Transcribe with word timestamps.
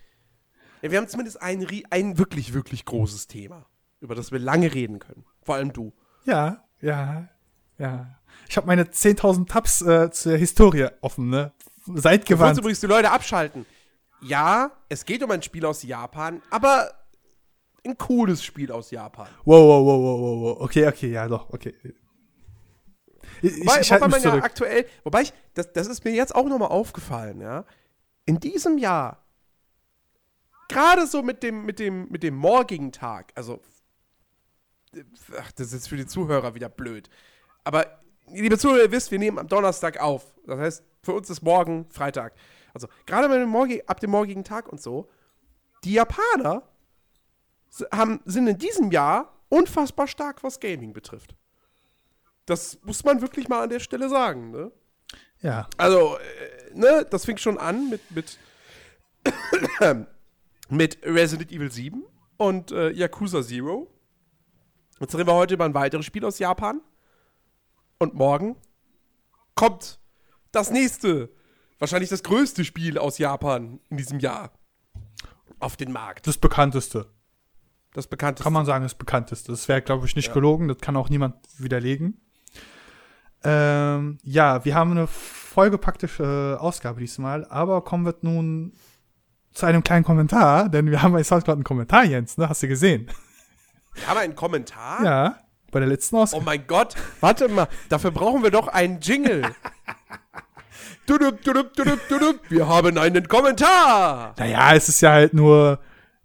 Ja, 0.81 0.91
wir 0.91 0.97
haben 0.97 1.07
zumindest 1.09 1.41
ein, 1.41 1.67
ein 1.89 2.17
wirklich, 2.17 2.53
wirklich 2.53 2.85
großes 2.85 3.27
Thema, 3.27 3.65
über 3.99 4.15
das 4.15 4.31
wir 4.31 4.39
lange 4.39 4.73
reden 4.73 4.99
können. 4.99 5.25
Vor 5.41 5.55
allem 5.55 5.73
du. 5.73 5.91
Ja, 6.25 6.65
ja, 6.79 7.27
ja. 7.77 8.19
Ich 8.49 8.57
habe 8.57 8.67
meine 8.67 8.83
10.000 8.83 9.47
Tabs 9.47 9.81
äh, 9.81 10.11
zur 10.11 10.37
Historie 10.37 10.87
offen, 11.01 11.29
ne? 11.29 11.51
Seid 11.85 12.23
Du 12.23 12.27
gewandt. 12.35 12.41
wolltest 12.41 12.59
übrigens 12.59 12.79
die 12.81 12.87
Leute 12.87 13.11
abschalten. 13.11 13.65
Ja, 14.21 14.71
es 14.89 15.05
geht 15.05 15.21
um 15.23 15.31
ein 15.31 15.41
Spiel 15.41 15.65
aus 15.65 15.83
Japan, 15.83 16.41
aber 16.49 16.93
ein 17.85 17.97
cooles 17.97 18.43
Spiel 18.43 18.71
aus 18.71 18.91
Japan. 18.91 19.27
Wow, 19.43 19.59
wow, 19.67 19.85
wow, 19.85 20.01
wow, 20.01 20.19
wow, 20.21 20.41
wow. 20.59 20.61
Okay, 20.61 20.87
okay, 20.87 21.11
ja, 21.11 21.27
doch, 21.27 21.49
okay. 21.49 21.73
Ich, 23.41 23.59
Wobei, 23.59 23.81
ich 23.81 23.91
wobei 23.91 24.07
man 24.07 24.21
ja 24.21 24.29
zurück. 24.29 24.43
aktuell, 24.45 24.85
wobei 25.03 25.21
ich, 25.23 25.33
das, 25.53 25.73
das 25.73 25.87
ist 25.87 26.05
mir 26.05 26.11
jetzt 26.13 26.33
auch 26.33 26.47
nochmal 26.47 26.69
aufgefallen, 26.69 27.41
ja. 27.41 27.65
In 28.25 28.39
diesem 28.39 28.77
Jahr, 28.77 29.25
gerade 30.69 31.05
so 31.07 31.21
mit 31.23 31.43
dem, 31.43 31.65
mit 31.65 31.79
dem, 31.79 32.07
mit 32.09 32.23
dem 32.23 32.35
morgigen 32.35 32.93
Tag, 32.93 33.33
also, 33.35 33.59
ach, 35.37 35.51
das 35.51 35.67
ist 35.67 35.73
jetzt 35.73 35.89
für 35.89 35.97
die 35.97 36.05
Zuhörer 36.07 36.55
wieder 36.55 36.69
blöd. 36.69 37.09
Aber, 37.65 37.85
liebe 38.41 38.57
Zuhörer, 38.57 38.83
ihr 38.83 38.91
wisst, 38.91 39.11
wir 39.11 39.19
nehmen 39.19 39.39
am 39.39 39.47
Donnerstag 39.47 39.99
auf. 39.99 40.33
Das 40.45 40.59
heißt, 40.59 40.83
für 41.01 41.13
uns 41.13 41.29
ist 41.29 41.41
morgen 41.41 41.89
Freitag. 41.89 42.33
Also, 42.73 42.87
gerade 43.05 43.27
ab 43.87 43.99
dem 43.99 44.09
morgigen 44.09 44.43
Tag 44.43 44.67
und 44.69 44.81
so, 44.81 45.09
die 45.83 45.93
Japaner 45.93 46.63
haben, 47.91 48.21
sind 48.25 48.47
in 48.47 48.57
diesem 48.57 48.91
Jahr 48.91 49.33
unfassbar 49.49 50.07
stark, 50.07 50.43
was 50.43 50.59
Gaming 50.59 50.93
betrifft. 50.93 51.35
Das 52.45 52.79
muss 52.83 53.03
man 53.03 53.21
wirklich 53.21 53.47
mal 53.47 53.63
an 53.63 53.69
der 53.69 53.79
Stelle 53.79 54.09
sagen, 54.09 54.51
ne? 54.51 54.71
Ja, 55.41 55.67
Also, 55.77 56.17
äh, 56.17 56.77
ne, 56.77 57.05
das 57.09 57.25
fing 57.25 57.37
schon 57.37 57.57
an 57.57 57.89
mit, 57.89 58.01
mit, 58.11 58.39
mit 60.69 60.97
Resident 61.03 61.51
Evil 61.51 61.71
7 61.71 62.03
und 62.37 62.71
äh, 62.71 62.89
Yakuza 62.91 63.43
Zero. 63.43 63.87
Jetzt 64.99 65.15
reden 65.15 65.27
wir 65.27 65.33
heute 65.33 65.55
über 65.55 65.65
ein 65.65 65.73
weiteres 65.73 66.05
Spiel 66.05 66.23
aus 66.25 66.39
Japan. 66.39 66.81
Und 68.03 68.15
morgen 68.15 68.57
kommt 69.55 70.01
das 70.51 70.71
nächste, 70.71 71.29
wahrscheinlich 71.79 72.09
das 72.09 72.21
größte 72.21 72.65
Spiel 72.65 72.97
aus 72.97 73.17
Japan 73.17 73.79
in 73.89 73.95
diesem 73.95 74.19
Jahr 74.19 74.51
auf 75.59 75.77
den 75.77 75.93
Markt. 75.93 76.27
das 76.27 76.37
bekannteste. 76.37 77.05
Das 77.93 78.07
bekannteste. 78.07 78.43
Kann 78.43 78.51
man 78.51 78.65
sagen, 78.65 78.83
das 78.83 78.95
bekannteste. 78.95 79.53
Das 79.53 79.69
wäre, 79.69 79.81
glaube 79.81 80.05
ich, 80.05 80.17
nicht 80.17 80.33
gelogen. 80.33 80.67
Das 80.67 80.79
kann 80.79 80.97
auch 80.97 81.07
niemand 81.07 81.35
widerlegen. 81.57 82.19
Ähm, 83.41 84.17
ja, 84.21 84.65
wir 84.65 84.75
haben 84.75 84.91
eine 84.91 85.07
vollgepackte 85.07 86.57
äh, 86.59 86.59
Ausgabe 86.59 86.99
diesmal, 86.99 87.45
aber 87.45 87.85
kommen 87.85 88.05
wir 88.05 88.15
nun 88.19 88.73
zu 89.53 89.65
einem 89.65 89.81
kleinen 89.81 90.03
Kommentar, 90.03 90.67
denn 90.67 90.91
wir 90.91 91.01
haben 91.01 91.13
bei 91.13 91.23
Soundcloud 91.23 91.55
einen 91.55 91.63
Kommentar, 91.63 92.03
Jens, 92.03 92.37
ne? 92.37 92.49
Hast 92.49 92.63
du 92.63 92.67
gesehen? 92.67 93.09
Wir 93.93 94.07
haben 94.07 94.17
einen 94.17 94.35
Kommentar. 94.35 95.03
Ja, 95.05 95.42
bei 95.73 95.79
der 95.79 95.89
letzten 95.89 96.15
Oh 96.15 96.21
Ausgabe. 96.21 96.45
mein 96.45 96.65
Gott, 96.67 96.95
warte 97.19 97.49
mal, 97.49 97.67
dafür 97.89 98.11
brauchen 98.11 98.43
wir 98.43 98.51
doch 98.51 98.67
einen 98.69 99.01
Jingle. 99.01 99.43
Dudup, 101.05 101.41
dudup, 101.43 101.73
dudup, 101.75 101.99
dudup. 102.07 102.39
Wir 102.49 102.65
haben 102.65 102.97
einen 102.97 103.27
Kommentar. 103.27 104.33
Naja, 104.37 104.73
es 104.73 104.87
ist 104.87 105.01
ja 105.01 105.11
halt 105.11 105.33
nur 105.33 105.79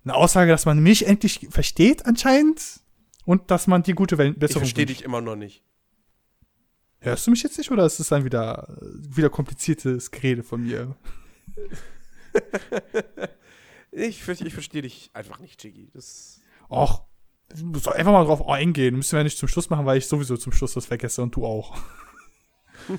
eine 0.05 0.15
Aussage, 0.15 0.53
dass 0.53 0.67
man 0.67 0.79
mich 0.79 1.05
endlich 1.07 1.49
versteht 1.51 2.07
anscheinend 2.07 2.81
und 3.25 3.51
dass 3.51 3.67
man 3.67 3.83
die 3.83 3.95
gute 3.95 4.19
Welt 4.19 4.35
Ich 4.35 4.39
Besserung 4.39 4.61
verstehe 4.63 4.87
wünscht. 4.87 5.01
dich 5.01 5.05
immer 5.05 5.21
noch 5.21 5.35
nicht. 5.35 5.65
Hörst 7.01 7.27
du 7.27 7.33
mich 7.33 7.43
jetzt 7.43 7.59
nicht 7.59 7.71
oder 7.73 7.85
ist 7.87 7.99
es 7.99 8.09
dann 8.09 8.25
wieder, 8.25 8.77
wieder 8.81 9.31
kompliziertes 9.31 10.11
Gerede 10.13 10.43
von 10.45 10.63
mir? 10.63 10.95
Ich, 13.91 14.29
ich 14.29 14.53
verstehe 14.53 14.83
dich 14.83 15.11
einfach 15.15 15.39
nicht, 15.41 15.65
Jiggy. 15.65 15.91
Das 15.95 16.41
Och, 16.71 17.05
soll 17.55 17.95
einfach 17.95 18.13
mal 18.13 18.25
drauf 18.25 18.47
eingehen. 18.49 18.97
Müssen 18.97 19.13
wir 19.13 19.21
ja 19.21 19.25
nicht 19.25 19.39
zum 19.39 19.49
Schluss 19.49 19.71
machen, 19.71 19.87
weil 19.87 19.99
ich 19.99 20.07
sowieso 20.07 20.37
zum 20.37 20.53
Schluss 20.53 20.75
das 20.75 20.87
vergesse 20.87 21.23
und 21.23 21.35
du 21.35 21.45
auch. 21.45 21.77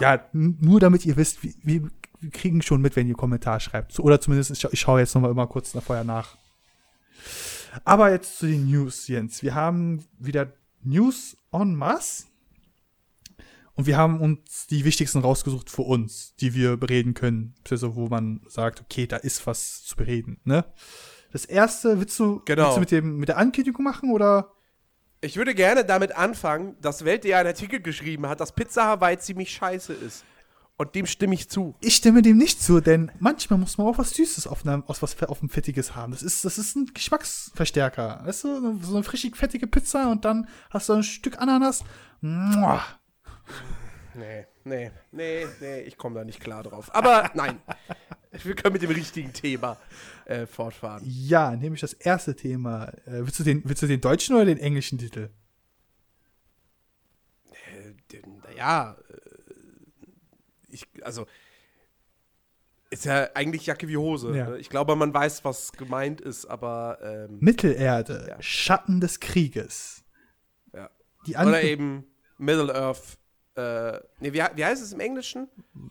ja, 0.00 0.24
nur 0.32 0.80
damit 0.80 1.04
ihr 1.06 1.16
wisst, 1.16 1.38
wir, 1.42 1.90
kriegen 2.32 2.62
schon 2.62 2.80
mit, 2.80 2.96
wenn 2.96 3.06
ihr 3.08 3.14
Kommentar 3.14 3.60
schreibt. 3.60 3.98
Oder 4.00 4.20
zumindest, 4.20 4.50
ich, 4.50 4.58
scha- 4.58 4.72
ich 4.72 4.80
schaue 4.80 5.00
jetzt 5.00 5.14
noch 5.14 5.22
mal 5.22 5.30
immer 5.30 5.46
kurz 5.46 5.74
nach, 5.74 5.82
vorher 5.82 6.04
nach. 6.04 6.36
Aber 7.84 8.10
jetzt 8.10 8.38
zu 8.38 8.46
den 8.46 8.70
News, 8.70 9.06
Jens. 9.08 9.42
Wir 9.42 9.54
haben 9.54 10.04
wieder 10.18 10.52
News 10.82 11.36
en 11.52 11.74
masse. 11.74 12.24
Und 13.74 13.86
wir 13.86 13.98
haben 13.98 14.20
uns 14.20 14.66
die 14.68 14.86
wichtigsten 14.86 15.18
rausgesucht 15.18 15.68
für 15.68 15.82
uns, 15.82 16.34
die 16.36 16.54
wir 16.54 16.78
bereden 16.78 17.12
können. 17.12 17.54
Also 17.70 17.94
wo 17.94 18.08
man 18.08 18.40
sagt, 18.48 18.80
okay, 18.80 19.06
da 19.06 19.16
ist 19.16 19.46
was 19.46 19.84
zu 19.84 19.96
bereden. 19.96 20.40
Ne? 20.44 20.64
Das 21.36 21.44
erste, 21.44 22.00
willst 22.00 22.18
du, 22.18 22.40
Genau. 22.46 22.64
willst 22.64 22.76
du 22.76 22.80
mit, 22.80 22.90
dem, 22.90 23.18
mit 23.18 23.28
der 23.28 23.36
Ankündigung 23.36 23.84
machen 23.84 24.10
oder? 24.10 24.52
ich 25.20 25.36
würde 25.36 25.54
gerne 25.54 25.84
damit 25.84 26.16
anfangen, 26.16 26.76
dass 26.80 27.04
Welt.de 27.04 27.34
einen 27.34 27.48
Artikel 27.48 27.80
geschrieben 27.80 28.26
hat, 28.26 28.40
dass 28.40 28.52
Pizza 28.52 28.84
Hawaii 28.86 29.18
ziemlich 29.18 29.50
scheiße 29.50 29.92
ist. 29.92 30.24
Und 30.78 30.94
dem 30.94 31.04
stimme 31.06 31.34
ich 31.34 31.50
zu. 31.50 31.74
Ich 31.80 31.96
stimme 31.96 32.22
dem 32.22 32.38
nicht 32.38 32.62
zu, 32.62 32.80
denn 32.80 33.10
manchmal 33.18 33.58
muss 33.58 33.76
man 33.76 33.86
auch 33.86 33.98
was 33.98 34.10
Süßes 34.10 34.46
auf, 34.46 34.64
einem, 34.66 34.82
aus 34.86 35.02
was 35.02 35.22
auf 35.24 35.40
dem 35.40 35.48
Fettiges 35.50 35.94
haben. 35.94 36.12
Das 36.12 36.22
ist, 36.22 36.44
das 36.44 36.56
ist 36.58 36.74
ein 36.76 36.86
Geschmacksverstärker. 36.94 38.22
Weißt 38.24 38.44
du, 38.44 38.78
so 38.82 38.94
eine 38.94 39.02
frischig 39.04 39.36
fettige 39.36 39.66
Pizza 39.66 40.10
und 40.10 40.24
dann 40.24 40.48
hast 40.70 40.88
du 40.88 40.94
ein 40.94 41.02
Stück 41.02 41.38
Ananas. 41.38 41.82
Mua. 42.22 42.82
Nee, 44.14 44.46
nee, 44.66 44.90
nee, 45.12 45.46
nee, 45.60 45.80
ich 45.80 45.96
komme 45.96 46.16
da 46.16 46.24
nicht 46.24 46.40
klar 46.40 46.62
drauf. 46.62 46.94
Aber 46.94 47.30
nein, 47.34 47.60
wir 48.42 48.54
können 48.54 48.74
mit 48.74 48.82
dem 48.82 48.90
richtigen 48.90 49.32
Thema 49.32 49.78
äh, 50.26 50.46
fortfahren. 50.46 51.02
Ja, 51.04 51.56
nämlich 51.56 51.80
das 51.80 51.92
erste 51.94 52.36
Thema. 52.36 52.88
Äh, 53.06 53.24
willst, 53.24 53.38
du 53.38 53.44
den, 53.44 53.62
willst 53.64 53.82
du 53.82 53.86
den 53.86 54.00
deutschen 54.00 54.36
oder 54.36 54.44
den 54.44 54.58
englischen 54.58 54.98
Titel? 54.98 55.30
Naja, 58.44 58.96
äh, 59.08 59.16
ich, 60.68 60.86
also, 61.02 61.26
ist 62.90 63.04
ja 63.04 63.28
eigentlich 63.34 63.66
Jacke 63.66 63.88
wie 63.88 63.96
Hose. 63.96 64.36
Ja. 64.36 64.50
Ne? 64.50 64.58
Ich 64.58 64.68
glaube, 64.68 64.96
man 64.96 65.12
weiß, 65.12 65.44
was 65.44 65.72
gemeint 65.72 66.20
ist, 66.20 66.46
aber, 66.46 66.98
ähm, 67.02 67.38
Mittelerde, 67.40 68.26
Ja. 68.28 68.42
Schatten 68.42 69.00
des 69.00 69.20
Krieges. 69.20 70.04
ja. 70.72 70.90
Oder 71.42 71.62
eben 71.62 72.04
Middle 72.38 72.72
Earth, 72.74 73.18
äh, 73.56 74.00
nee, 74.20 74.32
wie, 74.32 74.42
wie 74.54 74.64
heißt 74.64 74.82
es 74.82 74.92
im 74.92 75.00
Englischen? 75.00 75.48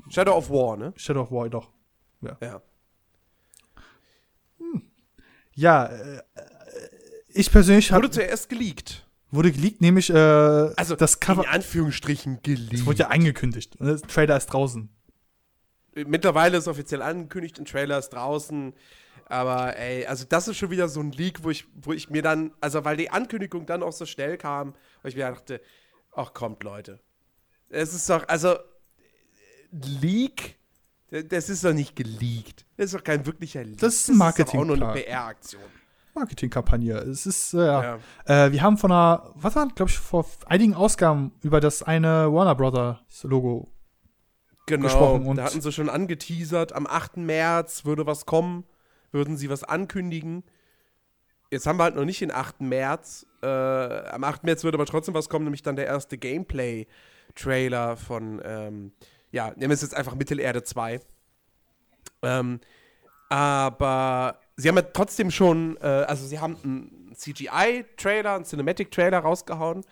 Shadow 0.10 0.36
of 0.38 0.50
War, 0.50 0.78
ne? 0.78 0.94
Shadow 0.96 1.22
of 1.22 1.32
War, 1.32 1.50
doch. 1.50 1.72
Ja. 2.22 2.62
Ja, 5.54 5.86
äh, 5.86 6.18
äh, 6.18 6.22
ich 7.30 7.52
persönlich 7.52 7.92
Wurde 7.92 8.08
hab, 8.08 8.14
zuerst 8.14 8.50
geleakt. 8.50 9.08
wurde 9.32 9.52
geleakt, 9.52 9.82
nämlich 9.82 10.10
äh, 10.10 10.14
Also, 10.14 10.96
das 10.96 11.20
Cover. 11.20 11.44
in 11.44 11.50
Anführungsstrichen 11.50 12.42
geleakt. 12.44 12.74
Das 12.74 12.86
wurde 12.86 13.00
ja 13.00 13.08
angekündigt. 13.08 13.76
Und 13.78 13.88
der 13.88 14.02
Trailer 14.02 14.38
ist 14.38 14.48
draußen. 14.48 14.90
Mittlerweile 15.96 16.58
ist 16.58 16.68
offiziell 16.68 17.02
angekündigt, 17.02 17.58
ein 17.60 17.66
Trailer 17.66 17.98
ist 18.00 18.10
draußen. 18.10 18.74
Aber 19.28 19.78
ey, 19.78 20.06
also 20.06 20.26
das 20.28 20.48
ist 20.50 20.58
schon 20.58 20.70
wieder 20.72 20.88
so 20.90 21.00
ein 21.00 21.12
Leak, 21.12 21.44
wo 21.44 21.50
ich, 21.50 21.66
wo 21.82 21.94
ich 21.94 22.10
mir 22.10 22.22
dann, 22.22 22.54
also 22.60 22.84
weil 22.86 22.98
die 22.98 23.10
Ankündigung 23.10 23.66
dann 23.66 23.82
auch 23.82 23.94
so 23.94 24.06
schnell 24.06 24.38
kam, 24.38 24.76
wo 25.02 25.08
ich 25.08 25.16
mir 25.16 25.30
dachte, 25.30 25.62
ach 26.14 26.34
kommt 26.34 26.64
Leute. 26.64 27.00
Es 27.76 27.94
ist 27.94 28.10
doch, 28.10 28.26
also 28.28 28.56
Leak, 29.72 30.58
das 31.10 31.50
ist 31.50 31.64
doch 31.66 31.74
nicht 31.74 31.96
geleakt. 31.96 32.66
Das 32.78 32.88
ist 32.88 32.96
doch 32.96 33.04
kein 33.04 33.26
wirklicher 33.26 33.64
Leak. 33.64 33.80
Das 33.80 33.96
ist 33.96 34.10
ein 34.10 34.18
doch 34.18 34.54
auch 34.54 34.66
nur 34.66 34.76
eine. 34.76 34.94
PR-Aktion. 34.94 35.62
Marketingkampagne. 36.14 36.94
Es 37.00 37.26
ist, 37.26 37.54
äh, 37.54 37.66
ja. 37.66 38.00
Äh, 38.24 38.54
wir 38.54 38.62
haben 38.62 38.78
von 38.78 38.94
einer, 38.94 39.30
was 39.36 39.58
war, 39.58 39.68
glaube 39.68 39.92
ich, 39.92 40.00
vor 40.00 40.26
einigen 40.46 40.74
Ausgaben 40.74 41.34
über 41.42 41.60
das 41.60 41.84
eine 41.84 42.32
Warner 42.32 42.56
Brothers 42.56 43.24
Logo 43.24 43.70
genau, 44.66 44.84
gesprochen. 44.84 45.26
Und 45.26 45.36
da 45.36 45.44
hatten 45.44 45.60
sie 45.60 45.72
schon 45.74 45.90
angeteasert, 45.90 46.72
am 46.72 46.88
8. 46.88 47.18
März 47.18 47.84
würde 47.84 48.06
was 48.06 48.26
kommen, 48.26 48.64
würden 49.12 49.36
sie 49.36 49.50
was 49.50 49.66
ankündigen. 49.66 50.46
Jetzt 51.52 51.68
haben 51.68 51.78
wir 51.78 51.84
halt 51.84 51.96
noch 51.96 52.06
nicht 52.06 52.22
den 52.22 52.32
8. 52.32 52.62
März. 52.62 53.26
Äh, 53.44 53.48
am 53.48 54.24
8. 54.24 54.46
März 54.46 54.64
würde 54.64 54.78
aber 54.78 54.86
trotzdem 54.86 55.14
was 55.14 55.28
kommen, 55.28 55.44
nämlich 55.44 55.64
dann 55.64 55.76
der 55.76 55.88
erste 55.88 56.18
Gameplay-Trailer 57.36 57.98
von, 57.98 58.42
ähm, 58.44 58.92
ja, 59.32 59.50
nehmen 59.52 59.70
wir 59.70 59.74
es 59.74 59.82
jetzt 59.82 59.96
einfach 59.96 60.16
Mittelerde 60.16 60.64
2. 60.64 61.00
Ähm, 62.22 62.60
aber 63.30 64.40
sie 64.56 64.70
haben 64.70 64.76
ja 64.76 64.84
trotzdem 64.84 65.32
schon, 65.32 65.78
äh, 65.78 66.06
also 66.08 66.26
sie 66.26 66.40
haben 66.40 66.58
einen 66.64 67.16
CGI-Trailer, 67.16 68.36
einen 68.36 68.46
Cinematic-Trailer 68.46 69.20
rausgehauen. 69.20 69.84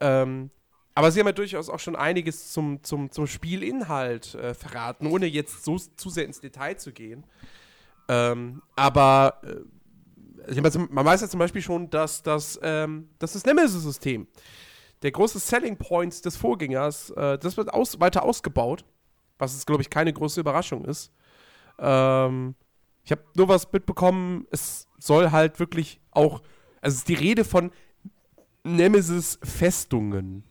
Ähm, 0.00 0.50
aber 0.94 1.10
sie 1.10 1.20
haben 1.20 1.26
ja 1.26 1.32
durchaus 1.32 1.68
auch 1.68 1.78
schon 1.78 1.96
einiges 1.96 2.52
zum, 2.52 2.82
zum, 2.82 3.10
zum 3.10 3.26
Spielinhalt 3.26 4.34
äh, 4.34 4.54
verraten, 4.54 5.06
ohne 5.06 5.26
jetzt 5.26 5.64
so 5.64 5.78
zu 5.78 6.10
sehr 6.10 6.24
ins 6.24 6.40
Detail 6.40 6.76
zu 6.76 6.92
gehen. 6.92 7.24
Ähm, 8.08 8.62
aber 8.76 9.40
äh, 9.44 10.60
man 10.90 11.04
weiß 11.04 11.20
ja 11.20 11.28
zum 11.28 11.38
Beispiel 11.38 11.62
schon, 11.62 11.90
dass, 11.90 12.22
dass, 12.22 12.58
ähm, 12.62 13.08
dass 13.18 13.34
das 13.34 13.44
Nemesis-System, 13.44 14.26
der 15.02 15.12
große 15.12 15.38
Selling 15.38 15.76
Point 15.76 16.24
des 16.24 16.36
Vorgängers, 16.36 17.10
äh, 17.10 17.38
das 17.38 17.56
wird 17.56 17.72
aus, 17.72 18.00
weiter 18.00 18.22
ausgebaut, 18.22 18.84
was 19.38 19.54
es, 19.54 19.66
glaube 19.66 19.82
ich, 19.82 19.90
keine 19.90 20.12
große 20.12 20.40
Überraschung 20.40 20.84
ist. 20.84 21.12
Ähm, 21.78 22.54
ich 23.04 23.10
habe 23.10 23.22
nur 23.34 23.48
was 23.48 23.72
mitbekommen, 23.72 24.46
es 24.50 24.86
soll 24.98 25.30
halt 25.30 25.58
wirklich 25.58 26.00
auch, 26.10 26.42
also 26.80 26.94
es 26.94 26.96
ist 26.96 27.08
die 27.08 27.14
Rede 27.14 27.44
von 27.44 27.70
Nemesis-Festungen. 28.62 30.44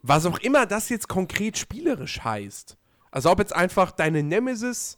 Was 0.00 0.26
auch 0.26 0.38
immer 0.38 0.66
das 0.66 0.88
jetzt 0.88 1.08
konkret 1.08 1.58
spielerisch 1.58 2.20
heißt. 2.24 2.76
Also 3.10 3.30
ob 3.30 3.38
jetzt 3.38 3.54
einfach 3.54 3.90
deine 3.90 4.22
Nemesis 4.22 4.96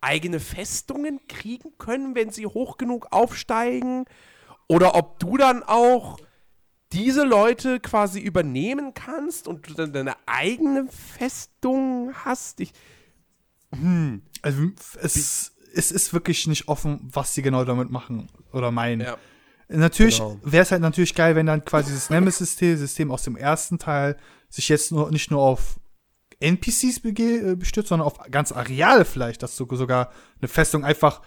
eigene 0.00 0.38
Festungen 0.38 1.26
kriegen 1.26 1.76
können, 1.78 2.14
wenn 2.14 2.30
sie 2.30 2.46
hoch 2.46 2.76
genug 2.76 3.08
aufsteigen, 3.10 4.04
oder 4.68 4.94
ob 4.94 5.18
du 5.18 5.36
dann 5.36 5.62
auch 5.62 6.18
diese 6.94 7.24
Leute 7.24 7.80
quasi 7.80 8.20
übernehmen 8.20 8.94
kannst 8.94 9.48
und 9.48 9.68
du 9.68 9.74
dann 9.74 9.92
deine 9.92 10.14
eigene 10.26 10.86
Festung 10.88 12.12
hast. 12.24 12.60
Ich, 12.60 12.72
hm. 13.72 14.22
Also 14.42 14.62
es, 15.02 15.52
es 15.74 15.90
ist 15.90 16.12
wirklich 16.12 16.46
nicht 16.46 16.68
offen, 16.68 17.00
was 17.12 17.34
sie 17.34 17.42
genau 17.42 17.64
damit 17.64 17.90
machen 17.90 18.28
oder 18.52 18.70
meinen. 18.70 19.00
Ja. 19.02 19.18
Natürlich 19.68 20.18
genau. 20.18 20.38
wäre 20.42 20.62
es 20.62 20.70
halt 20.70 20.82
natürlich 20.82 21.14
geil, 21.14 21.36
wenn 21.36 21.46
dann 21.46 21.64
quasi 21.64 21.92
das 21.92 22.10
Nemesis-System 22.10 23.10
aus 23.10 23.24
dem 23.24 23.36
ersten 23.36 23.78
Teil 23.78 24.16
sich 24.48 24.68
jetzt 24.68 24.92
nur, 24.92 25.10
nicht 25.10 25.30
nur 25.30 25.40
auf 25.40 25.80
NPCs 26.40 27.00
äh, 27.04 27.56
bestürzt, 27.56 27.88
sondern 27.88 28.06
auf 28.06 28.18
ganz 28.30 28.52
Areale 28.52 29.04
vielleicht, 29.04 29.42
dass 29.42 29.56
du 29.56 29.66
sogar 29.74 30.12
eine 30.40 30.48
Festung 30.48 30.84
einfach, 30.84 31.22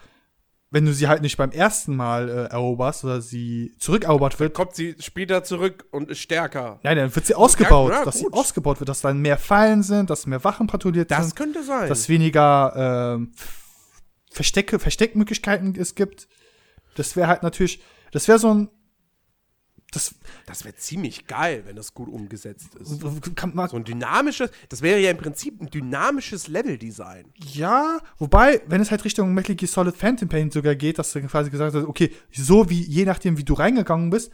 wenn 0.70 0.86
du 0.86 0.94
sie 0.94 1.08
halt 1.08 1.22
nicht 1.22 1.38
beim 1.38 1.52
ersten 1.52 1.96
Mal 1.96 2.30
äh, 2.30 2.34
eroberst 2.52 3.04
oder 3.06 3.22
sie 3.22 3.74
zurückerobert 3.80 4.40
wird. 4.40 4.58
Dann 4.58 4.66
kommt 4.66 4.76
sie 4.76 4.96
später 5.00 5.44
zurück 5.44 5.86
und 5.92 6.10
ist 6.10 6.20
stärker. 6.20 6.80
Nein, 6.84 6.98
dann 6.98 7.16
wird 7.16 7.26
sie 7.26 7.36
ausgebaut, 7.36 7.92
ja, 7.92 8.04
dass 8.04 8.20
gut. 8.20 8.34
sie 8.34 8.34
ausgebaut 8.34 8.80
wird, 8.80 8.90
dass 8.90 9.02
dann 9.02 9.20
mehr 9.20 9.38
Fallen 9.38 9.82
sind, 9.82 10.10
dass 10.10 10.26
mehr 10.26 10.44
Wachen 10.44 10.68
patrouilliert 10.68 11.10
das 11.10 11.20
sind. 11.20 11.30
Das 11.30 11.36
könnte 11.36 11.64
sein. 11.64 11.88
Dass 11.88 12.10
weniger 12.10 13.20
äh, 13.20 13.28
Verstecke, 14.30 14.80
Versteckmöglichkeiten 14.80 15.76
es 15.80 15.96
gibt. 15.96 16.28
Das 16.96 17.16
wäre 17.16 17.28
halt 17.28 17.44
natürlich, 17.44 17.82
das 18.12 18.28
wäre 18.28 18.40
so 18.40 18.54
ein 18.54 18.70
das, 19.92 20.16
das 20.46 20.66
wäre 20.66 20.76
ziemlich 20.76 21.28
geil, 21.28 21.64
wenn 21.66 21.78
das 21.78 21.94
gut 21.94 22.10
umgesetzt 22.10 22.76
ist. 22.76 23.00
so 23.00 23.08
ein 23.08 23.84
dynamisches, 23.86 24.52
das 24.68 24.82
wäre 24.82 25.00
ja 25.00 25.12
im 25.12 25.18
Prinzip 25.18 25.62
ein 25.62 25.70
dynamisches 25.70 26.50
Level-Design. 26.50 27.32
Ja, 27.38 28.00
wobei, 28.18 28.62
wenn 28.68 28.82
es 28.82 28.92
halt 28.92 29.06
Richtung 29.06 29.34
Metal 29.34 29.56
Gear 29.56 29.70
Solid 29.70 29.96
Phantom 29.96 30.28
Pain 30.28 30.52
sogar 30.52 30.76
geht, 30.76 31.00
dass 31.00 31.14
du 31.14 31.22
quasi 31.22 31.50
gesagt 31.50 31.74
hast, 31.74 31.86
okay, 31.86 32.12
so 32.34 32.70
wie, 32.70 32.82
je 32.82 33.06
nachdem, 33.06 33.38
wie 33.38 33.46
du 33.46 33.54
reingegangen 33.54 34.10
bist, 34.10 34.32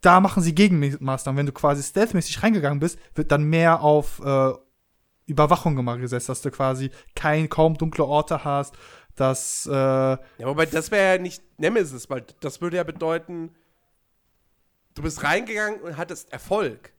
da 0.00 0.20
machen 0.20 0.42
sie 0.42 0.54
Gegenmaßnahmen. 0.54 1.38
Wenn 1.38 1.46
du 1.46 1.52
quasi 1.52 1.82
stealthmäßig 1.82 2.42
reingegangen 2.42 2.80
bist, 2.80 2.98
wird 3.14 3.30
dann 3.30 3.44
mehr 3.44 3.82
auf 3.82 4.20
äh, 4.24 4.52
Überwachung 5.26 5.76
gemacht 5.76 6.00
gesetzt, 6.00 6.28
dass 6.28 6.42
du 6.42 6.50
quasi 6.50 6.90
kein, 7.14 7.48
kaum 7.48 7.76
dunkle 7.76 8.04
Orte 8.04 8.44
hast, 8.44 8.74
dass 9.16 9.66
äh, 9.66 9.72
Ja, 9.72 10.18
wobei 10.40 10.66
das 10.66 10.90
wäre 10.90 11.16
ja 11.16 11.22
nicht 11.22 11.42
Nemesis, 11.58 12.08
weil 12.08 12.24
das 12.40 12.60
würde 12.60 12.78
ja 12.78 12.84
bedeuten, 12.84 13.50
du 14.94 15.02
bist 15.02 15.22
reingegangen 15.22 15.80
und 15.80 15.96
hattest 15.96 16.32
Erfolg. 16.32 16.92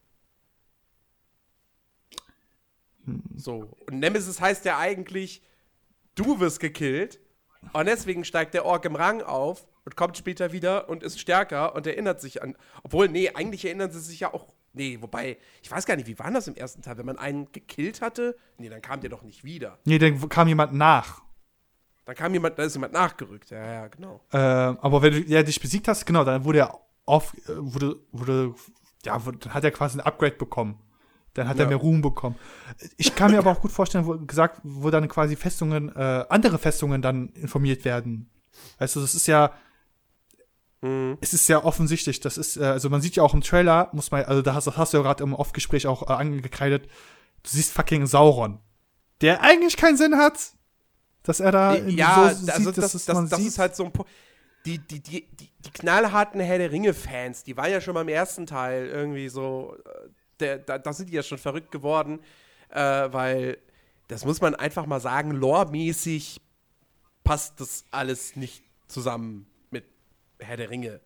Hm. 3.06 3.24
So. 3.36 3.70
Und 3.88 4.00
Nemesis 4.00 4.40
heißt 4.40 4.66
ja 4.66 4.78
eigentlich, 4.78 5.42
du 6.16 6.40
wirst 6.40 6.60
gekillt. 6.60 7.20
Und 7.72 7.86
deswegen 7.86 8.26
steigt 8.26 8.54
der 8.54 8.66
Ork 8.66 8.84
im 8.86 8.96
Rang 8.96 9.22
auf 9.22 9.68
und 9.86 9.96
kommt 9.96 10.18
später 10.18 10.52
wieder 10.52 10.90
und 10.90 11.02
ist 11.02 11.20
stärker 11.20 11.76
und 11.76 11.88
erinnert 11.88 12.20
sich 12.20 12.44
an. 12.44 12.58
Obwohl, 12.84 13.08
nee, 13.08 13.30
eigentlich 13.30 13.64
erinnern 13.66 13.92
sie 13.92 14.02
sich 14.02 14.20
ja 14.20 14.34
auch. 14.34 14.54
Nee, 14.74 14.98
wobei, 15.02 15.38
ich 15.62 15.72
weiß 15.72 15.86
gar 15.86 15.96
nicht, 15.96 16.08
wie 16.08 16.18
war 16.18 16.32
das 16.32 16.48
im 16.48 16.56
ersten 16.56 16.82
Teil? 16.82 16.98
Wenn 16.98 17.06
man 17.06 17.18
einen 17.18 17.52
gekillt 17.52 18.02
hatte, 18.02 18.36
nee, 18.58 18.70
dann 18.70 18.82
kam 18.82 19.02
der 19.02 19.10
doch 19.10 19.22
nicht 19.22 19.44
wieder. 19.44 19.78
Nee, 19.86 20.00
dann 20.00 20.28
kam 20.30 20.48
jemand 20.48 20.74
nach. 20.74 21.22
Dann 22.06 22.16
kam 22.16 22.34
jemand, 22.34 22.60
da 22.60 22.64
ist 22.64 22.74
jemand 22.74 22.92
nachgerückt, 22.92 23.52
ja, 23.52 23.66
ja, 23.66 23.88
genau. 23.88 24.20
Äh, 24.32 24.38
aber 24.38 25.02
wenn 25.02 25.14
du 25.14 25.20
ja, 25.22 25.42
dich 25.42 25.60
besiegt 25.62 25.88
hast, 25.88 26.06
genau, 26.06 26.26
dann 26.26 26.44
wurde 26.44 26.60
er 26.60 26.80
auf, 27.06 27.34
äh, 27.48 27.54
wurde, 27.58 28.00
wurde, 28.12 28.56
ja, 29.06 29.26
wurde, 29.26 29.40
dann 29.40 29.54
hat 29.54 29.64
er 29.64 29.72
quasi 29.72 29.98
ein 29.98 30.06
Upgrade 30.06 30.36
bekommen. 30.36 30.80
Dann 31.34 31.48
hat 31.48 31.58
ja. 31.58 31.64
er 31.64 31.68
mehr 31.68 31.78
Ruhm 31.78 32.02
bekommen. 32.02 32.36
Ich 32.98 33.16
kann 33.16 33.32
mir 33.32 33.38
aber 33.40 33.52
auch 33.52 33.62
gut 33.62 33.72
vorstellen, 33.72 34.06
wo 34.06 34.18
gesagt, 34.18 34.62
wo 34.64 34.90
dann 34.90 35.08
quasi 35.08 35.36
Festungen, 35.36 35.94
äh, 35.96 36.26
andere 36.30 36.60
Festungen 36.60 37.02
dann 37.02 37.30
informiert 37.30 37.86
werden. 37.86 38.30
Weißt 38.78 38.96
du, 38.96 39.02
das 39.02 39.16
ist 39.16 39.28
ja, 39.28 39.52
mhm. 40.82 41.18
es 41.22 41.34
ist 41.34 41.50
ja 41.50 41.64
offensichtlich. 41.64 42.20
Das 42.20 42.38
ist, 42.38 42.58
äh, 42.58 42.66
also 42.66 42.90
man 42.90 43.02
sieht 43.02 43.16
ja 43.16 43.24
auch 43.24 43.34
im 43.34 43.42
Trailer, 43.42 43.90
muss 43.94 44.12
man, 44.12 44.24
also 44.26 44.42
da 44.42 44.54
hast, 44.54 44.68
das 44.68 44.78
hast 44.78 44.94
du 44.94 44.98
ja 44.98 45.04
gerade 45.04 45.24
im 45.24 45.34
Off-Gespräch 45.34 45.88
auch 45.88 46.04
äh, 46.04 46.14
angekreidet. 46.14 46.86
Du 47.42 47.50
siehst 47.50 47.74
fucking 47.74 48.06
Sauron, 48.06 48.60
der 49.22 49.42
eigentlich 49.42 49.76
keinen 49.76 49.98
Sinn 49.98 50.18
hat, 50.18 50.40
dass 51.24 51.40
er 51.40 51.52
da 51.52 51.76
ja, 51.76 52.16
so 52.16 52.52
also 52.52 52.70
sieht, 52.70 52.78
das, 52.78 52.92
das, 52.92 53.06
das, 53.06 53.30
das 53.30 53.40
ist 53.40 53.60
halt 53.60 53.76
so 53.76 53.86
ein 53.86 53.92
Punkt 53.92 54.10
die, 54.66 54.80
die, 54.80 55.02
die, 55.02 55.28
die, 55.40 55.50
die 55.66 55.72
knallharten 55.72 56.40
Herr 56.40 56.58
der 56.58 56.72
Ringe-Fans, 56.72 57.44
die 57.44 57.58
waren 57.58 57.72
ja 57.72 57.82
schon 57.82 57.94
beim 57.94 58.08
ersten 58.08 58.46
Teil 58.46 58.88
irgendwie 58.88 59.30
so, 59.30 59.76
äh, 59.86 60.10
der, 60.40 60.58
da, 60.60 60.78
da 60.78 60.94
sind 60.94 61.10
die 61.10 61.14
ja 61.14 61.24
schon 61.24 61.38
verrückt 61.38 61.72
geworden, 61.72 62.20
äh, 62.70 62.80
weil, 62.80 63.58
das 64.08 64.26
muss 64.26 64.42
man 64.42 64.56
einfach 64.56 64.86
mal 64.86 65.00
sagen, 65.00 65.32
loremäßig 65.32 66.40
passt 67.24 67.60
das 67.60 67.86
alles 67.92 68.36
nicht 68.36 68.64
zusammen 68.88 69.48
mit 69.70 69.86
Herr 70.40 70.58
der 70.58 70.70
Ringe. 70.70 71.02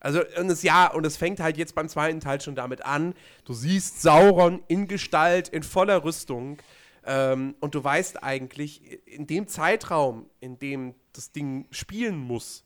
Also, 0.00 0.20
und 0.36 0.50
es 0.50 0.62
ja, 0.62 0.88
und 0.88 1.06
es 1.06 1.16
fängt 1.16 1.38
halt 1.38 1.56
jetzt 1.56 1.74
beim 1.76 1.88
zweiten 1.88 2.18
Teil 2.18 2.40
schon 2.40 2.56
damit 2.56 2.84
an. 2.84 3.14
Du 3.44 3.54
siehst 3.54 4.02
Sauron 4.02 4.62
in 4.66 4.88
Gestalt, 4.88 5.48
in 5.48 5.62
voller 5.62 6.02
Rüstung. 6.02 6.58
Ähm, 7.04 7.54
und 7.60 7.74
du 7.74 7.82
weißt 7.82 8.22
eigentlich, 8.22 9.06
in 9.06 9.26
dem 9.26 9.48
Zeitraum, 9.48 10.30
in 10.40 10.58
dem 10.58 10.94
das 11.12 11.32
Ding 11.32 11.66
spielen 11.70 12.16
muss, 12.16 12.64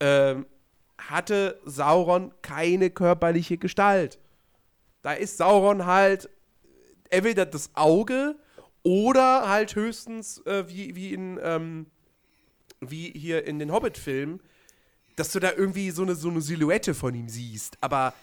ähm, 0.00 0.46
hatte 0.96 1.60
Sauron 1.64 2.32
keine 2.42 2.90
körperliche 2.90 3.58
Gestalt. 3.58 4.18
Da 5.02 5.12
ist 5.12 5.36
Sauron 5.36 5.86
halt 5.86 6.28
entweder 7.10 7.46
das 7.46 7.70
Auge 7.74 8.36
oder 8.82 9.48
halt 9.48 9.74
höchstens 9.74 10.38
äh, 10.46 10.68
wie, 10.68 10.96
wie 10.96 11.12
in 11.12 11.38
ähm, 11.42 11.86
wie 12.80 13.10
hier 13.10 13.46
in 13.46 13.58
den 13.58 13.72
Hobbit-Filmen, 13.72 14.40
dass 15.16 15.32
du 15.32 15.40
da 15.40 15.52
irgendwie 15.52 15.90
so 15.90 16.02
eine, 16.02 16.14
so 16.14 16.28
eine 16.28 16.40
Silhouette 16.40 16.94
von 16.94 17.14
ihm 17.14 17.28
siehst. 17.28 17.76
Aber 17.80 18.14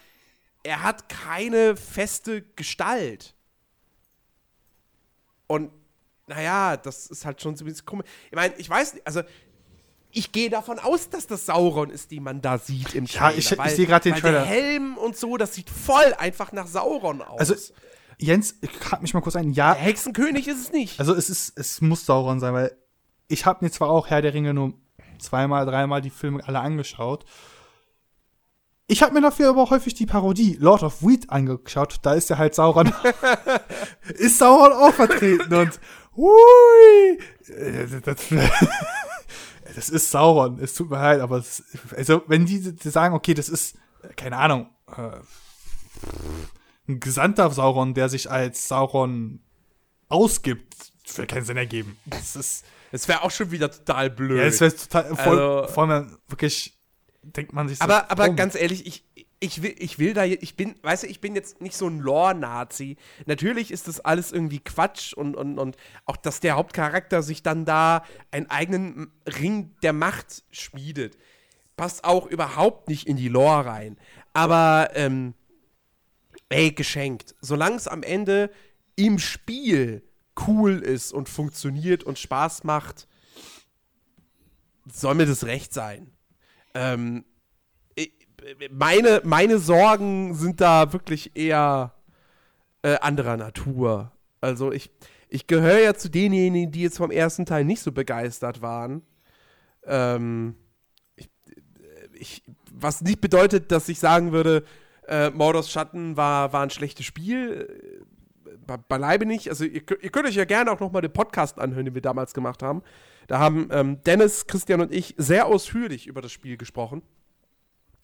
er 0.63 0.81
hat 0.81 1.09
keine 1.09 1.75
feste 1.75 2.41
Gestalt. 2.55 3.34
Und 5.47 5.71
naja, 6.27 6.77
das 6.77 7.07
ist 7.07 7.25
halt 7.25 7.41
schon 7.41 7.55
so 7.55 7.63
ein 7.63 7.67
bisschen 7.67 7.85
komisch. 7.85 8.05
Ich 8.29 8.35
meine, 8.35 8.55
ich 8.57 8.69
weiß 8.69 8.95
nicht, 8.95 9.05
also 9.05 9.21
ich 10.11 10.31
gehe 10.31 10.49
davon 10.49 10.79
aus, 10.79 11.09
dass 11.09 11.27
das 11.27 11.45
Sauron 11.45 11.89
ist, 11.89 12.09
die 12.11 12.19
man 12.19 12.41
da 12.41 12.57
sieht 12.57 12.95
im 12.95 13.05
Trailer. 13.05 13.31
Ja, 13.31 13.37
ich, 13.37 13.51
ich 13.51 13.75
sehe 13.75 13.85
gerade 13.85 14.11
den 14.11 14.19
Trailer. 14.19 14.39
Der 14.39 14.45
Helm 14.45 14.97
und 14.97 15.17
so, 15.17 15.35
das 15.37 15.53
sieht 15.53 15.69
voll 15.69 16.13
einfach 16.17 16.53
nach 16.53 16.67
Sauron 16.67 17.21
aus. 17.21 17.39
Also, 17.39 17.55
Jens, 18.17 18.55
ich 18.61 18.69
hab 18.91 19.01
mich 19.01 19.13
mal 19.13 19.19
kurz 19.19 19.35
ein. 19.35 19.51
Ja. 19.51 19.73
Der 19.73 19.83
Hexenkönig 19.83 20.47
ist 20.47 20.59
es 20.59 20.71
nicht. 20.71 20.99
Also, 20.99 21.13
es 21.13 21.29
ist, 21.29 21.57
es 21.59 21.81
muss 21.81 22.05
Sauron 22.05 22.39
sein, 22.39 22.53
weil 22.53 22.77
ich 23.27 23.45
habe 23.45 23.65
mir 23.65 23.71
zwar 23.71 23.89
auch 23.89 24.07
Herr 24.07 24.21
der 24.21 24.33
Ringe 24.33 24.53
nur 24.53 24.73
zweimal, 25.19 25.65
dreimal 25.65 26.01
die 26.01 26.09
Filme 26.09 26.47
alle 26.47 26.61
angeschaut. 26.61 27.25
Ich 28.87 29.01
habe 29.01 29.13
mir 29.13 29.21
dafür 29.21 29.49
aber 29.49 29.69
häufig 29.71 29.95
die 29.95 30.05
Parodie 30.05 30.57
Lord 30.59 30.83
of 30.83 31.01
Weed 31.01 31.29
angeschaut. 31.31 31.97
Da 32.03 32.13
ist 32.13 32.29
ja 32.29 32.37
halt 32.37 32.53
Sauron. 32.53 32.93
ist 34.09 34.37
Sauron 34.37 34.73
auch 34.73 34.93
vertreten 34.93 35.53
und 35.53 35.79
hui, 36.15 37.19
das, 38.05 38.19
das 39.75 39.89
ist 39.89 40.11
Sauron. 40.11 40.59
Es 40.59 40.75
tut 40.75 40.91
mir 40.91 40.97
leid, 40.97 41.19
aber 41.19 41.37
es, 41.37 41.63
also 41.95 42.21
wenn 42.27 42.45
die, 42.45 42.75
die, 42.75 42.89
sagen, 42.89 43.15
okay, 43.15 43.33
das 43.33 43.49
ist 43.49 43.75
keine 44.15 44.37
Ahnung, 44.37 44.69
äh, 44.95 45.17
ein 46.87 46.99
Gesandter 46.99 47.49
Sauron, 47.49 47.95
der 47.95 48.09
sich 48.09 48.29
als 48.29 48.67
Sauron 48.67 49.39
ausgibt, 50.09 50.93
das 51.05 51.17
würde 51.17 51.33
keinen 51.33 51.45
Sinn 51.45 51.57
ergeben. 51.57 51.97
Das 52.05 52.35
ist. 52.35 52.65
Es 52.91 53.07
wäre 53.07 53.23
auch 53.23 53.31
schon 53.31 53.51
wieder 53.51 53.71
total 53.71 54.09
blöd. 54.11 54.37
Ja, 54.37 54.43
es 54.43 54.61
wäre 54.61 54.75
total. 54.75 55.15
Voll, 55.15 55.39
Also- 55.39 55.73
vor 55.73 55.89
allem 55.89 56.17
wirklich 56.27 56.74
denkt 57.33 57.53
man 57.53 57.67
sich 57.67 57.77
so. 57.77 57.83
aber, 57.83 58.11
aber 58.11 58.23
warum? 58.23 58.35
ganz 58.35 58.55
ehrlich, 58.55 58.85
ich, 58.85 59.03
ich, 59.39 59.61
will, 59.61 59.75
ich 59.77 59.99
will 59.99 60.13
da, 60.13 60.23
ich 60.25 60.55
bin, 60.55 60.75
weißt 60.81 61.03
du, 61.03 61.07
ich 61.07 61.21
bin 61.21 61.35
jetzt 61.35 61.61
nicht 61.61 61.75
so 61.75 61.87
ein 61.87 61.99
Lore-Nazi. 61.99 62.97
Natürlich 63.25 63.71
ist 63.71 63.87
das 63.87 63.99
alles 63.99 64.31
irgendwie 64.31 64.59
Quatsch 64.59 65.13
und, 65.13 65.35
und, 65.35 65.59
und 65.59 65.77
auch, 66.05 66.17
dass 66.17 66.39
der 66.39 66.55
Hauptcharakter 66.55 67.23
sich 67.23 67.43
dann 67.43 67.65
da 67.65 68.03
einen 68.31 68.49
eigenen 68.49 69.11
Ring 69.27 69.75
der 69.81 69.93
Macht 69.93 70.43
schmiedet, 70.51 71.17
passt 71.75 72.03
auch 72.03 72.27
überhaupt 72.27 72.87
nicht 72.87 73.07
in 73.07 73.17
die 73.17 73.29
Lore 73.29 73.65
rein. 73.65 73.97
Aber, 74.33 74.89
ähm, 74.93 75.33
ey, 76.49 76.71
geschenkt. 76.71 77.35
Solange 77.41 77.75
es 77.75 77.87
am 77.87 78.03
Ende 78.03 78.51
im 78.95 79.19
Spiel 79.19 80.03
cool 80.47 80.79
ist 80.79 81.11
und 81.13 81.29
funktioniert 81.29 82.03
und 82.03 82.19
Spaß 82.19 82.63
macht, 82.63 83.07
soll 84.91 85.15
mir 85.15 85.25
das 85.25 85.45
recht 85.45 85.73
sein. 85.73 86.14
Ähm, 86.75 87.25
meine, 88.69 89.21
meine 89.23 89.57
Sorgen 89.57 90.35
sind 90.35 90.61
da 90.61 90.93
wirklich 90.93 91.35
eher 91.35 91.93
äh, 92.83 92.97
anderer 92.99 93.37
Natur. 93.37 94.11
Also 94.41 94.71
ich, 94.71 94.91
ich 95.29 95.47
gehöre 95.47 95.79
ja 95.79 95.95
zu 95.95 96.09
denjenigen, 96.09 96.71
die 96.71 96.83
jetzt 96.83 96.97
vom 96.97 97.09
ersten 97.09 97.47
Teil 97.47 97.65
nicht 97.65 97.81
so 97.81 97.91
begeistert 97.91 98.61
waren. 98.61 99.01
Ähm, 99.85 100.55
ich, 101.15 101.29
ich, 102.13 102.43
was 102.71 103.01
nicht 103.01 103.21
bedeutet, 103.21 103.71
dass 103.71 103.89
ich 103.89 103.97
sagen 103.97 104.31
würde, 104.31 104.63
äh, 105.07 105.31
Mordors 105.31 105.71
Schatten 105.71 106.17
war, 106.17 106.53
war 106.53 106.61
ein 106.61 106.69
schlechtes 106.69 107.05
Spiel. 107.05 108.03
Äh, 108.45 108.55
be- 108.67 108.83
Beileibe 108.87 109.25
nicht. 109.25 109.49
Also 109.49 109.63
ihr, 109.63 109.81
ihr 110.01 110.09
könnt 110.11 110.27
euch 110.27 110.35
ja 110.35 110.45
gerne 110.45 110.71
auch 110.71 110.79
nochmal 110.79 111.01
den 111.01 111.13
Podcast 111.13 111.57
anhören, 111.57 111.85
den 111.85 111.95
wir 111.95 112.01
damals 112.01 112.33
gemacht 112.33 112.61
haben. 112.61 112.83
Da 113.27 113.39
haben 113.39 113.69
ähm, 113.71 114.01
Dennis, 114.03 114.47
Christian 114.47 114.81
und 114.81 114.93
ich 114.93 115.15
sehr 115.17 115.47
ausführlich 115.47 116.07
über 116.07 116.21
das 116.21 116.31
Spiel 116.31 116.57
gesprochen. 116.57 117.01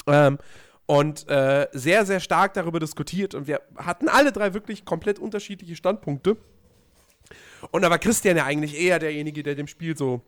Ähm, 0.07 0.37
und 0.85 1.29
äh, 1.29 1.67
sehr, 1.71 2.05
sehr 2.05 2.19
stark 2.19 2.53
darüber 2.53 2.79
diskutiert. 2.79 3.33
Und 3.33 3.47
wir 3.47 3.61
hatten 3.77 4.09
alle 4.09 4.31
drei 4.31 4.53
wirklich 4.53 4.83
komplett 4.83 5.19
unterschiedliche 5.19 5.75
Standpunkte. 5.75 6.37
Und 7.71 7.83
da 7.83 7.89
war 7.89 7.99
Christian 7.99 8.35
ja 8.35 8.45
eigentlich 8.45 8.79
eher 8.79 8.99
derjenige, 8.99 9.43
der 9.43 9.55
dem 9.55 9.67
Spiel 9.67 9.95
so 9.95 10.21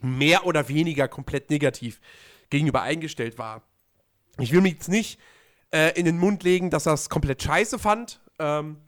mehr 0.00 0.46
oder 0.46 0.68
weniger 0.68 1.08
komplett 1.08 1.50
negativ 1.50 2.00
gegenüber 2.50 2.82
eingestellt 2.82 3.38
war. 3.38 3.62
Ich 4.38 4.52
will 4.52 4.60
mir 4.60 4.70
jetzt 4.70 4.88
nicht 4.88 5.20
äh, 5.72 5.98
in 5.98 6.04
den 6.04 6.18
Mund 6.18 6.42
legen, 6.42 6.70
dass 6.70 6.86
er 6.86 6.94
es 6.94 7.08
komplett 7.08 7.42
scheiße 7.42 7.78
fand 7.78 8.20
ähm, 8.38 8.78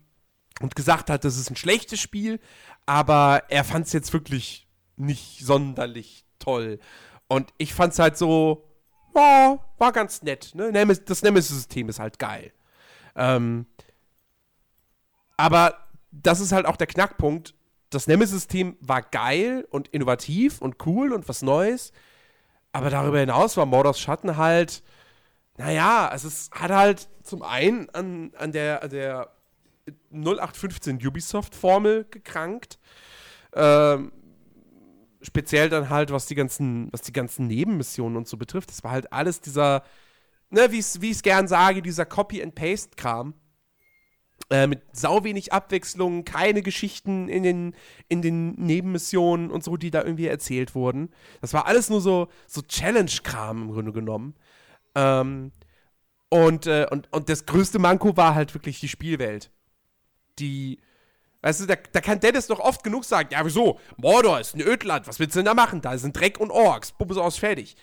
und 0.60 0.76
gesagt 0.76 1.10
hat, 1.10 1.24
das 1.24 1.36
ist 1.36 1.50
ein 1.50 1.56
schlechtes 1.56 2.00
Spiel, 2.00 2.40
aber 2.86 3.44
er 3.48 3.64
fand 3.64 3.86
es 3.86 3.92
jetzt 3.92 4.12
wirklich 4.12 4.63
nicht 4.96 5.44
sonderlich 5.44 6.24
toll. 6.38 6.78
Und 7.28 7.52
ich 7.58 7.74
fand 7.74 7.92
es 7.92 7.98
halt 7.98 8.16
so, 8.16 8.68
ja, 9.14 9.58
war 9.78 9.92
ganz 9.92 10.22
nett. 10.22 10.52
Ne? 10.54 10.72
Das 11.04 11.22
Nemesis-System 11.22 11.88
ist 11.88 11.98
halt 11.98 12.18
geil. 12.18 12.52
Ähm, 13.16 13.66
aber 15.36 15.74
das 16.10 16.40
ist 16.40 16.52
halt 16.52 16.66
auch 16.66 16.76
der 16.76 16.86
Knackpunkt. 16.86 17.54
Das 17.90 18.06
Nemesis-System 18.06 18.76
war 18.80 19.02
geil 19.02 19.66
und 19.70 19.88
innovativ 19.88 20.60
und 20.60 20.84
cool 20.86 21.12
und 21.12 21.28
was 21.28 21.42
Neues. 21.42 21.92
Aber 22.72 22.90
darüber 22.90 23.20
hinaus 23.20 23.56
war 23.56 23.66
Mordors 23.66 24.00
Schatten 24.00 24.36
halt, 24.36 24.82
naja, 25.56 26.10
es 26.12 26.50
hat 26.52 26.70
halt 26.72 27.08
zum 27.22 27.42
einen 27.42 27.88
an, 27.90 28.32
an 28.36 28.50
der, 28.50 28.82
an 28.82 28.90
der 28.90 29.30
0815 30.10 30.96
Ubisoft-Formel 31.06 32.06
gekrankt. 32.10 32.78
Ähm, 33.54 34.12
speziell 35.24 35.68
dann 35.68 35.90
halt, 35.90 36.10
was 36.12 36.26
die 36.26 36.34
ganzen, 36.34 36.88
was 36.92 37.02
die 37.02 37.12
ganzen 37.12 37.46
Nebenmissionen 37.46 38.16
und 38.16 38.28
so 38.28 38.36
betrifft. 38.36 38.70
Das 38.70 38.84
war 38.84 38.90
halt 38.92 39.12
alles 39.12 39.40
dieser, 39.40 39.82
ne, 40.50 40.70
wie 40.70 40.78
ich 40.78 41.16
es 41.16 41.22
gern 41.22 41.48
sage, 41.48 41.82
dieser 41.82 42.06
Copy-and-Paste-Kram. 42.06 43.34
Äh, 44.50 44.66
mit 44.66 44.82
sau 44.92 45.24
wenig 45.24 45.52
Abwechslung, 45.52 46.24
keine 46.24 46.60
Geschichten 46.60 47.28
in 47.28 47.42
den, 47.42 47.74
in 48.08 48.20
den 48.20 48.52
Nebenmissionen 48.56 49.50
und 49.50 49.64
so, 49.64 49.78
die 49.78 49.90
da 49.90 50.02
irgendwie 50.02 50.26
erzählt 50.26 50.74
wurden. 50.74 51.10
Das 51.40 51.54
war 51.54 51.66
alles 51.66 51.88
nur 51.88 52.02
so, 52.02 52.28
so 52.46 52.60
Challenge-Kram 52.60 53.62
im 53.62 53.72
Grunde 53.72 53.92
genommen. 53.92 54.34
Ähm, 54.94 55.52
und, 56.28 56.66
äh, 56.66 56.86
und, 56.90 57.10
und 57.12 57.28
das 57.30 57.46
größte 57.46 57.78
Manko 57.78 58.16
war 58.16 58.34
halt 58.34 58.52
wirklich 58.54 58.80
die 58.80 58.88
Spielwelt. 58.88 59.50
Die, 60.38 60.78
weißt 61.44 61.60
du, 61.60 61.66
da, 61.66 61.74
da 61.92 62.00
kann 62.00 62.20
Dennis 62.20 62.46
doch 62.46 62.58
oft 62.58 62.82
genug 62.82 63.04
sagen, 63.04 63.28
ja 63.30 63.44
wieso, 63.44 63.78
Mordor 63.98 64.40
ist 64.40 64.54
ein 64.54 64.62
Ödland, 64.62 65.06
was 65.06 65.18
willst 65.18 65.34
du 65.34 65.40
denn 65.40 65.44
da 65.44 65.54
machen? 65.54 65.82
Da 65.82 65.98
sind 65.98 66.18
Dreck 66.18 66.40
und 66.40 66.50
Orks, 66.50 66.92
Puppe 66.92 67.20
aus, 67.20 67.36
fertig. 67.36 67.76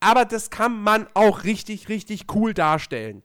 Aber 0.00 0.26
das 0.26 0.50
kann 0.50 0.82
man 0.82 1.06
auch 1.14 1.44
richtig, 1.44 1.88
richtig 1.88 2.26
cool 2.34 2.52
darstellen. 2.52 3.22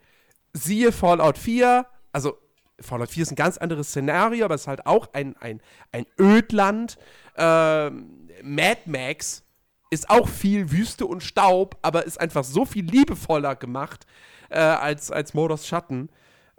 Siehe 0.54 0.94
Fallout 0.94 1.38
4, 1.38 1.86
also 2.14 2.38
Fallout 2.80 3.10
4 3.10 3.24
ist 3.24 3.32
ein 3.32 3.36
ganz 3.36 3.58
anderes 3.58 3.90
Szenario, 3.90 4.46
aber 4.46 4.56
es 4.56 4.62
ist 4.62 4.68
halt 4.68 4.86
auch 4.86 5.10
ein, 5.12 5.36
ein, 5.42 5.62
ein 5.92 6.06
Ödland. 6.18 6.98
Ähm, 7.36 8.30
Mad 8.42 8.80
Max 8.86 9.44
ist 9.90 10.10
auch 10.10 10.30
viel 10.30 10.72
Wüste 10.72 11.06
und 11.06 11.22
Staub, 11.22 11.78
aber 11.82 12.06
ist 12.06 12.20
einfach 12.20 12.46
so 12.46 12.64
viel 12.64 12.86
liebevoller 12.86 13.58
gemacht 13.58 14.06
äh, 14.50 14.60
als, 14.60 15.12
als 15.12 15.34
Mordors 15.34 15.68
Schatten. 15.68 16.10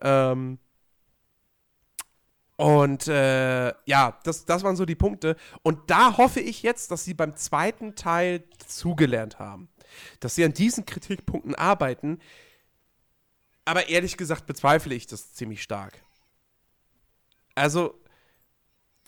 Ähm, 0.03 0.59
und 2.63 3.09
äh, 3.09 3.75
ja, 3.87 4.21
das, 4.23 4.45
das 4.45 4.63
waren 4.63 4.77
so 4.77 4.85
die 4.85 4.95
Punkte. 4.95 5.35
Und 5.65 5.91
da 5.91 6.17
hoffe 6.17 6.39
ich 6.39 6.63
jetzt, 6.63 6.93
dass 6.93 7.05
sie 7.05 7.13
beim 7.13 7.35
zweiten 7.35 7.97
Teil 7.97 8.45
zugelernt 8.69 9.41
haben. 9.41 9.69
Dass 10.21 10.37
sie 10.37 10.45
an 10.45 10.53
diesen 10.53 10.87
Kritikpunkten 10.87 11.57
arbeiten. 11.57 12.21
Aber 13.65 13.89
ehrlich 13.89 14.17
gesagt 14.17 14.47
bezweifle 14.47 14.95
ich 14.95 15.09
das 15.09 15.35
ziemlich 15.35 15.61
stark. 15.61 16.05
Also, 17.57 18.01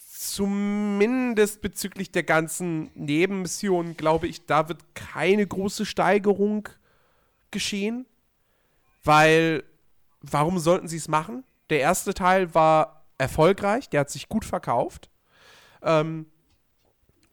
zumindest 0.05 1.61
bezüglich 1.63 2.11
der 2.11 2.25
ganzen 2.25 2.91
Nebenmissionen, 2.97 3.97
glaube 3.97 4.27
ich, 4.27 4.47
da 4.47 4.69
wird 4.69 4.83
keine 4.97 5.47
große 5.47 5.87
Steigerung 5.87 6.69
geschehen. 7.53 8.05
Weil, 9.05 9.63
warum 10.23 10.59
sollten 10.59 10.89
sie 10.89 10.97
es 10.97 11.07
machen? 11.07 11.45
Der 11.71 11.79
erste 11.79 12.15
Teil 12.15 12.53
war 12.53 13.04
erfolgreich, 13.19 13.89
der 13.89 14.01
hat 14.01 14.11
sich 14.11 14.29
gut 14.29 14.45
verkauft. 14.45 15.11
Ähm, 15.83 16.27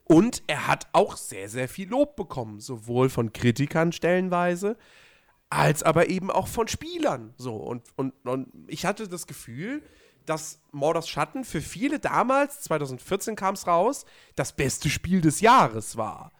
und 0.04 0.42
er 0.46 0.66
hat 0.66 0.88
auch 0.92 1.16
sehr, 1.16 1.48
sehr 1.48 1.68
viel 1.68 1.88
Lob 1.88 2.16
bekommen, 2.16 2.60
sowohl 2.60 3.08
von 3.08 3.32
Kritikern 3.32 3.92
stellenweise, 3.92 4.76
als 5.48 5.82
aber 5.82 6.08
eben 6.10 6.30
auch 6.30 6.48
von 6.48 6.68
Spielern. 6.68 7.34
So, 7.36 7.56
und, 7.56 7.82
und, 7.96 8.12
und 8.24 8.48
ich 8.68 8.84
hatte 8.84 9.08
das 9.08 9.26
Gefühl, 9.26 9.82
dass 10.26 10.60
Mordors 10.70 11.08
Schatten 11.08 11.44
für 11.44 11.60
viele 11.60 11.98
damals, 11.98 12.60
2014 12.62 13.36
kam 13.36 13.54
es 13.54 13.66
raus, 13.66 14.04
das 14.36 14.54
beste 14.54 14.88
Spiel 14.88 15.20
des 15.20 15.40
Jahres 15.40 15.96
war. 15.96 16.32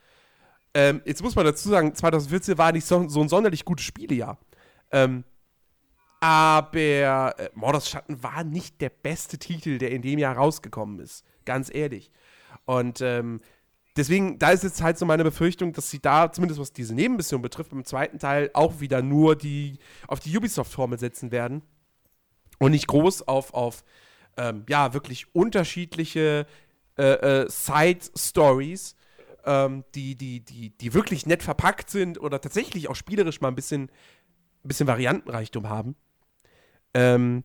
Ähm, 0.74 1.02
jetzt 1.04 1.22
muss 1.22 1.34
man 1.34 1.44
dazu 1.44 1.68
sagen, 1.68 1.94
2014 1.94 2.56
war 2.58 2.72
nicht 2.72 2.86
so, 2.86 3.08
so 3.08 3.20
ein 3.20 3.28
sonderlich 3.28 3.64
gutes 3.64 3.84
Spielejahr. 3.84 4.38
Ähm, 4.90 5.24
aber 6.22 7.34
äh, 7.36 7.50
Mordors 7.52 7.88
Schatten 7.88 8.22
war 8.22 8.44
nicht 8.44 8.80
der 8.80 8.90
beste 8.90 9.38
Titel, 9.38 9.78
der 9.78 9.90
in 9.90 10.02
dem 10.02 10.20
Jahr 10.20 10.36
rausgekommen 10.36 11.00
ist. 11.00 11.24
Ganz 11.44 11.68
ehrlich. 11.74 12.12
Und 12.64 13.00
ähm, 13.00 13.40
deswegen, 13.96 14.38
da 14.38 14.52
ist 14.52 14.62
jetzt 14.62 14.82
halt 14.82 14.98
so 14.98 15.04
meine 15.04 15.24
Befürchtung, 15.24 15.72
dass 15.72 15.90
sie 15.90 15.98
da, 15.98 16.30
zumindest 16.30 16.60
was 16.60 16.72
diese 16.72 16.94
Nebenmission 16.94 17.42
betrifft, 17.42 17.70
beim 17.70 17.84
zweiten 17.84 18.20
Teil 18.20 18.50
auch 18.54 18.78
wieder 18.78 19.02
nur 19.02 19.34
die 19.34 19.80
auf 20.06 20.20
die 20.20 20.36
Ubisoft-Formel 20.36 20.96
setzen 20.96 21.32
werden. 21.32 21.62
Und 22.60 22.70
nicht 22.70 22.86
groß 22.86 23.26
auf, 23.26 23.52
auf 23.52 23.82
ähm, 24.36 24.64
ja, 24.68 24.94
wirklich 24.94 25.34
unterschiedliche 25.34 26.46
äh, 26.96 27.02
äh, 27.02 27.50
Side-Stories, 27.50 28.94
ähm, 29.44 29.82
die, 29.96 30.14
die, 30.14 30.38
die, 30.38 30.70
die 30.70 30.94
wirklich 30.94 31.26
nett 31.26 31.42
verpackt 31.42 31.90
sind 31.90 32.20
oder 32.20 32.40
tatsächlich 32.40 32.88
auch 32.88 32.94
spielerisch 32.94 33.40
mal 33.40 33.48
ein 33.48 33.56
bisschen, 33.56 33.90
ein 34.62 34.68
bisschen 34.68 34.86
Variantenreichtum 34.86 35.68
haben. 35.68 35.96
Ähm, 36.94 37.44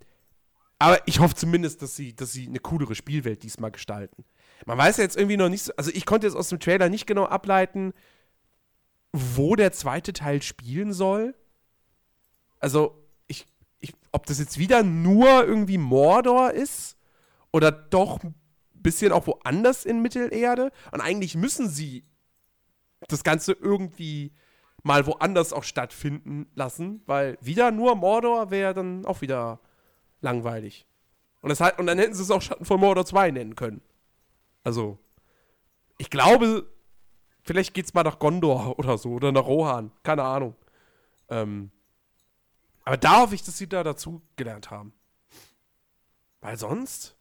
aber 0.80 1.00
ich 1.08 1.20
hoffe 1.20 1.36
zumindest, 1.36 1.82
dass 1.82 1.96
sie, 1.96 2.16
dass 2.16 2.32
sie 2.32 2.48
eine 2.48 2.60
coolere 2.60 2.96
Spielwelt 2.96 3.44
diesmal 3.44 3.72
gestalten. 3.72 4.26
Man 4.66 4.78
weiß 4.78 4.98
ja 4.98 5.04
jetzt 5.04 5.18
irgendwie 5.18 5.38
noch 5.38 5.50
nicht 5.50 5.64
so, 5.64 5.74
also 5.76 5.92
ich 5.94 6.06
konnte 6.06 6.28
jetzt 6.28 6.36
aus 6.36 6.50
dem 6.50 6.60
Trailer 6.60 6.90
nicht 6.90 7.08
genau 7.08 7.26
ableiten, 7.26 7.94
wo 9.12 9.56
der 9.56 9.72
zweite 9.72 10.14
Teil 10.14 10.42
spielen 10.42 10.94
soll. 10.94 11.36
Also, 12.60 13.04
ich, 13.28 13.46
ich, 13.80 13.94
ob 14.12 14.26
das 14.26 14.40
jetzt 14.40 14.58
wieder 14.58 14.84
nur 14.84 15.46
irgendwie 15.46 15.78
Mordor 15.78 16.52
ist 16.52 16.98
oder 17.52 17.72
doch 17.72 18.24
ein 18.24 18.36
bisschen 18.74 19.12
auch 19.12 19.28
woanders 19.28 19.86
in 19.86 20.02
Mittelerde. 20.02 20.72
Und 20.92 21.02
eigentlich 21.02 21.36
müssen 21.36 21.70
sie 21.70 22.06
das 23.08 23.24
Ganze 23.24 23.54
irgendwie 23.54 24.34
mal 24.88 25.06
woanders 25.06 25.54
auch 25.54 25.64
stattfinden 25.64 26.48
lassen, 26.56 27.04
weil 27.06 27.38
wieder 27.42 27.72
nur 27.72 27.96
Mordor 27.96 28.50
wäre 28.50 28.74
dann 28.74 29.06
auch 29.06 29.22
wieder 29.22 29.60
langweilig. 30.22 30.88
Und, 31.42 31.50
das 31.50 31.62
und 31.78 31.86
dann 31.86 32.00
hätten 32.00 32.16
sie 32.16 32.24
es 32.24 32.32
auch 32.32 32.42
Schatten 32.42 32.66
von 32.66 32.80
Mordor 32.80 33.06
2 33.06 33.32
nennen 33.32 33.56
können. 33.56 33.82
Also, 34.64 34.98
ich 35.98 36.10
glaube, 36.10 36.68
vielleicht 37.44 37.74
geht's 37.74 37.94
mal 37.94 38.04
nach 38.04 38.18
Gondor 38.18 38.80
oder 38.80 38.98
so, 38.98 39.12
oder 39.12 39.32
nach 39.32 39.46
Rohan, 39.46 39.92
keine 40.04 40.24
Ahnung. 40.24 40.56
Ähm, 41.30 41.72
aber 42.84 42.98
da 42.98 43.22
hoffe 43.22 43.36
ich, 43.36 43.44
dass 43.44 43.58
sie 43.58 43.68
da 43.68 43.84
dazu 43.84 44.22
gelernt 44.38 44.72
haben. 44.72 44.94
Weil 46.40 46.58
sonst, 46.58 47.18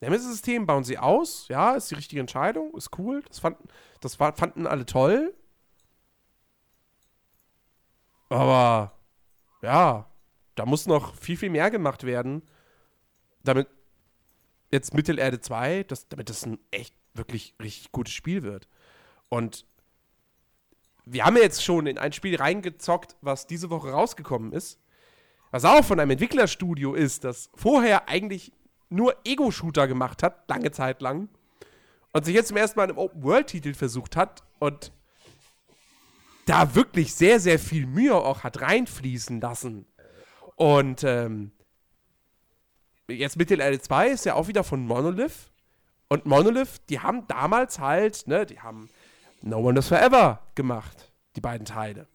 Nemesis-System 0.00 0.66
bauen 0.66 0.84
sie 0.84 0.98
aus, 0.98 1.46
ja, 1.48 1.74
ist 1.74 1.90
die 1.90 1.94
richtige 1.94 2.20
Entscheidung, 2.20 2.74
ist 2.74 2.98
cool, 2.98 3.22
das 3.28 3.38
fanden, 3.38 3.68
das 4.00 4.16
fanden 4.16 4.66
alle 4.66 4.84
toll. 4.84 5.34
Aber, 8.28 8.92
ja, 9.62 10.06
da 10.54 10.66
muss 10.66 10.86
noch 10.86 11.14
viel, 11.16 11.36
viel 11.36 11.50
mehr 11.50 11.70
gemacht 11.70 12.04
werden, 12.04 12.42
damit 13.42 13.68
jetzt 14.70 14.94
Mittelerde 14.94 15.40
2, 15.40 15.84
das, 15.84 16.08
damit 16.08 16.30
das 16.30 16.46
ein 16.46 16.58
echt 16.70 16.94
wirklich 17.14 17.54
richtig 17.62 17.92
gutes 17.92 18.12
Spiel 18.12 18.42
wird. 18.42 18.68
Und 19.28 19.64
wir 21.04 21.24
haben 21.24 21.36
jetzt 21.36 21.62
schon 21.62 21.86
in 21.86 21.98
ein 21.98 22.12
Spiel 22.12 22.36
reingezockt, 22.36 23.16
was 23.20 23.46
diese 23.46 23.70
Woche 23.70 23.90
rausgekommen 23.90 24.52
ist, 24.52 24.80
was 25.50 25.64
auch 25.64 25.84
von 25.84 26.00
einem 26.00 26.12
Entwicklerstudio 26.12 26.94
ist, 26.94 27.24
das 27.24 27.50
vorher 27.54 28.08
eigentlich 28.08 28.52
nur 28.88 29.16
Ego-Shooter 29.24 29.86
gemacht 29.86 30.22
hat, 30.22 30.48
lange 30.48 30.70
Zeit 30.70 31.00
lang, 31.02 31.28
und 32.12 32.24
sich 32.24 32.34
jetzt 32.34 32.48
zum 32.48 32.56
ersten 32.56 32.78
Mal 32.78 32.84
einem 32.84 32.98
Open-World-Titel 32.98 33.74
versucht 33.74 34.16
hat 34.16 34.42
und 34.60 34.92
da 36.46 36.74
wirklich 36.74 37.14
sehr, 37.14 37.40
sehr 37.40 37.58
viel 37.58 37.86
Mühe 37.86 38.14
auch 38.14 38.42
hat 38.42 38.60
reinfließen 38.60 39.40
lassen. 39.40 39.86
Und 40.56 41.04
ähm, 41.04 41.52
jetzt 43.08 43.36
mit 43.36 43.50
den 43.50 43.60
L2 43.60 44.06
ist 44.08 44.24
ja 44.24 44.34
auch 44.34 44.48
wieder 44.48 44.64
von 44.64 44.86
Monolith. 44.86 45.50
Und 46.08 46.26
Monolith, 46.26 46.82
die 46.88 47.00
haben 47.00 47.26
damals 47.26 47.78
halt, 47.78 48.26
ne, 48.26 48.46
die 48.46 48.60
haben 48.60 48.88
No 49.42 49.58
One 49.58 49.78
is 49.78 49.88
Forever 49.88 50.40
gemacht, 50.54 51.12
die 51.36 51.40
beiden 51.40 51.66
Teile. 51.66 52.06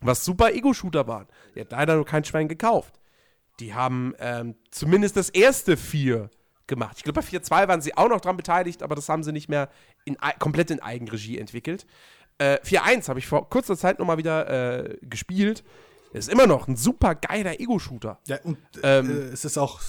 Was 0.00 0.24
super 0.24 0.52
Ego-Shooter 0.52 1.06
waren. 1.06 1.26
Die 1.54 1.60
hat 1.60 1.70
leider 1.70 1.94
nur 1.96 2.04
kein 2.04 2.24
Schwein 2.24 2.48
gekauft. 2.48 3.00
Die 3.60 3.74
haben 3.74 4.14
ähm, 4.18 4.56
zumindest 4.70 5.16
das 5.16 5.30
erste 5.30 5.76
vier 5.76 6.30
gemacht. 6.66 6.96
Ich 6.98 7.04
glaube, 7.04 7.20
bei 7.20 7.26
4.2 7.26 7.68
waren 7.68 7.80
sie 7.80 7.96
auch 7.96 8.08
noch 8.08 8.20
dran 8.20 8.36
beteiligt, 8.36 8.82
aber 8.82 8.94
das 8.94 9.08
haben 9.08 9.22
sie 9.22 9.32
nicht 9.32 9.48
mehr 9.48 9.68
in, 10.04 10.16
komplett 10.38 10.70
in 10.70 10.80
Eigenregie 10.80 11.38
entwickelt. 11.38 11.86
Äh, 12.38 12.58
4.1 12.64 13.08
habe 13.08 13.18
ich 13.18 13.26
vor 13.26 13.48
kurzer 13.48 13.76
Zeit 13.76 13.98
nochmal 13.98 14.18
wieder 14.18 14.90
äh, 14.90 14.98
gespielt. 15.02 15.64
Ist 16.12 16.28
immer 16.28 16.46
noch 16.46 16.68
ein 16.68 16.76
super 16.76 17.14
geiler 17.16 17.60
Ego-Shooter. 17.60 18.20
Ja, 18.26 18.38
und 18.44 18.58
ähm, 18.82 19.10
äh, 19.10 19.12
es 19.32 19.44
ist 19.44 19.58
auch 19.58 19.80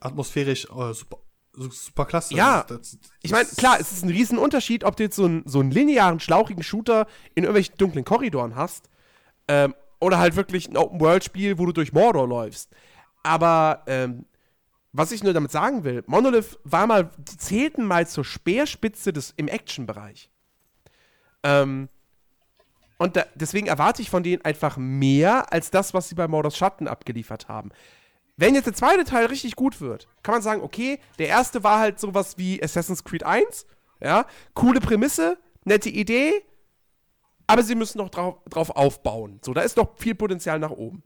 atmosphärisch 0.00 0.64
äh, 0.64 0.94
super, 0.94 1.18
super 1.52 2.06
klasse. 2.06 2.34
Ja, 2.34 2.64
das, 2.66 2.92
das, 2.92 2.98
ich 3.22 3.32
meine, 3.32 3.46
klar, 3.46 3.78
es 3.78 3.92
ist 3.92 4.02
ein 4.02 4.10
Riesenunterschied, 4.10 4.84
ob 4.84 4.96
du 4.96 5.02
jetzt 5.04 5.16
so, 5.16 5.26
ein, 5.26 5.42
so 5.46 5.60
einen 5.60 5.70
linearen, 5.70 6.20
schlauchigen 6.20 6.62
Shooter 6.62 7.06
in 7.34 7.44
irgendwelchen 7.44 7.76
dunklen 7.76 8.04
Korridoren 8.04 8.56
hast 8.56 8.88
ähm, 9.48 9.74
oder 10.00 10.18
halt 10.18 10.36
wirklich 10.36 10.68
ein 10.68 10.76
Open-World-Spiel, 10.76 11.58
wo 11.58 11.66
du 11.66 11.72
durch 11.72 11.92
Mordor 11.92 12.28
läufst. 12.28 12.70
Aber 13.22 13.82
ähm, 13.86 14.26
was 14.92 15.12
ich 15.12 15.22
nur 15.22 15.32
damit 15.32 15.50
sagen 15.50 15.84
will, 15.84 16.02
Monolith 16.06 16.58
war 16.64 16.86
mal, 16.86 17.10
zählten 17.24 17.84
mal 17.84 18.06
zur 18.06 18.24
Speerspitze 18.24 19.12
des, 19.12 19.34
im 19.36 19.48
Action-Bereich. 19.48 20.30
Ähm, 21.42 21.88
und 23.04 23.16
da, 23.16 23.26
deswegen 23.34 23.66
erwarte 23.66 24.00
ich 24.00 24.08
von 24.08 24.22
denen 24.22 24.42
einfach 24.46 24.78
mehr 24.78 25.52
als 25.52 25.70
das, 25.70 25.92
was 25.92 26.08
sie 26.08 26.14
bei 26.14 26.26
Mordors 26.26 26.56
Schatten 26.56 26.88
abgeliefert 26.88 27.48
haben. 27.48 27.70
Wenn 28.38 28.54
jetzt 28.54 28.64
der 28.66 28.72
zweite 28.72 29.04
Teil 29.04 29.26
richtig 29.26 29.56
gut 29.56 29.82
wird, 29.82 30.08
kann 30.22 30.34
man 30.34 30.40
sagen, 30.40 30.62
okay, 30.62 30.98
der 31.18 31.28
erste 31.28 31.62
war 31.62 31.80
halt 31.80 32.00
sowas 32.00 32.38
wie 32.38 32.62
Assassin's 32.62 33.04
Creed 33.04 33.22
1, 33.22 33.66
ja, 34.00 34.26
coole 34.54 34.80
Prämisse, 34.80 35.36
nette 35.64 35.90
Idee, 35.90 36.32
aber 37.46 37.62
sie 37.62 37.74
müssen 37.74 37.98
noch 37.98 38.08
drauf, 38.08 38.38
drauf 38.48 38.70
aufbauen. 38.70 39.38
So, 39.44 39.52
da 39.52 39.60
ist 39.60 39.76
noch 39.76 39.98
viel 39.98 40.14
Potenzial 40.14 40.58
nach 40.58 40.70
oben. 40.70 41.02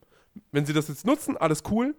Wenn 0.53 0.67
sie 0.67 0.73
das 0.73 0.87
jetzt 0.87 1.05
nutzen, 1.05 1.37
alles 1.37 1.65
cool. 1.69 1.97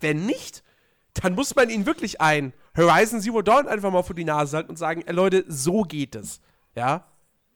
Wenn 0.00 0.24
nicht, 0.24 0.64
dann 1.12 1.34
muss 1.34 1.54
man 1.54 1.68
ihnen 1.68 1.84
wirklich 1.84 2.22
ein 2.22 2.54
Horizon 2.74 3.20
Zero 3.20 3.42
Dawn 3.42 3.68
einfach 3.68 3.92
mal 3.92 4.02
vor 4.02 4.16
die 4.16 4.24
Nase 4.24 4.56
halten 4.56 4.70
und 4.70 4.78
sagen, 4.78 5.02
ey 5.02 5.12
Leute, 5.12 5.44
so 5.46 5.82
geht 5.82 6.14
es. 6.14 6.40
Ja, 6.74 7.06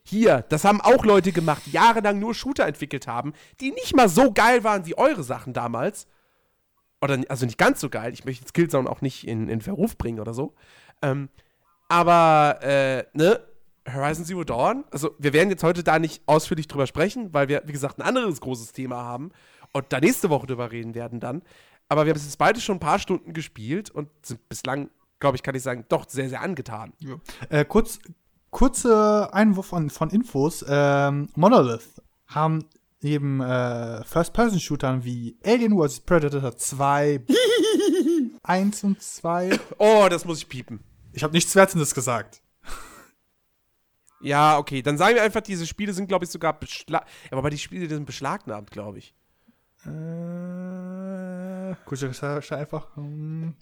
hier, 0.09 0.45
das 0.49 0.65
haben 0.65 0.81
auch 0.81 1.05
Leute 1.05 1.33
gemacht, 1.33 1.63
die 1.67 1.73
jahrelang 1.73 2.19
nur 2.19 2.35
Shooter 2.35 2.67
entwickelt 2.67 3.07
haben, 3.07 3.33
die 3.61 3.71
nicht 3.71 3.95
mal 3.95 4.09
so 4.09 4.33
geil 4.33 4.65
waren 4.65 4.87
wie 4.87 4.97
eure 4.97 5.23
Sachen 5.23 5.53
damals. 5.53 6.07
Oder, 7.01 7.21
also 7.29 7.47
nicht 7.47 7.59
ganz 7.59 7.81
so 7.81 7.91
geil. 7.91 8.13
Ich 8.13 8.25
möchte 8.25 8.49
Skillzone 8.49 8.91
auch 8.91 9.03
nicht 9.03 9.27
in, 9.27 9.49
in 9.49 9.61
Verruf 9.61 9.97
bringen 9.97 10.19
oder 10.19 10.35
so. 10.35 10.55
Ähm, 11.03 11.29
aber, 11.89 12.59
äh, 12.63 13.05
ne, 13.13 13.41
Horizon 13.93 14.25
Zero 14.25 14.45
Dawn, 14.45 14.85
also 14.91 15.15
wir 15.19 15.33
werden 15.33 15.51
jetzt 15.51 15.63
heute 15.63 15.83
da 15.83 15.99
nicht 15.99 16.23
ausführlich 16.27 16.69
drüber 16.69 16.87
sprechen, 16.87 17.33
weil 17.33 17.49
wir, 17.49 17.63
wie 17.65 17.73
gesagt, 17.73 17.99
ein 17.99 18.03
anderes 18.03 18.41
großes 18.41 18.73
Thema 18.73 18.97
haben 18.97 19.31
und 19.73 19.87
da 19.93 20.01
nächste 20.01 20.31
Woche 20.31 20.47
drüber 20.47 20.71
reden 20.71 20.95
werden 20.95 21.21
dann. 21.21 21.43
Aber 21.89 22.05
wir 22.05 22.11
haben 22.11 22.19
es 22.19 22.25
jetzt 22.25 22.39
beide 22.39 22.61
schon 22.61 22.77
ein 22.77 22.81
paar 22.81 22.99
Stunden 22.99 23.33
gespielt 23.33 23.91
und 23.91 24.11
sind 24.23 24.47
bislang, 24.49 24.91
glaube 25.21 25.37
ich, 25.37 25.43
kann 25.43 25.55
ich 25.55 25.63
sagen, 25.63 25.87
doch 25.89 26.07
sehr, 26.09 26.29
sehr 26.29 26.43
angetan. 26.43 26.93
Ja. 26.99 27.17
Äh, 27.49 27.65
kurz, 27.65 27.99
kurzer 28.51 29.33
Einwurf 29.35 29.67
von, 29.67 29.91
von 29.91 30.11
Infos. 30.11 30.65
Ähm, 30.69 31.29
Monolith 31.35 32.03
haben 32.27 32.65
neben 33.01 33.41
äh, 33.41 34.05
First-Person-Shootern 34.05 35.05
wie 35.05 35.37
Alien 35.45 35.79
vs. 35.79 36.01
Predator 36.01 36.57
2, 36.57 37.25
1 38.43 38.85
und 38.85 39.03
2. 39.03 39.59
Oh, 39.79 40.07
das 40.11 40.25
muss 40.25 40.39
ich 40.39 40.49
piepen. 40.49 40.81
Ich 41.13 41.23
habe 41.23 41.33
nichts 41.33 41.55
Wertendes 41.55 41.95
gesagt. 41.95 42.43
Ja, 44.21 44.59
okay. 44.59 44.83
Dann 44.83 44.99
sagen 44.99 45.15
wir 45.15 45.23
einfach, 45.23 45.41
diese 45.41 45.67
Spiele 45.67 45.93
sind, 45.93 46.09
glaube 46.09 46.25
ich, 46.25 46.31
sogar 46.31 46.59
beschlagnahmt. 46.59 47.13
Aber 47.31 47.51
die 47.51 47.59
Spiele 47.59 47.89
sind 47.89 48.05
beschlagnahmt, 48.05 48.71
glaube 48.71 48.99
ich. 48.99 49.15
Äh, 49.85 51.77
kurze 51.85 52.09
Recherche 52.09 52.57
einfach. 52.57 52.97
Hm. 52.97 53.55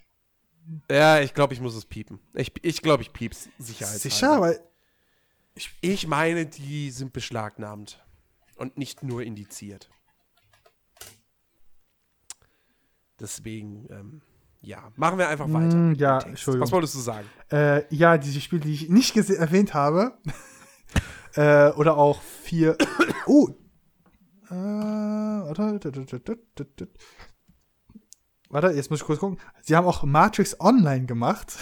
Ja, 0.91 1.19
ich 1.21 1.33
glaube, 1.33 1.53
ich 1.53 1.61
muss 1.61 1.75
es 1.75 1.85
piepen. 1.85 2.19
Ich 2.33 2.53
glaube, 2.53 2.67
ich, 2.67 2.81
glaub, 2.81 3.01
ich 3.01 3.13
piep's 3.13 3.49
Sicherheit. 3.57 3.99
Sicher, 3.99 4.41
weil 4.41 4.59
ich, 5.57 5.75
ich 5.81 6.07
meine, 6.07 6.45
die 6.45 6.91
sind 6.91 7.13
beschlagnahmt 7.13 8.03
und 8.55 8.77
nicht 8.77 9.03
nur 9.03 9.23
indiziert. 9.23 9.89
Deswegen, 13.19 13.87
ähm, 13.89 14.21
ja, 14.61 14.91
machen 14.95 15.17
wir 15.17 15.27
einfach 15.27 15.51
weiter. 15.51 15.75
Mm, 15.75 15.95
ja, 15.95 16.19
Entschuldigung. 16.19 16.65
Was 16.65 16.71
wolltest 16.71 16.95
du 16.95 16.99
sagen? 16.99 17.27
Äh, 17.51 17.93
ja, 17.93 18.17
diese 18.19 18.39
Spiele, 18.39 18.61
die 18.61 18.73
ich 18.73 18.89
nicht 18.89 19.15
erwähnt 19.15 19.73
habe. 19.73 20.17
äh, 21.33 21.71
oder 21.71 21.97
auch 21.97 22.21
vier. 22.21 22.77
oh! 23.25 23.49
Äh, 24.49 24.53
warte. 24.53 25.91
Warte, 28.49 28.67
jetzt 28.69 28.89
muss 28.91 29.01
ich 29.01 29.05
kurz 29.05 29.19
gucken. 29.19 29.39
Sie 29.61 29.75
haben 29.75 29.87
auch 29.87 30.03
Matrix 30.03 30.59
Online 30.59 31.05
gemacht. 31.07 31.55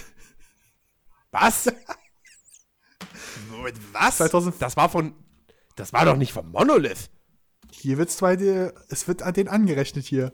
Was? 1.31 1.73
Was? 3.93 4.17
2000 4.17 4.61
das 4.61 4.77
war 4.77 4.89
von. 4.89 5.13
Das 5.75 5.91
war 5.91 6.05
doch 6.05 6.15
nicht 6.15 6.31
von 6.31 6.49
Monolith. 6.51 7.09
Hier 7.71 7.97
wird's 7.97 8.17
zwei, 8.17 8.35
es 8.89 9.07
wird 9.07 9.21
an 9.21 9.33
den 9.33 9.49
angerechnet 9.49 10.05
hier. 10.05 10.31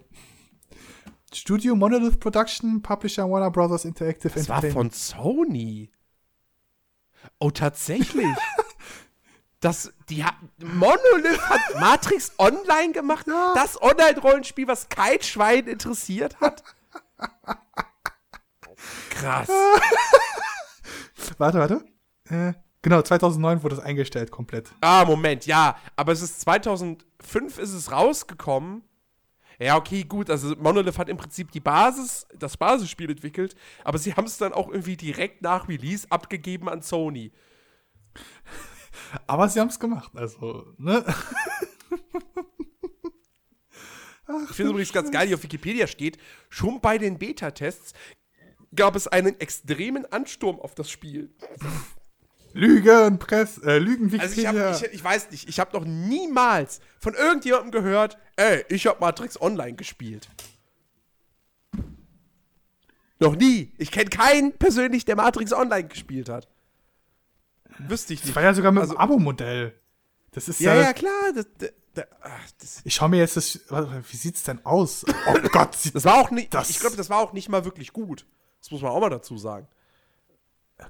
Studio 1.33 1.75
Monolith 1.75 2.19
Production, 2.19 2.81
Publisher 2.81 3.29
Warner 3.29 3.51
Brothers 3.51 3.85
Interactive 3.85 4.33
das 4.33 4.49
war 4.49 4.61
von 4.61 4.91
Sony. 4.91 5.91
Oh, 7.39 7.51
tatsächlich. 7.51 8.27
das, 9.59 9.93
die 10.09 10.23
hat, 10.23 10.35
Monolith 10.59 11.41
hat 11.41 11.79
Matrix 11.79 12.33
Online 12.37 12.91
gemacht. 12.91 13.27
Ja. 13.27 13.53
Das 13.55 13.81
Online-Rollenspiel, 13.81 14.67
was 14.67 14.89
kein 14.89 15.21
Schwein 15.21 15.67
interessiert 15.67 16.39
hat. 16.41 16.63
Krass. 19.09 19.49
warte, 21.37 21.59
warte. 21.59 21.85
Äh, 22.29 22.53
Genau, 22.81 23.01
2009 23.01 23.63
wurde 23.63 23.75
es 23.75 23.81
eingestellt 23.81 24.31
komplett. 24.31 24.71
Ah, 24.81 25.05
Moment, 25.05 25.45
ja. 25.45 25.77
Aber 25.95 26.11
es 26.11 26.21
ist 26.21 26.41
2005 26.41 27.59
ist 27.59 27.73
es 27.73 27.91
rausgekommen. 27.91 28.83
Ja, 29.59 29.77
okay, 29.77 30.03
gut. 30.03 30.31
Also 30.31 30.55
Monolith 30.55 30.97
hat 30.97 31.07
im 31.07 31.17
Prinzip 31.17 31.51
die 31.51 31.59
Basis, 31.59 32.25
das 32.35 32.57
Basisspiel 32.57 33.11
entwickelt, 33.11 33.55
aber 33.83 33.99
sie 33.99 34.15
haben 34.15 34.25
es 34.25 34.37
dann 34.37 34.53
auch 34.53 34.69
irgendwie 34.69 34.97
direkt 34.97 35.43
nach 35.43 35.69
Release 35.69 36.07
abgegeben 36.09 36.67
an 36.67 36.81
Sony. 36.81 37.31
Aber 39.27 39.47
sie 39.47 39.59
haben 39.59 39.67
es 39.67 39.79
gemacht, 39.79 40.11
also, 40.15 40.73
ne? 40.77 41.05
Ach, 44.27 44.49
ich 44.49 44.55
finde 44.55 44.71
übrigens 44.71 44.91
ganz 44.91 45.11
geil, 45.11 45.29
wie 45.29 45.35
auf 45.35 45.43
Wikipedia 45.43 45.85
steht, 45.85 46.17
schon 46.49 46.81
bei 46.81 46.97
den 46.97 47.19
Beta-Tests 47.19 47.93
gab 48.73 48.95
es 48.95 49.07
einen 49.07 49.39
extremen 49.39 50.11
Ansturm 50.11 50.59
auf 50.59 50.73
das 50.73 50.89
Spiel. 50.89 51.35
Lügen, 52.53 53.17
Press, 53.19 53.57
äh, 53.59 53.77
Lügen, 53.77 54.11
Wikipedia. 54.11 54.49
Also 54.51 54.61
ich, 54.61 54.81
hab, 54.83 54.87
ich, 54.89 54.93
ich 54.99 55.03
weiß 55.03 55.31
nicht, 55.31 55.47
ich 55.49 55.59
habe 55.59 55.77
noch 55.77 55.85
niemals 55.85 56.79
von 56.99 57.13
irgendjemandem 57.13 57.71
gehört, 57.71 58.17
ey, 58.35 58.65
ich 58.69 58.87
habe 58.87 58.99
Matrix 58.99 59.39
Online 59.41 59.73
gespielt. 59.73 60.27
Noch 63.19 63.35
nie. 63.35 63.71
Ich 63.77 63.91
kenne 63.91 64.09
keinen 64.09 64.53
persönlich, 64.53 65.05
der 65.05 65.15
Matrix 65.15 65.53
Online 65.53 65.87
gespielt 65.87 66.27
hat. 66.29 66.47
Wüsste 67.77 68.13
ich 68.13 68.19
Das 68.21 68.27
nicht. 68.27 68.35
war 68.35 68.43
ja 68.43 68.53
sogar 68.53 68.71
mit 68.71 68.81
Also- 68.81 68.93
dem 68.93 68.99
Abo-Modell. 68.99 69.73
Das 70.31 70.47
ist 70.47 70.59
Ja, 70.59 70.73
ja. 70.75 70.81
ja, 70.81 70.93
klar. 70.93 71.33
Das, 71.35 71.45
das, 71.57 71.69
das, 71.93 72.05
das, 72.59 72.81
Ich 72.83 72.95
schau 72.95 73.07
mir 73.09 73.17
jetzt 73.17 73.37
das. 73.37 73.59
Wie 74.09 74.17
sieht's 74.17 74.43
denn 74.43 74.65
aus? 74.65 75.05
Oh 75.27 75.33
Gott, 75.51 75.75
sieht 75.75 75.93
das 75.95 76.05
war 76.05 76.15
auch 76.15 76.31
nicht. 76.31 76.53
Das- 76.53 76.69
ich 76.69 76.79
glaube, 76.79 76.95
das 76.95 77.09
war 77.09 77.19
auch 77.19 77.33
nicht 77.33 77.49
mal 77.49 77.63
wirklich 77.65 77.93
gut. 77.93 78.25
Das 78.59 78.71
muss 78.71 78.81
man 78.81 78.91
auch 78.91 78.99
mal 79.01 79.09
dazu 79.09 79.37
sagen. 79.37 79.67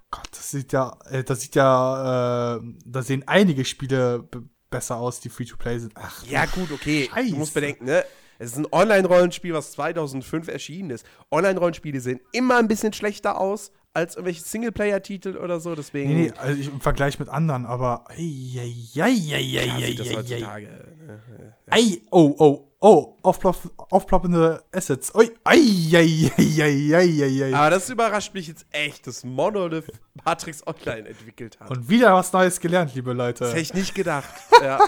Gott, 0.09 0.29
das 0.31 0.51
sieht 0.51 0.73
ja, 0.73 0.97
äh, 1.09 1.23
das 1.23 1.41
sieht 1.41 1.55
ja, 1.55 2.57
äh, 2.57 2.61
da 2.85 3.01
sehen 3.01 3.23
einige 3.27 3.65
Spiele 3.65 4.27
besser 4.69 4.97
aus, 4.97 5.19
die 5.19 5.29
Free-to-Play 5.29 5.79
sind. 5.79 5.93
Ach, 5.95 6.25
Ja, 6.27 6.45
gut, 6.45 6.71
okay. 6.71 7.09
Scheiße. 7.13 7.31
Du 7.31 7.37
musst 7.37 7.53
bedenken, 7.53 7.85
ne? 7.85 8.03
Es 8.39 8.53
ist 8.53 8.57
ein 8.57 8.67
Online-Rollenspiel, 8.71 9.53
was 9.53 9.73
2005 9.73 10.47
erschienen 10.47 10.89
ist. 10.89 11.05
Online-Rollenspiele 11.29 11.99
sehen 11.99 12.19
immer 12.31 12.57
ein 12.57 12.67
bisschen 12.67 12.91
schlechter 12.91 13.39
aus 13.39 13.71
als 13.93 14.15
irgendwelche 14.15 14.41
Singleplayer-Titel 14.41 15.37
oder 15.37 15.59
so. 15.59 15.75
Deswegen 15.75 16.09
nee, 16.09 16.23
nee, 16.23 16.33
also 16.37 16.59
ich, 16.59 16.67
im 16.67 16.81
Vergleich 16.81 17.19
mit 17.19 17.29
anderen, 17.29 17.65
aber. 17.65 18.05
Ei, 18.09 18.15
ei, 18.15 19.01
ei, 19.01 19.35
ei, 19.35 19.41
ja, 19.41 19.61
ei, 19.61 19.85
sieht 19.85 19.99
das 19.99 20.07
ei, 20.07 20.11
ei, 20.11 20.15
heutzutage. 20.15 20.67
Ne? 21.05 21.53
ei, 21.69 22.01
oh, 22.09 22.35
oh, 22.39 22.70
oh, 22.81 23.17
aufplopp, 23.21 23.57
aufploppende 23.89 24.63
Assets. 24.71 25.13
Ui, 25.15 25.31
ei, 25.45 25.89
ei, 25.93 26.31
ei, 26.37 26.93
ei, 26.93 27.43
ei. 27.43 27.53
Aber 27.53 27.69
das 27.69 27.89
überrascht 27.89 28.33
mich 28.33 28.47
jetzt 28.47 28.65
echt, 28.71 29.07
dass 29.07 29.23
Monolith 29.23 29.91
Matrix 30.25 30.65
Online 30.67 31.07
entwickelt 31.07 31.59
hat. 31.59 31.69
Und 31.69 31.87
wieder 31.87 32.13
was 32.13 32.33
Neues 32.33 32.59
gelernt, 32.59 32.93
liebe 32.93 33.13
Leute. 33.13 33.45
das 33.45 33.51
hätte 33.51 33.61
ich 33.61 33.73
nicht 33.73 33.95
gedacht. 33.95 34.29
ja. 34.61 34.79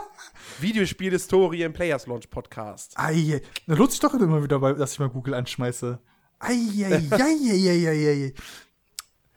Videospiel-Historie 0.59 1.63
im 1.63 1.73
Players 1.73 2.07
Launch 2.07 2.29
Podcast. 2.29 2.93
Ei, 2.97 3.41
da 3.67 3.75
lohnt 3.75 3.91
sich 3.91 3.99
doch 3.99 4.13
immer 4.13 4.43
wieder, 4.43 4.59
bei, 4.59 4.73
dass 4.73 4.93
ich 4.93 4.99
mal 4.99 5.09
Google 5.09 5.35
anschmeiße. 5.35 5.99
Ei, 6.39 6.51
ei, 6.83 7.07
ei, 7.11 7.19
ei, 7.19 7.69
ei, 7.69 7.87
ei, 7.87 8.33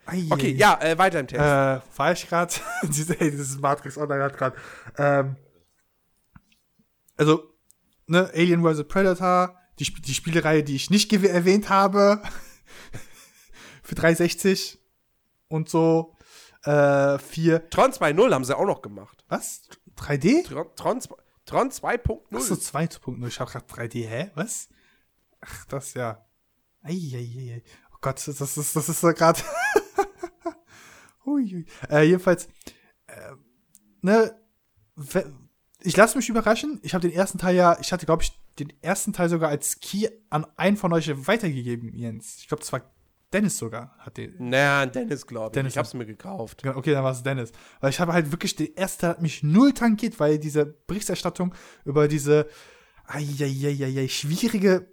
ei. 0.07 0.27
Okay, 0.29 0.51
ja, 0.53 0.79
äh, 0.81 0.97
weiter 0.97 1.19
im 1.19 1.27
Text. 1.27 1.45
Äh, 1.45 1.97
war 1.97 2.11
ich 2.11 2.27
gerade? 2.27 2.53
Dieses 2.83 3.59
Matrix 3.59 3.97
Online 3.97 4.23
hat 4.23 4.37
gerade. 4.37 4.55
Ähm, 4.97 5.35
also, 7.17 7.56
ne, 8.07 8.29
Alien 8.33 8.63
vs. 8.63 8.87
Predator, 8.87 9.55
die, 9.79 9.83
Sp 9.85 10.01
die 10.01 10.13
Spielereihe, 10.13 10.63
die 10.63 10.75
ich 10.75 10.89
nicht 10.89 11.11
erwähnt 11.13 11.69
habe, 11.69 12.21
für 13.83 13.95
360 13.95 14.79
und 15.47 15.69
so, 15.69 16.15
äh, 16.63 17.17
4, 17.19 17.69
Tron 17.69 17.91
2.0 17.91 18.33
haben 18.33 18.43
sie 18.43 18.57
auch 18.57 18.65
noch 18.65 18.81
gemacht. 18.81 19.23
was? 19.27 19.61
3D? 19.97 20.45
Tron, 20.45 20.67
Tron, 20.75 20.99
Tron 21.45 21.69
2.0. 21.71 22.35
Achso, 22.35 22.55
2.0. 22.55 23.27
Ich 23.27 23.39
hab 23.39 23.49
grad 23.49 23.71
3D, 23.71 24.07
hä? 24.07 24.31
Was? 24.35 24.69
Ach, 25.41 25.65
das 25.65 25.93
ja. 25.93 26.25
Eieiei. 26.83 27.63
Oh 27.93 27.97
Gott, 28.01 28.15
das 28.15 28.27
ist, 28.41 28.75
das 28.75 28.89
ist 28.89 28.99
so 28.99 29.07
gerade. 29.09 29.41
Hui. 31.25 31.65
Äh, 31.89 32.03
jedenfalls, 32.03 32.47
äh, 33.07 33.33
ne, 34.01 34.39
ich 35.81 35.95
lasse 35.95 36.17
mich 36.17 36.29
überraschen. 36.29 36.79
Ich 36.83 36.93
habe 36.93 37.07
den 37.07 37.15
ersten 37.15 37.37
Teil 37.37 37.55
ja, 37.55 37.77
ich 37.79 37.91
hatte, 37.91 38.05
glaube 38.05 38.23
ich, 38.23 38.31
den 38.59 38.73
ersten 38.81 39.13
Teil 39.13 39.29
sogar 39.29 39.49
als 39.49 39.79
Key 39.79 40.07
an 40.29 40.45
einen 40.55 40.77
von 40.77 40.91
euch 40.93 41.09
weitergegeben, 41.27 41.93
Jens. 41.93 42.37
Ich 42.39 42.47
glaube, 42.47 42.61
das 42.61 42.73
war 42.73 42.81
Dennis 43.33 43.57
sogar, 43.57 43.95
hat 43.99 44.17
den. 44.17 44.35
Naja, 44.39 44.85
Dennis, 44.85 45.27
glaube 45.27 45.47
ich. 45.47 45.51
Dennis 45.53 45.73
ich 45.73 45.77
hab's 45.77 45.93
mir 45.93 46.05
gekauft. 46.05 46.63
Genau, 46.63 46.77
Okay, 46.77 46.93
dann 46.93 47.03
war 47.03 47.11
es 47.11 47.23
Dennis. 47.23 47.51
Weil 47.81 47.89
ich 47.89 47.99
habe 47.99 48.13
halt 48.13 48.31
wirklich, 48.31 48.55
der 48.55 48.75
erste 48.77 49.01
Teil 49.01 49.09
hat 49.11 49.21
mich 49.21 49.43
null 49.43 49.73
tankiert, 49.73 50.19
weil 50.19 50.39
diese 50.39 50.65
Berichterstattung 50.65 51.53
über 51.83 52.07
diese 52.07 52.47
eieieiei, 53.05 54.07
schwierige 54.07 54.87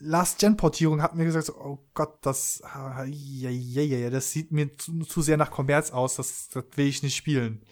Last-Gen-Portierung 0.00 1.02
hat 1.02 1.14
mir 1.14 1.24
gesagt, 1.24 1.46
so, 1.46 1.56
oh 1.56 1.78
Gott, 1.94 2.18
das, 2.22 2.62
eieieiei, 2.64 4.10
das 4.10 4.30
sieht 4.30 4.52
mir 4.52 4.76
zu, 4.76 5.00
zu 5.00 5.22
sehr 5.22 5.36
nach 5.36 5.50
Kommerz 5.50 5.90
aus, 5.90 6.16
das, 6.16 6.48
das 6.50 6.64
will 6.76 6.86
ich 6.86 7.02
nicht 7.02 7.16
spielen. 7.16 7.62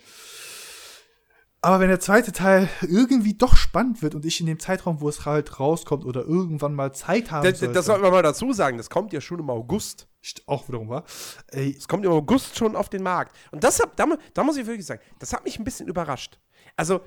Aber 1.62 1.78
wenn 1.80 1.88
der 1.88 2.00
zweite 2.00 2.32
Teil 2.32 2.70
irgendwie 2.80 3.34
doch 3.34 3.54
spannend 3.54 4.00
wird 4.00 4.14
und 4.14 4.24
ich 4.24 4.40
in 4.40 4.46
dem 4.46 4.58
Zeitraum, 4.58 5.02
wo 5.02 5.08
es 5.10 5.26
halt 5.26 5.60
rauskommt 5.60 6.06
oder 6.06 6.22
irgendwann 6.22 6.74
mal 6.74 6.92
Zeit 6.94 7.30
haben 7.30 7.44
Das, 7.44 7.58
sollte, 7.58 7.74
das 7.74 7.86
sollten 7.86 8.02
wir 8.02 8.10
mal 8.10 8.22
dazu 8.22 8.52
sagen, 8.54 8.78
das 8.78 8.88
kommt 8.88 9.12
ja 9.12 9.20
schon 9.20 9.40
im 9.40 9.50
August. 9.50 10.08
auch 10.46 10.68
wiederum 10.68 10.88
war, 10.88 11.04
ey, 11.48 11.74
Es 11.76 11.86
kommt 11.86 12.06
im 12.06 12.12
August 12.12 12.56
schon 12.56 12.76
auf 12.76 12.88
den 12.88 13.02
Markt. 13.02 13.36
Und 13.50 13.62
das 13.62 13.78
hat, 13.78 13.90
da, 13.96 14.06
da 14.32 14.42
muss 14.42 14.56
ich 14.56 14.66
wirklich 14.66 14.86
sagen, 14.86 15.02
das 15.18 15.34
hat 15.34 15.44
mich 15.44 15.58
ein 15.58 15.64
bisschen 15.64 15.86
überrascht. 15.86 16.38
Also, 16.76 17.00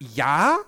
ja, 0.00 0.58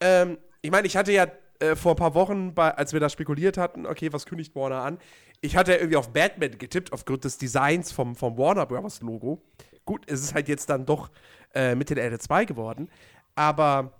ähm, 0.00 0.38
ich 0.60 0.72
meine, 0.72 0.88
ich 0.88 0.96
hatte 0.96 1.12
ja 1.12 1.28
äh, 1.60 1.76
vor 1.76 1.92
ein 1.92 1.96
paar 1.96 2.14
Wochen, 2.14 2.54
bei, 2.54 2.74
als 2.74 2.92
wir 2.92 2.98
da 2.98 3.08
spekuliert 3.08 3.56
hatten, 3.56 3.86
okay, 3.86 4.12
was 4.12 4.26
kündigt 4.26 4.56
Warner 4.56 4.82
an? 4.82 4.98
Ich 5.40 5.56
hatte 5.56 5.70
ja 5.70 5.78
irgendwie 5.78 5.96
auf 5.96 6.12
Batman 6.12 6.58
getippt, 6.58 6.92
aufgrund 6.92 7.22
des 7.22 7.38
Designs 7.38 7.92
vom, 7.92 8.16
vom 8.16 8.36
Warner 8.36 8.66
Bros. 8.66 9.00
Logo. 9.00 9.42
Gut, 9.84 10.02
es 10.06 10.20
ist 10.20 10.34
halt 10.34 10.48
jetzt 10.48 10.68
dann 10.68 10.84
doch 10.84 11.10
äh, 11.54 11.74
mit 11.74 11.90
den 11.90 11.98
Erde 11.98 12.18
2 12.18 12.44
geworden. 12.44 12.90
Aber 13.34 13.92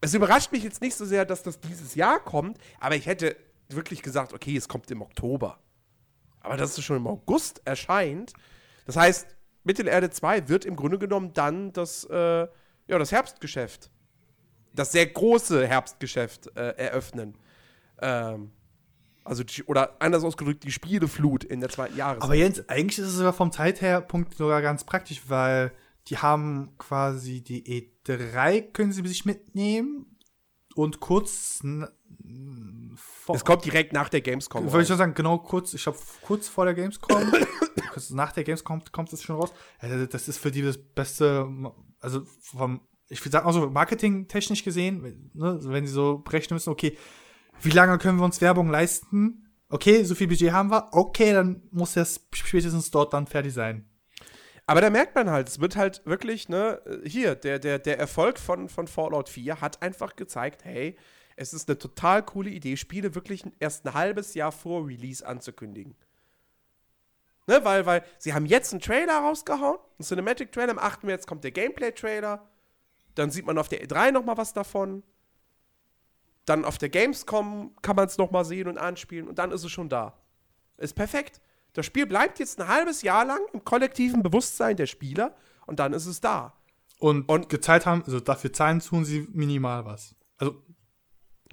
es 0.00 0.14
überrascht 0.14 0.52
mich 0.52 0.62
jetzt 0.62 0.80
nicht 0.80 0.94
so 0.94 1.04
sehr, 1.04 1.24
dass 1.24 1.42
das 1.42 1.60
dieses 1.60 1.94
Jahr 1.94 2.20
kommt, 2.20 2.58
aber 2.80 2.96
ich 2.96 3.06
hätte 3.06 3.36
wirklich 3.68 4.02
gesagt, 4.02 4.32
okay, 4.32 4.56
es 4.56 4.68
kommt 4.68 4.90
im 4.90 5.02
Oktober. 5.02 5.58
Aber 6.40 6.56
dass 6.56 6.78
es 6.78 6.84
schon 6.84 6.98
im 6.98 7.06
August 7.06 7.62
erscheint, 7.64 8.32
das 8.84 8.96
heißt, 8.96 9.26
Mittelerde 9.64 10.10
2 10.10 10.48
wird 10.48 10.64
im 10.64 10.76
Grunde 10.76 10.98
genommen 10.98 11.32
dann 11.32 11.72
das, 11.72 12.04
äh, 12.04 12.46
ja, 12.86 12.98
das 12.98 13.10
Herbstgeschäft, 13.10 13.90
das 14.72 14.92
sehr 14.92 15.06
große 15.06 15.66
Herbstgeschäft 15.66 16.56
äh, 16.56 16.70
eröffnen. 16.76 17.36
Ähm, 18.00 18.52
also, 19.24 19.42
die, 19.42 19.64
oder 19.64 19.96
anders 19.98 20.22
ausgedrückt, 20.22 20.62
die 20.62 20.70
Spieleflut 20.70 21.42
in 21.42 21.60
der 21.60 21.68
zweiten 21.68 21.96
Jahreszeit. 21.96 22.22
Aber 22.22 22.34
Jens, 22.34 22.68
eigentlich 22.68 23.00
ist 23.00 23.08
es 23.08 23.14
sogar 23.14 23.32
vom 23.32 23.50
Zeitherpunkt 23.50 24.36
sogar 24.36 24.62
ganz 24.62 24.84
praktisch, 24.84 25.22
weil 25.26 25.72
die 26.08 26.18
haben 26.18 26.74
quasi 26.78 27.42
die 27.42 27.90
E3 28.06 28.72
können 28.72 28.92
sie 28.92 29.06
sich 29.06 29.24
mitnehmen 29.24 30.16
und 30.74 31.00
kurz 31.00 31.62
vor, 32.96 33.34
es 33.34 33.44
kommt 33.44 33.64
direkt 33.64 33.92
nach 33.92 34.08
der 34.08 34.20
Gamescom. 34.20 34.64
wollte 34.64 34.82
ich 34.82 34.88
schon 34.88 34.98
sagen, 34.98 35.14
genau 35.14 35.38
kurz, 35.38 35.74
ich 35.74 35.82
glaube 35.82 35.98
kurz 36.22 36.48
vor 36.48 36.64
der 36.64 36.74
Gamescom, 36.74 37.32
kurz 37.92 38.10
nach 38.10 38.32
der 38.32 38.44
Gamescom 38.44 38.82
kommt 38.92 39.12
es 39.12 39.22
schon 39.22 39.36
raus. 39.36 39.52
Ja, 39.82 40.06
Das 40.06 40.28
ist 40.28 40.38
für 40.38 40.50
die 40.50 40.62
das 40.62 40.78
beste, 40.78 41.48
also 42.00 42.22
vom, 42.40 42.80
ich 43.08 43.20
würde 43.20 43.30
sagen, 43.30 43.46
auch 43.46 43.52
so 43.52 43.70
marketingtechnisch 43.70 44.64
gesehen, 44.64 45.30
ne, 45.34 45.58
wenn 45.62 45.86
sie 45.86 45.92
so 45.92 46.18
berechnen 46.18 46.56
müssen, 46.56 46.70
okay, 46.70 46.96
wie 47.62 47.70
lange 47.70 47.98
können 47.98 48.18
wir 48.18 48.24
uns 48.24 48.40
Werbung 48.40 48.68
leisten? 48.68 49.46
Okay, 49.68 50.04
so 50.04 50.14
viel 50.14 50.28
Budget 50.28 50.52
haben 50.52 50.70
wir. 50.70 50.88
Okay, 50.92 51.32
dann 51.32 51.62
muss 51.72 51.94
das 51.94 52.20
spätestens 52.32 52.90
dort 52.90 53.12
dann 53.12 53.26
fertig 53.26 53.52
sein. 53.52 53.88
Aber 54.66 54.80
da 54.80 54.90
merkt 54.90 55.14
man 55.14 55.30
halt, 55.30 55.48
es 55.48 55.60
wird 55.60 55.76
halt 55.76 56.02
wirklich, 56.04 56.48
ne, 56.48 56.82
hier, 57.04 57.36
der, 57.36 57.60
der, 57.60 57.78
der 57.78 57.98
Erfolg 57.98 58.38
von, 58.38 58.68
von 58.68 58.88
Fallout 58.88 59.28
4 59.28 59.60
hat 59.60 59.80
einfach 59.80 60.16
gezeigt, 60.16 60.64
hey, 60.64 60.96
es 61.36 61.52
ist 61.52 61.68
eine 61.68 61.78
total 61.78 62.24
coole 62.24 62.50
Idee, 62.50 62.76
Spiele 62.76 63.14
wirklich 63.14 63.44
erst 63.60 63.86
ein 63.86 63.94
halbes 63.94 64.34
Jahr 64.34 64.50
vor 64.50 64.86
Release 64.86 65.24
anzukündigen. 65.24 65.94
Ne, 67.46 67.64
weil, 67.64 67.86
weil 67.86 68.02
sie 68.18 68.34
haben 68.34 68.46
jetzt 68.46 68.72
einen 68.72 68.80
Trailer 68.80 69.18
rausgehauen, 69.18 69.78
einen 69.98 70.04
Cinematic-Trailer, 70.04 70.72
am 70.72 70.78
8. 70.80 71.04
März 71.04 71.26
kommt 71.28 71.44
der 71.44 71.52
Gameplay-Trailer, 71.52 72.44
dann 73.14 73.30
sieht 73.30 73.46
man 73.46 73.58
auf 73.58 73.68
der 73.68 73.86
E3 73.86 74.10
noch 74.10 74.24
mal 74.24 74.36
was 74.36 74.52
davon, 74.52 75.04
dann 76.44 76.64
auf 76.64 76.78
der 76.78 76.88
Gamescom 76.88 77.76
kann 77.82 77.94
man 77.94 78.06
es 78.06 78.18
noch 78.18 78.32
mal 78.32 78.44
sehen 78.44 78.66
und 78.66 78.78
anspielen 78.78 79.28
und 79.28 79.38
dann 79.38 79.52
ist 79.52 79.62
es 79.62 79.70
schon 79.70 79.88
da. 79.88 80.18
Ist 80.76 80.94
perfekt. 80.94 81.40
Das 81.76 81.84
Spiel 81.84 82.06
bleibt 82.06 82.38
jetzt 82.38 82.58
ein 82.58 82.68
halbes 82.68 83.02
Jahr 83.02 83.26
lang 83.26 83.40
im 83.52 83.62
kollektiven 83.62 84.22
Bewusstsein 84.22 84.76
der 84.76 84.86
Spieler 84.86 85.36
und 85.66 85.78
dann 85.78 85.92
ist 85.92 86.06
es 86.06 86.22
da. 86.22 86.54
Und, 86.98 87.28
Und- 87.28 87.50
gezahlt 87.50 87.84
haben, 87.84 88.02
also 88.02 88.18
dafür 88.18 88.50
zahlen 88.50 88.80
tun 88.80 89.04
sie 89.04 89.28
minimal 89.34 89.84
was. 89.84 90.14
Also 90.38 90.62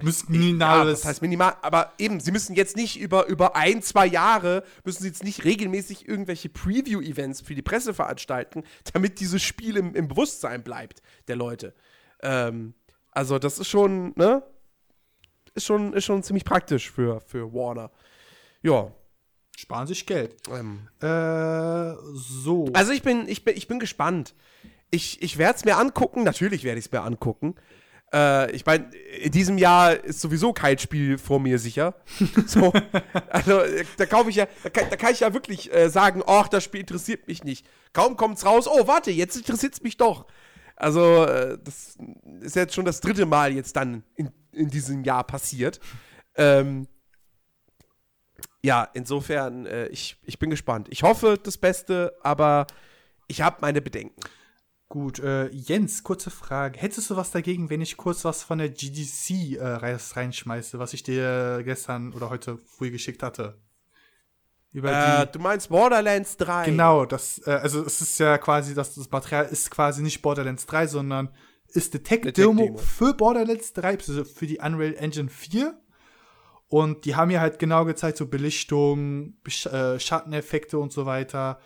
müssen 0.00 0.32
Ja, 0.32 0.40
minimal 0.40 0.86
das 0.86 1.04
heißt 1.04 1.20
minimal, 1.20 1.56
aber 1.60 1.92
eben, 1.98 2.20
sie 2.20 2.32
müssen 2.32 2.56
jetzt 2.56 2.74
nicht 2.74 2.98
über, 2.98 3.26
über 3.26 3.54
ein, 3.54 3.82
zwei 3.82 4.06
Jahre, 4.06 4.64
müssen 4.84 5.02
sie 5.02 5.08
jetzt 5.08 5.24
nicht 5.24 5.44
regelmäßig 5.44 6.08
irgendwelche 6.08 6.48
Preview-Events 6.48 7.42
für 7.42 7.54
die 7.54 7.60
Presse 7.62 7.92
veranstalten, 7.92 8.64
damit 8.94 9.20
dieses 9.20 9.42
Spiel 9.42 9.76
im, 9.76 9.94
im 9.94 10.08
Bewusstsein 10.08 10.64
bleibt 10.64 11.02
der 11.28 11.36
Leute. 11.36 11.74
Ähm, 12.22 12.72
also 13.10 13.38
das 13.38 13.58
ist 13.58 13.68
schon, 13.68 14.14
ne? 14.16 14.42
Ist 15.54 15.66
schon, 15.66 15.92
ist 15.92 16.06
schon 16.06 16.22
ziemlich 16.22 16.46
praktisch 16.46 16.90
für, 16.90 17.20
für 17.20 17.52
Warner. 17.52 17.90
Ja. 18.62 18.90
Sparen 19.56 19.86
sich 19.86 20.06
Geld. 20.06 20.36
Ähm, 20.50 20.88
Äh, 21.00 21.94
so. 22.14 22.66
Also 22.72 22.92
ich 22.92 23.02
bin, 23.02 23.28
ich 23.28 23.44
bin, 23.44 23.56
ich 23.56 23.68
bin 23.68 23.78
gespannt. 23.78 24.34
Ich, 24.90 25.22
ich 25.22 25.38
werde 25.38 25.56
es 25.56 25.64
mir 25.64 25.76
angucken, 25.76 26.22
natürlich 26.22 26.64
werde 26.64 26.78
ich 26.78 26.86
es 26.86 26.92
mir 26.92 27.02
angucken. 27.02 27.54
Äh, 28.12 28.52
ich 28.52 28.64
meine, 28.64 28.90
in 29.20 29.32
diesem 29.32 29.58
Jahr 29.58 29.92
ist 29.92 30.20
sowieso 30.20 30.52
kein 30.52 30.78
Spiel 30.78 31.18
vor 31.18 31.40
mir 31.40 31.58
sicher. 31.58 31.94
So, 32.46 32.72
also 33.28 33.60
äh, 33.60 33.84
da 33.96 34.06
kaufe 34.06 34.30
ich 34.30 34.36
ja, 34.36 34.46
da 34.62 34.70
kann, 34.70 34.84
da 34.90 34.96
kann 34.96 35.12
ich 35.12 35.20
ja 35.20 35.32
wirklich 35.34 35.72
äh, 35.74 35.88
sagen, 35.90 36.22
ach, 36.26 36.48
das 36.48 36.62
Spiel 36.62 36.80
interessiert 36.80 37.26
mich 37.26 37.42
nicht. 37.42 37.66
Kaum 37.92 38.16
kommt's 38.16 38.44
raus, 38.46 38.68
oh, 38.68 38.86
warte, 38.86 39.10
jetzt 39.10 39.36
interessiert 39.36 39.74
es 39.74 39.82
mich 39.82 39.96
doch. 39.96 40.26
Also, 40.76 41.24
äh, 41.24 41.58
das 41.62 41.96
ist 42.40 42.56
jetzt 42.56 42.74
schon 42.74 42.84
das 42.84 43.00
dritte 43.00 43.26
Mal 43.26 43.52
jetzt 43.52 43.76
dann 43.76 44.04
in, 44.16 44.30
in 44.52 44.68
diesem 44.68 45.04
Jahr 45.04 45.24
passiert. 45.24 45.80
Ähm, 46.36 46.86
ja, 48.64 48.88
insofern, 48.94 49.66
äh, 49.66 49.88
ich, 49.88 50.16
ich 50.22 50.38
bin 50.38 50.48
gespannt. 50.48 50.88
Ich 50.90 51.02
hoffe 51.02 51.38
das 51.40 51.58
Beste, 51.58 52.16
aber 52.22 52.66
ich 53.28 53.42
habe 53.42 53.58
meine 53.60 53.82
Bedenken. 53.82 54.18
Gut, 54.88 55.18
äh, 55.18 55.48
Jens, 55.48 56.02
kurze 56.02 56.30
Frage. 56.30 56.78
Hättest 56.78 57.10
du 57.10 57.16
was 57.16 57.30
dagegen, 57.30 57.68
wenn 57.68 57.82
ich 57.82 57.98
kurz 57.98 58.24
was 58.24 58.42
von 58.42 58.56
der 58.56 58.70
GDC 58.70 59.56
äh, 59.58 59.66
reinschmeiße, 59.66 60.78
was 60.78 60.94
ich 60.94 61.02
dir 61.02 61.60
gestern 61.62 62.14
oder 62.14 62.30
heute 62.30 62.56
früh 62.56 62.90
geschickt 62.90 63.22
hatte? 63.22 63.60
Äh, 64.72 65.26
du 65.26 65.40
meinst 65.40 65.68
Borderlands 65.68 66.38
3? 66.38 66.64
Genau, 66.64 67.04
das, 67.04 67.46
äh, 67.46 67.50
also 67.50 67.84
es 67.84 68.00
ist 68.00 68.18
ja 68.18 68.38
quasi, 68.38 68.74
das, 68.74 68.94
das 68.94 69.10
Material 69.10 69.44
ist 69.44 69.70
quasi 69.70 70.02
nicht 70.02 70.22
Borderlands 70.22 70.64
3, 70.64 70.86
sondern 70.86 71.28
ist 71.68 71.92
eine 71.92 72.02
Tech-Demo 72.02 72.76
Tech 72.76 72.80
für 72.80 73.12
Borderlands 73.12 73.74
3, 73.74 73.90
also 73.90 74.24
für 74.24 74.46
die 74.46 74.58
Unreal 74.58 74.94
Engine 74.94 75.28
4. 75.28 75.78
Und 76.68 77.04
die 77.04 77.14
haben 77.14 77.30
ja 77.30 77.40
halt 77.40 77.58
genau 77.58 77.84
gezeigt, 77.84 78.18
so 78.18 78.26
Belichtung, 78.26 79.34
Besch 79.42 79.66
äh, 79.66 80.00
Schatteneffekte 80.00 80.78
und 80.78 80.92
so 80.92 81.06
weiter. 81.06 81.60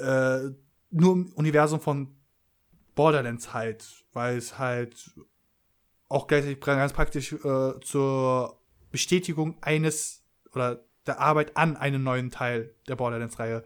Äh, 0.00 0.50
nur 0.90 1.12
im 1.12 1.32
Universum 1.34 1.80
von 1.80 2.16
Borderlands 2.94 3.52
halt, 3.52 4.04
weil 4.12 4.36
es 4.36 4.58
halt 4.58 5.12
auch 6.08 6.26
gleichzeitig 6.26 6.60
ganz 6.60 6.92
praktisch 6.92 7.32
äh, 7.32 7.80
zur 7.80 8.60
Bestätigung 8.90 9.56
eines 9.60 10.24
oder 10.52 10.84
der 11.06 11.20
Arbeit 11.20 11.56
an 11.56 11.76
einem 11.76 12.02
neuen 12.02 12.30
Teil 12.30 12.74
der 12.88 12.96
Borderlands-Reihe 12.96 13.64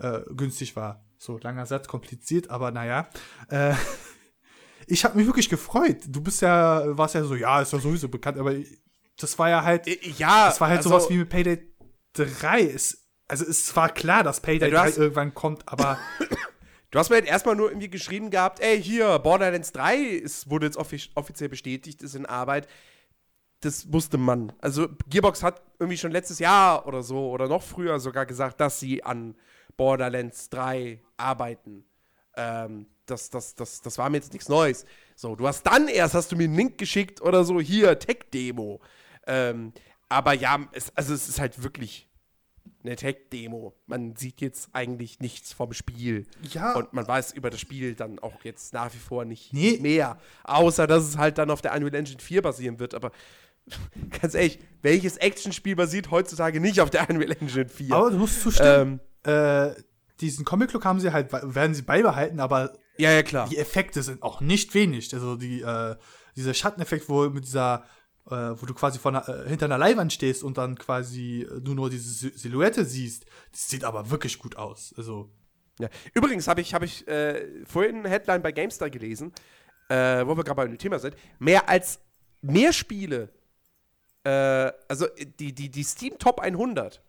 äh, 0.00 0.20
günstig 0.34 0.76
war. 0.76 1.04
So, 1.16 1.38
langer 1.38 1.66
Satz, 1.66 1.88
kompliziert, 1.88 2.50
aber 2.50 2.70
naja. 2.70 3.08
Äh, 3.48 3.74
ich 4.86 5.04
habe 5.04 5.16
mich 5.16 5.26
wirklich 5.26 5.48
gefreut. 5.48 5.98
Du 6.08 6.20
bist 6.20 6.42
ja, 6.42 6.82
warst 6.98 7.14
ja 7.14 7.24
so, 7.24 7.34
ja, 7.34 7.62
ist 7.62 7.72
ja 7.72 7.78
sowieso 7.78 8.08
bekannt, 8.08 8.38
aber 8.38 8.54
das 9.18 9.38
war 9.38 9.50
ja 9.50 9.62
halt, 9.62 9.86
ja, 10.18 10.46
das 10.48 10.60
war 10.60 10.68
halt 10.68 10.78
also, 10.78 10.90
sowas 10.90 11.10
wie 11.10 11.18
mit 11.18 11.28
Payday 11.28 11.62
3. 12.14 12.62
Es, 12.62 13.06
also 13.28 13.44
es 13.44 13.74
war 13.76 13.88
klar, 13.88 14.22
dass 14.22 14.40
Payday 14.40 14.70
ja, 14.70 14.84
3 14.84 14.96
irgendwann 14.96 15.34
kommt, 15.34 15.68
aber 15.68 15.98
Du 16.94 17.00
hast 17.00 17.10
mir 17.10 17.16
halt 17.16 17.26
erstmal 17.26 17.56
nur 17.56 17.70
irgendwie 17.70 17.90
geschrieben 17.90 18.30
gehabt, 18.30 18.60
ey, 18.60 18.80
hier, 18.80 19.18
Borderlands 19.18 19.72
3 19.72 19.96
ist, 19.96 20.48
wurde 20.48 20.66
jetzt 20.66 20.76
offiz 20.76 21.08
offiziell 21.16 21.48
bestätigt, 21.48 22.00
ist 22.02 22.14
in 22.14 22.24
Arbeit. 22.24 22.68
Das 23.62 23.92
wusste 23.92 24.16
man. 24.16 24.52
Also 24.60 24.86
Gearbox 25.08 25.42
hat 25.42 25.60
irgendwie 25.80 25.98
schon 25.98 26.12
letztes 26.12 26.38
Jahr 26.38 26.86
oder 26.86 27.02
so 27.02 27.30
oder 27.30 27.48
noch 27.48 27.64
früher 27.64 27.98
sogar 27.98 28.26
gesagt, 28.26 28.60
dass 28.60 28.78
sie 28.78 29.02
an 29.02 29.34
Borderlands 29.76 30.50
3 30.50 31.02
arbeiten. 31.16 31.84
Ähm, 32.36 32.86
das, 33.06 33.28
das, 33.28 33.56
das, 33.56 33.80
das 33.80 33.98
war 33.98 34.08
mir 34.08 34.18
jetzt 34.18 34.32
nichts 34.32 34.48
Neues. 34.48 34.86
So, 35.16 35.34
du 35.34 35.48
hast 35.48 35.64
dann 35.64 35.88
erst, 35.88 36.14
hast 36.14 36.30
du 36.30 36.36
mir 36.36 36.44
einen 36.44 36.54
Link 36.54 36.78
geschickt 36.78 37.20
oder 37.20 37.42
so, 37.42 37.60
hier, 37.60 37.98
Tech-Demo. 37.98 38.80
Ähm, 39.26 39.72
aber 40.08 40.32
ja, 40.32 40.66
es, 40.72 40.94
also 40.96 41.14
es 41.14 41.28
ist 41.28 41.40
halt 41.40 41.62
wirklich 41.62 42.08
eine 42.84 42.96
Tech-Demo. 42.96 43.74
Man 43.86 44.14
sieht 44.16 44.40
jetzt 44.40 44.68
eigentlich 44.72 45.20
nichts 45.20 45.52
vom 45.52 45.72
Spiel. 45.72 46.26
Ja. 46.52 46.74
Und 46.74 46.92
man 46.92 47.06
weiß 47.06 47.32
über 47.32 47.50
das 47.50 47.60
Spiel 47.60 47.94
dann 47.94 48.18
auch 48.18 48.44
jetzt 48.44 48.74
nach 48.74 48.92
wie 48.92 48.98
vor 48.98 49.24
nicht 49.24 49.52
nee. 49.52 49.78
mehr. 49.80 50.18
Außer, 50.44 50.86
dass 50.86 51.04
es 51.04 51.16
halt 51.16 51.38
dann 51.38 51.50
auf 51.50 51.62
der 51.62 51.74
Unreal 51.74 51.94
Engine 51.94 52.20
4 52.20 52.42
basieren 52.42 52.78
wird. 52.78 52.94
Aber 52.94 53.10
ganz 54.20 54.34
ehrlich, 54.34 54.58
welches 54.82 55.16
Actionspiel 55.16 55.76
basiert 55.76 56.10
heutzutage 56.10 56.60
nicht 56.60 56.80
auf 56.80 56.90
der 56.90 57.08
Unreal 57.08 57.32
Engine 57.32 57.68
4? 57.68 57.94
Aber 57.94 58.10
du 58.10 58.18
musst 58.18 58.42
zustimmen. 58.42 59.00
Ähm, 59.24 59.70
äh, 59.70 59.74
diesen 60.20 60.44
Comic-Look 60.44 60.84
haben 60.84 61.00
sie 61.00 61.12
halt, 61.12 61.32
werden 61.32 61.74
sie 61.74 61.82
beibehalten, 61.82 62.38
aber 62.38 62.74
ja, 62.98 63.10
ja, 63.10 63.22
klar. 63.22 63.48
die 63.48 63.58
Effekte 63.58 64.02
sind 64.02 64.22
auch 64.22 64.40
nicht 64.40 64.74
wenig. 64.74 65.12
Also 65.12 65.36
die, 65.36 65.62
äh, 65.62 65.96
dieser 66.36 66.54
Schatteneffekt, 66.54 67.08
wo 67.08 67.28
mit 67.30 67.44
dieser 67.44 67.84
äh, 68.30 68.30
wo 68.30 68.66
du 68.66 68.74
quasi 68.74 68.98
von, 68.98 69.14
äh, 69.14 69.48
hinter 69.48 69.66
einer 69.66 69.78
Leihwand 69.78 70.12
stehst 70.12 70.42
und 70.42 70.56
dann 70.58 70.78
quasi 70.78 71.42
äh, 71.42 71.60
du 71.60 71.74
nur 71.74 71.90
diese 71.90 72.30
Silhouette 72.30 72.84
siehst, 72.84 73.26
das 73.52 73.68
sieht 73.68 73.84
aber 73.84 74.10
wirklich 74.10 74.38
gut 74.38 74.56
aus. 74.56 74.94
Also. 74.96 75.30
Ja. 75.78 75.88
Übrigens 76.14 76.48
habe 76.48 76.60
ich, 76.60 76.72
hab 76.72 76.82
ich 76.82 77.06
äh, 77.08 77.64
vorhin 77.66 77.96
eine 77.96 78.08
Headline 78.08 78.42
bei 78.42 78.52
GameStar 78.52 78.90
gelesen, 78.90 79.32
äh, 79.88 80.24
wo 80.26 80.36
wir 80.36 80.44
gerade 80.44 80.56
bei 80.56 80.66
dem 80.66 80.78
Thema 80.78 80.98
sind. 80.98 81.16
Mehr 81.38 81.68
als 81.68 82.00
mehr 82.40 82.72
Spiele, 82.72 83.30
äh, 84.22 84.30
also 84.88 85.06
die, 85.40 85.52
die, 85.52 85.68
die 85.68 85.82
Steam 85.82 86.18
Top 86.18 86.40
100, 86.40 87.02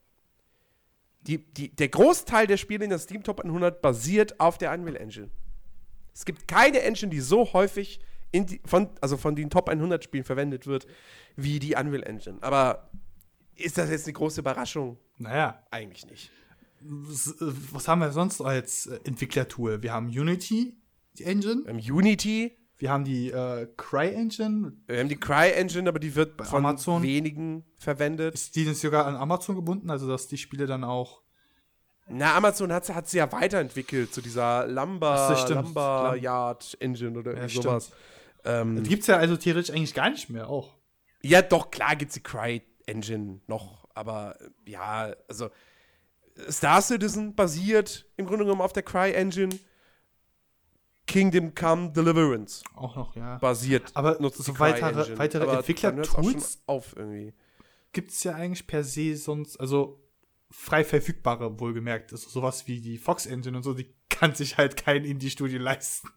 die, 1.21 1.38
die, 1.38 1.75
der 1.75 1.89
Großteil 1.89 2.47
der 2.47 2.58
Spiele 2.58 2.84
in 2.84 2.89
der 2.89 2.99
Steam 2.99 3.23
Top 3.23 3.39
100 3.39 3.82
basiert 3.82 4.39
auf 4.39 4.58
der 4.58 4.71
Unreal 4.71 4.95
Engine. 4.95 5.30
Es 6.13 6.25
gibt 6.25 6.47
keine 6.47 6.82
Engine, 6.82 7.10
die 7.10 7.19
so 7.19 7.54
häufig 7.54 7.99
die, 8.43 8.62
von, 8.65 8.89
also 9.02 9.17
von 9.17 9.36
den 9.36 9.50
Top 9.50 9.69
100 9.69 10.04
Spielen 10.04 10.24
verwendet 10.24 10.67
wird, 10.67 10.88
wie 11.36 11.60
die 11.60 11.76
Unreal 11.76 12.04
Engine. 12.04 12.38
Aber 12.41 12.89
ist 13.56 13.78
das 13.78 13.89
jetzt 13.89 14.06
eine 14.06 14.13
große 14.13 14.41
Überraschung? 14.41 14.98
Naja. 15.17 15.63
Eigentlich 15.71 16.06
nicht. 16.08 16.32
Was, 16.82 17.36
was 17.71 17.88
haben 17.88 18.00
wir 18.00 18.12
sonst 18.12 18.41
als 18.41 18.88
äh, 18.88 19.00
Entwicklertool? 19.06 19.82
Wir 19.82 19.93
haben 19.93 20.08
Unity, 20.08 20.76
die 21.17 21.24
Engine. 21.24 21.62
Wir 21.63 21.74
haben 21.74 21.80
Unity. 21.80 22.58
Wir 22.78 22.89
haben 22.91 23.06
die 23.06 23.32
äh, 23.32 23.67
Cry 23.78 24.10
Engine. 24.10 24.74
Wir 24.88 25.00
haben 25.00 25.08
die 25.08 25.15
Cry 25.15 25.52
Engine, 25.52 25.88
aber 25.88 26.00
die 26.00 26.13
wird 26.13 26.36
Bei 26.36 26.43
von 26.43 26.65
Amazon. 26.65 27.02
wenigen 27.02 27.63
verwendet. 27.78 28.34
Ist 28.34 28.56
die 28.56 28.65
sogar 28.74 29.06
an 29.06 29.15
Amazon 29.15 29.56
gebunden, 29.56 29.89
also 29.89 30.08
dass 30.08 30.28
die 30.28 30.38
Spiele 30.38 30.65
dann 30.65 30.84
auch 30.84 31.21
na, 32.08 32.36
Amazon 32.36 32.71
hat, 32.71 32.88
hat 32.89 33.10
sie 33.10 33.17
ja 33.17 33.32
weiterentwickelt 33.32 34.13
zu 34.13 34.21
dieser 34.21 34.67
Lumber, 34.67 35.36
Lumber 35.50 36.15
Yard 36.15 36.78
Engine 36.80 37.17
oder 37.17 37.36
ja, 37.36 37.50
sowas. 37.50 37.91
Ähm, 38.45 38.84
die 38.84 38.89
gibt 38.89 39.01
es 39.01 39.08
ja 39.08 39.17
also 39.17 39.36
theoretisch 39.36 39.75
eigentlich 39.75 39.93
gar 39.93 40.10
nicht 40.10 40.29
mehr 40.29 40.49
auch. 40.49 40.75
Ja, 41.21 41.41
doch, 41.41 41.71
klar 41.71 41.95
gibt 41.95 42.10
es 42.10 42.15
die 42.15 42.23
Cry 42.23 42.62
Engine 42.86 43.41
noch, 43.47 43.88
aber 43.95 44.39
äh, 44.39 44.71
ja, 44.71 45.15
also 45.27 45.49
Star 46.49 46.81
Citizen 46.81 47.36
basiert 47.36 48.05
im 48.17 48.25
Grunde 48.25 48.45
genommen 48.45 48.62
auf 48.62 48.73
der 48.73 48.84
Cry 48.84 49.12
Engine. 49.13 49.58
Kingdom 51.08 51.53
Come 51.53 51.91
Deliverance. 51.91 52.63
Auch 52.73 52.95
noch, 52.95 53.15
ja. 53.15 53.38
Basiert. 53.38 53.91
Aber 53.93 54.17
so 54.31 54.60
weitere, 54.60 55.17
weitere 55.17 55.45
Entwickler-Tools 55.45 56.63
auf 56.65 56.95
irgendwie. 56.95 57.34
Gibt 57.93 58.12
es 58.12 58.23
ja 58.23 58.34
eigentlich 58.34 58.65
per 58.65 58.84
se 58.84 59.15
sonst, 59.15 59.60
also 59.60 60.03
frei 60.49 60.84
verfügbare, 60.84 61.60
wohlgemerkt. 61.60 62.12
Also 62.12 62.29
sowas 62.29 62.67
wie 62.67 62.81
die 62.81 62.97
Fox 62.97 63.25
Engine 63.25 63.58
und 63.58 63.63
so, 63.63 63.73
die 63.73 63.93
kann 64.10 64.34
sich 64.34 64.58
halt 64.58 64.77
kein 64.77 65.05
Indie-Studio 65.05 65.60
leisten. 65.60 66.10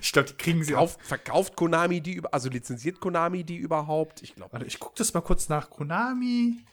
Ich 0.00 0.12
glaube, 0.12 0.28
die 0.28 0.34
kriegen 0.36 0.64
sie 0.64 0.72
Verkauft, 0.72 1.00
verkauft 1.02 1.56
Konami 1.56 2.00
die, 2.00 2.22
also 2.32 2.48
lizenziert 2.48 3.00
Konami 3.00 3.44
die 3.44 3.56
überhaupt? 3.56 4.22
Ich 4.22 4.34
glaube. 4.34 4.52
Warte, 4.52 4.66
ich 4.66 4.80
gucke 4.80 4.94
das 4.96 5.12
mal 5.12 5.20
kurz 5.20 5.48
nach. 5.48 5.70
Konami. 5.70 6.64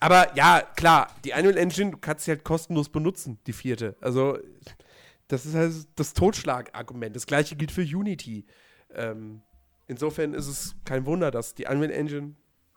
Aber 0.00 0.34
ja, 0.36 0.62
klar, 0.76 1.14
die 1.24 1.32
Unreal 1.32 1.56
Engine, 1.56 1.90
du 1.92 1.98
kannst 1.98 2.24
sie 2.24 2.30
halt 2.30 2.44
kostenlos 2.44 2.88
benutzen, 2.88 3.38
die 3.46 3.52
vierte. 3.52 3.96
Also, 4.00 4.38
das 5.28 5.46
ist 5.46 5.54
halt 5.54 5.74
das 5.96 6.14
Totschlagargument. 6.14 7.14
Das 7.14 7.26
gleiche 7.26 7.56
gilt 7.56 7.72
für 7.72 7.82
Unity. 7.82 8.46
Ähm, 8.94 9.42
insofern 9.86 10.34
ist 10.34 10.46
es 10.46 10.76
kein 10.84 11.06
Wunder, 11.06 11.30
dass 11.30 11.54
die 11.54 11.66
Unreal 11.66 11.90
Engine 11.90 12.34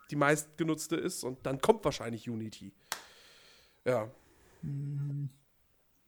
die 0.10 0.15
meistgenutzte 0.15 0.96
ist 0.96 1.24
und 1.24 1.46
dann 1.46 1.62
kommt 1.62 1.86
wahrscheinlich 1.86 2.30
Unity. 2.30 2.74
Ja. 3.86 4.12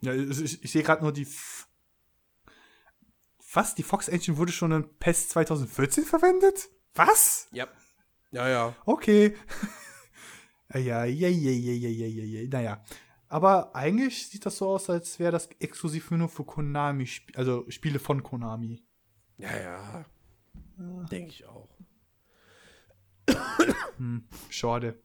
Ja, 0.01 0.13
ich, 0.13 0.63
ich 0.63 0.71
sehe 0.71 0.83
gerade 0.83 1.01
nur 1.01 1.13
die 1.13 1.27
was? 3.55 3.75
Die 3.75 3.83
Fox 3.83 4.07
Engine 4.07 4.37
wurde 4.37 4.51
schon 4.51 4.71
in 4.71 4.97
PES 4.99 5.29
2014 5.29 6.05
verwendet? 6.05 6.69
Was? 6.95 7.47
Ja. 7.51 7.67
Ja, 8.31 8.49
ja. 8.49 8.75
Okay. 8.85 9.35
ja, 10.73 11.05
ja, 11.05 11.27
ja, 11.27 11.29
ja, 11.29 11.71
ja, 11.71 11.89
ja, 11.89 12.07
ja, 12.07 12.23
ja. 12.23 12.49
Naja. 12.49 12.83
Aber 13.29 13.75
eigentlich 13.75 14.27
sieht 14.27 14.45
das 14.45 14.57
so 14.57 14.69
aus, 14.69 14.89
als 14.89 15.17
wäre 15.17 15.31
das 15.31 15.49
exklusiv 15.59 16.11
nur 16.11 16.29
für 16.29 16.43
Konami, 16.43 17.09
also 17.35 17.65
Spiele 17.69 17.99
von 17.99 18.21
Konami. 18.21 18.83
Ja, 19.37 19.57
ja. 19.57 20.05
ja. 20.77 21.03
Denke 21.09 21.29
ich 21.29 21.45
auch. 21.45 21.69
hm, 23.97 24.27
schade. 24.49 25.01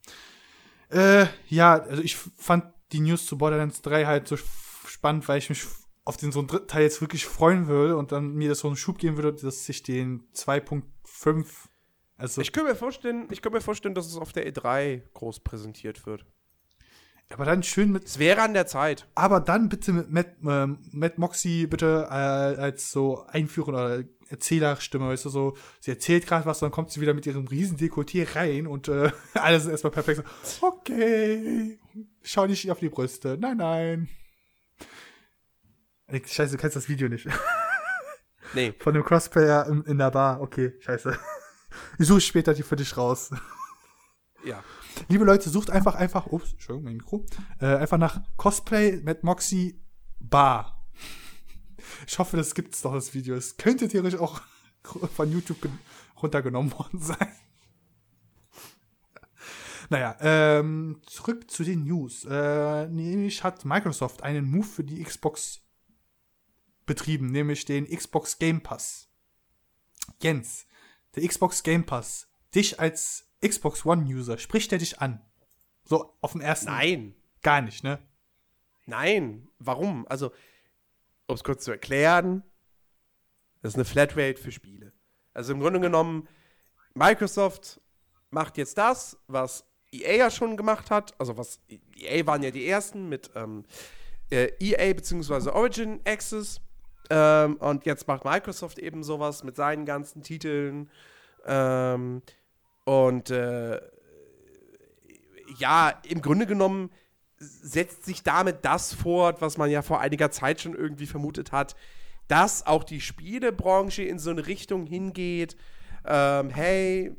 Äh, 0.91 1.27
ja, 1.49 1.75
also 1.75 2.03
ich 2.03 2.17
fand 2.17 2.73
die 2.93 3.01
News 3.01 3.27
zu 3.27 3.39
Borderlands 3.39 3.83
3 3.83 4.07
halt 4.07 4.29
so 4.29 4.37
spannend, 4.37 5.29
weil 5.29 5.39
ich 5.39 5.49
mich 5.49 5.65
auf 6.09 6.17
den 6.17 6.33
so 6.33 6.39
einen 6.39 6.49
dritten 6.49 6.69
Teil 6.69 6.85
jetzt 6.85 7.03
wirklich 7.03 7.27
freuen 7.27 7.67
würde 7.67 7.99
und 7.99 8.13
dann 8.13 8.33
mir 8.33 8.49
das 8.49 8.61
so 8.61 8.69
einen 8.69 8.79
Schub 8.79 8.97
geben 8.97 9.19
würde, 9.19 9.35
dass 9.35 9.69
ich 9.69 9.83
den 9.83 10.23
2.5 10.35 11.45
also 12.17 12.41
ich 12.41 12.53
könnte 12.53 12.71
mir 12.71 12.77
vorstellen, 12.77 13.29
ich 13.31 13.43
könnte 13.43 13.59
mir 13.59 13.63
vorstellen, 13.63 13.95
dass 13.95 14.07
es 14.07 14.17
auf 14.17 14.33
der 14.33 14.51
E3 14.51 15.03
groß 15.15 15.41
präsentiert 15.41 16.05
wird. 16.05 16.27
Aber 17.31 17.45
dann 17.45 17.63
schön 17.63 17.93
mit. 17.93 18.05
Es 18.05 18.19
wäre 18.19 18.41
an 18.41 18.55
der 18.55 18.67
Zeit. 18.67 19.07
Aber 19.15 19.39
dann 19.39 19.69
bitte 19.69 19.93
mit 19.93 20.11
Matt, 20.11 20.27
äh, 20.45 20.67
Matt 20.91 21.19
Moxie 21.19 21.67
bitte 21.67 22.07
äh, 22.11 22.15
als 22.15 22.91
so 22.91 23.25
Einführer 23.27 23.69
oder 23.69 24.05
Erzählerstimme, 24.31 25.09
weißt 25.09 25.27
du, 25.27 25.29
so, 25.29 25.57
sie 25.79 25.91
erzählt 25.91 26.27
gerade 26.27 26.47
was, 26.47 26.59
dann 26.59 26.71
kommt 26.71 26.91
sie 26.91 27.01
wieder 27.01 27.15
mit 27.15 27.27
ihrem 27.27 27.47
riesen 27.47 27.79
Dekolleté 27.79 28.35
rein 28.35 28.67
und 28.67 28.89
äh, 28.89 29.13
alles 29.35 29.65
ist 29.65 29.71
erstmal 29.71 29.93
perfekt. 29.93 30.25
So, 30.43 30.67
okay, 30.67 31.79
schau 32.23 32.47
nicht 32.47 32.71
auf 32.71 32.81
die 32.81 32.89
Brüste. 32.89 33.37
Nein, 33.39 33.59
nein. 33.59 34.09
Ey, 36.09 36.23
scheiße, 36.27 36.57
du 36.57 36.61
kennst 36.61 36.77
das 36.77 36.89
Video 36.89 37.09
nicht. 37.09 37.29
Nee. 38.55 38.73
Von 38.79 38.95
dem 38.95 39.05
Crossplayer 39.05 39.67
in, 39.67 39.83
in 39.83 39.99
der 39.99 40.11
Bar. 40.11 40.41
Okay, 40.41 40.73
scheiße. 40.81 41.19
Ich 41.99 42.07
suche 42.07 42.23
später 42.23 42.55
die 42.55 42.63
für 42.63 42.77
dich 42.77 42.97
raus. 42.97 43.31
Ja. 44.43 44.65
Liebe 45.09 45.25
Leute, 45.25 45.51
sucht 45.51 45.69
einfach, 45.69 45.95
einfach, 45.97 46.27
ups, 46.29 46.53
Entschuldigung, 46.53 46.85
mein 46.85 46.97
Mikro, 46.97 47.27
äh, 47.61 47.77
einfach 47.77 47.99
nach 47.99 48.23
Cosplay 48.39 49.03
mit 49.03 49.23
Moxie 49.23 49.79
Bar. 50.19 50.87
Ich 52.07 52.19
hoffe, 52.19 52.39
das 52.39 52.55
gibt's 52.55 52.81
doch, 52.81 52.95
das 52.95 53.13
Video. 53.13 53.35
Es 53.35 53.59
könnte 53.59 53.87
theoretisch 53.87 54.19
auch 54.19 54.41
von 55.15 55.31
YouTube 55.31 55.69
runtergenommen 56.23 56.73
worden 56.73 57.01
sein. 57.01 57.33
Naja, 59.91 60.17
ähm, 60.21 61.01
zurück 61.07 61.51
zu 61.51 61.65
den 61.65 61.85
News. 61.85 62.25
Äh, 62.25 62.89
nämlich 62.89 63.45
hat 63.45 63.67
Microsoft 63.67 64.23
einen 64.23 64.51
Move 64.51 64.67
für 64.67 64.85
die 64.85 65.03
Xbox 65.03 65.68
betrieben, 66.89 67.31
nämlich 67.31 67.65
den 67.65 67.87
Xbox 67.87 68.39
Game 68.39 68.61
Pass. 68.61 69.09
Jens, 70.21 70.67
der 71.15 71.27
Xbox 71.27 71.63
Game 71.63 71.87
Pass, 71.87 72.29
dich 72.55 72.81
als 72.81 73.31
Xbox 73.47 73.87
One-User, 73.87 74.39
spricht 74.39 74.73
der 74.73 74.79
dich 74.79 75.01
an? 75.01 75.25
So 75.85 76.17
auf 76.21 76.33
dem 76.33 76.41
ersten. 76.41 76.67
Nein. 76.67 77.15
Gar 77.43 77.63
nicht, 77.63 77.85
ne? 77.85 78.01
Nein. 78.87 79.49
Warum? 79.59 80.07
Also, 80.09 80.33
um 81.27 81.35
es 81.37 81.45
kurz 81.45 81.63
zu 81.63 81.71
erklären, 81.71 82.43
das 83.63 83.73
ist 83.73 83.77
eine 83.77 83.85
Flatrate 83.85 84.41
für 84.41 84.51
Spiele. 84.51 84.93
Also 85.35 85.53
im 85.53 85.61
Grunde 85.61 85.81
genommen, 85.81 86.29
Microsoft 86.95 87.81
macht 88.31 88.59
jetzt 88.59 88.77
das, 88.77 89.17
was 89.29 89.65
EA 89.93 90.17
ja 90.17 90.31
schon 90.31 90.57
gemacht 90.57 90.91
hat. 90.91 91.19
Also 91.21 91.37
was 91.37 91.61
EA 91.97 92.27
waren 92.27 92.43
ja 92.43 92.51
die 92.51 92.67
ersten 92.67 93.09
mit 93.09 93.31
ähm, 93.35 93.65
äh, 94.31 94.51
EA 94.61 94.93
bzw. 94.95 95.51
Origin 95.51 96.01
Access. 96.05 96.61
Ähm, 97.11 97.57
und 97.57 97.87
jetzt 97.87 98.07
macht 98.07 98.25
Microsoft 98.25 98.79
eben 98.79 99.03
sowas 99.03 99.45
mit 99.45 99.57
seinen 99.57 99.87
ganzen 99.87 100.23
Titeln. 100.23 100.91
Ähm, 101.47 102.23
und 102.85 103.31
äh, 103.31 103.81
ja, 105.59 105.93
im 106.09 106.23
Grunde 106.23 106.47
genommen 106.47 106.91
setzt 107.39 108.05
sich 108.05 108.23
damit 108.23 108.65
das 108.65 108.93
fort, 108.93 109.41
was 109.41 109.59
man 109.59 109.71
ja 109.71 109.83
vor 109.83 110.01
einiger 110.01 110.31
Zeit 110.31 110.61
schon 110.61 110.75
irgendwie 110.75 111.07
vermutet 111.07 111.53
hat, 111.53 111.77
dass 112.27 112.67
auch 112.67 112.85
die 112.85 113.01
Spielebranche 113.01 114.03
in 114.03 114.19
so 114.19 114.31
eine 114.31 114.47
Richtung 114.47 114.87
hingeht. 114.87 115.57
Ähm, 116.05 116.51
hey, 116.51 117.17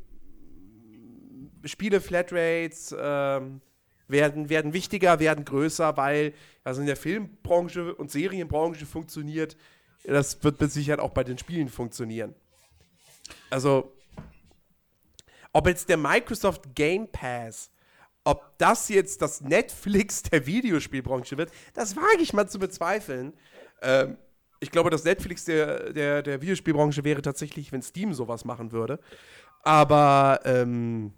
Spiele-Flatrates 1.63 2.95
ähm, 2.97 3.61
werden, 4.07 4.49
werden 4.49 4.73
wichtiger, 4.73 5.19
werden 5.19 5.45
größer, 5.45 5.97
weil 5.97 6.33
also 6.63 6.81
in 6.81 6.87
der 6.87 6.95
Filmbranche 6.95 7.95
und 7.95 8.11
Serienbranche 8.11 8.85
funktioniert. 8.85 9.57
Das 10.03 10.43
wird 10.43 10.59
mit 10.59 10.71
Sicherheit 10.71 10.99
auch 10.99 11.11
bei 11.11 11.23
den 11.23 11.37
Spielen 11.37 11.69
funktionieren. 11.69 12.33
Also, 13.49 13.91
ob 15.51 15.67
jetzt 15.67 15.89
der 15.89 15.97
Microsoft 15.97 16.75
Game 16.75 17.07
Pass, 17.11 17.69
ob 18.23 18.57
das 18.57 18.89
jetzt 18.89 19.21
das 19.21 19.41
Netflix 19.41 20.23
der 20.23 20.45
Videospielbranche 20.45 21.37
wird, 21.37 21.51
das 21.73 21.95
wage 21.95 22.21
ich 22.21 22.33
mal 22.33 22.47
zu 22.47 22.59
bezweifeln. 22.59 23.33
Ähm, 23.81 24.17
ich 24.59 24.71
glaube, 24.71 24.89
das 24.89 25.03
Netflix 25.03 25.45
der, 25.45 25.93
der, 25.93 26.21
der 26.21 26.41
Videospielbranche 26.41 27.03
wäre 27.03 27.21
tatsächlich, 27.21 27.71
wenn 27.71 27.81
Steam 27.81 28.13
sowas 28.13 28.45
machen 28.45 28.71
würde. 28.71 28.99
Aber 29.63 30.41
ähm, 30.43 31.13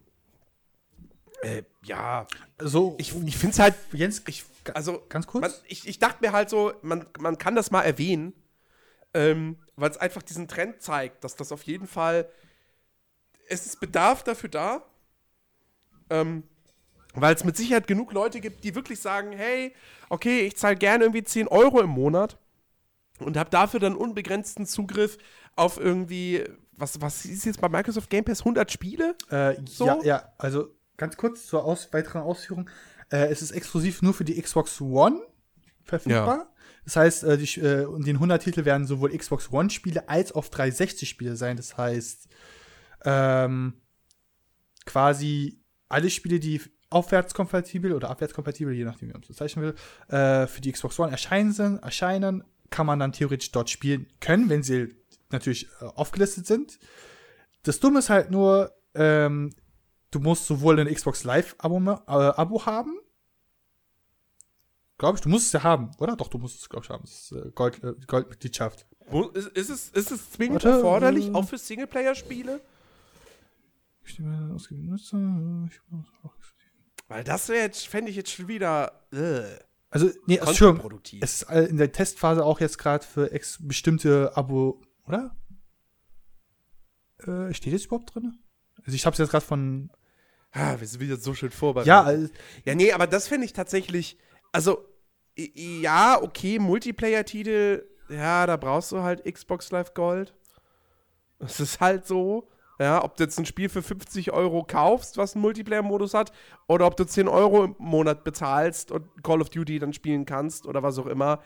äh, 1.41 1.63
ja, 1.83 2.27
So, 2.59 2.95
ich, 2.99 3.15
ich 3.25 3.37
finde 3.37 3.53
es 3.53 3.59
halt, 3.59 3.75
Jens, 3.93 4.21
ich, 4.27 4.45
also, 4.73 5.03
ganz 5.09 5.25
kurz. 5.25 5.41
man, 5.41 5.51
ich, 5.67 5.87
ich 5.87 5.99
dachte 5.99 6.17
mir 6.21 6.31
halt 6.31 6.49
so, 6.49 6.73
man, 6.83 7.07
man 7.19 7.37
kann 7.37 7.55
das 7.55 7.71
mal 7.71 7.81
erwähnen, 7.81 8.33
ähm, 9.13 9.57
weil 9.75 9.89
es 9.91 9.97
einfach 9.97 10.21
diesen 10.21 10.47
Trend 10.47 10.81
zeigt, 10.81 11.23
dass 11.23 11.35
das 11.35 11.51
auf 11.51 11.63
jeden 11.63 11.87
Fall, 11.87 12.29
es 13.47 13.65
ist 13.65 13.79
Bedarf 13.79 14.23
dafür 14.23 14.49
da, 14.49 14.83
ähm, 16.09 16.43
weil 17.13 17.35
es 17.35 17.43
mit 17.43 17.57
Sicherheit 17.57 17.87
genug 17.87 18.13
Leute 18.13 18.39
gibt, 18.39 18.63
die 18.63 18.75
wirklich 18.75 18.99
sagen, 18.99 19.31
hey, 19.31 19.73
okay, 20.09 20.41
ich 20.41 20.55
zahle 20.57 20.75
gerne 20.75 21.03
irgendwie 21.03 21.23
10 21.23 21.47
Euro 21.47 21.81
im 21.81 21.89
Monat 21.89 22.37
und 23.19 23.37
habe 23.37 23.49
dafür 23.49 23.79
dann 23.79 23.95
unbegrenzten 23.95 24.65
Zugriff 24.65 25.17
auf 25.55 25.77
irgendwie, 25.77 26.43
was, 26.71 27.01
was 27.01 27.25
ist 27.25 27.45
jetzt 27.45 27.59
bei 27.59 27.69
Microsoft 27.69 28.09
Game 28.09 28.23
Pass, 28.23 28.39
100 28.39 28.71
Spiele? 28.71 29.15
Äh, 29.29 29.55
So? 29.65 29.85
Ja, 29.85 29.99
ja, 30.03 30.33
also 30.37 30.73
ganz 30.97 31.17
kurz 31.17 31.47
zur 31.47 31.65
aus 31.65 31.91
weiteren 31.91 32.21
Ausführung. 32.21 32.69
Äh, 33.09 33.27
es 33.27 33.41
ist 33.41 33.51
exklusiv 33.51 34.01
nur 34.01 34.13
für 34.13 34.23
die 34.23 34.41
Xbox 34.41 34.79
One 34.79 35.21
verfügbar. 35.83 36.47
Das 36.83 36.95
heißt, 36.95 37.23
äh, 37.23 37.37
die, 37.37 37.59
äh, 37.59 37.85
den 38.03 38.15
100 38.15 38.43
Titel 38.43 38.65
werden 38.65 38.87
sowohl 38.87 39.15
Xbox 39.15 39.51
One-Spiele 39.51 40.09
als 40.09 40.33
auch 40.33 40.45
360-Spiele 40.45 41.35
sein. 41.35 41.57
Das 41.57 41.77
heißt, 41.77 42.27
ähm, 43.05 43.73
quasi 44.85 45.59
alle 45.89 46.09
Spiele, 46.09 46.39
die 46.39 46.61
aufwärtskompatibel 46.89 47.93
oder 47.93 48.09
abwärtskompatibel, 48.09 48.73
je 48.73 48.83
nachdem, 48.83 49.09
wie 49.09 49.13
man 49.13 49.21
es 49.21 49.27
bezeichnen 49.27 49.63
will, 49.63 49.75
äh, 50.15 50.47
für 50.47 50.61
die 50.61 50.71
Xbox 50.71 50.99
One 50.99 51.11
erscheinen, 51.11 51.53
sind, 51.53 51.81
erscheinen, 51.83 52.43
kann 52.69 52.85
man 52.85 52.99
dann 52.99 53.13
theoretisch 53.13 53.51
dort 53.51 53.69
spielen 53.69 54.07
können, 54.19 54.49
wenn 54.49 54.63
sie 54.63 54.95
natürlich 55.29 55.67
äh, 55.81 55.85
aufgelistet 55.85 56.47
sind. 56.47 56.79
Das 57.63 57.79
Dumme 57.79 57.99
ist 57.99 58.09
halt 58.09 58.31
nur, 58.31 58.73
ähm, 58.95 59.51
du 60.09 60.19
musst 60.19 60.47
sowohl 60.47 60.79
ein 60.79 60.93
Xbox 60.93 61.23
Live-Abo 61.23 62.57
äh, 62.57 62.65
haben. 62.65 62.99
Glaube 65.01 65.17
ich, 65.17 65.21
du 65.21 65.29
musst 65.29 65.47
es 65.47 65.53
ja 65.53 65.63
haben, 65.63 65.89
oder? 65.97 66.15
Doch, 66.15 66.27
du 66.27 66.37
musst 66.37 66.61
es, 66.61 66.69
glaube 66.69 66.85
ich, 66.85 66.91
haben. 66.91 67.01
Das 67.01 67.11
ist 67.11 67.31
äh, 67.31 67.49
Gold, 67.55 67.83
äh, 67.83 67.95
Goldmitgliedschaft. 68.05 68.85
Ist, 69.33 69.47
ist, 69.47 69.69
es, 69.71 69.89
ist 69.89 70.11
es 70.11 70.29
zwingend 70.29 70.63
Warte, 70.63 70.77
erforderlich, 70.77 71.29
äh, 71.29 71.33
auch 71.33 71.43
für 71.43 71.57
Singleplayer-Spiele? 71.57 72.61
Weil 77.07 77.23
das 77.23 77.49
wäre 77.49 77.63
jetzt, 77.63 77.87
fände 77.87 78.11
ich 78.11 78.15
jetzt 78.15 78.29
schon 78.29 78.47
wieder 78.47 78.91
äh, 79.11 79.41
Also, 79.89 80.11
nee, 80.27 80.35
Entschuldigung. 80.35 80.67
kontraproduktiv. 80.73 81.23
Es 81.23 81.41
ist 81.41 81.49
in 81.49 81.77
der 81.77 81.91
Testphase 81.91 82.45
auch 82.45 82.59
jetzt 82.59 82.77
gerade 82.77 83.03
für 83.03 83.31
ex 83.31 83.57
bestimmte 83.59 84.37
Abo, 84.37 84.83
oder? 85.07 85.35
Äh, 87.25 87.55
steht 87.55 87.73
das 87.73 87.85
überhaupt 87.85 88.13
drin? 88.13 88.37
Also 88.85 88.91
ich 88.91 89.07
habe 89.07 89.15
es 89.15 89.17
jetzt 89.17 89.31
gerade 89.31 89.45
von. 89.45 89.89
Ah, 90.51 90.79
wir 90.79 90.87
sind 90.87 90.99
wieder 90.99 91.17
so 91.17 91.33
schön 91.33 91.49
vorbereitet. 91.49 91.87
Ja, 91.87 92.11
äh, 92.11 92.29
ja, 92.65 92.75
nee, 92.75 92.91
aber 92.91 93.07
das 93.07 93.27
finde 93.27 93.45
ich 93.45 93.53
tatsächlich, 93.53 94.19
also, 94.51 94.85
ja, 95.35 96.21
okay, 96.21 96.59
Multiplayer-Titel, 96.59 97.85
ja, 98.09 98.45
da 98.45 98.57
brauchst 98.57 98.91
du 98.91 99.01
halt 99.01 99.23
Xbox 99.25 99.71
Live 99.71 99.93
Gold. 99.93 100.33
Das 101.39 101.59
ist 101.59 101.79
halt 101.79 102.05
so. 102.05 102.47
Ja, 102.79 103.03
ob 103.03 103.15
du 103.15 103.23
jetzt 103.23 103.37
ein 103.37 103.45
Spiel 103.45 103.69
für 103.69 103.83
50 103.83 104.31
Euro 104.31 104.63
kaufst, 104.63 105.17
was 105.17 105.35
einen 105.35 105.43
Multiplayer-Modus 105.43 106.15
hat, 106.15 106.31
oder 106.67 106.87
ob 106.87 106.97
du 106.97 107.03
10 107.03 107.27
Euro 107.27 107.65
im 107.65 107.75
Monat 107.77 108.23
bezahlst 108.23 108.91
und 108.91 109.05
Call 109.23 109.39
of 109.41 109.51
Duty 109.51 109.77
dann 109.77 109.93
spielen 109.93 110.25
kannst 110.25 110.65
oder 110.65 110.81
was 110.81 110.97
auch 110.97 111.05
immer. 111.05 111.41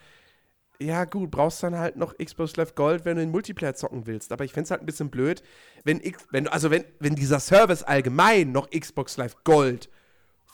Ja, 0.80 1.06
gut, 1.06 1.32
brauchst 1.32 1.62
dann 1.64 1.78
halt 1.78 1.98
noch 1.98 2.16
Xbox 2.18 2.56
Live 2.56 2.76
Gold, 2.76 3.06
wenn 3.06 3.18
du 3.18 3.24
den 3.24 3.32
Multiplayer 3.32 3.76
zocken 3.76 4.08
willst. 4.08 4.32
Aber 4.32 4.46
ich 4.46 4.54
fände 4.54 4.66
es 4.66 4.72
halt 4.72 4.82
ein 4.82 4.86
bisschen 4.86 5.10
blöd, 5.10 5.44
wenn, 5.84 6.00
X, 6.02 6.26
wenn 6.32 6.48
also 6.48 6.72
wenn, 6.72 6.86
wenn 7.00 7.16
dieser 7.16 7.40
Service 7.40 7.84
allgemein 7.84 8.52
noch 8.52 8.70
Xbox 8.70 9.18
Live 9.18 9.36
Gold 9.44 9.90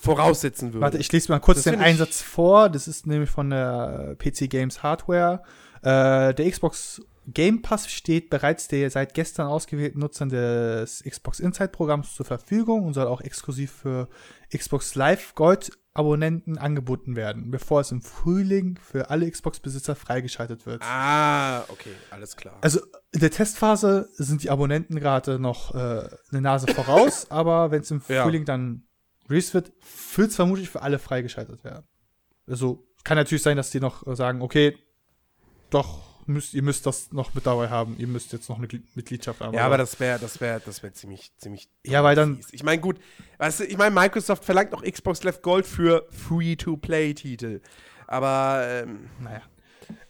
voraussetzen 0.01 0.73
würde. 0.73 0.81
warte, 0.81 0.97
ich 0.97 1.11
lese 1.11 1.31
mal 1.31 1.39
kurz 1.39 1.63
Das 1.63 1.71
den 1.71 1.79
Einsatz 1.81 2.21
vor. 2.21 2.69
Das 2.69 2.87
ist 2.87 3.07
nämlich 3.07 3.29
von 3.29 3.49
der 3.49 4.15
PC 4.17 4.49
Games 4.49 4.83
Hardware. 4.83 5.43
Äh, 5.81 6.33
der 6.33 6.49
Xbox 6.49 7.01
Game 7.27 7.61
Pass 7.61 7.89
steht 7.89 8.29
bereits 8.29 8.67
der 8.67 8.89
seit 8.89 9.13
gestern 9.13 9.47
ausgewählten 9.47 9.99
Nutzern 9.99 10.29
des 10.29 11.03
Xbox 11.07 11.39
Inside 11.39 11.69
Programms 11.69 12.15
zur 12.15 12.25
Verfügung 12.25 12.85
und 12.85 12.93
soll 12.93 13.07
auch 13.07 13.21
exklusiv 13.21 13.71
für 13.71 14.07
Xbox 14.55 14.95
Live 14.95 15.35
Gold 15.35 15.71
Abonnenten 15.93 16.57
angeboten 16.57 17.17
werden, 17.17 17.51
bevor 17.51 17.81
es 17.81 17.91
im 17.91 18.01
Frühling 18.01 18.79
für 18.81 19.09
alle 19.09 19.29
Xbox-Besitzer 19.29 19.93
freigeschaltet 19.93 20.65
wird. 20.65 20.81
Ah, 20.83 21.63
okay, 21.67 21.91
alles 22.11 22.37
klar. 22.37 22.57
Also 22.61 22.79
in 23.11 23.19
der 23.19 23.29
Testphase 23.29 24.07
sind 24.13 24.41
die 24.41 24.49
Abonnenten 24.49 24.97
gerade 24.97 25.37
noch 25.37 25.75
äh, 25.75 26.07
eine 26.31 26.41
Nase 26.41 26.67
voraus, 26.73 27.27
aber 27.29 27.71
wenn 27.71 27.81
es 27.81 27.91
im 27.91 28.01
Ja. 28.07 28.23
Frühling 28.23 28.45
dann 28.45 28.83
released 29.29 29.53
wird, 29.53 29.71
es 30.17 30.35
vermutlich 30.35 30.69
für 30.69 30.81
alle 30.81 30.99
freigeschaltet 30.99 31.63
werden. 31.63 31.85
Also 32.47 32.87
kann 33.03 33.17
natürlich 33.17 33.43
sein, 33.43 33.57
dass 33.57 33.69
die 33.71 33.79
noch 33.79 34.05
äh, 34.07 34.15
sagen, 34.15 34.41
okay, 34.41 34.77
doch, 35.69 36.01
müsst, 36.27 36.53
ihr 36.53 36.61
müsst 36.61 36.85
das 36.85 37.11
noch 37.11 37.33
mit 37.33 37.45
dabei 37.45 37.69
haben, 37.69 37.95
ihr 37.97 38.07
müsst 38.07 38.31
jetzt 38.33 38.49
noch 38.49 38.57
eine 38.57 38.67
Gli- 38.67 38.83
Mitgliedschaft 38.93 39.39
haben. 39.41 39.53
ja, 39.55 39.65
aber 39.65 39.77
das 39.77 39.99
wäre, 39.99 40.19
das 40.19 40.39
wäre, 40.41 40.61
das 40.63 40.83
wäre 40.83 40.93
ziemlich, 40.93 41.31
ziemlich. 41.37 41.69
Ja, 41.85 42.03
weil 42.03 42.15
dann-. 42.15 42.39
Ich 42.51 42.63
meine, 42.63 42.81
gut, 42.81 42.99
weißt 43.37 43.61
du, 43.61 43.63
ich 43.65 43.77
meine, 43.77 43.93
Microsoft 43.95 44.43
verlangt 44.45 44.71
noch 44.71 44.83
Xbox 44.83 45.23
Live 45.23 45.41
Gold 45.41 45.65
für 45.65 46.07
Free-to-Play-Titel. 46.11 47.61
Aber, 48.07 48.63
ähm, 48.67 49.09
naja. 49.19 49.41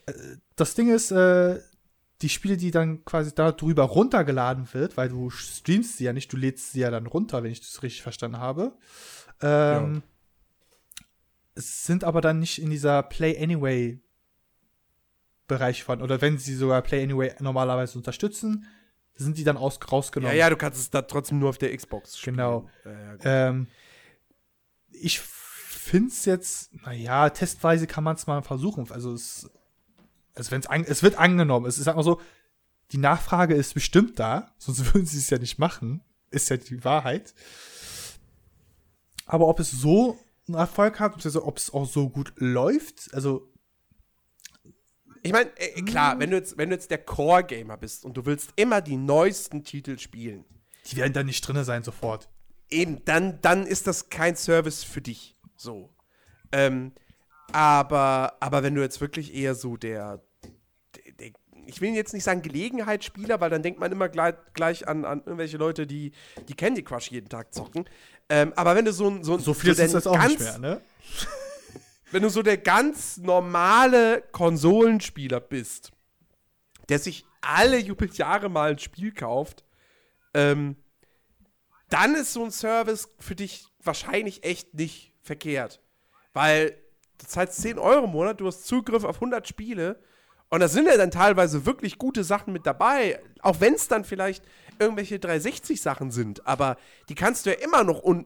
Äh, 0.08 0.14
Das 0.56 0.74
Ding 0.76 0.94
ist, 0.94 1.12
äh, 1.12 1.60
die 2.22 2.30
Spiele, 2.30 2.58
die 2.58 2.72
dann 2.72 3.04
quasi 3.06 3.34
da 3.34 3.52
drüber 3.52 3.84
runtergeladen 3.84 4.72
wird, 4.74 4.98
weil 4.98 5.10
du 5.10 5.30
streamst 5.30 5.98
sie 5.98 6.06
ja 6.06 6.14
nicht, 6.14 6.32
du 6.32 6.38
lädst 6.38 6.72
sie 6.72 6.82
ja 6.82 6.92
dann 6.92 7.08
runter, 7.08 7.44
wenn 7.44 7.52
ich 7.52 7.60
das 7.62 7.82
richtig 7.84 8.02
verstanden 8.04 8.38
habe. 8.38 8.74
Ähm, 9.42 10.04
Es 11.56 11.86
sind 11.86 12.04
aber 12.04 12.22
dann 12.22 12.40
nicht 12.40 12.62
in 12.62 12.70
dieser 12.70 13.04
Play 13.04 13.42
Anyway 13.42 14.00
Bereich 15.48 15.84
von, 15.84 16.02
oder 16.02 16.22
wenn 16.22 16.38
sie 16.38 16.56
sogar 16.56 16.82
Play 16.82 17.04
Anyway 17.04 17.34
normalerweise 17.40 17.98
unterstützen, 17.98 18.66
sind 19.16 19.38
die 19.38 19.44
dann 19.44 19.58
aus, 19.58 19.80
ja, 19.82 19.88
rausgenommen. 19.90 20.38
ja, 20.38 20.50
du 20.50 20.56
kannst 20.56 20.80
es 20.80 20.90
da 20.90 21.02
trotzdem 21.02 21.40
nur 21.40 21.50
auf 21.50 21.58
der 21.58 21.76
Xbox 21.76 22.18
spielen. 22.18 22.38
Genau. 22.38 22.70
Ja, 22.86 22.92
ja. 22.92 23.50
Ähm, 23.50 23.68
ich 24.92 25.20
finde 25.20 26.10
es 26.10 26.26
jetzt, 26.26 26.74
naja, 26.86 27.30
testweise 27.30 27.86
kann 27.86 28.04
man 28.04 28.16
es 28.16 28.28
mal 28.28 28.42
versuchen. 28.44 28.90
Also 28.92 29.14
es, 29.14 29.50
also 30.36 30.52
wenn's 30.52 30.68
an, 30.68 30.84
es 30.84 31.04
wird 31.04 31.18
angenommen. 31.18 31.66
Es 31.66 31.78
ist 31.78 31.88
einfach 31.88 32.04
so, 32.04 32.22
die 32.92 32.98
Nachfrage 32.98 33.56
ist 33.56 33.74
bestimmt 33.74 34.20
da, 34.20 34.54
sonst 34.58 34.86
würden 34.94 35.06
sie 35.06 35.18
es 35.18 35.30
ja 35.30 35.38
nicht 35.38 35.60
machen. 35.60 36.02
Ist 36.30 36.50
ja 36.50 36.58
die 36.58 36.84
Wahrheit. 36.84 37.34
Aber 39.26 39.48
ob 39.48 39.60
es 39.60 39.72
so 39.72 40.18
einen 40.48 40.58
Erfolg 40.58 41.00
hat, 41.00 41.26
ob 41.36 41.58
es 41.58 41.74
auch 41.74 41.86
so 41.86 42.10
gut 42.10 42.34
läuft, 42.38 43.14
also 43.14 43.52
Ich 45.24 45.32
meine, 45.32 45.50
äh, 45.58 45.82
klar, 45.84 46.20
wenn 46.20 46.32
du, 46.32 46.38
jetzt, 46.38 46.58
wenn 46.58 46.70
du 46.70 46.76
jetzt 46.76 46.90
der 46.92 46.98
Core-Gamer 46.98 47.78
bist 47.78 48.06
und 48.06 48.16
du 48.16 48.26
willst 48.26 48.52
immer 48.56 48.82
die 48.82 48.98
neuesten 48.98 49.64
Titel 49.64 49.98
spielen, 49.98 50.46
die 50.88 50.98
werden 50.98 51.14
dann 51.14 51.28
nicht 51.28 51.48
drinne 51.48 51.64
sein 51.64 51.84
sofort. 51.84 52.28
eben, 52.70 53.04
dann, 53.06 53.40
dann 53.42 53.68
ist 53.68 53.88
das 53.88 54.10
kein 54.10 54.36
Service 54.36 54.84
für 54.84 55.02
dich. 55.02 55.38
So. 55.56 55.94
Ähm, 56.52 56.94
aber, 57.54 58.38
aber 58.40 58.64
wenn 58.64 58.76
du 58.76 58.82
jetzt 58.82 59.02
wirklich 59.02 59.34
eher 59.34 59.56
so 59.56 59.78
der, 59.78 60.22
der, 61.20 61.32
ich 61.66 61.82
will 61.82 61.94
jetzt 61.94 62.14
nicht 62.14 62.24
sagen 62.24 62.42
Gelegenheitsspieler, 62.42 63.40
weil 63.40 63.50
dann 63.50 63.64
denkt 63.64 63.80
man 63.80 63.92
immer 63.92 64.10
gleich, 64.10 64.36
gleich 64.54 64.88
an, 64.88 65.06
an 65.06 65.20
irgendwelche 65.20 65.58
Leute, 65.58 65.88
die, 65.88 66.12
die 66.48 66.54
Candy 66.54 66.84
Crush 66.84 67.12
jeden 67.12 67.30
Tag 67.30 67.54
zocken. 67.54 67.86
Ähm, 68.30 68.54
aber 68.56 68.76
wenn 68.76 68.86
du 68.86 68.94
so 68.94 69.10
ein 69.10 69.24
so, 69.24 69.38
So 69.38 69.54
viel 69.54 69.76
der 69.76 69.86
ist 69.86 69.94
das 69.94 70.08
auch 70.08 70.16
ganz, 70.16 70.30
nicht 70.30 70.40
mehr, 70.40 70.58
ne? 70.60 70.82
wenn 72.12 72.24
du 72.24 72.30
so 72.30 72.42
der 72.42 72.58
ganz 72.58 73.18
normale 73.18 74.24
Konsolenspieler 74.32 75.40
bist, 75.40 75.92
der 76.90 77.00
sich 77.00 77.26
alle 77.42 77.78
Jubeljahre 77.78 78.50
mal 78.50 78.72
ein 78.72 78.80
Spiel 78.80 79.14
kauft, 79.14 79.64
ähm, 80.34 80.76
dann 81.90 82.16
ist 82.16 82.34
so 82.34 82.44
ein 82.44 82.52
Service 82.52 83.10
für 83.20 83.36
dich 83.36 83.68
wahrscheinlich 83.84 84.44
echt 84.44 84.74
nicht 84.74 85.14
verkehrt. 85.22 85.82
Weil 86.34 86.78
du 87.22 87.28
zahlst 87.28 87.62
10 87.62 87.78
Euro 87.80 88.06
im 88.06 88.12
Monat, 88.12 88.42
du 88.42 88.48
hast 88.48 88.66
Zugriff 88.66 89.04
auf 89.04 89.16
100 89.16 89.48
Spiele 89.48 90.00
und 90.50 90.60
da 90.60 90.68
sind 90.68 90.88
ja 90.88 90.98
dann 90.98 91.12
teilweise 91.12 91.66
wirklich 91.66 91.98
gute 91.98 92.24
Sachen 92.24 92.52
mit 92.52 92.66
dabei, 92.66 93.22
auch 93.42 93.60
wenn 93.60 93.76
es 93.76 93.88
dann 93.88 94.04
vielleicht 94.04 94.44
irgendwelche 94.80 95.18
360-Sachen 95.18 96.12
sind, 96.12 96.46
aber 96.48 96.78
die 97.10 97.16
kannst 97.16 97.46
du 97.46 97.52
ja 97.52 97.58
immer 97.58 97.84
noch 97.84 98.04
un 98.04 98.26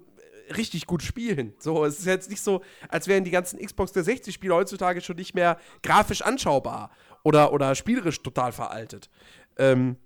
richtig 0.56 0.86
gut 0.86 1.02
spielen. 1.02 1.56
So, 1.58 1.86
es 1.86 1.98
ist 1.98 2.06
jetzt 2.06 2.30
nicht 2.30 2.41
so, 2.41 2.62
als 2.88 3.08
wären 3.08 3.24
die 3.24 3.32
ganzen 3.32 3.60
Xbox 3.60 3.93
360-Spiele 3.93 4.54
heutzutage 4.54 5.02
schon 5.02 5.16
nicht 5.16 5.34
mehr 5.34 5.60
grafisch 5.82 6.22
anschaubar 6.22 6.91
oder, 7.24 7.52
oder 7.52 7.74
spielerisch 7.74 8.22
total 8.22 8.52
veraltet. 8.52 9.10
Ähm, 9.58 9.98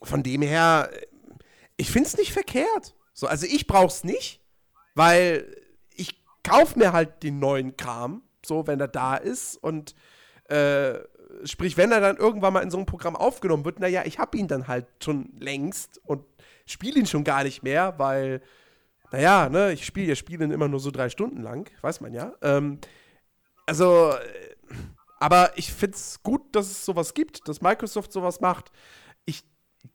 von 0.00 0.22
dem 0.22 0.42
her, 0.42 0.90
ich 1.76 1.90
finde 1.90 2.08
es 2.08 2.16
nicht 2.16 2.32
verkehrt. 2.32 2.94
So, 3.12 3.26
also 3.26 3.46
ich 3.46 3.66
brauch's 3.66 4.04
nicht, 4.04 4.40
weil 4.94 5.59
ich 6.42 6.50
kaufe 6.50 6.78
mir 6.78 6.92
halt 6.92 7.22
den 7.22 7.38
neuen 7.38 7.76
Kram, 7.76 8.22
so 8.44 8.66
wenn 8.66 8.80
er 8.80 8.88
da 8.88 9.16
ist 9.16 9.56
und 9.56 9.94
äh, 10.48 10.98
sprich, 11.44 11.76
wenn 11.76 11.92
er 11.92 12.00
dann 12.00 12.16
irgendwann 12.16 12.52
mal 12.52 12.62
in 12.62 12.70
so 12.70 12.78
ein 12.78 12.86
Programm 12.86 13.16
aufgenommen 13.16 13.64
wird, 13.64 13.80
naja, 13.80 14.02
ich 14.04 14.18
habe 14.18 14.36
ihn 14.36 14.48
dann 14.48 14.68
halt 14.68 14.86
schon 15.02 15.30
längst 15.38 16.00
und 16.04 16.24
spiele 16.66 16.98
ihn 16.98 17.06
schon 17.06 17.24
gar 17.24 17.44
nicht 17.44 17.62
mehr, 17.62 17.98
weil, 17.98 18.42
naja, 19.12 19.48
ne, 19.48 19.72
ich 19.72 19.84
spiele 19.84 20.08
ja 20.08 20.14
Spiele 20.16 20.44
immer 20.52 20.68
nur 20.68 20.80
so 20.80 20.90
drei 20.90 21.08
Stunden 21.08 21.42
lang, 21.42 21.70
weiß 21.82 22.00
man 22.00 22.14
ja. 22.14 22.32
Ähm, 22.42 22.78
also, 23.66 24.10
äh, 24.10 24.74
aber 25.18 25.52
ich 25.56 25.72
finde 25.72 25.96
es 25.96 26.22
gut, 26.22 26.54
dass 26.56 26.66
es 26.66 26.84
sowas 26.84 27.14
gibt, 27.14 27.46
dass 27.46 27.60
Microsoft 27.60 28.12
sowas 28.12 28.40
macht. 28.40 28.72
Ich 29.26 29.44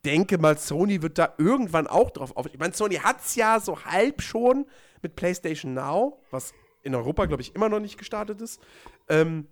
denke 0.06 0.38
mal, 0.38 0.58
Sony 0.58 1.02
wird 1.02 1.18
da 1.18 1.34
irgendwann 1.38 1.88
auch 1.88 2.12
drauf 2.12 2.38
auf. 2.38 2.46
Ich 2.46 2.60
meine, 2.60 2.74
Sony 2.74 2.96
hat 2.96 3.22
es 3.22 3.36
ja 3.36 3.60
so 3.60 3.84
halb 3.86 4.22
schon 4.22 4.68
mit 5.06 5.16
PlayStation 5.16 5.76
Now, 5.76 6.20
was 6.32 6.54
in 6.82 6.96
Europa, 6.96 7.26
glaube 7.26 7.42
ich, 7.42 7.54
immer 7.54 7.70
noch 7.70 7.80
nicht 7.80 7.98
gestartet 7.98 8.42
ist. 8.42 8.60
Ähm, 9.08 9.48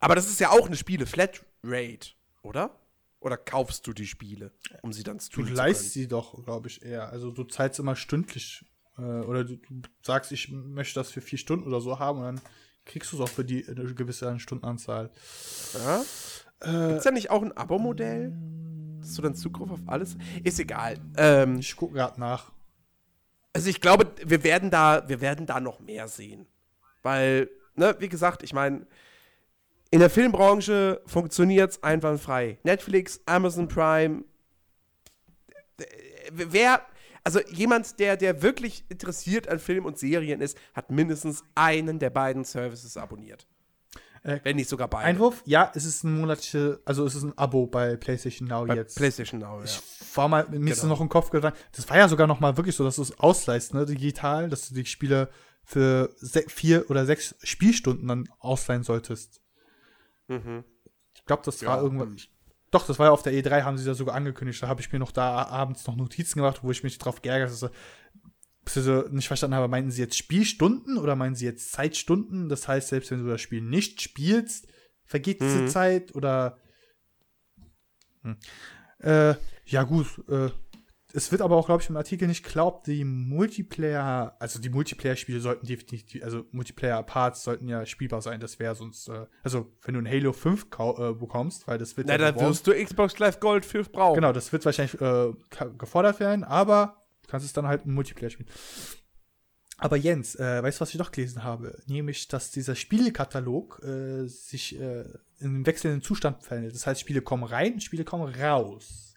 aber 0.00 0.14
das 0.14 0.28
ist 0.28 0.38
ja 0.38 0.50
auch 0.50 0.66
eine 0.66 0.76
Spiele-Flatrate, 0.76 2.10
oder? 2.42 2.78
Oder 3.20 3.38
kaufst 3.38 3.86
du 3.86 3.94
die 3.94 4.06
Spiele, 4.06 4.52
um 4.82 4.92
sie 4.92 5.02
dann 5.02 5.16
Du 5.16 5.24
streamen 5.24 5.48
zu 5.48 5.54
leist 5.54 5.92
sie 5.92 6.08
doch, 6.08 6.44
glaube 6.44 6.68
ich, 6.68 6.82
eher. 6.82 7.08
Also 7.08 7.30
du 7.30 7.44
zahlst 7.44 7.78
immer 7.78 7.96
stündlich. 7.96 8.66
Äh, 8.98 9.00
oder 9.00 9.44
du, 9.44 9.56
du 9.56 9.88
sagst, 10.02 10.30
ich 10.30 10.50
möchte 10.50 11.00
das 11.00 11.10
für 11.10 11.22
vier 11.22 11.38
Stunden 11.38 11.66
oder 11.66 11.80
so 11.80 11.98
haben 11.98 12.18
und 12.18 12.24
dann 12.24 12.40
kriegst 12.84 13.12
du 13.12 13.16
es 13.16 13.22
auch 13.22 13.28
für 13.28 13.44
die 13.44 13.66
eine 13.66 13.94
gewisse 13.94 14.38
Stundenanzahl. 14.38 15.10
Ja? 15.72 16.04
Äh, 16.60 16.88
Gibt's 16.88 17.04
da 17.04 17.10
nicht 17.10 17.30
auch 17.30 17.42
ein 17.42 17.56
Abo-Modell? 17.56 18.36
Dass 19.00 19.14
du 19.14 19.22
dann 19.22 19.34
Zugriff 19.34 19.70
auf 19.70 19.80
alles? 19.86 20.16
Ist 20.42 20.60
egal. 20.60 20.98
Ähm, 21.16 21.58
ich 21.58 21.76
gucke 21.76 21.94
gerade 21.94 22.20
nach. 22.20 22.52
Also 23.54 23.70
ich 23.70 23.80
glaube, 23.80 24.10
wir 24.22 24.42
werden 24.44 24.70
da, 24.70 25.08
wir 25.08 25.20
werden 25.20 25.46
da 25.46 25.60
noch 25.60 25.80
mehr 25.80 26.08
sehen. 26.08 26.46
Weil, 27.02 27.48
ne, 27.76 27.94
wie 28.00 28.08
gesagt, 28.08 28.42
ich 28.42 28.52
meine, 28.52 28.86
in 29.90 30.00
der 30.00 30.10
Filmbranche 30.10 31.00
funktioniert's 31.06 31.82
einwandfrei. 31.82 32.58
Netflix, 32.64 33.20
Amazon 33.26 33.68
Prime, 33.68 34.24
wer, 36.32 36.84
also 37.22 37.40
jemand, 37.48 38.00
der, 38.00 38.16
der 38.16 38.42
wirklich 38.42 38.84
interessiert 38.88 39.48
an 39.48 39.60
Film 39.60 39.84
und 39.84 39.98
Serien 39.98 40.40
ist, 40.40 40.58
hat 40.74 40.90
mindestens 40.90 41.44
einen 41.54 42.00
der 42.00 42.10
beiden 42.10 42.44
Services 42.44 42.96
abonniert. 42.96 43.46
Äh, 44.24 44.40
Wenn 44.42 44.56
nicht 44.56 44.68
sogar 44.70 44.88
beide. 44.88 45.04
Einwurf, 45.04 45.42
ja, 45.44 45.70
es 45.74 45.84
ist 45.84 46.02
ein 46.02 46.18
monatliche, 46.18 46.80
also 46.86 47.04
es 47.04 47.14
ist 47.14 47.22
ein 47.24 47.36
Abo 47.36 47.66
bei 47.66 47.94
PlayStation 47.96 48.48
Now 48.48 48.64
Bei 48.66 48.74
jetzt. 48.74 48.96
PlayStation 48.96 49.38
Now, 49.40 49.58
ja. 49.58 49.64
Ich 49.64 49.80
war 50.16 50.28
mal, 50.28 50.46
mir 50.48 50.72
ist 50.72 50.80
Genau. 50.80 50.94
noch 50.94 51.00
im 51.02 51.10
Kopf 51.10 51.28
gegangen, 51.30 51.54
das 51.72 51.88
war 51.90 51.98
ja 51.98 52.08
sogar 52.08 52.26
noch 52.26 52.40
mal 52.40 52.56
wirklich 52.56 52.74
so, 52.74 52.84
dass 52.84 52.96
du 52.96 53.02
es 53.02 53.18
ausleihst, 53.18 53.74
ne, 53.74 53.84
digital, 53.84 54.48
dass 54.48 54.68
du 54.68 54.74
die 54.74 54.86
Spiele 54.86 55.28
für 55.62 56.10
vier 56.48 56.90
oder 56.90 57.04
sechs 57.06 57.34
Spielstunden 57.42 58.08
dann 58.08 58.28
ausleihen 58.38 58.82
solltest. 58.82 59.40
Mhm. 60.28 60.64
Ich 61.14 61.24
glaube, 61.26 61.42
das 61.44 61.60
Ja, 61.60 61.68
war 61.68 61.82
irgendwann. 61.82 62.16
Doch, 62.70 62.86
das 62.86 62.98
war 62.98 63.06
ja 63.06 63.12
auf 63.12 63.22
der 63.22 63.32
E3, 63.34 63.62
haben 63.62 63.78
sie 63.78 63.84
da 63.84 63.94
sogar 63.94 64.14
angekündigt. 64.16 64.62
Da 64.62 64.68
habe 64.68 64.80
ich 64.80 64.90
mir 64.92 64.98
noch 64.98 65.12
da 65.12 65.44
abends 65.46 65.86
noch 65.86 65.96
Notizen 65.96 66.38
gemacht, 66.40 66.60
wo 66.62 66.70
ich 66.70 66.82
mich 66.82 66.98
drauf 66.98 67.22
geärgert 67.22 67.50
habe, 67.50 67.70
so 68.66 69.02
nicht 69.10 69.28
verstanden 69.28 69.54
habe, 69.56 69.68
meinten 69.68 69.90
sie 69.90 70.00
jetzt 70.02 70.16
Spielstunden 70.16 70.96
oder 70.98 71.16
meinen 71.16 71.34
sie 71.34 71.44
jetzt 71.44 71.72
Zeitstunden? 71.72 72.48
Das 72.48 72.66
heißt, 72.68 72.88
selbst 72.88 73.10
wenn 73.10 73.22
du 73.22 73.28
das 73.30 73.40
Spiel 73.40 73.60
nicht 73.60 74.00
spielst, 74.00 74.66
vergeht 75.04 75.40
diese 75.40 75.62
Mhm. 75.62 75.68
Zeit 75.68 76.14
oder. 76.14 76.58
Hm. 78.22 78.36
Äh, 79.00 79.34
ja, 79.66 79.82
gut. 79.82 80.22
Äh, 80.28 80.50
es 81.16 81.30
wird 81.30 81.42
aber 81.42 81.56
auch, 81.56 81.66
glaube 81.66 81.80
ich, 81.80 81.88
im 81.88 81.96
Artikel 81.96 82.26
nicht 82.26 82.44
glaubt, 82.44 82.88
die 82.88 83.04
Multiplayer, 83.04 84.34
also 84.40 84.58
die 84.58 84.68
Multiplayer-Spiele 84.70 85.38
sollten 85.38 85.64
definitiv, 85.64 86.24
also 86.24 86.44
Multiplayer-Parts 86.50 87.44
sollten 87.44 87.68
ja 87.68 87.86
spielbar 87.86 88.20
sein. 88.20 88.40
Das 88.40 88.58
wäre 88.58 88.74
sonst, 88.74 89.08
äh, 89.08 89.26
also 89.44 89.70
wenn 89.82 89.94
du 89.94 90.00
ein 90.00 90.08
Halo 90.08 90.32
5 90.32 90.70
kau 90.70 91.10
äh, 91.10 91.14
bekommst, 91.14 91.68
weil 91.68 91.78
das 91.78 91.96
wird 91.96 92.08
Na, 92.08 92.14
ja 92.14 92.18
da 92.18 92.30
beworben. 92.32 92.48
wirst 92.50 92.66
du 92.66 92.72
Xbox 92.74 93.16
Live 93.20 93.38
Gold 93.38 93.64
für 93.64 93.84
brauchen. 93.84 94.16
Genau, 94.16 94.32
das 94.32 94.52
wird 94.52 94.64
wahrscheinlich 94.64 95.00
äh, 95.00 95.32
gefordert 95.78 96.18
werden, 96.18 96.42
aber 96.42 97.03
du 97.24 97.30
kannst 97.30 97.46
es 97.46 97.52
dann 97.52 97.66
halt 97.66 97.84
im 97.84 97.94
Multiplayer 97.94 98.30
spielen. 98.30 98.48
Aber 99.78 99.96
Jens, 99.96 100.36
äh, 100.36 100.62
weißt 100.62 100.78
du, 100.78 100.82
was 100.82 100.90
ich 100.90 100.98
noch 100.98 101.10
gelesen 101.10 101.42
habe? 101.42 101.76
Nämlich, 101.86 102.28
dass 102.28 102.50
dieser 102.50 102.76
Spielekatalog 102.76 103.82
äh, 103.82 104.26
sich 104.26 104.78
äh, 104.78 105.04
in 105.40 105.48
einem 105.48 105.66
wechselnden 105.66 106.00
Zustand 106.00 106.42
verändert. 106.42 106.74
Das 106.74 106.86
heißt, 106.86 107.00
Spiele 107.00 107.22
kommen 107.22 107.44
rein, 107.44 107.80
Spiele 107.80 108.04
kommen 108.04 108.32
raus. 108.34 109.14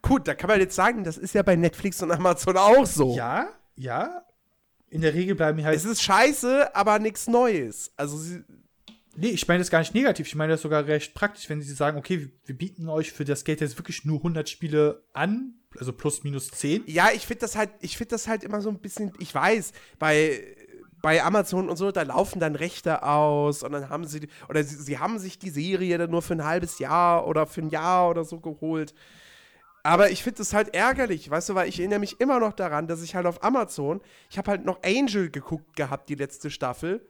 Gut, 0.00 0.28
da 0.28 0.34
kann 0.34 0.48
man 0.48 0.60
jetzt 0.60 0.74
sagen, 0.74 1.04
das 1.04 1.18
ist 1.18 1.34
ja 1.34 1.42
bei 1.42 1.56
Netflix 1.56 2.02
und 2.02 2.10
Amazon 2.10 2.56
auch 2.56 2.86
so. 2.86 3.14
Ja, 3.16 3.48
ja. 3.76 4.24
In 4.88 5.00
der 5.02 5.12
Regel 5.12 5.34
bleiben 5.34 5.62
halt. 5.64 5.76
Es 5.76 5.84
ist 5.84 6.02
scheiße, 6.02 6.74
aber 6.74 6.98
nichts 6.98 7.26
Neues. 7.26 7.92
Also, 7.96 8.16
sie, 8.16 8.44
Nee, 9.16 9.28
ich 9.28 9.46
meine 9.46 9.60
das 9.60 9.70
gar 9.70 9.78
nicht 9.78 9.94
negativ. 9.94 10.26
Ich 10.26 10.34
meine 10.34 10.54
das 10.54 10.62
sogar 10.62 10.86
recht 10.86 11.14
praktisch, 11.14 11.48
wenn 11.48 11.62
sie 11.62 11.72
sagen, 11.72 11.98
okay, 11.98 12.20
wir, 12.20 12.30
wir 12.46 12.58
bieten 12.58 12.88
euch 12.88 13.12
für 13.12 13.24
das 13.24 13.44
Geld 13.44 13.60
jetzt 13.60 13.78
wirklich 13.78 14.04
nur 14.04 14.18
100 14.18 14.48
Spiele 14.48 15.04
an, 15.12 15.54
also 15.78 15.92
plus 15.92 16.24
minus 16.24 16.50
10. 16.50 16.84
ja, 16.86 17.08
ich 17.14 17.26
finde 17.26 17.40
das 17.40 17.56
halt, 17.56 17.70
ich 17.80 17.96
finde 17.96 18.10
das 18.10 18.28
halt 18.28 18.44
immer 18.44 18.60
so 18.60 18.70
ein 18.70 18.78
bisschen, 18.78 19.12
ich 19.18 19.34
weiß, 19.34 19.72
bei, 19.98 20.56
bei 21.02 21.22
Amazon 21.22 21.68
und 21.68 21.76
so, 21.76 21.92
da 21.92 22.02
laufen 22.02 22.40
dann 22.40 22.56
Rechte 22.56 23.02
aus 23.02 23.62
und 23.62 23.72
dann 23.72 23.88
haben 23.88 24.06
sie, 24.06 24.28
oder 24.48 24.64
sie, 24.64 24.76
sie 24.76 24.98
haben 24.98 25.18
sich 25.18 25.38
die 25.38 25.50
Serie 25.50 25.98
dann 25.98 26.10
nur 26.10 26.22
für 26.22 26.34
ein 26.34 26.44
halbes 26.44 26.78
Jahr 26.78 27.26
oder 27.26 27.46
für 27.46 27.60
ein 27.60 27.70
Jahr 27.70 28.08
oder 28.08 28.24
so 28.24 28.40
geholt. 28.40 28.94
Aber 29.82 30.10
ich 30.10 30.22
finde 30.22 30.40
es 30.40 30.54
halt 30.54 30.74
ärgerlich, 30.74 31.28
weißt 31.28 31.50
du, 31.50 31.54
weil 31.54 31.68
ich 31.68 31.78
erinnere 31.78 31.98
mich 31.98 32.18
immer 32.18 32.40
noch 32.40 32.54
daran, 32.54 32.88
dass 32.88 33.02
ich 33.02 33.14
halt 33.14 33.26
auf 33.26 33.44
Amazon, 33.44 34.00
ich 34.30 34.38
habe 34.38 34.50
halt 34.50 34.64
noch 34.64 34.82
Angel 34.82 35.30
geguckt 35.30 35.76
gehabt, 35.76 36.08
die 36.08 36.14
letzte 36.14 36.50
Staffel. 36.50 37.06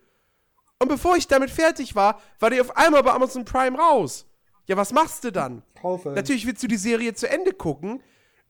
Und 0.80 0.88
bevor 0.88 1.16
ich 1.16 1.28
damit 1.28 1.50
fertig 1.50 1.94
war, 1.94 2.20
war 2.40 2.50
die 2.50 2.60
auf 2.60 2.76
einmal 2.76 3.04
bei 3.04 3.12
Amazon 3.12 3.44
Prime 3.44 3.78
raus. 3.78 4.26
Ja, 4.66 4.76
was 4.76 4.92
machst 4.92 5.22
du 5.22 5.30
dann? 5.30 5.62
Kaufe. 5.80 6.10
Natürlich 6.10 6.46
willst 6.46 6.62
du 6.62 6.66
die 6.66 6.76
Serie 6.76 7.14
zu 7.14 7.28
Ende 7.30 7.52
gucken. 7.52 8.02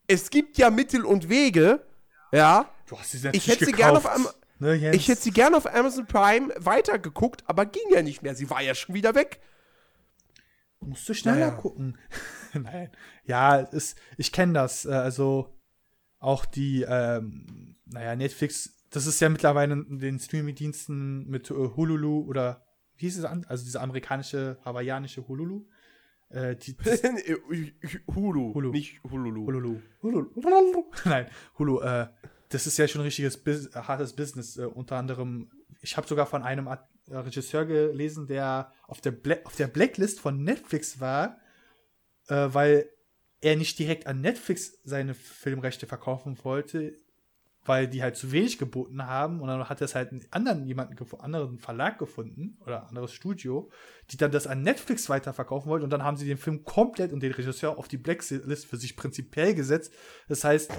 Es 0.07 0.30
gibt 0.30 0.59
ja 0.59 0.70
Mittel 0.70 1.05
und 1.05 1.28
Wege. 1.28 1.84
Ja. 2.32 2.68
Du 2.86 2.98
hast 2.98 3.12
sie 3.12 3.28
Ich 3.32 3.46
hätte 3.48 3.64
sie 3.64 3.72
gerne 3.72 3.98
auf. 3.98 4.07
Am- 4.07 4.28
ne? 4.59 4.94
Ich 4.94 5.09
hätte 5.09 5.22
sie 5.22 5.30
gerne 5.30 5.57
auf 5.57 5.72
Amazon 5.72 6.07
Prime 6.07 6.52
weitergeguckt, 6.59 7.42
aber 7.46 7.64
ging 7.66 7.82
ja 7.90 8.02
nicht 8.02 8.22
mehr. 8.22 8.34
Sie 8.34 8.50
war 8.50 8.61
ja 8.62 8.74
schon 8.74 8.94
wieder 8.94 9.14
weg. 9.14 9.40
Musst 10.80 11.09
du 11.09 11.14
schneller 11.14 11.48
Naja. 11.48 11.50
gucken. 11.52 11.96
Nein. 12.52 12.90
Ja, 13.24 13.57
ist, 13.57 13.96
ich 14.18 14.32
kenne 14.32 14.52
das. 14.52 14.84
äh, 14.84 14.90
Also 14.92 15.57
auch 16.18 16.44
die, 16.44 16.82
ähm, 16.86 17.76
naja, 17.86 18.16
Netflix, 18.16 18.74
das 18.90 19.07
ist 19.07 19.20
ja 19.20 19.28
mittlerweile 19.28 19.74
in 19.74 19.98
den 19.98 20.18
Streaming-Diensten 20.18 21.26
mit 21.28 21.50
äh, 21.50 21.55
Hululu 21.55 22.20
oder 22.28 22.66
wie 22.96 23.07
hieß 23.07 23.18
es 23.18 23.24
an? 23.24 23.44
Also 23.48 23.64
diese 23.64 23.80
amerikanische, 23.80 24.59
hawaiianische 24.64 25.26
Hululu. 25.26 25.66
Äh, 26.35 26.57
die, 26.57 26.76
das, 26.85 27.03
Hulu, 28.14 28.55
Hulu. 28.55 28.70
nicht 28.72 29.01
Hululu. 29.05 29.47
Hululu. 29.47 29.80
Hululu. 30.03 30.85
Nein, 31.05 31.26
Hulu. 31.59 31.80
Äh, 31.80 32.09
das 32.49 32.66
ist 32.66 32.76
ja 32.76 32.89
schon 32.89 33.03
ein 33.03 33.05
richtiges 33.05 33.37
Bus 33.37 33.70
hartes 33.74 34.14
Business. 34.14 34.57
Äh, 34.57 34.66
unter 34.66 34.97
anderem, 34.97 35.51
ich 35.80 35.97
habe 35.97 36.07
sogar 36.09 36.26
von 36.26 36.43
einem 36.43 36.66
Art 36.68 36.89
Regisseur 37.09 37.66
gelesen, 37.66 38.26
der 38.26 38.72
auf 38.89 39.01
der, 39.01 39.12
Bla 39.12 39.37
auf 39.45 39.57
der 39.57 39.68
Blacklist 39.68 40.20
von 40.20 40.43
Netflix 40.43 41.01
war, 41.01 41.39
äh, 42.28 42.49
weil 42.51 42.89
er 43.41 43.57
nicht 43.57 43.78
direkt 43.78 44.07
an 44.07 44.20
Netflix 44.20 44.80
seine 44.85 45.14
Filmrechte 45.14 45.87
verkaufen 45.87 46.39
wollte, 46.43 46.97
weil 47.65 47.89
die 47.89 48.03
halt 48.03 48.17
zu 48.17 48.33
wenig 48.33 48.59
geboten 48.59 49.07
haben 49.07 49.41
und 49.41 49.49
dann 49.49 49.69
hat 49.69 49.81
es 49.81 49.95
halt 49.95 50.12
einen 50.12 50.25
anderen 50.31 50.67
jemanden 50.67 50.97
anderen 51.19 51.59
Verlag 51.59 51.99
gefunden 51.99 52.59
oder 52.61 52.89
anderes 52.89 53.12
Studio, 53.12 53.71
die 54.11 54.17
dann 54.17 54.31
das 54.31 54.47
an 54.47 54.62
Netflix 54.62 55.09
weiterverkaufen 55.09 55.71
wollten 55.71 55.85
und 55.85 55.91
dann 55.91 56.03
haben 56.03 56.17
sie 56.17 56.27
den 56.27 56.37
Film 56.37 56.65
komplett 56.65 57.12
und 57.12 57.23
den 57.23 57.33
Regisseur 57.33 57.79
auf 57.79 57.89
die 57.89 57.97
Blacklist 57.97 58.67
für 58.67 58.77
sich 58.77 58.97
prinzipiell 58.97 59.55
gesetzt. 59.55 59.93
Das 60.29 60.45
heißt, 60.45 60.71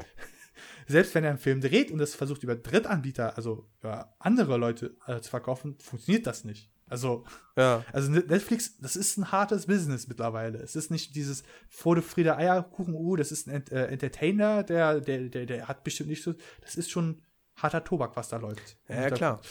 selbst 0.87 1.15
wenn 1.15 1.23
er 1.23 1.31
einen 1.31 1.39
Film 1.39 1.61
dreht 1.61 1.91
und 1.91 1.99
es 1.99 2.15
versucht 2.15 2.43
über 2.43 2.55
Drittanbieter, 2.55 3.35
also 3.35 3.67
über 3.79 4.15
andere 4.19 4.57
Leute 4.57 4.95
äh, 5.07 5.19
zu 5.21 5.29
verkaufen, 5.29 5.77
funktioniert 5.79 6.27
das 6.27 6.43
nicht. 6.43 6.71
Also, 6.87 7.25
Ja. 7.57 7.83
also 7.91 8.11
Netflix, 8.11 8.77
das 8.77 8.95
ist 8.95 9.17
ein 9.17 9.31
hartes 9.31 9.65
Business 9.65 10.07
mittlerweile. 10.07 10.59
Es 10.59 10.75
ist 10.75 10.91
nicht 10.91 11.15
dieses 11.15 11.43
Frode 11.67 12.01
Friede 12.01 12.37
Eierkuchen, 12.37 12.93
uh, 12.93 13.15
das 13.15 13.31
ist 13.31 13.47
ein 13.47 13.55
Ent 13.55 13.71
äh, 13.71 13.87
Entertainer, 13.87 14.63
der, 14.63 15.01
der, 15.01 15.29
der, 15.29 15.45
der 15.45 15.67
hat 15.67 15.83
bestimmt 15.83 16.09
nicht 16.09 16.23
so. 16.23 16.33
Das 16.61 16.75
ist 16.75 16.91
schon 16.91 17.23
harter 17.55 17.83
Tobak, 17.83 18.15
was 18.15 18.29
da 18.29 18.37
läuft. 18.37 18.77
Ja, 18.87 19.01
ja, 19.01 19.09
klar. 19.09 19.41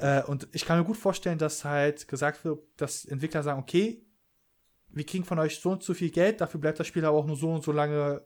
Äh, 0.00 0.22
und 0.24 0.48
ich 0.52 0.64
kann 0.64 0.78
mir 0.78 0.84
gut 0.84 0.96
vorstellen, 0.96 1.38
dass 1.38 1.64
halt 1.64 2.08
gesagt 2.08 2.44
wird, 2.44 2.60
dass 2.76 3.04
Entwickler 3.04 3.42
sagen, 3.42 3.60
okay, 3.60 4.04
wir 4.88 5.06
kriegen 5.06 5.24
von 5.24 5.38
euch 5.38 5.60
so 5.60 5.70
und 5.70 5.82
so 5.82 5.94
viel 5.94 6.10
Geld, 6.10 6.40
dafür 6.40 6.60
bleibt 6.60 6.80
das 6.80 6.86
Spiel 6.86 7.04
aber 7.04 7.16
auch 7.16 7.26
nur 7.26 7.36
so 7.36 7.52
und 7.52 7.62
so 7.62 7.72
lange 7.72 8.22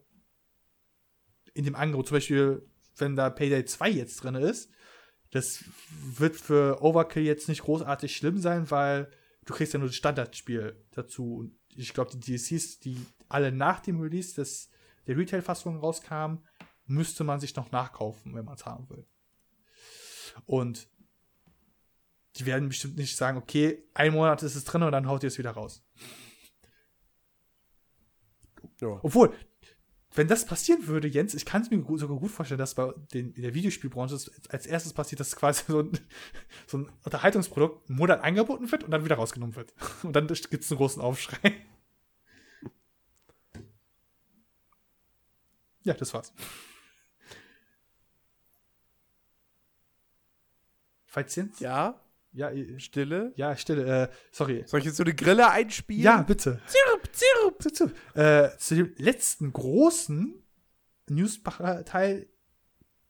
in 1.54 1.64
dem 1.64 1.74
Angebot. 1.74 2.08
Zum 2.08 2.16
Beispiel, 2.16 2.68
wenn 2.96 3.16
da 3.16 3.30
Payday 3.30 3.64
2 3.64 3.90
jetzt 3.90 4.22
drin 4.22 4.34
ist, 4.36 4.70
das 5.36 5.64
wird 6.18 6.36
für 6.36 6.82
Overkill 6.82 7.22
jetzt 7.22 7.48
nicht 7.48 7.62
großartig 7.62 8.16
schlimm 8.16 8.38
sein, 8.38 8.70
weil 8.70 9.10
du 9.44 9.52
kriegst 9.52 9.74
ja 9.74 9.78
nur 9.78 9.88
das 9.88 9.96
Standardspiel 9.96 10.82
dazu. 10.92 11.36
Und 11.36 11.58
ich 11.76 11.92
glaube, 11.92 12.10
die 12.16 12.20
DLCs, 12.20 12.80
die 12.80 12.98
alle 13.28 13.52
nach 13.52 13.80
dem 13.80 14.00
Release 14.00 14.34
des, 14.34 14.70
der 15.06 15.16
Retail-Fassung 15.16 15.78
rauskamen, 15.78 16.44
müsste 16.86 17.22
man 17.22 17.38
sich 17.38 17.54
noch 17.54 17.70
nachkaufen, 17.70 18.34
wenn 18.34 18.44
man 18.44 18.54
es 18.54 18.64
haben 18.64 18.88
will. 18.88 19.06
Und 20.46 20.88
die 22.36 22.46
werden 22.46 22.68
bestimmt 22.68 22.96
nicht 22.96 23.16
sagen, 23.16 23.38
okay, 23.38 23.84
ein 23.92 24.12
Monat 24.12 24.42
ist 24.42 24.56
es 24.56 24.64
drin 24.64 24.82
und 24.82 24.92
dann 24.92 25.06
haut 25.06 25.22
ihr 25.22 25.28
es 25.28 25.38
wieder 25.38 25.50
raus. 25.50 25.84
Ja. 28.80 29.00
Obwohl, 29.02 29.34
wenn 30.16 30.28
das 30.28 30.46
passieren 30.46 30.86
würde, 30.86 31.08
Jens, 31.08 31.34
ich 31.34 31.44
kann 31.44 31.62
es 31.62 31.70
mir 31.70 31.84
sogar 31.98 32.18
gut 32.18 32.30
vorstellen, 32.30 32.58
dass 32.58 32.74
bei 32.74 32.92
den, 33.12 33.32
in 33.34 33.42
der 33.42 33.54
Videospielbranche 33.54 34.18
als 34.48 34.66
erstes 34.66 34.92
passiert, 34.92 35.20
dass 35.20 35.36
quasi 35.36 35.64
so 35.68 35.80
ein, 35.80 35.98
so 36.66 36.78
ein 36.78 36.90
Unterhaltungsprodukt 37.04 37.88
einen 37.88 37.98
Monat 37.98 38.22
angeboten 38.22 38.70
wird 38.72 38.84
und 38.84 38.90
dann 38.90 39.04
wieder 39.04 39.16
rausgenommen 39.16 39.56
wird. 39.56 39.74
Und 40.02 40.14
dann 40.14 40.26
gibt 40.26 40.54
es 40.54 40.70
einen 40.70 40.78
großen 40.78 41.02
Aufschrei. 41.02 41.54
Ja, 45.82 45.94
das 45.94 46.12
war's. 46.14 46.32
Falls 51.04 51.34
Jens? 51.36 51.60
Ja, 51.60 52.00
Ja, 52.36 52.50
Stille. 52.78 53.32
ja, 53.36 53.56
Stille. 53.56 54.02
Äh, 54.04 54.08
sorry. 54.30 54.62
Soll 54.66 54.80
ich 54.80 54.86
jetzt 54.86 54.96
so 54.98 55.02
eine 55.04 55.14
Grille 55.14 55.50
einspielen? 55.50 56.02
Ja, 56.02 56.20
bitte. 56.22 56.60
Zirp, 56.66 57.08
zirp. 57.12 57.74
Zu. 57.74 57.90
Äh, 58.14 58.50
zu 58.58 58.74
dem 58.74 58.92
letzten 58.98 59.52
großen 59.54 60.34
News-Teil 61.08 62.28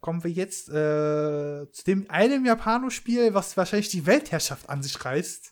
kommen 0.00 0.22
wir 0.22 0.30
jetzt 0.30 0.68
äh, 0.68 0.72
zu 1.72 1.84
dem 1.86 2.08
einem 2.08 2.44
Japano-Spiel, 2.46 3.34
was 3.34 3.56
wahrscheinlich 3.56 3.88
die 3.88 4.06
Weltherrschaft 4.06 4.68
an 4.70 4.82
sich 4.82 5.04
reißt. 5.04 5.50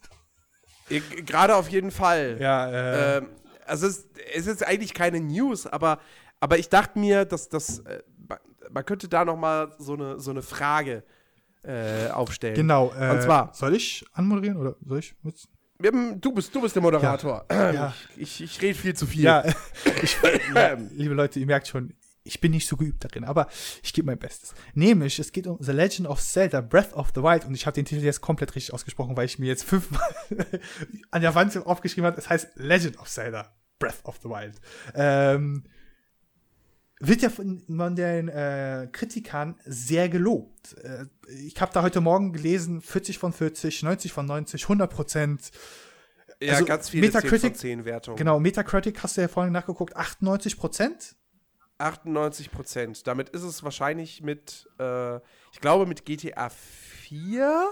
Äh, 0.91 1.01
Gerade 1.01 1.57
auf 1.57 1.69
jeden 1.69 1.91
Fall. 1.91 2.37
Ja, 2.41 2.71
äh, 2.71 3.19
Ähm, 3.19 3.29
also 3.67 3.87
es, 3.87 4.07
es 4.35 4.47
ist 4.47 4.63
eigentlich 4.65 4.95
keine 4.95 5.19
News, 5.21 5.67
aber, 5.67 5.99
aber 6.39 6.59
ich 6.59 6.69
dachte 6.69 6.99
mir, 6.99 7.25
dass 7.25 7.49
das 7.49 7.81
äh, 7.81 8.03
ma- 8.29 8.39
man 8.71 8.85
könnte 8.85 9.09
da 9.09 9.25
noch 9.25 9.37
mal 9.37 9.75
so 9.79 9.95
eine, 9.95 10.21
so 10.21 10.31
eine 10.31 10.43
Frage 10.43 11.03
äh, 11.65 12.09
aufstellen. 12.11 12.55
genau. 12.55 12.93
Äh, 12.99 13.11
und 13.13 13.23
zwar- 13.23 13.53
Soll 13.55 13.75
ich 13.75 14.05
anmoderieren 14.13 14.57
oder 14.59 14.77
soll 14.87 14.99
ich 15.01 15.15
mit? 15.23 15.37
Wir 15.79 15.91
haben- 15.91 16.21
Du 16.21 16.33
bist, 16.33 16.55
du 16.55 16.61
bist 16.63 16.75
der 16.75 16.83
Moderator. 16.83 17.45
Ja. 17.51 17.93
Ich, 18.17 18.41
ich 18.43 18.63
rede 18.63 18.79
viel 18.79 18.95
zu 18.95 19.07
viel. 19.07 19.25
Ja, 19.25 19.45
ich, 20.03 20.17
ja, 20.55 20.75
liebe 20.93 21.15
Leute, 21.15 21.41
ihr 21.41 21.47
merkt 21.47 21.67
schon, 21.69 21.95
ich 22.27 22.41
bin 22.41 22.53
nicht 22.53 22.67
so 22.67 22.77
geübt 22.77 23.05
darin, 23.05 23.25
aber 23.25 23.49
ich 23.83 23.93
gebe 23.93 24.07
mein 24.07 24.19
Bestes. 24.19 24.55
Nämlich, 24.73 25.19
es 25.19 25.31
geht 25.33 25.47
um 25.47 25.59
The 25.61 25.73
Legend 25.73 26.09
of 26.09 26.23
Zelda 26.23 26.61
Breath 26.63 26.95
of 26.95 27.09
the 27.15 27.23
Wild 27.23 27.45
und 27.45 27.55
ich 27.55 27.67
habe 27.67 27.75
den 27.75 27.85
Titel 27.85 28.03
jetzt 28.03 28.21
komplett 28.23 28.55
richtig 28.55 28.73
ausgesprochen, 28.73 29.15
weil 29.17 29.27
ich 29.27 29.39
mir 29.39 29.47
jetzt 29.47 29.65
fünfmal 29.65 30.01
an 31.11 31.21
der 31.23 31.35
Wand 31.35 31.55
aufgeschrieben 31.67 32.07
habe. 32.07 32.17
Es 32.19 32.31
heißt 32.31 32.53
Legend 32.57 32.99
of 32.99 33.09
Zelda 33.11 33.53
Breath 33.79 34.03
of 34.05 34.19
the 34.23 34.29
Wild. 34.31 34.55
Ähm, 34.95 35.65
wird 37.01 37.23
ja 37.23 37.31
von, 37.31 37.63
von 37.67 37.97
den 37.97 38.29
äh, 38.29 38.89
Kritikern 38.93 39.59
sehr 39.65 40.09
gelobt. 40.09 40.75
Äh, 40.79 41.07
ich 41.45 41.61
habe 41.61 41.73
da 41.73 41.83
heute 41.83 42.01
Morgen 42.01 42.33
gelesen, 42.33 42.81
40 42.81 43.19
von 43.19 43.33
40, 43.33 43.83
90 43.83 44.13
von 44.13 44.27
90, 44.27 44.63
100 44.65 44.93
Prozent. 44.93 45.51
Ja, 46.41 46.55
Also 46.55 46.65
ganz 46.65 46.89
viele 46.89 47.07
Metacritic- 47.09 47.41
10 47.41 47.51
von 47.51 47.55
10 47.55 47.85
Wertungen. 47.85 48.17
Genau, 48.17 48.39
Metacritic 48.41 49.03
hast 49.03 49.17
du 49.17 49.23
ja 49.23 49.29
vorhin 49.29 49.53
nachgeguckt, 49.53 49.97
98 49.97 50.57
Prozent. 50.57 51.17
98 51.79 52.51
Prozent. 52.51 53.07
Damit 53.07 53.31
ist 53.31 53.43
es 53.43 53.63
wahrscheinlich 53.63 54.23
mit, 54.23 54.69
äh, 54.79 55.17
ich 55.53 55.61
glaube, 55.61 55.87
mit 55.87 56.05
GTA 56.05 56.49
4 56.49 57.71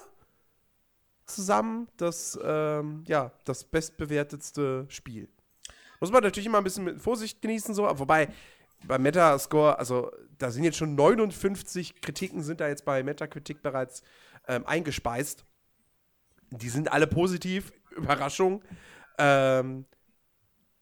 zusammen 1.25 1.89
das, 1.97 2.39
ähm, 2.43 3.05
ja, 3.07 3.33
das 3.45 3.65
bestbewertetste 3.65 4.87
Spiel. 4.89 5.29
Muss 6.01 6.11
man 6.11 6.23
natürlich 6.23 6.47
immer 6.47 6.59
ein 6.59 6.65
bisschen 6.65 6.85
mit 6.85 7.01
Vorsicht 7.01 7.41
genießen, 7.41 7.75
so, 7.75 7.85
wobei 7.85 8.29
bei 8.87 8.99
Metascore, 8.99 9.79
also 9.79 10.11
da 10.39 10.51
sind 10.51 10.65
jetzt 10.65 10.77
schon 10.77 10.95
59 10.95 12.01
Kritiken, 12.01 12.43
sind 12.43 12.61
da 12.61 12.69
jetzt 12.69 12.85
bei 12.85 13.03
Metacritic 13.03 13.63
bereits 13.63 14.03
ähm, 14.49 14.67
eingespeist. 14.67 15.45
Die 16.51 16.69
sind 16.69 16.93
alle 16.93 17.07
positiv, 17.07 17.73
Überraschung. 17.97 18.63
Ähm, 19.19 19.87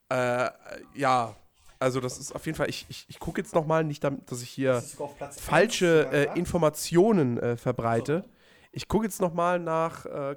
äh, 0.08 0.50
ja, 0.94 1.36
also 1.78 2.00
das 2.00 2.18
ist 2.18 2.34
auf 2.34 2.44
jeden 2.46 2.56
Fall, 2.56 2.68
ich, 2.68 2.86
ich, 2.88 3.06
ich 3.08 3.18
gucke 3.18 3.40
jetzt 3.40 3.54
noch 3.54 3.66
mal, 3.66 3.84
nicht, 3.84 4.04
damit, 4.04 4.30
dass 4.30 4.42
ich 4.42 4.50
hier 4.50 4.82
falsche 4.82 6.08
äh, 6.12 6.38
Informationen 6.38 7.38
äh, 7.38 7.56
verbreite. 7.56 8.24
Ich 8.72 8.86
gucke 8.88 9.04
jetzt 9.04 9.20
noch 9.20 9.32
mal 9.32 9.58
nach 9.58 10.06
äh, 10.06 10.36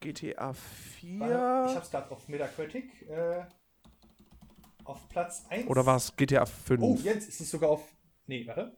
GTA 0.00 0.52
4. 0.52 1.66
Ich 1.70 1.76
hab's 1.76 1.90
gerade 1.90 2.10
auf 2.10 2.28
Metacritic. 2.28 2.84
Äh, 4.84 4.88
auf 4.90 5.08
Platz 5.08 5.44
1. 5.48 5.68
Oder 5.68 5.84
war 5.86 5.96
es 5.96 6.14
GTA 6.16 6.46
5? 6.46 6.82
Oh, 6.82 6.98
jetzt 7.02 7.28
ist 7.28 7.40
es 7.40 7.50
sogar 7.50 7.70
auf. 7.70 7.82
Nee, 8.26 8.46
warte. 8.46 8.76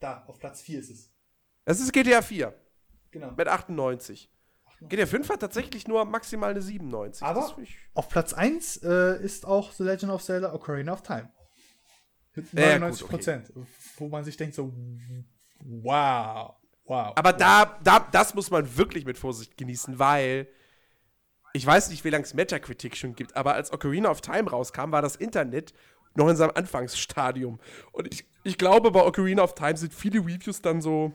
Da, 0.00 0.24
auf 0.26 0.38
Platz 0.38 0.60
4 0.62 0.80
ist 0.80 0.90
es. 0.90 1.12
Es 1.64 1.80
ist 1.80 1.92
GTA 1.92 2.22
4 2.22 2.54
Genau. 3.10 3.32
mit 3.32 3.48
98. 3.48 4.30
GTA 4.82 5.06
5 5.06 5.30
hat 5.30 5.40
tatsächlich 5.40 5.88
nur 5.88 6.04
maximal 6.04 6.50
eine 6.50 6.60
97. 6.60 7.22
Aber- 7.26 7.56
Auf 7.94 8.08
Platz 8.10 8.34
1 8.34 8.78
äh, 8.82 9.22
ist 9.24 9.46
auch 9.46 9.72
The 9.72 9.84
Legend 9.84 10.12
of 10.12 10.22
Zelda 10.22 10.52
Ocarina 10.52 10.92
of 10.92 11.02
Time. 11.02 11.32
Mit 12.34 12.52
Ja, 12.52 12.72
gut, 12.72 12.80
99 12.80 13.06
Prozent. 13.08 13.52
Wo 13.96 14.08
man 14.08 14.22
sich 14.24 14.36
denkt 14.36 14.54
so, 14.54 14.70
wow, 15.64 16.54
wow. 16.84 17.12
Aber 17.16 17.32
da, 17.32 17.78
da, 17.82 18.00
das 18.00 18.34
muss 18.34 18.50
man 18.50 18.76
wirklich 18.76 19.04
mit 19.06 19.16
Vorsicht 19.18 19.56
genießen, 19.56 19.98
weil 19.98 20.46
ich 21.56 21.66
weiß 21.66 21.90
nicht, 21.90 22.04
wie 22.04 22.10
lange 22.10 22.24
es 22.24 22.34
Metacritic 22.34 22.96
schon 22.96 23.14
gibt, 23.14 23.36
aber 23.36 23.54
als 23.54 23.72
Ocarina 23.72 24.10
of 24.10 24.20
Time 24.20 24.50
rauskam, 24.50 24.92
war 24.92 25.02
das 25.02 25.16
Internet 25.16 25.72
noch 26.14 26.28
in 26.28 26.36
seinem 26.36 26.52
Anfangsstadium. 26.54 27.58
Und 27.92 28.12
ich, 28.12 28.26
ich 28.44 28.58
glaube, 28.58 28.90
bei 28.90 29.02
Ocarina 29.02 29.42
of 29.42 29.54
Time 29.54 29.76
sind 29.76 29.92
viele 29.92 30.20
Reviews 30.20 30.62
dann 30.62 30.80
so, 30.80 31.12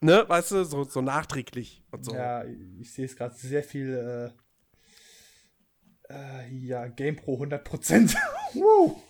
ne, 0.00 0.24
weißt 0.26 0.52
du, 0.52 0.64
so, 0.64 0.84
so 0.84 1.00
nachträglich 1.00 1.82
und 1.90 2.04
so. 2.04 2.14
Ja, 2.14 2.44
ich 2.78 2.92
sehe 2.92 3.06
es 3.06 3.16
gerade 3.16 3.34
sehr 3.34 3.62
viel. 3.62 4.32
Äh, 6.08 6.14
äh, 6.14 6.54
ja, 6.54 6.86
GamePro 6.86 7.34
100 7.34 7.64
Prozent. 7.64 8.14
wow. 8.54 9.02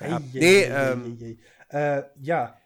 Ja, 0.00 0.20
nee, 0.32 0.62
ähm. 0.62 1.38
Äh, 1.70 2.02
ja, 2.20 2.57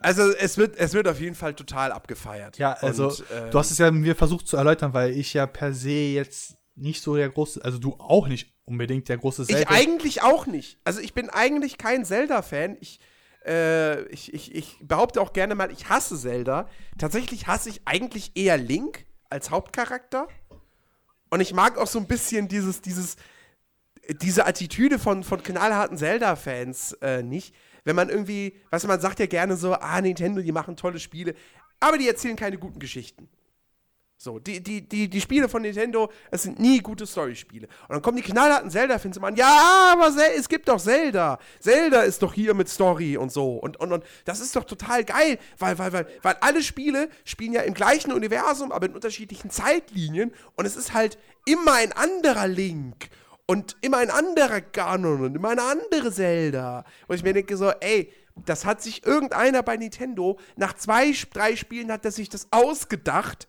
Also 0.00 0.30
es 0.32 0.56
wird, 0.58 0.76
es 0.76 0.92
wird 0.94 1.08
auf 1.08 1.20
jeden 1.20 1.34
Fall 1.34 1.54
total 1.54 1.92
abgefeiert. 1.92 2.58
Ja, 2.58 2.72
also 2.74 3.08
Und, 3.08 3.24
ähm, 3.34 3.50
du 3.50 3.58
hast 3.58 3.70
es 3.70 3.78
ja 3.78 3.90
mir 3.90 4.14
versucht 4.14 4.46
zu 4.46 4.56
erläutern, 4.56 4.94
weil 4.94 5.10
ich 5.10 5.34
ja 5.34 5.46
per 5.46 5.72
se 5.72 5.90
jetzt 5.90 6.56
nicht 6.74 7.02
so 7.02 7.16
der 7.16 7.28
große, 7.28 7.64
also 7.64 7.78
du 7.78 7.96
auch 7.98 8.28
nicht 8.28 8.54
unbedingt 8.64 9.08
der 9.08 9.18
große 9.18 9.46
Ich 9.48 9.68
eigentlich 9.68 10.22
auch 10.22 10.46
nicht. 10.46 10.78
Also 10.84 11.00
ich 11.00 11.14
bin 11.14 11.28
eigentlich 11.30 11.78
kein 11.78 12.04
Zelda-Fan. 12.04 12.76
Ich, 12.80 13.00
äh, 13.44 14.02
ich, 14.08 14.32
ich, 14.32 14.54
ich 14.54 14.78
behaupte 14.82 15.20
auch 15.20 15.32
gerne 15.32 15.54
mal, 15.54 15.72
ich 15.72 15.88
hasse 15.88 16.16
Zelda. 16.16 16.68
Tatsächlich 16.98 17.46
hasse 17.46 17.68
ich 17.70 17.82
eigentlich 17.84 18.32
eher 18.36 18.56
Link 18.56 19.06
als 19.30 19.50
Hauptcharakter. 19.50 20.28
Und 21.30 21.40
ich 21.40 21.52
mag 21.52 21.78
auch 21.78 21.86
so 21.86 21.98
ein 21.98 22.06
bisschen 22.06 22.48
dieses, 22.48 22.80
dieses, 22.80 23.16
diese 24.22 24.46
Attitüde 24.46 24.98
von, 24.98 25.24
von 25.24 25.42
knallharten 25.42 25.98
Zelda-Fans 25.98 26.92
äh, 27.02 27.22
nicht. 27.22 27.54
Wenn 27.88 27.96
man 27.96 28.10
irgendwie, 28.10 28.52
du, 28.70 28.86
man 28.86 29.00
sagt 29.00 29.18
ja 29.18 29.24
gerne 29.24 29.56
so, 29.56 29.72
ah, 29.72 29.98
Nintendo, 30.02 30.42
die 30.42 30.52
machen 30.52 30.76
tolle 30.76 30.98
Spiele, 30.98 31.34
aber 31.80 31.96
die 31.96 32.06
erzählen 32.06 32.36
keine 32.36 32.58
guten 32.58 32.78
Geschichten. 32.78 33.30
So, 34.18 34.38
die, 34.38 34.62
die, 34.62 34.86
die, 34.86 35.08
die 35.08 35.20
Spiele 35.22 35.48
von 35.48 35.62
Nintendo, 35.62 36.12
es 36.30 36.42
sind 36.42 36.58
nie 36.58 36.80
gute 36.80 37.06
Story-Spiele. 37.06 37.66
Und 37.66 37.94
dann 37.94 38.02
kommen 38.02 38.18
die 38.18 38.22
knallharten 38.22 38.70
Zelda-Fans 38.70 39.16
immer 39.16 39.28
an, 39.28 39.36
ja, 39.36 39.94
aber 39.94 40.12
Zel 40.12 40.32
es 40.36 40.50
gibt 40.50 40.68
doch 40.68 40.78
Zelda. 40.78 41.38
Zelda 41.60 42.02
ist 42.02 42.20
doch 42.20 42.34
hier 42.34 42.52
mit 42.52 42.68
Story 42.68 43.16
und 43.16 43.32
so. 43.32 43.54
Und, 43.54 43.80
und, 43.80 43.90
und 43.90 44.04
das 44.26 44.40
ist 44.40 44.54
doch 44.54 44.64
total 44.64 45.04
geil, 45.04 45.38
weil, 45.56 45.78
weil, 45.78 45.90
weil, 45.94 46.06
weil 46.20 46.36
alle 46.42 46.62
Spiele 46.62 47.08
spielen 47.24 47.54
ja 47.54 47.62
im 47.62 47.72
gleichen 47.72 48.12
Universum, 48.12 48.70
aber 48.70 48.84
in 48.84 48.94
unterschiedlichen 48.94 49.48
Zeitlinien. 49.48 50.34
Und 50.56 50.66
es 50.66 50.76
ist 50.76 50.92
halt 50.92 51.16
immer 51.46 51.72
ein 51.72 51.92
anderer 51.92 52.48
Link. 52.48 53.08
Und 53.48 53.76
immer 53.80 53.96
ein 53.96 54.10
anderer 54.10 54.60
Ganon 54.60 55.24
und 55.24 55.34
immer 55.34 55.48
eine 55.48 55.62
andere 55.62 56.12
Zelda. 56.12 56.84
Und 57.08 57.16
ich 57.16 57.24
mir 57.24 57.32
denke 57.32 57.56
so, 57.56 57.70
ey, 57.80 58.12
das 58.44 58.64
hat 58.64 58.82
sich 58.82 59.04
irgendeiner 59.04 59.62
bei 59.62 59.76
Nintendo, 59.76 60.38
nach 60.56 60.74
zwei, 60.74 61.12
drei 61.32 61.56
Spielen 61.56 61.90
hat 61.90 62.04
er 62.04 62.12
sich 62.12 62.28
das 62.28 62.46
ausgedacht 62.52 63.48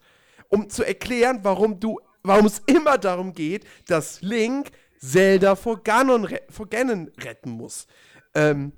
um 0.50 0.70
zu 0.70 0.84
erklären, 0.84 1.40
warum 1.44 1.80
du, 1.80 2.00
warum 2.24 2.48
es 2.48 2.62
immer 2.66 2.98
darum 2.98 3.34
geht, 3.34 3.66
dass 3.88 4.22
Link 4.22 4.72
Zelda 5.00 5.56
vor 5.56 5.82
Ganon, 5.82 6.28
vor 6.50 6.68
Ganon 6.68 7.10
retten 7.24 7.52
muss. 7.52 7.88
Ähm, 8.34 8.74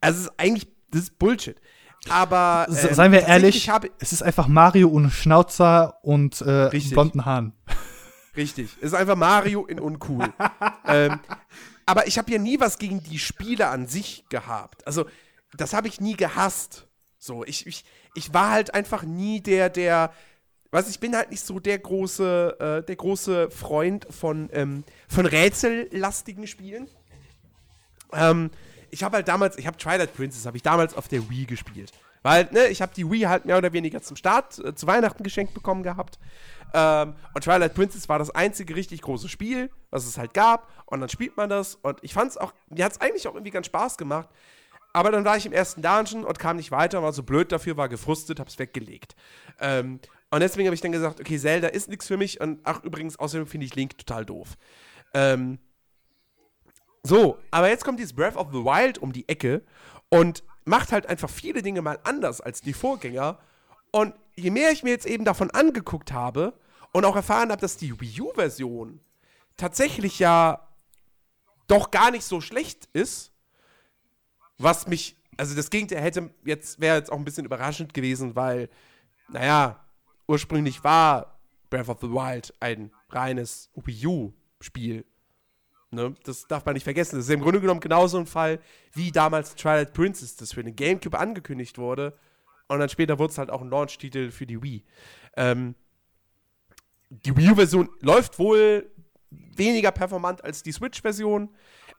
also 0.00 0.20
es 0.20 0.26
ist 0.26 0.32
eigentlich, 0.36 0.68
das 0.90 1.02
ist 1.02 1.18
Bullshit. 1.18 1.56
Aber 2.08 2.66
ähm, 2.68 2.94
seien 2.94 3.12
wir 3.12 3.26
ehrlich, 3.26 3.70
es 4.00 4.12
ist 4.12 4.22
einfach 4.22 4.48
Mario 4.48 4.88
und 4.88 5.10
Schnauzer 5.10 5.98
und 6.02 6.42
äh, 6.42 6.68
blonden 6.90 7.24
Haaren. 7.24 7.52
Richtig, 8.36 8.70
es 8.78 8.88
ist 8.88 8.94
einfach 8.94 9.16
Mario 9.16 9.66
in 9.66 9.78
uncool. 9.78 10.32
ähm, 10.86 11.20
aber 11.84 12.06
ich 12.06 12.18
habe 12.18 12.30
ja 12.30 12.38
nie 12.38 12.60
was 12.60 12.78
gegen 12.78 13.02
die 13.02 13.18
Spiele 13.18 13.68
an 13.68 13.86
sich 13.86 14.24
gehabt. 14.28 14.86
Also 14.86 15.06
das 15.54 15.74
habe 15.74 15.88
ich 15.88 16.00
nie 16.00 16.16
gehasst. 16.16 16.86
So, 17.18 17.44
ich, 17.44 17.66
ich, 17.66 17.84
ich 18.14 18.32
war 18.32 18.50
halt 18.50 18.74
einfach 18.74 19.02
nie 19.02 19.40
der, 19.40 19.68
der 19.68 20.12
was 20.72 20.88
ich 20.88 20.98
bin 20.98 21.14
halt 21.14 21.30
nicht 21.30 21.44
so 21.44 21.60
der 21.60 21.78
große, 21.78 22.56
äh, 22.58 22.86
der 22.86 22.96
große 22.96 23.50
Freund 23.50 24.06
von, 24.08 24.48
ähm, 24.52 24.84
von 25.06 25.26
rätsellastigen 25.26 26.46
Spielen. 26.46 26.88
Ähm, 28.12 28.50
ich 28.90 29.04
habe 29.04 29.16
halt 29.16 29.28
damals, 29.28 29.58
ich 29.58 29.66
habe 29.66 29.76
Twilight 29.76 30.14
Princess, 30.16 30.46
habe 30.46 30.56
ich 30.56 30.62
damals 30.62 30.94
auf 30.94 31.08
der 31.08 31.28
Wii 31.28 31.44
gespielt. 31.44 31.92
Weil, 32.22 32.48
ne, 32.52 32.68
ich 32.68 32.80
habe 32.80 32.92
die 32.94 33.08
Wii 33.08 33.22
halt 33.22 33.44
mehr 33.44 33.58
oder 33.58 33.72
weniger 33.74 34.00
zum 34.00 34.16
Start, 34.16 34.58
äh, 34.60 34.74
zu 34.74 34.86
Weihnachten 34.86 35.22
geschenkt 35.22 35.52
bekommen 35.52 35.82
gehabt. 35.82 36.18
Ähm, 36.74 37.14
und 37.34 37.44
Twilight 37.44 37.74
Princess 37.74 38.08
war 38.08 38.18
das 38.18 38.30
einzige 38.30 38.74
richtig 38.74 39.02
große 39.02 39.28
Spiel, 39.28 39.70
was 39.90 40.06
es 40.06 40.18
halt 40.18 40.34
gab. 40.34 40.68
Und 40.86 41.00
dann 41.00 41.08
spielt 41.08 41.36
man 41.36 41.48
das. 41.48 41.76
Und 41.76 41.98
ich 42.02 42.14
fand 42.14 42.30
es 42.30 42.36
auch, 42.36 42.52
mir 42.68 42.84
hat 42.84 42.92
es 42.92 43.00
eigentlich 43.00 43.28
auch 43.28 43.34
irgendwie 43.34 43.50
ganz 43.50 43.66
Spaß 43.66 43.98
gemacht. 43.98 44.28
Aber 44.92 45.10
dann 45.10 45.24
war 45.24 45.36
ich 45.36 45.46
im 45.46 45.52
ersten 45.52 45.80
Dungeon 45.80 46.24
und 46.24 46.38
kam 46.38 46.56
nicht 46.56 46.70
weiter, 46.70 47.02
war 47.02 47.12
so 47.12 47.22
blöd 47.22 47.50
dafür, 47.50 47.76
war 47.76 47.88
gefrustet, 47.88 48.38
hab's 48.38 48.58
weggelegt. 48.58 49.14
Ähm, 49.58 50.00
und 50.30 50.40
deswegen 50.40 50.66
habe 50.66 50.74
ich 50.74 50.80
dann 50.80 50.92
gesagt, 50.92 51.20
okay, 51.20 51.38
Zelda 51.38 51.68
ist 51.68 51.88
nichts 51.88 52.06
für 52.06 52.16
mich. 52.16 52.40
Und 52.40 52.60
ach, 52.64 52.82
übrigens, 52.84 53.18
außerdem 53.18 53.46
finde 53.46 53.66
ich 53.66 53.74
Link 53.74 53.96
total 53.98 54.24
doof. 54.24 54.56
Ähm, 55.14 55.58
so, 57.02 57.38
aber 57.50 57.68
jetzt 57.68 57.84
kommt 57.84 57.98
dieses 57.98 58.14
Breath 58.14 58.36
of 58.36 58.48
the 58.52 58.64
Wild 58.64 58.98
um 58.98 59.12
die 59.12 59.28
Ecke 59.28 59.62
und 60.08 60.44
macht 60.64 60.92
halt 60.92 61.06
einfach 61.06 61.28
viele 61.28 61.62
Dinge 61.62 61.82
mal 61.82 61.98
anders 62.04 62.40
als 62.40 62.60
die 62.60 62.72
Vorgänger. 62.72 63.38
Und 63.92 64.14
je 64.34 64.50
mehr 64.50 64.72
ich 64.72 64.82
mir 64.82 64.90
jetzt 64.90 65.06
eben 65.06 65.24
davon 65.24 65.50
angeguckt 65.50 66.12
habe 66.12 66.54
und 66.92 67.04
auch 67.04 67.14
erfahren 67.14 67.50
habe, 67.50 67.60
dass 67.60 67.76
die 67.76 68.00
Wii 68.00 68.22
U-Version 68.22 69.00
tatsächlich 69.56 70.18
ja 70.18 70.66
doch 71.68 71.90
gar 71.90 72.10
nicht 72.10 72.24
so 72.24 72.40
schlecht 72.40 72.88
ist, 72.92 73.32
was 74.58 74.86
mich, 74.86 75.16
also 75.36 75.54
das 75.54 75.70
Gegenteil 75.70 76.00
hätte 76.00 76.30
jetzt, 76.44 76.80
wäre 76.80 76.96
jetzt 76.96 77.12
auch 77.12 77.18
ein 77.18 77.24
bisschen 77.24 77.44
überraschend 77.44 77.94
gewesen, 77.94 78.34
weil, 78.34 78.68
naja, 79.28 79.84
ursprünglich 80.26 80.82
war 80.82 81.38
Breath 81.70 81.88
of 81.88 82.00
the 82.00 82.08
Wild 82.08 82.54
ein 82.60 82.92
reines 83.10 83.70
Wii 83.74 84.06
U-Spiel. 84.06 85.04
Ne? 85.90 86.14
Das 86.24 86.46
darf 86.46 86.64
man 86.64 86.74
nicht 86.74 86.84
vergessen. 86.84 87.16
Das 87.16 87.26
ist 87.26 87.30
im 87.30 87.42
Grunde 87.42 87.60
genommen 87.60 87.80
genauso 87.80 88.18
ein 88.18 88.26
Fall, 88.26 88.60
wie 88.94 89.12
damals 89.12 89.54
Twilight 89.54 89.92
Princess, 89.92 90.36
das 90.36 90.54
für 90.54 90.64
den 90.64 90.74
Gamecube 90.74 91.18
angekündigt 91.18 91.76
wurde. 91.76 92.16
Und 92.68 92.78
dann 92.78 92.88
später 92.88 93.18
wurde 93.18 93.32
es 93.32 93.38
halt 93.38 93.50
auch 93.50 93.60
ein 93.60 93.70
Launch-Titel 93.70 94.30
für 94.30 94.46
die 94.46 94.62
Wii. 94.62 94.84
Ähm, 95.36 95.74
die 97.10 97.36
Wii 97.36 97.50
U-Version 97.50 97.90
läuft 98.00 98.38
wohl 98.38 98.90
weniger 99.30 99.92
performant 99.92 100.44
als 100.44 100.62
die 100.62 100.72
Switch-Version, 100.72 101.50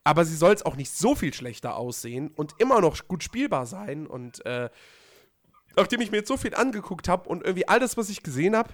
aber 0.04 0.26
sie 0.26 0.36
soll 0.36 0.54
es 0.54 0.66
auch 0.66 0.76
nicht 0.76 0.92
so 0.92 1.16
viel 1.16 1.34
schlechter 1.34 1.76
aussehen 1.76 2.30
und 2.30 2.56
immer 2.60 2.82
noch 2.82 3.08
gut 3.08 3.24
spielbar 3.24 3.66
sein. 3.66 4.08
Und 4.08 4.46
äh, 4.46 4.70
nachdem 5.76 6.02
ich 6.02 6.12
mir 6.12 6.18
jetzt 6.18 6.28
so 6.28 6.38
viel 6.38 6.56
angeguckt 6.56 7.08
habe 7.08 7.30
und 7.30 7.44
irgendwie 7.44 7.68
alles, 7.68 7.98
was 7.98 8.10
ich 8.10 8.24
gesehen 8.24 8.56
habe, 8.56 8.74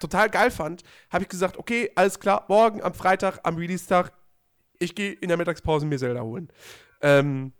total 0.00 0.30
geil 0.30 0.50
fand, 0.50 0.82
habe 1.10 1.24
ich 1.24 1.28
gesagt, 1.28 1.56
okay, 1.56 1.90
alles 1.94 2.20
klar, 2.20 2.44
morgen 2.48 2.82
am 2.82 2.94
Freitag, 2.94 3.40
am 3.44 3.56
Release-Tag, 3.56 4.12
ich 4.78 4.94
gehe 4.94 5.12
in 5.12 5.28
der 5.28 5.36
Mittagspause 5.36 5.86
mir 5.86 5.98
Zelda 5.98 6.22
holen. 6.22 6.48
Ähm, 7.00 7.52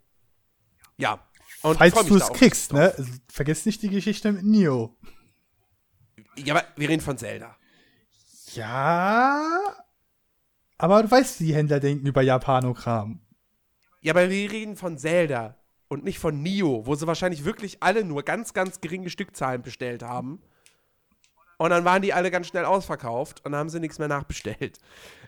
ja. 0.96 1.24
Und 1.62 1.76
Falls 1.76 2.06
du 2.06 2.16
es 2.16 2.28
kriegst, 2.32 2.72
ne? 2.72 2.94
Also, 2.96 3.10
vergiss 3.28 3.66
nicht 3.66 3.82
die 3.82 3.90
Geschichte 3.90 4.32
mit 4.32 4.44
Neo. 4.44 4.96
Ja, 6.36 6.54
aber 6.54 6.64
wir 6.76 6.88
reden 6.88 7.02
von 7.02 7.18
Zelda. 7.18 7.56
Ja. 8.54 9.42
Aber 10.78 11.02
du 11.02 11.10
weißt, 11.10 11.40
die 11.40 11.54
Händler 11.54 11.80
denken 11.80 12.06
über 12.06 12.22
Japanokram. 12.22 13.20
Ja, 14.00 14.12
aber 14.12 14.30
wir 14.30 14.50
reden 14.50 14.76
von 14.76 14.96
Zelda 14.96 15.56
und 15.88 16.04
nicht 16.04 16.20
von 16.20 16.40
Nio, 16.42 16.86
wo 16.86 16.94
sie 16.94 17.06
wahrscheinlich 17.06 17.44
wirklich 17.44 17.82
alle 17.82 18.04
nur 18.04 18.22
ganz, 18.22 18.52
ganz 18.52 18.80
geringe 18.80 19.10
Stückzahlen 19.10 19.62
bestellt 19.62 20.02
haben. 20.02 20.40
Und 21.58 21.70
dann 21.70 21.84
waren 21.84 22.02
die 22.02 22.12
alle 22.12 22.30
ganz 22.30 22.46
schnell 22.46 22.64
ausverkauft 22.64 23.44
und 23.44 23.52
dann 23.52 23.58
haben 23.58 23.68
sie 23.68 23.80
nichts 23.80 23.98
mehr 23.98 24.08
nachbestellt. 24.08 24.78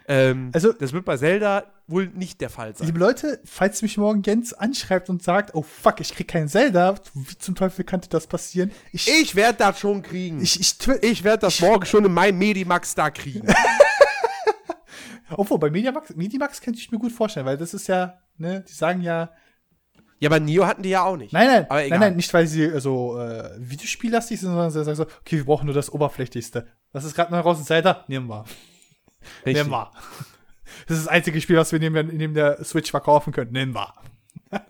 Ähm, 0.07 0.51
also, 0.53 0.73
das 0.73 0.93
wird 0.93 1.05
bei 1.05 1.17
Zelda 1.17 1.65
wohl 1.89 2.07
nicht 2.07 2.41
der 2.41 2.51
Fall 2.51 2.75
sein. 2.75 2.87
Liebe 2.87 3.01
Leute, 3.01 3.41
falls 3.45 3.83
mich 3.83 3.99
morgen 3.99 4.23
Jens 4.23 4.53
anschreibt 4.53 5.11
und 5.11 5.23
sagt, 5.23 5.55
oh 5.55 5.63
fuck, 5.63 6.01
ich 6.01 6.15
krieg 6.15 6.29
keinen 6.29 6.49
Zelda, 6.49 6.95
wie 7.15 7.37
zum 7.37 7.57
Teufel 7.57 7.85
könnte 7.85 8.09
das 8.09 8.29
passieren? 8.29 8.71
Ich, 8.93 9.09
ich 9.09 9.35
werde 9.35 9.59
das 9.59 9.81
schon 9.81 10.03
kriegen. 10.03 10.41
Ich, 10.41 10.59
ich, 10.59 10.77
ich 11.03 11.25
werde 11.25 11.41
das 11.43 11.57
ich, 11.57 11.61
morgen 11.63 11.85
schon 11.85 12.05
in 12.05 12.13
meinem 12.13 12.39
Medimax 12.39 12.95
da 12.95 13.11
kriegen. 13.11 13.47
Obwohl, 15.31 15.59
bei 15.59 15.71
Medimax, 15.71 16.15
Medimax 16.15 16.61
könnte 16.61 16.79
ich 16.79 16.91
mir 16.91 16.99
gut 16.99 17.13
vorstellen, 17.13 17.47
weil 17.47 17.57
das 17.57 17.75
ist 17.75 17.89
ja, 17.89 18.19
ne, 18.39 18.65
die 18.69 18.73
sagen 18.73 19.03
ja, 19.03 19.31
ja, 20.21 20.29
aber 20.29 20.39
Nio 20.39 20.67
hatten 20.67 20.83
die 20.83 20.91
ja 20.91 21.03
auch 21.03 21.17
nicht. 21.17 21.33
Nein, 21.33 21.47
nein, 21.47 21.67
aber 21.69 21.83
egal. 21.83 21.99
nein, 21.99 22.09
nein, 22.11 22.17
nicht 22.17 22.33
weil 22.35 22.47
sie 22.47 22.79
so 22.79 23.19
äh, 23.19 23.51
Videospiellastig 23.59 24.39
sind, 24.39 24.51
sondern 24.51 24.71
sie 24.71 24.85
sagen 24.85 24.97
so, 24.97 25.07
okay, 25.21 25.39
wir 25.39 25.45
brauchen 25.47 25.65
nur 25.65 25.75
das 25.75 25.91
Oberflächlichste. 25.91 26.67
Was 26.93 27.05
ist 27.05 27.15
gerade 27.15 27.33
neu 27.33 27.41
raus 27.41 27.59
in 27.59 27.65
Zelda? 27.65 28.05
Nehmen 28.07 28.29
wir. 28.29 28.45
Richtig. 29.47 29.55
Nehmen 29.55 29.71
wir. 29.71 29.91
Das 30.87 30.99
ist 30.99 31.07
das 31.07 31.09
einzige 31.09 31.41
Spiel, 31.41 31.57
was 31.57 31.73
wir 31.73 31.79
neben, 31.79 32.17
neben 32.17 32.35
der 32.35 32.63
Switch 32.65 32.91
verkaufen 32.91 33.33
können. 33.33 33.53
Nehmen 33.53 33.75
wir. 33.75 33.95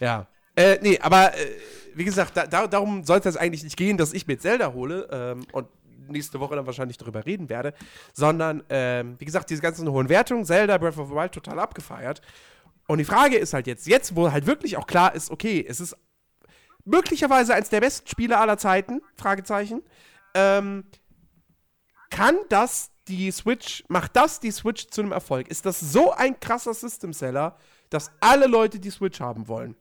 ja. 0.00 0.26
Äh, 0.56 0.78
nee, 0.82 0.98
aber 1.00 1.34
äh, 1.34 1.46
wie 1.94 2.04
gesagt, 2.04 2.36
da, 2.36 2.46
da, 2.46 2.66
darum 2.66 3.04
soll 3.04 3.18
es 3.18 3.24
jetzt 3.26 3.38
eigentlich 3.38 3.62
nicht 3.62 3.76
gehen, 3.76 3.96
dass 3.96 4.12
ich 4.12 4.26
mir 4.26 4.38
Zelda 4.38 4.72
hole 4.72 5.08
ähm, 5.12 5.46
und 5.52 5.68
nächste 6.08 6.40
Woche 6.40 6.56
dann 6.56 6.66
wahrscheinlich 6.66 6.98
darüber 6.98 7.26
reden 7.26 7.48
werde, 7.48 7.74
sondern, 8.12 8.64
ähm, 8.70 9.16
wie 9.18 9.24
gesagt, 9.24 9.50
diese 9.50 9.62
ganzen 9.62 9.88
hohen 9.90 10.08
Wertungen, 10.08 10.44
Zelda, 10.44 10.78
Breath 10.78 10.98
of 10.98 11.08
the 11.08 11.14
Wild 11.14 11.32
total 11.32 11.58
abgefeiert. 11.58 12.22
Und 12.88 12.98
die 12.98 13.04
Frage 13.04 13.36
ist 13.36 13.52
halt 13.52 13.66
jetzt, 13.66 13.86
jetzt, 13.86 14.16
wo 14.16 14.32
halt 14.32 14.46
wirklich 14.46 14.78
auch 14.78 14.86
klar 14.86 15.14
ist, 15.14 15.30
okay, 15.30 15.64
es 15.68 15.78
ist 15.78 15.94
möglicherweise 16.86 17.54
eins 17.54 17.68
der 17.68 17.80
besten 17.80 18.08
Spiele 18.08 18.38
aller 18.38 18.56
Zeiten, 18.56 19.02
Fragezeichen, 19.14 19.82
ähm, 20.34 20.84
kann 22.08 22.36
das 22.48 22.90
die 23.06 23.30
Switch, 23.30 23.84
macht 23.88 24.16
das 24.16 24.40
die 24.40 24.50
Switch 24.50 24.88
zu 24.88 25.02
einem 25.02 25.12
Erfolg? 25.12 25.48
Ist 25.48 25.66
das 25.66 25.80
so 25.80 26.12
ein 26.12 26.40
krasser 26.40 26.72
System-Seller, 26.72 27.58
dass 27.90 28.10
alle 28.20 28.46
Leute 28.46 28.80
die 28.80 28.90
Switch 28.90 29.20
haben 29.20 29.48
wollen? 29.48 29.76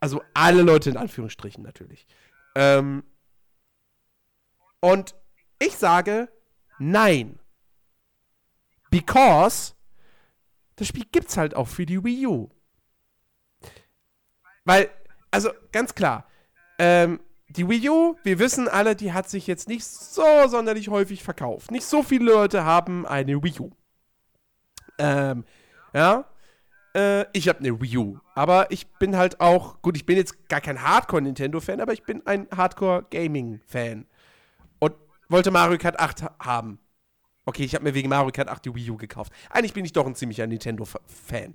Also 0.00 0.20
alle 0.34 0.62
Leute 0.62 0.90
in 0.90 0.96
Anführungsstrichen 0.96 1.62
natürlich. 1.62 2.08
Ähm, 2.56 3.04
und 4.80 5.14
ich 5.60 5.76
sage 5.76 6.28
nein. 6.80 7.38
Because 8.90 9.73
das 10.76 10.88
Spiel 10.88 11.04
gibt's 11.10 11.36
halt 11.36 11.54
auch 11.54 11.68
für 11.68 11.86
die 11.86 12.02
Wii 12.02 12.26
U. 12.26 12.50
Weil, 14.64 14.90
also 15.30 15.50
ganz 15.72 15.94
klar, 15.94 16.26
ähm, 16.78 17.20
die 17.48 17.68
Wii 17.68 17.88
U, 17.90 18.16
wir 18.24 18.38
wissen 18.38 18.68
alle, 18.68 18.96
die 18.96 19.12
hat 19.12 19.28
sich 19.28 19.46
jetzt 19.46 19.68
nicht 19.68 19.84
so 19.84 20.24
sonderlich 20.48 20.88
häufig 20.88 21.22
verkauft. 21.22 21.70
Nicht 21.70 21.84
so 21.84 22.02
viele 22.02 22.32
Leute 22.32 22.64
haben 22.64 23.06
eine 23.06 23.42
Wii 23.42 23.60
U. 23.60 23.70
Ähm, 24.98 25.44
ja. 25.92 26.24
Äh, 26.96 27.26
ich 27.32 27.48
habe 27.48 27.60
eine 27.60 27.80
Wii 27.80 27.98
U. 27.98 28.18
Aber 28.34 28.70
ich 28.70 28.86
bin 28.94 29.16
halt 29.16 29.40
auch, 29.40 29.80
gut, 29.82 29.96
ich 29.96 30.06
bin 30.06 30.16
jetzt 30.16 30.48
gar 30.48 30.60
kein 30.60 30.82
Hardcore-Nintendo-Fan, 30.82 31.80
aber 31.80 31.92
ich 31.92 32.02
bin 32.04 32.26
ein 32.26 32.48
Hardcore-Gaming-Fan. 32.54 34.06
Und 34.80 34.94
wollte 35.28 35.50
Mario 35.50 35.78
Kart 35.78 36.00
8 36.00 36.24
haben. 36.40 36.78
Okay, 37.46 37.64
ich 37.64 37.74
habe 37.74 37.84
mir 37.84 37.94
wegen 37.94 38.08
Mario 38.08 38.30
Kart 38.32 38.48
8 38.48 38.64
die 38.64 38.74
Wii 38.74 38.90
U 38.90 38.96
gekauft. 38.96 39.32
Eigentlich 39.50 39.74
bin 39.74 39.84
ich 39.84 39.92
doch 39.92 40.06
ein 40.06 40.14
ziemlicher 40.14 40.46
Nintendo-Fan. 40.46 41.54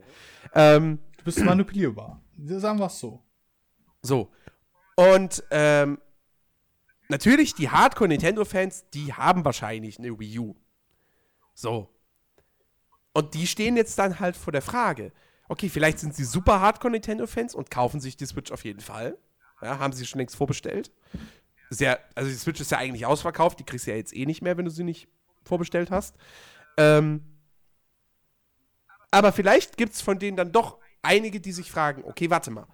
Ähm, 0.54 1.00
Du 1.18 1.26
bist 1.26 1.44
manipulierbar. 1.44 2.22
Sagen 2.46 2.80
wir 2.80 2.86
es 2.86 3.00
so. 3.00 3.22
so. 4.02 4.32
Und 4.96 5.44
ähm, 5.52 6.00
natürlich, 7.10 7.56
die 7.56 7.70
Hardcore-Nintendo-Fans, 7.70 8.86
die 8.94 9.14
haben 9.14 9.44
wahrscheinlich 9.44 10.00
eine 10.00 10.18
Wii 10.18 10.40
U. 10.40 10.56
So. 11.54 11.90
Und 13.14 13.34
die 13.34 13.48
stehen 13.48 13.76
jetzt 13.76 14.00
dann 14.00 14.20
halt 14.20 14.38
vor 14.38 14.54
der 14.54 14.62
Frage, 14.62 15.12
okay, 15.50 15.68
vielleicht 15.68 16.00
sind 16.00 16.16
sie 16.16 16.24
super 16.24 16.62
Hardcore-Nintendo-Fans 16.62 17.54
und 17.56 17.70
kaufen 17.70 18.00
sich 18.00 18.16
die 18.16 18.26
Switch 18.26 18.52
auf 18.52 18.64
jeden 18.64 18.80
Fall. 18.80 19.18
Ja, 19.62 19.80
haben 19.80 19.92
sie 19.92 20.06
schon 20.06 20.20
längst 20.20 20.38
vorbestellt. 20.38 20.92
Ja, 21.72 21.98
also 22.16 22.30
die 22.30 22.38
Switch 22.38 22.62
ist 22.62 22.72
ja 22.72 22.78
eigentlich 22.78 23.06
ausverkauft, 23.06 23.60
die 23.60 23.66
kriegst 23.66 23.88
du 23.88 23.92
ja 23.92 23.98
jetzt 23.98 24.16
eh 24.16 24.26
nicht 24.26 24.42
mehr, 24.42 24.56
wenn 24.58 24.66
du 24.66 24.72
sie 24.72 24.86
nicht 24.86 25.10
vorbestellt 25.50 25.92
hast. 25.92 26.16
Ähm, 26.78 27.22
aber 29.12 29.32
vielleicht 29.34 29.76
gibt 29.76 29.94
es 29.94 30.02
von 30.02 30.20
denen 30.20 30.38
dann 30.38 30.52
doch 30.52 30.78
einige, 31.02 31.42
die 31.42 31.52
sich 31.52 31.72
fragen, 31.72 32.04
okay, 32.06 32.30
warte 32.30 32.52
mal. 32.52 32.68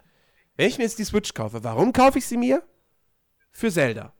Wenn 0.57 0.67
ich 0.67 0.78
mir 0.78 0.84
jetzt 0.84 0.99
die 0.99 1.05
Switch 1.05 1.34
kaufe, 1.34 1.63
warum 1.63 1.91
kaufe 1.91 2.19
ich 2.19 2.28
sie 2.28 2.38
mir? 2.38 2.63
Für 3.51 3.71
Zelda. 3.71 4.13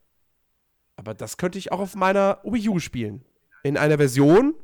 Aber 0.96 1.14
das 1.14 1.38
könnte 1.38 1.58
ich 1.58 1.72
auch 1.72 1.80
auf 1.80 1.96
meiner 1.96 2.40
Wii 2.44 2.70
U 2.70 2.80
spielen. 2.80 3.26
In 3.64 3.78
einer 3.78 3.98
Version, 3.98 4.56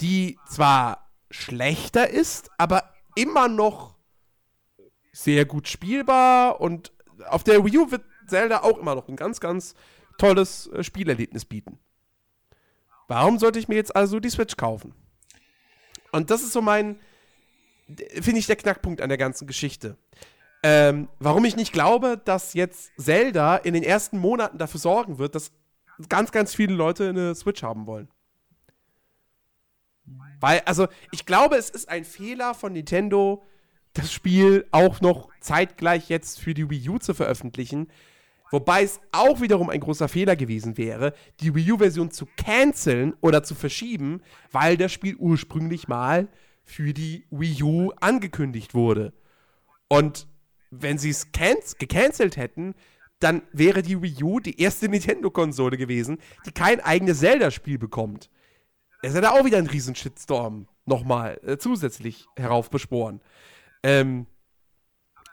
die 0.00 0.38
zwar 0.48 1.10
schlechter 1.30 2.08
ist, 2.08 2.50
aber 2.58 2.92
immer 3.14 3.48
noch 3.48 3.96
sehr 5.12 5.46
gut 5.46 5.68
spielbar 5.68 6.60
und 6.60 6.92
auf 7.28 7.44
der 7.44 7.64
Wii 7.64 7.78
U 7.78 7.90
wird 7.90 8.04
Zelda 8.26 8.62
auch 8.62 8.78
immer 8.78 8.94
noch 8.94 9.08
ein 9.08 9.16
ganz, 9.16 9.40
ganz 9.40 9.74
tolles 10.18 10.66
äh, 10.68 10.82
Spielerlebnis 10.82 11.44
bieten. 11.44 11.78
Warum 13.08 13.38
sollte 13.38 13.58
ich 13.58 13.68
mir 13.68 13.76
jetzt 13.76 13.94
also 13.94 14.20
die 14.20 14.30
Switch 14.30 14.56
kaufen? 14.56 14.94
Und 16.12 16.30
das 16.30 16.42
ist 16.42 16.52
so 16.52 16.62
mein, 16.62 16.98
finde 18.20 18.38
ich, 18.38 18.46
der 18.46 18.56
Knackpunkt 18.56 19.00
an 19.00 19.08
der 19.08 19.18
ganzen 19.18 19.46
Geschichte. 19.46 19.96
Ähm, 20.62 21.08
warum 21.18 21.44
ich 21.44 21.56
nicht 21.56 21.72
glaube, 21.72 22.20
dass 22.24 22.54
jetzt 22.54 22.90
Zelda 22.98 23.56
in 23.56 23.74
den 23.74 23.82
ersten 23.82 24.18
Monaten 24.18 24.58
dafür 24.58 24.80
sorgen 24.80 25.18
wird, 25.18 25.34
dass 25.34 25.52
ganz, 26.08 26.32
ganz 26.32 26.54
viele 26.54 26.74
Leute 26.74 27.08
eine 27.08 27.34
Switch 27.34 27.62
haben 27.62 27.86
wollen. 27.86 28.08
Weil, 30.40 30.60
also, 30.60 30.88
ich 31.12 31.26
glaube, 31.26 31.56
es 31.56 31.70
ist 31.70 31.88
ein 31.88 32.04
Fehler 32.04 32.54
von 32.54 32.72
Nintendo, 32.72 33.44
das 33.94 34.12
Spiel 34.12 34.66
auch 34.70 35.00
noch 35.00 35.30
zeitgleich 35.40 36.08
jetzt 36.08 36.40
für 36.40 36.54
die 36.54 36.68
Wii 36.68 36.88
U 36.90 36.98
zu 36.98 37.14
veröffentlichen. 37.14 37.88
Wobei 38.50 38.84
es 38.84 39.00
auch 39.12 39.40
wiederum 39.40 39.70
ein 39.70 39.80
großer 39.80 40.08
Fehler 40.08 40.36
gewesen 40.36 40.76
wäre, 40.76 41.14
die 41.40 41.54
Wii 41.54 41.72
U-Version 41.72 42.10
zu 42.10 42.26
canceln 42.36 43.14
oder 43.20 43.42
zu 43.42 43.54
verschieben, 43.54 44.22
weil 44.52 44.76
das 44.76 44.92
Spiel 44.92 45.16
ursprünglich 45.16 45.88
mal 45.88 46.28
für 46.62 46.92
die 46.92 47.26
Wii 47.30 47.62
U 47.62 47.92
angekündigt 48.00 48.74
wurde. 48.74 49.12
Und 49.88 50.28
wenn 50.70 50.98
sie 50.98 51.10
es 51.10 51.32
gecancelt 51.32 52.36
hätten, 52.36 52.74
dann 53.18 53.42
wäre 53.52 53.82
die 53.82 54.00
Wii 54.00 54.22
U 54.22 54.40
die 54.40 54.60
erste 54.60 54.88
Nintendo-Konsole 54.90 55.76
gewesen, 55.76 56.18
die 56.44 56.52
kein 56.52 56.80
eigenes 56.80 57.20
Zelda-Spiel 57.20 57.78
bekommt. 57.78 58.30
Es 59.02 59.14
hätte 59.14 59.32
auch 59.32 59.44
wieder 59.44 59.58
einen 59.58 59.68
riesen 59.68 59.94
Shitstorm 59.94 60.68
nochmal 60.84 61.40
äh, 61.44 61.58
zusätzlich 61.58 62.26
heraufbeschworen. 62.36 63.20
Ähm, 63.82 64.26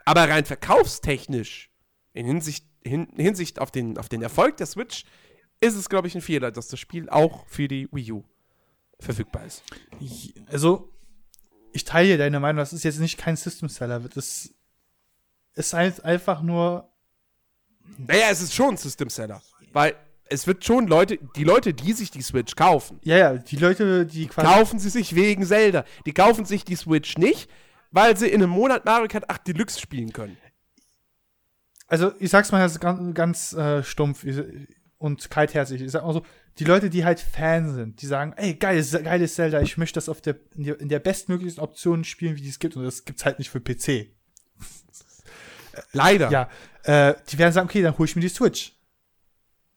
aber 0.06 0.28
rein 0.30 0.46
verkaufstechnisch, 0.46 1.72
in 2.14 2.26
Hinsicht, 2.26 2.66
hin, 2.86 3.08
Hinsicht 3.16 3.60
auf, 3.60 3.72
den, 3.72 3.98
auf 3.98 4.10
den 4.10 4.22
Erfolg 4.22 4.58
der 4.58 4.68
Switch, 4.68 5.06
ist 5.60 5.76
es, 5.76 5.90
glaube 5.90 6.08
ich, 6.08 6.16
ein 6.16 6.22
Fehler, 6.22 6.52
dass 6.52 6.68
das 6.68 6.80
Spiel 6.80 7.10
auch 7.10 7.46
für 7.48 7.68
die 7.68 7.88
Wii 7.92 8.12
U 8.12 8.24
verfügbar 9.00 9.46
ist. 9.46 9.64
Also, 10.48 10.92
ich 11.72 11.86
teile 11.86 12.18
deine 12.18 12.40
Meinung, 12.40 12.58
das 12.58 12.74
ist 12.74 12.84
jetzt 12.84 13.00
nicht 13.00 13.18
kein 13.18 13.36
System-Seller. 13.36 14.00
Das 14.14 14.54
ist 15.56 15.74
halt 15.74 16.04
einfach 16.04 16.42
nur. 16.42 16.90
Naja, 17.98 18.28
es 18.30 18.42
ist 18.42 18.54
schon 18.54 18.72
ein 18.72 18.78
System-Seller. 18.78 19.42
Weil 19.72 19.96
es 20.26 20.48
wird 20.48 20.64
schon 20.64 20.88
Leute, 20.88 21.18
die 21.36 21.44
Leute, 21.44 21.74
die 21.74 21.94
sich 21.94 22.12
die 22.12 22.22
Switch 22.22 22.56
kaufen, 22.56 23.00
Ja, 23.04 23.18
ja, 23.18 23.34
die 23.36 23.58
Leute, 23.58 24.06
die 24.06 24.28
kaufen 24.28 24.80
sie 24.80 24.90
sich 24.90 25.16
wegen 25.16 25.46
Zelda. 25.46 25.86
Die 26.06 26.14
kaufen 26.14 26.46
sich 26.46 26.64
die 26.64 26.76
Switch 26.76 27.18
nicht, 27.18 27.50
weil 27.92 28.18
sie 28.18 28.28
in 28.28 28.42
einem 28.42 28.52
Monat 28.52 28.86
Mario 28.86 29.08
Kart 29.08 29.30
8 29.30 29.48
Deluxe 29.48 29.80
spielen 29.80 30.14
können. 30.14 30.38
Also, 31.94 32.12
ich 32.18 32.32
sag's 32.32 32.52
mal 32.52 32.58
ganz, 32.58 32.80
ganz, 32.80 33.14
ganz 33.14 33.54
äh, 33.54 33.84
stumpf 33.84 34.26
und 34.98 35.30
kaltherzig. 35.30 35.80
Ich 35.80 35.92
sag 35.92 36.04
mal 36.04 36.12
so, 36.12 36.26
die 36.58 36.64
Leute, 36.64 36.90
die 36.90 37.06
halt 37.06 37.20
Fan 37.20 37.72
sind, 37.72 38.02
die 38.02 38.08
sagen, 38.08 38.34
ey, 38.36 38.56
geiles, 38.56 38.94
geiles 38.94 39.36
Zelda, 39.36 39.62
ich 39.62 39.78
möchte 39.78 39.98
das 39.98 40.10
auf 40.10 40.20
der, 40.20 40.38
in 40.56 40.64
der, 40.64 40.80
in 40.80 40.90
der 40.90 40.98
bestmöglichen 40.98 41.62
Option 41.62 42.04
spielen, 42.04 42.36
wie 42.36 42.50
es 42.50 42.58
gibt. 42.58 42.76
Und 42.76 42.84
das 42.84 43.06
gibt's 43.06 43.26
halt 43.26 43.38
nicht 43.38 43.52
für 43.52 43.62
PC. 43.62 44.08
Leider. 45.92 46.32
Ja, 46.32 46.50
äh, 46.82 47.14
die 47.30 47.38
werden 47.38 47.54
sagen, 47.54 47.70
okay, 47.70 47.84
dann 47.84 47.96
hole 47.96 48.10
ich 48.10 48.16
mir 48.16 48.24
die 48.24 48.30
Switch. 48.30 48.74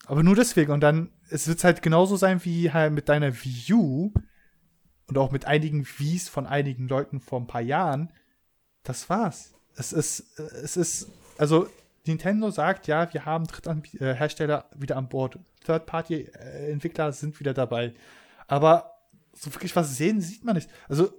Aber 0.06 0.22
nur 0.22 0.36
deswegen. 0.36 0.72
Und 0.72 0.80
dann, 0.80 1.10
es 1.28 1.46
wird 1.48 1.62
halt 1.64 1.82
genauso 1.82 2.16
sein 2.16 2.42
wie 2.46 2.72
halt 2.72 2.94
mit 2.94 3.10
deiner 3.10 3.44
Wii 3.44 3.74
U 3.74 4.14
und 5.06 5.18
auch 5.18 5.32
mit 5.32 5.44
einigen 5.44 5.86
Wies 5.98 6.30
von 6.30 6.46
einigen 6.46 6.88
Leuten 6.88 7.20
vor 7.20 7.38
ein 7.38 7.46
paar 7.46 7.60
Jahren. 7.60 8.10
Das 8.84 9.10
war's. 9.10 9.52
Es 9.74 9.92
ist, 9.92 10.38
äh, 10.38 10.44
es 10.62 10.78
ist, 10.78 11.08
also 11.36 11.68
Nintendo 12.06 12.50
sagt, 12.50 12.86
ja, 12.86 13.12
wir 13.12 13.24
haben 13.24 13.46
Dritthersteller 13.46 14.66
wieder 14.76 14.96
an 14.96 15.08
Bord. 15.08 15.38
Third-Party-Entwickler 15.64 17.12
sind 17.12 17.38
wieder 17.40 17.54
dabei. 17.54 17.94
Aber 18.46 18.92
so 19.32 19.52
wirklich 19.54 19.74
was 19.76 19.96
sehen, 19.96 20.20
sieht 20.20 20.44
man 20.44 20.54
nicht. 20.56 20.70
Also, 20.88 21.10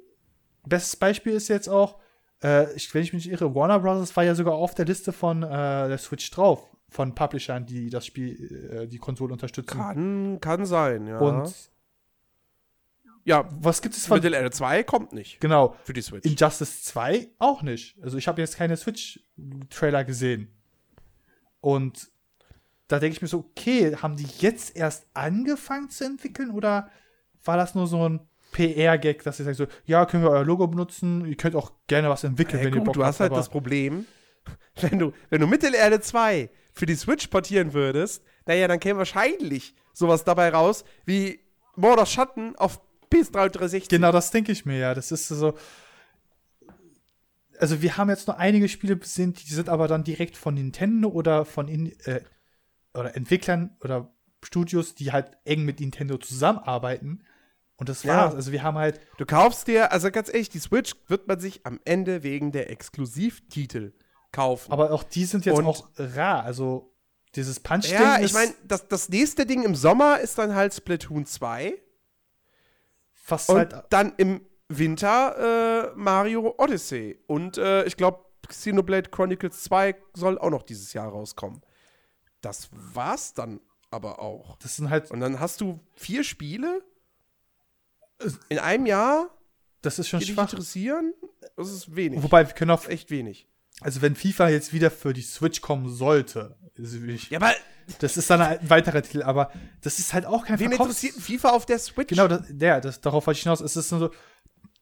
bestes 0.66 0.96
Beispiel 0.96 1.34
ist 1.34 1.48
jetzt 1.50 1.68
auch, 1.70 2.00
äh, 2.44 2.72
ich, 2.74 2.94
wenn 2.94 3.04
ich 3.04 3.14
mich 3.14 3.26
nicht 3.26 3.34
irre, 3.34 3.54
Warner 3.54 3.80
Bros. 3.80 4.16
war 4.16 4.24
ja 4.24 4.36
sogar 4.36 4.54
auf 4.56 4.76
der 4.76 4.86
Liste 4.86 5.12
von 5.12 5.44
äh, 5.44 5.48
der 5.48 5.98
Switch 5.98 6.30
drauf, 6.32 6.64
von 6.90 7.14
Publishern, 7.16 7.66
die 7.66 7.90
das 7.90 8.06
Spiel, 8.06 8.70
äh, 8.72 8.88
die 8.88 8.98
Konsole 8.98 9.34
unterstützen. 9.34 9.78
Kann, 9.78 10.40
kann 10.40 10.66
sein, 10.66 11.08
ja. 11.08 11.20
Und 11.20 11.54
ja, 13.24 13.50
was 13.60 13.82
gibt 13.82 13.96
es 13.96 14.06
von. 14.08 14.18
Mittel 14.18 14.34
Erde 14.34 14.52
2 14.52 14.84
kommt 14.84 15.12
nicht 15.12 15.42
Genau. 15.42 15.76
für 15.84 15.92
die 15.92 16.02
Switch. 16.02 16.26
Injustice 16.26 16.84
2 16.84 17.28
auch 17.40 17.62
nicht. 17.62 18.02
Also 18.02 18.18
ich 18.18 18.28
habe 18.30 18.40
jetzt 18.42 18.56
keine 18.56 18.78
Switch-Trailer 18.78 20.06
gesehen. 20.06 20.54
Und 21.68 22.10
da 22.88 22.98
denke 22.98 23.18
ich 23.18 23.22
mir 23.22 23.28
so, 23.28 23.40
okay, 23.40 23.94
haben 23.98 24.16
die 24.16 24.28
jetzt 24.40 24.78
erst 24.78 25.06
angefangen 25.14 25.90
zu 25.90 26.06
entwickeln 26.06 26.50
oder 26.50 26.90
war 27.44 27.58
das 27.58 27.76
nur 27.76 27.88
so 27.88 28.08
ein 28.08 28.22
PR-Gag, 28.54 29.22
dass 29.24 29.36
sie 29.36 29.44
sagen 29.44 29.58
so, 29.58 29.68
ja, 29.84 30.06
können 30.06 30.24
wir 30.24 30.30
euer 30.30 30.46
Logo 30.46 30.66
benutzen, 30.66 31.26
ihr 31.26 31.36
könnt 31.36 31.58
auch 31.58 31.74
gerne 31.88 32.10
was 32.10 32.24
entwickeln, 32.24 32.60
Ja, 32.60 32.68
wenn 32.68 32.74
ihr 32.74 32.78
gut, 32.78 32.86
Bock 32.86 32.94
du 32.94 33.04
hast 33.04 33.20
habt, 33.20 33.32
halt 33.32 33.38
das 33.38 33.50
Problem, 33.50 34.06
wenn 34.80 34.98
du, 34.98 35.12
wenn 35.30 35.42
du 35.42 35.48
Mittelerde 35.48 36.00
2 36.00 36.50
für 36.74 36.86
die 36.86 36.96
Switch 36.96 37.28
portieren 37.28 37.74
würdest, 37.74 38.24
naja, 38.46 38.70
dann 38.70 38.80
käme 38.80 39.00
wahrscheinlich 39.00 39.76
sowas 39.92 40.24
dabei 40.24 40.48
raus 40.48 40.86
wie 41.04 41.42
Mord 41.76 42.00
of 42.00 42.08
Schatten 42.08 42.56
auf 42.56 42.80
PS3 43.12 43.50
360. 43.50 43.90
Genau, 43.90 44.14
das 44.14 44.32
denke 44.32 44.54
ich 44.54 44.66
mir 44.66 44.78
ja. 44.78 44.94
Das 44.94 45.12
ist 45.12 45.28
so. 45.28 45.54
Also, 47.60 47.82
wir 47.82 47.98
haben 47.98 48.10
jetzt 48.10 48.28
nur 48.28 48.38
einige 48.38 48.68
Spiele 48.70 48.98
gesehen, 48.98 49.34
die 49.34 49.54
sind 49.54 49.70
aber 49.70 49.88
dann 49.88 50.04
direkt 50.04 50.38
von 50.38 50.54
Nintendo 50.54 51.10
oder 51.10 51.46
von 51.46 51.68
in, 51.68 51.98
äh, 52.06 52.22
oder 52.94 53.16
Entwicklern 53.16 53.76
oder 53.84 54.14
Studios, 54.44 54.96
die 54.96 55.12
halt 55.12 55.32
eng 55.46 55.64
mit 55.64 55.80
Nintendo 55.80 56.18
zusammenarbeiten. 56.18 57.24
Und 57.76 57.90
das 57.90 58.04
Ja. 58.04 58.18
war's. 58.18 58.36
Also, 58.36 58.52
wir 58.52 58.64
haben 58.64 58.78
halt. 58.78 59.00
Du 59.18 59.26
kaufst 59.26 59.68
dir, 59.68 59.92
also 59.92 60.10
ganz 60.12 60.30
ehrlich, 60.30 60.50
die 60.50 60.60
Switch 60.60 60.94
wird 61.08 61.28
man 61.28 61.40
sich 61.40 61.66
am 61.66 61.80
Ende 61.86 62.24
wegen 62.24 62.52
der 62.52 62.70
Exklusivtitel 62.70 63.94
kaufen. 64.32 64.72
Aber 64.72 64.92
auch 64.92 65.04
die 65.04 65.26
sind 65.26 65.46
jetzt 65.46 65.58
Und- 65.60 65.66
auch 65.66 65.88
rar. 65.98 66.44
Also, 66.44 66.94
dieses 67.36 67.60
Punch-Ding. 67.60 67.94
ja, 67.94 68.20
ich 68.20 68.34
meine, 68.34 68.54
das, 68.68 68.88
das 68.88 69.10
nächste 69.10 69.46
Ding 69.46 69.64
im 69.64 69.76
Sommer 69.76 70.20
ist 70.20 70.38
dann 70.38 70.56
halt 70.56 70.74
Splatoon 70.74 71.26
2 71.26 71.74
fast 73.14 73.50
und 73.50 73.58
halt. 73.58 73.86
dann 73.90 74.14
im 74.18 74.42
Winter 74.70 75.92
äh, 75.94 75.96
Mario 75.96 76.54
Odyssey. 76.58 77.20
Und 77.28 77.58
äh, 77.58 77.86
ich 77.86 77.96
glaube, 77.98 78.26
Xenoblade 78.48 79.10
Chronicles 79.10 79.64
2 79.64 79.96
soll 80.14 80.38
auch 80.40 80.50
noch 80.50 80.64
dieses 80.64 80.94
Jahr 80.94 81.10
rauskommen. 81.10 81.62
Das 82.42 82.70
war's 82.72 83.34
dann 83.34 83.60
aber 83.92 84.20
auch. 84.20 84.58
Das 84.58 84.76
sind 84.76 84.90
halt. 84.90 85.12
Und 85.12 85.20
dann 85.22 85.40
hast 85.40 85.62
du 85.62 85.80
vier 85.96 86.24
Spiele 86.24 86.82
in 88.50 88.60
einem 88.60 88.86
Jahr, 88.86 89.30
Das 89.82 90.00
ist 90.00 90.10
schon 90.10 90.20
die 90.20 90.26
dich 90.26 90.36
schwach. 90.36 90.52
interessieren. 90.52 91.14
Das 91.56 91.72
ist 91.72 91.96
wenig. 91.96 92.22
Wobei, 92.24 92.46
wir 92.48 92.54
können 92.54 92.72
auch. 92.72 92.88
Echt 92.88 93.10
wenig. 93.12 93.48
Also, 93.82 94.02
wenn 94.02 94.16
FIFA 94.16 94.50
jetzt 94.50 94.74
wieder 94.74 94.90
für 94.90 95.14
die 95.14 95.22
Switch 95.22 95.62
kommen 95.62 95.88
sollte, 95.94 96.58
ich, 96.76 97.30
Ja, 97.30 97.40
aber 97.40 97.54
das 98.00 98.18
ist 98.18 98.30
dann 98.30 98.42
ein 98.42 98.70
weiterer 98.70 99.02
Titel, 99.04 99.22
aber 99.24 99.52
das 99.82 100.00
ist 100.00 100.14
halt 100.14 100.26
auch 100.26 100.46
kein 100.46 100.60
wen 100.60 100.70
Verkaufs- 100.72 101.04
interessiert 101.04 101.24
FIFA 101.24 101.50
auf 101.52 101.66
der 101.68 101.78
Switch? 101.80 102.10
Genau, 102.10 102.28
das, 102.28 102.42
der, 102.50 102.82
das, 102.82 103.02
darauf 103.02 103.28
wollte 103.28 103.38
ich 103.38 103.44
hinaus. 103.44 103.62
Es 103.62 103.76
ist 103.76 103.92
nur 103.92 104.00
so, 104.00 104.12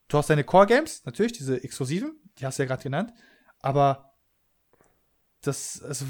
du 0.07 0.17
hast 0.17 0.29
deine 0.29 0.43
Core-Games, 0.43 1.03
natürlich, 1.05 1.33
diese 1.33 1.63
exklusiven, 1.63 2.19
die 2.39 2.45
hast 2.45 2.59
du 2.59 2.63
ja 2.63 2.67
gerade 2.67 2.83
genannt, 2.83 3.13
aber 3.59 4.13
das, 5.41 5.81
also, 5.83 6.05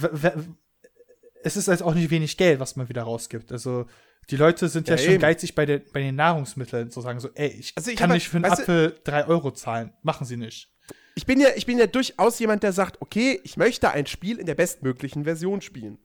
es 1.43 1.57
ist 1.57 1.67
halt 1.67 1.81
auch 1.81 1.93
nicht 1.93 2.09
wenig 2.09 2.37
Geld, 2.37 2.59
was 2.59 2.75
man 2.75 2.89
wieder 2.89 3.03
rausgibt. 3.03 3.51
Also, 3.51 3.85
die 4.29 4.37
Leute 4.37 4.69
sind 4.69 4.87
ja, 4.87 4.95
Ja, 4.95 5.01
schon 5.03 5.13
eben. 5.13 5.21
geizig 5.21 5.53
bei, 5.55 5.65
der, 5.65 5.79
bei 5.79 5.99
den 5.99 6.15
Nahrungsmitteln, 6.15 6.89
zu 6.89 7.01
sagen 7.01 7.19
so, 7.19 7.29
ey, 7.35 7.49
ich, 7.49 7.73
Also 7.75 7.91
ich 7.91 7.97
kann 7.97 8.09
nicht 8.11 8.27
für 8.27 8.37
einen 8.37 8.45
Apfel 8.45 8.99
drei 9.03 9.27
Euro 9.27 9.51
zahlen. 9.51 9.93
Machen 10.01 10.25
sie 10.25 10.37
nicht. 10.37 10.71
Ich 11.13 11.25
bin 11.25 11.39
ja, 11.39 11.49
ich 11.55 11.65
bin 11.65 11.77
ja 11.77 11.87
durchaus 11.87 12.39
jemand, 12.39 12.63
der 12.63 12.73
sagt, 12.73 13.01
okay, 13.01 13.39
ich 13.43 13.55
möchte 13.55 13.91
ein 13.91 14.05
Spiel 14.07 14.39
in 14.39 14.45
der 14.45 14.55
bestmöglichen 14.55 15.23
Version 15.23 15.61
spielen. 15.61 15.97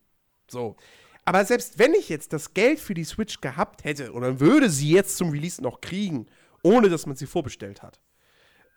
So. 0.49 0.77
Aber 1.25 1.45
selbst 1.45 1.79
wenn 1.79 1.95
ich 1.95 2.09
jetzt 2.09 2.33
das 2.33 2.55
Geld 2.55 2.79
für 2.79 2.95
die 2.95 3.05
Switch 3.05 3.41
gehabt 3.41 3.85
hätte, 3.85 4.13
oder 4.13 4.39
würde 4.41 4.71
sie 4.71 4.91
jetzt 4.91 5.17
zum 5.17 5.31
Release 5.31 5.63
noch 5.63 5.81
kriegen, 5.81 6.27
ohne 6.63 6.89
dass 6.89 7.07
man 7.07 7.17
sie 7.17 7.27
vorbestellt 7.27 7.83
hat, 7.83 8.01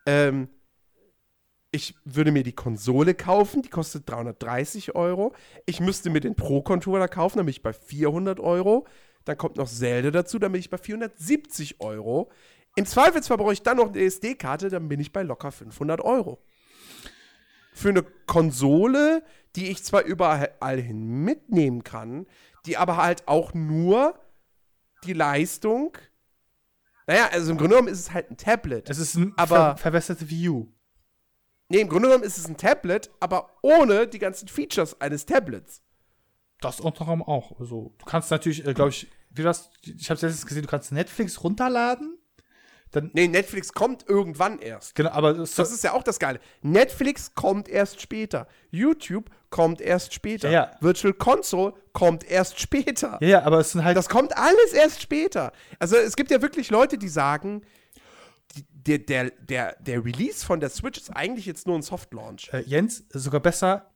ähm, 0.05 0.49
ich 1.71 1.95
würde 2.05 2.31
mir 2.31 2.43
die 2.43 2.53
Konsole 2.53 3.15
kaufen, 3.15 3.63
die 3.63 3.69
kostet 3.69 4.07
330 4.07 4.93
Euro. 4.93 5.33
Ich 5.65 5.79
müsste 5.79 6.11
mir 6.11 6.19
den 6.19 6.35
Pro-Controller 6.35 7.07
kaufen, 7.07 7.37
dann 7.37 7.47
bin 7.47 7.51
ich 7.51 7.63
bei 7.63 7.73
400 7.73 8.39
Euro. 8.39 8.85
Dann 9.25 9.37
kommt 9.37 9.57
noch 9.57 9.67
Zelda 9.67 10.11
dazu, 10.11 10.37
dann 10.37 10.51
bin 10.51 10.59
ich 10.59 10.69
bei 10.69 10.77
470 10.77 11.81
Euro. 11.81 12.29
Im 12.75 12.85
Zweifelsfall 12.85 13.37
brauche 13.37 13.53
ich 13.53 13.63
dann 13.63 13.77
noch 13.77 13.87
eine 13.87 14.03
SD-Karte, 14.03 14.69
dann 14.69 14.87
bin 14.87 14.99
ich 14.99 15.11
bei 15.11 15.23
locker 15.23 15.51
500 15.51 16.01
Euro. 16.01 16.39
Für 17.73 17.89
eine 17.89 18.03
Konsole, 18.27 19.23
die 19.55 19.71
ich 19.71 19.83
zwar 19.83 20.03
überall 20.03 20.79
hin 20.79 21.23
mitnehmen 21.23 21.83
kann, 21.83 22.27
die 22.67 22.77
aber 22.77 22.97
halt 22.97 23.27
auch 23.27 23.55
nur 23.55 24.19
die 25.05 25.13
Leistung. 25.13 25.97
Naja, 27.07 27.29
also 27.31 27.51
im 27.51 27.57
Grunde 27.57 27.75
genommen 27.75 27.89
ist 27.93 27.99
es 27.99 28.11
halt 28.13 28.31
ein 28.31 28.37
Tablet. 28.37 28.89
Es 28.89 28.97
ist 28.97 29.15
ein 29.15 29.33
Aber- 29.37 29.55
ver 29.55 29.77
verwässerte 29.77 30.25
U. 30.49 30.67
Nee, 31.69 31.81
im 31.81 31.89
Grunde 31.89 32.07
genommen 32.07 32.23
ist 32.23 32.37
es 32.37 32.47
ein 32.47 32.57
Tablet, 32.57 33.09
aber 33.19 33.49
ohne 33.61 34.07
die 34.07 34.19
ganzen 34.19 34.47
Features 34.47 34.99
eines 35.01 35.25
Tablets. 35.25 35.81
Das 36.61 36.79
unter 36.79 37.01
anderem 37.01 37.23
auch. 37.23 37.59
Also, 37.59 37.93
du 37.97 38.05
kannst 38.05 38.31
natürlich, 38.31 38.65
äh, 38.65 38.73
glaube 38.73 38.91
ich, 38.91 39.07
wie 39.31 39.43
das, 39.43 39.69
ich 39.81 40.09
habe 40.09 40.21
letztens 40.21 40.45
gesehen, 40.45 40.61
du 40.63 40.67
kannst 40.69 40.91
Netflix 40.91 41.43
runterladen. 41.43 42.17
Dann, 42.93 43.09
Nee, 43.13 43.27
Netflix 43.27 43.73
kommt 43.73 44.07
irgendwann 44.07 44.59
erst. 44.59 44.95
genau, 44.95 45.09
aber 45.11 45.33
das, 45.33 45.57
ist 45.59 45.83
ja 45.83 45.93
auch 45.93 46.03
das 46.03 46.19
Geile. 46.19 46.39
Netflix 46.61 47.33
kommt 47.35 47.67
erst 47.67 47.99
später. 48.01 48.47
YouTube 48.71 49.29
kommt 49.49 49.81
erst 49.81 50.13
später. 50.13 50.49
Ja, 50.49 50.71
ja. 50.71 50.71
Virtual 50.79 51.13
Console 51.13 51.73
kommt 51.91 52.23
erst 52.23 52.59
später. 52.59 53.17
ja, 53.21 53.27
ja, 53.27 53.43
aber 53.43 53.59
es 53.59 53.71
sind 53.71 53.83
halt, 53.83 53.97
Das 53.97 54.07
kommt 54.09 54.37
alles 54.37 54.73
erst 54.73 55.01
später. 55.01 55.51
Also 55.79 55.95
es 55.97 56.15
gibt 56.15 56.31
ja 56.31 56.41
wirklich 56.41 56.69
Leute, 56.69 56.97
die 56.97 57.09
sagen, 57.09 57.63
der, 58.71 58.99
der, 58.99 59.31
der, 59.31 59.75
der 59.79 60.05
Release 60.05 60.45
von 60.45 60.59
der 60.59 60.69
Switch 60.69 60.99
ist 60.99 61.09
eigentlich 61.15 61.45
jetzt 61.45 61.65
nur 61.67 61.75
ein 61.77 61.81
Soft-Launch. 61.81 62.49
äh, 62.53 62.59
Jens, 62.61 63.03
sogar 63.09 63.39
besser, 63.39 63.89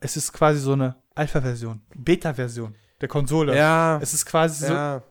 es 0.00 0.16
ist 0.16 0.32
quasi 0.32 0.58
so 0.60 0.72
eine 0.72 0.96
Alpha-Version, 1.14 1.82
Beta-Version 1.94 2.74
der 3.00 3.08
Konsole. 3.08 3.56
Ja. 3.56 3.98
Es 4.02 4.14
ist 4.14 4.26
quasi 4.26 4.66
so, 4.66 4.72
Ja. 4.72 5.02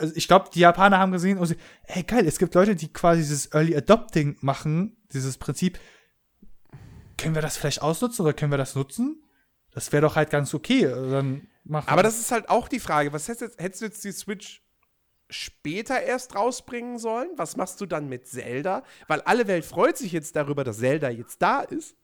Also 0.00 0.14
ich 0.16 0.26
glaube, 0.26 0.50
die 0.52 0.60
Japaner 0.60 0.98
haben 0.98 1.12
gesehen 1.12 1.38
und 1.38 1.46
sie, 1.46 1.56
ey 1.84 2.02
geil, 2.02 2.26
es 2.26 2.38
gibt 2.38 2.54
Leute, 2.54 2.74
die 2.74 2.92
quasi 2.92 3.20
dieses 3.20 3.52
Early 3.52 3.76
Adopting 3.76 4.36
machen, 4.40 4.96
dieses 5.12 5.38
Prinzip. 5.38 5.78
Können 7.18 7.34
wir 7.34 7.42
das 7.42 7.56
vielleicht 7.56 7.82
ausnutzen 7.82 8.24
oder 8.24 8.32
können 8.32 8.50
wir 8.50 8.58
das 8.58 8.74
nutzen? 8.74 9.22
Das 9.72 9.92
wäre 9.92 10.02
doch 10.02 10.16
halt 10.16 10.30
ganz 10.30 10.54
okay. 10.54 10.86
Also 10.86 11.10
Dann 11.10 11.48
machen. 11.64 11.88
Aber 11.88 12.02
das 12.02 12.18
ist 12.18 12.32
halt 12.32 12.48
auch 12.48 12.68
die 12.68 12.80
Frage, 12.80 13.12
was 13.12 13.28
hättest, 13.28 13.60
hättest 13.60 13.82
du 13.82 13.86
jetzt 13.86 14.04
die 14.04 14.12
Switch 14.12 14.62
später 15.28 16.02
erst 16.02 16.34
rausbringen 16.34 16.98
sollen? 16.98 17.28
Was 17.36 17.56
machst 17.56 17.80
du 17.80 17.86
dann 17.86 18.08
mit 18.08 18.26
Zelda? 18.26 18.82
Weil 19.06 19.20
alle 19.22 19.46
Welt 19.46 19.64
freut 19.64 19.96
sich 19.96 20.12
jetzt 20.12 20.34
darüber, 20.34 20.64
dass 20.64 20.78
Zelda 20.78 21.10
jetzt 21.10 21.40
da 21.40 21.60
ist. 21.60 21.94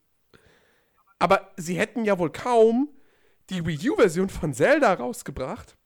Aber 1.18 1.50
sie 1.56 1.78
hätten 1.78 2.04
ja 2.04 2.18
wohl 2.18 2.30
kaum 2.30 2.90
die 3.50 3.64
Wii 3.64 3.90
U-Version 3.90 4.28
von 4.28 4.52
Zelda 4.52 4.92
rausgebracht 4.92 5.76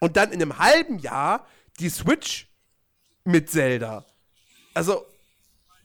und 0.00 0.16
dann 0.16 0.32
in 0.32 0.42
einem 0.42 0.58
halben 0.58 0.98
Jahr 0.98 1.46
die 1.78 1.88
Switch 1.88 2.48
mit 3.24 3.48
Zelda. 3.50 4.04
Also, 4.74 5.06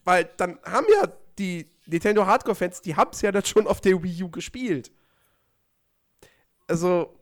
weil 0.04 0.30
dann 0.38 0.60
haben 0.66 0.88
ja 0.90 1.12
die 1.38 1.70
Nintendo 1.86 2.26
Hardcore-Fans, 2.26 2.82
die 2.82 2.96
haben 2.96 3.12
es 3.12 3.22
ja 3.22 3.32
dann 3.32 3.46
schon 3.46 3.68
auf 3.68 3.82
der 3.82 4.02
Wii 4.02 4.24
U 4.24 4.30
gespielt. 4.30 4.92
Also, 6.68 7.20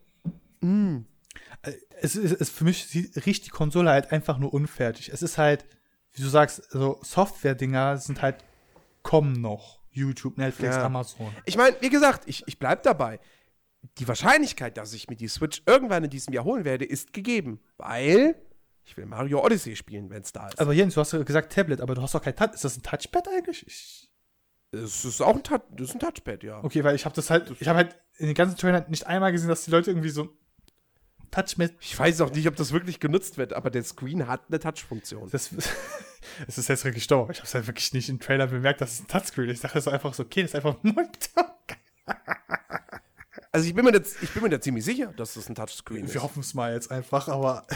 es 2.01 2.15
ist, 2.15 2.39
es 2.39 2.49
für 2.49 2.63
mich 2.63 2.87
riecht 3.25 3.45
die 3.45 3.49
Konsole 3.49 3.89
halt 3.89 4.11
einfach 4.11 4.37
nur 4.37 4.53
unfertig. 4.53 5.09
Es 5.09 5.21
ist 5.21 5.37
halt, 5.37 5.65
wie 6.13 6.21
du 6.21 6.29
sagst, 6.29 6.71
so 6.71 6.99
Software-Dinger 7.01 7.97
sind 7.97 8.21
halt 8.21 8.43
kommen 9.01 9.41
noch. 9.41 9.79
YouTube, 9.91 10.37
Netflix, 10.37 10.75
Ja. 10.75 10.85
Amazon. 10.85 11.31
Ich 11.45 11.55
meine, 11.55 11.75
wie 11.81 11.89
gesagt, 11.89 12.23
ich, 12.25 12.43
ich 12.47 12.57
bleib 12.57 12.81
dabei. 12.83 13.19
Die 13.97 14.07
Wahrscheinlichkeit, 14.07 14.77
dass 14.77 14.93
ich 14.93 15.09
mir 15.09 15.15
die 15.15 15.27
Switch 15.27 15.61
irgendwann 15.65 16.03
in 16.03 16.09
diesem 16.09 16.33
Jahr 16.33 16.45
holen 16.45 16.65
werde, 16.65 16.85
ist 16.85 17.13
gegeben. 17.13 17.59
Weil 17.77 18.35
ich 18.85 18.97
will 18.97 19.05
Mario 19.05 19.43
Odyssey 19.43 19.75
spielen, 19.75 20.09
wenn 20.09 20.21
es 20.21 20.31
da 20.31 20.47
ist. 20.47 20.59
Aber 20.59 20.73
Jens, 20.73 20.95
du 20.95 21.01
hast 21.01 21.13
ja 21.13 21.23
gesagt 21.23 21.53
Tablet, 21.53 21.81
aber 21.81 21.95
du 21.95 22.01
hast 22.01 22.15
doch 22.15 22.21
kein 22.21 22.35
Touch. 22.35 22.53
Ist 22.53 22.65
das 22.65 22.77
ein 22.77 22.83
Touchpad 22.83 23.27
eigentlich? 23.29 23.65
Ich, 23.65 24.09
es 24.71 25.05
ist 25.05 25.21
auch 25.21 25.35
ein, 25.35 25.43
das 25.71 25.89
ist 25.89 25.95
ein 25.95 25.99
Touchpad, 25.99 26.43
ja. 26.43 26.63
okay, 26.63 26.83
weil 26.83 26.95
ich 26.95 27.05
habe 27.05 27.15
das 27.15 27.29
halt, 27.29 27.51
ich 27.59 27.67
habe 27.67 27.77
halt 27.77 27.95
in 28.17 28.27
den 28.27 28.35
ganzen 28.35 28.57
Trailern 28.57 28.85
nicht 28.89 29.07
einmal 29.07 29.31
gesehen, 29.31 29.49
dass 29.49 29.65
die 29.65 29.71
Leute 29.71 29.91
irgendwie 29.91 30.09
so 30.09 30.29
Touchpad. 31.31 31.73
Ich 31.79 31.97
weiß 31.97 32.21
auch 32.21 32.31
nicht, 32.31 32.47
ob 32.47 32.55
das 32.55 32.73
wirklich 32.73 32.99
genutzt 32.99 33.37
wird, 33.37 33.53
aber 33.53 33.69
der 33.69 33.83
Screen 33.83 34.27
hat 34.27 34.41
eine 34.49 34.59
Touch-Funktion. 34.59 35.29
Das, 35.31 35.51
es 36.47 36.57
ist 36.57 36.67
jetzt 36.67 36.83
wirklich 36.83 37.07
dumm. 37.07 37.29
Ich 37.31 37.37
habe 37.37 37.47
es 37.47 37.53
halt 37.53 37.67
wirklich 37.67 37.93
nicht 37.93 38.09
im 38.09 38.19
Trailer 38.19 38.47
bemerkt, 38.47 38.81
dass 38.81 38.93
es 38.93 38.99
ein 39.01 39.07
Touchscreen 39.07 39.49
ist. 39.49 39.57
Ich 39.57 39.61
dachte, 39.61 39.75
das 39.75 39.87
ist 39.87 39.93
einfach 39.93 40.13
so, 40.13 40.23
okay, 40.23 40.41
das 40.41 40.51
ist 40.51 40.55
einfach 40.55 40.75
ein 40.83 40.93
Monitor. 40.93 41.57
Also 43.53 43.67
ich 43.67 43.75
bin 43.75 43.85
mir 43.85 43.93
jetzt, 43.93 44.21
ich 44.23 44.31
bin 44.31 44.41
mir 44.41 44.49
da 44.49 44.59
ziemlich 44.59 44.83
sicher, 44.83 45.13
dass 45.15 45.35
das 45.35 45.47
ein 45.47 45.53
Touchscreen 45.53 46.05
ist. 46.05 46.15
Wir 46.15 46.23
hoffen 46.23 46.39
es 46.39 46.55
mal 46.55 46.73
jetzt 46.73 46.89
einfach, 46.89 47.27
aber 47.27 47.67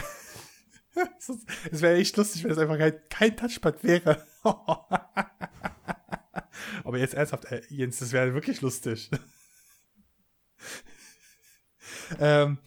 es 1.70 1.80
wäre 1.80 1.96
echt 1.96 2.16
lustig, 2.16 2.42
wenn 2.42 2.50
es 2.50 2.58
einfach 2.58 2.76
kein, 2.76 3.00
kein 3.08 3.36
Touchpad 3.36 3.84
wäre. 3.84 4.26
aber 6.82 6.98
jetzt 6.98 7.14
ernsthaft, 7.14 7.44
ey, 7.44 7.62
Jens, 7.68 8.00
das 8.00 8.10
wäre 8.10 8.34
wirklich 8.34 8.60
lustig. 8.60 9.08
ähm, 12.18 12.58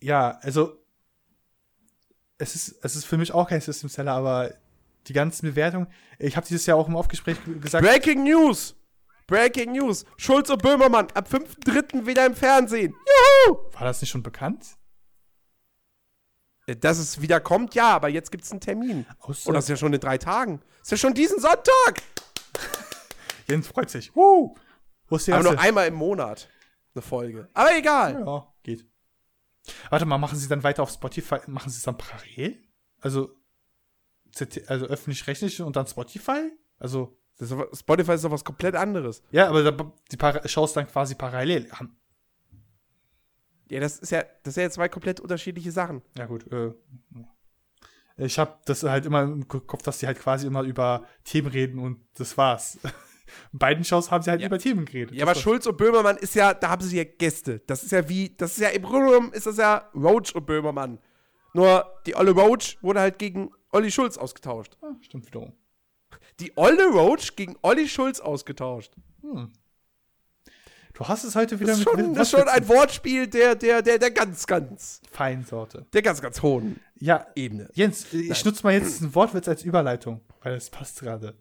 ja, 0.00 0.38
also 0.40 0.82
es 2.38 2.54
ist, 2.54 2.78
es 2.82 2.96
ist 2.96 3.04
für 3.04 3.18
mich 3.18 3.32
auch 3.32 3.50
kein 3.50 3.60
System 3.60 3.90
Seller, 3.90 4.12
aber 4.12 4.54
die 5.06 5.12
ganzen 5.12 5.50
Bewertungen, 5.50 5.86
ich 6.18 6.34
habe 6.38 6.46
dieses 6.46 6.64
Jahr 6.64 6.78
auch 6.78 6.88
im 6.88 6.96
Aufgespräch 6.96 7.36
gesagt, 7.60 7.84
Breaking 7.84 8.24
News! 8.24 8.74
Breaking 9.26 9.72
News! 9.72 10.04
Schulz 10.16 10.50
und 10.50 10.62
Böhmermann 10.62 11.08
ab 11.14 11.28
5.3. 11.30 12.06
wieder 12.06 12.26
im 12.26 12.34
Fernsehen. 12.34 12.94
Juhu! 13.46 13.56
war 13.72 13.84
das 13.84 14.00
nicht 14.00 14.10
schon 14.10 14.22
bekannt? 14.22 14.76
Äh, 16.66 16.76
Dass 16.76 16.98
es 16.98 17.20
wieder 17.20 17.40
kommt, 17.40 17.74
ja, 17.74 17.90
aber 17.90 18.08
jetzt 18.08 18.30
gibt 18.30 18.44
es 18.44 18.50
einen 18.50 18.60
Termin. 18.60 19.06
Außer- 19.20 19.48
Und 19.48 19.54
das 19.54 19.64
ist 19.64 19.70
ja 19.70 19.76
schon 19.76 19.92
in 19.92 20.00
drei 20.00 20.18
Tagen. 20.18 20.60
Das 20.78 20.88
ist 20.88 20.90
ja 20.92 20.96
schon 20.98 21.14
diesen 21.14 21.40
Sonntag. 21.40 22.02
Jens 23.48 23.66
freut 23.68 23.90
sich. 23.90 24.14
Woo! 24.14 24.54
Wo 25.08 25.16
ist 25.16 25.26
die 25.26 25.32
Aber 25.32 25.40
erste? 25.42 25.54
nur 25.54 25.62
einmal 25.62 25.88
im 25.88 25.94
Monat 25.94 26.48
eine 26.94 27.02
Folge. 27.02 27.48
Aber 27.54 27.74
egal. 27.76 28.22
Ja, 28.24 28.52
geht. 28.62 28.86
Warte 29.90 30.04
mal, 30.06 30.18
machen 30.18 30.38
Sie 30.38 30.48
dann 30.48 30.62
weiter 30.62 30.82
auf 30.82 30.90
Spotify? 30.90 31.38
Machen 31.46 31.70
Sie 31.70 31.76
es 31.76 31.82
dann 31.84 31.96
parallel? 31.96 32.62
Also, 33.00 33.34
ZT 34.32 34.68
also 34.68 34.86
öffentlich-rechtliche 34.86 35.64
und 35.64 35.76
dann 35.76 35.86
Spotify? 35.86 36.50
Also, 36.78 37.18
Das 37.42 37.50
ist 37.50 37.80
Spotify 37.80 38.12
ist 38.12 38.24
doch 38.24 38.30
was 38.30 38.44
komplett 38.44 38.76
anderes. 38.76 39.20
ja, 39.32 39.48
aber 39.48 39.64
da, 39.72 39.92
die 40.12 40.16
Para 40.16 40.46
schaust 40.46 40.76
dann 40.76 40.86
quasi 40.86 41.16
parallel. 41.16 41.68
Ja, 43.68 43.80
das 43.80 43.98
ist 43.98 44.10
ja, 44.10 44.22
das 44.44 44.54
sind 44.54 44.62
ja 44.64 44.70
zwei 44.70 44.88
komplett 44.88 45.18
unterschiedliche 45.18 45.72
Sachen. 45.72 46.02
Ja, 46.16 46.26
gut. 46.26 46.46
Äh, 46.52 46.72
ich 48.18 48.38
habe 48.38 48.58
das 48.66 48.82
halt 48.82 49.06
immer 49.06 49.22
im 49.22 49.48
Kopf, 49.48 49.82
dass 49.82 49.98
die 49.98 50.06
halt 50.06 50.18
quasi 50.20 50.46
immer 50.46 50.62
über 50.62 51.04
Themen 51.24 51.48
reden 51.48 51.78
und 51.78 51.98
das 52.14 52.36
war's. 52.38 52.78
In 53.52 53.58
beiden 53.58 53.82
Shows 53.84 54.10
haben 54.10 54.22
sie 54.22 54.30
halt 54.30 54.40
Ja. 54.42 54.46
über 54.48 54.58
Themen 54.58 54.84
geredet. 54.84 55.14
Ja, 55.16 55.24
aber 55.24 55.34
Schulz 55.34 55.66
und 55.66 55.76
Böhmermann 55.78 56.18
ist 56.18 56.34
ja, 56.34 56.52
da 56.54 56.68
haben 56.68 56.82
sie 56.82 56.96
ja 56.98 57.04
Gäste. 57.04 57.60
Das 57.66 57.82
ist 57.82 57.90
ja 57.92 58.08
wie, 58.08 58.36
das 58.36 58.52
ist 58.52 58.58
ja 58.60 58.68
im 58.68 58.82
Grunde 58.82 59.06
genommen 59.06 59.32
ist 59.32 59.46
das 59.46 59.56
ja 59.56 59.90
Roach 59.94 60.34
und 60.34 60.44
Böhmermann. 60.46 60.98
Nur 61.54 61.86
die 62.06 62.14
Olle 62.14 62.30
Roach 62.32 62.78
wurde 62.82 63.00
halt 63.00 63.18
gegen 63.18 63.50
Olli 63.72 63.90
Schulz 63.90 64.18
ausgetauscht. 64.18 64.76
Ah, 64.82 64.94
stimmt 65.00 65.26
wiederum. 65.26 65.54
Die 66.42 66.52
Olle 66.56 66.86
Roach 66.88 67.36
gegen 67.36 67.56
Olli 67.62 67.88
Schulz 67.88 68.18
ausgetauscht. 68.18 68.92
Du 69.22 71.08
hast 71.08 71.22
es 71.22 71.36
heute 71.36 71.60
wieder 71.60 71.68
Das 71.70 71.78
ist 71.78 71.84
schon, 71.84 72.14
das 72.14 72.32
ist 72.32 72.38
schon 72.38 72.48
ein 72.48 72.68
Wortspiel 72.68 73.28
der, 73.28 73.54
der, 73.54 73.80
der, 73.80 73.98
der 73.98 74.10
ganz, 74.10 74.46
ganz, 74.46 75.00
Feinsorte. 75.10 75.86
der 75.92 76.02
ganz, 76.02 76.20
ganz 76.20 76.42
hohen 76.42 76.80
Ja, 76.98 77.26
Ebene. 77.36 77.68
Jens, 77.74 78.12
ich 78.12 78.44
nutze 78.44 78.64
mal 78.64 78.72
jetzt 78.74 79.00
einen 79.02 79.14
Wortwitz 79.14 79.46
als 79.46 79.62
Überleitung, 79.62 80.20
weil 80.42 80.54
das 80.54 80.68
passt 80.68 81.00
gerade. 81.00 81.36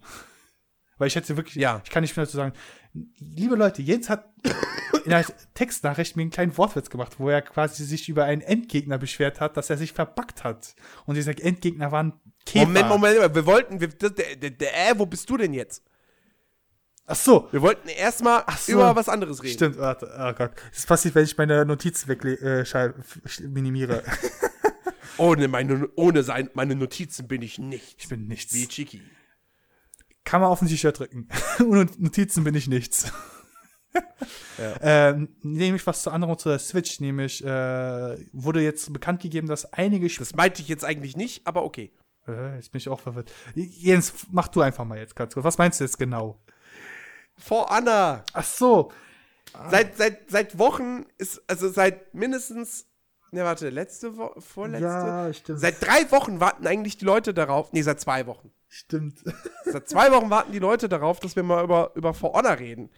Weil 1.01 1.07
ich 1.07 1.15
hätte 1.15 1.35
wirklich, 1.35 1.55
Ja. 1.55 1.81
ich 1.83 1.89
kann 1.89 2.03
nicht 2.03 2.15
mehr 2.15 2.27
dazu 2.27 2.37
sagen, 2.37 2.53
liebe 3.17 3.55
Leute, 3.55 3.81
Jens 3.81 4.07
hat 4.07 4.29
in 5.05 5.11
einer 5.11 5.25
Textnachricht 5.55 6.15
mir 6.15 6.21
einen 6.21 6.29
kleinen 6.29 6.55
Wortwitz 6.55 6.91
gemacht, 6.91 7.15
wo 7.17 7.27
er 7.27 7.41
quasi 7.41 7.83
sich 7.85 8.07
über 8.07 8.25
einen 8.25 8.43
Endgegner 8.43 8.99
beschwert 8.99 9.39
hat, 9.39 9.57
dass 9.57 9.71
er 9.71 9.77
sich 9.77 9.93
verbackt 9.93 10.43
hat. 10.43 10.75
Und 11.07 11.15
dieser 11.15 11.31
Endgegner 11.43 11.91
war 11.91 12.03
ein 12.03 12.13
Käfer. 12.45 12.67
Moment, 12.67 12.89
Moment, 12.89 13.15
Moment, 13.15 13.35
wir 13.35 13.45
wollten, 13.47 13.81
wir, 13.81 13.87
der, 13.87 14.11
der, 14.11 14.51
der, 14.51 14.91
äh, 14.91 14.93
wo 14.95 15.07
bist 15.07 15.27
du 15.27 15.37
denn 15.37 15.53
jetzt? 15.53 15.83
Ach 17.07 17.15
so. 17.15 17.47
Wir 17.51 17.63
wollten 17.63 17.87
erstmal 17.87 18.43
so. 18.59 18.73
über 18.73 18.95
was 18.95 19.09
anderes 19.09 19.41
reden. 19.41 19.53
Stimmt, 19.55 19.79
warte, 19.79 20.05
oh 20.05 20.33
Gott. 20.33 20.51
Das 20.71 20.85
passiert, 20.85 21.15
wenn 21.15 21.23
ich 21.25 21.35
meine 21.35 21.65
Notizen 21.65 22.09
weg 22.09 22.23
äh, 22.23 22.63
minimiere. 23.47 24.03
Ohne, 25.17 25.47
meine, 25.47 25.89
ohne 25.95 26.21
sein, 26.23 26.51
meine 26.53 26.75
Notizen 26.75 27.27
bin 27.27 27.41
ich 27.41 27.57
nicht. 27.57 27.95
Ich 27.99 28.07
bin 28.07 28.27
nichts. 28.27 28.53
Wie 28.53 28.67
Chiki. 28.67 29.01
Kann 30.23 30.41
man 30.41 30.49
auf 30.49 30.61
ein 30.61 30.67
T-Shirt 30.67 30.97
drücken. 30.97 31.27
Ohne 31.59 31.87
Notizen 31.97 32.43
bin 32.43 32.55
ich 32.55 32.67
nichts. 32.67 33.11
ähm, 34.81 35.29
nämlich 35.41 35.85
was 35.87 36.03
zu 36.03 36.11
anderem 36.11 36.37
zu 36.37 36.49
der 36.49 36.59
Switch, 36.59 36.99
nämlich 36.99 37.43
äh, 37.43 38.17
wurde 38.31 38.61
jetzt 38.61 38.91
bekannt 38.93 39.21
gegeben, 39.21 39.47
dass 39.47 39.71
einige 39.73 40.09
Spiele. 40.09 40.27
Das 40.27 40.35
meinte 40.35 40.61
ich 40.61 40.67
jetzt 40.67 40.85
eigentlich 40.85 41.17
nicht, 41.17 41.45
aber 41.47 41.63
okay. 41.63 41.91
Äh, 42.27 42.55
jetzt 42.55 42.71
bin 42.71 42.79
ich 42.79 42.89
auch 42.89 42.99
verwirrt. 42.99 43.31
Jens, 43.55 44.13
mach 44.31 44.47
du 44.47 44.61
einfach 44.61 44.85
mal 44.85 44.97
jetzt 44.97 45.15
ganz 45.15 45.33
kurz. 45.33 45.43
Was 45.43 45.57
meinst 45.57 45.79
du 45.79 45.83
jetzt 45.83 45.97
genau? 45.97 46.39
For 47.37 47.71
Anna. 47.71 48.23
Ach 48.33 48.43
so. 48.43 48.91
Seit, 49.69 49.97
seit, 49.97 50.29
seit 50.29 50.57
Wochen 50.57 51.05
ist, 51.17 51.41
also 51.47 51.69
seit 51.69 52.13
mindestens, 52.13 52.87
ne, 53.31 53.43
warte, 53.43 53.69
letzte 53.69 54.15
Woche, 54.17 54.39
vorletzte? 54.39 54.87
Ja, 54.87 55.33
stimmt. 55.33 55.59
Seit 55.59 55.81
drei 55.81 56.09
Wochen 56.11 56.39
warten 56.39 56.65
eigentlich 56.65 56.97
die 56.97 57.05
Leute 57.05 57.33
darauf, 57.33 57.73
nee, 57.73 57.81
seit 57.81 57.99
zwei 57.99 58.27
Wochen. 58.27 58.51
Stimmt. 58.73 59.19
Seit 59.65 59.89
zwei 59.89 60.11
Wochen 60.13 60.29
warten 60.29 60.53
die 60.53 60.59
Leute 60.59 60.87
darauf, 60.87 61.19
dass 61.19 61.35
wir 61.35 61.43
mal 61.43 61.61
über, 61.61 61.91
über 61.95 62.13
For 62.13 62.31
Honor 62.33 62.57
reden. 62.57 62.89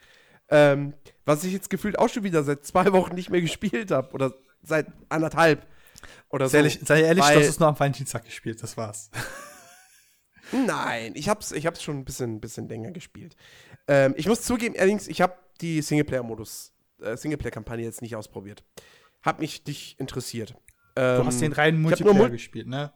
Ähm, 0.49 0.93
was 1.25 1.43
ich 1.43 1.51
jetzt 1.51 1.69
gefühlt 1.71 1.97
auch 1.97 2.09
schon 2.09 2.23
wieder 2.23 2.43
seit 2.43 2.63
zwei 2.63 2.91
Wochen 2.93 3.15
nicht 3.15 3.31
mehr 3.31 3.41
gespielt 3.41 3.89
habe. 3.89 4.13
Oder 4.13 4.33
seit 4.61 4.85
anderthalb. 5.09 5.65
Oder 6.29 6.45
so. 6.45 6.51
Sei 6.51 6.57
ehrlich, 6.59 6.79
sei 6.85 7.01
ehrlich 7.01 7.23
Weil- 7.23 7.33
du 7.35 7.39
hast 7.41 7.49
es 7.49 7.59
nur 7.59 7.69
am 7.69 7.79
Valentinstag 7.79 8.23
gespielt, 8.23 8.61
das 8.61 8.77
war's. 8.77 9.09
Nein, 10.51 11.13
ich 11.15 11.29
hab's, 11.29 11.51
ich 11.51 11.65
hab's 11.65 11.81
schon 11.81 11.97
ein 11.99 12.05
bisschen, 12.05 12.39
bisschen 12.39 12.67
länger 12.69 12.91
gespielt. 12.91 13.35
Ähm, 13.87 14.13
ich 14.17 14.27
muss 14.27 14.41
zugeben, 14.43 14.75
allerdings, 14.77 15.07
ich 15.07 15.21
habe 15.21 15.33
die 15.61 15.81
Singleplayer-Modus, 15.81 16.71
äh, 17.01 17.17
Singleplayer-Kampagne 17.17 17.83
jetzt 17.83 18.01
nicht 18.03 18.15
ausprobiert. 18.15 18.63
Hab 19.23 19.39
mich 19.39 19.65
nicht 19.65 19.99
interessiert. 19.99 20.53
Du 20.95 21.01
Ähm, 21.01 21.25
hast 21.25 21.41
den 21.41 21.53
reinen 21.53 21.77
hab 21.77 21.81
nur 21.81 21.89
Multiplayer 22.13 22.13
Mul- 22.27 22.29
gespielt, 22.29 22.67
ne? 22.67 22.93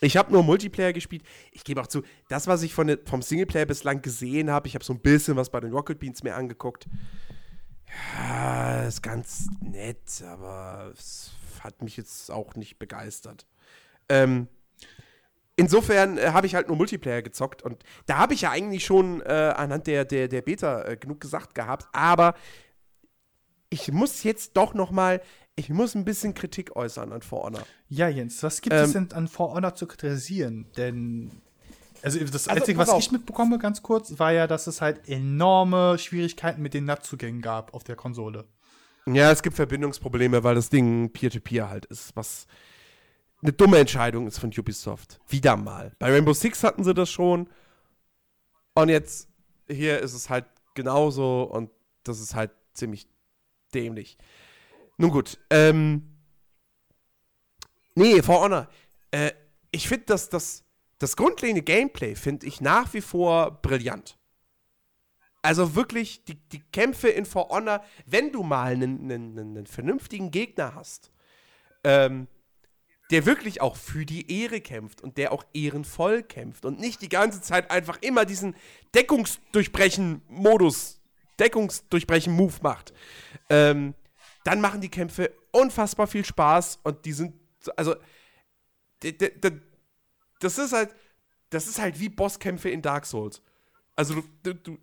Ich 0.00 0.16
habe 0.16 0.32
nur 0.32 0.42
Multiplayer 0.42 0.92
gespielt. 0.92 1.22
Ich 1.52 1.64
gebe 1.64 1.80
auch 1.80 1.86
zu, 1.86 2.02
das, 2.28 2.46
was 2.46 2.62
ich 2.62 2.72
von 2.72 2.96
vom 3.04 3.22
Singleplayer 3.22 3.66
bislang 3.66 4.00
gesehen 4.02 4.50
habe, 4.50 4.68
ich 4.68 4.74
habe 4.74 4.84
so 4.84 4.92
ein 4.92 5.00
bisschen 5.00 5.36
was 5.36 5.50
bei 5.50 5.60
den 5.60 5.72
Rocket 5.72 5.98
Beans 5.98 6.22
mir 6.22 6.34
angeguckt. 6.34 6.86
Ja, 8.16 8.84
ist 8.84 9.02
ganz 9.02 9.48
nett, 9.60 10.22
aber 10.26 10.92
es 10.96 11.32
hat 11.60 11.82
mich 11.82 11.96
jetzt 11.96 12.30
auch 12.30 12.54
nicht 12.54 12.78
begeistert. 12.78 13.46
Ähm, 14.08 14.48
insofern 15.56 16.18
äh, 16.18 16.30
habe 16.30 16.46
ich 16.46 16.54
halt 16.54 16.68
nur 16.68 16.76
Multiplayer 16.76 17.22
gezockt 17.22 17.62
und 17.62 17.82
da 18.06 18.18
habe 18.18 18.34
ich 18.34 18.42
ja 18.42 18.50
eigentlich 18.50 18.84
schon 18.84 19.20
äh, 19.22 19.54
anhand 19.56 19.86
der, 19.86 20.04
der, 20.04 20.28
der 20.28 20.42
Beta 20.42 20.84
äh, 20.84 20.96
genug 20.96 21.20
gesagt 21.20 21.54
gehabt, 21.54 21.88
aber 21.92 22.34
ich 23.70 23.92
muss 23.92 24.22
jetzt 24.22 24.56
doch 24.56 24.72
noch 24.74 24.90
mal, 24.90 25.20
ich 25.58 25.68
muss 25.70 25.94
ein 25.94 26.04
bisschen 26.04 26.34
Kritik 26.34 26.76
äußern 26.76 27.12
an 27.12 27.22
For 27.22 27.42
Honor. 27.44 27.62
Ja, 27.88 28.08
Jens, 28.08 28.42
was 28.42 28.60
gibt 28.60 28.74
Ähm, 28.74 28.84
es 28.84 28.92
denn 28.92 29.12
an 29.12 29.28
For 29.28 29.52
Honor 29.54 29.74
zu 29.74 29.86
kritisieren? 29.86 30.66
Denn, 30.76 31.30
also 32.02 32.18
das 32.20 32.48
Also, 32.48 32.50
Einzige, 32.60 32.78
was 32.78 32.88
auf. 32.90 33.02
ich 33.02 33.10
mitbekomme, 33.10 33.58
ganz 33.58 33.82
kurz, 33.82 34.18
war 34.18 34.32
ja, 34.32 34.46
dass 34.46 34.66
es 34.66 34.80
halt 34.80 35.08
enorme 35.08 35.98
Schwierigkeiten 35.98 36.62
mit 36.62 36.74
den 36.74 36.84
NAT-Zugängen 36.84 37.42
gab 37.42 37.74
auf 37.74 37.84
der 37.84 37.96
Konsole. 37.96 38.44
Ja, 39.06 39.30
es 39.32 39.42
gibt 39.42 39.56
Verbindungsprobleme, 39.56 40.44
weil 40.44 40.54
das 40.54 40.68
Ding 40.68 41.10
Peer-to-Peer 41.12 41.68
halt 41.70 41.86
ist, 41.86 42.14
was 42.14 42.46
eine 43.42 43.52
dumme 43.52 43.78
Entscheidung 43.78 44.26
ist 44.26 44.38
von 44.38 44.50
Ubisoft. 44.56 45.18
Wieder 45.28 45.56
mal. 45.56 45.94
Bei 45.98 46.10
Rainbow 46.10 46.32
Six 46.34 46.62
hatten 46.62 46.84
sie 46.84 46.92
das 46.94 47.10
schon. 47.10 47.48
Und 48.74 48.88
jetzt 48.90 49.28
hier 49.68 49.98
ist 50.00 50.12
es 50.14 50.28
halt 50.30 50.44
genauso 50.74 51.42
und 51.42 51.70
das 52.04 52.20
ist 52.20 52.34
halt 52.34 52.50
ziemlich 52.74 53.08
dämlich. 53.74 54.18
Nun 54.98 55.10
gut, 55.10 55.38
ähm. 55.48 56.02
Nee, 57.94 58.22
For 58.22 58.40
Honor. 58.40 58.68
Äh, 59.10 59.32
ich 59.70 59.88
finde, 59.88 60.06
dass 60.06 60.28
das, 60.28 60.64
das 60.98 61.16
grundlegende 61.16 61.62
Gameplay 61.62 62.14
finde 62.14 62.46
ich 62.46 62.60
nach 62.60 62.92
wie 62.94 63.00
vor 63.00 63.60
brillant. 63.62 64.18
Also 65.42 65.74
wirklich, 65.74 66.24
die, 66.24 66.34
die 66.34 66.60
Kämpfe 66.72 67.08
in 67.08 67.24
For 67.24 67.48
Honor, 67.48 67.82
wenn 68.06 68.32
du 68.32 68.42
mal 68.42 68.72
einen, 68.72 69.10
einen, 69.10 69.38
einen 69.38 69.66
vernünftigen 69.66 70.30
Gegner 70.30 70.74
hast, 70.74 71.10
ähm, 71.84 72.26
der 73.10 73.24
wirklich 73.24 73.60
auch 73.60 73.76
für 73.76 74.04
die 74.04 74.42
Ehre 74.42 74.60
kämpft 74.60 75.00
und 75.00 75.16
der 75.16 75.32
auch 75.32 75.44
ehrenvoll 75.54 76.22
kämpft 76.22 76.64
und 76.64 76.80
nicht 76.80 77.00
die 77.02 77.08
ganze 77.08 77.40
Zeit 77.40 77.70
einfach 77.70 77.98
immer 78.02 78.24
diesen 78.24 78.56
Deckungsdurchbrechen-Modus, 78.94 81.00
Deckungsdurchbrechen-Move 81.38 82.54
macht, 82.62 82.92
ähm, 83.48 83.94
dann 84.48 84.60
machen 84.62 84.80
die 84.80 84.88
Kämpfe 84.88 85.32
unfassbar 85.52 86.06
viel 86.06 86.24
Spaß 86.24 86.80
und 86.82 87.04
die 87.04 87.12
sind, 87.12 87.34
so- 87.60 87.72
also, 87.76 87.94
das 90.40 90.58
ist 90.58 90.72
halt, 90.72 90.94
das 91.50 91.68
ist 91.68 91.78
halt 91.78 92.00
wie 92.00 92.08
Bosskämpfe 92.08 92.70
in 92.70 92.82
Dark 92.82 93.04
Souls. 93.06 93.42
Also 93.94 94.22
du, 94.42 94.54
du, 94.54 94.78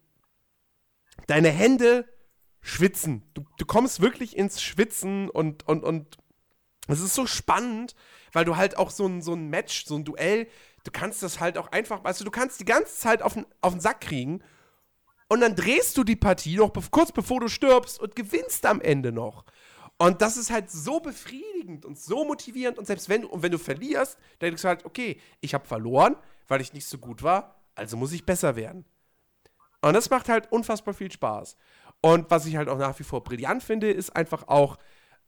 deine 1.27 1.49
Hände 1.49 2.07
schwitzen. 2.61 3.23
Du, 3.33 3.43
du 3.57 3.65
kommst 3.65 4.01
wirklich 4.01 4.37
ins 4.37 4.61
Schwitzen 4.61 5.29
und, 5.29 5.67
und, 5.67 5.83
und 5.83 6.17
es 6.87 6.99
ist 7.01 7.15
so 7.15 7.25
spannend, 7.25 7.95
weil 8.33 8.45
du 8.45 8.55
halt 8.57 8.77
auch 8.77 8.91
so 8.91 9.07
ein, 9.07 9.21
so 9.21 9.33
ein 9.33 9.49
Match, 9.49 9.85
so 9.85 9.95
ein 9.95 10.05
Duell, 10.05 10.47
du 10.83 10.91
kannst 10.91 11.23
das 11.23 11.39
halt 11.39 11.57
auch 11.57 11.71
einfach, 11.71 12.03
weißt 12.03 12.21
du, 12.21 12.25
kannst 12.31 12.59
die 12.59 12.65
ganze 12.65 12.95
Zeit 12.97 13.21
auf 13.23 13.33
den, 13.33 13.45
auf 13.61 13.73
den 13.73 13.81
Sack 13.81 14.01
kriegen 14.01 14.43
und 15.27 15.41
dann 15.41 15.55
drehst 15.55 15.97
du 15.97 16.03
die 16.03 16.15
Partie 16.15 16.57
noch 16.57 16.71
kurz 16.91 17.11
bevor 17.11 17.39
du 17.39 17.47
stirbst 17.47 17.99
und 17.99 18.15
gewinnst 18.15 18.65
am 18.65 18.81
Ende 18.81 19.11
noch. 19.11 19.45
Und 19.97 20.21
das 20.21 20.35
ist 20.35 20.51
halt 20.51 20.69
so 20.69 20.99
befriedigend 20.99 21.85
und 21.85 21.97
so 21.97 22.25
motivierend 22.25 22.77
und 22.77 22.85
selbst 22.85 23.07
wenn 23.07 23.21
du, 23.21 23.29
und 23.29 23.43
wenn 23.43 23.51
du 23.51 23.57
verlierst, 23.57 24.17
dann 24.39 24.49
denkst 24.49 24.61
du 24.61 24.67
halt, 24.67 24.85
okay, 24.85 25.21
ich 25.39 25.53
habe 25.53 25.65
verloren, 25.65 26.17
weil 26.47 26.59
ich 26.61 26.73
nicht 26.73 26.85
so 26.85 26.97
gut 26.97 27.23
war, 27.23 27.61
also 27.75 27.95
muss 27.95 28.11
ich 28.11 28.25
besser 28.25 28.55
werden. 28.55 28.85
Und 29.81 29.93
das 29.93 30.09
macht 30.09 30.27
halt 30.27 30.51
unfassbar 30.51 30.93
viel 30.93 31.11
Spaß. 31.11 31.55
Und 32.01 32.29
was 32.29 32.45
ich 32.45 32.57
halt 32.57 32.67
auch 32.69 32.77
nach 32.77 32.97
wie 32.99 33.03
vor 33.03 33.23
brillant 33.23 33.63
finde, 33.63 33.89
ist 33.89 34.15
einfach 34.15 34.47
auch, 34.47 34.77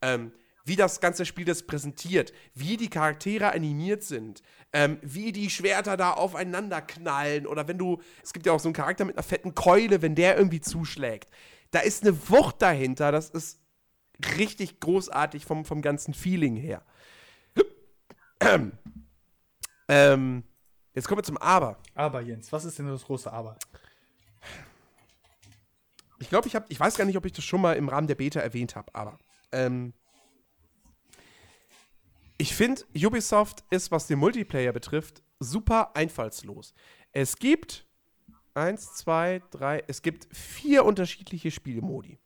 ähm, 0.01 0.34
wie 0.65 0.76
das 0.76 0.99
ganze 0.99 1.26
Spiel 1.26 1.45
das 1.45 1.63
präsentiert, 1.63 2.34
wie 2.53 2.76
die 2.76 2.89
Charaktere 2.89 3.53
animiert 3.53 4.03
sind, 4.03 4.41
ähm, 4.74 4.99
wie 5.01 5.32
die 5.32 5.49
Schwerter 5.49 5.95
da 5.95 6.11
aufeinander 6.11 6.82
knallen 6.82 7.47
oder 7.47 7.70
wenn 7.70 7.78
du, 7.78 8.01
es 8.22 8.34
gibt 8.34 8.45
ja 8.45 8.51
auch 8.51 8.59
so 8.59 8.68
einen 8.68 8.74
Charakter 8.74 9.05
mit 9.05 9.15
einer 9.15 9.24
fetten 9.24 9.55
Keule, 9.55 10.01
wenn 10.01 10.13
der 10.13 10.38
irgendwie 10.38 10.59
zuschlägt. 10.59 11.30
Da 11.72 11.80
ist 11.80 12.03
eine 12.03 12.30
Wucht 12.30 12.61
dahinter, 12.61 13.13
das 13.13 13.30
ist 13.30 13.61
richtig 14.38 14.80
großartig 14.80 15.45
vom, 15.45 15.65
vom 15.65 15.82
ganzen 15.82 16.13
Feeling 16.13 16.55
her. 16.55 16.84
Ähm, 19.88 20.43
jetzt 20.93 21.07
kommen 21.07 21.20
wir 21.20 21.24
zum 21.24 21.38
Aber. 21.38 21.78
Aber 21.95 22.22
Jens, 22.22 22.51
was 22.51 22.65
ist 22.65 22.78
denn 22.78 22.88
das 22.88 23.05
große 23.05 23.32
Aber? 23.32 23.57
Ich 26.20 26.30
glaube, 26.30 26.47
ich 26.47 26.55
habe, 26.55 26.65
ich 26.70 26.80
weiß 26.80 26.95
gar 26.95 27.05
nicht, 27.05 27.18
ob 27.18 27.26
ich 27.26 27.32
das 27.32 27.45
schon 27.45 27.61
mal 27.61 27.74
im 27.74 27.89
Rahmen 27.89 28.07
der 28.07 28.15
Beta 28.15 28.39
erwähnt 28.39 28.76
habe, 28.76 28.93
aber 28.93 29.20
ähm, 29.51 29.93
ich 32.38 32.55
finde, 32.55 32.84
Ubisoft 32.95 33.63
ist, 33.70 33.91
was 33.91 34.07
den 34.07 34.20
Multiplayer 34.20 34.74
betrifft, 34.74 35.24
super 35.39 35.95
einfallslos. 35.95 36.74
Es 37.11 37.38
gibt 37.38 37.88
eins, 38.53 38.93
zwei, 38.95 39.41
drei, 39.51 39.84
es 39.88 40.01
gibt 40.01 40.28
vier 40.36 40.86
unterschiedliche 40.86 41.51
Spielmodi. 41.51 42.20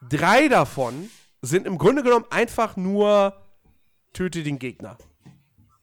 Drei 0.00 0.48
davon 0.48 1.10
sind 1.42 1.66
im 1.66 1.78
Grunde 1.78 2.02
genommen 2.02 2.26
einfach 2.30 2.76
nur 2.76 3.34
töte 4.12 4.42
den 4.42 4.58
Gegner. 4.58 4.96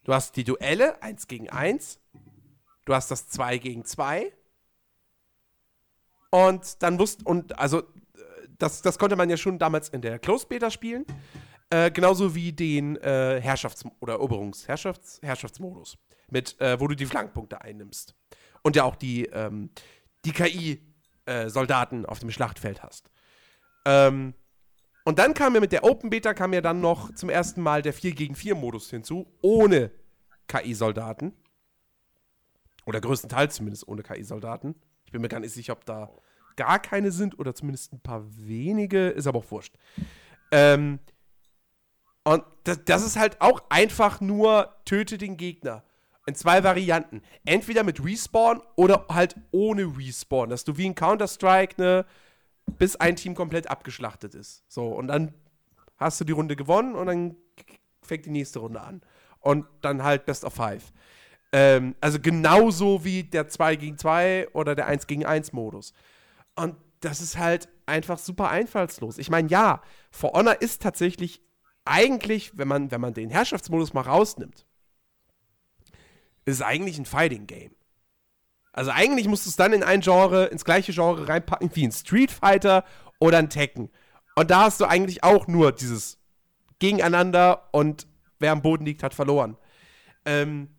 Du 0.04 0.14
hast 0.14 0.36
die 0.36 0.44
Duelle, 0.44 1.02
eins 1.02 1.28
gegen 1.28 1.50
eins. 1.50 2.00
Du 2.86 2.94
hast 2.94 3.10
das 3.10 3.28
2 3.30 3.58
gegen 3.58 3.86
2. 3.86 4.32
Und 6.30 6.84
dann 6.84 7.00
wusst, 7.00 7.26
und 7.26 7.58
also, 7.58 7.80
äh, 7.80 7.84
das, 8.58 8.82
das 8.82 9.00
konnte 9.00 9.16
man 9.16 9.30
ja 9.30 9.38
schon 9.38 9.58
damals 9.58 9.90
in 9.90 10.02
der 10.02 10.20
Closed 10.20 10.48
Beta 10.48 10.70
spielen. 10.70 11.06
Äh, 11.70 11.90
genauso 11.92 12.36
wie 12.36 12.54
den 12.54 12.98
äh, 12.98 13.42
Herrschafts- 13.44 13.86
oder 14.00 14.16
Eroberungs-, 14.16 14.68
Herrschafts 14.68 15.20
Herrschaftsmodus. 15.24 15.98
Mit, 16.30 16.60
äh, 16.62 16.80
wo 16.80 16.88
du 16.88 16.96
die 16.96 17.06
Flankenpunkte 17.06 17.62
einnimmst. 17.62 18.16
Und 18.62 18.76
ja 18.76 18.84
auch 18.84 18.96
die, 18.96 19.26
ähm, 19.28 19.72
die 20.26 20.32
KI-Soldaten 20.32 22.06
auf 22.06 22.20
dem 22.20 22.32
Schlachtfeld 22.32 22.84
hast. 22.84 23.10
Ähm, 23.86 24.34
und 25.04 25.20
dann 25.20 25.34
kam 25.36 25.54
ja 25.54 25.62
mit 25.62 25.72
der 25.72 25.84
Open 25.84 26.10
Beta 26.10 26.34
kam 26.34 26.52
ja 26.54 26.62
dann 26.62 26.82
noch 26.82 27.14
zum 27.14 27.30
ersten 27.30 27.62
Mal 27.62 27.84
der 27.84 27.94
4 27.94 28.14
gegen 28.14 28.36
4 28.36 28.56
Modus 28.56 28.90
hinzu, 28.90 29.28
ohne 29.42 29.92
KI-Soldaten. 30.48 31.34
Oder 32.86 33.02
größtenteils 33.02 33.56
zumindest 33.56 33.88
ohne 33.88 34.04
KI-Soldaten. 34.04 34.76
Ich 35.06 35.12
bin 35.12 35.22
mir 35.22 35.28
gar 35.28 35.40
nicht 35.40 35.54
sicher, 35.54 35.74
ob 35.74 35.86
da 35.86 36.12
gar 36.56 36.80
keine 36.80 37.12
sind 37.12 37.38
oder 37.40 37.54
zumindest 37.54 37.94
ein 37.94 38.00
paar 38.00 38.24
wenige. 38.36 39.10
Ist 39.10 39.28
aber 39.28 39.40
auch 39.40 39.52
wurscht. 39.52 39.76
Ähm, 40.52 41.00
und 42.24 42.44
das, 42.64 42.84
das 42.86 43.06
ist 43.06 43.18
halt 43.18 43.40
auch 43.42 43.64
einfach 43.70 44.22
nur 44.22 44.76
töte 44.86 45.18
den 45.18 45.38
Gegner. 45.38 45.84
In 46.26 46.34
zwei 46.34 46.64
Varianten. 46.64 47.22
Entweder 47.46 47.84
mit 47.84 48.04
Respawn 48.04 48.62
oder 48.76 49.06
halt 49.10 49.36
ohne 49.52 49.84
Respawn. 49.84 50.50
Dass 50.50 50.64
du 50.64 50.76
wie 50.78 50.88
in 50.88 50.96
Counter-Strike, 50.96 51.80
ne, 51.80 52.06
bis 52.78 52.96
ein 52.96 53.16
Team 53.16 53.36
komplett 53.36 53.70
abgeschlachtet 53.70 54.36
ist. 54.36 54.64
So, 54.68 54.88
und 54.88 55.08
dann 55.08 55.34
hast 55.98 56.20
du 56.20 56.26
die 56.26 56.34
Runde 56.34 56.56
gewonnen 56.56 56.96
und 56.96 57.08
dann 57.08 57.36
fängt 58.02 58.26
die 58.26 58.32
nächste 58.32 58.60
Runde 58.60 58.82
an. 58.82 59.02
Und 59.40 59.66
dann 59.82 60.04
halt 60.04 60.26
Best 60.26 60.44
of 60.44 60.54
Five. 60.54 60.92
Ähm, 61.52 61.96
also 62.02 62.20
genauso 62.20 63.06
wie 63.06 63.24
der 63.24 63.48
2 63.48 63.76
gegen 63.76 63.98
2 63.98 64.50
oder 64.54 64.76
der 64.76 64.88
1 64.88 65.08
gegen 65.08 65.26
1 65.26 65.54
Modus. 65.54 65.94
Und 66.56 66.76
das 67.02 67.22
ist 67.22 67.38
halt 67.38 67.70
einfach 67.86 68.18
super 68.18 68.50
einfallslos. 68.50 69.18
Ich 69.20 69.30
meine, 69.30 69.48
ja, 69.50 69.82
For 70.12 70.34
Honor 70.34 70.62
ist 70.62 70.82
tatsächlich 70.82 71.42
eigentlich, 71.86 72.58
wenn 72.58 72.68
man, 72.68 72.90
wenn 72.90 73.02
man 73.02 73.14
den 73.14 73.30
Herrschaftsmodus 73.30 73.94
mal 73.94 74.02
rausnimmt, 74.02 74.66
ist 76.46 76.56
es 76.56 76.62
eigentlich 76.62 76.98
ein 76.98 77.06
Fighting 77.06 77.48
Game. 77.48 77.76
Also 78.76 78.92
eigentlich 78.92 79.30
musst 79.30 79.46
du 79.46 79.50
es 79.50 79.56
dann 79.56 79.72
in 79.72 79.84
ein 79.84 80.02
Genre, 80.02 80.48
ins 80.48 80.66
gleiche 80.66 80.92
Genre 80.92 81.30
reinpacken 81.30 81.70
wie 81.74 81.88
ein 81.88 81.94
Street 81.94 82.30
Fighter 82.30 82.84
oder 83.20 83.38
ein 83.38 83.50
Tekken. 83.50 83.90
Und 84.36 84.52
da 84.52 84.64
hast 84.64 84.82
du 84.82 84.86
eigentlich 84.86 85.24
auch 85.24 85.48
nur 85.48 85.72
dieses 85.72 86.18
Gegeneinander 86.80 87.70
und 87.72 88.06
wer 88.38 88.52
am 88.52 88.62
Boden 88.62 88.86
liegt, 88.86 89.02
hat 89.02 89.14
verloren. 89.14 89.56
Ähm, 90.26 90.76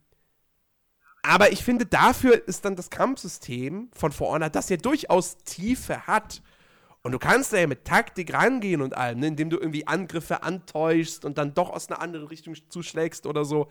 aber 1.22 1.52
ich 1.52 1.64
finde, 1.64 1.86
dafür 1.86 2.46
ist 2.46 2.66
dann 2.66 2.76
das 2.76 2.90
Kampfsystem 2.90 3.88
von 3.94 4.12
For 4.12 4.28
Honor, 4.28 4.50
das 4.50 4.68
ja 4.68 4.76
durchaus 4.76 5.38
Tiefe 5.38 6.06
hat. 6.06 6.42
Und 7.02 7.12
du 7.12 7.18
kannst 7.18 7.54
da 7.54 7.56
ja 7.56 7.66
mit 7.66 7.86
Taktik 7.86 8.34
rangehen 8.34 8.82
und 8.82 8.94
allem, 8.94 9.20
ne? 9.20 9.28
indem 9.28 9.48
du 9.48 9.56
irgendwie 9.56 9.86
Angriffe 9.86 10.42
antäuschst 10.42 11.24
und 11.24 11.38
dann 11.38 11.54
doch 11.54 11.70
aus 11.70 11.88
einer 11.88 12.02
anderen 12.02 12.26
Richtung 12.26 12.54
zuschlägst 12.68 13.26
oder 13.26 13.46
so. 13.46 13.70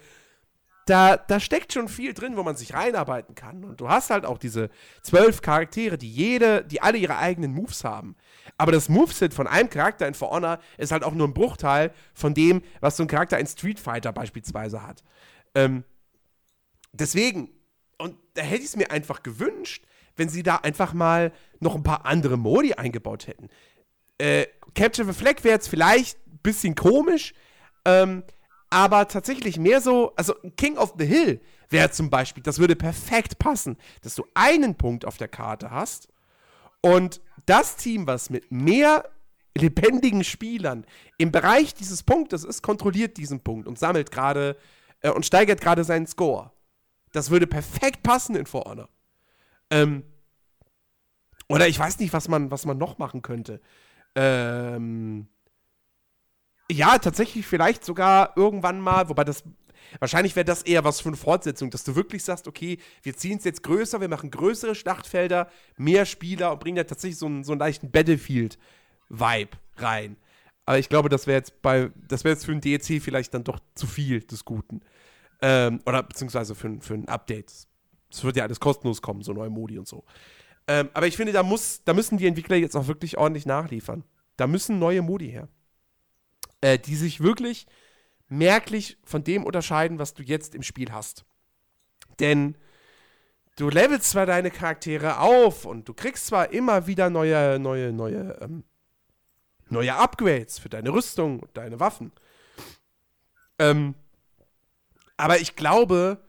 Da, 0.85 1.17
da 1.17 1.39
steckt 1.39 1.73
schon 1.73 1.87
viel 1.87 2.13
drin, 2.13 2.37
wo 2.37 2.43
man 2.43 2.55
sich 2.55 2.75
reinarbeiten 2.75 3.33
kann. 3.33 3.63
Und 3.63 3.81
du 3.81 3.89
hast 3.89 4.11
halt 4.11 4.23
auch 4.23 4.37
diese 4.37 4.69
zwölf 5.01 5.41
Charaktere, 5.41 5.97
die 5.97 6.11
jede, 6.11 6.63
die 6.63 6.81
alle 6.81 6.99
ihre 6.99 7.17
eigenen 7.17 7.53
Moves 7.53 7.83
haben. 7.83 8.15
Aber 8.57 8.71
das 8.71 8.87
Moveset 8.87 9.33
von 9.33 9.47
einem 9.47 9.69
Charakter 9.69 10.07
in 10.07 10.13
For 10.13 10.29
Honor 10.29 10.59
ist 10.77 10.91
halt 10.91 11.03
auch 11.03 11.13
nur 11.13 11.27
ein 11.27 11.33
Bruchteil 11.33 11.91
von 12.13 12.35
dem, 12.35 12.61
was 12.81 12.97
so 12.97 13.03
ein 13.03 13.07
Charakter 13.07 13.39
in 13.39 13.47
Street 13.47 13.79
Fighter 13.79 14.13
beispielsweise 14.13 14.83
hat. 14.83 15.03
Ähm, 15.55 15.83
deswegen, 16.93 17.49
und 17.97 18.15
da 18.35 18.43
hätte 18.43 18.61
ich 18.61 18.69
es 18.69 18.75
mir 18.75 18.91
einfach 18.91 19.23
gewünscht, 19.23 19.85
wenn 20.15 20.29
sie 20.29 20.43
da 20.43 20.57
einfach 20.57 20.93
mal 20.93 21.31
noch 21.59 21.75
ein 21.75 21.83
paar 21.83 22.05
andere 22.05 22.37
Modi 22.37 22.73
eingebaut 22.73 23.27
hätten. 23.27 23.49
Äh, 24.17 24.45
Capture 24.75 25.11
the 25.11 25.17
Flag 25.17 25.43
wäre 25.43 25.55
jetzt 25.55 25.67
vielleicht 25.67 26.17
ein 26.27 26.39
bisschen 26.43 26.75
komisch, 26.75 27.33
ähm, 27.85 28.23
aber 28.69 29.07
tatsächlich 29.07 29.57
mehr 29.57 29.81
so, 29.81 30.13
also 30.15 30.33
King 30.57 30.77
of 30.77 30.95
the 30.97 31.05
Hill 31.05 31.41
wäre 31.69 31.91
zum 31.91 32.09
Beispiel, 32.09 32.43
das 32.43 32.59
würde 32.59 32.75
perfekt 32.75 33.39
passen, 33.39 33.77
dass 34.01 34.15
du 34.15 34.25
einen 34.33 34.75
Punkt 34.75 35.05
auf 35.05 35.17
der 35.17 35.27
Karte 35.27 35.71
hast 35.71 36.09
und 36.81 37.21
das 37.45 37.77
Team, 37.77 38.07
was 38.07 38.29
mit 38.29 38.51
mehr 38.51 39.09
lebendigen 39.57 40.23
Spielern 40.23 40.85
im 41.17 41.31
Bereich 41.31 41.73
dieses 41.73 42.03
Punktes 42.03 42.43
ist, 42.43 42.61
kontrolliert 42.61 43.17
diesen 43.17 43.39
Punkt 43.39 43.67
und 43.67 43.79
sammelt 43.79 44.11
gerade 44.11 44.57
äh, 45.01 45.09
und 45.09 45.25
steigert 45.25 45.61
gerade 45.61 45.83
seinen 45.83 46.07
Score. 46.07 46.51
Das 47.11 47.29
würde 47.29 47.47
perfekt 47.47 48.03
passen 48.03 48.35
in 48.35 48.45
For 48.45 48.65
Honor. 48.65 48.89
Ähm, 49.69 50.03
oder 51.47 51.67
ich 51.67 51.79
weiß 51.79 51.99
nicht, 51.99 52.11
was 52.11 52.27
man, 52.27 52.51
was 52.51 52.65
man 52.65 52.77
noch 52.77 52.97
machen 52.97 53.21
könnte. 53.21 53.61
Ähm, 54.15 55.27
ja, 56.71 56.97
tatsächlich 56.97 57.45
vielleicht 57.45 57.85
sogar 57.85 58.33
irgendwann 58.35 58.79
mal, 58.79 59.09
wobei 59.09 59.23
das 59.23 59.43
wahrscheinlich 59.99 60.35
wäre 60.35 60.45
das 60.45 60.63
eher 60.63 60.83
was 60.83 61.01
für 61.01 61.09
eine 61.09 61.17
Fortsetzung, 61.17 61.69
dass 61.69 61.83
du 61.83 61.95
wirklich 61.95 62.23
sagst, 62.23 62.47
okay, 62.47 62.79
wir 63.03 63.15
ziehen 63.15 63.37
es 63.37 63.43
jetzt 63.43 63.63
größer, 63.63 64.01
wir 64.01 64.09
machen 64.09 64.31
größere 64.31 64.75
Schlachtfelder, 64.75 65.49
mehr 65.77 66.05
Spieler 66.05 66.51
und 66.51 66.59
bringen 66.59 66.77
da 66.77 66.83
tatsächlich 66.83 67.19
so 67.19 67.27
einen, 67.27 67.43
so 67.43 67.51
einen 67.51 67.59
leichten 67.59 67.91
Battlefield-Vibe 67.91 69.57
rein. 69.77 70.17
Aber 70.65 70.79
ich 70.79 70.89
glaube, 70.89 71.09
das 71.09 71.27
wäre 71.27 71.37
jetzt 71.37 71.61
bei, 71.61 71.91
das 72.07 72.23
wäre 72.23 72.33
jetzt 72.33 72.45
für 72.45 72.51
ein 72.51 72.61
DLC 72.61 73.01
vielleicht 73.01 73.33
dann 73.33 73.43
doch 73.43 73.59
zu 73.75 73.85
viel 73.85 74.21
des 74.21 74.45
Guten. 74.45 74.81
Ähm, 75.41 75.81
oder 75.85 76.01
beziehungsweise 76.01 76.55
für, 76.55 76.77
für 76.79 76.95
ein 76.95 77.07
Update. 77.07 77.51
Es 78.09 78.23
wird 78.23 78.35
ja 78.35 78.43
alles 78.43 78.59
kostenlos 78.59 79.01
kommen, 79.01 79.21
so 79.21 79.33
neue 79.33 79.49
Modi 79.49 79.77
und 79.77 79.87
so. 79.87 80.03
Ähm, 80.67 80.89
aber 80.93 81.05
ich 81.05 81.17
finde, 81.17 81.33
da, 81.33 81.43
muss, 81.43 81.83
da 81.83 81.93
müssen 81.93 82.17
die 82.17 82.25
Entwickler 82.25 82.55
jetzt 82.55 82.75
auch 82.75 82.87
wirklich 82.87 83.17
ordentlich 83.17 83.45
nachliefern. 83.45 84.03
Da 84.37 84.47
müssen 84.47 84.79
neue 84.79 85.03
Modi 85.03 85.29
her. 85.29 85.47
Äh, 86.65 86.79
die 86.79 86.95
sich 86.95 87.21
wirklich 87.21 87.67
merklich 88.27 88.97
von 89.03 89.23
dem 89.23 89.43
unterscheiden, 89.43 89.99
was 89.99 90.15
du 90.15 90.23
jetzt 90.23 90.55
im 90.55 90.63
Spiel 90.63 90.91
hast. 90.91 91.23
Denn 92.19 92.57
du 93.55 93.69
levelst 93.69 94.09
zwar 94.09 94.25
deine 94.25 94.49
Charaktere 94.49 95.19
auf 95.19 95.65
und 95.65 95.87
du 95.87 95.93
kriegst 95.93 96.25
zwar 96.25 96.51
immer 96.51 96.87
wieder 96.87 97.11
neue, 97.11 97.59
neue, 97.59 97.93
neue, 97.93 98.39
ähm, 98.41 98.63
neue 99.69 99.93
Upgrades 99.93 100.57
für 100.57 100.69
deine 100.69 100.91
Rüstung 100.91 101.39
und 101.41 101.55
deine 101.55 101.79
Waffen. 101.79 102.11
Ähm, 103.59 103.93
aber 105.17 105.39
ich 105.39 105.55
glaube, 105.55 106.25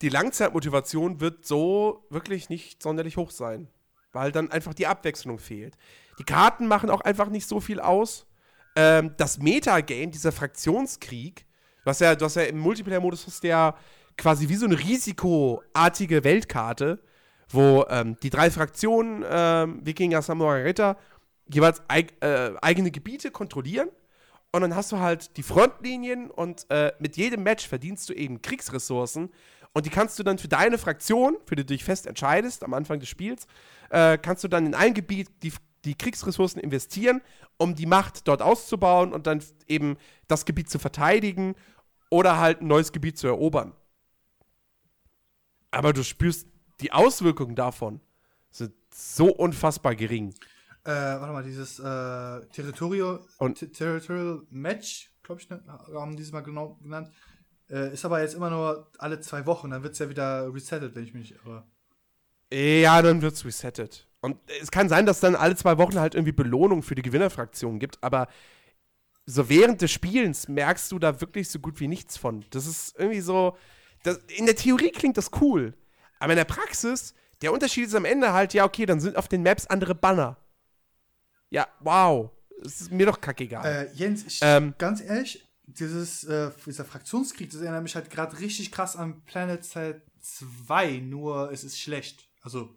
die 0.00 0.08
Langzeitmotivation 0.08 1.20
wird 1.20 1.44
so 1.44 2.06
wirklich 2.08 2.48
nicht 2.48 2.82
sonderlich 2.82 3.18
hoch 3.18 3.30
sein. 3.30 3.68
Weil 4.12 4.32
dann 4.32 4.50
einfach 4.50 4.72
die 4.72 4.86
Abwechslung 4.86 5.38
fehlt. 5.38 5.76
Die 6.18 6.24
Karten 6.24 6.68
machen 6.68 6.88
auch 6.88 7.02
einfach 7.02 7.28
nicht 7.28 7.46
so 7.46 7.60
viel 7.60 7.80
aus. 7.80 8.26
Ähm, 8.74 9.14
das 9.16 9.38
Metagame, 9.38 10.08
dieser 10.08 10.32
Fraktionskrieg, 10.32 11.46
du 11.84 11.90
hast 11.90 12.00
ja, 12.00 12.14
du 12.14 12.24
hast 12.24 12.36
ja 12.36 12.42
im 12.42 12.58
Multiplayer-Modus 12.58 13.26
hast 13.26 13.44
ja 13.44 13.76
quasi 14.16 14.48
wie 14.48 14.56
so 14.56 14.66
eine 14.66 14.78
risikoartige 14.78 16.24
Weltkarte, 16.24 17.02
wo 17.48 17.84
ähm, 17.88 18.16
die 18.22 18.30
drei 18.30 18.50
Fraktionen, 18.50 19.24
ähm, 19.28 19.80
Wikinger, 19.84 20.22
Samurai, 20.22 20.62
Ritter, 20.62 20.96
jeweils 21.52 21.82
eig 21.88 22.14
äh, 22.22 22.52
eigene 22.60 22.90
Gebiete 22.90 23.30
kontrollieren 23.30 23.88
und 24.52 24.60
dann 24.60 24.76
hast 24.76 24.92
du 24.92 24.98
halt 24.98 25.36
die 25.38 25.42
Frontlinien 25.42 26.30
und 26.30 26.66
äh, 26.68 26.92
mit 26.98 27.16
jedem 27.16 27.42
Match 27.42 27.66
verdienst 27.66 28.08
du 28.10 28.12
eben 28.12 28.42
Kriegsressourcen. 28.42 29.30
Und 29.72 29.86
die 29.86 29.90
kannst 29.90 30.18
du 30.18 30.22
dann 30.22 30.36
für 30.36 30.48
deine 30.48 30.76
Fraktion, 30.76 31.38
für 31.46 31.56
die 31.56 31.62
du 31.62 31.72
dich 31.72 31.84
fest 31.84 32.06
entscheidest 32.06 32.62
am 32.62 32.74
Anfang 32.74 33.00
des 33.00 33.08
Spiels, 33.08 33.46
äh, 33.88 34.18
kannst 34.18 34.44
du 34.44 34.48
dann 34.48 34.66
in 34.66 34.74
ein 34.74 34.92
Gebiet 34.92 35.30
die, 35.42 35.52
die 35.84 35.94
Kriegsressourcen 35.96 36.60
investieren, 36.60 37.20
um 37.58 37.74
die 37.74 37.86
Macht 37.86 38.28
dort 38.28 38.42
auszubauen 38.42 39.12
und 39.12 39.26
dann 39.26 39.42
eben 39.66 39.96
das 40.28 40.44
Gebiet 40.44 40.70
zu 40.70 40.78
verteidigen 40.78 41.54
oder 42.10 42.38
halt 42.38 42.60
ein 42.60 42.66
neues 42.68 42.92
Gebiet 42.92 43.18
zu 43.18 43.26
erobern. 43.26 43.74
Aber 45.70 45.92
du 45.92 46.02
spürst 46.04 46.46
die 46.80 46.92
Auswirkungen 46.92 47.54
davon 47.54 48.00
sind 48.50 48.74
so 48.92 49.28
unfassbar 49.32 49.94
gering. 49.94 50.34
Äh, 50.84 50.90
warte 50.90 51.32
mal, 51.32 51.42
dieses 51.44 51.78
äh, 51.78 52.46
Territorio, 52.52 53.20
Und- 53.38 53.72
Territorial 53.72 54.42
Match, 54.50 55.10
glaube 55.22 55.40
ich, 55.40 55.48
ne, 55.48 55.62
haben 55.94 56.16
die 56.16 56.22
es 56.22 56.32
mal 56.32 56.40
genau 56.42 56.74
genannt. 56.82 57.10
Äh, 57.70 57.94
ist 57.94 58.04
aber 58.04 58.20
jetzt 58.20 58.34
immer 58.34 58.50
nur 58.50 58.90
alle 58.98 59.20
zwei 59.20 59.46
Wochen, 59.46 59.70
dann 59.70 59.82
wird 59.82 59.94
es 59.94 60.00
ja 60.00 60.10
wieder 60.10 60.52
resettet, 60.52 60.94
wenn 60.94 61.04
ich 61.04 61.14
mich 61.14 61.30
nicht 61.30 61.44
irre. 61.46 61.64
Ja, 62.52 63.00
dann 63.00 63.22
wird's 63.22 63.44
resettet. 63.44 64.06
Und 64.22 64.38
es 64.62 64.70
kann 64.70 64.88
sein, 64.88 65.04
dass 65.04 65.20
dann 65.20 65.34
alle 65.34 65.56
zwei 65.56 65.78
Wochen 65.78 65.98
halt 65.98 66.14
irgendwie 66.14 66.32
Belohnung 66.32 66.82
für 66.82 66.94
die 66.94 67.02
Gewinnerfraktion 67.02 67.80
gibt, 67.80 68.02
aber 68.02 68.28
so 69.26 69.48
während 69.48 69.82
des 69.82 69.90
Spielens 69.90 70.48
merkst 70.48 70.90
du 70.92 70.98
da 70.98 71.20
wirklich 71.20 71.48
so 71.48 71.58
gut 71.58 71.80
wie 71.80 71.88
nichts 71.88 72.16
von. 72.16 72.44
Das 72.50 72.66
ist 72.66 72.94
irgendwie 72.96 73.20
so. 73.20 73.56
Das, 74.04 74.18
in 74.36 74.46
der 74.46 74.56
Theorie 74.56 74.90
klingt 74.90 75.16
das 75.16 75.30
cool, 75.40 75.74
aber 76.18 76.32
in 76.32 76.36
der 76.36 76.44
Praxis, 76.44 77.14
der 77.42 77.52
Unterschied 77.52 77.86
ist 77.86 77.94
am 77.94 78.04
Ende 78.04 78.32
halt, 78.32 78.54
ja, 78.54 78.64
okay, 78.64 78.86
dann 78.86 79.00
sind 79.00 79.16
auf 79.16 79.28
den 79.28 79.42
Maps 79.42 79.66
andere 79.66 79.94
Banner. 79.94 80.36
Ja, 81.50 81.66
wow. 81.80 82.30
Das 82.62 82.80
ist 82.80 82.92
mir 82.92 83.06
doch 83.06 83.20
kackegal. 83.20 83.64
Äh, 83.64 83.92
Jens, 83.94 84.24
ich, 84.24 84.38
Ähm. 84.42 84.74
ganz 84.78 85.00
ehrlich, 85.00 85.48
dieses, 85.66 86.22
äh, 86.24 86.50
dieser 86.64 86.84
Fraktionskrieg, 86.84 87.50
das 87.50 87.60
erinnert 87.60 87.82
mich 87.82 87.94
halt 87.96 88.10
gerade 88.10 88.38
richtig 88.38 88.70
krass 88.70 88.94
an 88.96 89.24
Planet 89.24 89.64
Side 89.64 90.02
2, 90.20 90.98
nur 90.98 91.50
es 91.50 91.64
ist 91.64 91.80
schlecht. 91.80 92.28
Also, 92.42 92.70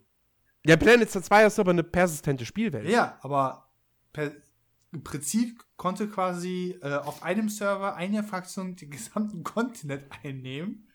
Der 0.66 0.76
Planet 0.76 1.10
2 1.10 1.46
ist 1.46 1.58
aber 1.58 1.70
eine 1.70 1.82
persistente 1.84 2.44
Spielwelt. 2.44 2.88
ja, 2.88 3.18
aber 3.22 3.68
per, 4.12 4.32
im 4.92 5.02
Prinzip 5.04 5.64
konnte 5.76 6.08
quasi 6.08 6.78
äh, 6.82 6.94
auf 6.94 7.22
einem 7.22 7.48
Server 7.48 7.94
eine 7.96 8.22
Fraktion 8.24 8.76
den 8.76 8.90
gesamten 8.90 9.44
Kontinent 9.54 10.04
einnehmen. 10.24 10.88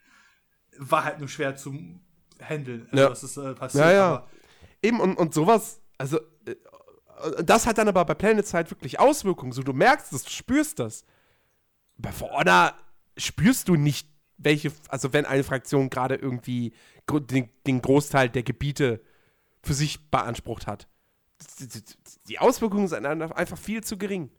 War 0.78 1.04
halt 1.04 1.18
nur 1.18 1.28
schwer 1.28 1.56
zu 1.56 1.74
handeln, 2.40 2.88
also, 2.90 3.02
Ja. 3.02 3.08
dass 3.10 3.22
es 3.22 3.36
äh, 3.36 3.54
passiert. 3.54 3.84
Ja, 3.84 3.92
ja. 3.92 4.26
Eben, 4.82 5.00
und, 5.00 5.16
und 5.16 5.32
sowas, 5.34 5.80
also, 5.98 6.18
äh, 6.46 6.56
das 7.44 7.66
hat 7.66 7.78
dann 7.78 7.88
aber 7.88 8.04
bei 8.04 8.14
Planet 8.14 8.46
Side 8.46 8.70
wirklich 8.70 8.98
Auswirkungen. 8.98 9.52
So, 9.52 9.62
du 9.62 9.72
merkst 9.72 10.12
es, 10.12 10.24
du 10.24 10.30
spürst 10.30 10.78
das. 10.78 11.04
Bei 11.98 12.10
For 12.10 12.30
Honor 12.32 12.74
spürst 13.16 13.68
du 13.68 13.76
nicht, 13.76 14.08
welche, 14.38 14.72
also 14.88 15.12
wenn 15.12 15.24
eine 15.24 15.44
Fraktion 15.44 15.88
gerade 15.88 16.16
irgendwie 16.16 16.72
den, 17.08 17.48
den 17.66 17.80
Großteil 17.80 18.28
der 18.28 18.42
Gebiete 18.42 19.00
für 19.62 19.74
sich 19.74 20.10
beansprucht 20.10 20.66
hat. 20.66 20.88
Die 22.28 22.38
Auswirkungen 22.38 22.88
sind 22.88 23.06
einfach 23.06 23.58
viel 23.58 23.82
zu 23.82 23.98
gering. 23.98 24.30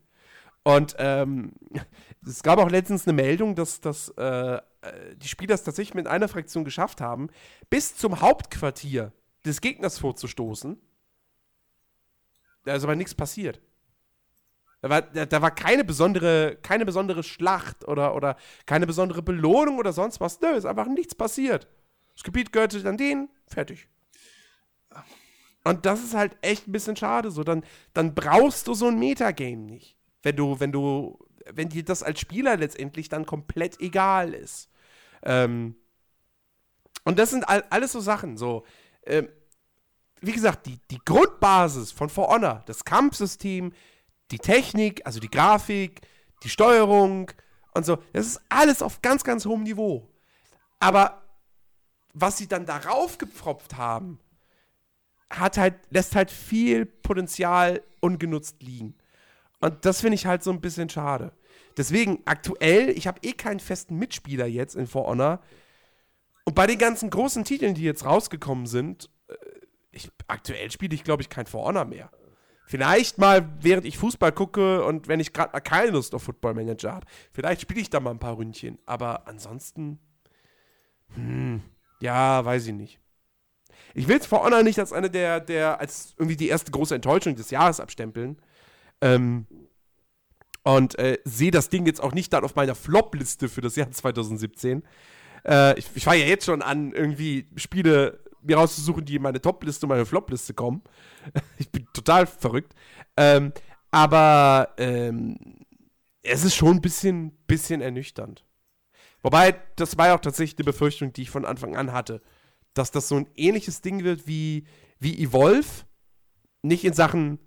Und 0.64 0.96
ähm, 0.98 1.52
es 2.26 2.42
gab 2.42 2.60
auch 2.60 2.70
letztens 2.70 3.06
eine 3.06 3.14
Meldung, 3.14 3.56
dass, 3.56 3.82
dass 3.82 4.10
äh, 4.10 4.62
die 5.18 5.28
Spieler 5.28 5.56
es 5.56 5.64
tatsächlich 5.64 5.94
mit 5.94 6.08
einer 6.08 6.28
Fraktion 6.28 6.64
geschafft 6.64 7.02
haben, 7.02 7.30
bis 7.70 7.96
zum 7.98 8.22
Hauptquartier 8.22 9.12
des 9.46 9.60
Gegners 9.62 10.00
vorzustoßen. 10.00 10.80
Da 12.64 12.76
ist 12.76 12.84
aber 12.84 12.96
nichts 12.96 13.14
passiert. 13.14 13.62
Da 14.82 14.90
war, 14.90 15.02
da, 15.02 15.26
da, 15.26 15.42
war 15.42 15.52
keine 15.52 15.84
besondere, 15.84 16.58
keine 16.62 16.86
besondere 16.86 17.24
Schlacht 17.24 17.88
oder, 17.88 18.16
oder 18.16 18.38
keine 18.66 18.86
besondere 18.86 19.22
Belohnung 19.22 19.78
oder 19.78 19.94
sonst 19.94 20.20
was. 20.20 20.40
Nö, 20.42 20.50
ist 20.50 20.66
einfach 20.66 20.88
nichts 20.88 21.16
passiert. 21.16 21.68
Das 22.16 22.24
Gebiet 22.24 22.52
gehörte 22.52 22.82
dann 22.84 22.98
denen, 22.98 23.30
fertig. 23.48 23.88
Und 25.64 25.86
das 25.86 26.04
ist 26.04 26.14
halt 26.14 26.36
echt 26.42 26.68
ein 26.68 26.72
bisschen 26.72 26.96
schade. 26.96 27.32
So, 27.32 27.44
dann, 27.44 27.64
dann 27.94 28.14
brauchst 28.14 28.68
du 28.68 28.74
so 28.74 28.88
ein 28.88 29.00
Metagame 29.00 29.58
nicht. 29.58 29.98
Wenn 30.22 30.36
du, 30.36 30.60
wenn 30.60 30.72
du, 30.72 31.20
wenn 31.52 31.70
dir 31.70 31.84
das 31.84 32.04
als 32.04 32.20
Spieler 32.20 32.58
letztendlich 32.58 33.10
dann 33.10 33.26
komplett 33.26 33.80
egal 33.80 34.34
ist. 34.34 34.70
Ähm, 35.24 35.76
und 37.06 37.20
das 37.20 37.32
sind 37.32 37.48
all, 37.48 37.64
alles 37.70 37.92
so 37.92 38.00
Sachen. 38.00 38.38
So, 38.38 38.66
ähm, 39.06 39.30
wie 40.22 40.32
gesagt, 40.32 40.66
die, 40.66 40.80
die 40.90 41.00
Grundbasis 41.04 41.92
von 41.92 42.10
For 42.10 42.30
Honor, 42.30 42.64
das 42.66 42.86
Kampfsystem, 42.86 43.74
die 44.32 44.40
Technik, 44.40 45.06
also 45.06 45.20
die 45.20 45.30
Grafik, 45.30 46.02
die 46.44 46.50
Steuerung 46.50 47.32
und 47.74 47.86
so, 47.86 47.98
das 48.14 48.28
ist 48.28 48.42
alles 48.50 48.82
auf 48.82 49.02
ganz, 49.02 49.24
ganz 49.24 49.46
hohem 49.46 49.64
Niveau. 49.64 50.10
Aber 50.80 51.24
was 52.14 52.38
sie 52.38 52.48
dann 52.48 52.66
darauf 52.66 53.18
gepfropft 53.18 53.76
haben, 53.76 54.20
hat 55.40 55.58
halt, 55.58 55.76
lässt 55.90 56.16
halt 56.16 56.32
viel 56.32 56.86
Potenzial 56.86 57.82
ungenutzt 58.00 58.62
liegen. 58.62 58.96
Und 59.60 59.86
das 59.86 60.02
finde 60.02 60.16
ich 60.16 60.26
halt 60.26 60.44
so 60.44 60.52
ein 60.52 60.62
bisschen 60.62 60.90
schade. 60.90 61.32
Deswegen, 61.78 62.22
aktuell, 62.26 62.90
ich 62.90 63.08
habe 63.08 63.20
eh 63.24 63.34
keinen 63.34 63.60
festen 63.60 63.98
Mitspieler 63.98 64.46
jetzt 64.46 64.76
in 64.76 64.88
For 64.88 65.08
Honor. 65.08 65.42
Und 66.46 66.56
bei 66.56 66.68
den 66.68 66.78
ganzen 66.78 67.10
großen 67.10 67.46
Titeln, 67.46 67.74
die 67.74 67.84
jetzt 67.84 68.06
rausgekommen 68.06 68.66
sind, 68.66 69.10
äh, 69.28 69.36
ich, 69.92 70.12
aktuell 70.28 70.70
spiele 70.72 70.94
ich, 70.94 71.04
glaube 71.04 71.22
ich, 71.22 71.30
kein 71.30 71.46
For 71.46 71.64
Honor 71.64 71.86
mehr. 71.86 72.12
Vielleicht 72.66 73.18
mal, 73.18 73.50
während 73.62 73.86
ich 73.86 73.98
Fußball 73.98 74.32
gucke 74.32 74.84
und 74.86 75.08
wenn 75.08 75.20
ich 75.20 75.34
gerade 75.34 75.52
mal 75.52 75.60
keine 75.60 75.92
Lust 75.92 76.16
auf 76.16 76.24
Football 76.24 76.54
Manager 76.54 76.94
habe, 76.94 77.08
vielleicht 77.32 77.62
spiele 77.62 77.82
ich 77.82 77.90
da 77.90 78.00
mal 78.00 78.12
ein 78.12 78.20
paar 78.20 78.38
Ründchen. 78.38 78.80
Aber 78.86 79.28
ansonsten, 79.28 80.00
hm, 81.14 81.62
ja, 82.00 82.44
weiß 82.44 82.68
ich 82.68 82.74
nicht. 82.74 83.03
Ich 83.94 84.08
will 84.08 84.18
es 84.18 84.26
For 84.26 84.44
Honor 84.44 84.64
nicht 84.64 84.80
als 84.80 84.94
eine 84.94 85.10
der, 85.10 85.40
der, 85.40 85.80
als 85.80 86.14
irgendwie 86.18 86.36
die 86.36 86.48
erste 86.48 86.72
große 86.72 86.96
Enttäuschung 86.96 87.36
des 87.36 87.52
Jahres 87.52 87.80
abstempeln. 87.80 88.38
Ähm, 89.02 89.46
und 90.64 90.98
äh, 90.98 91.20
sehe 91.26 91.52
das 91.52 91.70
Ding 91.70 91.86
jetzt 91.86 92.02
auch 92.02 92.14
nicht 92.14 92.32
dann 92.32 92.44
auf 92.44 92.56
meiner 92.56 92.76
Flop-Liste 92.76 93.50
für 93.50 93.62
das 93.62 93.76
Jahr 93.76 93.92
2017. 93.92 94.84
Äh, 95.46 95.78
ich, 95.78 95.88
ich 95.94 96.04
fange 96.06 96.22
ja 96.22 96.28
jetzt 96.28 96.46
schon 96.46 96.62
an, 96.62 96.94
irgendwie 96.94 97.48
Spiele 97.58 98.20
mir 98.42 98.58
rauszusuchen, 98.58 99.06
die 99.06 99.16
in 99.16 99.22
meine 99.22 99.42
Top-Liste 99.42 99.86
und 99.86 99.90
meine 99.90 100.06
Flop-Liste 100.06 100.54
kommen. 100.54 100.82
ich 101.58 101.70
bin 101.70 101.88
total 101.94 102.26
verrückt. 102.26 102.74
Ähm, 103.18 103.54
aber 103.92 104.70
ähm, 104.78 105.38
es 106.24 106.44
ist 106.44 106.56
schon 106.56 106.78
ein 106.78 106.82
bisschen, 106.82 107.32
bisschen 107.48 107.82
ernüchternd. 107.82 108.44
Wobei, 109.22 109.56
das 109.76 109.98
war 109.98 110.08
ja 110.08 110.16
auch 110.16 110.20
tatsächlich 110.20 110.56
die 110.56 110.64
Befürchtung, 110.64 111.14
die 111.14 111.24
ich 111.24 111.30
von 111.30 111.46
Anfang 111.46 111.76
an 111.76 111.94
hatte. 111.94 112.22
Dass 112.74 112.92
das 112.92 113.08
so 113.08 113.16
ein 113.16 113.30
ähnliches 113.36 113.82
Ding 113.82 114.04
wird 114.04 114.28
wie, 114.28 114.66
wie 115.00 115.22
Evolve. 115.22 115.86
Nicht 116.62 116.86
in 116.86 116.94
Sachen 116.94 117.40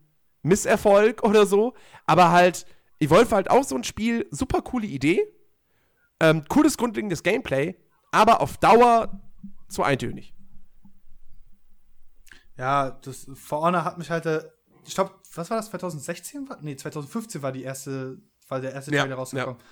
Misserfolg 0.43 1.23
oder 1.23 1.44
so, 1.44 1.74
aber 2.07 2.31
halt, 2.31 2.66
Evolve 3.01 3.31
war 3.31 3.36
halt 3.36 3.51
auch 3.51 3.65
so 3.65 3.74
ein 3.74 3.85
Spiel, 3.85 4.27
super 4.31 4.62
coole 4.62 4.86
Idee. 4.86 5.27
Ähm, 6.20 6.44
cooles 6.48 6.78
grundlegendes 6.78 7.23
Gameplay, 7.23 7.77
aber 8.11 8.40
auf 8.40 8.57
Dauer 8.57 9.20
zu 9.69 9.82
eintönig. 9.82 10.35
Ja, 12.57 12.90
das 12.90 13.27
For 13.35 13.61
Honor 13.61 13.85
hat 13.85 13.98
mich 13.98 14.09
halt, 14.09 14.24
äh, 14.24 14.44
ich 14.86 14.94
glaube, 14.94 15.12
was 15.35 15.51
war 15.51 15.59
das, 15.59 15.69
2016? 15.70 16.48
Nee, 16.62 16.77
2015 16.77 17.43
war 17.43 17.53
die 17.53 17.62
erste, 17.62 18.19
war 18.48 18.61
der 18.61 18.73
erste 18.73 18.94
ja, 18.94 19.03
Trailer 19.03 19.16
rausgekommen. 19.16 19.59
Ja. 19.59 19.65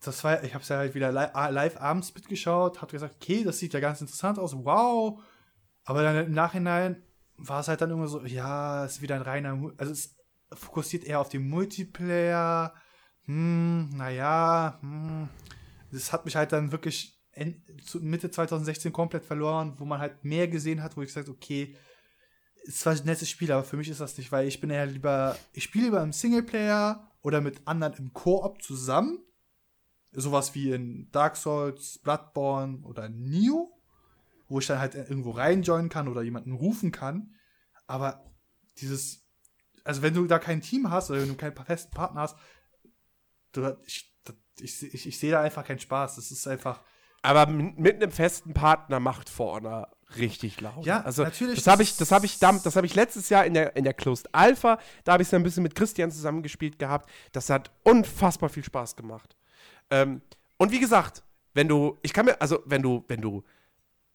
Das 0.00 0.22
war, 0.22 0.42
ich 0.44 0.54
habe 0.54 0.62
es 0.62 0.68
ja 0.68 0.76
halt 0.76 0.94
wieder 0.94 1.10
live, 1.10 1.32
live 1.34 1.76
abends 1.80 2.14
mitgeschaut, 2.14 2.80
habe 2.80 2.92
gesagt, 2.92 3.16
okay, 3.16 3.42
das 3.42 3.58
sieht 3.58 3.74
ja 3.74 3.80
ganz 3.80 4.00
interessant 4.00 4.38
aus, 4.38 4.54
wow. 4.54 5.20
Aber 5.84 6.02
dann 6.02 6.26
im 6.26 6.32
Nachhinein 6.32 7.02
war 7.36 7.60
es 7.60 7.68
halt 7.68 7.80
dann 7.80 7.90
immer 7.90 8.06
so, 8.06 8.24
ja, 8.24 8.84
es 8.84 8.96
ist 8.96 9.02
wieder 9.02 9.16
ein 9.16 9.22
reiner, 9.22 9.72
also 9.76 9.92
es 9.92 10.16
fokussiert 10.52 11.04
eher 11.04 11.20
auf 11.20 11.28
den 11.28 11.48
Multiplayer. 11.48 12.74
Hm, 13.24 13.90
naja, 13.96 14.78
hm. 14.80 15.28
Das 15.90 16.12
hat 16.12 16.24
mich 16.26 16.36
halt 16.36 16.52
dann 16.52 16.70
wirklich 16.72 17.18
Mitte 18.00 18.30
2016 18.30 18.92
komplett 18.92 19.24
verloren, 19.24 19.74
wo 19.78 19.84
man 19.84 20.00
halt 20.00 20.24
mehr 20.24 20.48
gesehen 20.48 20.82
hat, 20.82 20.96
wo 20.96 21.02
ich 21.02 21.08
gesagt 21.08 21.28
okay, 21.28 21.76
ist 22.64 22.80
zwar 22.80 22.92
ein 22.92 23.04
nettes 23.04 23.30
Spiel, 23.30 23.50
aber 23.52 23.64
für 23.64 23.76
mich 23.76 23.88
ist 23.88 24.00
das 24.00 24.18
nicht, 24.18 24.30
weil 24.32 24.46
ich 24.46 24.60
bin 24.60 24.70
eher 24.70 24.86
lieber, 24.86 25.36
ich 25.52 25.64
spiele 25.64 25.86
lieber 25.86 26.02
im 26.02 26.12
Singleplayer 26.12 27.10
oder 27.22 27.40
mit 27.40 27.66
anderen 27.66 27.94
im 27.94 28.12
Koop 28.12 28.62
zusammen. 28.62 29.18
Sowas 30.12 30.54
wie 30.54 30.72
in 30.72 31.10
Dark 31.12 31.36
Souls, 31.36 31.98
Bloodborne 31.98 32.80
oder 32.84 33.08
Neo, 33.08 33.72
wo 34.48 34.58
ich 34.58 34.66
dann 34.66 34.78
halt 34.78 34.94
irgendwo 34.94 35.32
reinjoinen 35.32 35.88
kann 35.88 36.08
oder 36.08 36.22
jemanden 36.22 36.52
rufen 36.52 36.92
kann. 36.92 37.34
Aber 37.86 38.24
dieses, 38.78 39.26
also 39.84 40.02
wenn 40.02 40.14
du 40.14 40.26
da 40.26 40.38
kein 40.38 40.60
Team 40.60 40.90
hast 40.90 41.10
oder 41.10 41.20
wenn 41.20 41.28
du 41.28 41.36
keinen 41.36 41.54
festen 41.56 41.92
Partner 41.92 42.22
hast, 42.22 42.36
du, 43.52 43.76
ich, 43.84 44.14
ich, 44.60 44.82
ich, 44.94 45.06
ich 45.06 45.18
sehe 45.18 45.30
da 45.30 45.40
einfach 45.42 45.64
keinen 45.64 45.78
Spaß. 45.78 46.16
Das 46.16 46.30
ist 46.30 46.46
einfach. 46.46 46.82
Aber 47.22 47.46
mit 47.46 47.96
einem 47.96 48.12
festen 48.12 48.54
Partner 48.54 49.00
macht 49.00 49.28
For 49.28 49.56
Honor 49.56 49.88
richtig 50.16 50.60
laut. 50.60 50.84
Ja, 50.86 51.02
also 51.02 51.24
natürlich. 51.24 51.56
Das 51.56 51.66
habe 51.66 51.82
ich, 51.82 51.96
das 51.96 52.12
habe 52.12 52.26
ich, 52.26 52.38
das 52.38 52.76
habe 52.76 52.86
ich 52.86 52.94
letztes 52.94 53.28
Jahr 53.28 53.44
in 53.44 53.54
der 53.54 53.76
in 53.76 53.84
der 53.84 53.94
Closed 53.94 54.34
Alpha. 54.34 54.78
Da 55.04 55.12
habe 55.12 55.22
ich 55.22 55.28
es 55.28 55.34
ein 55.34 55.42
bisschen 55.42 55.62
mit 55.62 55.74
Christian 55.74 56.10
zusammengespielt 56.10 56.78
gehabt. 56.78 57.10
Das 57.32 57.50
hat 57.50 57.70
unfassbar 57.82 58.48
viel 58.48 58.64
Spaß 58.64 58.96
gemacht. 58.96 59.36
Ähm, 59.90 60.22
und 60.56 60.72
wie 60.72 60.80
gesagt, 60.80 61.22
wenn 61.54 61.68
du, 61.68 61.98
ich 62.02 62.12
kann 62.12 62.26
mir, 62.26 62.40
also 62.40 62.62
wenn 62.66 62.82
du, 62.82 63.04
wenn 63.08 63.20
du 63.20 63.42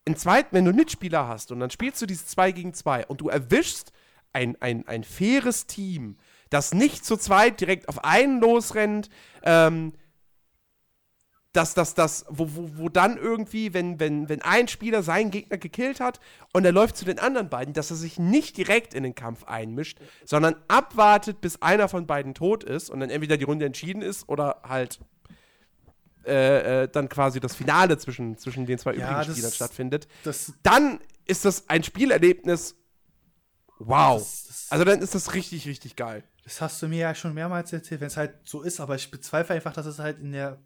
in 0.05 0.15
zweit, 0.15 0.47
wenn 0.51 0.65
du 0.65 0.69
einen 0.69 0.77
Mitspieler 0.77 1.27
hast 1.27 1.51
und 1.51 1.59
dann 1.59 1.69
spielst 1.69 2.01
du 2.01 2.05
dieses 2.05 2.27
2 2.27 2.51
gegen 2.51 2.73
2 2.73 3.07
und 3.07 3.21
du 3.21 3.29
erwischst 3.29 3.91
ein, 4.33 4.57
ein, 4.61 4.87
ein 4.87 5.03
faires 5.03 5.67
Team, 5.67 6.17
das 6.49 6.73
nicht 6.73 7.05
zu 7.05 7.17
zweit 7.17 7.61
direkt 7.61 7.89
auf 7.89 8.03
einen 8.03 8.39
losrennt, 8.41 9.09
ähm, 9.43 9.93
dass 11.53 11.75
das, 11.75 11.93
das, 11.93 12.25
wo, 12.29 12.47
wo, 12.55 12.69
wo 12.77 12.89
dann 12.89 13.17
irgendwie, 13.17 13.73
wenn, 13.73 13.99
wenn, 13.99 14.27
wenn 14.27 14.41
ein 14.41 14.67
Spieler 14.67 15.03
seinen 15.03 15.29
Gegner 15.29 15.57
gekillt 15.57 15.99
hat 15.99 16.19
und 16.51 16.65
er 16.65 16.71
läuft 16.71 16.97
zu 16.97 17.05
den 17.05 17.19
anderen 17.19 17.49
beiden, 17.49 17.73
dass 17.73 17.91
er 17.91 17.95
sich 17.95 18.17
nicht 18.17 18.57
direkt 18.57 18.95
in 18.95 19.03
den 19.03 19.13
Kampf 19.13 19.43
einmischt, 19.43 19.99
sondern 20.25 20.55
abwartet, 20.67 21.41
bis 21.41 21.61
einer 21.61 21.87
von 21.89 22.07
beiden 22.07 22.33
tot 22.33 22.63
ist 22.63 22.89
und 22.89 22.99
dann 22.99 23.11
entweder 23.11 23.37
die 23.37 23.43
Runde 23.43 23.67
entschieden 23.67 24.01
ist 24.01 24.27
oder 24.27 24.61
halt 24.63 24.99
äh, 26.25 26.83
äh, 26.83 26.87
dann 26.87 27.09
quasi 27.09 27.39
das 27.39 27.55
Finale 27.55 27.97
zwischen, 27.97 28.37
zwischen 28.37 28.65
den 28.65 28.77
zwei 28.77 28.95
ja, 28.95 29.11
übrigen 29.11 29.33
Spielern 29.33 29.51
stattfindet, 29.51 30.07
das, 30.23 30.53
dann 30.63 30.99
ist 31.25 31.45
das 31.45 31.69
ein 31.69 31.83
Spielerlebnis. 31.83 32.75
Wow. 33.79 34.19
Das, 34.19 34.45
das, 34.47 34.67
also 34.71 34.85
dann 34.85 35.01
ist 35.01 35.15
das 35.15 35.33
richtig, 35.33 35.67
richtig 35.67 35.95
geil. 35.95 36.23
Das 36.43 36.61
hast 36.61 36.81
du 36.81 36.87
mir 36.87 36.99
ja 36.99 37.15
schon 37.15 37.33
mehrmals 37.33 37.71
erzählt, 37.71 38.01
wenn 38.01 38.07
es 38.07 38.17
halt 38.17 38.35
so 38.43 38.61
ist, 38.61 38.79
aber 38.79 38.95
ich 38.95 39.09
bezweifle 39.11 39.55
einfach, 39.55 39.73
dass 39.73 39.85
es 39.85 39.99
halt 39.99 40.19
in 40.19 40.31
der 40.31 40.61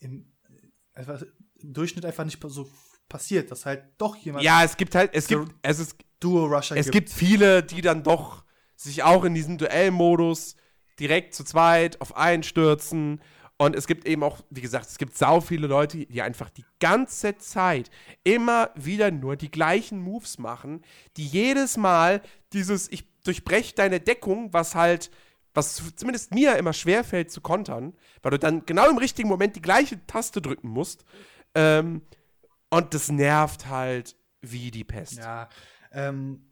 im, 0.00 0.32
einfach, 0.94 1.22
im 1.56 1.72
Durchschnitt 1.72 2.04
einfach 2.04 2.24
nicht 2.24 2.38
so 2.46 2.68
passiert, 3.08 3.50
dass 3.50 3.66
halt 3.66 3.84
doch 3.98 4.16
jemand. 4.16 4.44
Ja, 4.44 4.62
es 4.64 4.76
gibt 4.76 4.94
halt, 4.94 5.10
es 5.14 5.26
so 5.26 5.44
gibt, 5.44 5.54
es 5.62 5.78
ist 5.78 5.96
Duo 6.20 6.46
Rusher. 6.46 6.76
Es 6.76 6.86
gibt. 6.86 7.08
gibt 7.08 7.10
viele, 7.10 7.62
die 7.62 7.80
dann 7.80 8.02
doch 8.02 8.44
sich 8.76 9.02
auch 9.02 9.24
in 9.24 9.34
diesem 9.34 9.58
Duellmodus 9.58 10.56
direkt 11.00 11.34
zu 11.34 11.44
zweit 11.44 12.00
auf 12.00 12.16
einen 12.16 12.42
stürzen. 12.42 13.20
Und 13.60 13.74
es 13.74 13.88
gibt 13.88 14.06
eben 14.06 14.22
auch, 14.22 14.38
wie 14.50 14.60
gesagt, 14.60 14.86
es 14.86 14.98
gibt 14.98 15.18
sau 15.18 15.40
viele 15.40 15.66
Leute, 15.66 16.06
die 16.06 16.22
einfach 16.22 16.48
die 16.48 16.64
ganze 16.78 17.36
Zeit 17.38 17.90
immer 18.22 18.70
wieder 18.76 19.10
nur 19.10 19.34
die 19.34 19.50
gleichen 19.50 20.00
Moves 20.00 20.38
machen, 20.38 20.82
die 21.16 21.26
jedes 21.26 21.76
Mal 21.76 22.22
dieses, 22.52 22.90
ich 22.90 23.04
durchbreche 23.24 23.74
deine 23.74 23.98
Deckung, 23.98 24.52
was 24.52 24.76
halt 24.76 25.10
was 25.54 25.82
zumindest 25.96 26.32
mir 26.32 26.56
immer 26.56 26.72
schwerfällt 26.72 27.32
zu 27.32 27.40
kontern, 27.40 27.94
weil 28.22 28.30
du 28.30 28.38
dann 28.38 28.64
genau 28.64 28.88
im 28.88 28.96
richtigen 28.96 29.28
Moment 29.28 29.56
die 29.56 29.62
gleiche 29.62 29.98
Taste 30.06 30.40
drücken 30.40 30.68
musst. 30.68 31.04
Ähm, 31.54 32.02
und 32.70 32.94
das 32.94 33.10
nervt 33.10 33.66
halt 33.66 34.14
wie 34.40 34.70
die 34.70 34.84
Pest. 34.84 35.18
Ja. 35.18 35.48
Ähm, 35.90 36.44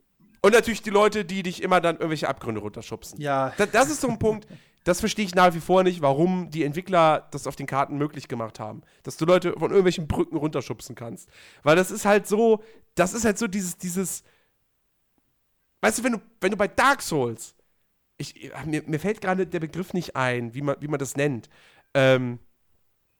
und 0.43 0.53
natürlich 0.53 0.83
die 0.83 0.91
Leute, 0.91 1.24
die 1.24 1.43
dich 1.43 1.62
immer 1.62 1.81
dann 1.81 1.97
irgendwelche 1.97 2.28
Abgründe 2.28 2.61
runterschubsen. 2.61 3.20
Ja. 3.20 3.53
Das, 3.57 3.70
das 3.70 3.91
ist 3.91 4.01
so 4.01 4.09
ein 4.09 4.19
Punkt, 4.19 4.47
das 4.86 5.00
verstehe 5.00 5.24
ich 5.24 5.34
nach 5.34 5.52
wie 5.52 5.60
vor 5.60 5.82
nicht, 5.82 6.00
warum 6.00 6.48
die 6.48 6.62
Entwickler 6.62 7.26
das 7.32 7.48
auf 7.48 7.56
den 7.56 7.66
Karten 7.66 7.98
möglich 7.98 8.28
gemacht 8.28 8.60
haben. 8.60 8.82
Dass 9.02 9.16
du 9.16 9.24
Leute 9.24 9.52
von 9.54 9.70
irgendwelchen 9.70 10.06
Brücken 10.06 10.36
runterschubsen 10.36 10.94
kannst. 10.94 11.28
Weil 11.64 11.74
das 11.74 11.90
ist 11.90 12.04
halt 12.04 12.28
so, 12.28 12.62
das 12.94 13.12
ist 13.12 13.24
halt 13.24 13.36
so 13.36 13.48
dieses, 13.48 13.76
dieses, 13.78 14.22
weißt 15.80 15.98
du, 15.98 16.04
wenn 16.04 16.12
du, 16.12 16.18
wenn 16.40 16.52
du 16.52 16.56
bei 16.56 16.68
Dark 16.68 17.02
Souls, 17.02 17.56
ich, 18.16 18.52
mir, 18.64 18.84
mir 18.86 19.00
fällt 19.00 19.20
gerade 19.20 19.44
der 19.48 19.58
Begriff 19.58 19.92
nicht 19.92 20.14
ein, 20.14 20.54
wie 20.54 20.62
man, 20.62 20.76
wie 20.78 20.88
man 20.88 21.00
das 21.00 21.16
nennt. 21.16 21.48
Ähm, 21.92 22.38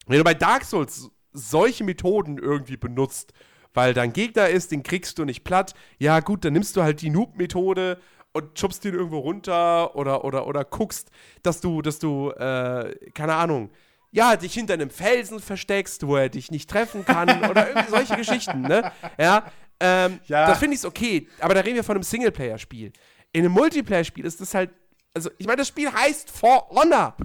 wenn 0.07 0.19
du 0.19 0.25
bei 0.25 0.35
Dark 0.35 0.65
Souls 0.65 1.11
solche 1.33 1.83
Methoden 1.83 2.39
irgendwie 2.39 2.77
benutzt, 2.77 3.33
weil 3.75 3.93
dein 3.93 4.13
Gegner 4.13 4.49
ist, 4.49 4.71
den 4.71 4.85
kriegst 4.85 5.19
du 5.19 5.25
nicht 5.25 5.43
platt, 5.43 5.75
ja 5.99 6.21
gut, 6.21 6.45
dann 6.45 6.53
nimmst 6.53 6.77
du 6.77 6.85
halt 6.85 7.03
die 7.03 7.11
Noob-Methode 7.11 8.01
und 8.37 8.59
schubst 8.59 8.85
ihn 8.85 8.93
irgendwo 8.93 9.19
runter 9.19 9.97
oder, 9.97 10.25
oder, 10.25 10.47
oder 10.47 10.65
guckst, 10.65 11.11
dass 11.43 11.63
du, 11.63 11.81
dass 11.81 11.99
du, 11.99 12.31
äh, 12.33 12.95
keine 13.15 13.35
Ahnung, 13.35 13.71
ja, 14.13 14.37
dich 14.37 14.53
hinter 14.53 14.75
einem 14.75 14.91
Felsen 14.91 15.41
versteckst, 15.41 16.07
wo 16.07 16.17
er 16.17 16.29
dich 16.29 16.51
nicht 16.51 16.69
treffen 16.69 17.05
kann 17.05 17.45
oder 17.51 17.69
irgendwie 17.69 17.91
solche 17.91 18.17
Geschichten, 18.17 18.61
ne? 18.61 18.93
Ja, 19.19 19.51
ähm, 19.81 20.21
ja. 20.27 20.47
das 20.47 20.59
finde 20.59 20.77
ich 20.77 20.85
okay, 20.85 21.29
aber 21.41 21.55
da 21.55 21.61
reden 21.61 21.77
wir 21.77 21.85
von 21.85 21.97
einem 21.97 22.03
Singleplayer-Spiel. 22.03 22.93
In 23.33 23.45
einem 23.45 23.53
Multiplayer-Spiel 23.53 24.27
ist 24.27 24.41
das 24.41 24.55
halt, 24.55 24.71
also 25.15 25.31
ich 25.39 25.47
meine, 25.47 25.59
das 25.59 25.69
Spiel 25.69 25.91
heißt 25.91 26.31
For 26.31 26.69
Honor. 26.71 27.17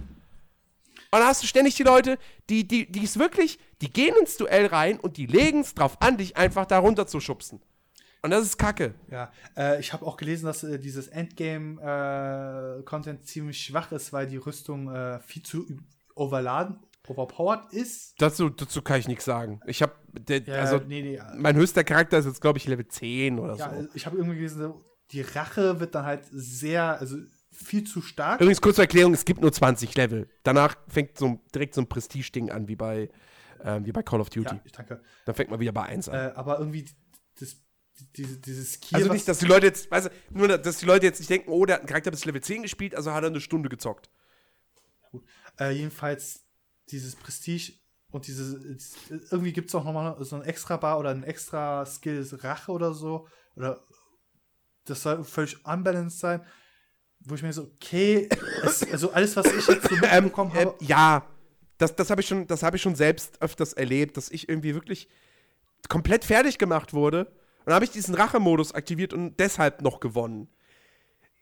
Und 1.13 1.19
da 1.19 1.27
hast 1.27 1.43
du 1.43 1.47
ständig 1.47 1.75
die 1.75 1.83
Leute, 1.83 2.17
die, 2.49 2.65
die, 2.65 2.89
die 2.89 3.03
es 3.03 3.19
wirklich, 3.19 3.59
die 3.81 3.91
gehen 3.91 4.15
ins 4.21 4.37
Duell 4.37 4.67
rein 4.67 4.97
und 4.97 5.17
die 5.17 5.25
legen 5.25 5.59
es 5.59 5.75
drauf 5.75 6.01
an, 6.01 6.17
dich 6.17 6.37
einfach 6.37 6.65
da 6.65 6.79
runter 6.79 7.05
zu 7.05 7.19
schubsen. 7.19 7.61
Und 8.23 8.31
das 8.31 8.45
ist 8.45 8.57
Kacke. 8.57 8.93
Ja, 9.09 9.31
äh, 9.57 9.79
ich 9.79 9.93
habe 9.93 10.05
auch 10.05 10.17
gelesen, 10.17 10.45
dass 10.45 10.63
äh, 10.63 10.77
dieses 10.77 11.07
Endgame-Content 11.07 13.21
äh, 13.21 13.23
ziemlich 13.23 13.63
schwach 13.63 13.91
ist, 13.91 14.13
weil 14.13 14.27
die 14.27 14.37
Rüstung 14.37 14.93
äh, 14.93 15.19
viel 15.21 15.41
zu 15.41 15.65
overladen, 16.13 16.77
overpowered 17.07 17.73
ist. 17.73 18.21
Dazu, 18.21 18.49
dazu 18.49 18.83
kann 18.83 18.99
ich 18.99 19.07
nichts 19.07 19.25
sagen. 19.25 19.59
Ich 19.65 19.81
habe, 19.81 19.93
ja, 20.29 20.39
also, 20.55 20.79
nee, 20.87 21.01
nee, 21.01 21.19
mein 21.35 21.55
höchster 21.55 21.83
Charakter 21.83 22.19
ist 22.19 22.25
jetzt, 22.25 22.41
glaube 22.41 22.59
ich, 22.59 22.67
Level 22.67 22.87
10 22.87 23.39
oder 23.39 23.55
ja, 23.55 23.73
so. 23.73 23.87
Ich 23.95 24.05
habe 24.05 24.17
irgendwie 24.17 24.35
gelesen, 24.35 24.71
die 25.11 25.21
Rache 25.21 25.79
wird 25.79 25.95
dann 25.95 26.05
halt 26.05 26.21
sehr, 26.31 26.99
also 26.99 27.17
viel 27.51 27.85
zu 27.85 28.01
stark. 28.01 28.39
Übrigens, 28.39 28.61
kurze 28.61 28.81
Erklärung: 28.81 29.13
Es 29.13 29.25
gibt 29.25 29.41
nur 29.41 29.51
20 29.51 29.95
Level. 29.95 30.29
Danach 30.43 30.75
fängt 30.87 31.17
so 31.17 31.39
direkt 31.53 31.73
so 31.73 31.81
ein 31.81 31.89
Prestige-Ding 31.89 32.51
an, 32.51 32.67
wie 32.67 32.75
bei, 32.75 33.09
äh, 33.63 33.79
wie 33.83 33.91
bei 33.91 34.03
Call 34.03 34.21
of 34.21 34.29
Duty. 34.29 34.55
Ja, 34.55 34.61
danke. 34.71 35.01
Dann 35.25 35.35
fängt 35.35 35.49
man 35.49 35.59
wieder 35.59 35.71
bei 35.71 35.83
1 35.83 36.09
an. 36.09 36.15
Äh, 36.15 36.33
aber 36.35 36.59
irgendwie 36.59 36.85
diese, 38.15 38.37
dieses 38.37 38.73
Skill. 38.73 38.97
Also 38.97 39.13
nicht, 39.13 39.27
dass 39.27 39.39
die 39.39 39.45
Leute 39.45 39.67
jetzt, 39.67 39.89
weißt 39.89 40.07
du, 40.07 40.37
nur, 40.37 40.57
dass 40.57 40.77
die 40.77 40.85
Leute 40.85 41.05
jetzt 41.05 41.19
nicht 41.19 41.29
denken, 41.29 41.49
oh, 41.49 41.65
der 41.65 41.75
hat 41.75 41.81
einen 41.81 41.87
Charakter 41.87 42.11
bis 42.11 42.25
Level 42.25 42.41
10 42.41 42.63
gespielt, 42.63 42.95
also 42.95 43.11
hat 43.11 43.23
er 43.23 43.29
eine 43.29 43.41
Stunde 43.41 43.69
gezockt. 43.69 44.09
Gut. 45.11 45.23
Äh, 45.59 45.71
jedenfalls 45.71 46.45
dieses 46.89 47.15
Prestige 47.15 47.73
und 48.11 48.27
dieses, 48.27 48.95
irgendwie 49.31 49.53
gibt 49.53 49.69
es 49.69 49.75
auch 49.75 49.85
nochmal 49.85 50.17
so 50.23 50.35
ein 50.35 50.41
extra 50.43 50.77
Bar 50.77 50.99
oder 50.99 51.11
ein 51.11 51.23
extra 51.23 51.85
Skill 51.85 52.27
Rache 52.41 52.71
oder 52.71 52.93
so. 52.93 53.27
Oder 53.55 53.81
das 54.85 55.03
soll 55.03 55.23
völlig 55.23 55.65
unbalanced 55.65 56.19
sein. 56.19 56.45
Wo 57.19 57.35
ich 57.35 57.43
mir 57.43 57.53
so, 57.53 57.63
okay, 57.63 58.27
es, 58.63 58.83
also 58.91 59.11
alles, 59.11 59.35
was 59.35 59.45
ich 59.45 59.67
jetzt 59.67 59.87
so 59.87 59.95
ähm, 59.95 60.23
mitbekommen 60.23 60.51
ähm, 60.53 60.59
habe. 60.59 60.75
Ähm, 60.79 60.87
ja, 60.87 61.25
das, 61.77 61.95
das 61.95 62.09
habe 62.09 62.21
ich, 62.21 62.27
schon, 62.27 62.47
hab 62.49 62.75
ich 62.75 62.81
schon 62.81 62.95
selbst 62.95 63.41
öfters 63.41 63.73
erlebt, 63.73 64.17
dass 64.17 64.29
ich 64.29 64.49
irgendwie 64.49 64.73
wirklich 64.73 65.07
komplett 65.87 66.25
fertig 66.25 66.57
gemacht 66.57 66.93
wurde 66.93 67.31
und 67.61 67.67
dann 67.67 67.75
habe 67.75 67.85
ich 67.85 67.91
diesen 67.91 68.15
Rachemodus 68.15 68.73
aktiviert 68.73 69.13
und 69.13 69.39
deshalb 69.39 69.81
noch 69.81 69.99
gewonnen. 69.99 70.49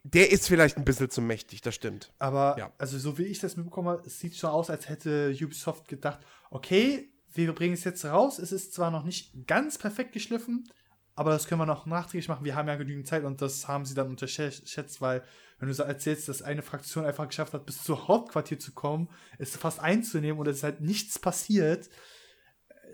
Der 0.03 0.31
ist 0.31 0.47
vielleicht 0.47 0.77
ein 0.77 0.85
bisschen 0.85 1.09
zu 1.09 1.21
mächtig, 1.21 1.61
das 1.61 1.75
stimmt. 1.75 2.13
Aber, 2.19 2.55
ja. 2.57 2.71
also 2.77 2.97
so 2.97 3.17
wie 3.17 3.23
ich 3.23 3.39
das 3.39 3.57
mitbekomme, 3.57 4.01
es 4.05 4.19
sieht 4.19 4.35
schon 4.35 4.49
aus, 4.49 4.69
als 4.69 4.87
hätte 4.87 5.35
Ubisoft 5.41 5.87
gedacht, 5.87 6.19
okay, 6.51 7.09
wir 7.33 7.53
bringen 7.53 7.73
es 7.73 7.83
jetzt 7.83 8.05
raus. 8.05 8.39
Es 8.39 8.51
ist 8.51 8.73
zwar 8.73 8.91
noch 8.91 9.03
nicht 9.03 9.47
ganz 9.47 9.77
perfekt 9.77 10.13
geschliffen, 10.13 10.69
aber 11.15 11.31
das 11.31 11.47
können 11.47 11.61
wir 11.61 11.65
noch 11.65 11.85
nachträglich 11.85 12.29
machen. 12.29 12.45
Wir 12.45 12.55
haben 12.55 12.67
ja 12.67 12.75
genügend 12.75 13.07
Zeit 13.07 13.23
und 13.23 13.41
das 13.41 13.67
haben 13.67 13.85
sie 13.85 13.93
dann 13.93 14.07
unterschätzt, 14.07 15.01
weil 15.01 15.23
wenn 15.59 15.67
du 15.67 15.73
so 15.73 15.83
erzählst, 15.83 16.29
dass 16.29 16.41
eine 16.41 16.61
Fraktion 16.61 17.05
einfach 17.05 17.27
geschafft 17.27 17.53
hat, 17.53 17.65
bis 17.65 17.83
zur 17.83 18.07
Hauptquartier 18.07 18.57
zu 18.57 18.71
kommen, 18.71 19.09
es 19.37 19.57
fast 19.57 19.81
einzunehmen 19.81 20.39
und 20.39 20.47
es 20.47 20.57
ist 20.57 20.63
halt 20.63 20.81
nichts 20.81 21.19
passiert, 21.19 21.89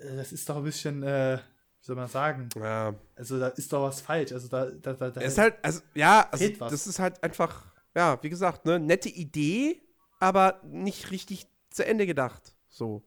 äh, 0.01 0.15
das 0.15 0.31
ist 0.31 0.49
doch 0.49 0.57
ein 0.57 0.63
bisschen, 0.63 1.03
äh, 1.03 1.37
wie 1.85 1.87
soll 1.89 1.97
man 1.97 2.07
sagen? 2.07 2.49
Ja. 2.55 2.95
Also 3.15 3.39
da 3.39 3.49
ist 3.49 3.71
doch 3.71 3.83
was 3.83 4.01
falsch. 4.01 4.31
Also 4.31 4.47
da, 4.47 4.71
da, 4.71 4.93
da, 4.93 5.11
da 5.11 5.21
ist 5.21 5.37
halt, 5.37 5.53
also 5.61 5.81
ja, 5.93 6.27
also 6.31 6.49
das 6.49 6.87
ist 6.87 6.97
halt 6.97 7.23
einfach, 7.23 7.63
ja, 7.93 8.17
wie 8.23 8.29
gesagt, 8.29 8.65
ne, 8.65 8.79
nette 8.79 9.07
Idee, 9.07 9.83
aber 10.19 10.59
nicht 10.63 11.11
richtig 11.11 11.45
zu 11.69 11.85
Ende 11.85 12.07
gedacht. 12.07 12.55
So. 12.69 13.03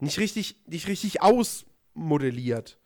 Nicht 0.00 0.18
richtig, 0.18 0.62
nicht 0.66 0.86
richtig 0.86 1.22
ausmodelliert. 1.22 2.78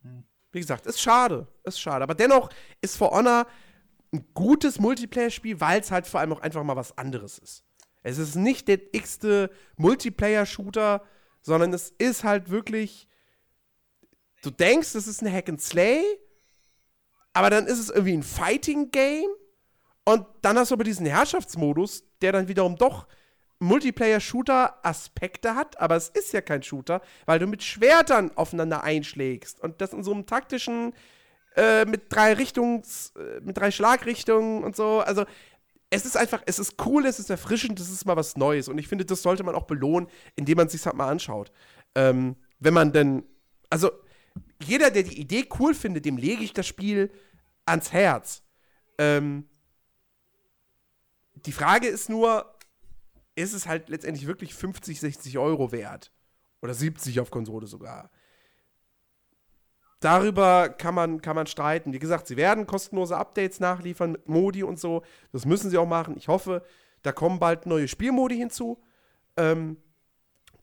Hm. 0.00 0.24
Wie 0.50 0.60
gesagt, 0.60 0.86
ist 0.86 1.02
schade. 1.02 1.46
Ist 1.64 1.78
schade. 1.78 2.04
Aber 2.04 2.14
dennoch 2.14 2.48
ist 2.80 2.96
For 2.96 3.10
Honor 3.10 3.46
ein 4.14 4.24
gutes 4.32 4.78
Multiplayer-Spiel, 4.78 5.60
weil 5.60 5.82
es 5.82 5.90
halt 5.90 6.06
vor 6.06 6.20
allem 6.20 6.32
auch 6.32 6.40
einfach 6.40 6.64
mal 6.64 6.76
was 6.76 6.96
anderes 6.96 7.36
ist. 7.38 7.64
Es 8.02 8.16
ist 8.16 8.34
nicht 8.34 8.66
der 8.66 8.80
x-te 8.94 9.50
Multiplayer-Shooter, 9.76 11.02
sondern 11.42 11.74
es 11.74 11.90
ist 11.98 12.24
halt 12.24 12.48
wirklich 12.48 13.08
du 14.44 14.50
denkst, 14.50 14.94
es 14.94 15.06
ist 15.06 15.22
ein 15.22 15.32
Hack 15.32 15.48
and 15.48 15.60
Slay, 15.60 16.02
aber 17.32 17.50
dann 17.50 17.66
ist 17.66 17.78
es 17.78 17.90
irgendwie 17.90 18.16
ein 18.16 18.22
Fighting 18.22 18.90
Game 18.90 19.28
und 20.04 20.26
dann 20.42 20.58
hast 20.58 20.70
du 20.70 20.74
aber 20.74 20.84
diesen 20.84 21.06
Herrschaftsmodus, 21.06 22.04
der 22.20 22.32
dann 22.32 22.48
wiederum 22.48 22.76
doch 22.76 23.06
Multiplayer-Shooter-Aspekte 23.60 25.54
hat, 25.54 25.80
aber 25.80 25.96
es 25.96 26.08
ist 26.08 26.32
ja 26.32 26.40
kein 26.40 26.62
Shooter, 26.62 27.00
weil 27.26 27.38
du 27.38 27.46
mit 27.46 27.62
Schwertern 27.62 28.30
aufeinander 28.36 28.84
einschlägst 28.84 29.60
und 29.60 29.80
das 29.80 29.92
in 29.92 30.02
so 30.02 30.12
einem 30.12 30.26
taktischen 30.26 30.92
äh, 31.56 31.84
mit 31.84 32.12
drei 32.12 32.34
Richtungs, 32.34 33.12
äh, 33.16 33.40
mit 33.40 33.56
drei 33.56 33.70
Schlagrichtungen 33.70 34.64
und 34.64 34.76
so. 34.76 35.00
Also 35.00 35.24
es 35.90 36.04
ist 36.04 36.16
einfach, 36.16 36.42
es 36.46 36.58
ist 36.58 36.74
cool, 36.84 37.06
es 37.06 37.18
ist 37.18 37.30
erfrischend, 37.30 37.78
es 37.80 37.90
ist 37.90 38.04
mal 38.04 38.16
was 38.16 38.36
Neues 38.36 38.68
und 38.68 38.78
ich 38.78 38.88
finde, 38.88 39.04
das 39.04 39.22
sollte 39.22 39.44
man 39.44 39.54
auch 39.54 39.64
belohnen, 39.64 40.08
indem 40.36 40.56
man 40.56 40.68
sich 40.68 40.84
halt 40.84 40.96
mal 40.96 41.08
anschaut. 41.08 41.52
Ähm, 41.94 42.36
wenn 42.58 42.74
man 42.74 42.92
denn, 42.92 43.24
also 43.70 43.90
jeder, 44.62 44.90
der 44.90 45.02
die 45.02 45.20
Idee 45.20 45.48
cool 45.58 45.74
findet, 45.74 46.04
dem 46.04 46.16
lege 46.16 46.42
ich 46.42 46.52
das 46.52 46.66
Spiel 46.66 47.10
ans 47.66 47.92
Herz. 47.92 48.42
Ähm, 48.98 49.48
die 51.34 51.52
Frage 51.52 51.88
ist 51.88 52.08
nur, 52.08 52.54
ist 53.34 53.52
es 53.52 53.66
halt 53.66 53.88
letztendlich 53.88 54.26
wirklich 54.26 54.54
50, 54.54 55.00
60 55.00 55.38
Euro 55.38 55.72
wert? 55.72 56.12
Oder 56.62 56.74
70 56.74 57.20
auf 57.20 57.30
Konsole 57.30 57.66
sogar. 57.66 58.10
Darüber 60.00 60.68
kann 60.68 60.94
man, 60.94 61.20
kann 61.20 61.36
man 61.36 61.46
streiten. 61.46 61.92
Wie 61.92 61.98
gesagt, 61.98 62.26
sie 62.26 62.36
werden 62.36 62.66
kostenlose 62.66 63.16
Updates 63.16 63.60
nachliefern 63.60 64.12
mit 64.12 64.28
Modi 64.28 64.62
und 64.62 64.78
so. 64.78 65.02
Das 65.32 65.46
müssen 65.46 65.70
sie 65.70 65.78
auch 65.78 65.86
machen. 65.86 66.16
Ich 66.16 66.28
hoffe, 66.28 66.62
da 67.02 67.12
kommen 67.12 67.38
bald 67.38 67.66
neue 67.66 67.88
Spielmodi 67.88 68.36
hinzu. 68.36 68.82
Ähm, 69.36 69.78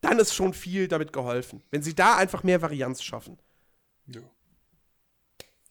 dann 0.02 0.20
ist 0.20 0.34
schon 0.34 0.54
viel 0.54 0.88
damit 0.88 1.14
geholfen. 1.14 1.64
Wenn 1.70 1.84
sie 1.84 1.94
da 1.94 2.18
einfach 2.18 2.44
mehr 2.44 2.62
Varianz 2.62 3.04
schaffen. 3.04 3.38
Ja. 4.08 4.22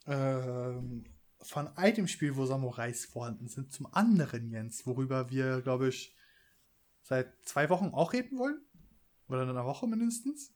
Ähm, 0.07 1.05
von 1.43 1.69
einem 1.77 2.09
Spiel, 2.09 2.36
wo 2.36 2.47
Samurais 2.47 3.07
vorhanden 3.07 3.48
sind, 3.48 3.73
zum 3.73 3.93
anderen, 3.93 4.51
Jens, 4.51 4.86
worüber 4.86 5.31
wir, 5.31 5.62
glaube 5.62 5.89
ich, 5.89 6.16
seit 7.02 7.32
zwei 7.44 7.70
Wochen 7.70 7.89
auch 7.93 8.12
reden 8.12 8.39
wollen. 8.39 8.61
Oder 9.28 9.44
in 9.44 9.51
einer 9.51 9.65
Woche 9.65 9.86
mindestens. 9.86 10.52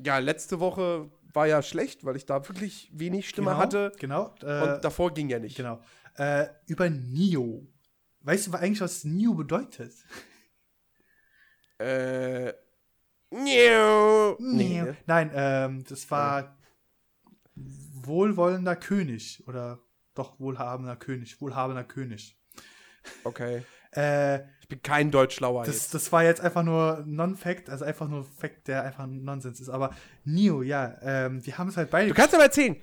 Ja, 0.00 0.18
letzte 0.18 0.58
Woche 0.60 1.10
war 1.32 1.46
ja 1.46 1.62
schlecht, 1.62 2.04
weil 2.04 2.16
ich 2.16 2.26
da 2.26 2.46
wirklich 2.48 2.90
wenig 2.92 3.28
Stimme 3.28 3.50
genau, 3.50 3.60
hatte. 3.60 3.92
Genau. 3.98 4.34
Äh, 4.42 4.62
und 4.62 4.84
davor 4.84 5.12
ging 5.12 5.28
ja 5.28 5.38
nicht. 5.38 5.56
Genau. 5.56 5.80
Äh, 6.16 6.46
über 6.66 6.88
Nio. 6.88 7.66
Weißt 8.20 8.46
du 8.46 8.54
eigentlich, 8.54 8.80
was 8.80 9.04
Nio 9.04 9.34
bedeutet? 9.34 9.94
Äh, 11.78 12.54
Nee. 14.40 14.94
Nein, 15.06 15.30
ähm, 15.34 15.84
das 15.88 16.10
war 16.10 16.56
wohlwollender 17.54 18.76
König 18.76 19.42
oder 19.46 19.80
doch 20.14 20.38
wohlhabender 20.38 20.96
König, 20.96 21.40
wohlhabender 21.40 21.84
König. 21.84 22.38
Okay. 23.24 23.62
äh, 23.92 24.40
ich 24.60 24.68
bin 24.68 24.82
kein 24.82 25.12
Deutschlauer 25.12 25.64
das, 25.64 25.74
jetzt. 25.76 25.94
Das 25.94 26.10
war 26.10 26.24
jetzt 26.24 26.40
einfach 26.40 26.64
nur 26.64 27.04
Non-Fact, 27.06 27.70
also 27.70 27.84
einfach 27.84 28.08
nur 28.08 28.24
Fact, 28.24 28.66
der 28.66 28.82
einfach 28.82 29.06
Nonsens 29.06 29.60
ist. 29.60 29.68
Aber 29.68 29.94
Nio, 30.24 30.62
ja, 30.62 30.96
ähm, 31.02 31.40
die 31.40 31.54
haben 31.54 31.68
es 31.68 31.76
halt 31.76 31.90
beide. 31.90 32.08
Du 32.08 32.14
kannst 32.14 32.34
aber 32.34 32.42
erzählen, 32.42 32.76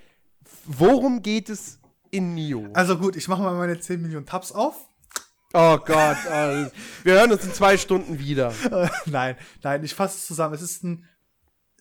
worum 0.64 1.20
geht 1.20 1.50
es 1.50 1.78
in 2.10 2.34
Nio? 2.34 2.68
Also 2.72 2.96
gut, 2.96 3.16
ich 3.16 3.28
mache 3.28 3.42
mal 3.42 3.54
meine 3.54 3.78
10 3.78 4.00
Millionen 4.00 4.24
Tabs 4.24 4.52
auf. 4.52 4.88
Oh 5.56 5.78
Gott, 5.78 6.16
oh, 6.26 6.66
wir 7.04 7.14
hören 7.14 7.30
uns 7.30 7.44
in 7.44 7.52
zwei 7.52 7.76
Stunden 7.78 8.18
wieder. 8.18 8.52
nein, 9.06 9.36
nein, 9.62 9.84
ich 9.84 9.94
fasse 9.94 10.16
es 10.16 10.26
zusammen. 10.26 10.52
Es 10.54 10.62
ist 10.62 10.82
ein, 10.82 11.04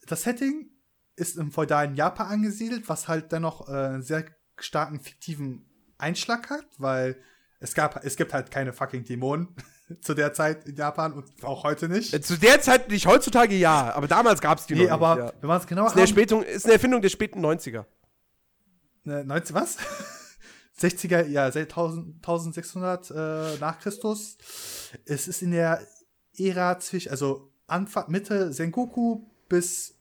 das 0.05 0.21
Setting 0.21 0.69
ist 1.15 1.37
im 1.37 1.51
feudalen 1.51 1.95
Japan 1.95 2.27
angesiedelt, 2.27 2.87
was 2.87 3.07
halt 3.07 3.31
dennoch 3.31 3.67
äh, 3.67 3.71
einen 3.71 4.03
sehr 4.03 4.25
starken 4.59 4.99
fiktiven 4.99 5.65
Einschlag 5.97 6.51
hat, 6.51 6.67
weil 6.77 7.17
Es 7.59 7.73
gab, 7.73 8.03
es 8.05 8.15
gibt 8.15 8.31
halt 8.31 8.51
keine 8.51 8.73
fucking 8.73 9.05
Dämonen 9.05 9.55
zu 10.01 10.13
der 10.13 10.33
Zeit 10.33 10.65
in 10.65 10.75
Japan 10.75 11.13
und 11.13 11.43
auch 11.43 11.63
heute 11.63 11.89
nicht. 11.89 12.13
Äh, 12.13 12.21
Zu 12.21 12.37
der 12.37 12.61
Zeit 12.61 12.89
nicht, 12.91 13.07
heutzutage 13.07 13.55
ja, 13.55 13.91
aber 13.95 14.07
damals 14.07 14.39
gab 14.39 14.59
es 14.59 14.67
die 14.67 14.75
Nee, 14.75 14.83
noch 14.85 14.91
aber 14.91 15.15
nicht. 15.15 15.25
Ja. 15.25 15.33
wenn 15.41 15.47
man 15.47 15.59
es 15.59 15.65
genauer 15.65 15.87
Ist, 15.87 16.15
ist 16.15 16.65
eine 16.65 16.73
Erfindung 16.73 17.01
der 17.01 17.09
späten 17.09 17.43
90er. 17.43 17.85
Ne, 19.05 19.23
19, 19.25 19.55
was? 19.55 19.77
60er, 20.83 21.27
ja, 21.27 21.51
seit 21.51 21.69
1000, 21.69 22.15
1600 22.17 23.11
äh, 23.11 23.59
nach 23.59 23.79
Christus. 23.79 24.37
Es 25.05 25.27
ist 25.27 25.41
in 25.41 25.51
der 25.51 25.81
Ära 26.37 26.79
zwischen, 26.79 27.09
also 27.11 27.51
Anfang, 27.67 28.05
Mitte 28.09 28.51
Sengoku 28.51 29.25
bis 29.47 29.95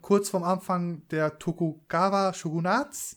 kurz 0.00 0.28
vorm 0.28 0.44
Anfang 0.44 1.06
der 1.08 1.38
Tokugawa 1.38 2.32
Shogunats. 2.34 3.16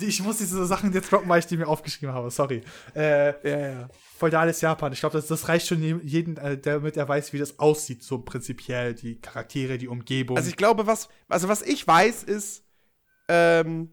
Ich 0.00 0.22
muss 0.22 0.38
diese 0.38 0.64
Sachen 0.64 0.92
jetzt 0.92 1.12
droppen, 1.12 1.28
weil 1.28 1.40
ich 1.40 1.46
die 1.46 1.56
mir 1.58 1.66
aufgeschrieben 1.66 2.14
habe, 2.14 2.30
sorry. 2.30 2.62
Äh, 2.94 3.48
Ja, 3.48 3.58
ja. 3.58 3.88
feudales 4.16 4.60
Japan. 4.62 4.92
Ich 4.92 5.00
glaube, 5.00 5.18
das, 5.18 5.26
das 5.26 5.48
reicht 5.48 5.66
schon 5.66 5.82
jeden, 5.82 6.38
äh, 6.38 6.56
damit 6.56 6.96
er 6.96 7.08
weiß, 7.08 7.32
wie 7.34 7.38
das 7.38 7.58
aussieht, 7.58 8.02
so 8.02 8.18
prinzipiell. 8.18 8.94
Die 8.94 9.20
Charaktere, 9.20 9.76
die 9.76 9.88
Umgebung. 9.88 10.36
Also 10.36 10.48
ich 10.48 10.56
glaube, 10.56 10.86
was, 10.86 11.08
also 11.28 11.48
was 11.48 11.60
ich 11.60 11.86
weiß, 11.86 12.22
ist, 12.22 12.64
ähm, 13.28 13.90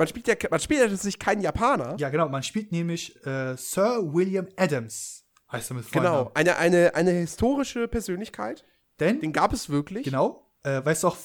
man 0.00 0.08
spielt 0.08 0.26
ja, 0.26 0.34
man 0.50 0.60
spielt 0.60 0.80
ja 0.80 0.88
tatsächlich 0.88 1.18
keinen 1.18 1.42
Japaner. 1.42 1.94
Ja, 1.98 2.08
genau. 2.08 2.28
Man 2.30 2.42
spielt 2.42 2.72
nämlich 2.72 3.14
äh, 3.26 3.54
Sir 3.56 4.00
William 4.14 4.48
Adams, 4.56 5.26
heißt 5.52 5.70
er 5.70 5.74
mit 5.74 5.84
Vornamen. 5.84 6.18
Genau, 6.18 6.30
eine, 6.32 6.56
eine, 6.56 6.94
eine 6.94 7.10
historische 7.10 7.86
Persönlichkeit. 7.86 8.64
Denn, 8.98 9.20
Den 9.20 9.34
gab 9.34 9.52
es 9.52 9.68
wirklich. 9.68 10.04
genau, 10.04 10.50
äh, 10.62 10.82
weißt 10.82 11.02
du 11.02 11.08
auch, 11.08 11.18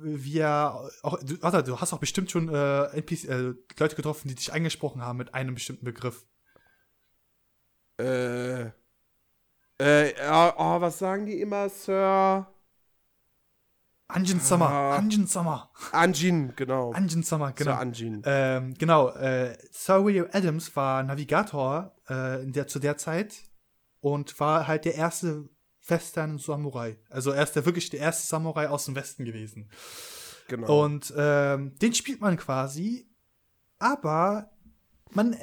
wie 0.00 0.38
er, 0.40 0.90
auch, 1.04 1.20
du, 1.22 1.40
warte, 1.40 1.62
du 1.62 1.80
hast 1.80 1.92
auch 1.92 2.00
bestimmt 2.00 2.32
schon 2.32 2.52
äh, 2.52 2.86
NPC, 2.96 3.24
äh, 3.28 3.54
Leute 3.78 3.94
getroffen, 3.94 4.26
die 4.26 4.34
dich 4.34 4.52
angesprochen 4.52 5.02
haben 5.02 5.18
mit 5.18 5.32
einem 5.32 5.54
bestimmten 5.54 5.84
Begriff. 5.84 6.26
Äh, 8.00 8.70
äh, 9.80 10.16
ja, 10.18 10.52
oh, 10.58 10.80
was 10.80 10.98
sagen 10.98 11.26
die 11.26 11.40
immer, 11.40 11.68
Sir? 11.68 12.52
Anjin 14.08 14.40
Summer, 14.40 14.68
Ah. 14.68 14.96
Anjin 14.96 15.26
Summer, 15.26 15.70
Anjin, 15.92 16.52
genau. 16.54 16.92
Anjin 16.92 17.22
Summer, 17.24 17.52
genau. 17.52 17.72
Sir 17.72 17.78
Anjin. 17.80 18.22
Ähm, 18.24 18.74
genau, 18.78 19.10
äh, 19.10 19.58
Sir 19.72 20.04
William 20.04 20.28
Adams 20.32 20.74
war 20.76 21.02
Navigator 21.02 21.92
äh, 22.08 22.42
in 22.44 22.52
der, 22.52 22.68
zu 22.68 22.78
der 22.78 22.96
Zeit 22.96 23.34
und 24.00 24.38
war 24.38 24.68
halt 24.68 24.84
der 24.84 24.94
erste 24.94 25.48
Western-Samurai. 25.88 26.96
Also 27.10 27.30
er 27.32 27.42
ist 27.42 27.52
der 27.56 27.64
wirklich 27.64 27.90
der 27.90 28.00
erste 28.00 28.26
Samurai 28.26 28.68
aus 28.68 28.84
dem 28.84 28.94
Westen 28.94 29.24
gewesen. 29.24 29.68
Genau. 30.48 30.84
Und 30.84 31.12
ähm, 31.16 31.76
den 31.80 31.92
spielt 31.92 32.20
man 32.20 32.36
quasi, 32.36 33.08
aber 33.78 34.50
man 35.10 35.32
äh, 35.32 35.38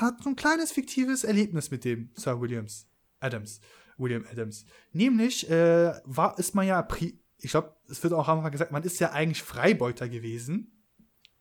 hat 0.00 0.22
so 0.22 0.30
ein 0.30 0.36
kleines 0.36 0.70
fiktives 0.72 1.24
Erlebnis 1.24 1.70
mit 1.70 1.84
dem 1.84 2.10
Sir 2.14 2.40
Williams 2.40 2.86
Adams. 3.18 3.60
William 3.98 4.24
Adams. 4.30 4.64
Nämlich 4.92 5.50
äh, 5.50 5.92
war, 6.04 6.38
ist 6.38 6.54
man 6.54 6.66
ja, 6.66 6.82
pri 6.82 7.18
ich 7.38 7.50
glaube, 7.50 7.75
es 7.88 8.02
wird 8.02 8.12
auch 8.12 8.28
am 8.28 8.38
Anfang 8.38 8.52
gesagt, 8.52 8.72
man 8.72 8.82
ist 8.82 9.00
ja 9.00 9.12
eigentlich 9.12 9.42
Freibeuter 9.42 10.08
gewesen. 10.08 10.72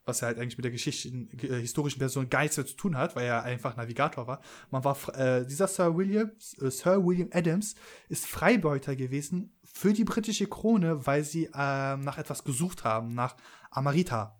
Was 0.07 0.21
ja 0.21 0.27
halt 0.27 0.37
eigentlich 0.37 0.57
mit 0.57 0.65
der 0.65 0.71
Geschichte, 0.71 1.09
äh, 1.09 1.61
historischen 1.61 1.97
Version 1.97 2.29
gar 2.29 2.41
nichts 2.41 2.57
mehr 2.57 2.65
zu 2.67 2.75
tun 2.75 2.95
hat, 2.95 3.15
weil 3.15 3.25
er 3.25 3.41
einfach 3.41 3.75
Navigator 3.75 4.27
war. 4.27 4.39
Man 4.69 4.83
war, 4.83 4.97
äh, 5.17 5.47
dieser 5.47 5.67
Sir 5.67 5.97
William, 5.97 6.29
äh, 6.61 6.69
Sir 6.69 7.03
William 7.03 7.29
Adams 7.31 7.73
ist 8.07 8.27
Freibeuter 8.27 8.95
gewesen 8.95 9.57
für 9.63 9.93
die 9.93 10.03
britische 10.03 10.47
Krone, 10.47 11.07
weil 11.07 11.23
sie 11.23 11.49
ähm, 11.55 12.01
nach 12.01 12.19
etwas 12.19 12.43
gesucht 12.43 12.83
haben, 12.83 13.15
nach 13.15 13.35
Amarita. 13.71 14.39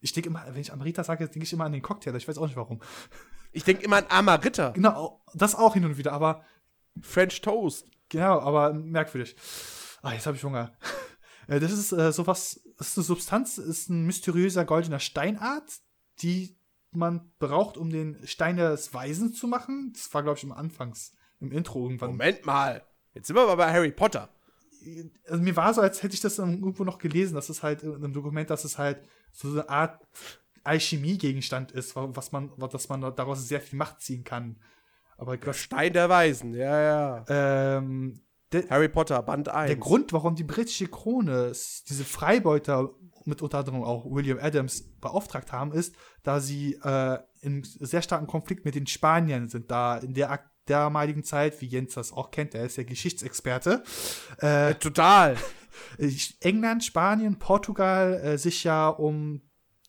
Ich 0.00 0.12
denke 0.12 0.28
immer, 0.28 0.44
wenn 0.48 0.60
ich 0.60 0.70
Amarita 0.70 1.02
sage, 1.02 1.26
denke 1.28 1.44
ich 1.44 1.52
immer 1.54 1.64
an 1.64 1.72
den 1.72 1.80
Cocktail, 1.80 2.14
ich 2.14 2.28
weiß 2.28 2.36
auch 2.36 2.46
nicht 2.46 2.56
warum. 2.56 2.80
Ich 3.52 3.64
denke 3.64 3.84
immer 3.84 3.96
an 3.96 4.04
Amaritta. 4.10 4.70
Genau, 4.70 5.24
das 5.32 5.54
auch 5.54 5.74
hin 5.74 5.86
und 5.86 5.96
wieder, 5.96 6.12
aber 6.12 6.44
French 7.00 7.40
Toast. 7.40 7.86
Genau, 8.10 8.40
aber 8.40 8.74
merkwürdig. 8.74 9.34
Ah, 10.02 10.12
jetzt 10.12 10.26
habe 10.26 10.36
ich 10.36 10.44
Hunger. 10.44 10.72
Äh, 11.48 11.60
Das 11.60 11.72
ist 11.72 11.92
äh, 11.92 12.12
sowas, 12.12 12.60
das 12.78 12.88
ist 12.88 12.98
eine 12.98 13.04
Substanz, 13.04 13.58
ist 13.58 13.90
ein 13.90 14.04
mysteriöser 14.06 14.64
goldener 14.64 15.00
Steinart, 15.00 15.70
die 16.20 16.56
man 16.90 17.32
braucht, 17.38 17.76
um 17.76 17.90
den 17.90 18.24
Stein 18.26 18.56
des 18.56 18.94
Weisen 18.94 19.32
zu 19.32 19.46
machen. 19.48 19.92
Das 19.94 20.12
war, 20.14 20.22
glaube 20.22 20.38
ich, 20.38 20.44
im 20.44 20.52
Anfangs, 20.52 21.12
im 21.40 21.50
Intro 21.52 21.82
irgendwann. 21.84 22.10
Moment 22.10 22.46
mal. 22.46 22.82
Jetzt 23.14 23.26
sind 23.26 23.36
wir 23.36 23.42
aber 23.42 23.56
bei 23.56 23.72
Harry 23.72 23.92
Potter. 23.92 24.28
Also 25.28 25.42
mir 25.42 25.56
war 25.56 25.72
so, 25.72 25.80
als 25.80 26.02
hätte 26.02 26.14
ich 26.14 26.20
das 26.20 26.38
irgendwo 26.38 26.84
noch 26.84 26.98
gelesen, 26.98 27.34
dass 27.34 27.48
es 27.48 27.62
halt 27.62 27.82
in 27.82 27.94
einem 27.94 28.12
Dokument, 28.12 28.50
dass 28.50 28.64
es 28.64 28.76
halt 28.78 29.00
so 29.32 29.48
eine 29.48 29.68
Art 29.68 30.06
Alchemie-Gegenstand 30.62 31.72
ist, 31.72 31.94
was 31.96 32.32
man, 32.32 32.52
dass 32.70 32.88
man 32.88 33.00
daraus 33.00 33.46
sehr 33.48 33.60
viel 33.60 33.78
Macht 33.78 34.00
ziehen 34.00 34.24
kann. 34.24 34.56
Aber 35.16 35.36
Der 35.36 35.52
Stein 35.52 35.92
der 35.92 36.08
Weisen, 36.08 36.54
ja, 36.54 36.80
ja. 36.80 37.24
ähm, 37.28 38.20
der, 38.54 38.68
Harry 38.70 38.88
Potter, 38.88 39.20
Band 39.22 39.48
1. 39.48 39.68
Der 39.68 39.76
Grund, 39.76 40.12
warum 40.12 40.34
die 40.34 40.44
britische 40.44 40.86
Krone 40.88 41.52
diese 41.88 42.04
Freibeuter 42.04 42.90
mit 43.26 43.42
unter 43.42 43.58
anderem 43.58 43.82
auch 43.82 44.04
William 44.10 44.38
Adams 44.40 44.82
beauftragt 45.00 45.52
haben, 45.52 45.72
ist, 45.72 45.94
da 46.22 46.40
sie 46.40 46.74
äh, 46.82 47.18
in 47.40 47.62
sehr 47.64 48.02
starken 48.02 48.26
Konflikt 48.26 48.64
mit 48.64 48.74
den 48.74 48.86
Spaniern 48.86 49.48
sind, 49.48 49.70
da 49.70 49.96
in 49.98 50.14
der 50.14 50.40
damaligen 50.66 51.24
Zeit, 51.24 51.60
wie 51.60 51.66
Jens 51.66 51.94
das 51.94 52.12
auch 52.12 52.30
kennt, 52.30 52.54
der 52.54 52.64
ist 52.64 52.76
ja 52.76 52.84
Geschichtsexperte, 52.84 53.82
äh, 54.38 54.74
Total. 54.74 55.36
ich- 55.98 56.36
England, 56.40 56.84
Spanien, 56.84 57.38
Portugal 57.38 58.14
äh, 58.14 58.38
sich 58.38 58.64
ja 58.64 58.88
um 58.88 59.42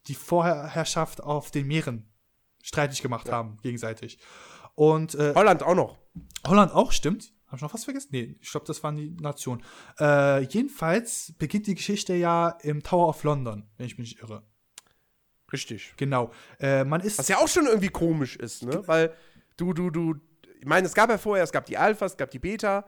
die 0.07 0.15
Vorherrschaft 0.15 1.21
auf 1.23 1.51
den 1.51 1.67
Meeren 1.67 2.11
streitig 2.63 3.01
gemacht 3.01 3.31
haben, 3.31 3.57
gegenseitig. 3.63 4.19
Und 4.75 5.15
äh, 5.15 5.33
Holland 5.35 5.63
auch 5.63 5.75
noch. 5.75 5.97
Holland 6.45 6.73
auch, 6.73 6.91
stimmt. 6.91 7.31
Habe 7.47 7.57
ich 7.57 7.61
noch 7.61 7.73
was 7.73 7.84
vergessen? 7.84 8.09
Nee, 8.11 8.35
ich 8.41 8.51
glaube, 8.51 8.65
das 8.65 8.84
waren 8.84 8.97
die 8.97 9.11
Nationen. 9.11 9.63
Äh, 9.99 10.43
jedenfalls 10.45 11.34
beginnt 11.38 11.67
die 11.67 11.76
Geschichte 11.76 12.15
ja 12.15 12.49
im 12.61 12.81
Tower 12.81 13.09
of 13.09 13.23
London, 13.23 13.69
wenn 13.77 13.85
ich 13.85 13.97
mich 13.97 14.15
nicht 14.15 14.23
irre. 14.23 14.43
Richtig. 15.51 15.93
Genau. 15.97 16.31
Äh, 16.59 16.84
man 16.84 17.01
ist. 17.01 17.19
Was 17.19 17.27
ja 17.27 17.38
auch 17.38 17.47
schon 17.47 17.67
irgendwie 17.67 17.89
komisch 17.89 18.35
ist, 18.35 18.63
ne? 18.63 18.88
Weil 18.88 19.13
du, 19.57 19.73
du, 19.73 19.89
du, 19.89 20.15
ich 20.59 20.65
meine, 20.65 20.88
es 20.88 20.93
gab 20.93 21.09
ja 21.09 21.17
vorher, 21.17 21.43
es 21.43 21.51
gab 21.51 21.65
die 21.65 21.77
Alpha, 21.77 22.05
es 22.05 22.17
gab 22.17 22.31
die 22.31 22.39
Beta. 22.39 22.85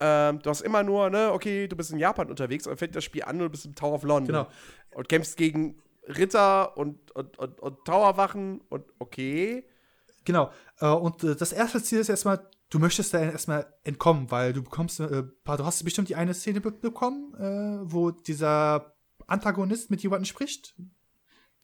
Ähm, 0.00 0.40
du 0.40 0.50
hast 0.50 0.62
immer 0.62 0.82
nur, 0.82 1.10
ne, 1.10 1.32
okay, 1.32 1.66
du 1.66 1.76
bist 1.76 1.90
in 1.90 1.98
Japan 1.98 2.30
unterwegs 2.30 2.66
und 2.66 2.78
fängt 2.78 2.94
das 2.94 3.04
Spiel 3.04 3.24
an 3.24 3.36
und 3.36 3.42
du 3.42 3.50
bist 3.50 3.66
im 3.66 3.74
Tower 3.74 3.94
of 3.94 4.04
London. 4.04 4.26
Genau. 4.26 4.48
Und 4.94 5.08
kämpfst 5.08 5.36
gegen 5.36 5.82
Ritter 6.06 6.76
und, 6.76 7.10
und, 7.12 7.38
und, 7.38 7.60
und 7.60 7.84
Towerwachen 7.84 8.60
und 8.68 8.84
okay. 8.98 9.64
Genau. 10.24 10.50
Äh, 10.80 10.86
und 10.86 11.22
äh, 11.24 11.36
das 11.36 11.52
erste 11.52 11.82
Ziel 11.82 11.98
ist 11.98 12.08
erstmal, 12.08 12.48
du 12.70 12.78
möchtest 12.78 13.14
da 13.14 13.20
erstmal 13.20 13.72
entkommen, 13.84 14.30
weil 14.30 14.52
du 14.52 14.62
bekommst, 14.62 15.00
äh, 15.00 15.22
du 15.22 15.32
hast 15.46 15.82
bestimmt 15.84 16.08
die 16.08 16.16
eine 16.16 16.34
Szene 16.34 16.60
be 16.60 16.70
bekommen, 16.70 17.34
äh, 17.34 17.90
wo 17.92 18.10
dieser 18.10 18.94
Antagonist 19.26 19.90
mit 19.90 20.02
jemandem 20.02 20.24
spricht. 20.26 20.74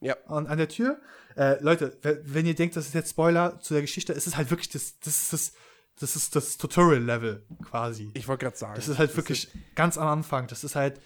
Ja. 0.01 0.15
An, 0.27 0.45
an 0.47 0.57
der 0.57 0.67
Tür. 0.67 0.99
Äh, 1.35 1.61
Leute, 1.63 1.97
we- 2.01 2.21
wenn 2.25 2.45
ihr 2.45 2.53
denkt, 2.55 2.75
das 2.75 2.87
ist 2.87 2.93
jetzt 2.93 3.11
Spoiler 3.11 3.59
zu 3.59 3.73
der 3.73 3.81
Geschichte, 3.81 4.13
es 4.13 4.27
ist 4.27 4.37
halt 4.37 4.49
wirklich 4.51 4.69
das, 4.69 4.99
das 4.99 5.21
ist 5.21 5.33
das, 5.33 5.53
das 5.99 6.15
ist 6.15 6.35
das 6.35 6.57
Tutorial-Level 6.57 7.45
quasi. 7.63 8.11
Ich 8.13 8.27
wollte 8.27 8.45
gerade 8.45 8.57
sagen. 8.57 8.75
Das 8.75 8.87
ist 8.87 8.97
halt 8.99 9.15
wirklich 9.15 9.47
ganz 9.75 9.97
am 9.97 10.07
Anfang. 10.07 10.47
Das 10.47 10.63
ist 10.63 10.75
halt, 10.75 10.99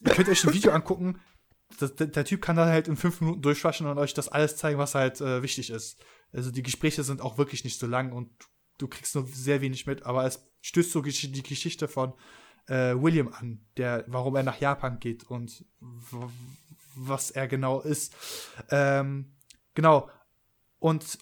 ihr 0.00 0.12
könnt 0.12 0.28
euch 0.28 0.44
ein 0.46 0.54
Video 0.54 0.70
angucken. 0.72 1.20
Das, 1.80 1.94
der, 1.96 2.06
der 2.06 2.24
Typ 2.24 2.40
kann 2.40 2.56
da 2.56 2.66
halt 2.66 2.88
in 2.88 2.96
fünf 2.96 3.20
Minuten 3.20 3.42
durchwaschen 3.42 3.86
und 3.86 3.98
euch 3.98 4.14
das 4.14 4.28
alles 4.28 4.56
zeigen, 4.56 4.78
was 4.78 4.94
halt 4.94 5.20
äh, 5.20 5.42
wichtig 5.42 5.70
ist. 5.70 5.98
Also 6.32 6.50
die 6.50 6.62
Gespräche 6.62 7.02
sind 7.02 7.20
auch 7.20 7.36
wirklich 7.36 7.64
nicht 7.64 7.78
so 7.78 7.86
lang 7.86 8.12
und 8.12 8.30
du 8.78 8.88
kriegst 8.88 9.14
nur 9.14 9.26
sehr 9.26 9.60
wenig 9.60 9.86
mit, 9.86 10.04
aber 10.04 10.24
es 10.24 10.44
stößt 10.62 10.92
so 10.92 11.02
die 11.02 11.42
Geschichte 11.42 11.88
von 11.88 12.14
äh, 12.66 12.94
William 12.94 13.28
an, 13.28 13.60
der, 13.76 14.04
warum 14.08 14.36
er 14.36 14.42
nach 14.42 14.60
Japan 14.60 14.98
geht 15.00 15.24
und 15.24 15.64
was 16.94 17.30
er 17.30 17.48
genau 17.48 17.80
ist. 17.80 18.14
Ähm, 18.70 19.32
genau. 19.74 20.10
Und 20.78 21.18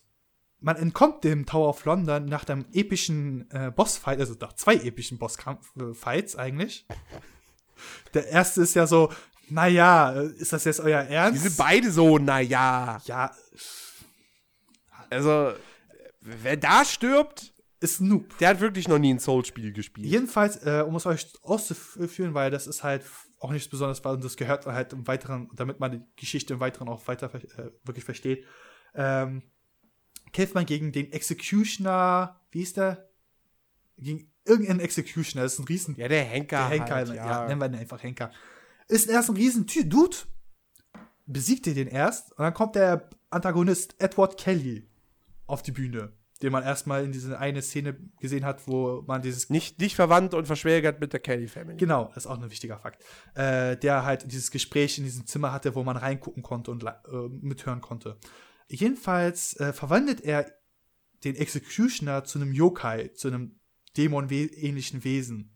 man 0.58 0.76
entkommt 0.76 1.22
dem 1.24 1.46
Tower 1.46 1.68
of 1.68 1.84
London 1.84 2.24
nach 2.26 2.48
einem 2.48 2.66
epischen 2.72 3.50
äh, 3.50 3.70
Bossfight, 3.70 4.18
also 4.20 4.34
nach 4.40 4.54
zwei 4.54 4.76
epischen 4.76 5.18
Bossfights 5.18 6.36
eigentlich. 6.36 6.86
Der 8.14 8.26
erste 8.28 8.62
ist 8.62 8.74
ja 8.74 8.86
so, 8.86 9.12
naja, 9.48 10.12
äh, 10.14 10.26
ist 10.38 10.52
das 10.52 10.64
jetzt 10.64 10.80
euer 10.80 11.04
Die 11.04 11.12
Ernst? 11.12 11.42
sind 11.42 11.56
beide 11.56 11.92
so, 11.92 12.18
naja. 12.18 13.00
ja, 13.04 13.30
Also, 15.10 15.52
wer 16.42 16.56
da 16.56 16.84
stirbt, 16.84 17.54
ist 17.80 18.00
Noob. 18.00 18.38
der 18.38 18.50
hat 18.50 18.60
wirklich 18.60 18.88
noch 18.88 18.98
nie 18.98 19.12
ein 19.12 19.18
Soul-Spiel 19.18 19.72
gespielt. 19.72 20.06
Jedenfalls, 20.06 20.56
äh, 20.64 20.82
um 20.86 20.96
es 20.96 21.06
euch 21.06 21.26
auszuführen, 21.42 22.34
weil 22.34 22.50
das 22.50 22.66
ist 22.66 22.82
halt 22.82 23.04
auch 23.38 23.52
nichts 23.52 23.68
Besonderes, 23.68 24.04
weil 24.04 24.18
das 24.18 24.36
gehört 24.36 24.66
halt 24.66 24.92
im 24.92 25.06
Weiteren, 25.06 25.50
damit 25.54 25.78
man 25.78 25.92
die 25.92 26.02
Geschichte 26.16 26.54
im 26.54 26.60
Weiteren 26.60 26.88
auch 26.88 27.06
weiter 27.06 27.32
äh, 27.34 27.70
wirklich 27.84 28.04
versteht, 28.04 28.44
ähm, 28.94 29.42
kämpft 30.32 30.54
man 30.54 30.66
gegen 30.66 30.92
den 30.92 31.12
Executioner, 31.12 32.40
wie 32.50 32.62
ist 32.62 32.76
der? 32.76 33.08
Gegen 33.98 34.30
irgendeinen 34.44 34.80
Executioner, 34.80 35.42
das 35.42 35.54
ist 35.54 35.58
ein 35.60 35.66
Riesen... 35.66 35.96
Ja, 35.96 36.08
der 36.08 36.24
Henker. 36.24 36.68
der 36.68 36.68
Henker, 36.68 36.94
halt, 36.94 37.14
ja. 37.14 37.46
nennen 37.46 37.60
wir 37.60 37.66
ihn 37.66 37.74
einfach 37.74 38.02
Henker. 38.02 38.30
Ist 38.88 39.08
erst 39.08 39.30
ein 39.30 39.36
riesen 39.36 39.66
Dude, 39.66 40.16
besiegt 41.26 41.66
ihr 41.66 41.74
den 41.74 41.88
erst 41.88 42.30
und 42.32 42.44
dann 42.44 42.54
kommt 42.54 42.76
der 42.76 43.10
Antagonist 43.30 43.96
Edward 43.98 44.38
Kelly. 44.38 44.88
Auf 45.46 45.62
die 45.62 45.72
Bühne, 45.72 46.12
den 46.42 46.52
man 46.52 46.62
erstmal 46.62 47.04
in 47.04 47.12
diese 47.12 47.38
eine 47.38 47.62
Szene 47.62 47.96
gesehen 48.20 48.44
hat, 48.44 48.66
wo 48.66 49.02
man 49.06 49.22
dieses 49.22 49.50
Nicht, 49.50 49.80
nicht 49.80 49.96
verwandt 49.96 50.34
und 50.34 50.46
verschwägert 50.46 51.00
mit 51.00 51.12
der 51.12 51.20
Kelly 51.20 51.48
Family. 51.48 51.76
Genau, 51.76 52.06
das 52.14 52.24
ist 52.24 52.26
auch 52.26 52.40
ein 52.40 52.50
wichtiger 52.50 52.78
Fakt. 52.78 53.02
Äh, 53.34 53.76
der 53.76 54.04
halt 54.04 54.30
dieses 54.30 54.50
Gespräch 54.50 54.98
in 54.98 55.04
diesem 55.04 55.26
Zimmer 55.26 55.52
hatte, 55.52 55.74
wo 55.74 55.82
man 55.82 55.96
reingucken 55.96 56.42
konnte 56.42 56.70
und 56.70 56.84
äh, 56.84 56.92
mithören 57.40 57.80
konnte. 57.80 58.18
Jedenfalls 58.68 59.56
äh, 59.60 59.72
verwandelt 59.72 60.20
er 60.20 60.52
den 61.24 61.36
Executioner 61.36 62.24
zu 62.24 62.38
einem 62.38 62.52
Yokai, 62.52 63.08
zu 63.14 63.28
einem 63.28 63.58
Dämon-ähnlichen 63.96 65.04
Wesen. 65.04 65.52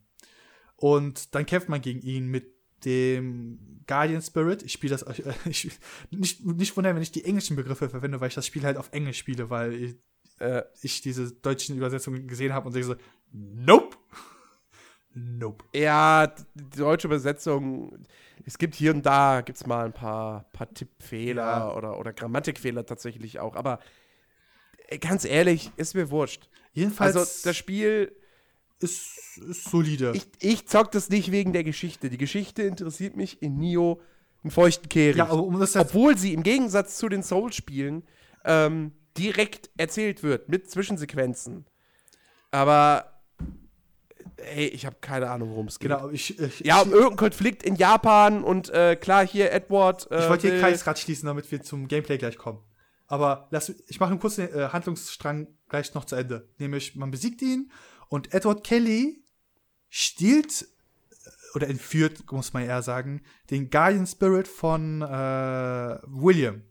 Und 0.75 1.35
dann 1.35 1.45
kämpft 1.45 1.69
man 1.69 1.81
gegen 1.81 2.01
ihn 2.01 2.27
mit 2.27 2.55
dem 2.85 3.59
Guardian 3.87 4.21
Spirit. 4.21 4.63
Ich 4.63 4.73
spiele 4.73 4.95
das 4.97 5.03
äh, 5.03 5.33
ich, 5.49 5.71
nicht, 6.11 6.45
nicht 6.45 6.75
wundern, 6.77 6.95
wenn 6.95 7.03
ich 7.03 7.11
die 7.11 7.25
englischen 7.25 7.55
Begriffe 7.55 7.89
verwende, 7.89 8.19
weil 8.21 8.29
ich 8.29 8.35
das 8.35 8.45
Spiel 8.47 8.63
halt 8.63 8.77
auf 8.77 8.89
Englisch 8.91 9.17
spiele, 9.19 9.49
weil 9.49 9.73
ich, 9.73 9.95
Äh, 10.39 10.63
ich 10.81 11.01
diese 11.01 11.31
deutschen 11.33 11.77
Übersetzungen 11.77 12.27
gesehen 12.27 12.53
habe 12.53 12.67
und 12.67 12.75
ich 12.75 12.85
so, 12.85 12.95
nope. 13.31 13.95
Nope. 15.13 15.65
ja, 15.75 16.27
die 16.55 16.77
deutsche 16.77 17.07
Übersetzung, 17.07 18.05
es 18.45 18.57
gibt 18.57 18.75
hier 18.75 18.93
und 18.93 19.05
da, 19.05 19.41
gibt 19.41 19.57
es 19.57 19.67
mal 19.67 19.85
ein 19.85 19.91
paar, 19.93 20.45
paar 20.53 20.73
Tippfehler 20.73 21.43
Ja. 21.43 21.73
oder, 21.75 21.99
oder 21.99 22.13
Grammatikfehler 22.13 22.85
tatsächlich 22.85 23.39
auch, 23.41 23.55
aber 23.57 23.79
ganz 25.01 25.25
ehrlich, 25.25 25.69
ist 25.75 25.95
mir 25.95 26.09
wurscht. 26.11 26.49
Jedenfalls 26.73 27.15
Also 27.17 27.29
das 27.43 27.57
Spiel, 27.57 28.15
ist, 28.81 29.37
ist 29.37 29.69
solide. 29.69 30.11
ich, 30.15 30.27
ich 30.39 30.67
zock 30.67 30.91
das 30.91 31.09
nicht 31.09 31.31
wegen 31.31 31.53
der 31.53 31.63
Geschichte. 31.63 32.09
Die 32.09 32.17
Geschichte 32.17 32.63
interessiert 32.63 33.15
mich 33.15 33.41
in 33.41 33.57
Nio 33.57 34.01
einen 34.43 34.51
feuchten 34.51 34.89
Kehricht. 34.89 35.17
ja, 35.17 35.27
aber 35.27 35.43
um 35.43 35.59
das 35.59 35.75
Obwohl 35.75 36.17
sie 36.17 36.33
im 36.33 36.43
Gegensatz 36.43 36.97
zu 36.97 37.09
den 37.09 37.23
Soul-Spielen 37.23 38.03
ähm, 38.43 38.91
direkt 39.17 39.69
erzählt 39.77 40.23
wird, 40.23 40.49
mit 40.49 40.69
Zwischensequenzen. 40.69 41.65
Aber, 42.49 43.21
ey, 44.37 44.67
ich 44.67 44.85
habe 44.85 44.97
keine 44.99 45.29
Ahnung, 45.29 45.51
worum 45.51 45.67
es 45.67 45.79
geht. 45.79 45.89
genau, 45.91 46.09
ich, 46.09 46.39
ich, 46.39 46.59
Ja, 46.61 46.81
um 46.81 46.89
ich, 46.89 46.93
irgendein 46.95 47.17
Konflikt 47.17 47.63
in 47.63 47.75
Japan 47.75 48.43
und 48.43 48.69
äh, 48.69 48.95
klar, 48.95 49.25
hier 49.25 49.51
Edward. 49.51 50.09
Äh, 50.11 50.23
ich 50.23 50.29
wollte 50.29 50.47
hier 50.47 50.53
will- 50.55 50.61
Kreis 50.61 50.83
gerade 50.83 50.99
schließen, 50.99 51.27
damit 51.27 51.49
wir 51.51 51.61
zum 51.61 51.87
Gameplay 51.87 52.17
gleich 52.17 52.37
kommen. 52.37 52.59
Aber 53.07 53.47
lass, 53.51 53.73
ich 53.87 53.99
mache 53.99 54.11
einen 54.11 54.19
kurzen 54.19 54.47
äh, 54.53 54.69
Handlungsstrang 54.69 55.47
gleich 55.69 55.93
noch 55.93 56.05
zu 56.05 56.15
Ende. 56.15 56.47
Nämlich, 56.57 56.95
man 56.95 57.11
besiegt 57.11 57.41
ihn 57.41 57.71
und 58.11 58.33
Edward 58.33 58.65
Kelly 58.65 59.23
stiehlt 59.87 60.63
äh, 60.63 61.55
oder 61.55 61.69
entführt, 61.69 62.29
muss 62.29 62.51
man 62.51 62.63
eher 62.63 62.81
sagen, 62.81 63.21
den 63.49 63.69
Guardian 63.69 64.05
Spirit 64.05 64.49
von 64.49 65.01
äh, 65.01 65.97
William. 66.07 66.61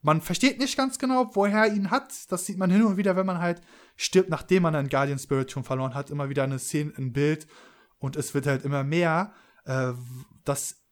Man 0.00 0.22
versteht 0.22 0.58
nicht 0.58 0.78
ganz 0.78 0.98
genau, 0.98 1.30
woher 1.34 1.66
er 1.66 1.74
ihn 1.74 1.90
hat. 1.90 2.32
Das 2.32 2.46
sieht 2.46 2.56
man 2.56 2.70
hin 2.70 2.84
und 2.84 2.96
wieder, 2.96 3.16
wenn 3.16 3.26
man 3.26 3.38
halt 3.38 3.60
stirbt, 3.96 4.30
nachdem 4.30 4.62
man 4.62 4.74
einen 4.74 4.88
Guardian 4.88 5.18
Spirit 5.18 5.50
schon 5.50 5.62
verloren 5.62 5.94
hat. 5.94 6.08
Immer 6.08 6.30
wieder 6.30 6.44
eine 6.44 6.58
Szene, 6.58 6.94
ein 6.96 7.12
Bild. 7.12 7.46
Und 7.98 8.16
es 8.16 8.32
wird 8.32 8.46
halt 8.46 8.64
immer 8.64 8.82
mehr, 8.82 9.34
äh, 9.66 9.92
dass 10.44 10.86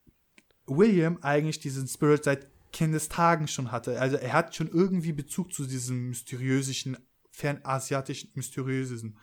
William 0.67 1.19
eigentlich 1.23 1.59
diesen 1.59 1.89
Spirit 1.89 2.25
seit 2.25 2.49
Kindestagen 2.71 3.49
schon 3.49 3.73
hatte. 3.73 3.99
Also 3.99 4.17
er 4.17 4.35
hat 4.35 4.55
schon 4.55 4.69
irgendwie 4.69 5.13
Bezug 5.13 5.55
zu 5.55 5.65
diesem 5.65 6.11
mysteriösen, 6.11 6.99
fernasiatischen, 7.33 8.31
mysteriösen. 8.35 9.19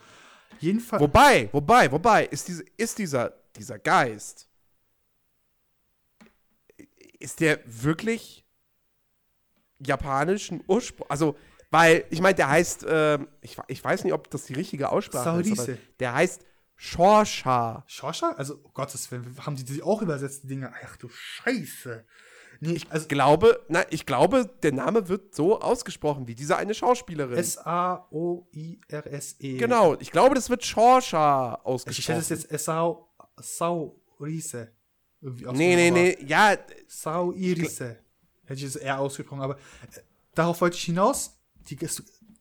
Jedenfalls. 0.59 1.01
Wobei, 1.01 1.49
wobei, 1.51 1.91
wobei, 1.91 2.25
ist, 2.25 2.47
diese, 2.47 2.63
ist 2.75 2.97
dieser, 2.97 3.33
dieser 3.55 3.79
Geist, 3.79 4.49
ist 7.19 7.39
der 7.39 7.59
wirklich 7.65 8.45
japanischen 9.79 10.63
Ursprung? 10.67 11.09
Also, 11.09 11.37
weil, 11.71 12.05
ich 12.09 12.19
meine, 12.19 12.35
der 12.35 12.49
heißt, 12.49 12.85
ähm, 12.89 13.27
ich, 13.41 13.57
ich 13.67 13.83
weiß 13.83 14.03
nicht, 14.03 14.13
ob 14.13 14.29
das 14.31 14.45
die 14.45 14.53
richtige 14.53 14.89
Aussprache 14.89 15.41
ist, 15.41 15.59
aber 15.59 15.77
der 15.99 16.13
heißt 16.13 16.45
Shorsha. 16.75 17.83
Schorscha? 17.87 18.31
Also, 18.31 18.55
um 18.55 18.73
Gottes 18.73 19.11
Willen, 19.11 19.37
haben 19.45 19.55
die 19.55 19.63
die 19.63 19.83
auch 19.83 20.01
übersetzt, 20.01 20.43
die 20.43 20.47
Dinge? 20.47 20.73
Ach 20.83 20.97
du 20.97 21.09
Scheiße. 21.09 22.05
Nee, 22.61 22.73
ich, 22.73 22.91
also 22.91 23.07
Glaube, 23.07 23.63
na, 23.69 23.83
ich 23.89 24.05
glaube, 24.05 24.49
der 24.63 24.73
Name 24.73 25.07
wird 25.07 25.33
so 25.33 25.59
ausgesprochen 25.61 26.27
wie 26.27 26.35
diese 26.35 26.57
eine 26.57 26.73
Schauspielerin. 26.73 27.37
S-A-O-I-R-S-E. 28.29 29.57
genau, 29.57 29.95
ich 29.99 30.11
glaube, 30.11 30.35
das 30.35 30.49
wird 30.49 30.65
Shorsha 30.65 31.55
ausgesprochen. 31.63 31.99
Ich 32.01 32.09
hätte 32.09 32.19
es 32.19 32.29
jetzt 32.29 32.51
S-A-O- 32.51 33.07
Saurise. 33.41 34.71
Irgendwie 35.21 35.45
Nee, 35.45 35.75
nee, 35.75 35.89
ausgesprochen, 35.89 35.93
nee, 36.21 36.25
ja, 36.29 36.57
Sau 36.87 37.31
Irise. 37.33 37.97
Hätte 38.45 38.59
ich 38.61 38.63
es 38.65 38.75
eher 38.75 38.99
ausgesprochen, 38.99 39.41
aber 39.41 39.55
äh, 39.55 39.99
darauf 40.33 40.59
wollte 40.61 40.75
ich 40.77 40.83
hinaus. 40.83 41.37
Die, 41.69 41.77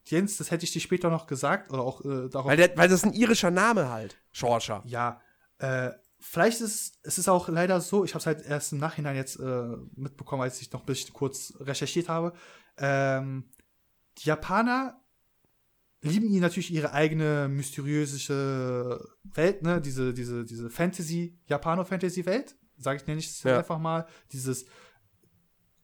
Jens, 0.06 0.36
das 0.38 0.50
hätte 0.50 0.64
ich 0.64 0.72
dir 0.72 0.80
später 0.80 1.10
noch 1.10 1.26
gesagt, 1.26 1.70
oder 1.72 1.82
auch 1.82 2.04
äh, 2.04 2.28
darauf. 2.28 2.46
weil, 2.46 2.56
der, 2.56 2.76
weil 2.76 2.88
das 2.88 3.00
ist 3.00 3.06
ein 3.06 3.12
irischer 3.12 3.50
Name 3.50 3.90
halt. 3.90 4.16
Shorsha. 4.32 4.82
ja, 4.86 5.20
äh, 5.58 5.90
vielleicht 6.20 6.60
ist 6.60 6.98
es 7.02 7.18
ist 7.18 7.28
auch 7.28 7.48
leider 7.48 7.80
so, 7.80 8.04
ich 8.04 8.12
habe 8.14 8.20
es 8.20 8.26
halt 8.26 8.42
erst 8.42 8.72
im 8.72 8.78
Nachhinein 8.78 9.16
jetzt 9.16 9.38
äh, 9.38 9.76
mitbekommen, 9.94 10.42
als 10.42 10.60
ich 10.60 10.72
noch 10.72 10.80
ein 10.80 10.86
bisschen 10.86 11.12
kurz 11.14 11.54
recherchiert 11.60 12.08
habe. 12.08 12.32
Ähm, 12.76 13.50
die 14.18 14.28
Japaner 14.28 15.00
lieben 16.00 16.28
ihn 16.28 16.40
natürlich 16.40 16.70
ihre 16.72 16.92
eigene 16.92 17.48
mysteriöse 17.48 19.00
Welt, 19.24 19.62
ne? 19.62 19.80
Diese, 19.80 20.14
diese, 20.14 20.44
diese 20.44 20.70
Fantasy, 20.70 21.38
Japano-Fantasy-Welt, 21.46 22.56
sage 22.76 23.00
ich, 23.00 23.06
nenne 23.06 23.18
ich 23.20 23.26
es 23.28 23.42
Ja. 23.42 23.58
einfach 23.58 23.78
mal. 23.78 24.06
Dieses 24.32 24.66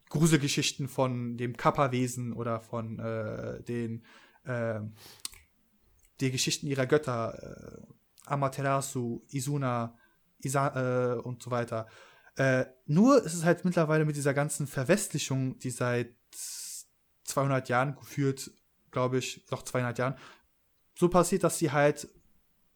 Gruselgeschichten 0.09 0.87
von 0.89 1.37
dem 1.37 1.57
Kappa-Wesen 1.57 2.33
oder 2.33 2.61
von 2.61 2.99
äh, 3.01 3.63
den 3.65 4.05
äh, 4.45 4.81
die 6.21 6.31
Geschichten 6.31 6.67
ihrer 6.69 6.87
Götter, 6.87 7.83
äh, 7.83 7.87
Amaterasu, 8.27 9.23
Isuna, 9.31 9.97
Isa, 10.45 11.15
äh, 11.15 11.19
und 11.21 11.43
so 11.43 11.51
weiter. 11.51 11.87
Äh, 12.37 12.67
nur 12.87 13.23
ist 13.23 13.35
es 13.35 13.45
halt 13.45 13.65
mittlerweile 13.65 14.05
mit 14.05 14.17
dieser 14.17 14.35
ganzen 14.35 14.67
Verwestlichung, 14.67 15.59
die 15.59 15.71
seit 15.71 16.15
200 17.25 17.69
Jahren 17.69 17.95
geführt, 17.95 18.51
glaube 18.91 19.19
ich, 19.19 19.45
noch 19.51 19.63
200 19.63 19.99
Jahren, 19.99 20.17
so 20.97 21.09
passiert, 21.09 21.45
dass 21.45 21.59
sie 21.59 21.73
halt 21.73 22.09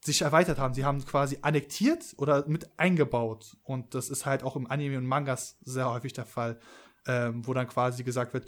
sich 0.05 0.23
erweitert 0.23 0.59
haben. 0.59 0.75
Sie 0.75 0.85
haben 0.85 1.05
quasi 1.05 1.39
annektiert 1.43 2.15
oder 2.19 2.47
mit 2.49 2.79
eingebaut. 2.79 3.57
Und 3.63 3.95
das 3.95 4.11
ist 4.11 4.27
halt 4.27 4.43
auch 4.43 4.57
im 4.57 4.71
Anime 4.71 4.99
und 4.99 5.07
Mangas 5.07 5.59
sehr 5.63 5.91
häufig 5.91 6.13
der 6.13 6.27
Fall, 6.27 6.59
ähm, 7.07 7.47
wo 7.47 7.55
dann 7.55 7.69
quasi 7.69 8.05
gesagt 8.05 8.33
wird, 8.35 8.47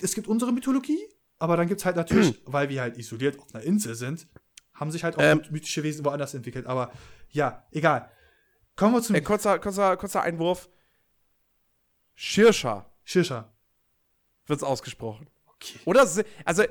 es 0.00 0.14
gibt 0.14 0.28
unsere 0.28 0.52
Mythologie, 0.52 1.00
aber 1.38 1.56
dann 1.56 1.68
gibt 1.68 1.80
es 1.80 1.84
halt 1.84 1.96
natürlich, 1.96 2.40
weil 2.46 2.68
wir 2.68 2.80
halt 2.80 2.96
isoliert 2.96 3.38
auf 3.38 3.54
einer 3.54 3.64
Insel 3.64 3.94
sind, 3.94 4.26
haben 4.78 4.90
sich 4.90 5.04
halt 5.04 5.16
auch 5.16 5.22
Ähm. 5.22 5.42
mythische 5.50 5.82
Wesen 5.82 6.04
woanders 6.04 6.34
entwickelt. 6.34 6.66
Aber 6.66 6.92
ja, 7.30 7.66
egal. 7.72 8.10
Kommen 8.76 8.94
wir 8.94 9.02
zum 9.02 9.16
Äh, 9.16 9.20
kurzer, 9.22 9.58
kurzer, 9.58 9.96
kurzer 9.96 10.22
Einwurf. 10.22 10.68
Shirsha 12.14 12.90
Shirsha. 13.04 13.52
wird's 14.46 14.62
ausgesprochen. 14.62 15.28
Okay. 15.46 15.78
Oder, 15.84 16.06
also, 16.44 16.64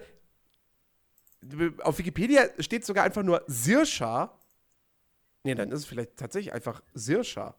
auf 1.83 1.97
Wikipedia 1.97 2.49
steht 2.59 2.85
sogar 2.85 3.03
einfach 3.03 3.23
nur 3.23 3.43
Sirscha. 3.47 4.37
Nee, 5.43 5.55
dann 5.55 5.71
ist 5.71 5.79
es 5.81 5.85
vielleicht 5.85 6.17
tatsächlich 6.17 6.53
einfach 6.53 6.81
Sirscha. 6.93 7.55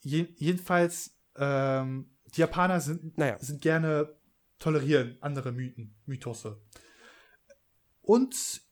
Je, 0.00 0.28
jedenfalls, 0.36 1.12
ähm, 1.36 2.10
die 2.34 2.40
Japaner 2.40 2.80
sind, 2.80 3.18
Naja. 3.18 3.38
sind 3.38 3.60
gerne 3.60 4.14
tolerieren 4.58 5.18
andere 5.20 5.52
Mythen, 5.52 5.94
Mythose. 6.06 6.60
Und 8.02 8.62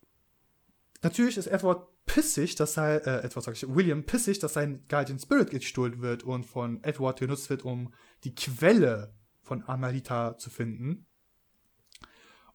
natürlich 1.05 1.37
ist 1.37 1.47
Edward 1.47 1.87
pissig, 2.07 2.57
dass 2.57 2.77
er, 2.77 3.07
äh, 3.07 3.25
Edward 3.25 3.45
sag 3.45 3.55
ich, 3.55 3.69
William 3.69 4.05
pissig, 4.05 4.39
dass 4.39 4.55
sein 4.55 4.85
Guardian 4.89 5.19
Spirit 5.19 5.51
gestohlen 5.51 6.03
wird 6.03 6.23
und 6.23 6.45
von 6.45 6.83
Edward 6.83 7.21
genutzt 7.21 7.49
wird, 7.51 7.65
um 7.65 7.93
die 8.25 8.35
Quelle 8.35 9.15
von 9.43 9.63
Amarita 9.67 10.37
zu 10.39 10.51
finden. 10.51 11.07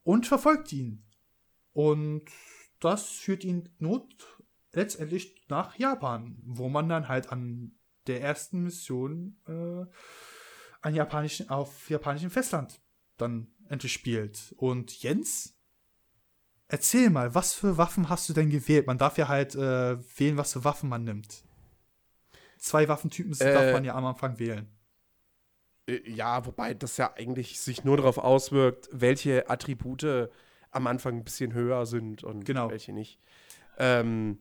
Und 0.03 0.27
verfolgt 0.27 0.73
ihn. 0.73 1.05
Und 1.73 2.26
das 2.80 3.09
führt 3.09 3.43
ihn 3.43 3.69
not 3.77 4.05
letztendlich 4.73 5.45
nach 5.49 5.77
Japan, 5.77 6.38
wo 6.43 6.69
man 6.69 6.89
dann 6.89 7.07
halt 7.07 7.31
an 7.31 7.76
der 8.07 8.21
ersten 8.21 8.63
Mission 8.63 9.38
äh, 9.47 9.85
an 10.81 10.95
japanischen, 10.95 11.49
auf 11.49 11.89
japanischem 11.89 12.31
Festland 12.31 12.81
dann 13.17 13.47
endlich 13.67 13.93
spielt. 13.93 14.53
Und 14.57 15.01
Jens, 15.03 15.59
erzähl 16.70 17.10
mal, 17.10 17.36
was 17.36 17.54
für 17.54 17.78
Waffen 17.78 18.10
hast 18.10 18.30
du 18.30 18.34
denn 18.34 18.50
gewählt? 18.50 18.88
Man 18.88 18.98
darf 18.98 19.18
ja 19.18 19.28
halt 19.28 19.56
äh, 19.56 19.98
wählen, 20.18 20.38
was 20.38 20.54
für 20.54 20.64
Waffen 20.64 20.90
man 20.90 21.04
nimmt. 21.04 21.44
Zwei 22.58 22.88
Waffentypen 22.88 23.34
Äh, 23.40 23.54
darf 23.54 23.74
man 23.74 23.84
ja 23.84 23.96
am 23.96 24.06
Anfang 24.06 24.40
wählen. 24.40 24.68
Äh, 25.88 26.10
Ja, 26.10 26.46
wobei 26.46 26.74
das 26.74 26.98
ja 26.98 27.14
eigentlich 27.16 27.60
sich 27.60 27.84
nur 27.84 27.98
darauf 27.98 28.18
auswirkt, 28.18 28.90
welche 28.91 29.50
Attribute 29.50 30.30
am 30.72 30.88
Anfang 30.88 31.18
ein 31.18 31.24
bisschen 31.24 31.54
höher 31.54 31.86
sind 31.86 32.24
und 32.24 32.46
Genau. 32.46 32.70
welche 32.70 32.94
nicht. 32.94 33.20
Ähm, 33.78 34.40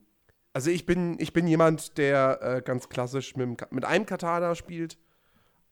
also 0.53 0.69
ich 0.69 0.85
bin, 0.85 1.17
ich 1.19 1.33
bin 1.33 1.47
jemand, 1.47 1.97
der 1.97 2.39
äh, 2.41 2.61
ganz 2.61 2.89
klassisch 2.89 3.35
mit, 3.35 3.71
mit 3.71 3.85
einem 3.85 4.05
Katana 4.05 4.55
spielt 4.55 4.97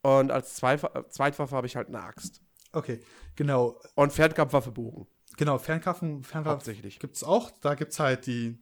und 0.01 0.31
als 0.31 0.55
Zweif 0.55 0.85
Zweitwaffe 1.09 1.55
habe 1.55 1.67
ich 1.67 1.75
halt 1.75 1.89
eine 1.89 2.01
Axt. 2.01 2.41
Okay, 2.71 2.99
genau. 3.35 3.79
Und 3.95 4.13
Fernkampfwaffe 4.13 4.71
Bogen. 4.71 5.07
Genau, 5.37 5.59
Fernkampfen, 5.59 6.23
Fernwaffe 6.23 6.55
Hauptsächlich. 6.55 6.99
gibt's 6.99 7.23
auch. 7.23 7.51
Da 7.61 7.75
gibt's 7.75 7.99
halt 7.99 8.25
die 8.25 8.57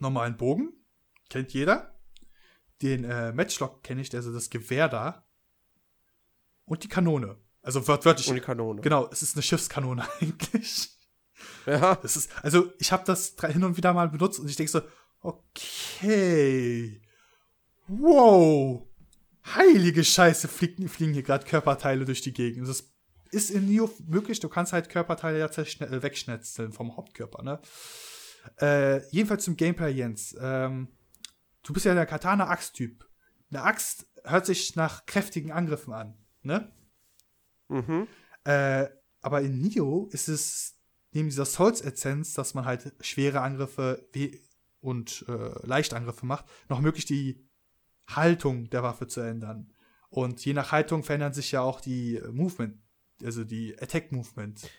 normalen 0.00 0.36
Bogen. 0.36 0.72
Kennt 1.28 1.52
jeder. 1.52 1.94
Den 2.82 3.04
äh, 3.04 3.32
Matchlock 3.32 3.82
kenne 3.82 4.00
ich, 4.00 4.14
also 4.14 4.32
das 4.32 4.50
Gewehr 4.50 4.88
da. 4.88 5.26
Und 6.64 6.82
die 6.82 6.88
Kanone. 6.88 7.36
Also 7.62 7.86
wört 7.88 8.04
wörtlich. 8.04 8.28
Und 8.28 8.36
die 8.36 8.40
Kanone. 8.40 8.80
Genau, 8.80 9.08
es 9.10 9.22
ist 9.22 9.36
eine 9.36 9.42
Schiffskanone 9.42 10.06
eigentlich. 10.20 10.90
Ja. 11.66 11.96
Das 11.96 12.16
ist, 12.16 12.30
also 12.42 12.72
ich 12.78 12.92
habe 12.92 13.04
das 13.04 13.36
hin 13.50 13.64
und 13.64 13.76
wieder 13.76 13.92
mal 13.92 14.08
benutzt 14.08 14.38
und 14.40 14.48
ich 14.48 14.56
denke 14.56 14.72
so, 14.72 14.80
okay, 15.20 17.02
wow, 17.88 18.82
heilige 19.54 20.04
Scheiße, 20.04 20.48
fliegen, 20.48 20.88
fliegen 20.88 21.12
hier 21.12 21.22
gerade 21.22 21.46
Körperteile 21.46 22.04
durch 22.04 22.22
die 22.22 22.32
Gegend. 22.32 22.62
Das 22.62 22.80
ist 22.80 22.95
in 23.50 23.66
Neo 23.66 23.90
möglich, 24.06 24.40
du 24.40 24.48
kannst 24.48 24.72
halt 24.72 24.88
Körperteile 24.88 25.38
ja 25.38 25.46
äh, 25.46 26.02
wegschnetzeln 26.02 26.72
vom 26.72 26.96
Hauptkörper, 26.96 27.42
ne? 27.42 27.60
Äh, 28.60 29.06
jedenfalls 29.10 29.44
zum 29.44 29.56
Gameplay, 29.56 29.90
Jens. 29.90 30.36
Ähm, 30.40 30.88
du 31.62 31.72
bist 31.72 31.86
ja 31.86 31.94
der 31.94 32.06
Katana-Axt-Typ. 32.06 33.08
Eine 33.50 33.62
Axt 33.62 34.06
hört 34.24 34.46
sich 34.46 34.76
nach 34.76 35.06
kräftigen 35.06 35.52
Angriffen 35.52 35.92
an, 35.92 36.16
ne? 36.42 36.72
Mhm. 37.68 38.06
Äh, 38.44 38.86
aber 39.20 39.40
in 39.40 39.58
Nio 39.58 40.08
ist 40.12 40.28
es 40.28 40.78
neben 41.12 41.28
dieser 41.28 41.44
Souls-Essenz, 41.44 42.34
dass 42.34 42.54
man 42.54 42.64
halt 42.64 42.92
schwere 43.00 43.40
Angriffe 43.40 44.08
und 44.80 45.24
äh, 45.28 45.66
Leichtangriffe 45.66 46.26
macht, 46.26 46.46
noch 46.68 46.80
möglich 46.80 47.06
die 47.06 47.48
Haltung 48.06 48.70
der 48.70 48.82
Waffe 48.82 49.08
zu 49.08 49.20
ändern. 49.20 49.72
Und 50.08 50.44
je 50.44 50.52
nach 50.52 50.72
Haltung 50.72 51.02
verändern 51.02 51.32
sich 51.32 51.52
ja 51.52 51.62
auch 51.62 51.80
die 51.80 52.16
äh, 52.16 52.28
Movement, 52.30 52.78
also 53.24 53.44
die 53.44 53.76
Attack-Movement. 53.80 54.70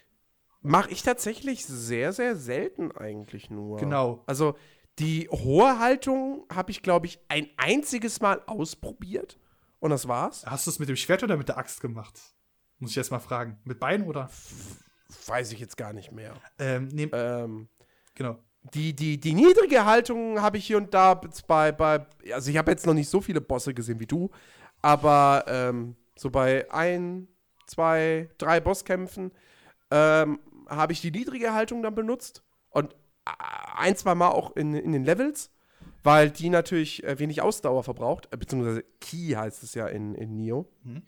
Mache 0.61 0.91
ich 0.91 1.03
tatsächlich 1.03 1.65
sehr, 1.65 2.13
sehr 2.13 2.35
selten 2.35 2.91
eigentlich 2.91 3.49
nur. 3.49 3.77
Genau. 3.77 4.23
Also 4.25 4.55
die 4.99 5.29
hohe 5.29 5.79
Haltung 5.79 6.45
habe 6.51 6.71
ich, 6.71 6.81
glaube 6.81 7.05
ich, 7.05 7.19
ein 7.29 7.47
einziges 7.57 8.19
Mal 8.19 8.41
ausprobiert. 8.47 9.37
Und 9.79 9.91
das 9.91 10.07
war's. 10.07 10.43
Hast 10.45 10.65
du 10.65 10.71
es 10.71 10.79
mit 10.79 10.89
dem 10.89 10.95
Schwert 10.95 11.23
oder 11.23 11.37
mit 11.37 11.47
der 11.47 11.57
Axt 11.57 11.81
gemacht? 11.81 12.19
Muss 12.79 12.91
ich 12.91 12.95
jetzt 12.95 13.11
mal 13.11 13.19
fragen. 13.19 13.59
Mit 13.63 13.79
beiden 13.79 14.07
oder? 14.07 14.29
Weiß 15.27 15.51
ich 15.51 15.59
jetzt 15.59 15.77
gar 15.77 15.93
nicht 15.93 16.11
mehr. 16.11 16.33
Ähm, 16.57 16.87
nehm, 16.87 17.11
Ähm, 17.13 17.69
genau. 18.15 18.39
die, 18.73 18.93
die, 18.93 19.19
die 19.19 19.33
niedrige 19.33 19.85
Haltung 19.85 20.41
habe 20.41 20.57
ich 20.57 20.65
hier 20.65 20.77
und 20.77 20.93
da 20.93 21.21
bei, 21.47 21.71
bei 21.71 22.05
also 22.33 22.49
ich 22.49 22.57
habe 22.57 22.71
jetzt 22.71 22.85
noch 22.87 22.93
nicht 22.95 23.09
so 23.09 23.21
viele 23.21 23.39
Bosse 23.39 23.73
gesehen 23.73 23.99
wie 23.99 24.07
du, 24.07 24.29
aber 24.81 25.45
ähm, 25.47 25.95
so 26.17 26.29
bei 26.29 26.69
ein, 26.71 27.27
zwei, 27.67 28.29
drei 28.37 28.59
Bosskämpfen 28.59 29.31
ähm, 29.91 30.39
habe 30.67 30.93
ich 30.93 31.01
die 31.01 31.11
niedrige 31.11 31.53
Haltung 31.53 31.83
dann 31.83 31.95
benutzt 31.95 32.43
und 32.69 32.93
äh, 33.25 33.31
ein, 33.75 33.95
zwei 33.95 34.15
Mal 34.15 34.29
auch 34.29 34.55
in, 34.55 34.73
in 34.73 34.91
den 34.91 35.03
Levels, 35.03 35.51
weil 36.03 36.31
die 36.31 36.49
natürlich 36.49 37.03
äh, 37.03 37.19
wenig 37.19 37.41
Ausdauer 37.41 37.83
verbraucht, 37.83 38.27
äh, 38.31 38.37
beziehungsweise 38.37 38.83
Key 38.99 39.35
heißt 39.35 39.61
es 39.63 39.73
ja 39.75 39.87
in, 39.87 40.15
in 40.15 40.35
Neo. 40.35 40.67
Mhm. 40.83 41.03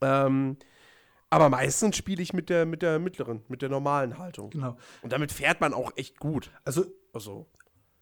Ähm, 0.00 0.56
aber 1.30 1.48
meistens 1.50 1.96
spiele 1.96 2.22
ich 2.22 2.32
mit 2.32 2.48
der, 2.48 2.64
mit 2.64 2.80
der 2.80 2.98
mittleren, 2.98 3.42
mit 3.48 3.60
der 3.60 3.68
normalen 3.68 4.16
Haltung. 4.18 4.50
Genau. 4.50 4.76
Und 5.02 5.12
damit 5.12 5.32
fährt 5.32 5.60
man 5.60 5.74
auch 5.74 5.92
echt 5.96 6.18
gut. 6.18 6.50
Also 6.64 6.86
Also, 7.12 7.46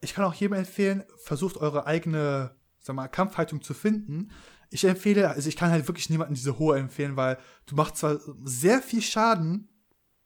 ich 0.00 0.14
kann 0.14 0.24
auch 0.24 0.34
jedem 0.34 0.54
empfehlen, 0.54 1.04
versucht 1.16 1.56
eure 1.56 1.86
eigene, 1.86 2.54
sag 2.78 2.94
mal, 2.94 3.08
Kampfhaltung 3.08 3.62
zu 3.62 3.72
finden. 3.72 4.30
Ich 4.70 4.84
empfehle, 4.84 5.30
also 5.30 5.48
ich 5.48 5.56
kann 5.56 5.70
halt 5.70 5.86
wirklich 5.88 6.10
niemanden 6.10 6.34
diese 6.34 6.58
hohe 6.58 6.78
empfehlen, 6.78 7.16
weil 7.16 7.38
du 7.66 7.74
machst 7.76 7.96
zwar 7.98 8.18
sehr 8.44 8.82
viel 8.82 9.02
Schaden, 9.02 9.68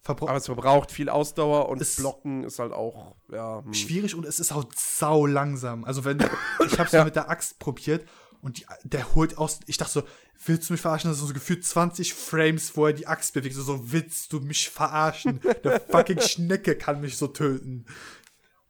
aber 0.06 0.34
es 0.36 0.46
verbraucht 0.46 0.90
viel 0.90 1.08
Ausdauer 1.10 1.68
und 1.68 1.80
Es- 1.80 1.96
Blocken 1.96 2.44
ist 2.44 2.58
halt 2.58 2.72
auch, 2.72 3.16
ja. 3.30 3.62
Hm. 3.64 3.74
schwierig 3.74 4.14
und 4.14 4.24
es 4.24 4.40
ist 4.40 4.50
auch 4.52 4.64
sau 4.74 5.26
langsam. 5.26 5.84
Also 5.84 6.04
wenn 6.04 6.18
ich 6.66 6.78
hab's 6.78 6.92
Ja. 6.92 7.00
ja 7.00 7.04
mit 7.04 7.16
der 7.16 7.28
Axt 7.28 7.58
probiert 7.58 8.06
und 8.40 8.58
die, 8.58 8.66
der 8.84 9.14
holt 9.14 9.36
aus, 9.36 9.60
ich 9.66 9.76
dachte 9.76 9.92
so, 9.92 10.02
willst 10.46 10.70
du 10.70 10.72
mich 10.72 10.80
verarschen? 10.80 11.10
Das 11.10 11.18
sind 11.18 11.28
so 11.28 11.34
gefühlt 11.34 11.66
20 11.66 12.14
Frames, 12.14 12.74
wo 12.74 12.86
er 12.86 12.94
die 12.94 13.06
Axt 13.06 13.34
bewegt. 13.34 13.54
So, 13.54 13.62
so 13.62 13.92
willst 13.92 14.32
du 14.32 14.40
mich 14.40 14.70
verarschen? 14.70 15.40
Der 15.62 15.80
fucking 15.80 16.20
Schnecke 16.22 16.76
kann 16.76 17.02
mich 17.02 17.18
so 17.18 17.26
töten. 17.28 17.84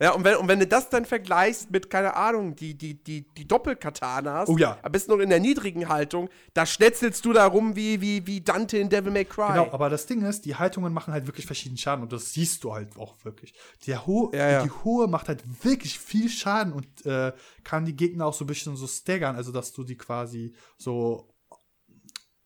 Ja, 0.03 0.13
und 0.13 0.25
wenn, 0.25 0.37
und 0.37 0.49
wenn 0.49 0.59
du 0.59 0.67
das 0.67 0.89
dann 0.89 1.05
vergleichst 1.05 1.71
mit, 1.71 1.91
keine 1.91 2.17
Ahnung, 2.17 2.57
die, 2.57 2.75
die, 2.75 2.95
die, 2.95 3.29
die 3.35 3.47
Doppelkatanas, 3.47 4.49
Oh 4.49 4.57
ja. 4.57 4.77
besten 4.89 5.13
noch 5.13 5.19
in 5.19 5.29
der 5.29 5.41
niedrigen 5.41 5.91
Haltung, 5.91 6.31
da 6.55 6.65
schnetzelst 6.65 7.23
du 7.25 7.35
da 7.35 7.47
rum 7.47 7.77
wie, 7.77 8.01
wie, 8.01 8.27
wie 8.27 8.41
Dante 8.41 8.79
in 8.79 8.89
Devil 8.89 9.13
May 9.13 9.27
Cry. 9.27 9.49
Genau, 9.49 9.71
aber 9.73 9.91
das 9.91 10.07
Ding 10.07 10.23
ist, 10.25 10.47
die 10.47 10.57
Haltungen 10.57 10.95
machen 10.95 11.13
halt 11.13 11.27
wirklich 11.27 11.45
verschiedenen 11.45 11.77
Schaden 11.77 12.03
und 12.03 12.13
das 12.13 12.33
siehst 12.33 12.65
du 12.65 12.73
halt 12.73 12.97
auch 12.97 13.15
wirklich. 13.25 13.53
Der 13.87 14.07
Ho 14.07 14.31
Ja, 14.33 14.51
ja. 14.51 14.63
Die 14.63 14.71
hohe 14.71 15.07
macht 15.07 15.29
halt 15.29 15.45
wirklich 15.63 15.99
viel 15.99 16.31
Schaden 16.31 16.73
und 16.73 16.87
äh, 17.05 17.33
kann 17.63 17.85
die 17.85 17.95
Gegner 17.95 18.25
auch 18.25 18.35
so 18.35 18.45
ein 18.45 18.47
bisschen 18.47 18.77
so 18.77 18.87
staggern, 18.87 19.37
also 19.37 19.53
dass 19.53 19.71
du 19.73 19.85
die 19.85 19.97
quasi 19.99 20.55
so 20.79 21.29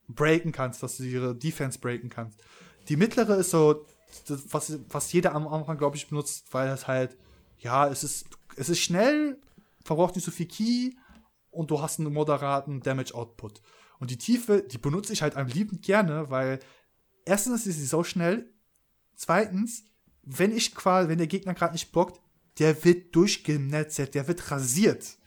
breaken 0.08 0.50
kannst, 0.50 0.82
dass 0.82 0.96
du 0.96 1.04
ihre 1.04 1.36
Defense 1.36 1.78
breaken 1.78 2.10
kannst. 2.10 2.40
Die 2.88 2.96
mittlere 2.96 3.36
ist 3.36 3.50
so, 3.50 3.86
das, 4.26 4.42
was, 4.52 4.78
was 4.88 5.12
jeder 5.12 5.34
am 5.34 5.46
Anfang, 5.46 5.78
glaube 5.78 5.96
ich, 5.96 6.08
benutzt, 6.08 6.46
weil 6.52 6.68
es 6.68 6.86
halt, 6.88 7.16
ja, 7.64 7.88
es 7.88 8.04
ist, 8.04 8.26
es 8.56 8.68
ist 8.68 8.80
schnell, 8.80 9.40
verbraucht 9.84 10.14
nicht 10.14 10.24
so 10.24 10.30
viel 10.30 10.46
Key 10.46 10.92
und 11.50 11.70
du 11.70 11.80
hast 11.80 11.98
einen 11.98 12.12
moderaten 12.12 12.80
Damage 12.80 13.14
Output. 13.14 13.62
Und 13.98 14.10
die 14.10 14.18
Tiefe, 14.18 14.62
die 14.62 14.78
benutze 14.78 15.12
ich 15.12 15.22
halt 15.22 15.36
am 15.36 15.46
liebend 15.46 15.82
gerne, 15.82 16.30
weil 16.30 16.60
erstens 17.24 17.66
ist 17.66 17.78
sie 17.78 17.86
so 17.86 18.04
schnell, 18.04 18.52
zweitens, 19.16 19.84
wenn 20.22 20.54
ich 20.54 20.74
quasi, 20.74 21.08
wenn 21.08 21.18
der 21.18 21.26
Gegner 21.26 21.54
gerade 21.54 21.72
nicht 21.72 21.90
blockt, 21.90 22.20
der 22.58 22.84
wird 22.84 23.16
durchgenetzelt, 23.16 24.14
der 24.14 24.28
wird 24.28 24.50
rasiert. 24.50 25.18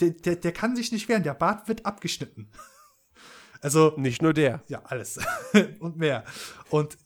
Der, 0.00 0.10
der, 0.10 0.36
der 0.36 0.52
kann 0.52 0.76
sich 0.76 0.92
nicht 0.92 1.08
wehren, 1.08 1.22
der 1.22 1.34
Bart 1.34 1.68
wird 1.68 1.86
abgeschnitten. 1.86 2.50
Also, 3.62 3.92
Nicht 3.98 4.22
nur 4.22 4.32
der. 4.32 4.62
ja, 4.68 4.80
alles. 4.84 5.18
und 5.80 5.98
mehr. 5.98 6.24
Und 6.70 6.96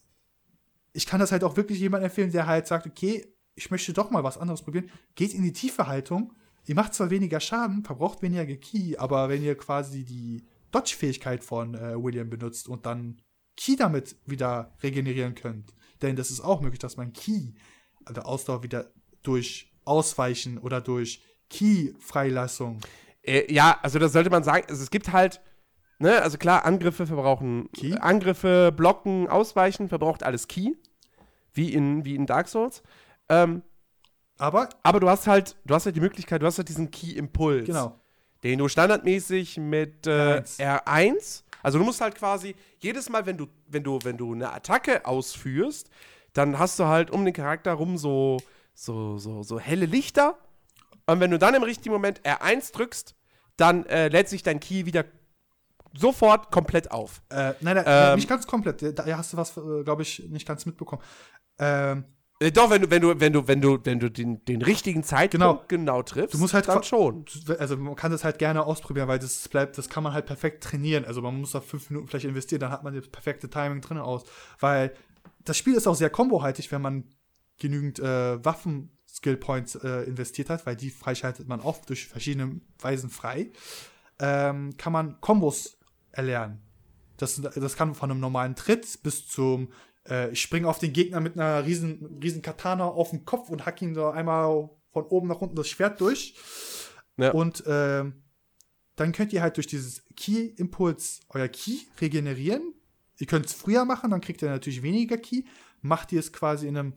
ich 0.93 1.05
kann 1.05 1.19
das 1.19 1.32
halt 1.32 1.43
auch 1.43 1.57
wirklich 1.57 1.81
jemandem 1.81 2.09
empfehlen, 2.09 2.31
der 2.31 2.47
halt 2.47 2.69
sagt, 2.69 2.86
okay, 2.86 3.34
ich 3.55 3.70
möchte 3.70 3.93
doch 3.93 4.10
mal 4.10 4.24
was 4.24 4.39
anderes 4.39 4.62
probieren. 4.62 4.90
Geht 5.14 5.35
in 5.35 5.43
die 5.43 5.52
tiefe 5.52 5.86
Haltung. 5.86 6.32
Ihr 6.66 6.74
macht 6.74 6.94
zwar 6.94 7.10
weniger 7.10 7.40
Schaden, 7.40 7.85
verbraucht 7.85 8.22
weniger 8.22 8.47
Key, 8.56 8.97
aber 8.97 9.28
wenn 9.28 9.43
ihr 9.43 9.56
quasi 9.56 10.05
die 10.05 10.44
Dodge-Fähigkeit 10.70 11.44
von 11.44 11.74
äh, 11.74 12.02
William 12.02 12.31
benutzt 12.31 12.68
und 12.68 12.86
dann 12.86 13.20
Key 13.56 13.76
damit 13.76 14.16
wieder 14.26 14.74
regenerieren 14.82 15.35
könnt, 15.35 15.74
denn 16.02 16.16
das 16.16 16.31
ist 16.31 16.40
auch 16.40 16.60
möglich, 16.60 16.81
dass 16.81 16.97
man 16.97 17.12
Key, 17.12 17.52
also 18.05 18.22
Ausdauer 18.22 18.62
wieder 18.62 18.93
durch 19.22 19.72
Ausweichen 19.85 20.59
oder 20.59 20.81
durch 20.81 21.22
Key-Freilassung 21.51 22.81
Äh, 23.22 23.52
ja, 23.52 23.78
also 23.82 23.98
das 23.98 24.12
sollte 24.12 24.31
man 24.31 24.43
sagen. 24.43 24.66
Also 24.68 24.82
es 24.82 24.90
gibt 24.90 25.12
halt, 25.12 25.40
ne, 25.98 26.22
also 26.22 26.39
klar, 26.39 26.64
Angriffe 26.64 27.06
verbrauchen 27.06 27.68
Key? 27.72 27.94
Angriffe, 27.94 28.72
Blocken, 28.74 29.28
Ausweichen, 29.28 29.89
verbraucht 29.89 30.22
alles 30.22 30.48
Key. 30.48 30.72
Wie 31.52 31.72
in, 31.72 32.05
wie 32.05 32.16
in 32.16 32.26
Dark 32.26 32.48
Souls. 32.48 32.82
Ähm, 33.28 33.62
aber 34.38 34.68
aber 34.82 35.01
du 35.01 35.09
hast 35.09 35.26
halt, 35.26 35.56
du 35.64 35.74
hast 35.74 35.86
halt 35.86 35.96
die 35.96 36.01
Möglichkeit, 36.01 36.42
du 36.42 36.46
hast 36.46 36.59
halt 36.59 36.68
diesen 36.68 36.90
Key-Impuls. 36.90 37.66
genau 37.66 37.98
Den 38.42 38.59
du 38.59 38.68
standardmäßig 38.68 39.59
mit 39.59 40.06
äh, 40.06 40.42
R1. 40.42 40.84
R1, 40.84 41.42
also 41.62 41.78
du 41.78 41.84
musst 41.84 42.01
halt 42.01 42.14
quasi 42.14 42.55
jedes 42.78 43.09
Mal, 43.09 43.24
wenn 43.26 43.38
du, 43.38 43.46
wenn 43.68 43.82
du, 43.82 43.98
wenn 44.02 44.18
du 44.18 44.34
eine 44.34 44.52
Attacke 44.52 45.06
ausführst, 45.06 45.88
dann 46.34 46.59
hast 46.59 46.78
du 46.78 46.84
halt 46.84 47.10
um 47.10 47.24
den 47.24 47.32
Charakter 47.32 47.72
rum 47.72 47.96
so, 47.96 48.38
so, 48.74 49.16
so, 49.18 49.42
so 49.42 49.59
helle 49.59 49.86
Lichter. 49.86 50.36
Und 51.06 51.20
wenn 51.20 51.30
du 51.30 51.38
dann 51.38 51.55
im 51.55 51.62
richtigen 51.62 51.94
Moment 51.94 52.20
R1 52.22 52.72
drückst, 52.72 53.14
dann 53.56 53.86
äh, 53.86 54.09
lädt 54.09 54.28
sich 54.28 54.42
dein 54.42 54.60
Key 54.60 54.84
wieder 54.84 55.05
sofort 55.96 56.51
komplett 56.51 56.90
auf. 56.90 57.22
Äh, 57.30 57.55
nein, 57.60 57.76
nein, 57.76 57.84
Ähm, 57.86 58.16
nicht 58.16 58.28
ganz 58.28 58.46
komplett. 58.46 58.98
Da 58.98 59.16
hast 59.16 59.32
du 59.32 59.36
was, 59.36 59.56
äh, 59.56 59.84
glaube 59.84 60.02
ich, 60.02 60.28
nicht 60.28 60.46
ganz 60.46 60.66
mitbekommen. 60.66 61.02
Ähm, 61.59 62.05
Äh, 62.40 62.51
doch, 62.51 62.70
wenn 62.70 62.82
du, 62.82 62.90
wenn 62.90 63.02
du, 63.02 63.20
wenn 63.20 63.32
du, 63.32 63.47
wenn 63.47 63.61
du, 63.61 63.78
wenn 63.85 64.01
du 64.01 64.11
den, 64.11 64.44
den 64.44 64.62
richtigen 64.62 65.02
Zeitpunkt 65.05 65.69
genau, 65.69 66.02
triffst, 66.02 66.35
Du 66.35 66.39
musst 66.39 66.55
halt 66.55 66.69
dann 66.69 66.82
schon. 66.82 67.24
also 67.59 67.77
man 67.77 67.94
kann 67.94 68.11
das 68.11 68.24
halt 68.24 68.39
gerne 68.39 68.65
ausprobieren, 68.65 69.09
weil 69.09 69.19
das 69.19 69.48
bleibt, 69.48 69.78
das 69.78 69.89
kann 69.89 70.02
man 70.02 70.12
halt 70.12 70.27
perfekt 70.27 70.65
trainieren. 70.65 71.05
Also 71.05 71.23
man 71.23 71.39
muss 71.40 71.52
da 71.52 71.61
fünf 71.61 71.90
Minuten 71.90 72.09
vielleicht 72.09 72.24
investieren, 72.24 72.61
dann 72.61 72.70
hat 72.70 72.82
man 72.82 72.94
das 72.94 73.09
perfekte 73.09 73.48
Timing 73.48 73.81
drin 73.81 73.98
aus. 73.98 74.24
Weil 74.59 74.94
das 75.44 75.56
Spiel 75.56 75.74
ist 75.74 75.86
auch 75.86 75.94
sehr 75.94 76.11
kombohaltig, 76.11 76.73
wenn 76.73 76.82
man 76.82 77.05
genügend 77.59 78.01
äh, 78.01 78.44
Waffen-Skill-Points 78.44 79.77
äh, 79.77 80.02
investiert 80.02 80.51
hat, 80.51 80.66
weil 80.66 80.74
die 80.74 80.90
freischaltet 80.90 81.47
man 81.47 81.61
oft 81.61 81.89
durch 81.89 82.09
verschiedene 82.09 82.61
Weisen 82.81 83.11
frei. 83.11 83.51
Ähm, 84.19 84.77
kann 84.77 84.93
man 84.93 85.20
Kombos 85.20 85.78
erlernen. 86.11 86.61
Das, 87.16 87.40
das 87.40 87.77
kann 87.77 87.94
von 87.94 88.11
einem 88.11 88.20
normalen 88.20 88.56
Tritt 88.56 89.02
bis 89.05 89.28
zum 89.28 89.69
äh, 90.09 90.31
ich 90.31 90.43
springe 90.43 90.68
auf 90.68 90.78
den 90.78 90.93
Gegner 90.93 91.20
mit 91.20 91.39
einer 91.39 91.64
riesen, 91.64 92.18
riesen 92.22 92.43
Katana 92.43 92.85
auf 92.85 93.10
den 93.10 93.24
Kopf 93.24 93.51
und 93.51 93.66
hack 93.66 93.81
ihn 93.82 93.94
so 93.94 94.06
einmal 94.06 94.70
von 94.93 95.05
oben 95.05 95.28
nach 95.28 95.40
unten 95.40 95.56
das 95.56 95.68
Schwert 95.68 96.01
durch. 96.01 96.35
Ja. 97.16 97.32
Und 97.32 97.62
ähm, 97.66 98.22
dann 98.97 99.12
könnt 99.12 99.32
ihr 99.32 99.43
halt 99.43 99.56
durch 99.56 99.66
dieses 99.66 100.05
Key-Impuls 100.16 101.20
euer 101.31 101.48
Key 101.48 101.78
regenerieren. 102.01 102.74
Ihr 103.18 103.26
könnt 103.26 103.47
es 103.47 103.52
früher 103.52 103.85
machen, 103.85 104.10
dann 104.10 104.20
kriegt 104.20 104.43
ihr 104.43 104.51
natürlich 104.51 104.82
weniger 104.82 105.16
Key. 105.18 105.43
Macht 105.81 106.12
ihr 106.12 106.20
es 106.20 106.32
quasi 106.32 106.66
in 106.68 106.76
einem 106.76 106.94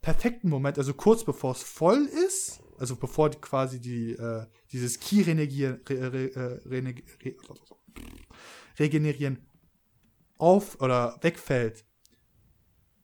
perfekten 0.00 0.48
Moment, 0.48 0.78
also 0.78 0.94
kurz 0.94 1.24
bevor 1.24 1.52
es 1.52 1.62
voll 1.62 2.08
ist, 2.26 2.60
also 2.78 2.96
bevor 2.96 3.30
quasi 3.30 3.80
die, 3.80 4.12
äh, 4.12 4.46
dieses 4.70 5.00
Key 5.00 5.22
regenerieren, 5.22 5.80
re, 5.88 6.12
re, 6.12 6.34
äh, 6.34 6.68
re, 6.68 7.34
regenerieren 8.78 9.38
auf 10.36 10.80
oder 10.80 11.18
wegfällt, 11.20 11.84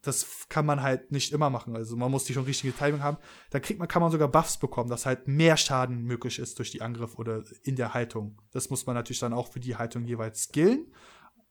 das 0.05 0.47
kann 0.49 0.65
man 0.65 0.81
halt 0.81 1.11
nicht 1.11 1.33
immer 1.33 1.49
machen. 1.49 1.75
Also 1.75 1.95
man 1.95 2.11
muss 2.11 2.25
die 2.25 2.33
schon 2.33 2.45
richtige 2.45 2.75
Timing 2.75 3.01
haben. 3.01 3.17
Da 3.49 3.59
kriegt 3.59 3.79
man, 3.79 3.87
kann 3.87 4.01
man 4.01 4.11
sogar 4.11 4.27
Buffs 4.27 4.57
bekommen, 4.57 4.89
dass 4.89 5.05
halt 5.05 5.27
mehr 5.27 5.57
Schaden 5.57 6.03
möglich 6.03 6.39
ist 6.39 6.59
durch 6.59 6.71
die 6.71 6.81
Angriff 6.81 7.17
oder 7.17 7.43
in 7.63 7.75
der 7.75 7.93
Haltung. 7.93 8.41
Das 8.51 8.69
muss 8.69 8.85
man 8.85 8.95
natürlich 8.95 9.19
dann 9.19 9.33
auch 9.33 9.51
für 9.51 9.59
die 9.59 9.75
Haltung 9.75 10.05
jeweils 10.05 10.43
skillen. 10.43 10.91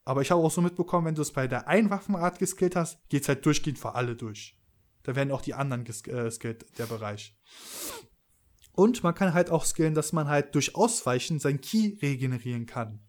Aber 0.04 0.22
ich 0.22 0.30
habe 0.30 0.42
auch 0.42 0.50
so 0.50 0.60
mitbekommen, 0.60 1.06
wenn 1.06 1.14
du 1.14 1.22
es 1.22 1.32
bei 1.32 1.48
der 1.48 1.66
einen 1.66 1.90
Waffenart 1.90 2.38
geskillt 2.38 2.76
hast, 2.76 3.08
geht 3.08 3.22
es 3.22 3.28
halt 3.28 3.44
durchgehend 3.44 3.78
für 3.78 3.94
alle 3.94 4.14
durch. 4.14 4.56
Da 5.02 5.16
werden 5.16 5.32
auch 5.32 5.42
die 5.42 5.54
anderen 5.54 5.84
geskillt, 5.84 6.44
äh, 6.44 6.66
der 6.78 6.86
Bereich. 6.86 7.36
Und 8.72 9.02
man 9.02 9.14
kann 9.14 9.34
halt 9.34 9.50
auch 9.50 9.64
skillen, 9.64 9.94
dass 9.94 10.12
man 10.12 10.28
halt 10.28 10.54
durch 10.54 10.74
Ausweichen 10.74 11.38
sein 11.38 11.60
Key 11.60 11.96
regenerieren 12.02 12.66
kann. 12.66 13.00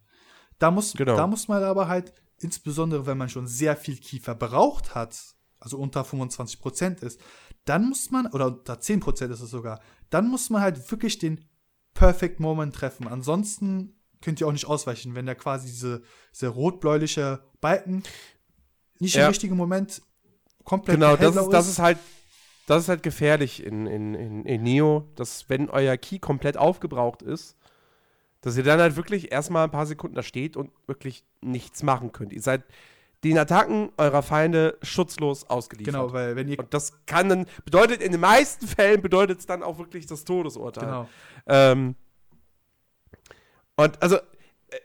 Da 0.60 0.72
muss, 0.72 0.94
genau. 0.94 1.16
da 1.16 1.28
muss 1.28 1.48
man 1.48 1.64
aber 1.64 1.88
halt, 1.88 2.14
insbesondere 2.40 3.06
wenn 3.06 3.18
man 3.18 3.30
schon 3.30 3.48
sehr 3.48 3.76
viel 3.76 3.98
Key 3.98 4.20
verbraucht 4.20 4.96
hat, 4.96 5.35
also 5.66 5.78
unter 5.78 6.04
25% 6.04 7.04
ist, 7.04 7.20
dann 7.66 7.90
muss 7.90 8.12
man, 8.12 8.28
oder 8.28 8.48
unter 8.48 8.76
10% 8.76 9.32
ist 9.32 9.42
es 9.42 9.50
sogar, 9.50 9.82
dann 10.10 10.30
muss 10.30 10.50
man 10.50 10.62
halt 10.62 10.90
wirklich 10.92 11.18
den 11.18 11.44
Perfect 11.94 12.40
Moment 12.40 12.76
treffen. 12.76 13.08
Ansonsten 13.08 14.00
könnt 14.22 14.40
ihr 14.40 14.48
auch 14.48 14.52
nicht 14.52 14.68
ausweichen, 14.68 15.16
wenn 15.16 15.26
der 15.26 15.36
quasi 15.36 15.68
diese, 15.68 16.02
diese 16.34 16.48
rot-bläuliche 16.48 17.44
Balken 17.60 18.04
nicht 19.00 19.16
ja. 19.16 19.24
im 19.24 19.30
richtigen 19.30 19.58
Moment 19.58 20.02
komplett 20.64 20.96
Genau, 20.96 21.16
das 21.18 21.36
ist, 21.36 21.50
das 21.50 21.68
ist 21.68 21.80
halt 21.80 21.98
das 22.68 22.84
ist 22.84 22.90
halt 22.90 23.04
gefährlich 23.04 23.64
in, 23.64 23.86
in, 23.86 24.16
in, 24.16 24.46
in 24.46 24.64
Neo, 24.64 25.08
dass 25.16 25.50
wenn 25.50 25.70
euer 25.70 25.98
Key 25.98 26.18
komplett 26.18 26.58
aufgebraucht 26.58 27.22
ist, 27.22 27.56
dass 28.42 28.58
ihr 28.58 28.64
dann 28.64 28.80
halt 28.80 28.96
wirklich 28.96 29.32
erstmal 29.32 29.66
ein 29.66 29.72
paar 29.72 29.86
Sekunden 29.86 30.16
da 30.16 30.24
steht 30.24 30.58
und 30.58 30.72
wirklich 30.88 31.24
nichts 31.42 31.84
machen 31.84 32.12
könnt. 32.12 32.34
Ihr 32.34 32.42
seid 32.42 32.64
den 33.24 33.38
Attacken 33.38 33.92
eurer 33.98 34.22
Feinde 34.22 34.78
schutzlos 34.82 35.50
ausgeliefert. 35.50 35.94
Genau, 35.94 36.14
weil 36.14 36.36
wenn 36.36 36.48
ihr. 36.48 36.60
Und 36.60 36.74
das 36.74 36.94
kann 37.06 37.30
dann, 37.30 37.46
bedeutet 37.64 38.02
in 38.02 38.12
den 38.12 38.22
meisten 38.22 38.68
Fällen 38.68 39.02
bedeutet 39.02 39.40
es 39.40 39.46
dann 39.46 39.64
auch 39.64 39.78
wirklich 39.78 40.06
das 40.06 40.24
Todesurteil. 40.24 40.86
Genau. 40.86 41.10
Ähm, 41.48 41.96
und 43.76 44.02
also, 44.02 44.18
äh, 44.18 44.80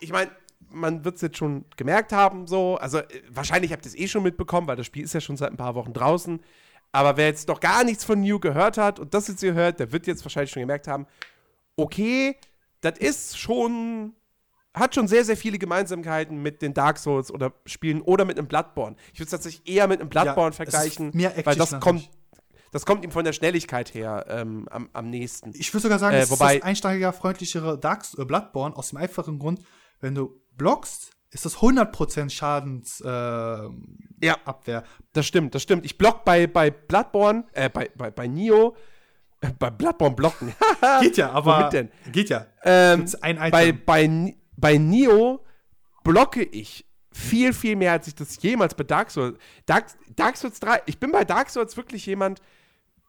ich 0.00 0.12
meine, 0.12 0.30
man 0.68 1.04
wird 1.04 1.16
es 1.16 1.22
jetzt 1.22 1.38
schon 1.38 1.64
gemerkt 1.76 2.12
haben, 2.12 2.46
so. 2.46 2.76
Also, 2.76 2.98
äh, 2.98 3.22
wahrscheinlich 3.30 3.72
habt 3.72 3.86
ihr 3.86 3.90
es 3.90 3.96
eh 3.96 4.08
schon 4.08 4.22
mitbekommen, 4.22 4.66
weil 4.66 4.76
das 4.76 4.86
Spiel 4.86 5.04
ist 5.04 5.14
ja 5.14 5.20
schon 5.20 5.36
seit 5.36 5.50
ein 5.50 5.56
paar 5.56 5.74
Wochen 5.74 5.92
draußen. 5.92 6.40
Aber 6.92 7.16
wer 7.16 7.26
jetzt 7.26 7.48
noch 7.48 7.60
gar 7.60 7.84
nichts 7.84 8.04
von 8.04 8.20
New 8.20 8.38
gehört 8.38 8.78
hat 8.78 8.98
und 8.98 9.12
das 9.12 9.28
jetzt 9.28 9.40
hier 9.40 9.54
hört, 9.54 9.80
der 9.80 9.92
wird 9.92 10.06
jetzt 10.06 10.24
wahrscheinlich 10.24 10.50
schon 10.50 10.62
gemerkt 10.62 10.88
haben, 10.88 11.06
okay, 11.76 12.36
das 12.80 12.98
ist 12.98 13.38
schon 13.38 14.14
hat 14.76 14.94
schon 14.94 15.08
sehr, 15.08 15.24
sehr 15.24 15.36
viele 15.36 15.58
Gemeinsamkeiten 15.58 16.42
mit 16.42 16.62
den 16.62 16.74
Dark 16.74 16.98
Souls 16.98 17.32
oder 17.32 17.52
Spielen 17.64 18.02
oder 18.02 18.24
mit 18.24 18.38
einem 18.38 18.46
Bloodborne. 18.46 18.96
Ich 19.12 19.18
würde 19.18 19.24
es 19.24 19.30
tatsächlich 19.30 19.66
eher 19.66 19.88
mit 19.88 20.00
einem 20.00 20.10
Bloodborne 20.10 20.50
ja, 20.50 20.52
vergleichen, 20.52 21.12
weil 21.14 21.56
das 21.56 21.80
kommt, 21.80 22.10
das 22.72 22.84
kommt 22.84 23.04
ihm 23.04 23.10
von 23.10 23.24
der 23.24 23.32
Schnelligkeit 23.32 23.94
her 23.94 24.26
ähm, 24.28 24.68
am, 24.70 24.90
am 24.92 25.08
nächsten. 25.08 25.52
Ich 25.54 25.72
würde 25.72 25.82
sogar 25.82 25.98
sagen, 25.98 26.16
äh, 26.16 26.20
es 26.20 26.30
ist 26.30 26.40
das 26.40 26.62
einsteiger 26.62 27.12
freundlichere 27.12 27.78
Dark 27.78 28.04
äh, 28.18 28.24
Bloodborne 28.24 28.76
aus 28.76 28.90
dem 28.90 28.98
einfachen 28.98 29.38
Grund, 29.38 29.60
wenn 30.00 30.14
du 30.14 30.40
blockst, 30.56 31.10
ist 31.30 31.44
das 31.44 31.56
100% 31.56 32.30
Schadens 32.30 33.00
äh, 33.00 33.08
ja, 33.08 34.36
Abwehr. 34.44 34.84
Das 35.12 35.26
stimmt, 35.26 35.54
das 35.54 35.62
stimmt. 35.62 35.84
Ich 35.84 35.98
block 35.98 36.24
bei, 36.24 36.46
bei 36.46 36.70
Bloodborne, 36.70 37.44
äh, 37.52 37.68
bei, 37.68 37.90
bei, 37.96 38.10
bei 38.10 38.26
Nio, 38.26 38.76
äh, 39.40 39.48
bei 39.58 39.70
Bloodborne 39.70 40.14
blocken. 40.14 40.54
geht 41.00 41.16
ja, 41.16 41.30
aber. 41.30 41.58
Womit 41.58 41.72
denn? 41.72 41.90
Geht 42.12 42.28
ja. 42.30 42.46
Ähm, 42.62 43.06
ein 43.20 43.36
Item. 43.36 43.50
Bei, 43.50 43.72
bei, 43.72 44.34
bei 44.56 44.78
Nio 44.78 45.44
blocke 46.04 46.42
ich 46.42 46.86
viel, 47.12 47.52
viel 47.52 47.76
mehr, 47.76 47.92
als 47.92 48.08
ich 48.08 48.14
das 48.14 48.40
jemals 48.42 48.74
bei 48.74 48.84
Dark 48.84 49.10
Souls. 49.10 49.38
Dark, 49.64 49.86
Dark 50.14 50.36
Souls 50.36 50.60
3, 50.60 50.82
ich 50.86 50.98
bin 50.98 51.10
bei 51.12 51.24
Dark 51.24 51.50
Souls 51.50 51.76
wirklich 51.76 52.04
jemand, 52.06 52.40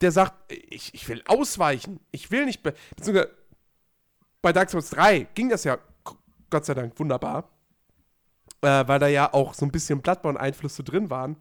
der 0.01 0.11
sagt, 0.11 0.51
ich, 0.51 0.93
ich 0.93 1.07
will 1.09 1.23
ausweichen. 1.27 1.99
Ich 2.11 2.31
will 2.31 2.45
nicht. 2.45 2.63
Beziehungsweise 2.63 3.31
bei 4.41 4.53
Dark 4.53 4.69
Souls 4.69 4.89
3 4.91 5.27
ging 5.33 5.49
das 5.49 5.63
ja 5.63 5.77
Gott 6.49 6.65
sei 6.65 6.73
Dank 6.73 6.97
wunderbar. 6.99 7.49
Äh, 8.61 8.87
weil 8.87 8.99
da 8.99 9.07
ja 9.07 9.33
auch 9.33 9.53
so 9.53 9.65
ein 9.65 9.71
bisschen 9.71 10.01
Bloodborne-Einflüsse 10.01 10.83
drin 10.83 11.09
waren. 11.09 11.37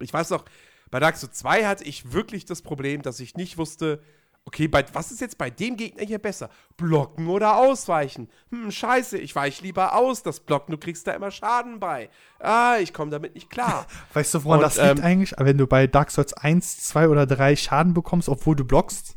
Ich 0.00 0.12
weiß 0.12 0.30
noch, 0.30 0.44
bei 0.90 1.00
Dark 1.00 1.16
Souls 1.16 1.36
2 1.36 1.66
hatte 1.66 1.84
ich 1.84 2.12
wirklich 2.12 2.44
das 2.44 2.62
Problem, 2.62 3.02
dass 3.02 3.20
ich 3.20 3.34
nicht 3.34 3.58
wusste, 3.58 4.02
Okay, 4.48 4.68
bei, 4.68 4.84
was 4.92 5.10
ist 5.10 5.20
jetzt 5.20 5.38
bei 5.38 5.50
dem 5.50 5.76
Gegner 5.76 6.04
hier 6.04 6.20
besser? 6.20 6.50
Blocken 6.76 7.26
oder 7.26 7.56
ausweichen? 7.56 8.28
Hm, 8.50 8.70
scheiße, 8.70 9.18
ich 9.18 9.34
weiche 9.34 9.64
lieber 9.64 9.96
aus. 9.96 10.22
Das 10.22 10.38
Blocken, 10.38 10.70
du 10.70 10.78
kriegst 10.78 11.04
da 11.08 11.12
immer 11.12 11.32
Schaden 11.32 11.80
bei. 11.80 12.10
Ah, 12.38 12.76
ich 12.80 12.94
komme 12.94 13.10
damit 13.10 13.34
nicht 13.34 13.50
klar. 13.50 13.86
Weißt 14.14 14.34
du, 14.34 14.44
woran 14.44 14.60
Und, 14.60 14.62
das 14.62 14.76
liegt 14.76 14.98
ähm, 14.98 15.04
eigentlich? 15.04 15.34
Wenn 15.36 15.58
du 15.58 15.66
bei 15.66 15.88
Dark 15.88 16.12
Souls 16.12 16.32
1, 16.32 16.78
2 16.84 17.08
oder 17.08 17.26
3 17.26 17.56
Schaden 17.56 17.92
bekommst, 17.92 18.28
obwohl 18.28 18.54
du 18.54 18.64
blockst, 18.64 19.16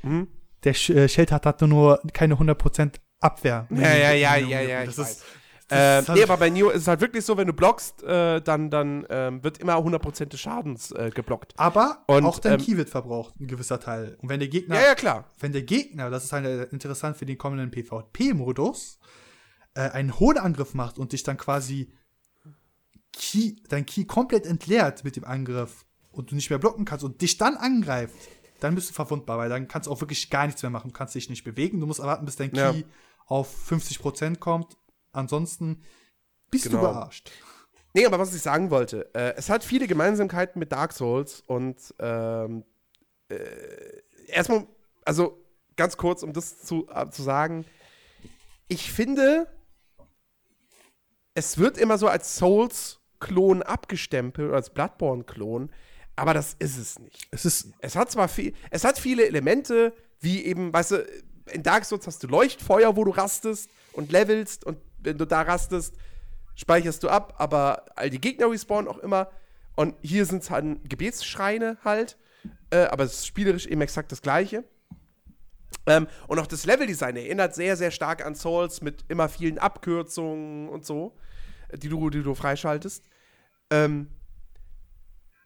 hm? 0.00 0.26
der 0.64 0.72
Sch 0.72 0.88
äh, 0.88 1.08
Schild 1.08 1.32
hat, 1.32 1.60
nur 1.60 2.00
keine 2.14 2.36
100% 2.36 2.94
Abwehr. 3.20 3.66
Ja, 3.68 3.94
ja, 3.94 4.12
ja, 4.12 4.36
ja, 4.36 4.60
ja. 4.62 4.86
Das 4.86 4.96
ist, 4.96 5.22
äh, 5.68 6.02
nee, 6.12 6.22
aber 6.22 6.36
bei 6.36 6.48
Neo 6.48 6.70
ist 6.70 6.82
es 6.82 6.88
halt 6.88 7.00
wirklich 7.00 7.24
so, 7.24 7.36
wenn 7.36 7.48
du 7.48 7.52
blockst, 7.52 8.02
äh, 8.04 8.40
dann, 8.40 8.70
dann 8.70 9.04
ähm, 9.10 9.42
wird 9.42 9.58
immer 9.58 9.74
100% 9.74 10.26
des 10.26 10.38
Schadens 10.38 10.92
äh, 10.92 11.10
geblockt. 11.12 11.54
Aber 11.56 12.04
und, 12.06 12.24
auch 12.24 12.38
dein 12.38 12.54
ähm, 12.54 12.60
Key 12.60 12.76
wird 12.76 12.88
verbraucht, 12.88 13.40
ein 13.40 13.48
gewisser 13.48 13.80
Teil. 13.80 14.16
Und 14.22 14.28
wenn 14.28 14.38
der 14.38 14.48
Gegner. 14.48 14.76
Ja, 14.76 14.82
ja, 14.88 14.94
klar. 14.94 15.24
Wenn 15.40 15.52
der 15.52 15.62
Gegner, 15.62 16.08
das 16.08 16.24
ist 16.24 16.32
halt 16.32 16.72
interessant 16.72 17.16
für 17.16 17.26
den 17.26 17.36
kommenden 17.36 17.72
PvP-Modus, 17.72 19.00
äh, 19.74 19.80
einen 19.90 20.18
hohen 20.20 20.38
Angriff 20.38 20.74
macht 20.74 20.98
und 20.98 21.12
dich 21.12 21.24
dann 21.24 21.36
quasi 21.36 21.92
Key, 23.12 23.56
dein 23.68 23.86
Key 23.86 24.04
komplett 24.04 24.46
entleert 24.46 25.02
mit 25.02 25.16
dem 25.16 25.24
Angriff 25.24 25.84
und 26.12 26.30
du 26.30 26.36
nicht 26.36 26.48
mehr 26.48 26.60
blocken 26.60 26.84
kannst 26.84 27.04
und 27.04 27.20
dich 27.20 27.38
dann 27.38 27.56
angreift, 27.56 28.14
dann 28.60 28.76
bist 28.76 28.90
du 28.90 28.94
verwundbar, 28.94 29.36
weil 29.38 29.48
dann 29.48 29.66
kannst 29.66 29.88
du 29.88 29.90
auch 29.90 30.00
wirklich 30.00 30.30
gar 30.30 30.46
nichts 30.46 30.62
mehr 30.62 30.70
machen. 30.70 30.90
Du 30.90 30.94
kannst 30.96 31.14
dich 31.16 31.28
nicht 31.28 31.42
bewegen. 31.42 31.80
Du 31.80 31.86
musst 31.86 31.98
erwarten, 31.98 32.24
bis 32.24 32.36
dein 32.36 32.52
Key 32.52 32.60
ja. 32.60 32.74
auf 33.26 33.68
50% 33.68 34.38
kommt 34.38 34.76
Ansonsten 35.16 35.82
bist 36.50 36.64
genau. 36.64 36.78
du 36.78 36.86
verarscht. 36.86 37.30
Nee, 37.94 38.04
aber 38.04 38.18
was 38.18 38.34
ich 38.34 38.42
sagen 38.42 38.70
wollte, 38.70 39.08
äh, 39.14 39.34
es 39.36 39.48
hat 39.48 39.64
viele 39.64 39.86
Gemeinsamkeiten 39.86 40.58
mit 40.58 40.70
Dark 40.72 40.92
Souls 40.92 41.42
und 41.46 41.76
ähm, 41.98 42.64
äh, 43.28 43.36
erstmal, 44.28 44.66
also 45.04 45.42
ganz 45.76 45.96
kurz, 45.96 46.22
um 46.22 46.34
das 46.34 46.60
zu, 46.60 46.86
äh, 46.94 47.08
zu 47.08 47.22
sagen, 47.22 47.64
ich 48.68 48.92
finde, 48.92 49.46
es 51.32 51.56
wird 51.56 51.78
immer 51.78 51.96
so 51.96 52.08
als 52.08 52.36
Souls-Klon 52.36 53.62
abgestempelt 53.62 54.48
oder 54.48 54.56
als 54.56 54.70
Bloodborne-Klon, 54.70 55.70
aber 56.16 56.34
das 56.34 56.54
ist 56.58 56.76
es 56.76 56.98
nicht. 56.98 57.28
Es 57.30 57.44
ist. 57.44 57.72
Es 57.78 57.96
hat 57.96 58.10
zwar 58.10 58.28
viel, 58.28 58.54
es 58.70 58.84
hat 58.84 58.98
viele 58.98 59.26
Elemente, 59.26 59.94
wie 60.20 60.44
eben, 60.44 60.72
weißt 60.72 60.90
du, 60.92 61.06
in 61.52 61.62
Dark 61.62 61.84
Souls 61.84 62.06
hast 62.06 62.22
du 62.22 62.26
Leuchtfeuer, 62.26 62.96
wo 62.96 63.04
du 63.04 63.10
rastest 63.12 63.70
und 63.92 64.12
levelst 64.12 64.64
und 64.64 64.78
wenn 65.06 65.16
du 65.16 65.24
da 65.24 65.42
rastest, 65.42 65.94
speicherst 66.54 67.02
du 67.02 67.08
ab, 67.08 67.34
aber 67.38 67.86
all 67.96 68.10
die 68.10 68.20
Gegner 68.20 68.50
respawnen 68.50 68.88
auch 68.88 68.98
immer. 68.98 69.30
Und 69.74 69.94
hier 70.02 70.26
sind 70.26 70.42
es 70.42 70.50
halt 70.50 70.88
Gebetsschreine 70.88 71.78
halt, 71.84 72.18
äh, 72.70 72.84
aber 72.84 73.04
es 73.04 73.14
ist 73.14 73.26
spielerisch 73.26 73.66
eben 73.66 73.80
exakt 73.80 74.12
das 74.12 74.22
gleiche. 74.22 74.64
Ähm, 75.86 76.08
und 76.26 76.38
auch 76.38 76.46
das 76.46 76.66
Leveldesign 76.66 77.16
erinnert 77.16 77.54
sehr, 77.54 77.76
sehr 77.76 77.90
stark 77.90 78.24
an 78.24 78.34
Souls 78.34 78.82
mit 78.82 79.04
immer 79.08 79.28
vielen 79.28 79.58
Abkürzungen 79.58 80.68
und 80.68 80.84
so, 80.84 81.16
die 81.72 81.88
du, 81.88 82.10
die 82.10 82.22
du 82.22 82.34
freischaltest. 82.34 83.04
Ähm, 83.70 84.08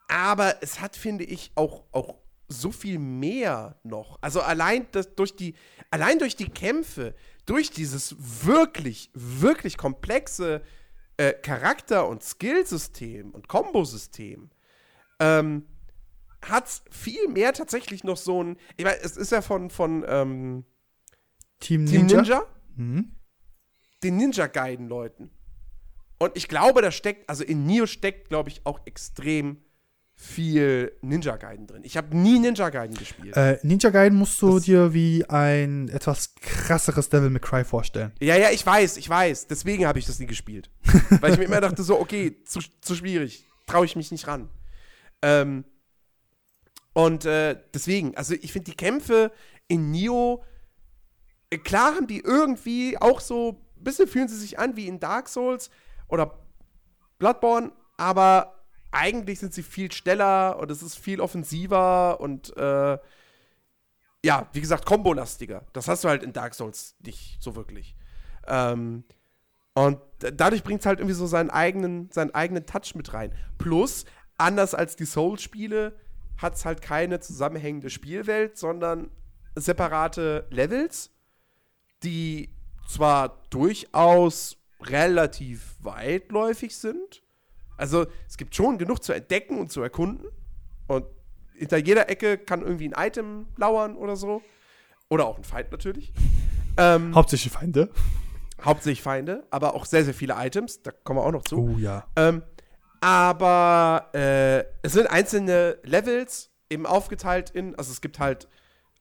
aber 0.09 0.57
es 0.63 0.81
hat, 0.81 0.97
finde 0.97 1.25
ich, 1.25 1.53
auch, 1.55 1.85
auch 1.93 2.19
so 2.49 2.73
viel 2.73 2.99
mehr 2.99 3.77
noch. 3.85 4.19
Also 4.21 4.41
allein 4.41 4.87
das, 4.93 5.15
durch 5.15 5.37
die, 5.37 5.55
allein 5.91 6.19
durch 6.19 6.37
die 6.37 6.49
Kämpfe, 6.49 7.15
durch 7.47 7.71
dieses 7.71 8.17
wirklich, 8.19 9.11
wirklich 9.15 9.77
komplexe 9.77 10.63
äh, 11.17 11.33
Charakter- 11.33 12.09
und 12.09 12.23
Skillsystem 12.23 13.31
und 13.31 13.49
Kombosystem, 13.49 14.51
ähm, 15.19 15.67
hat 16.43 16.67
es 16.67 16.83
viel 16.91 17.29
mehr 17.29 17.53
tatsächlich 17.53 18.05
noch 18.05 18.17
so 18.17 18.43
ein. 18.43 18.57
Ich 18.77 18.85
meine, 18.85 19.01
es 19.01 19.17
ist 19.17 19.31
ja 19.31 19.43
von, 19.43 19.69
von 19.71 20.05
ähm, 20.09 20.65
Team 21.61 21.85
Ninja, 21.85 22.07
Team 22.07 22.17
Ninja 22.17 22.47
mhm. 22.77 23.17
den 24.03 24.17
Ninja-Guiden-Leuten. 24.17 25.31
Und 26.19 26.37
ich 26.37 26.49
glaube, 26.49 26.83
da 26.83 26.91
steckt, 26.91 27.29
also 27.29 27.45
in 27.45 27.65
Nio 27.65 27.87
steckt, 27.87 28.29
glaube 28.29 28.51
ich, 28.51 28.65
auch 28.65 28.81
extrem 28.87 29.63
viel 30.23 30.93
Ninja 31.01 31.37
Gaiden 31.39 31.67
drin. 31.67 31.81
Ich 31.83 31.97
habe 31.97 32.15
nie 32.15 32.39
Ninja 32.39 32.69
Gaiden 32.69 32.95
gespielt. 32.95 33.35
Äh, 33.37 33.59
Ninja 33.63 33.89
Gaiden 33.89 34.19
musst 34.19 34.41
du 34.43 34.55
Das- 34.57 34.65
dir 34.65 34.93
wie 34.93 35.25
ein 35.31 35.89
etwas 35.89 36.35
krasseres 36.35 37.09
Devil 37.09 37.31
May 37.31 37.41
Cry 37.41 37.65
vorstellen. 37.65 38.13
Ja, 38.21 38.37
ja, 38.37 38.51
ich 38.51 38.65
weiß, 38.65 38.99
ich 38.99 39.09
weiß. 39.09 39.47
Deswegen 39.47 39.87
habe 39.87 39.99
ich 39.99 40.05
das 40.07 40.19
nie 40.19 40.27
gespielt. 40.27 40.71
Weil 41.21 41.33
ich 41.33 41.39
mir 41.39 41.45
immer 41.45 41.61
dachte, 41.63 41.83
so, 41.83 41.99
okay, 41.99 42.37
zu, 42.45 42.61
zu 42.83 42.95
schwierig. 42.95 43.47
Traue 43.67 43.87
ich 43.87 43.97
mich 43.97 44.11
nicht 44.13 44.27
ran. 44.27 44.51
Ähm, 45.23 45.65
und 46.93 47.25
äh, 47.25 47.57
deswegen, 47.73 48.15
also 48.17 48.35
ich 48.35 48.53
finde 48.53 48.71
die 48.71 48.77
Kämpfe 48.77 49.33
in 49.69 49.91
Nioh, 49.91 50.45
äh, 51.49 51.57
klar 51.59 51.95
haben 51.95 52.07
die 52.07 52.21
irgendwie 52.21 52.99
auch 52.99 53.21
so, 53.21 53.63
ein 53.79 53.85
bisschen 53.85 54.07
fühlen 54.07 54.29
sie 54.29 54.37
sich 54.39 54.59
an 54.59 54.77
wie 54.77 54.87
in 54.87 55.01
Dark 55.01 55.29
Souls 55.31 55.71
oder 56.09 56.39
Bloodborne, 57.19 57.73
aber 57.97 58.60
eigentlich 58.93 59.39
sind 59.39 59.55
sie 59.55 59.63
viel 59.63 59.91
schneller 59.93 60.59
und 60.59 60.71
es 60.71 60.83
ist 60.83 60.99
viel 60.99 61.21
offensiver 61.21 62.21
und 62.21 62.57
äh, 62.57 62.99
ja, 64.25 64.49
wie 64.53 64.61
gesagt, 64.61 64.85
kombolastiger. 64.85 65.65
Das 65.73 65.89
hast 65.89 66.05
du 66.05 66.09
halt 66.09 66.23
in 66.23 66.33
Dark 66.33 66.55
Souls 66.55 66.95
nicht 67.01 67.39
so 67.41 67.57
wirklich. 67.57 67.97
Ähm, 68.47 69.05
und 69.75 69.99
dadurch 70.19 70.63
bringt 70.63 70.81
es 70.81 70.87
halt 70.87 70.99
irgendwie 70.99 71.15
so 71.15 71.27
seinen 71.27 71.51
eigenen, 71.51 72.11
seinen 72.11 72.35
eigenen 72.35 72.67
Touch 72.67 72.95
mit 72.95 73.15
rein. 73.15 73.33
Plus, 73.57 74.05
anders 74.37 74.75
als 74.75 74.97
die 74.97 75.07
Souls-Spiele, 75.07 75.95
hat 76.39 76.55
es 76.57 76.65
halt 76.65 76.83
keine 76.83 77.21
zusammenhängende 77.21 77.91
Spielwelt, 77.91 78.57
sondern 78.57 79.11
separate 79.55 80.47
Levels, 80.51 81.11
die 82.03 82.51
zwar 82.89 83.43
durchaus 83.51 84.57
relativ 84.81 85.77
weitläufig 85.81 86.77
sind. 86.77 87.23
Also 87.81 88.07
es 88.29 88.37
gibt 88.37 88.55
schon 88.55 88.79
genug 88.79 89.03
zu 89.03 89.13
entdecken 89.13 89.59
und 89.59 89.73
zu 89.73 89.81
erkunden. 89.83 90.27
Und 90.87 91.07
hinter 91.55 91.79
jeder 91.79 92.09
Ecke 92.09 92.39
kann 92.39 92.63
irgendwie 92.63 92.89
ein 92.93 93.07
Item 93.07 93.47
lauern 93.57 93.97
oder 93.97 94.17
so. 94.17 94.43
Oder 95.09 95.27
auch 95.27 95.39
ein 95.39 95.45
Feind 95.45 95.73
natürlich. 95.73 96.13
Ähm, 96.77 97.15
Hauptsächlich 97.15 97.53
Feinde. 97.53 97.91
hauptsächlich 98.65 99.03
Feinde, 99.03 99.45
aber 99.51 99.75
auch 99.75 99.85
sehr, 99.87 100.05
sehr 100.05 100.15
viele 100.15 100.35
Items. 100.37 100.83
Da 100.83 100.93
kommen 100.93 101.19
wir 101.19 101.25
auch 101.25 101.33
noch 101.33 101.43
zu. 101.43 101.57
Oh 101.75 101.79
ja. 101.79 102.07
Ähm, 102.17 102.43
aber 103.01 104.11
äh, 104.15 104.61
es 104.83 104.93
sind 104.93 105.07
einzelne 105.07 105.79
Levels 105.83 106.51
eben 106.69 106.87
aufgeteilt 106.87 107.51
in, 107.51 107.75
also 107.77 107.91
es 107.91 108.01
gibt 108.01 108.19
halt 108.19 108.47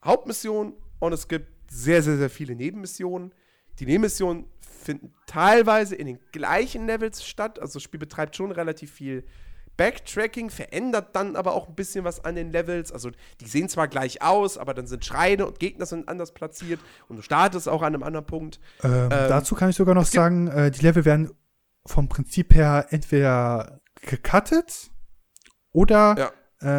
Hauptmissionen 0.04 0.72
und 0.98 1.12
es 1.12 1.28
gibt 1.28 1.46
sehr, 1.70 2.02
sehr, 2.02 2.16
sehr 2.16 2.30
viele 2.30 2.56
Nebenmissionen. 2.56 3.32
Die 3.78 3.86
Nebenmissionen 3.86 4.46
finden 4.80 5.12
teilweise 5.26 5.94
in 5.94 6.06
den 6.06 6.18
gleichen 6.32 6.86
Levels 6.86 7.24
statt. 7.24 7.58
Also 7.58 7.74
das 7.74 7.82
Spiel 7.82 8.00
betreibt 8.00 8.34
schon 8.36 8.50
relativ 8.52 8.90
viel 8.92 9.24
Backtracking, 9.76 10.50
verändert 10.50 11.16
dann 11.16 11.36
aber 11.36 11.54
auch 11.54 11.68
ein 11.68 11.74
bisschen 11.74 12.04
was 12.04 12.22
an 12.24 12.34
den 12.34 12.50
Levels. 12.52 12.92
Also 12.92 13.10
die 13.40 13.46
sehen 13.46 13.68
zwar 13.68 13.88
gleich 13.88 14.20
aus, 14.20 14.58
aber 14.58 14.74
dann 14.74 14.86
sind 14.86 15.04
Schreine 15.04 15.46
und 15.46 15.58
Gegner 15.58 15.86
sind 15.86 16.08
anders 16.08 16.32
platziert 16.34 16.80
und 17.08 17.16
du 17.16 17.22
startest 17.22 17.68
auch 17.68 17.80
an 17.82 17.94
einem 17.94 18.02
anderen 18.02 18.26
Punkt. 18.26 18.60
Ähm, 18.82 19.08
dazu 19.08 19.54
kann 19.54 19.70
ich 19.70 19.76
sogar 19.76 19.94
noch 19.94 20.04
sagen, 20.04 20.48
äh, 20.48 20.70
die 20.70 20.82
Level 20.82 21.04
werden 21.04 21.30
vom 21.86 22.08
Prinzip 22.08 22.54
her 22.54 22.88
entweder 22.90 23.80
gecuttet 24.02 24.90
oder 25.72 26.16
Ja. 26.18 26.30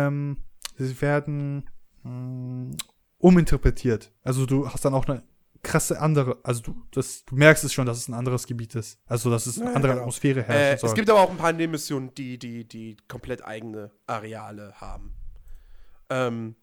ähm, 0.07 0.37
sie 0.77 1.01
werden 1.01 1.69
mh, 2.03 2.75
uminterpretiert. 3.17 4.11
Also 4.23 4.45
du 4.45 4.69
hast 4.69 4.85
dann 4.85 4.93
auch 4.93 5.07
eine 5.07 5.23
krasse 5.63 5.99
andere, 5.99 6.37
also 6.43 6.61
du, 6.61 6.83
das, 6.91 7.23
du 7.25 7.35
merkst 7.35 7.63
es 7.63 7.73
schon, 7.73 7.85
dass 7.85 7.97
es 7.97 8.07
ein 8.07 8.13
anderes 8.13 8.47
Gebiet 8.47 8.75
ist. 8.75 8.99
Also 9.05 9.29
dass 9.29 9.45
es 9.45 9.59
eine 9.59 9.69
Ja, 9.69 9.75
andere 9.75 9.91
genau. 9.93 10.01
Atmosphäre 10.03 10.39
Äh, 10.41 10.43
herrschen 10.43 10.79
soll. 10.79 10.89
es 10.89 10.95
gibt 10.95 11.09
aber 11.09 11.21
auch 11.21 11.29
ein 11.29 11.37
paar 11.37 11.53
Nebenmissionen, 11.53 12.13
die, 12.15 12.37
die, 12.37 12.67
die 12.67 12.97
komplett 13.07 13.43
eigene 13.43 13.91
Areale 14.07 14.73
haben. 14.81 15.13
Ähm, 16.09 16.55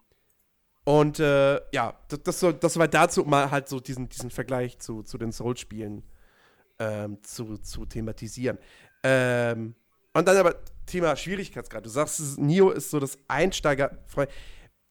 und 0.85 1.21
äh, 1.21 1.61
ja, 1.73 1.95
das, 2.09 2.23
das, 2.23 2.41
so, 2.41 2.53
das 2.53 2.79
war 2.79 2.89
dazu, 2.89 3.25
mal 3.25 3.51
halt 3.51 3.69
so 3.69 3.79
diesen, 3.79 4.09
diesen 4.09 4.31
Vergleich 4.31 4.79
zu, 4.79 5.03
zu 5.03 5.19
den 5.19 5.33
Soul-Spielen 5.33 6.03
ähm, 6.79 7.19
zu, 7.23 7.59
zu 7.59 7.85
thematisieren. 7.85 8.59
Ähm, 9.03 9.75
und 10.15 10.27
dann 10.27 10.37
aber 10.37 10.57
Thema 10.87 11.15
Schwierigkeitsgrad. 11.15 11.85
Du 11.85 11.91
sagst, 11.91 12.39
Nio 12.39 12.71
ist 12.71 12.91
so 12.91 12.99
das 12.99 13.19
Einsteigerfreund. 13.29 14.31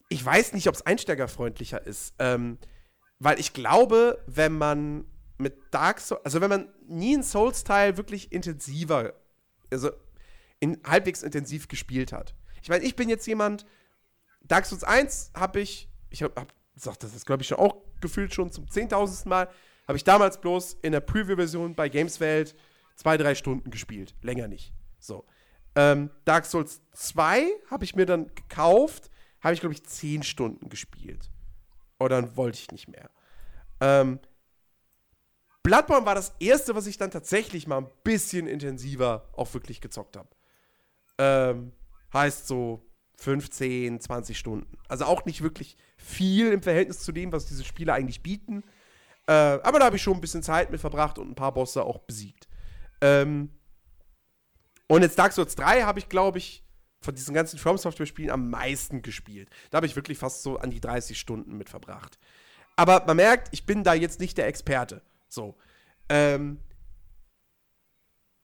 Ich 0.10 0.24
weiß 0.24 0.54
nicht, 0.54 0.68
ob 0.68 0.76
es 0.76 0.86
einsteigerfreundlicher 0.86 1.86
ist. 1.86 2.14
Ähm, 2.20 2.60
weil 3.20 3.40
ich 3.40 3.54
glaube, 3.54 4.24
wenn 4.28 4.58
man 4.58 5.06
mit 5.38 5.56
Dark 5.72 6.00
Souls, 6.00 6.24
also 6.26 6.42
wenn 6.42 6.50
man 6.50 6.70
nie 6.88 7.14
einen 7.14 7.24
Souls-Teil 7.24 7.98
wirklich 7.98 8.32
intensiver, 8.32 9.14
also 9.72 9.92
in, 10.60 10.80
halbwegs 10.86 11.24
intensiv 11.24 11.68
gespielt 11.68 12.12
hat. 12.12 12.36
Ich 12.62 12.70
meine, 12.70 12.84
ich 12.84 12.96
bin 12.96 13.10
jetzt 13.10 13.28
jemand, 13.28 13.66
Dark 14.42 14.66
Souls 14.66 14.84
1 14.84 15.32
habe 15.36 15.60
ich, 15.60 15.90
ich 16.10 16.24
habe 16.24 16.34
hab, 16.40 16.54
das 17.00 17.16
ist 17.16 17.26
glaube 17.26 17.44
ich 17.44 17.48
schon 17.48 17.60
auch 17.60 17.78
gefühlt 18.02 18.34
schon 18.34 18.52
zum 18.52 18.66
10.000. 18.66 19.28
Mal, 19.28 19.50
habe 19.88 19.98
ich 19.98 20.04
damals 20.04 20.40
bloß 20.42 20.78
in 20.82 20.92
der 20.92 21.00
Preview-Version 21.00 21.76
bei 21.76 21.90
Gameswelt 21.90 22.56
zwei, 22.96 23.18
drei 23.18 23.36
Stunden 23.36 23.72
gespielt. 23.72 24.16
Länger 24.22 24.48
nicht. 24.48 24.74
So. 25.00 25.26
Ähm, 25.76 26.10
Dark 26.26 26.46
Souls 26.46 26.82
2 26.94 27.48
habe 27.70 27.84
ich 27.84 27.96
mir 27.96 28.06
dann 28.06 28.28
gekauft, 28.34 29.12
habe 29.42 29.54
ich 29.54 29.60
glaube 29.60 29.74
ich 29.74 29.84
10 29.84 30.24
Stunden 30.24 30.70
gespielt. 30.70 31.30
Oder 32.00 32.22
dann 32.22 32.36
wollte 32.38 32.60
ich 32.60 32.72
nicht 32.72 32.88
mehr. 32.88 33.10
Ähm, 33.82 34.20
Bloodborne 35.64 36.06
war 36.06 36.16
das 36.16 36.34
erste, 36.40 36.76
was 36.76 36.88
ich 36.88 36.98
dann 36.98 37.12
tatsächlich 37.12 37.68
mal 37.68 37.80
ein 37.80 37.90
bisschen 38.04 38.48
intensiver 38.48 39.30
auch 39.34 39.54
wirklich 39.54 39.82
gezockt 39.82 40.16
habe. 40.16 40.30
Ähm, 41.18 41.74
heißt 42.14 42.48
so 42.48 42.86
15, 43.18 44.00
20 44.00 44.38
Stunden. 44.38 44.78
Also 44.88 45.06
auch 45.06 45.26
nicht 45.26 45.42
wirklich 45.42 45.78
viel 45.98 46.52
im 46.52 46.62
Verhältnis 46.62 47.00
zu 47.00 47.12
dem, 47.12 47.32
was 47.32 47.48
diese 47.48 47.66
Spiele 47.66 47.94
eigentlich 47.94 48.24
bieten. 48.24 48.64
Äh, 49.28 49.34
aber 49.34 49.80
da 49.80 49.86
habe 49.86 49.98
ich 49.98 50.04
schon 50.04 50.14
ein 50.14 50.22
bisschen 50.22 50.44
Zeit 50.44 50.72
mit 50.72 50.80
verbracht 50.80 51.20
und 51.20 51.30
ein 51.30 51.36
paar 51.36 51.54
Bosse 51.54 51.84
auch 51.84 52.00
besiegt. 52.00 52.48
Ähm, 53.02 53.50
und 54.88 55.02
jetzt 55.02 55.20
Dark 55.20 55.34
Souls 55.34 55.56
3 55.56 55.82
habe 55.82 56.00
ich, 56.00 56.08
glaube 56.08 56.38
ich, 56.38 56.64
von 57.00 57.16
diesen 57.16 57.34
ganzen 57.34 57.60
From 57.60 57.78
Software-Spielen 57.78 58.32
am 58.32 58.50
meisten 58.50 59.02
gespielt. 59.02 59.50
Da 59.70 59.78
habe 59.78 59.86
ich 59.86 59.96
wirklich 59.96 60.18
fast 60.18 60.44
so 60.44 60.58
an 60.58 60.72
die 60.72 60.82
30 60.82 61.20
Stunden 61.20 61.58
mit 61.58 61.70
verbracht. 61.70 62.18
Aber 62.76 63.04
man 63.06 63.18
merkt, 63.18 63.50
ich 63.52 63.66
bin 63.66 63.84
da 63.84 63.94
jetzt 63.94 64.20
nicht 64.20 64.38
der 64.38 64.48
Experte. 64.48 65.02
So. 65.28 65.58
Ähm, 66.10 66.60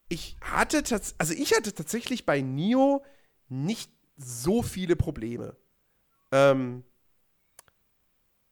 ich 0.09 0.38
hatte 0.41 0.84
also 1.17 1.34
ich 1.34 1.55
hatte 1.55 1.73
tatsächlich 1.73 2.25
bei 2.25 2.41
Nio 2.41 3.03
nicht 3.49 3.91
so 4.17 4.61
viele 4.61 4.95
Probleme. 4.95 5.55
Ähm, 6.31 6.84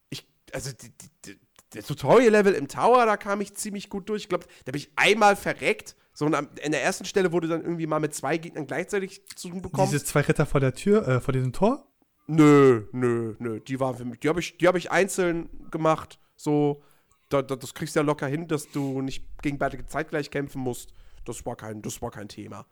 ich, 0.10 0.28
also 0.53 0.72
die, 0.72 0.90
die, 0.90 1.10
die, 1.26 1.40
der 1.73 1.84
Tutorial-Level 1.84 2.53
im 2.53 2.68
Tower, 2.68 3.06
da 3.06 3.18
kam 3.18 3.41
ich 3.41 3.56
ziemlich 3.56 3.90
gut 3.90 4.10
durch. 4.10 4.23
Ich 4.23 4.30
glaube, 4.30 4.45
da 4.65 4.72
bin 4.72 4.82
ich 4.82 4.91
einmal 4.95 5.36
verreckt. 5.36 5.95
So, 6.22 6.27
und 6.27 6.35
in 6.60 6.72
der 6.72 6.84
ersten 6.84 7.03
Stelle 7.06 7.31
wurde 7.31 7.48
dann 7.48 7.64
irgendwie 7.64 7.88
mal 7.88 7.99
mit 7.99 8.14
zwei 8.14 8.38
Gegnern 8.38 8.68
gleichzeitig 8.68 9.26
zu 9.35 9.49
tun 9.49 9.64
bekommen. 9.64 9.89
Diese 9.89 10.06
zwei 10.06 10.22
Ritter 10.22 10.45
vor 10.45 10.60
der 10.60 10.76
Tür, 10.76 11.07
äh, 11.07 11.19
vor 11.19 11.34
diesem 11.34 11.52
Tor? 11.52 11.84
Nö, 12.27 12.84
nö, 12.91 13.34
nö. 13.39 13.60
Die 13.60 13.80
waren 13.80 13.98
für 13.98 14.06
mich. 14.06 14.19
Die 14.19 14.30
habe 14.30 14.39
ich, 14.39 14.56
die 14.60 14.68
hab 14.68 14.76
ich 14.76 14.91
einzeln 14.91 15.49
gemacht. 15.72 16.19
So, 16.35 16.84
da, 17.30 17.41
da, 17.41 17.56
das 17.56 17.73
kriegst 17.73 17.95
du 17.95 18.02
ja 18.02 18.06
locker 18.06 18.27
hin, 18.27 18.48
dass 18.48 18.69
du 18.69 19.02
nicht 19.02 19.41
gegen 19.41 19.57
beide 19.57 19.84
zeitgleich 19.88 20.30
kämpfen 20.30 20.61
musst. 20.61 20.93
Das 21.26 21.43
war 21.48 21.56
kein, 21.56 21.81
das 21.81 22.03
war 22.03 22.11
kein 22.11 22.27
Thema. 22.27 22.68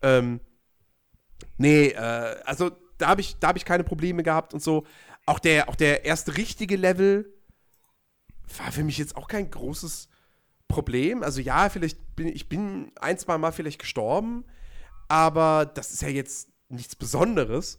Ähm, 0.00 0.40
nee, 1.58 1.88
äh, 1.88 2.36
also 2.46 2.70
da 2.96 3.08
habe 3.08 3.20
ich, 3.20 3.36
da 3.38 3.48
hab 3.48 3.58
ich 3.58 3.66
keine 3.66 3.84
Probleme 3.84 4.22
gehabt 4.22 4.54
und 4.54 4.62
so. 4.62 4.86
Auch 5.26 5.40
der, 5.40 5.68
auch 5.68 5.76
der 5.76 6.06
erste 6.06 6.38
richtige 6.38 6.76
Level 6.76 7.34
war 8.56 8.72
für 8.72 8.82
mich 8.82 8.96
jetzt 8.96 9.14
auch 9.14 9.28
kein 9.28 9.50
großes 9.50 10.08
Problem. 10.74 11.22
Also 11.22 11.40
ja, 11.40 11.68
vielleicht 11.68 12.16
bin 12.16 12.26
ich 12.26 12.48
bin 12.48 12.90
ein, 13.00 13.16
zwei 13.16 13.38
Mal 13.38 13.52
vielleicht 13.52 13.78
gestorben, 13.78 14.44
aber 15.08 15.66
das 15.66 15.92
ist 15.92 16.02
ja 16.02 16.08
jetzt 16.08 16.48
nichts 16.68 16.96
Besonderes. 16.96 17.78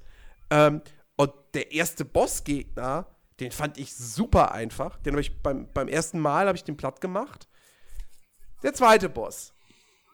Ähm, 0.50 0.82
und 1.18 1.34
der 1.54 1.74
erste 1.74 2.06
Bossgegner, 2.06 3.08
den 3.42 3.52
fand 3.52 3.78
ich 3.78 3.94
super 3.94 4.54
einfach. 4.54 4.98
Den 5.00 5.14
habe 5.14 5.22
ich 5.22 5.42
beim, 5.42 5.68
beim 5.74 5.90
ersten 5.90 6.20
Mal 6.20 6.48
habe 6.48 6.58
ich 6.58 6.64
den 6.64 6.78
platt 6.78 7.02
gemacht. 7.02 7.50
Der 8.64 8.74
zweite 8.74 9.10
Boss, 9.10 9.54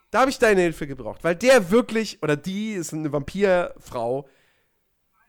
da 0.09 0.21
habe 0.21 0.31
ich 0.31 0.39
deine 0.39 0.61
Hilfe 0.61 0.87
gebraucht, 0.87 1.23
weil 1.23 1.35
der 1.35 1.69
wirklich 1.69 2.23
oder 2.23 2.35
die 2.35 2.71
ist 2.71 2.93
eine 2.93 3.11
Vampirfrau. 3.11 4.27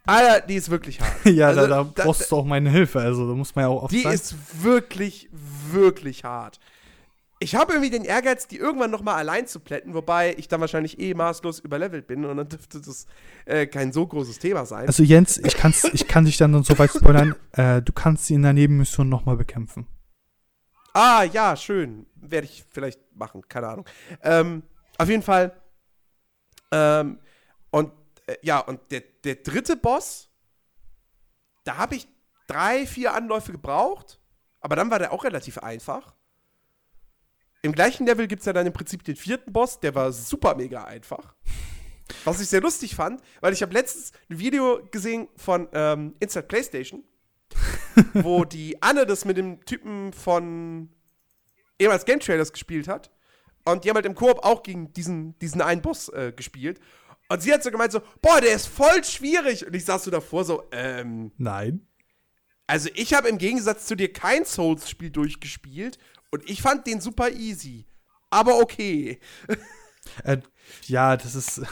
Alter, 0.06 0.46
die 0.46 0.54
ist 0.54 0.70
wirklich 0.70 1.00
hart. 1.00 1.24
ja, 1.26 1.48
Also, 1.48 1.66
da, 1.66 1.84
da 1.84 2.04
brauchst 2.04 2.32
du 2.32 2.36
auch 2.36 2.44
meine 2.46 2.70
Hilfe. 2.70 3.00
Also 3.00 3.28
da 3.28 3.34
muss 3.34 3.54
man 3.54 3.66
ja 3.66 3.68
auch 3.68 3.82
oft 3.82 3.92
die 3.92 4.00
sagen. 4.00 4.14
ist 4.14 4.64
wirklich, 4.64 5.28
wirklich 5.70 6.24
hart. 6.24 6.58
Ich 7.42 7.56
habe 7.56 7.72
irgendwie 7.72 7.90
den 7.90 8.04
Ehrgeiz, 8.04 8.46
die 8.46 8.56
irgendwann 8.56 8.92
noch 8.92 9.02
mal 9.02 9.16
allein 9.16 9.48
zu 9.48 9.58
plätten, 9.58 9.94
wobei 9.94 10.34
ich 10.36 10.46
dann 10.46 10.60
wahrscheinlich 10.60 11.00
eh 11.00 11.12
maßlos 11.12 11.58
überlevelt 11.58 12.06
bin 12.06 12.24
und 12.24 12.36
dann 12.36 12.48
dürfte 12.48 12.80
das 12.80 13.06
äh, 13.46 13.66
kein 13.66 13.92
so 13.92 14.06
großes 14.06 14.38
Thema 14.38 14.64
sein. 14.64 14.86
Also 14.86 15.02
Jens, 15.02 15.38
ich, 15.38 15.56
kann's, 15.56 15.84
ich 15.84 16.06
kann 16.06 16.24
dich 16.24 16.36
dann 16.36 16.62
so 16.62 16.78
weit 16.78 16.90
spoilern, 16.90 17.34
äh, 17.52 17.82
du 17.82 17.92
kannst 17.92 18.26
sie 18.26 18.34
in 18.34 18.42
der 18.42 18.52
Nebenmission 18.52 19.08
nochmal 19.08 19.36
bekämpfen. 19.36 19.86
ah, 20.94 21.24
ja, 21.24 21.56
schön. 21.56 22.06
Werde 22.14 22.46
ich 22.46 22.64
vielleicht 22.70 23.00
machen, 23.16 23.42
keine 23.48 23.68
Ahnung. 23.68 23.86
Ähm, 24.22 24.62
auf 24.98 25.08
jeden 25.08 25.22
Fall. 25.22 25.60
Ähm, 26.70 27.18
und 27.70 27.92
äh, 28.26 28.36
ja, 28.42 28.60
und 28.60 28.80
der, 28.92 29.02
der 29.24 29.36
dritte 29.36 29.76
Boss, 29.76 30.28
da 31.64 31.76
habe 31.76 31.96
ich 31.96 32.06
drei, 32.46 32.86
vier 32.86 33.14
Anläufe 33.14 33.50
gebraucht, 33.50 34.20
aber 34.60 34.76
dann 34.76 34.90
war 34.90 35.00
der 35.00 35.12
auch 35.12 35.24
relativ 35.24 35.58
einfach. 35.58 36.14
Im 37.62 37.72
gleichen 37.72 38.06
Level 38.06 38.26
gibt 38.26 38.40
es 38.40 38.46
ja 38.46 38.52
dann 38.52 38.66
im 38.66 38.72
Prinzip 38.72 39.04
den 39.04 39.14
vierten 39.14 39.52
Boss, 39.52 39.78
der 39.78 39.94
war 39.94 40.12
super 40.12 40.56
mega 40.56 40.82
einfach. 40.84 41.34
Was 42.24 42.40
ich 42.40 42.48
sehr 42.48 42.60
lustig 42.60 42.96
fand, 42.96 43.22
weil 43.40 43.52
ich 43.52 43.62
habe 43.62 43.72
letztens 43.72 44.12
ein 44.28 44.40
Video 44.40 44.82
gesehen 44.90 45.28
von 45.36 45.68
ähm, 45.72 46.14
Inside 46.18 46.46
PlayStation, 46.48 47.04
wo 48.14 48.44
die 48.44 48.82
Anne 48.82 49.06
das 49.06 49.24
mit 49.24 49.36
dem 49.36 49.64
Typen 49.64 50.12
von 50.12 50.90
ehemals 51.78 52.04
Game 52.04 52.18
Trailers 52.18 52.52
gespielt 52.52 52.88
hat. 52.88 53.12
Und 53.64 53.84
die 53.84 53.90
haben 53.90 53.96
halt 53.96 54.06
im 54.06 54.16
Koop 54.16 54.44
auch 54.44 54.64
gegen 54.64 54.92
diesen, 54.92 55.38
diesen 55.38 55.62
einen 55.62 55.82
Boss 55.82 56.08
äh, 56.08 56.32
gespielt. 56.34 56.80
Und 57.28 57.42
sie 57.42 57.52
hat 57.52 57.62
so 57.62 57.70
gemeint 57.70 57.92
so, 57.92 58.00
boah, 58.20 58.40
der 58.40 58.54
ist 58.54 58.66
voll 58.66 59.04
schwierig. 59.04 59.64
Und 59.64 59.74
ich 59.74 59.84
saß 59.84 60.02
so 60.02 60.10
davor 60.10 60.44
so, 60.44 60.64
ähm. 60.72 61.30
Nein. 61.38 61.86
Also 62.66 62.88
ich 62.94 63.14
habe 63.14 63.28
im 63.28 63.38
Gegensatz 63.38 63.86
zu 63.86 63.94
dir 63.94 64.12
kein 64.12 64.44
Souls-Spiel 64.44 65.10
durchgespielt 65.10 65.98
und 66.32 66.48
ich 66.50 66.60
fand 66.60 66.86
den 66.86 67.00
super 67.00 67.30
easy. 67.30 67.86
Aber 68.30 68.58
okay. 68.58 69.20
Äh, 70.24 70.38
ja, 70.86 71.16
das 71.16 71.36
ist. 71.36 71.62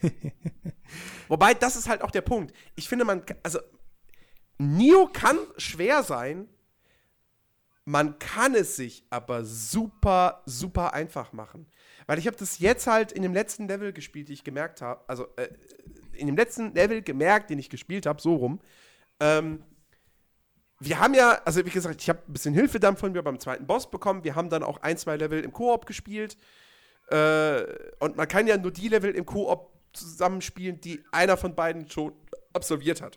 Wobei, 1.28 1.52
das 1.52 1.74
ist 1.74 1.88
halt 1.88 2.00
auch 2.00 2.12
der 2.12 2.20
Punkt. 2.20 2.54
Ich 2.76 2.88
finde, 2.88 3.04
man, 3.04 3.24
also, 3.42 3.58
Nio 4.56 5.10
kann 5.12 5.36
schwer 5.56 6.04
sein, 6.04 6.48
man 7.84 8.20
kann 8.20 8.54
es 8.54 8.76
sich 8.76 9.04
aber 9.10 9.44
super, 9.44 10.42
super 10.46 10.94
einfach 10.94 11.32
machen. 11.32 11.66
Weil 12.06 12.20
ich 12.20 12.28
habe 12.28 12.36
das 12.36 12.60
jetzt 12.60 12.86
halt 12.86 13.10
in 13.10 13.22
dem 13.22 13.34
letzten 13.34 13.66
Level 13.66 13.92
gespielt, 13.92 14.28
die 14.28 14.34
ich 14.34 14.44
gemerkt 14.44 14.80
habe, 14.80 15.02
also 15.08 15.26
äh, 15.36 15.48
in 16.12 16.28
dem 16.28 16.36
letzten 16.36 16.72
Level 16.74 17.02
gemerkt, 17.02 17.50
den 17.50 17.58
ich 17.58 17.68
gespielt 17.68 18.06
habe, 18.06 18.22
so 18.22 18.36
rum. 18.36 18.60
Ähm, 19.18 19.64
wir 20.84 20.98
haben 20.98 21.14
ja, 21.14 21.40
also 21.44 21.64
wie 21.64 21.70
gesagt, 21.70 22.02
ich 22.02 22.08
habe 22.08 22.20
ein 22.26 22.32
bisschen 22.32 22.54
Hilfe 22.54 22.80
dann 22.80 22.96
von 22.96 23.12
mir 23.12 23.22
beim 23.22 23.38
zweiten 23.38 23.66
Boss 23.66 23.90
bekommen. 23.90 24.24
Wir 24.24 24.34
haben 24.34 24.50
dann 24.50 24.62
auch 24.62 24.78
ein, 24.82 24.96
zwei 24.96 25.16
Level 25.16 25.40
im 25.40 25.52
Koop 25.52 25.86
gespielt. 25.86 26.36
Äh, 27.08 27.62
und 28.00 28.16
man 28.16 28.28
kann 28.28 28.46
ja 28.46 28.56
nur 28.56 28.70
die 28.70 28.88
Level 28.88 29.14
im 29.14 29.26
Koop 29.26 29.70
zusammenspielen, 29.92 30.80
die 30.80 31.04
einer 31.12 31.36
von 31.36 31.54
beiden 31.54 31.88
schon 31.90 32.12
absolviert 32.52 33.02
hat. 33.02 33.16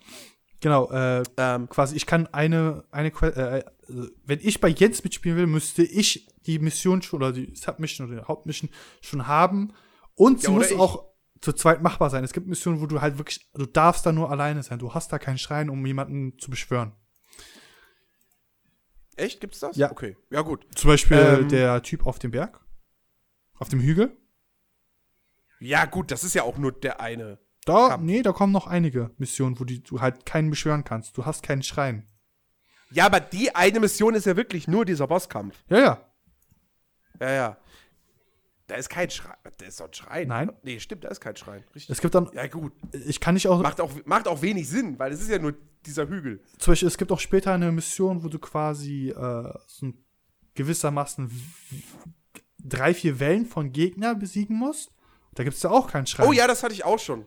Genau, 0.60 0.90
äh, 0.92 1.24
ähm, 1.38 1.70
quasi, 1.70 1.96
ich 1.96 2.06
kann 2.06 2.28
eine, 2.28 2.84
eine 2.92 3.10
äh, 3.10 3.64
also, 3.88 4.10
wenn 4.26 4.40
ich 4.42 4.62
bei 4.62 4.70
Jens 4.70 5.04
mitspielen 5.04 5.38
will, 5.38 5.48
müsste 5.48 5.84
ich 5.84 6.28
die 6.46 6.60
Mission 6.60 7.02
schon 7.02 7.22
oder 7.22 7.32
die 7.32 7.56
Submission 7.56 8.08
oder 8.08 8.22
die 8.22 8.28
Hauptmission 8.28 8.70
schon 9.02 9.28
haben. 9.28 9.74
Und 10.16 10.42
sie 10.42 10.48
ja, 10.48 10.54
muss 10.54 10.72
ich. 10.72 10.80
auch 10.80 11.06
zu 11.42 11.54
zweit 11.54 11.82
machbar 11.82 12.10
sein. 12.10 12.24
Es 12.24 12.34
gibt 12.34 12.48
Missionen, 12.48 12.82
wo 12.82 12.88
du 12.88 13.02
halt 13.02 13.18
wirklich, 13.18 13.48
du 13.54 13.66
darfst 13.66 14.06
da 14.06 14.12
nur 14.12 14.32
alleine 14.32 14.64
sein. 14.64 14.80
Du 14.80 14.94
hast 14.94 15.12
da 15.12 15.20
keinen 15.20 15.38
Schrein, 15.38 15.70
um 15.70 15.86
jemanden 15.86 16.40
zu 16.40 16.50
beschwören. 16.50 16.94
Echt? 19.16 19.40
Gibt's 19.40 19.60
das? 19.60 19.78
Ja. 19.78 19.92
Okay. 19.92 20.18
Ja, 20.30 20.42
gut. 20.42 20.66
Zum 20.76 20.90
Beispiel 20.90 21.18
ähm, 21.18 21.50
der 21.50 21.82
Typ 21.82 22.06
auf 22.06 22.20
dem 22.20 22.32
Berg. 22.32 22.60
Auf 23.58 23.70
dem 23.70 23.80
Hügel. 23.80 24.16
Ja, 25.60 25.86
gut, 25.86 26.12
das 26.12 26.24
ist 26.24 26.36
ja 26.36 26.44
auch 26.44 26.58
nur 26.58 26.72
der 26.72 27.00
eine. 27.00 27.40
Da, 27.66 27.90
Kampf. 27.90 28.04
nee, 28.04 28.22
da 28.22 28.32
kommen 28.32 28.52
noch 28.52 28.68
einige 28.68 29.12
Missionen, 29.18 29.60
wo 29.60 29.64
die, 29.64 29.82
du 29.82 30.02
halt 30.02 30.26
keinen 30.26 30.50
beschwören 30.50 30.84
kannst. 30.84 31.18
Du 31.18 31.26
hast 31.26 31.42
keinen 31.42 31.64
Schrein. 31.64 32.06
Ja, 32.92 33.06
aber 33.08 33.20
die 33.20 33.56
eine 33.56 33.80
Mission 33.80 34.14
ist 34.14 34.26
ja 34.26 34.36
wirklich 34.36 34.68
nur 34.68 34.86
dieser 34.86 35.08
Bosskampf. 35.08 35.56
Ja, 35.70 35.80
ja. 35.80 36.10
Ja, 37.20 37.32
ja. 37.32 37.58
Da 38.68 38.76
ist 38.76 38.90
kein 38.90 39.10
Schrein. 39.10 39.36
Da 39.58 39.66
ist 39.66 39.80
doch 39.80 39.88
ein 39.88 39.94
Schrein. 39.94 40.28
Nein. 40.28 40.52
Nee, 40.64 40.80
stimmt, 40.80 41.04
da 41.04 41.10
ist 41.10 41.22
kein 41.22 41.36
Schrein. 41.36 41.64
Richtig. 41.76 41.90
Es 41.90 42.02
gibt 42.02 42.16
dann. 42.16 42.30
Ja, 42.34 42.48
gut. 42.48 42.74
Ich 43.06 43.20
kann 43.20 43.36
nicht 43.36 43.48
auch. 43.48 43.62
Macht 43.62 43.80
auch, 43.80 43.92
macht 44.06 44.28
auch 44.28 44.42
wenig 44.42 44.68
Sinn, 44.68 44.98
weil 44.98 45.12
es 45.12 45.22
ist 45.22 45.30
ja 45.30 45.38
nur 45.38 45.54
dieser 45.86 46.08
Hügel. 46.08 46.42
Zum 46.58 46.72
Beispiel, 46.72 46.88
es 46.88 46.98
gibt 46.98 47.12
auch 47.12 47.20
später 47.20 47.54
eine 47.54 47.72
Mission, 47.72 48.24
wo 48.24 48.28
du 48.28 48.40
quasi 48.40 49.10
äh, 49.10 49.54
so 49.68 49.94
gewissermaßen 50.56 51.30
drei, 52.58 52.94
vier 52.94 53.20
Wellen 53.20 53.46
von 53.46 53.72
Gegner 53.72 54.16
besiegen 54.16 54.56
musst. 54.58 54.92
Da 55.36 55.44
gibt 55.44 55.56
es 55.56 55.64
ja 55.64 55.70
auch 55.70 55.88
keinen 55.88 56.08
Schrein. 56.08 56.28
Oh 56.28 56.32
ja, 56.32 56.48
das 56.48 56.64
hatte 56.64 56.74
ich 56.74 56.86
auch 56.86 57.00
schon. 57.00 57.26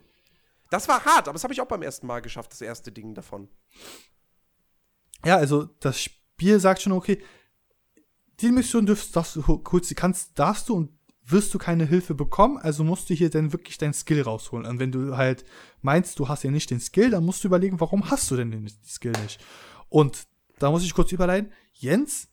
Das 0.70 0.89
war 0.89 1.05
hart, 1.05 1.28
aber 1.28 1.35
das 1.35 1.44
habe 1.44 1.52
ich 1.52 1.60
auch 1.60 1.66
beim 1.66 1.82
ersten 1.82 2.06
Mal 2.06 2.20
geschafft, 2.20 2.52
das 2.52 2.60
erste 2.60 2.90
Ding 2.93 3.15
davon. 3.15 3.48
Ja, 5.24 5.36
also 5.36 5.65
das 5.65 6.01
Spiel 6.01 6.59
sagt 6.60 6.82
schon, 6.82 6.93
okay, 6.93 7.23
die 8.40 8.51
Mission 8.51 8.86
dürfst, 8.86 9.15
darfst 9.16 9.36
du 9.36 9.43
kurz, 9.59 9.93
kannst, 9.94 10.39
darfst 10.39 10.69
du 10.69 10.74
und 10.74 10.97
wirst 11.30 11.52
du 11.52 11.59
keine 11.59 11.84
Hilfe 11.84 12.14
bekommen, 12.14 12.59
also 12.59 12.84
musst 12.84 13.10
du 13.10 13.14
hier 13.14 13.30
dann 13.30 13.52
wirklich 13.52 13.78
deinen 13.78 13.94
Skill 13.94 14.22
rausholen. 14.22 14.66
Und 14.66 14.78
wenn 14.78 14.92
du 14.92 15.16
halt 15.16 15.44
meinst, 15.82 16.18
du 16.18 16.28
hast 16.28 16.42
ja 16.42 16.50
nicht 16.50 16.70
den 16.70 16.80
Skill, 16.80 17.10
dann 17.10 17.24
musst 17.24 17.44
du 17.44 17.48
überlegen, 17.48 17.80
warum 17.80 18.10
hast 18.10 18.30
du 18.30 18.36
denn 18.36 18.50
den 18.50 18.68
Skill 18.86 19.12
nicht? 19.22 19.44
Und 19.88 20.26
da 20.59 20.70
muss 20.70 20.84
ich 20.84 20.94
kurz 20.94 21.12
überleiten. 21.12 21.52
Jens, 21.72 22.28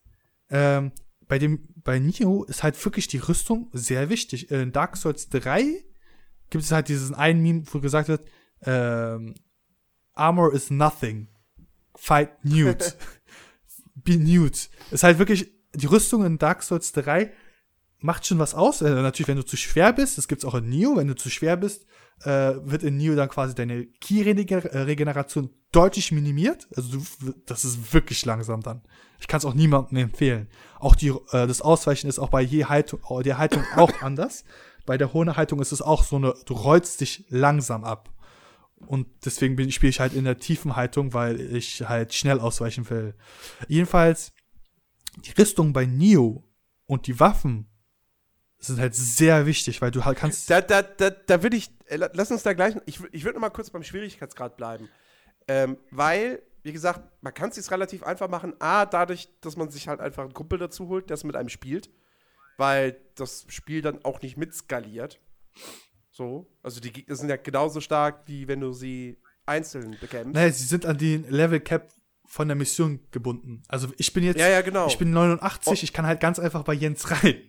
ähm, 0.49 0.91
bei 1.27 1.39
dem, 1.39 1.67
bei 1.76 1.99
Nio 1.99 2.43
ist 2.43 2.63
halt 2.63 2.84
wirklich 2.85 3.07
die 3.07 3.17
Rüstung 3.17 3.69
sehr 3.73 4.09
wichtig. 4.09 4.51
In 4.51 4.72
Dark 4.72 4.97
Souls 4.97 5.30
3 5.30 5.84
gibt 6.49 6.63
es 6.63 6.72
halt 6.72 6.88
diesen 6.88 7.15
einen 7.15 7.41
Meme, 7.41 7.63
wo 7.72 7.80
gesagt 7.80 8.07
wird, 8.07 8.27
ähm, 8.61 9.35
Armor 10.13 10.53
is 10.53 10.69
nothing. 10.69 11.27
Fight 11.95 12.43
nude. 12.43 12.93
Be 13.95 14.17
nude. 14.17 14.57
Ist 14.91 15.03
halt 15.03 15.19
wirklich, 15.19 15.51
die 15.73 15.88
Rüstung 15.88 16.26
in 16.26 16.38
Dark 16.38 16.63
Souls 16.63 16.91
3 16.93 17.31
macht 17.99 18.26
schon 18.26 18.39
was 18.39 18.53
aus. 18.53 18.84
Also 18.84 19.01
natürlich, 19.01 19.27
wenn 19.27 19.38
du 19.38 19.45
zu 19.45 19.57
schwer 19.57 19.93
bist, 19.93 20.17
das 20.17 20.27
gibt's 20.27 20.45
auch 20.45 20.55
in 20.55 20.69
Neo, 20.69 20.97
wenn 20.97 21.07
du 21.07 21.15
zu 21.15 21.30
schwer 21.30 21.57
bist, 21.57 21.85
äh, 22.22 22.53
wird 22.63 22.84
in 22.84 22.97
Neo 22.97 23.15
dann 23.15 23.30
quasi 23.30 23.55
deine 23.55 23.85
Ki-Regeneration 23.85 25.49
deutlich 25.72 26.11
minimiert. 26.11 26.67
Also 26.76 26.97
du, 26.97 27.34
das 27.45 27.65
ist 27.65 27.93
wirklich 27.93 28.26
langsam 28.26 28.61
dann. 28.61 28.81
Ich 29.19 29.27
kann 29.27 29.39
es 29.39 29.45
auch 29.45 29.53
niemandem 29.53 29.97
empfehlen. 29.97 30.47
Auch 30.80 30.95
die, 30.95 31.09
äh, 31.09 31.47
das 31.47 31.61
Ausweichen 31.61 32.07
ist 32.07 32.19
auch 32.19 32.30
bei 32.30 32.41
je 32.41 32.65
Haltung, 32.65 33.01
der 33.23 33.38
Haltung 33.39 33.63
auch 33.76 34.01
anders. 34.01 34.45
Bei 34.85 34.97
der 34.97 35.13
hohen 35.13 35.35
Haltung 35.35 35.59
ist 35.61 35.72
es 35.72 35.81
auch 35.81 36.03
so 36.03 36.17
eine, 36.17 36.35
du 36.45 36.53
rollst 36.53 37.01
dich 37.01 37.26
langsam 37.30 37.84
ab. 37.84 38.11
Und 38.88 39.07
deswegen 39.26 39.72
spiele 39.72 39.89
ich 39.89 39.99
halt 39.99 40.13
in 40.13 40.26
der 40.26 40.38
tiefen 40.38 40.76
Haltung, 40.76 41.13
weil 41.13 41.39
ich 41.39 41.81
halt 41.88 42.13
schnell 42.13 42.39
ausweichen 42.39 42.88
will. 42.89 43.15
Jedenfalls, 43.67 44.31
die 45.26 45.31
Rüstung 45.31 45.73
bei 45.73 45.85
Neo 45.85 46.43
und 46.85 47.07
die 47.07 47.19
Waffen 47.19 47.67
sind 48.67 48.79
halt 48.79 48.95
sehr 48.95 49.45
wichtig, 49.45 49.81
weil 49.81 49.91
du 49.91 50.05
halt 50.05 50.17
kannst. 50.17 50.49
Da, 50.49 50.61
da, 50.61 50.81
da, 50.81 51.09
da 51.09 51.43
würde 51.43 51.57
ich, 51.57 51.69
äh, 51.87 51.97
lass 52.13 52.31
uns 52.31 52.43
da 52.43 52.53
gleich, 52.53 52.75
ich, 52.85 52.99
ich 53.11 53.23
würde 53.23 53.39
mal 53.39 53.49
kurz 53.49 53.69
beim 53.69 53.83
Schwierigkeitsgrad 53.83 54.57
bleiben. 54.57 54.89
Ähm, 55.47 55.77
weil, 55.91 56.41
wie 56.63 56.73
gesagt, 56.73 57.01
man 57.21 57.33
kann 57.33 57.49
es 57.49 57.55
sich 57.55 57.69
relativ 57.71 58.03
einfach 58.03 58.29
machen. 58.29 58.53
A, 58.59 58.85
dadurch, 58.85 59.29
dass 59.41 59.57
man 59.57 59.69
sich 59.69 59.87
halt 59.87 59.99
einfach 59.99 60.23
einen 60.23 60.33
Kumpel 60.33 60.59
dazu 60.59 60.87
holt, 60.87 61.09
der 61.09 61.15
es 61.15 61.23
mit 61.23 61.35
einem 61.35 61.49
spielt. 61.49 61.89
Weil 62.57 62.97
das 63.15 63.45
Spiel 63.49 63.81
dann 63.81 64.03
auch 64.05 64.21
nicht 64.21 64.37
mitskaliert. 64.37 65.19
So. 66.11 66.47
Also 66.63 66.79
die 66.79 66.93
Gegner 66.93 67.15
sind 67.15 67.29
ja 67.29 67.35
genauso 67.35 67.81
stark, 67.81 68.23
wie 68.27 68.47
wenn 68.47 68.61
du 68.61 68.71
sie 68.71 69.17
einzeln 69.45 69.97
bekämpfst. 69.99 70.33
Naja, 70.33 70.51
sie 70.51 70.63
sind 70.63 70.85
an 70.85 70.97
den 70.97 71.29
Level 71.29 71.59
Cap 71.59 71.89
von 72.25 72.47
der 72.47 72.55
Mission 72.55 72.99
gebunden. 73.11 73.63
Also 73.67 73.89
ich 73.97 74.13
bin 74.13 74.23
jetzt. 74.23 74.39
Ja, 74.39 74.47
ja, 74.47 74.61
genau. 74.61 74.87
Ich 74.87 74.97
bin 74.97 75.11
89, 75.11 75.67
oh. 75.67 75.73
ich 75.73 75.93
kann 75.93 76.05
halt 76.05 76.19
ganz 76.19 76.39
einfach 76.39 76.63
bei 76.63 76.73
Jens 76.73 77.11
rein. 77.11 77.41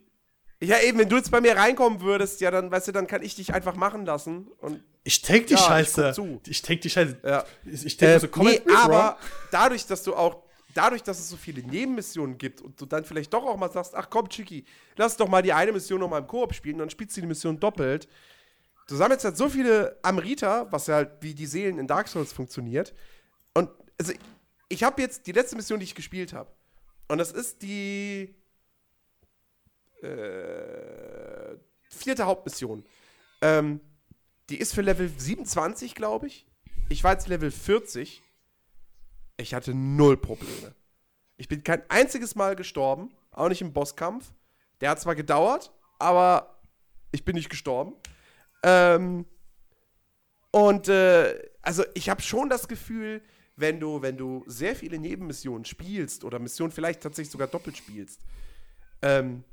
Ja, 0.60 0.80
eben, 0.80 0.98
wenn 0.98 1.08
du 1.08 1.16
jetzt 1.16 1.30
bei 1.30 1.40
mir 1.40 1.56
reinkommen 1.56 2.00
würdest, 2.00 2.40
ja, 2.40 2.50
dann, 2.50 2.70
weißt 2.70 2.88
du, 2.88 2.92
dann 2.92 3.06
kann 3.06 3.22
ich 3.22 3.34
dich 3.34 3.52
einfach 3.52 3.76
machen 3.76 4.06
lassen. 4.06 4.48
Und 4.60 4.82
ich 5.04 5.20
take 5.20 5.44
die 5.44 5.54
ja, 5.54 5.58
Scheiße. 5.58 6.14
Ich, 6.44 6.50
ich 6.50 6.62
take 6.62 6.80
die 6.80 6.90
Scheiße. 6.90 7.18
Ja. 7.22 7.44
Ich, 7.64 7.84
ich 7.84 7.96
take 7.96 8.14
äh, 8.14 8.20
so 8.20 8.28
nee, 8.42 8.62
aber 8.74 9.18
dadurch, 9.50 9.86
dass 9.86 10.02
du 10.02 10.14
auch, 10.14 10.42
dadurch, 10.72 11.02
dass 11.02 11.18
es 11.18 11.28
so 11.28 11.36
viele 11.36 11.62
Nebenmissionen 11.62 12.38
gibt 12.38 12.62
und 12.62 12.80
du 12.80 12.86
dann 12.86 13.04
vielleicht 13.04 13.32
doch 13.34 13.44
auch 13.44 13.56
mal 13.56 13.70
sagst, 13.70 13.94
ach 13.94 14.08
komm, 14.08 14.28
Chicky, 14.30 14.64
lass 14.96 15.16
doch 15.16 15.28
mal 15.28 15.42
die 15.42 15.52
eine 15.52 15.72
Mission 15.72 16.00
noch 16.00 16.08
mal 16.08 16.18
im 16.18 16.26
Koop 16.26 16.54
spielen, 16.54 16.78
dann 16.78 16.88
spielst 16.88 17.16
du 17.16 17.20
die 17.20 17.26
Mission 17.26 17.60
doppelt. 17.60 18.08
Du 18.88 18.96
sammelst 18.96 19.24
halt 19.24 19.36
so 19.36 19.50
viele 19.50 19.98
Amrita, 20.02 20.70
was 20.70 20.86
ja 20.86 20.96
halt 20.96 21.10
wie 21.20 21.34
die 21.34 21.46
Seelen 21.46 21.78
in 21.78 21.86
Dark 21.86 22.08
Souls 22.08 22.32
funktioniert. 22.32 22.94
Und 23.52 23.68
also, 23.98 24.12
ich 24.68 24.82
habe 24.82 25.02
jetzt 25.02 25.26
die 25.26 25.32
letzte 25.32 25.56
Mission, 25.56 25.80
die 25.80 25.84
ich 25.84 25.94
gespielt 25.94 26.32
habe. 26.32 26.50
Und 27.08 27.18
das 27.18 27.32
ist 27.32 27.62
die 27.62 28.34
äh, 30.02 31.56
vierte 31.88 32.26
Hauptmission. 32.26 32.84
Ähm, 33.40 33.80
die 34.48 34.58
ist 34.58 34.74
für 34.74 34.82
Level 34.82 35.08
27, 35.08 35.94
glaube 35.94 36.28
ich. 36.28 36.46
Ich 36.88 37.02
war 37.02 37.12
jetzt 37.12 37.28
Level 37.28 37.50
40. 37.50 38.22
Ich 39.38 39.54
hatte 39.54 39.74
null 39.74 40.16
Probleme. 40.16 40.74
Ich 41.36 41.48
bin 41.48 41.62
kein 41.62 41.82
einziges 41.90 42.34
Mal 42.34 42.56
gestorben, 42.56 43.10
auch 43.30 43.48
nicht 43.48 43.60
im 43.60 43.72
Bosskampf. 43.72 44.32
Der 44.80 44.90
hat 44.90 45.00
zwar 45.00 45.14
gedauert, 45.14 45.72
aber 45.98 46.60
ich 47.12 47.24
bin 47.24 47.36
nicht 47.36 47.50
gestorben. 47.50 47.94
Ähm, 48.62 49.26
und 50.50 50.88
äh, 50.88 51.50
also 51.60 51.84
ich 51.94 52.08
habe 52.08 52.22
schon 52.22 52.48
das 52.48 52.68
Gefühl, 52.68 53.22
wenn 53.56 53.80
du, 53.80 54.02
wenn 54.02 54.16
du 54.16 54.44
sehr 54.46 54.76
viele 54.76 54.98
Nebenmissionen 54.98 55.64
spielst 55.64 56.24
oder 56.24 56.38
Missionen 56.38 56.72
vielleicht 56.72 57.02
tatsächlich 57.02 57.32
sogar 57.32 57.48
doppelt 57.48 57.76
spielst, 57.76 58.20
ähm, 59.02 59.44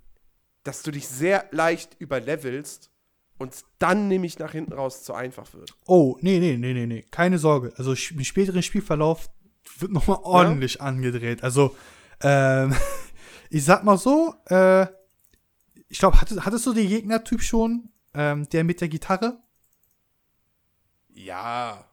dass 0.63 0.83
du 0.83 0.91
dich 0.91 1.07
sehr 1.07 1.45
leicht 1.51 1.95
überlevelst 1.99 2.89
uns 3.37 3.65
dann 3.79 4.07
nämlich 4.07 4.39
nach 4.39 4.51
hinten 4.51 4.73
raus 4.73 5.03
zu 5.03 5.13
einfach 5.13 5.53
wird. 5.53 5.75
Oh, 5.85 6.17
nee, 6.21 6.39
nee, 6.39 6.57
nee, 6.57 6.73
nee, 6.73 6.85
nee. 6.85 7.05
Keine 7.11 7.37
Sorge. 7.37 7.73
Also 7.77 7.91
im 7.91 8.23
späteren 8.23 8.63
Spielverlauf 8.63 9.29
wird 9.77 9.91
nochmal 9.91 10.19
ordentlich 10.23 10.81
angedreht. 10.81 11.43
Also, 11.43 11.75
ähm, 12.21 12.75
ich 13.49 13.65
sag 13.65 13.83
mal 13.83 13.97
so, 13.97 14.35
äh, 14.47 14.87
ich 15.87 15.99
glaube, 15.99 16.19
hattest, 16.21 16.45
hattest 16.45 16.65
du 16.65 16.73
den 16.73 16.87
Gegnertyp 16.87 17.41
schon, 17.41 17.89
ähm, 18.13 18.47
der 18.49 18.63
mit 18.63 18.81
der 18.81 18.87
Gitarre? 18.87 19.39
Ja, 21.09 21.85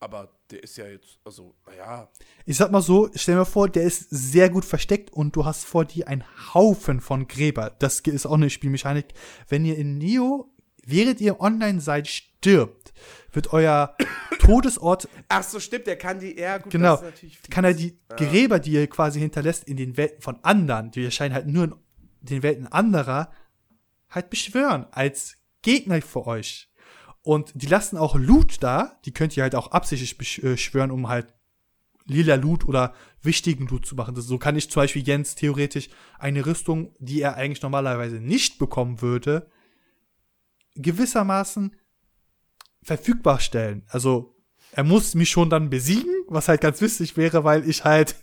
aber 0.00 0.28
der 0.50 0.62
ist 0.62 0.76
ja 0.76 0.86
jetzt, 0.86 1.18
also, 1.24 1.54
naja. 1.66 2.10
Ich 2.44 2.56
sag 2.56 2.70
mal 2.70 2.82
so, 2.82 3.10
stell 3.14 3.36
mir 3.36 3.46
vor, 3.46 3.68
der 3.68 3.84
ist 3.84 4.08
sehr 4.10 4.50
gut 4.50 4.64
versteckt 4.64 5.12
und 5.12 5.34
du 5.36 5.44
hast 5.44 5.64
vor 5.64 5.84
dir 5.84 6.08
einen 6.08 6.24
Haufen 6.52 7.00
von 7.00 7.26
Gräber. 7.28 7.70
Das 7.78 8.00
ist 8.00 8.26
auch 8.26 8.34
eine 8.34 8.50
Spielmechanik. 8.50 9.06
Wenn 9.48 9.64
ihr 9.64 9.76
in 9.76 9.98
Neo, 9.98 10.52
während 10.84 11.20
ihr 11.20 11.40
online 11.40 11.80
seid, 11.80 12.08
stirbt, 12.08 12.92
wird 13.32 13.52
euer 13.52 13.96
Todesort 14.38 15.08
Ach 15.28 15.42
so, 15.42 15.58
stimmt, 15.58 15.86
der 15.86 15.96
kann 15.96 16.20
die, 16.20 16.38
ja, 16.38 16.58
gut, 16.58 16.72
Genau. 16.72 17.02
kann 17.50 17.64
er 17.64 17.72
die 17.72 17.98
Gräber, 18.10 18.58
die 18.58 18.72
ihr 18.72 18.86
quasi 18.86 19.20
hinterlässt 19.20 19.64
in 19.64 19.76
den 19.76 19.96
Welten 19.96 20.20
von 20.20 20.38
anderen, 20.44 20.90
die 20.90 21.04
erscheinen 21.04 21.34
halt 21.34 21.46
nur 21.46 21.64
in 21.64 21.74
den 22.20 22.42
Welten 22.42 22.66
anderer, 22.66 23.32
halt 24.10 24.28
beschwören 24.30 24.86
als 24.92 25.36
Gegner 25.62 26.02
für 26.02 26.26
euch. 26.26 26.68
Und 27.24 27.52
die 27.54 27.66
lassen 27.66 27.96
auch 27.96 28.16
Loot 28.16 28.62
da, 28.62 28.98
die 29.06 29.12
könnt 29.12 29.34
ihr 29.36 29.42
halt 29.42 29.54
auch 29.54 29.72
absichtlich 29.72 30.18
beschwören, 30.18 30.90
um 30.90 31.08
halt 31.08 31.32
lila 32.04 32.34
Loot 32.34 32.68
oder 32.68 32.94
wichtigen 33.22 33.66
Loot 33.66 33.86
zu 33.86 33.94
machen. 33.94 34.14
Das, 34.14 34.26
so 34.26 34.36
kann 34.36 34.56
ich 34.56 34.70
zum 34.70 34.82
Beispiel 34.82 35.02
Jens 35.02 35.34
theoretisch 35.34 35.88
eine 36.18 36.44
Rüstung, 36.44 36.94
die 36.98 37.22
er 37.22 37.36
eigentlich 37.36 37.62
normalerweise 37.62 38.16
nicht 38.16 38.58
bekommen 38.58 39.00
würde, 39.00 39.50
gewissermaßen 40.74 41.74
verfügbar 42.82 43.40
stellen. 43.40 43.86
Also 43.88 44.36
er 44.72 44.84
muss 44.84 45.14
mich 45.14 45.30
schon 45.30 45.48
dann 45.48 45.70
besiegen, 45.70 46.12
was 46.28 46.48
halt 46.48 46.60
ganz 46.60 46.82
witzig 46.82 47.16
wäre, 47.16 47.42
weil 47.42 47.66
ich 47.66 47.84
halt 47.84 48.16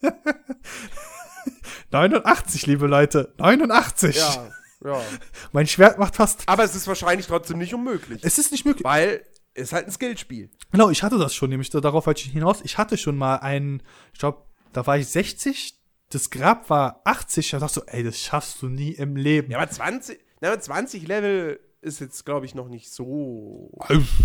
89, 1.90 2.66
liebe 2.66 2.86
Leute, 2.86 3.34
89. 3.38 4.14
Ja, 4.14 4.48
ja. 4.84 5.02
Mein 5.52 5.66
Schwert 5.66 5.98
macht 5.98 6.16
fast. 6.16 6.42
Aber 6.46 6.64
es 6.64 6.74
ist 6.74 6.86
wahrscheinlich 6.86 7.26
trotzdem 7.26 7.58
nicht 7.58 7.74
unmöglich. 7.74 8.20
Es 8.22 8.38
ist 8.38 8.52
nicht 8.52 8.64
möglich. 8.64 8.84
weil 8.84 9.24
es 9.54 9.64
ist 9.64 9.72
halt 9.72 9.86
ein 9.86 9.92
Skillspiel. 9.92 10.50
Genau, 10.72 10.90
ich 10.90 11.02
hatte 11.02 11.18
das 11.18 11.34
schon, 11.34 11.50
nämlich 11.50 11.70
darauf 11.70 12.06
wollte 12.06 12.22
ich 12.22 12.32
hinaus. 12.32 12.60
Ich 12.62 12.76
hatte 12.76 12.96
schon 12.96 13.16
mal 13.16 13.36
einen, 13.36 13.82
ich 14.12 14.18
glaube, 14.18 14.44
da 14.72 14.86
war 14.86 14.98
ich 14.98 15.06
60, 15.06 15.78
das 16.10 16.30
Grab 16.30 16.68
war 16.70 17.00
80. 17.04 17.50
Da 17.50 17.58
dachte 17.58 17.80
ich 17.80 17.84
so, 17.86 17.92
ey, 17.92 18.02
das 18.02 18.20
schaffst 18.20 18.60
du 18.62 18.68
nie 18.68 18.90
im 18.90 19.16
Leben. 19.16 19.50
Ja, 19.52 19.58
aber 19.58 19.70
20, 19.70 20.18
na, 20.40 20.48
aber 20.48 20.60
20 20.60 21.06
Level 21.06 21.60
ist 21.80 22.00
jetzt, 22.00 22.24
glaube 22.24 22.46
ich, 22.46 22.54
noch 22.54 22.68
nicht 22.68 22.90
so 22.90 23.70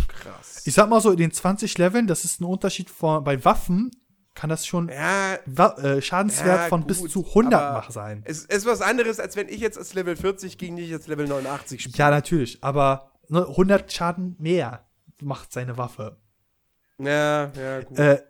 krass. 0.08 0.64
Ich 0.66 0.74
sag 0.74 0.90
mal 0.90 1.02
so, 1.02 1.12
in 1.12 1.18
den 1.18 1.32
20 1.32 1.78
Leveln, 1.78 2.08
das 2.08 2.26
ist 2.26 2.42
ein 2.42 2.46
Unterschied 2.46 2.90
von, 2.90 3.24
bei 3.24 3.44
Waffen 3.46 3.92
kann 4.36 4.50
das 4.50 4.66
schon 4.66 4.90
ja, 4.90 5.36
äh, 5.36 6.02
Schadenswert 6.02 6.58
Ja, 6.60 6.68
von 6.68 6.82
gut, 6.82 6.88
bis 6.88 7.12
zu 7.12 7.26
100 7.26 7.62
aber 7.62 7.78
mach 7.80 7.92
sein. 7.92 8.24
es 8.26 8.46
ist 8.46 8.66
was 8.66 8.82
anderes, 8.82 9.20
als 9.20 9.36
wenn 9.36 9.50
ich 9.50 9.60
jetzt 9.60 9.78
als 9.78 9.94
Level 9.94 10.16
40 10.16 10.58
gegen 10.58 10.78
dich 10.78 10.90
jetzt 10.90 11.08
Level 11.08 11.28
89 11.28 11.82
spiele. 11.82 11.98
Ja, 11.98 12.10
natürlich, 12.10 12.64
aber 12.64 13.12
ne, 13.28 13.46
100 13.48 13.92
Schaden 13.92 14.36
mehr 14.40 14.86
macht 15.22 15.52
seine 15.52 15.78
Waffe. 15.78 16.18
Ja, 17.00 17.52
ja, 17.54 17.82
gut. 17.82 17.98
Äh, 17.98 18.24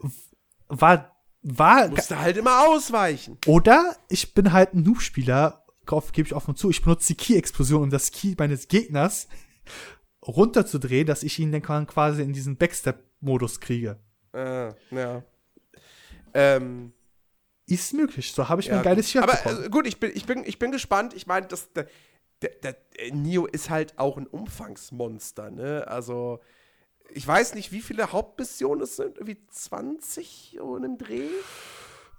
war, 0.67 1.15
war, 1.41 1.87
Musst 1.89 2.11
du 2.11 2.17
halt 2.19 2.37
immer 2.37 2.67
ausweichen. 2.67 3.37
oder 3.45 3.95
ich 4.09 4.33
bin 4.33 4.51
halt 4.51 4.73
ein 4.73 4.83
Noob-Spieler, 4.83 5.65
gebe 6.11 6.27
ich 6.27 6.35
offen 6.35 6.55
zu, 6.55 6.69
ich 6.69 6.83
benutze 6.83 7.07
die 7.07 7.15
Key-Explosion, 7.15 7.83
um 7.83 7.89
das 7.89 8.11
Key 8.11 8.35
meines 8.37 8.67
Gegners 8.67 9.27
runterzudrehen, 10.25 11.07
dass 11.07 11.23
ich 11.23 11.39
ihn 11.39 11.51
dann 11.51 11.87
quasi 11.87 12.21
in 12.21 12.33
diesen 12.33 12.57
Backstep-Modus 12.57 13.59
kriege. 13.59 13.99
Äh, 14.33 14.73
ja. 14.91 15.23
Ähm, 16.39 16.93
Ist 17.67 17.93
möglich, 17.93 18.31
so 18.33 18.49
habe 18.49 18.61
ich 18.61 18.67
ja, 18.67 18.75
mein 18.75 18.83
geiles 18.83 19.05
gut. 19.07 19.11
Schwert 19.11 19.23
Aber 19.23 19.33
bekommen. 19.35 19.63
äh, 19.65 19.69
gut, 19.69 19.87
ich 19.87 19.99
bin, 19.99 20.11
ich, 20.15 20.25
bin, 20.25 20.43
ich 20.45 20.57
bin 20.59 20.71
gespannt. 20.71 21.13
Ich 21.13 21.27
meine, 21.27 21.47
das, 21.47 21.71
der, 21.73 21.87
der, 22.41 22.49
der, 22.63 22.75
äh, 22.97 23.11
Neo 23.11 23.45
ist 23.45 23.69
halt 23.69 23.97
auch 23.99 24.17
ein 24.17 24.25
Umfangsmonster, 24.27 25.51
ne? 25.51 25.85
Also, 25.87 26.39
ich 27.11 27.27
weiß 27.27 27.55
nicht, 27.55 27.71
wie 27.71 27.81
viele 27.81 28.11
Hauptmissionen 28.11 28.83
es 28.83 28.95
sind. 28.95 29.17
Irgendwie 29.17 29.37
20 29.49 30.57
in 30.57 30.81
dem 30.81 30.97
Dreh. 30.97 31.27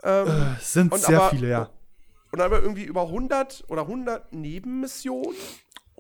Ähm, 0.03 0.27
Äh, 0.29 0.61
sind 0.63 0.93
und 0.93 1.01
sehr 1.03 1.21
aber- 1.21 1.31
viele, 1.31 1.49
ja. 1.49 1.71
Und 2.33 2.41
aber 2.41 2.61
irgendwie 2.63 2.85
über 2.85 3.03
100 3.09 3.65
oder 3.69 3.83
100 3.89 4.33
Nebenmissionen. 4.33 5.35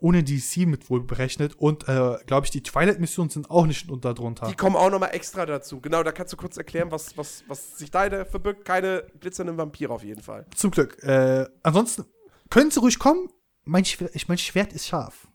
Ohne 0.00 0.22
DC 0.24 0.66
mit 0.66 0.88
wohl 0.88 1.02
berechnet 1.02 1.54
und, 1.58 1.86
äh, 1.88 2.16
glaube 2.26 2.46
ich, 2.46 2.50
die 2.50 2.62
Twilight-Missionen 2.62 3.28
sind 3.30 3.50
auch 3.50 3.66
nicht 3.66 3.90
unter 3.90 4.14
drunter. 4.14 4.46
Die 4.48 4.54
kommen 4.54 4.76
auch 4.76 4.90
nochmal 4.90 5.10
extra 5.14 5.44
dazu. 5.46 5.80
Genau, 5.80 6.02
da 6.02 6.10
kannst 6.12 6.32
du 6.32 6.36
kurz 6.36 6.56
erklären, 6.56 6.90
was, 6.90 7.16
was, 7.18 7.44
was 7.48 7.76
sich 7.78 7.90
da 7.90 8.24
verbirgt. 8.24 8.64
Keine 8.64 9.04
glitzernden 9.20 9.58
Vampire 9.58 9.92
auf 9.92 10.02
jeden 10.02 10.22
Fall. 10.22 10.46
Zum 10.56 10.70
Glück. 10.70 11.02
Äh, 11.02 11.46
ansonsten 11.62 12.04
können 12.48 12.70
sie 12.70 12.80
ruhig 12.80 12.98
kommen. 12.98 13.28
Mein 13.64 13.84
Schwert, 13.84 14.12
mein 14.26 14.38
Schwert 14.38 14.72
ist 14.72 14.86
scharf. 14.86 15.28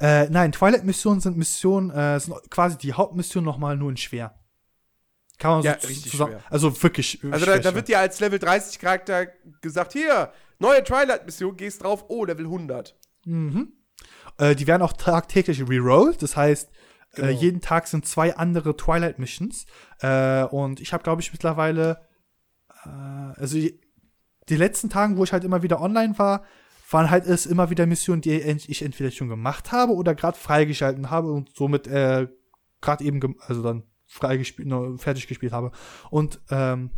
Äh, 0.00 0.28
nein, 0.30 0.52
Twilight-Missionen 0.52 1.20
sind 1.20 1.36
Missionen, 1.36 1.90
äh, 1.90 2.18
sind 2.20 2.34
quasi 2.50 2.78
die 2.78 2.92
Hauptmission 2.92 3.44
nochmal 3.44 3.76
nur 3.76 3.90
in 3.90 3.96
schwer. 3.96 4.34
Kann 5.38 5.50
man 5.52 5.62
Ja, 5.62 5.76
so 5.80 5.88
richtig 5.88 6.10
zusammen. 6.12 6.32
schwer. 6.32 6.44
Also 6.50 6.82
wirklich. 6.82 7.22
äh, 7.24 7.30
Also 7.32 7.46
da, 7.46 7.58
da 7.58 7.74
wird 7.74 7.88
dir 7.88 7.98
als 7.98 8.20
Level 8.20 8.38
30 8.38 8.78
Charakter 8.78 9.26
gesagt, 9.60 9.92
hier, 9.92 10.32
neue 10.58 10.82
Twilight-Mission, 10.82 11.56
gehst 11.56 11.82
drauf, 11.82 12.04
oh, 12.08 12.24
Level 12.24 12.44
100. 12.44 12.96
äh, 14.38 14.54
die 14.54 14.66
werden 14.66 14.82
auch 14.82 14.92
tagtäglich 14.92 15.68
rerollt. 15.68 16.22
Das 16.22 16.36
heißt, 16.36 16.70
äh, 16.70 17.20
Genau. 17.20 17.40
jeden 17.40 17.60
Tag 17.60 17.86
sind 17.86 18.06
zwei 18.06 18.36
andere 18.36 18.76
Twilight-Missions. 18.76 19.66
Äh, 20.00 20.44
und 20.44 20.80
ich 20.80 20.92
habe, 20.92 21.04
glaube 21.04 21.22
ich, 21.22 21.32
mittlerweile, 21.32 22.06
äh, 22.84 22.88
also 22.88 23.56
die, 23.56 23.80
die 24.48 24.56
letzten 24.56 24.90
Tagen, 24.90 25.16
wo 25.16 25.24
ich 25.24 25.32
halt 25.32 25.44
immer 25.44 25.62
wieder 25.62 25.80
online 25.80 26.18
war, 26.18 26.44
waren 26.90 27.10
halt 27.10 27.26
es 27.26 27.46
immer 27.46 27.70
wieder 27.70 27.86
Missionen, 27.86 28.20
die 28.20 28.32
ich 28.32 28.82
entweder 28.82 29.10
schon 29.10 29.28
gemacht 29.28 29.72
habe 29.72 29.94
oder 29.94 30.14
gerade 30.14 30.36
freigeschalten 30.36 31.10
habe 31.10 31.32
und 31.32 31.54
somit 31.56 31.86
äh, 31.86 32.28
gerade 32.80 33.04
eben, 33.04 33.36
also 33.40 33.62
dann 33.62 33.84
freigespielt, 34.06 34.68
ne, 34.68 34.96
fertig 34.98 35.26
gespielt 35.26 35.52
habe. 35.52 35.72
Und 36.10 36.40
ähm, 36.50 36.90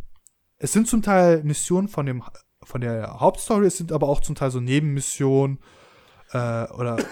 es 0.57 0.73
sind 0.73 0.87
zum 0.87 1.01
Teil 1.01 1.43
Missionen 1.43 1.87
von 1.87 2.05
dem 2.05 2.23
von 2.63 2.81
der 2.81 3.21
Hauptstory, 3.21 3.65
es 3.67 3.77
sind 3.77 3.93
aber 3.93 4.09
auch 4.09 4.19
zum 4.19 4.35
Teil 4.35 4.51
so 4.51 4.59
Nebenmissionen 4.59 5.59
äh, 6.33 6.65
oder 6.73 6.97
äh, 6.99 7.03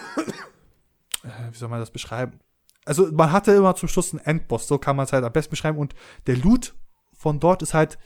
wie 1.52 1.58
soll 1.58 1.70
man 1.70 1.80
das 1.80 1.92
beschreiben? 1.92 2.40
Also 2.86 3.12
man 3.12 3.32
hatte 3.32 3.52
immer 3.52 3.76
zum 3.76 3.90
Schluss 3.90 4.14
einen 4.14 4.24
Endboss, 4.26 4.68
so 4.68 4.78
kann 4.78 4.96
man 4.96 5.06
es 5.06 5.14
halt 5.14 5.24
am 5.24 5.34
besten 5.34 5.52
beschreiben. 5.52 5.78
Und 5.80 5.96
der 6.28 6.38
Loot 6.38 6.76
von 7.14 7.40
dort 7.40 7.62
ist 7.64 7.74
halt 7.74 7.98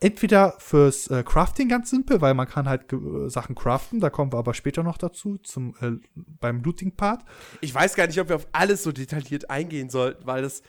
entweder 0.00 0.54
fürs 0.58 1.08
äh, 1.08 1.22
Crafting 1.22 1.68
ganz 1.68 1.90
simpel, 1.90 2.20
weil 2.20 2.34
man 2.34 2.46
kann 2.48 2.68
halt 2.68 2.92
äh, 2.92 3.28
Sachen 3.28 3.54
craften, 3.54 4.00
da 4.00 4.10
kommen 4.10 4.32
wir 4.32 4.38
aber 4.38 4.54
später 4.54 4.82
noch 4.82 4.98
dazu, 4.98 5.38
zum 5.38 5.74
äh, 5.80 5.92
beim 6.14 6.62
Looting-Part. 6.62 7.24
Ich 7.60 7.74
weiß 7.74 7.94
gar 7.94 8.06
nicht, 8.06 8.20
ob 8.20 8.28
wir 8.28 8.36
auf 8.36 8.46
alles 8.52 8.82
so 8.82 8.92
detailliert 8.92 9.48
eingehen 9.50 9.88
sollten, 9.90 10.26
weil 10.26 10.42
das, 10.42 10.62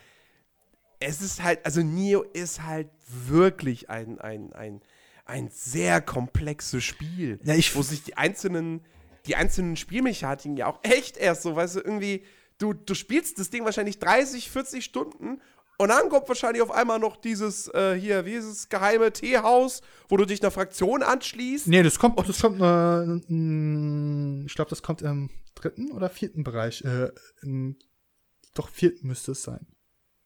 es 1.00 1.22
ist 1.22 1.44
halt, 1.44 1.66
also 1.66 1.82
Neo 1.82 2.22
ist 2.24 2.64
halt 2.64 2.90
wirklich 3.08 3.90
ein, 3.90 4.20
ein, 4.20 4.52
ein, 4.54 4.82
ein 5.26 5.50
sehr 5.52 6.02
komplexes 6.02 6.84
Spiel, 6.84 7.40
Ja, 7.44 7.54
ich- 7.54 7.76
wo 7.76 7.82
sich 7.82 8.04
die 8.04 8.16
einzelnen, 8.18 8.82
die 9.28 9.36
einzelnen 9.36 9.76
Spielmechaniken 9.76 10.58
ja 10.58 10.68
auch 10.68 10.80
echt 10.84 11.18
erst 11.18 11.44
so, 11.44 11.56
weißt 11.56 11.76
du, 11.76 11.80
irgendwie, 11.80 12.24
du, 12.58 12.74
du 12.74 12.94
spielst 12.94 13.40
das 13.40 13.50
Ding 13.50 13.66
wahrscheinlich 13.66 14.00
30, 14.00 14.50
40 14.50 14.84
Stunden 14.84 15.42
und 15.78 15.90
dann 15.90 16.10
kommt 16.10 16.28
wahrscheinlich 16.28 16.64
auf 16.64 16.72
einmal 16.72 16.98
noch 16.98 17.18
dieses, 17.18 17.68
äh, 17.74 17.94
hier, 18.00 18.26
wie 18.26 18.34
ist 18.34 18.46
es, 18.46 18.70
geheime 18.70 19.14
Teehaus, 19.14 19.82
wo 20.10 20.18
du 20.18 20.26
dich 20.26 20.42
einer 20.42 20.50
Fraktion 20.50 21.04
anschließt. 21.04 21.68
Nee, 21.68 21.84
das 21.84 22.00
kommt, 22.00 22.18
das 22.28 22.42
kommt, 22.42 22.60
äh, 22.60 23.04
ich 24.46 24.56
glaube, 24.56 24.70
das 24.70 24.82
kommt 24.82 25.04
im 25.04 25.30
dritten 25.54 25.92
oder 25.92 26.10
vierten 26.10 26.44
Bereich. 26.44 26.84
Äh, 26.84 27.12
im, 27.44 27.78
doch, 28.56 28.70
vierten 28.70 29.08
müsste 29.08 29.34
es 29.34 29.44
sein. 29.44 29.68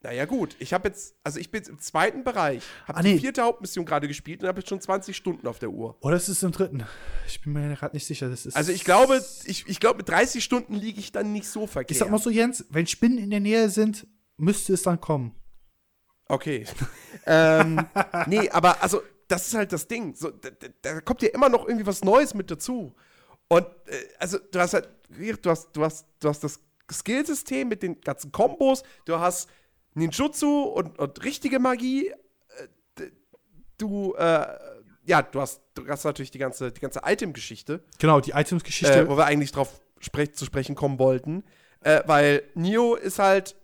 Naja, 0.04 0.26
gut. 0.26 0.56
Ich 0.58 0.74
habe 0.74 0.88
jetzt, 0.90 1.16
also 1.24 1.40
ich 1.40 1.52
bin 1.52 1.60
jetzt 1.60 1.68
im 1.70 1.78
zweiten 1.80 2.24
Bereich, 2.24 2.64
habe 2.88 3.00
Ah, 3.00 3.02
die 3.04 3.14
nee. 3.14 3.20
vierte 3.20 3.44
Hauptmission 3.44 3.86
gerade 3.86 4.08
gespielt 4.08 4.42
und 4.42 4.48
habe 4.48 4.60
jetzt 4.60 4.70
schon 4.70 4.82
20 4.82 5.16
Stunden 5.16 5.46
auf 5.48 5.60
der 5.60 5.70
Uhr. 5.70 5.96
Oder 6.02 6.16
es 6.16 6.28
ist 6.28 6.42
im 6.42 6.52
dritten. 6.52 6.84
Ich 7.28 7.42
bin 7.42 7.54
mir 7.54 7.76
gerade 7.76 7.96
nicht 7.96 8.08
sicher. 8.08 8.28
Das 8.28 8.48
ist 8.48 8.56
Also 8.56 8.72
ich 8.72 8.84
glaube, 8.84 9.24
ich, 9.46 9.68
ich 9.68 9.80
glaube, 9.80 9.98
mit 9.98 10.10
30 10.10 10.44
Stunden 10.44 10.74
liege 10.74 11.00
ich 11.00 11.12
dann 11.12 11.32
nicht 11.32 11.48
so 11.48 11.68
verkehrt. 11.68 11.92
Ich 11.92 11.98
sag 12.00 12.10
mal 12.10 12.18
so, 12.18 12.32
Jens, 12.32 12.66
wenn 12.70 12.88
Spinnen 12.88 13.20
in 13.20 13.30
der 13.30 13.40
Nähe 13.42 13.70
sind, 13.70 14.08
müsste 14.38 14.74
es 14.74 14.82
dann 14.82 15.00
kommen. 15.00 15.36
Okay. 16.26 16.66
ähm, 17.28 17.86
nee, 18.26 18.50
aber 18.50 18.82
also, 18.82 19.02
das 19.28 19.48
ist 19.48 19.54
halt 19.54 19.72
das 19.72 19.88
Ding. 19.88 20.16
So, 20.16 20.32
da, 20.32 20.50
da- 20.50 20.68
da 20.82 21.02
kommt 21.02 21.22
ja 21.22 21.30
immer 21.30 21.50
noch 21.50 21.68
irgendwie 21.68 21.86
was 21.86 22.04
Neues 22.04 22.34
mit 22.34 22.50
dazu. 22.50 22.96
Und 23.50 23.66
äh, 23.86 23.98
also, 24.18 24.40
du 24.40 24.60
hast 24.60 24.74
halt, 24.74 24.90
du 25.10 25.50
hast, 25.50 25.70
du 25.74 25.84
hast, 25.84 26.08
du 26.20 26.28
hast 26.30 26.44
das 26.44 26.60
Skillsystem 26.92 27.68
mit 27.70 27.84
den 27.84 28.02
ganzen 28.02 28.32
Kombos, 28.32 28.84
du 29.06 29.20
hast 29.20 29.48
Ninjutsu 29.94 30.64
und, 30.64 30.98
und 31.00 31.24
richtige 31.24 31.60
Magie. 31.60 32.10
Äh, 32.10 32.16
Du, 33.78 34.14
äh, 34.14 34.46
ja, 35.06 35.24
du 35.24 35.42
hast, 35.42 35.62
du 35.74 35.88
hast 35.88 36.04
natürlich 36.04 36.30
die 36.30 36.38
ganze, 36.38 36.72
die 36.72 36.80
ganze 36.82 37.02
Item-Geschichte, 37.04 37.84
Genau, 37.98 38.20
die 38.20 38.32
Itemsgeschichte. 38.36 38.94
äh, 39.00 39.10
wo 39.10 39.18
wir 39.18 39.26
eigentlich 39.26 39.52
drauf 39.52 39.82
sprech 40.00 40.36
zu 40.36 40.46
sprechen 40.46 40.76
kommen 40.76 41.00
wollten. 41.00 41.44
Äh, 41.80 42.04
weil 42.06 42.44
Nio 42.54 42.94
ist 42.94 43.18
halt 43.18 43.56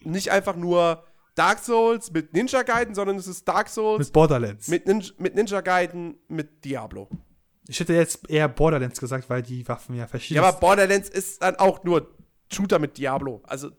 nicht 0.00 0.32
einfach 0.32 0.56
nur 0.56 1.04
Dark 1.36 1.60
Souls 1.60 2.10
mit 2.10 2.32
Ninja 2.34 2.62
Gaiden, 2.64 2.96
sondern 2.96 3.16
es 3.16 3.28
ist 3.28 3.46
Dark 3.46 3.68
Souls 3.68 4.00
Mit 4.06 4.12
Borderlands. 4.12 4.66
mit, 4.66 4.86
Ninja, 4.88 5.12
mit 5.18 5.36
Ninja 5.36 5.60
Gaiden 5.60 6.18
mit 6.26 6.64
Diablo. 6.64 7.08
ich 7.68 7.78
hätte 7.78 7.92
jetzt 7.94 8.28
eher 8.28 8.48
Borderlands 8.48 8.98
gesagt, 8.98 9.30
weil 9.30 9.42
die 9.42 9.66
Waffen 9.68 9.94
ja 9.94 10.08
verschieden 10.08 10.42
Ja, 10.42 10.48
aber 10.48 10.58
Borderlands 10.58 11.08
ist 11.08 11.40
dann 11.40 11.54
auch 11.56 11.84
nur 11.84 12.12
Shooter 12.52 12.80
mit 12.80 12.98
Diablo. 12.98 13.42
Also 13.46 13.70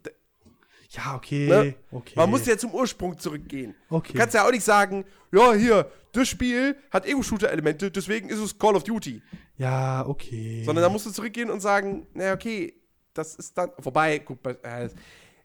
Ja, 0.96 1.16
okay. 1.16 1.48
Ne? 1.48 1.76
okay. 1.92 2.14
man 2.16 2.30
muss 2.30 2.46
ja 2.46 2.58
zum 2.58 2.72
Ursprung 2.72 3.18
zurückgehen. 3.18 3.74
Okay. 3.90 4.14
Du 4.14 4.20
kannst 4.20 4.36
ja 4.36 4.46
auch 4.46 4.52
nicht 4.52 4.64
sagen, 4.64 5.06
ja, 5.32 5.54
hier, 5.54 5.90
das 6.12 6.28
Spiel 6.28 6.78
hat 6.92 7.08
Ego-Shooter-Elemente, 7.08 7.90
deswegen 7.90 8.30
ist 8.30 8.40
es 8.40 8.58
Call 8.58 8.76
of 8.76 8.84
Duty. 8.84 9.22
Ja, 9.58 10.06
okay. 10.06 10.64
Sondern 10.64 10.84
da 10.84 10.90
musst 10.90 11.06
du 11.08 11.12
zurückgehen 11.12 11.50
und 11.50 11.62
sagen, 11.62 12.06
na 12.14 12.34
okay, 12.34 12.74
das 13.14 13.36
ist 13.36 13.58
dann. 13.58 13.72
Wobei, 13.78 14.20
guck 14.20 14.44
mal, 14.44 14.58
äh, 14.64 14.90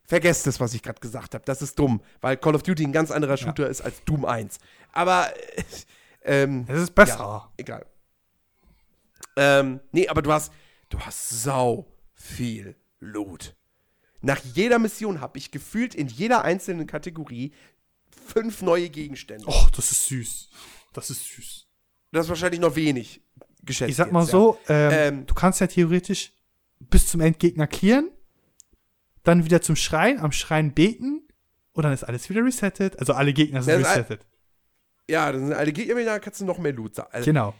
vergesst 0.03 0.45
das, 0.45 0.59
was 0.59 0.73
ich 0.73 0.83
gerade 0.83 0.99
gesagt 0.99 1.33
habe. 1.33 1.43
Das 1.45 1.61
ist 1.61 1.77
dumm, 1.77 2.01
weil 2.21 2.37
Call 2.37 2.55
of 2.55 2.63
Duty 2.63 2.83
ein 2.83 2.91
ganz 2.91 3.09
anderer 3.09 3.37
Shooter 3.37 3.67
ist 3.69 3.81
als 3.81 4.03
Doom 4.05 4.25
1. 4.25 4.59
Aber 4.91 5.31
äh, 5.55 5.63
ähm, 6.43 6.65
Es 6.67 6.81
ist 6.81 6.95
besser. 6.95 7.17
ja, 7.17 7.51
egal. 7.57 7.85
Ähm, 9.35 9.79
nee, 9.91 10.07
aber 10.07 10.21
du 10.21 10.31
hast, 10.31 10.51
du 10.89 10.99
hast 10.99 11.29
sau 11.29 11.87
viel 12.13 12.75
Loot. 12.99 13.55
Nach 14.21 14.39
jeder 14.53 14.79
Mission 14.79 15.21
habe 15.21 15.37
ich 15.37 15.51
gefühlt 15.51 15.95
in 15.95 16.07
jeder 16.07 16.43
einzelnen 16.43 16.87
Kategorie 16.87 17.53
fünf 18.27 18.61
neue 18.61 18.89
Gegenstände. 18.89 19.45
Oh, 19.47 19.67
das 19.75 19.91
ist 19.91 20.07
süß. 20.07 20.49
Das 20.93 21.09
ist 21.09 21.25
süß. 21.25 21.67
Das 22.11 22.25
ist 22.25 22.29
wahrscheinlich 22.29 22.59
noch 22.59 22.75
wenig 22.75 23.21
geschätzt. 23.63 23.89
Ich 23.89 23.95
sag 23.95 24.11
mal 24.11 24.21
jetzt, 24.21 24.31
so, 24.31 24.57
ähm, 24.67 24.91
Ähm, 24.91 25.25
du 25.25 25.33
kannst 25.33 25.61
ja 25.61 25.67
theoretisch 25.67 26.33
bis 26.79 27.07
zum 27.07 27.21
Endgegner 27.21 27.67
clearen, 27.67 28.09
dann 29.23 29.45
wieder 29.45 29.61
zum 29.61 29.75
Schrein, 29.75 30.19
am 30.19 30.31
Schrein 30.31 30.73
beten 30.73 31.21
und 31.73 31.83
dann 31.83 31.93
ist 31.93 32.03
alles 32.03 32.29
wieder 32.29 32.43
resettet. 32.43 32.97
Also 32.99 33.13
alle 33.13 33.33
Gegner 33.33 33.61
sind 33.61 33.85
resettet. 33.85 34.25
Ja, 35.09 35.25
ja 35.27 35.31
dann 35.31 35.47
sind 35.47 35.53
alle 35.53 35.71
Gegner, 35.71 36.03
da 36.03 36.19
kannst 36.19 36.41
du 36.41 36.45
noch 36.45 36.57
mehr 36.57 36.73
Loot 36.73 36.95
sagen. 36.95 37.09
Also, 37.11 37.25
Genau. 37.25 37.53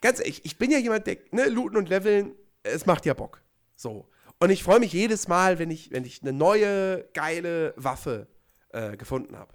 ganz 0.00 0.18
ehrlich, 0.20 0.44
ich 0.44 0.56
bin 0.56 0.70
ja 0.70 0.78
jemand, 0.78 1.06
der, 1.06 1.18
ne, 1.30 1.48
looten 1.48 1.76
und 1.76 1.88
leveln, 1.88 2.32
es 2.62 2.86
macht 2.86 3.06
ja 3.06 3.14
Bock. 3.14 3.42
So. 3.76 4.08
Und 4.44 4.50
ich 4.50 4.62
freue 4.62 4.78
mich 4.78 4.92
jedes 4.92 5.26
Mal, 5.26 5.58
wenn 5.58 5.70
ich, 5.70 5.90
wenn 5.90 6.04
ich 6.04 6.20
eine 6.20 6.34
neue, 6.34 7.08
geile 7.14 7.72
Waffe 7.78 8.26
äh, 8.74 8.94
gefunden 8.94 9.38
habe. 9.38 9.54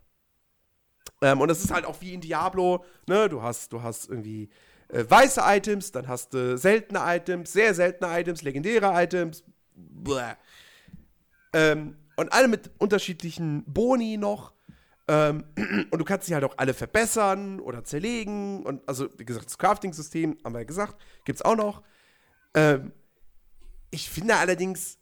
Ähm, 1.22 1.42
und 1.42 1.48
das 1.48 1.64
ist 1.64 1.72
halt 1.72 1.86
auch 1.86 2.02
wie 2.02 2.16
in 2.16 2.22
Diablo, 2.22 2.84
ne, 3.06 3.30
du 3.30 3.44
hast, 3.44 3.72
du 3.72 3.84
hast 3.84 4.10
irgendwie 4.10 4.50
äh, 4.88 5.06
weiße 5.08 5.42
Items, 5.46 5.92
dann 5.92 6.08
hast 6.08 6.34
du 6.34 6.58
seltene 6.58 7.02
Items, 7.04 7.54
sehr 7.54 7.76
seltene 7.76 8.20
Items, 8.20 8.42
legendäre 8.42 8.92
Items. 8.96 9.44
Ähm, 11.54 11.96
und 12.16 12.34
alle 12.34 12.48
mit 12.48 12.72
unterschiedlichen 12.80 13.64
Boni 13.68 14.18
noch. 14.18 14.54
Ähm, 15.08 15.44
und 15.92 16.00
du 16.00 16.04
kannst 16.04 16.26
sie 16.26 16.34
halt 16.34 16.46
auch 16.46 16.58
alle 16.58 16.74
verbessern 16.74 17.60
oder 17.60 17.84
zerlegen. 17.84 18.66
Und 18.66 18.82
also, 18.90 19.08
wie 19.20 19.26
gesagt, 19.26 19.46
das 19.46 19.60
Crafting-System, 19.60 20.40
haben 20.44 20.54
wir 20.54 20.62
ja 20.62 20.66
gesagt, 20.66 21.00
gibt's 21.26 21.44
auch 21.44 21.56
noch. 21.56 21.84
Ähm, 22.56 22.92
ich 23.92 24.10
finde 24.10 24.36
allerdings, 24.36 24.98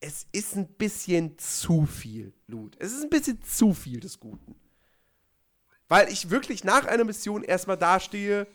es 0.00 0.26
ist 0.32 0.56
ein 0.56 0.66
bisschen 0.66 1.38
zu 1.38 1.86
viel 1.86 2.34
Loot. 2.46 2.76
Es 2.78 2.92
ist 2.92 3.04
ein 3.04 3.10
bisschen 3.10 3.42
zu 3.42 3.72
viel 3.72 4.00
des 4.00 4.20
Guten. 4.20 4.54
Weil 5.88 6.10
ich 6.12 6.30
wirklich 6.30 6.64
nach 6.64 6.86
einer 6.86 7.04
Mission 7.04 7.42
erstmal 7.42 7.76
dastehe, 7.76 8.46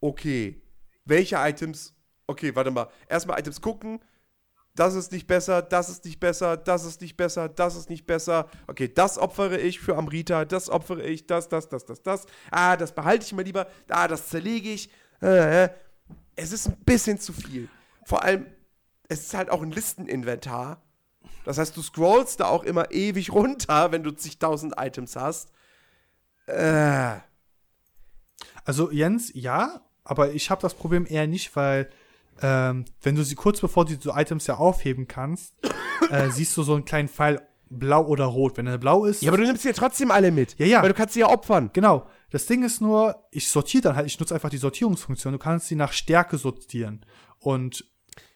okay, 0.00 0.60
welche 1.04 1.36
Items, 1.36 1.94
okay, 2.26 2.54
warte 2.54 2.70
mal, 2.70 2.88
erstmal 3.08 3.38
Items 3.38 3.60
gucken, 3.60 4.00
das 4.74 4.94
ist 4.94 5.12
nicht 5.12 5.26
besser, 5.26 5.62
das 5.62 5.88
ist 5.88 6.04
nicht 6.04 6.18
besser, 6.18 6.56
das 6.56 6.84
ist 6.84 7.00
nicht 7.00 7.16
besser, 7.16 7.48
das 7.48 7.76
ist 7.76 7.88
nicht 7.88 8.06
besser. 8.06 8.48
Okay, 8.66 8.92
das 8.92 9.18
opfere 9.18 9.58
ich 9.58 9.78
für 9.78 9.96
Amrita, 9.96 10.44
das 10.44 10.68
opfere 10.68 11.04
ich, 11.04 11.26
das, 11.26 11.48
das, 11.48 11.68
das, 11.68 11.84
das, 11.84 12.02
das. 12.02 12.26
Ah, 12.50 12.76
das 12.76 12.92
behalte 12.92 13.24
ich 13.24 13.32
mir 13.32 13.44
lieber. 13.44 13.68
Ah, 13.88 14.08
das 14.08 14.28
zerlege 14.28 14.70
ich. 14.70 14.90
Äh, 15.22 15.64
äh. 15.64 15.68
es 16.34 16.50
ist 16.52 16.66
ein 16.66 16.76
bisschen 16.84 17.20
zu 17.20 17.32
viel. 17.32 17.68
Vor 18.04 18.24
allem, 18.24 18.46
es 19.08 19.20
ist 19.20 19.34
halt 19.34 19.50
auch 19.50 19.62
ein 19.62 19.70
Listeninventar. 19.70 20.82
Das 21.44 21.58
heißt, 21.58 21.76
du 21.76 21.82
scrollst 21.82 22.40
da 22.40 22.46
auch 22.46 22.64
immer 22.64 22.90
ewig 22.90 23.32
runter, 23.32 23.92
wenn 23.92 24.02
du 24.02 24.10
zigtausend 24.12 24.74
Items 24.78 25.16
hast. 25.16 25.50
Äh, 26.46 27.16
Also 28.64 28.90
Jens, 28.90 29.30
ja, 29.34 29.80
aber 30.04 30.32
ich 30.32 30.50
habe 30.50 30.62
das 30.62 30.74
Problem 30.74 31.06
eher 31.08 31.26
nicht, 31.26 31.54
weil 31.56 31.90
ähm, 32.42 32.84
wenn 33.02 33.14
du 33.14 33.22
sie 33.24 33.34
kurz 33.34 33.60
bevor 33.60 33.84
du 33.84 33.96
die 33.96 34.08
Items 34.08 34.46
ja 34.46 34.56
aufheben 34.56 35.06
kannst, 35.06 35.54
äh, 36.10 36.30
siehst 36.30 36.56
du 36.56 36.62
so 36.62 36.74
einen 36.74 36.84
kleinen 36.84 37.08
Pfeil 37.08 37.46
blau 37.70 38.04
oder 38.06 38.24
rot. 38.24 38.56
Wenn 38.56 38.66
er 38.66 38.78
blau 38.78 39.04
ist, 39.04 39.22
ja, 39.22 39.30
aber 39.30 39.38
du 39.38 39.44
nimmst 39.44 39.64
ja 39.64 39.72
trotzdem 39.72 40.10
alle 40.10 40.30
mit. 40.30 40.58
Ja, 40.58 40.66
ja. 40.66 40.82
Weil 40.82 40.88
du 40.88 40.94
kannst 40.94 41.14
sie 41.14 41.20
ja 41.20 41.28
opfern. 41.28 41.70
Genau. 41.72 42.06
Das 42.30 42.46
Ding 42.46 42.64
ist 42.64 42.80
nur, 42.80 43.26
ich 43.30 43.48
sortiere 43.48 43.82
dann 43.82 43.96
halt, 43.96 44.06
ich 44.06 44.18
nutze 44.18 44.34
einfach 44.34 44.50
die 44.50 44.58
Sortierungsfunktion. 44.58 45.32
Du 45.32 45.38
kannst 45.38 45.68
sie 45.68 45.76
nach 45.76 45.92
Stärke 45.92 46.36
sortieren. 46.38 47.04
Und 47.38 47.84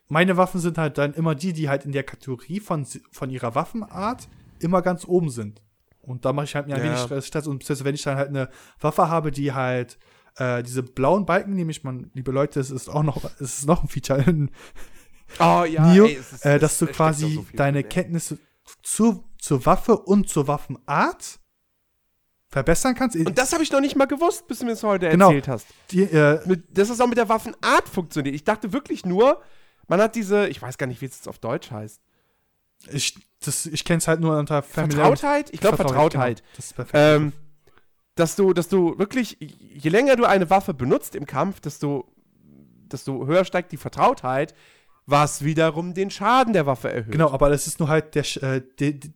meine 0.09 0.37
Waffen 0.37 0.61
sind 0.61 0.79
halt 0.79 0.99
dann 0.99 1.15
immer 1.15 1.35
die, 1.35 1.53
die 1.53 1.69
halt 1.69 1.85
in 1.85 1.93
der 1.93 2.03
Kategorie 2.05 2.61
von, 2.61 2.87
von 3.13 3.31
ihrer 3.31 3.55
Waffenart 3.55 4.29
immer 4.61 4.83
ganz 4.83 5.05
oben 5.07 5.31
sind. 5.31 5.63
Und 6.01 6.25
da 6.25 6.33
mache 6.33 6.45
ich 6.47 6.55
halt 6.55 6.67
mir 6.67 6.75
ein 6.77 6.85
Ja. 6.85 7.11
wenig 7.11 7.27
Stress. 7.27 7.47
Und 7.47 7.69
wenn 7.85 7.95
ich 7.95 8.03
dann 8.03 8.17
halt 8.17 8.29
eine 8.29 8.49
Waffe 8.81 9.09
habe, 9.09 9.31
die 9.31 9.53
halt 9.53 9.99
äh, 10.37 10.63
diese 10.63 10.83
blauen 10.83 11.27
Balken, 11.27 11.55
nämlich 11.55 11.85
man, 11.85 12.11
liebe 12.15 12.31
Leute, 12.31 12.61
es 12.61 12.71
ist 12.71 12.89
auch 12.89 13.03
noch, 13.03 13.25
es 13.41 13.59
ist 13.59 13.67
noch 13.67 13.83
ein 13.83 13.89
Feature 13.89 14.23
in 14.23 14.51
Oh 15.41 15.65
ja, 15.69 15.93
Neo, 15.93 16.07
ey, 16.07 16.13
ist- 16.15 16.45
äh, 16.47 16.59
dass 16.59 16.79
du 16.79 16.87
quasi 16.87 17.35
so 17.35 17.47
deine 17.55 17.79
ey. 17.79 17.85
Kenntnisse 17.85 18.39
zur, 18.83 19.25
zur 19.39 19.67
Waffe 19.67 19.97
und 19.99 20.29
zur 20.29 20.47
Waffenart 20.49 21.39
verbessern 22.51 22.95
kannst. 22.95 23.15
Und 23.17 23.37
das 23.37 23.53
habe 23.53 23.63
ich 23.63 23.71
noch 23.71 23.81
nicht 23.81 23.97
mal 23.97 24.07
gewusst, 24.07 24.47
bis 24.49 24.61
du 24.61 24.65
mir 24.65 24.71
das 24.71 24.83
heute 24.83 25.11
Genau. 25.11 25.27
erzählt 25.27 25.49
hast. 25.49 25.67
die, 25.91 26.03
äh, 26.05 26.41
Mit, 26.47 26.77
dass 26.79 26.89
das 26.89 27.01
auch 27.01 27.07
mit 27.07 27.19
der 27.19 27.29
Waffenart 27.29 27.89
funktioniert. 27.89 28.35
Ich 28.35 28.45
dachte 28.45 28.73
wirklich 28.73 29.05
nur, 29.05 29.43
man 29.89 30.01
hat 30.01 30.15
diese, 30.15 30.49
ich 30.49 30.61
weiß 30.63 30.79
gar 30.79 30.87
nicht, 30.87 31.01
wie 31.01 31.07
es 31.07 31.17
jetzt 31.17 31.29
auf 31.29 31.39
Deutsch 31.39 31.71
heißt. 31.71 32.01
Ich, 32.93 33.15
das- 33.45 33.67
ich 33.67 33.85
kenne 33.85 33.99
es 33.99 34.07
halt 34.09 34.21
nur 34.21 34.39
unter 34.39 34.63
Familiar- 34.63 35.07
Vertrautheit? 35.09 35.51
Ich 35.53 35.61
glaube 35.61 35.77
Vertrautheit. 35.77 36.39
Genau. 36.43 36.49
Das 36.57 36.65
ist 36.67 36.73
perfekt. 36.75 36.95
Ähm, 36.97 37.33
dass 38.15 38.37
du, 38.37 38.53
dass 38.53 38.69
du 38.69 38.99
wirklich, 38.99 39.37
je 39.41 39.91
länger 39.91 40.17
du 40.17 40.25
eine 40.25 40.49
Waffe 40.51 40.75
benutzt 40.75 41.15
im 41.15 41.25
Kampf, 41.27 41.61
desto, 41.61 42.13
desto 42.91 43.27
höher 43.27 43.45
steigt 43.45 43.71
die 43.73 43.77
Vertrautheit, 43.77 44.55
was 45.07 45.43
wiederum 45.45 45.95
den 45.95 46.11
Schaden 46.11 46.53
der 46.53 46.67
Waffe 46.67 46.91
erhöht. 46.93 47.13
genau, 47.13 47.31
aber 47.31 47.49
das 47.49 47.67
ist 47.67 47.79
nur 47.81 47.89
halt 47.89 48.15
der, 48.15 48.25
äh, 48.43 48.63
die, 48.79 48.99
die, 49.01 49.13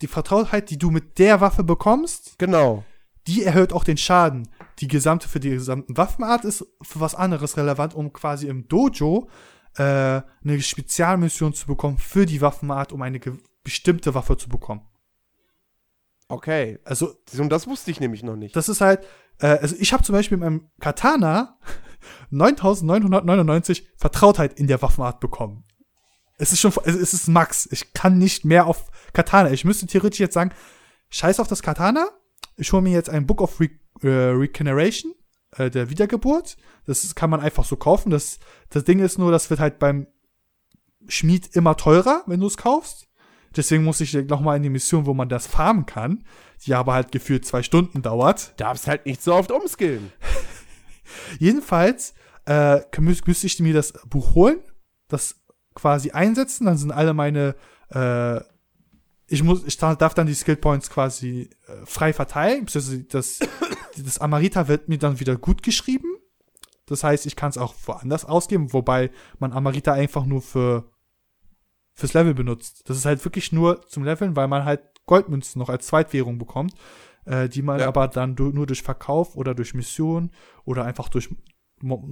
die 0.00 0.06
Vertrautheit, 0.06 0.70
die 0.70 0.78
du 0.78 0.90
mit 0.90 1.18
der 1.18 1.40
Waffe 1.40 1.64
bekommst, 1.64 2.38
Genau. 2.38 2.84
die 3.26 3.42
erhöht 3.44 3.72
auch 3.72 3.84
den 3.84 3.96
Schaden. 3.98 4.48
Die 4.78 4.88
gesamte, 4.88 5.28
für 5.28 5.38
die 5.40 5.50
gesamte 5.50 5.96
Waffenart 5.96 6.44
ist 6.44 6.64
für 6.82 7.00
was 7.00 7.14
anderes 7.14 7.56
relevant, 7.56 7.94
um 7.94 8.12
quasi 8.12 8.46
im 8.48 8.66
Dojo 8.68 9.28
äh, 9.76 9.82
eine 9.82 10.60
Spezialmission 10.60 11.54
zu 11.54 11.66
bekommen 11.66 11.98
für 11.98 12.26
die 12.26 12.40
Waffenart, 12.40 12.92
um 12.92 13.02
eine 13.02 13.20
bestimmte 13.64 14.14
Waffe 14.14 14.36
zu 14.36 14.48
bekommen. 14.48 14.82
Okay. 16.28 16.78
Also 16.84 17.14
das 17.26 17.66
wusste 17.66 17.90
ich 17.90 18.00
nämlich 18.00 18.22
noch 18.22 18.36
nicht. 18.36 18.56
Das 18.56 18.68
ist 18.68 18.80
halt, 18.80 19.04
äh, 19.38 19.46
also 19.46 19.76
ich 19.78 19.92
habe 19.92 20.02
zum 20.02 20.14
Beispiel 20.14 20.38
mit 20.38 20.44
meinem 20.44 20.70
Katana 20.80 21.58
9999 22.30 23.88
Vertrautheit 23.96 24.58
in 24.58 24.66
der 24.66 24.82
Waffenart 24.82 25.20
bekommen. 25.20 25.64
Es 26.38 26.52
ist 26.52 26.60
schon, 26.60 26.72
es 26.84 26.94
es 26.94 27.14
ist 27.14 27.28
Max. 27.28 27.68
Ich 27.70 27.92
kann 27.92 28.18
nicht 28.18 28.44
mehr 28.44 28.66
auf 28.66 28.86
Katana. 29.12 29.50
Ich 29.50 29.64
müsste 29.64 29.86
theoretisch 29.86 30.20
jetzt 30.20 30.34
sagen, 30.34 30.52
scheiß 31.10 31.38
auf 31.38 31.48
das 31.48 31.62
Katana. 31.62 32.08
Ich 32.56 32.72
hole 32.72 32.82
mir 32.82 32.92
jetzt 32.92 33.10
ein 33.10 33.26
Book 33.26 33.40
of 33.40 33.60
Re 33.60 33.68
äh, 34.02 34.08
Regeneration, 34.08 35.14
äh, 35.56 35.70
der 35.70 35.90
Wiedergeburt. 35.90 36.56
Das 36.86 37.14
kann 37.14 37.30
man 37.30 37.40
einfach 37.40 37.64
so 37.64 37.76
kaufen. 37.76 38.10
Das, 38.10 38.38
das 38.70 38.84
Ding 38.84 39.00
ist 39.00 39.18
nur, 39.18 39.30
das 39.30 39.50
wird 39.50 39.60
halt 39.60 39.78
beim 39.78 40.06
Schmied 41.08 41.54
immer 41.54 41.76
teurer, 41.76 42.22
wenn 42.26 42.40
du 42.40 42.46
es 42.46 42.56
kaufst. 42.56 43.08
Deswegen 43.56 43.84
muss 43.84 44.00
ich 44.00 44.14
noch 44.14 44.40
mal 44.40 44.56
in 44.56 44.62
die 44.62 44.70
Mission, 44.70 45.04
wo 45.04 45.14
man 45.14 45.28
das 45.28 45.46
farmen 45.46 45.84
kann, 45.84 46.24
die 46.64 46.74
aber 46.74 46.94
halt 46.94 47.12
gefühlt 47.12 47.44
zwei 47.44 47.62
Stunden 47.62 48.02
dauert. 48.02 48.54
Darfst 48.56 48.86
halt 48.86 49.04
nicht 49.04 49.22
so 49.22 49.34
oft 49.34 49.50
umskillen. 49.50 50.10
Jedenfalls 51.38 52.14
äh, 52.46 52.80
müß, 52.98 53.26
müsste 53.26 53.46
ich 53.46 53.60
mir 53.60 53.74
das 53.74 53.92
Buch 54.06 54.34
holen, 54.34 54.60
das 55.08 55.36
quasi 55.74 56.12
einsetzen, 56.12 56.66
dann 56.66 56.78
sind 56.78 56.92
alle 56.92 57.14
meine 57.14 57.54
äh, 57.90 58.40
ich 59.32 59.42
muss, 59.42 59.64
ich 59.64 59.76
darf 59.78 60.14
dann 60.14 60.26
die 60.26 60.34
Skill 60.34 60.56
Points 60.56 60.90
quasi 60.90 61.50
äh, 61.66 61.86
frei 61.86 62.12
verteilen. 62.12 62.64
beziehungsweise 62.66 63.04
Das, 63.04 63.38
das 63.96 64.18
Amarita 64.18 64.68
wird 64.68 64.88
mir 64.88 64.98
dann 64.98 65.20
wieder 65.20 65.36
gut 65.36 65.62
geschrieben. 65.62 66.08
Das 66.86 67.04
heißt, 67.04 67.26
ich 67.26 67.36
kann 67.36 67.50
es 67.50 67.58
auch 67.58 67.74
woanders 67.86 68.24
ausgeben, 68.24 68.72
wobei 68.72 69.10
man 69.38 69.52
Amarita 69.52 69.92
einfach 69.92 70.26
nur 70.26 70.42
für 70.42 70.90
fürs 71.94 72.14
Level 72.14 72.34
benutzt. 72.34 72.88
Das 72.88 72.96
ist 72.96 73.04
halt 73.04 73.22
wirklich 73.24 73.52
nur 73.52 73.82
zum 73.86 74.04
Leveln, 74.04 74.34
weil 74.34 74.48
man 74.48 74.64
halt 74.64 74.80
Goldmünzen 75.06 75.58
noch 75.58 75.68
als 75.68 75.86
Zweitwährung 75.86 76.38
bekommt, 76.38 76.74
äh, 77.26 77.48
die 77.48 77.60
man 77.62 77.80
Ja. 77.80 77.88
aber 77.88 78.08
dann 78.08 78.34
du, 78.34 78.44
nur 78.50 78.66
durch 78.66 78.82
Verkauf 78.82 79.36
oder 79.36 79.54
durch 79.54 79.74
Mission 79.74 80.30
oder 80.64 80.84
einfach 80.84 81.08
durch 81.08 81.28
Mo 81.80 82.02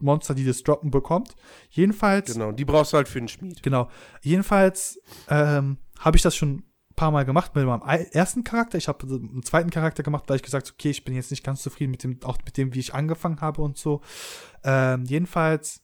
Monster, 0.00 0.34
die 0.34 0.44
das 0.44 0.62
droppen, 0.62 0.92
bekommt. 0.92 1.34
Jedenfalls, 1.70 2.32
Genau, 2.32 2.52
die 2.52 2.64
brauchst 2.64 2.92
du 2.92 2.98
halt 2.98 3.08
für 3.08 3.18
den 3.18 3.26
Schmied. 3.26 3.62
genau, 3.64 3.88
jedenfalls 4.22 5.00
ähm, 5.28 5.78
habe 5.98 6.16
ich 6.16 6.22
das 6.22 6.34
schon 6.36 6.56
ein 6.56 6.64
paar 6.96 7.10
Mal 7.10 7.24
gemacht 7.24 7.54
mit 7.54 7.64
meinem 7.64 7.82
ei- 7.82 8.08
ersten 8.12 8.44
Charakter. 8.44 8.78
Ich 8.78 8.88
habe 8.88 9.06
einen 9.06 9.42
zweiten 9.42 9.70
Charakter 9.70 10.02
gemacht, 10.02 10.24
weil 10.28 10.36
ich 10.36 10.42
gesagt 10.42 10.66
habe, 10.66 10.74
okay, 10.74 10.90
ich 10.90 11.04
bin 11.04 11.14
jetzt 11.14 11.30
nicht 11.30 11.44
ganz 11.44 11.62
zufrieden 11.62 11.90
mit 11.90 12.02
dem, 12.02 12.18
auch 12.24 12.38
mit 12.44 12.56
dem, 12.56 12.74
wie 12.74 12.80
ich 12.80 12.94
angefangen 12.94 13.40
habe 13.40 13.62
und 13.62 13.76
so. 13.78 14.00
Ähm, 14.64 15.04
jedenfalls, 15.04 15.82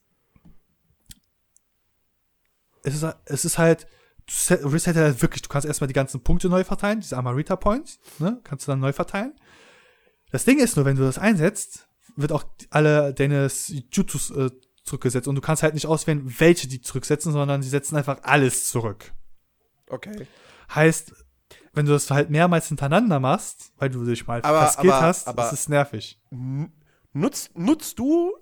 es 2.83 2.95
ist, 2.95 3.17
es 3.27 3.45
ist 3.45 3.59
halt, 3.59 3.87
du 4.27 4.33
set- 4.33 4.65
reset 4.65 4.95
halt 4.97 5.23
wirklich, 5.23 5.43
du 5.43 5.49
kannst 5.49 5.67
erstmal 5.67 5.89
die 5.89 5.95
ganzen 5.95 6.23
Punkte 6.23 6.49
neu 6.49 6.65
verteilen, 6.65 7.01
diese 7.01 7.17
Amarita 7.17 7.57
Points, 7.57 7.99
ne, 8.19 8.41
kannst 8.45 8.67
du 8.67 8.73
dann 8.73 8.81
neu 8.81 8.93
verteilen. 8.93 9.35
Das 10.31 10.45
Ding 10.45 10.59
ist 10.59 10.77
nur, 10.77 10.85
wenn 10.85 10.97
du 10.97 11.03
das 11.03 11.19
einsetzt, 11.19 11.89
wird 12.17 12.33
auch 12.33 12.45
alle 12.71 13.15
deine 13.15 13.51
Jutsus 13.93 14.31
äh, 14.31 14.51
zurückgesetzt 14.85 15.29
und 15.29 15.35
du 15.37 15.41
kannst 15.41 15.63
halt 15.63 15.75
nicht 15.75 15.87
auswählen, 15.87 16.23
welche 16.39 16.69
die 16.69 16.81
zurücksetzen, 16.81 17.33
sondern 17.33 17.61
die 17.61 17.69
setzen 17.69 17.97
einfach 17.97 18.19
alles 18.23 18.69
zurück. 18.69 19.13
Okay. 19.95 20.27
Heißt, 20.75 21.13
wenn 21.73 21.87
du 21.87 21.93
das 21.93 22.11
halt 22.11 22.31
mehrmals 22.31 22.69
hintereinander 22.69 23.21
machst, 23.21 23.73
weil 23.79 23.91
du 23.91 24.05
dich 24.05 24.27
mal 24.27 24.41
Aber- 24.43 24.61
verskillt 24.61 24.93
aber- 24.93 25.03
hast, 25.03 25.29
aber- 25.29 25.47
ist 25.47 25.53
es 25.53 25.69
nervig. 25.69 26.21
Nutzt, 27.13 27.57
nutzt 27.57 27.99
du 27.99 28.33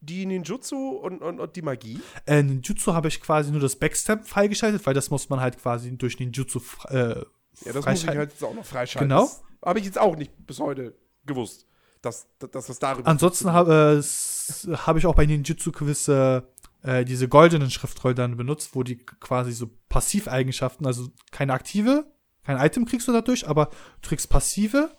die 0.00 0.24
Ninjutsu 0.24 0.76
und, 0.76 1.20
und, 1.20 1.40
und 1.40 1.56
die 1.56 1.62
Magie? 1.62 2.00
Äh, 2.26 2.42
Ninjutsu 2.42 2.94
habe 2.94 3.08
ich 3.08 3.20
quasi 3.20 3.50
nur 3.50 3.60
das 3.60 3.76
Backstab 3.76 4.26
freigeschaltet, 4.26 4.84
weil 4.86 4.94
das 4.94 5.10
muss 5.10 5.28
man 5.28 5.40
halt 5.40 5.58
quasi 5.58 5.94
durch 5.98 6.18
Ninjutsu 6.18 6.60
äh, 6.88 6.94
Ja, 6.96 7.14
das 7.14 7.24
muss 7.64 7.76
ich 7.76 7.82
freischalten. 7.82 8.18
halt 8.18 8.30
jetzt 8.32 8.44
auch 8.44 8.54
noch 8.54 8.64
freischalten. 8.64 9.08
Genau. 9.08 9.30
Habe 9.64 9.78
ich 9.78 9.84
jetzt 9.84 9.98
auch 9.98 10.16
nicht 10.16 10.32
bis 10.46 10.58
heute 10.60 10.94
gewusst, 11.26 11.66
dass, 12.02 12.26
dass, 12.38 12.66
das 12.66 12.78
darüber 12.78 13.08
Ansonsten 13.08 13.52
habe 13.52 14.02
äh, 14.02 14.72
hab 14.76 14.96
ich 14.96 15.06
auch 15.06 15.14
bei 15.14 15.26
Ninjutsu 15.26 15.72
gewisse 15.72 16.48
äh, 16.84 17.04
diese 17.04 17.28
goldenen 17.28 17.70
Schriftrollen 17.70 18.16
dann 18.16 18.36
benutzt, 18.36 18.74
wo 18.74 18.82
die 18.82 18.98
quasi 18.98 19.52
so 19.52 19.70
Passiveigenschaften, 19.88 20.86
also 20.86 21.08
keine 21.32 21.54
aktive, 21.54 22.06
kein 22.44 22.58
Item 22.58 22.84
kriegst 22.84 23.08
du 23.08 23.12
dadurch, 23.12 23.48
aber 23.48 23.70
du 24.02 24.08
kriegst 24.10 24.28
passive 24.28 24.90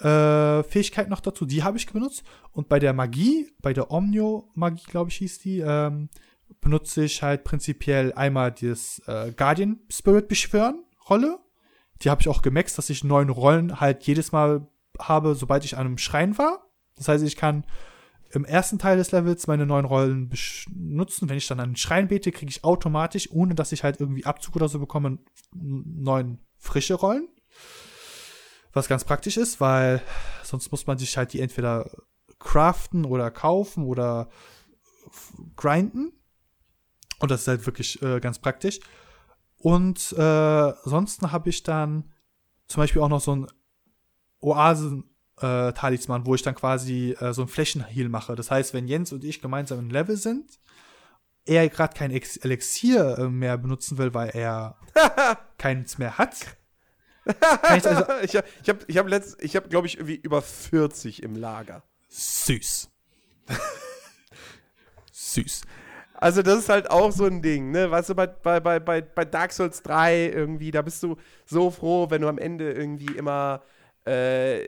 äh, 0.00 0.62
Fähigkeiten 0.64 1.10
noch 1.10 1.20
dazu, 1.20 1.46
die 1.46 1.62
habe 1.62 1.76
ich 1.76 1.86
benutzt. 1.86 2.24
Und 2.50 2.68
bei 2.68 2.80
der 2.80 2.92
Magie, 2.92 3.48
bei 3.62 3.72
der 3.72 3.90
Omnio-Magie, 3.92 4.86
glaube 4.86 5.10
ich, 5.10 5.16
hieß 5.16 5.38
die, 5.38 5.60
ähm, 5.60 6.08
benutze 6.60 7.04
ich 7.04 7.22
halt 7.22 7.44
prinzipiell 7.44 8.12
einmal 8.12 8.50
das 8.50 9.00
äh, 9.06 9.32
Guardian 9.32 9.80
Spirit 9.88 10.28
beschwören 10.28 10.84
Rolle. 11.08 11.38
Die 12.02 12.10
habe 12.10 12.20
ich 12.20 12.28
auch 12.28 12.42
gemaxt, 12.42 12.76
dass 12.76 12.90
ich 12.90 13.04
neun 13.04 13.28
Rollen 13.28 13.80
halt 13.80 14.04
jedes 14.04 14.32
Mal 14.32 14.66
habe, 14.98 15.34
sobald 15.36 15.64
ich 15.64 15.76
an 15.76 15.86
einem 15.86 15.98
Schrein 15.98 16.36
war. 16.38 16.66
Das 16.96 17.08
heißt, 17.08 17.24
ich 17.24 17.36
kann 17.36 17.64
im 18.34 18.44
ersten 18.44 18.78
Teil 18.78 18.96
des 18.96 19.12
Levels 19.12 19.46
meine 19.46 19.66
neuen 19.66 19.84
Rollen 19.84 20.28
besch- 20.28 20.68
nutzen. 20.74 21.28
Wenn 21.28 21.36
ich 21.36 21.46
dann 21.46 21.60
an 21.60 21.70
den 21.70 21.76
Schrein 21.76 22.08
bete, 22.08 22.32
kriege 22.32 22.50
ich 22.50 22.64
automatisch, 22.64 23.30
ohne 23.30 23.54
dass 23.54 23.72
ich 23.72 23.84
halt 23.84 24.00
irgendwie 24.00 24.24
Abzug 24.24 24.56
oder 24.56 24.68
so 24.68 24.78
bekomme, 24.78 25.18
neun 25.54 26.38
frische 26.56 26.94
Rollen. 26.94 27.28
Was 28.72 28.88
ganz 28.88 29.04
praktisch 29.04 29.36
ist, 29.36 29.60
weil 29.60 30.02
sonst 30.42 30.70
muss 30.72 30.86
man 30.86 30.98
sich 30.98 31.16
halt 31.16 31.32
die 31.32 31.40
entweder 31.40 31.90
craften 32.40 33.04
oder 33.04 33.30
kaufen 33.30 33.84
oder 33.84 34.28
grinden. 35.56 36.12
Und 37.20 37.30
das 37.30 37.42
ist 37.42 37.48
halt 37.48 37.66
wirklich 37.66 38.02
äh, 38.02 38.18
ganz 38.20 38.40
praktisch. 38.40 38.80
Und 39.56 40.12
äh, 40.18 40.20
ansonsten 40.20 41.30
habe 41.30 41.48
ich 41.50 41.62
dann 41.62 42.12
zum 42.66 42.82
Beispiel 42.82 43.00
auch 43.00 43.08
noch 43.08 43.20
so 43.20 43.36
ein 43.36 43.46
Oasen-Talisman, 45.40 46.26
wo 46.26 46.34
ich 46.34 46.42
dann 46.42 46.54
quasi 46.54 47.16
äh, 47.20 47.32
so 47.32 47.42
ein 47.42 47.48
Flächenheal 47.48 48.08
mache. 48.08 48.34
Das 48.34 48.50
heißt, 48.50 48.74
wenn 48.74 48.88
Jens 48.88 49.12
und 49.12 49.24
ich 49.24 49.40
gemeinsam 49.40 49.78
im 49.78 49.90
Level 49.90 50.16
sind, 50.16 50.58
er 51.46 51.68
gerade 51.68 51.94
kein 51.96 52.10
Ex 52.10 52.36
Elixier 52.38 53.18
äh, 53.18 53.28
mehr 53.28 53.58
benutzen 53.58 53.98
will, 53.98 54.14
weil 54.14 54.30
er 54.30 54.76
keins 55.58 55.98
mehr 55.98 56.18
hat, 56.18 56.56
ich 57.26 57.86
also 57.86 58.04
ich 58.22 58.36
habe, 58.36 58.46
ich 58.62 58.68
hab, 58.68 58.88
ich 58.88 58.98
hab 58.98 59.08
letzt, 59.08 59.42
ich 59.42 59.56
habe, 59.56 59.68
glaube 59.68 59.86
ich, 59.86 59.96
irgendwie 59.96 60.16
über 60.16 60.42
40 60.42 61.22
im 61.22 61.36
Lager. 61.36 61.82
süß. 62.08 62.90
süß. 65.12 65.62
Also 66.14 66.42
das 66.42 66.60
ist 66.60 66.68
halt 66.68 66.90
auch 66.90 67.12
so 67.12 67.24
ein 67.24 67.42
Ding, 67.42 67.70
ne? 67.70 67.90
Weißt 67.90 68.10
du, 68.10 68.14
bei, 68.14 68.26
bei, 68.26 68.60
bei, 68.60 68.78
bei 68.78 69.00
bei 69.00 69.24
Dark 69.24 69.52
Souls 69.52 69.82
3 69.82 70.28
irgendwie, 70.28 70.70
da 70.70 70.82
bist 70.82 71.02
du 71.02 71.16
so 71.44 71.70
froh, 71.70 72.08
wenn 72.10 72.22
du 72.22 72.28
am 72.28 72.38
Ende 72.38 72.72
irgendwie 72.72 73.16
immer 73.16 73.62
äh, 74.06 74.66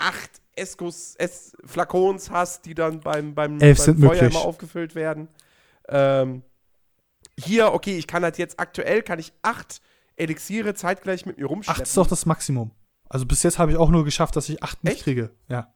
acht 0.00 0.30
Eskos, 0.56 1.14
es 1.18 1.56
Flakons 1.64 2.30
hast, 2.30 2.66
die 2.66 2.74
dann 2.74 3.00
beim, 3.00 3.34
beim, 3.34 3.58
beim 3.58 3.76
Feuer 3.76 3.94
möglich. 3.94 4.22
immer 4.22 4.40
aufgefüllt 4.40 4.94
werden. 4.94 5.28
Ähm, 5.88 6.42
hier, 7.38 7.72
okay, 7.72 7.96
ich 7.96 8.06
kann 8.06 8.22
halt 8.22 8.38
jetzt 8.38 8.60
aktuell, 8.60 9.02
kann 9.02 9.18
ich 9.18 9.32
acht 9.42 9.80
Elixiere 10.16 10.74
zeitgleich 10.74 11.24
mit 11.24 11.38
mir 11.38 11.46
rumschleppen. 11.46 11.80
Acht 11.80 11.88
ist 11.88 11.96
doch 11.96 12.06
das 12.06 12.26
Maximum. 12.26 12.72
Also 13.08 13.26
bis 13.26 13.42
jetzt 13.42 13.58
habe 13.58 13.72
ich 13.72 13.78
auch 13.78 13.90
nur 13.90 14.04
geschafft, 14.04 14.36
dass 14.36 14.48
ich 14.48 14.62
acht 14.62 14.84
nicht 14.84 14.94
Echt? 14.94 15.04
kriege. 15.04 15.30
Ja. 15.48 15.74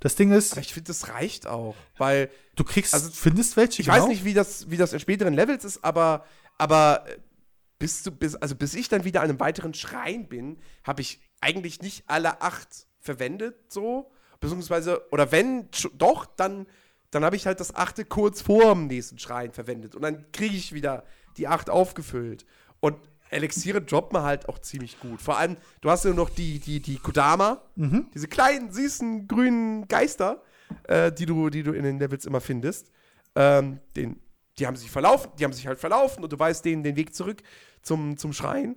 Das 0.00 0.16
Ding 0.16 0.32
ist, 0.32 0.52
Aber 0.52 0.60
ich 0.60 0.72
finde, 0.74 0.88
das 0.88 1.08
reicht 1.08 1.46
auch, 1.46 1.74
weil 1.96 2.30
du 2.56 2.64
kriegst, 2.64 2.94
also, 2.94 3.10
findest 3.10 3.56
welche, 3.56 3.80
Ich 3.80 3.88
weiß 3.88 4.06
nicht, 4.06 4.24
wie 4.24 4.34
das, 4.34 4.70
wie 4.70 4.76
das 4.76 4.92
in 4.92 5.00
späteren 5.00 5.34
Levels 5.34 5.64
ist, 5.64 5.84
aber, 5.84 6.24
aber 6.58 7.04
äh, 7.08 7.18
bis, 7.78 8.02
du, 8.02 8.10
bis, 8.10 8.34
also 8.34 8.54
bis 8.54 8.74
ich 8.74 8.88
dann 8.88 9.04
wieder 9.04 9.22
an 9.22 9.30
einem 9.30 9.40
weiteren 9.40 9.72
Schrein 9.74 10.28
bin, 10.28 10.58
habe 10.82 11.00
ich 11.00 11.20
eigentlich 11.40 11.80
nicht 11.80 12.04
alle 12.06 12.42
acht 12.42 12.86
verwendet, 13.04 13.56
so. 13.72 14.10
Beziehungsweise, 14.40 15.06
oder 15.12 15.30
wenn 15.30 15.68
doch, 15.94 16.26
dann, 16.26 16.66
dann 17.10 17.24
habe 17.24 17.36
ich 17.36 17.46
halt 17.46 17.60
das 17.60 17.74
achte 17.74 18.04
kurz 18.04 18.42
vor 18.42 18.74
dem 18.74 18.88
nächsten 18.88 19.18
Schrein 19.18 19.52
verwendet. 19.52 19.94
Und 19.94 20.02
dann 20.02 20.30
kriege 20.32 20.56
ich 20.56 20.72
wieder 20.72 21.04
die 21.36 21.46
acht 21.46 21.70
aufgefüllt. 21.70 22.44
Und 22.80 22.96
Elixiere 23.30 23.80
droppen 23.80 24.20
halt 24.22 24.48
auch 24.48 24.58
ziemlich 24.58 25.00
gut. 25.00 25.22
Vor 25.22 25.38
allem, 25.38 25.56
du 25.80 25.90
hast 25.90 26.04
ja 26.04 26.12
noch 26.12 26.30
die, 26.30 26.58
die, 26.58 26.80
die 26.80 26.98
Kodama, 26.98 27.62
diese 28.14 28.28
kleinen, 28.28 28.70
süßen, 28.72 29.26
grünen 29.26 29.88
Geister, 29.88 30.42
äh, 30.84 31.10
die, 31.10 31.26
du, 31.26 31.50
die 31.50 31.62
du 31.62 31.72
in 31.72 31.84
den 31.84 31.98
Levels 31.98 32.26
immer 32.26 32.40
findest. 32.40 32.90
Ähm, 33.34 33.80
den, 33.96 34.20
die 34.58 34.66
haben 34.66 34.76
sich 34.76 34.90
verlaufen, 34.90 35.30
die 35.38 35.44
haben 35.44 35.52
sich 35.52 35.66
halt 35.66 35.80
verlaufen 35.80 36.22
und 36.22 36.32
du 36.32 36.38
weißt 36.38 36.64
denen 36.64 36.82
den 36.84 36.96
Weg 36.96 37.14
zurück 37.14 37.42
zum, 37.82 38.16
zum 38.16 38.32
Schrein. 38.32 38.76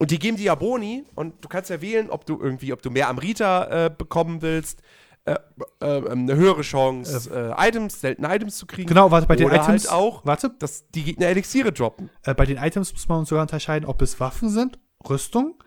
Und 0.00 0.10
die 0.10 0.18
geben 0.18 0.36
dir 0.38 0.44
ja 0.46 0.54
Boni 0.54 1.04
und 1.14 1.44
du 1.44 1.48
kannst 1.48 1.68
ja 1.68 1.80
wählen, 1.82 2.08
ob 2.10 2.24
du 2.24 2.40
irgendwie, 2.40 2.72
ob 2.72 2.80
du 2.80 2.90
mehr 2.90 3.08
Amrita 3.10 3.86
äh, 3.86 3.90
bekommen 3.96 4.40
willst, 4.40 4.80
äh, 5.26 5.34
äh, 5.80 6.10
eine 6.10 6.34
höhere 6.36 6.62
Chance, 6.62 7.30
äh, 7.58 7.68
Items, 7.68 8.00
seltene 8.00 8.34
Items 8.34 8.56
zu 8.56 8.66
kriegen. 8.66 8.88
Genau, 8.88 9.10
warte, 9.10 9.26
bei 9.26 9.36
den 9.36 9.44
Oder 9.46 9.56
Items 9.56 9.84
halt 9.84 9.92
auch, 9.92 10.24
Warte, 10.24 10.54
dass 10.58 10.88
die 10.88 11.04
Gegner 11.04 11.26
Elixiere 11.26 11.70
droppen. 11.70 12.08
äh, 12.24 12.32
bei 12.32 12.46
den 12.46 12.56
Items 12.56 12.92
muss 12.94 13.06
man 13.08 13.26
sogar 13.26 13.42
unterscheiden, 13.42 13.86
ob 13.86 14.00
es 14.00 14.18
Waffen 14.18 14.48
sind, 14.48 14.78
Rüstung, 15.08 15.62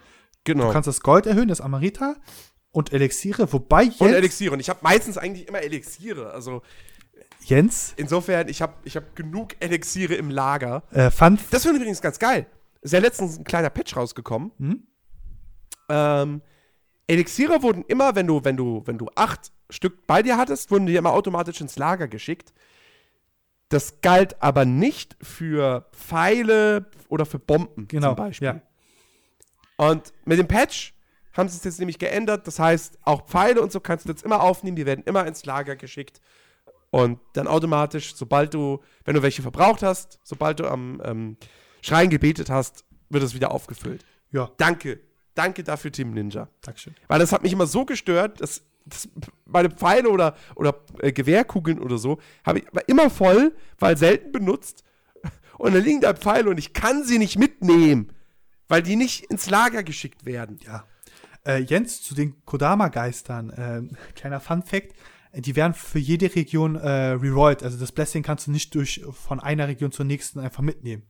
Genau. 0.45 0.65
du 0.65 0.73
kannst 0.73 0.88
das 0.88 1.01
Gold 1.01 1.27
erhöhen, 1.27 1.47
das 1.47 1.61
Amarita 1.61 2.15
und 2.72 2.91
Elixiere, 2.91 3.53
wobei 3.53 3.84
und 3.84 3.99
Jens, 3.99 4.14
Elixiere. 4.15 4.53
Und 4.55 4.60
ich 4.60 4.69
habe 4.69 4.80
meistens 4.81 5.19
eigentlich 5.19 5.47
immer 5.47 5.61
Elixiere. 5.61 6.31
Also 6.31 6.64
Jens 7.45 7.93
insofern, 7.97 8.47
ich 8.49 8.61
habe 8.64 8.73
ich 8.84 8.95
hab 8.95 9.15
genug 9.15 9.55
Elixiere 9.60 10.15
im 10.15 10.31
Lager. 10.31 10.81
äh, 10.91 11.11
fand, 11.11 11.39
Das 11.51 11.61
finde 11.61 11.77
ich 11.77 11.81
übrigens 11.84 12.01
ganz 12.01 12.18
geil. 12.18 12.47
Ist 12.84 12.91
ja 12.91 12.99
letztens 12.99 13.38
ein 13.38 13.43
kleiner 13.43 13.69
Patch 13.69 13.95
rausgekommen. 13.95 14.51
Hm? 14.57 14.88
Ähm, 15.89 16.41
Elixiere 17.07 17.61
wurden 17.61 17.84
immer, 17.88 18.15
wenn 18.15 18.27
du, 18.27 18.43
wenn 18.43 18.57
du, 18.57 18.84
wenn 18.85 18.97
du 18.97 19.07
acht 19.15 19.51
Stück 19.69 20.05
bei 20.07 20.22
dir 20.22 20.38
hattest, 20.38 20.69
wurden 20.72 20.85
die 20.85 20.95
immer 20.95 21.14
automatisch 21.14 21.60
ins 21.61 21.77
Lager 21.77 22.07
geschickt. 22.07 22.53
Das 23.69 24.01
galt 24.01 24.41
aber 24.41 24.65
nicht 24.65 25.18
für 25.22 25.88
Pfeile 25.93 26.85
oder 27.10 27.26
für 27.26 27.39
Bomben 27.39 27.88
genau, 27.88 28.10
zum 28.10 28.15
Beispiel. 28.18 28.45
ja. 28.47 28.61
Und 29.77 30.14
mit 30.26 30.38
dem 30.38 30.47
Patch 30.47 30.93
haben 31.34 31.49
sie 31.49 31.57
es 31.57 31.64
jetzt 31.64 31.80
nämlich 31.80 31.97
geändert. 31.97 32.45
Das 32.45 32.60
heißt, 32.60 32.99
auch 33.03 33.26
Pfeile 33.26 33.61
und 33.61 33.72
so 33.72 33.80
kannst 33.80 34.05
du 34.05 34.10
jetzt 34.10 34.23
immer 34.23 34.41
aufnehmen. 34.41 34.76
Die 34.76 34.85
werden 34.85 35.03
immer 35.05 35.26
ins 35.26 35.45
Lager 35.45 35.76
geschickt. 35.76 36.22
Und 36.91 37.19
dann 37.34 37.47
automatisch, 37.47 38.14
sobald 38.15 38.53
du, 38.53 38.80
wenn 39.03 39.15
du 39.15 39.23
welche 39.23 39.41
verbraucht 39.41 39.81
hast, 39.81 40.19
sobald 40.23 40.60
du 40.60 40.68
am 40.68 41.01
ähm, 41.03 41.38
Schrein 41.84 42.10
gebetet 42.10 42.49
hast, 42.49 42.85
wird 43.10 43.23
es 43.23 43.35
wieder 43.35 43.51
aufgefüllt. 43.51 44.03
Ja, 44.31 44.49
Danke. 44.57 44.99
Danke 45.35 45.64
dafür, 45.64 45.91
Team 45.91 46.11
Ninja. 46.11 46.47
Dankeschön. 46.61 46.95
Weil 47.07 47.19
das 47.19 47.31
hat 47.31 47.43
mich 47.43 47.51
immer 47.51 47.65
so 47.65 47.85
gestört, 47.85 48.39
dass, 48.39 48.61
dass 48.85 49.10
meine 49.45 49.69
Pfeile 49.69 50.10
oder, 50.10 50.35
oder 50.55 50.76
äh, 50.99 51.11
Gewehrkugeln 51.11 51.80
oder 51.80 51.97
so 51.97 52.19
habe 52.45 52.60
ich 52.60 52.65
war 52.72 52.88
immer 52.88 53.10
voll, 53.10 53.53
weil 53.80 53.97
selten 53.97 54.31
benutzt. 54.31 54.84
Und 55.57 55.73
dann 55.73 55.84
liegen 55.84 56.01
da 56.01 56.14
Pfeile 56.14 56.49
und 56.49 56.57
ich 56.57 56.73
kann 56.73 57.03
sie 57.03 57.18
nicht 57.18 57.38
mitnehmen, 57.38 58.11
weil 58.68 58.84
die 58.84 58.95
nicht 58.95 59.26
ins 59.26 59.49
Lager 59.49 59.84
geschickt 59.84 60.26
werden. 60.26 60.60
Ja. 60.65 60.85
Äh, 61.45 61.60
Jens, 61.60 62.01
zu 62.01 62.15
den 62.15 62.43
Kodama-Geistern, 62.45 63.53
ähm, 63.55 63.97
kleiner 64.15 64.39
Fun-Fact, 64.39 64.93
äh, 65.31 65.41
die 65.41 65.55
werden 65.55 65.73
für 65.73 65.99
jede 65.99 66.34
Region 66.35 66.76
äh, 66.76 66.89
rerollt. 66.89 67.64
Also 67.64 67.77
das 67.77 67.91
Blessing 67.91 68.23
kannst 68.23 68.47
du 68.47 68.51
nicht 68.51 68.73
durch 68.76 69.03
von 69.11 69.39
einer 69.39 69.68
Region 69.68 69.91
zur 69.91 70.05
nächsten 70.05 70.39
einfach 70.39 70.61
mitnehmen. 70.61 71.03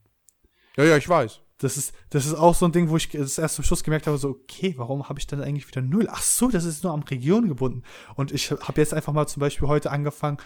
Ja, 0.76 0.84
ja, 0.84 0.96
ich 0.96 1.08
weiß. 1.08 1.40
Das 1.58 1.76
ist, 1.76 1.94
das 2.10 2.26
ist 2.26 2.34
auch 2.34 2.54
so 2.54 2.66
ein 2.66 2.72
Ding, 2.72 2.88
wo 2.88 2.96
ich 2.96 3.08
das 3.10 3.38
erst 3.38 3.54
zum 3.54 3.64
Schluss 3.64 3.84
gemerkt 3.84 4.06
habe, 4.06 4.18
so, 4.18 4.30
okay, 4.30 4.74
warum 4.76 5.08
habe 5.08 5.18
ich 5.20 5.26
dann 5.26 5.40
eigentlich 5.40 5.68
wieder 5.68 5.82
null? 5.82 6.08
Ach 6.10 6.20
so, 6.22 6.48
das 6.48 6.64
ist 6.64 6.82
nur 6.82 6.92
am 6.92 7.02
Region 7.02 7.48
gebunden. 7.48 7.82
Und 8.16 8.32
ich 8.32 8.50
habe 8.50 8.80
jetzt 8.80 8.92
einfach 8.92 9.12
mal 9.12 9.26
zum 9.26 9.40
Beispiel 9.40 9.68
heute 9.68 9.90
angefangen, 9.90 10.38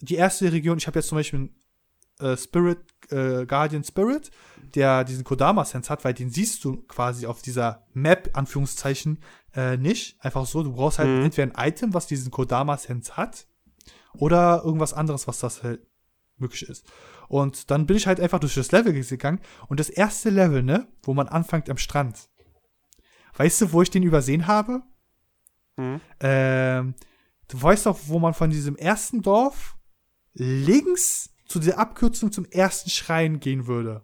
die 0.00 0.14
erste 0.14 0.52
Region, 0.52 0.78
ich 0.78 0.86
habe 0.86 0.98
jetzt 0.98 1.08
zum 1.08 1.18
Beispiel 1.18 1.50
äh, 2.20 2.36
Spirit, 2.36 2.78
äh, 3.10 3.44
Guardian 3.44 3.82
Spirit, 3.84 4.30
der 4.74 5.04
diesen 5.04 5.24
Kodama-Sense 5.24 5.90
hat, 5.90 6.04
weil 6.04 6.14
den 6.14 6.30
siehst 6.30 6.64
du 6.64 6.76
quasi 6.86 7.26
auf 7.26 7.42
dieser 7.42 7.84
Map, 7.92 8.30
Anführungszeichen, 8.34 9.18
äh, 9.54 9.76
nicht. 9.76 10.16
Einfach 10.24 10.46
so, 10.46 10.62
du 10.62 10.72
brauchst 10.72 10.98
halt 10.98 11.08
Mhm. 11.08 11.24
entweder 11.24 11.58
ein 11.58 11.68
Item, 11.68 11.92
was 11.92 12.06
diesen 12.06 12.30
Kodama-Sense 12.30 13.16
hat, 13.16 13.46
oder 14.14 14.62
irgendwas 14.64 14.94
anderes, 14.94 15.26
was 15.26 15.40
das 15.40 15.62
halt 15.62 15.80
möglich 16.38 16.62
ist. 16.68 16.86
Und 17.28 17.70
dann 17.70 17.86
bin 17.86 17.96
ich 17.96 18.06
halt 18.06 18.20
einfach 18.20 18.40
durch 18.40 18.54
das 18.54 18.72
Level 18.72 18.92
gegangen 18.92 19.40
und 19.68 19.80
das 19.80 19.88
erste 19.88 20.30
Level, 20.30 20.62
ne, 20.62 20.86
wo 21.02 21.14
man 21.14 21.28
anfängt 21.28 21.68
am 21.70 21.78
Strand. 21.78 22.28
Weißt 23.36 23.60
du, 23.60 23.72
wo 23.72 23.82
ich 23.82 23.90
den 23.90 24.02
übersehen 24.02 24.46
habe? 24.46 24.82
Mhm. 25.76 26.00
Ähm, 26.20 26.94
du 27.48 27.62
weißt 27.62 27.86
doch, 27.86 27.98
wo 28.06 28.18
man 28.18 28.34
von 28.34 28.50
diesem 28.50 28.76
ersten 28.76 29.22
Dorf 29.22 29.76
links 30.32 31.30
zu 31.46 31.60
der 31.60 31.78
Abkürzung 31.78 32.32
zum 32.32 32.44
ersten 32.46 32.90
Schrein 32.90 33.40
gehen 33.40 33.66
würde. 33.66 34.02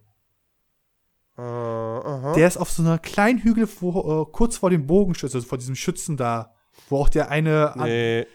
Aha. 1.36 2.34
Der 2.34 2.46
ist 2.46 2.56
auf 2.56 2.70
so 2.70 2.82
einer 2.82 2.98
kleinen 2.98 3.38
Hügel 3.38 3.68
wo, 3.80 4.22
äh, 4.22 4.32
kurz 4.32 4.58
vor 4.58 4.70
dem 4.70 4.86
Bogenschütze, 4.86 5.38
also 5.38 5.48
vor 5.48 5.58
diesem 5.58 5.74
Schützen 5.74 6.16
da, 6.16 6.54
wo 6.88 6.98
auch 6.98 7.08
der 7.08 7.30
eine 7.30 7.72
nee. 7.76 8.26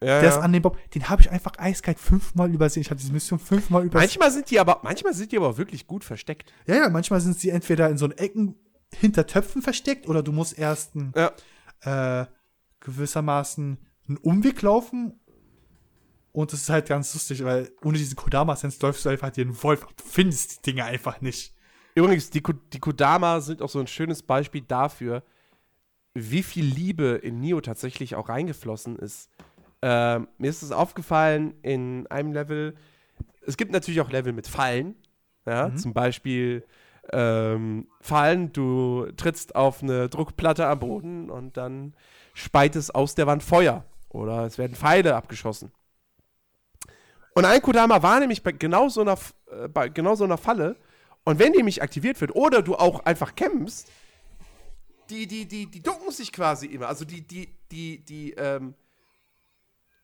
Ja, 0.00 0.20
der 0.20 0.28
ist 0.28 0.34
ja. 0.36 0.40
an 0.40 0.52
dem 0.52 0.62
Baum, 0.62 0.76
den 0.94 1.08
habe 1.08 1.22
ich 1.22 1.30
einfach 1.30 1.52
eiskalt 1.58 1.98
fünfmal 1.98 2.52
übersehen. 2.52 2.82
Ich 2.82 2.90
habe 2.90 3.00
diese 3.00 3.12
Mission 3.12 3.38
fünfmal 3.38 3.84
übersehen. 3.84 4.06
Manchmal 4.06 4.30
sind 4.30 4.50
die 4.50 4.60
aber, 4.60 4.80
manchmal 4.82 5.14
sind 5.14 5.32
die 5.32 5.36
aber 5.36 5.56
wirklich 5.56 5.86
gut 5.86 6.04
versteckt. 6.04 6.52
Ja, 6.66 6.74
ja, 6.76 6.88
manchmal 6.90 7.20
sind 7.20 7.38
sie 7.38 7.50
entweder 7.50 7.88
in 7.88 7.96
so 7.96 8.04
einen 8.04 8.18
Ecken 8.18 8.56
hinter 8.94 9.26
Töpfen 9.26 9.62
versteckt 9.62 10.08
oder 10.08 10.22
du 10.22 10.32
musst 10.32 10.58
erst 10.58 10.94
ein, 10.94 11.12
Ja. 11.16 12.22
äh, 12.22 12.26
gewissermaßen 12.80 13.78
einen 14.08 14.16
Umweg 14.18 14.60
laufen. 14.62 15.18
Und 16.32 16.52
das 16.52 16.62
ist 16.62 16.68
halt 16.70 16.88
ganz 16.88 17.14
lustig, 17.14 17.44
weil 17.44 17.70
ohne 17.82 17.96
diesen 17.96 18.16
Kodama-Sense 18.16 18.78
läufst 18.82 19.04
du 19.04 19.08
einfach 19.08 19.30
den 19.30 19.62
Wolf 19.62 19.84
ab. 19.84 19.92
Du 19.96 20.04
findest 20.04 20.58
die 20.66 20.70
Dinge 20.72 20.84
einfach 20.84 21.20
nicht. 21.20 21.54
Übrigens, 21.94 22.30
die, 22.30 22.42
die 22.72 22.80
Kodama 22.80 23.40
sind 23.40 23.62
auch 23.62 23.68
so 23.68 23.78
ein 23.78 23.86
schönes 23.86 24.22
Beispiel 24.22 24.62
dafür, 24.62 25.22
wie 26.12 26.42
viel 26.42 26.64
Liebe 26.64 27.20
in 27.22 27.40
Nio 27.40 27.60
tatsächlich 27.60 28.16
auch 28.16 28.28
reingeflossen 28.28 28.96
ist. 28.96 29.30
Ähm, 29.86 30.28
mir 30.38 30.48
ist 30.48 30.62
es 30.62 30.72
aufgefallen 30.72 31.52
in 31.60 32.06
einem 32.06 32.32
Level, 32.32 32.74
es 33.46 33.58
gibt 33.58 33.70
natürlich 33.70 34.00
auch 34.00 34.10
Level 34.10 34.32
mit 34.32 34.46
Fallen. 34.46 34.96
Ja, 35.46 35.68
Mhm. 35.68 35.76
zum 35.76 35.92
Beispiel 35.92 36.64
ähm, 37.12 37.86
Fallen, 38.00 38.50
du 38.54 39.08
trittst 39.14 39.54
auf 39.54 39.82
eine 39.82 40.08
Druckplatte 40.08 40.66
am 40.66 40.78
Boden 40.78 41.28
und 41.28 41.58
dann 41.58 41.94
speit 42.32 42.76
es 42.76 42.90
aus 42.90 43.14
der 43.14 43.26
Wand 43.26 43.42
Feuer. 43.42 43.84
Oder 44.08 44.46
es 44.46 44.56
werden 44.56 44.74
Pfeile 44.74 45.14
abgeschossen. 45.16 45.70
Und 47.34 47.44
ein 47.44 47.60
Kodama 47.60 48.02
war 48.02 48.20
nämlich 48.20 48.42
bei 48.42 48.52
genau 48.52 48.88
so 48.88 49.02
einer, 49.02 49.18
äh, 49.50 49.68
bei 49.68 49.90
genau 49.90 50.14
so 50.14 50.24
einer 50.24 50.38
Falle. 50.38 50.76
Und 51.24 51.38
wenn 51.38 51.52
die 51.52 51.58
nämlich 51.58 51.82
aktiviert 51.82 52.20
wird 52.22 52.34
oder 52.34 52.62
du 52.62 52.74
auch 52.76 53.04
einfach 53.04 53.34
kämpfst, 53.34 53.90
die, 55.10 55.26
die, 55.26 55.44
die, 55.46 55.66
die 55.66 55.82
ducken 55.82 56.10
sich 56.10 56.32
quasi 56.32 56.68
immer. 56.68 56.88
Also 56.88 57.04
die, 57.04 57.20
die, 57.20 57.48
die, 57.70 58.02
die, 58.02 58.32
ähm, 58.32 58.74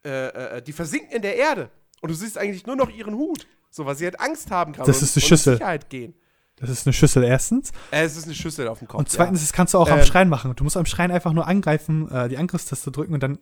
äh, 0.05 0.57
äh, 0.59 0.63
die 0.63 0.73
versinken 0.73 1.11
in 1.13 1.23
der 1.23 1.37
Erde. 1.37 1.71
Und 2.01 2.11
du 2.11 2.15
siehst 2.15 2.39
eigentlich 2.39 2.67
nur 2.67 2.77
noch 2.77 2.91
ihren 2.91 3.15
Hut. 3.15 3.47
So, 3.71 3.87
weil 3.87 3.95
sie 3.97 4.05
halt 4.05 4.21
Angst 4.21 4.51
haben 4.51 4.73
gerade. 4.73 4.91
Das 4.91 5.03
ist 5.03 5.17
eine 5.17 5.25
Schüssel. 5.25 5.55
Sicherheit 5.55 5.89
gehen. 5.91 6.15
Das 6.57 6.69
ist 6.69 6.87
eine 6.87 6.93
Schüssel 6.93 7.25
erstens. 7.25 7.71
Äh, 7.91 8.05
es 8.05 8.17
ist 8.17 8.25
eine 8.25 8.35
Schüssel 8.35 8.69
auf 8.69 8.81
dem 8.81 8.89
Kopf. 8.89 8.99
Und 8.99 9.09
zweitens, 9.09 9.41
das 9.41 9.53
kannst 9.53 9.75
du 9.75 9.79
auch 9.79 9.89
am 9.89 10.01
Ähm. 10.01 10.05
Schrein 10.05 10.29
machen. 10.29 10.53
Du 10.57 10.65
musst 10.65 10.77
am 10.77 10.87
Schrein 10.87 11.11
einfach 11.11 11.33
nur 11.33 11.47
angreifen, 11.47 12.11
äh, 12.11 12.29
die 12.29 12.37
Angriffstaste 12.37 12.91
drücken 12.91 13.15
und 13.15 13.23
dann 13.23 13.39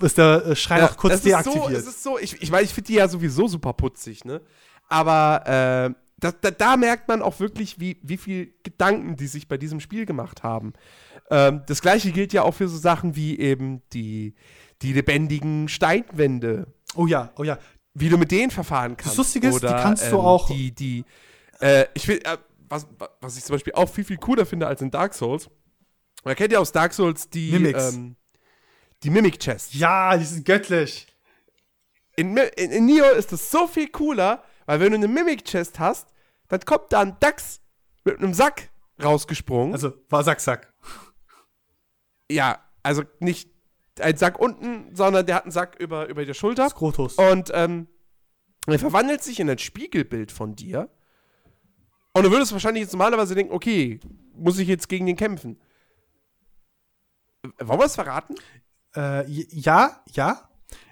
ist 0.00 0.18
der 0.18 0.46
äh, 0.46 0.56
Schrein 0.56 0.80
ja. 0.80 0.88
auch 0.88 0.96
kurz 0.96 1.14
es 1.14 1.18
ist 1.20 1.24
so, 1.24 1.30
deaktiviert. 1.30 1.80
es 1.80 1.86
ist 1.86 2.02
so, 2.02 2.18
ich, 2.18 2.42
ich 2.42 2.50
meine, 2.50 2.64
ich 2.64 2.74
finde 2.74 2.88
die 2.88 2.94
ja 2.94 3.08
sowieso 3.08 3.46
super 3.46 3.74
putzig, 3.74 4.24
ne? 4.24 4.40
Aber 4.88 5.42
äh, 5.46 5.94
da, 6.18 6.32
da, 6.32 6.50
da 6.50 6.76
merkt 6.76 7.08
man 7.08 7.22
auch 7.22 7.40
wirklich, 7.40 7.78
wie, 7.78 7.98
wie 8.02 8.16
viel 8.16 8.54
Gedanken 8.62 9.16
die 9.16 9.26
sich 9.26 9.48
bei 9.48 9.58
diesem 9.58 9.80
Spiel 9.80 10.06
gemacht 10.06 10.42
haben. 10.42 10.72
Ähm, 11.30 11.62
das 11.66 11.82
gleiche 11.82 12.10
gilt 12.12 12.32
ja 12.32 12.42
auch 12.42 12.54
für 12.54 12.68
so 12.68 12.78
Sachen 12.78 13.16
wie 13.16 13.38
eben 13.38 13.82
die, 13.92 14.34
die 14.82 14.92
lebendigen 14.92 15.68
Steinwände. 15.68 16.66
oh 16.94 17.06
ja, 17.06 17.32
oh 17.36 17.44
ja. 17.44 17.58
Wie 17.94 18.08
du 18.08 18.16
mit 18.16 18.30
denen 18.30 18.50
verfahren 18.50 18.96
kannst. 18.96 19.18
Lustige 19.18 19.48
ist, 19.48 19.60
die 19.62 19.66
Oder, 19.66 19.82
kannst 19.82 20.04
du 20.04 20.16
ähm, 20.16 20.20
auch- 20.20 20.46
Die, 20.48 20.74
die, 20.74 21.04
äh, 21.60 21.86
ich 21.94 22.08
will, 22.08 22.20
äh, 22.24 22.38
was, 22.68 22.86
was 23.20 23.36
ich 23.36 23.44
zum 23.44 23.54
Beispiel 23.54 23.74
auch 23.74 23.88
viel, 23.88 24.04
viel 24.04 24.16
cooler 24.16 24.46
finde 24.46 24.66
als 24.66 24.80
in 24.80 24.90
Dark 24.90 25.12
Souls. 25.14 25.50
Man 26.24 26.34
kennt 26.36 26.52
ja 26.52 26.58
aus 26.58 26.72
Dark 26.72 26.94
Souls 26.94 27.28
die, 27.28 27.52
ähm, 27.54 28.16
die 29.02 29.10
Mimic 29.10 29.38
Chests. 29.38 29.74
Ja, 29.74 30.16
die 30.16 30.24
sind 30.24 30.44
göttlich. 30.46 31.06
In, 32.16 32.36
in, 32.36 32.70
in 32.70 32.86
Neo 32.86 33.10
ist 33.10 33.32
es 33.32 33.50
so 33.50 33.66
viel 33.66 33.88
cooler, 33.88 34.42
weil 34.66 34.80
wenn 34.80 34.92
du 34.92 34.98
eine 34.98 35.08
Mimic-Chest 35.08 35.78
hast, 35.78 36.08
dann 36.48 36.60
kommt 36.60 36.92
da 36.92 37.00
ein 37.00 37.16
Dachs 37.20 37.60
mit 38.04 38.18
einem 38.18 38.34
Sack 38.34 38.70
rausgesprungen. 39.02 39.72
Also, 39.74 39.92
war 40.08 40.22
Sack, 40.22 40.40
Sack. 40.40 40.72
ja, 42.30 42.58
also 42.82 43.02
nicht 43.20 43.50
ein 44.02 44.16
Sack 44.16 44.38
unten, 44.38 44.94
sondern 44.94 45.24
der 45.26 45.36
hat 45.36 45.44
einen 45.44 45.52
Sack 45.52 45.76
über, 45.80 46.08
über 46.08 46.24
der 46.24 46.34
Schulter. 46.34 46.68
Skrotus. 46.70 47.14
Und 47.16 47.50
ähm, 47.54 47.88
er 48.66 48.78
verwandelt 48.78 49.22
sich 49.22 49.40
in 49.40 49.48
ein 49.50 49.58
Spiegelbild 49.58 50.30
von 50.32 50.54
dir. 50.54 50.88
Und 52.14 52.24
du 52.24 52.30
würdest 52.30 52.52
wahrscheinlich 52.52 52.82
jetzt 52.82 52.92
normalerweise 52.92 53.34
denken, 53.34 53.52
okay, 53.52 53.98
muss 54.34 54.58
ich 54.58 54.68
jetzt 54.68 54.88
gegen 54.88 55.06
den 55.06 55.16
kämpfen? 55.16 55.58
Wollen 57.58 57.80
wir 57.80 57.86
es 57.86 57.94
verraten? 57.94 58.34
Äh, 58.94 59.28
ja, 59.30 60.02
ja. 60.12 60.48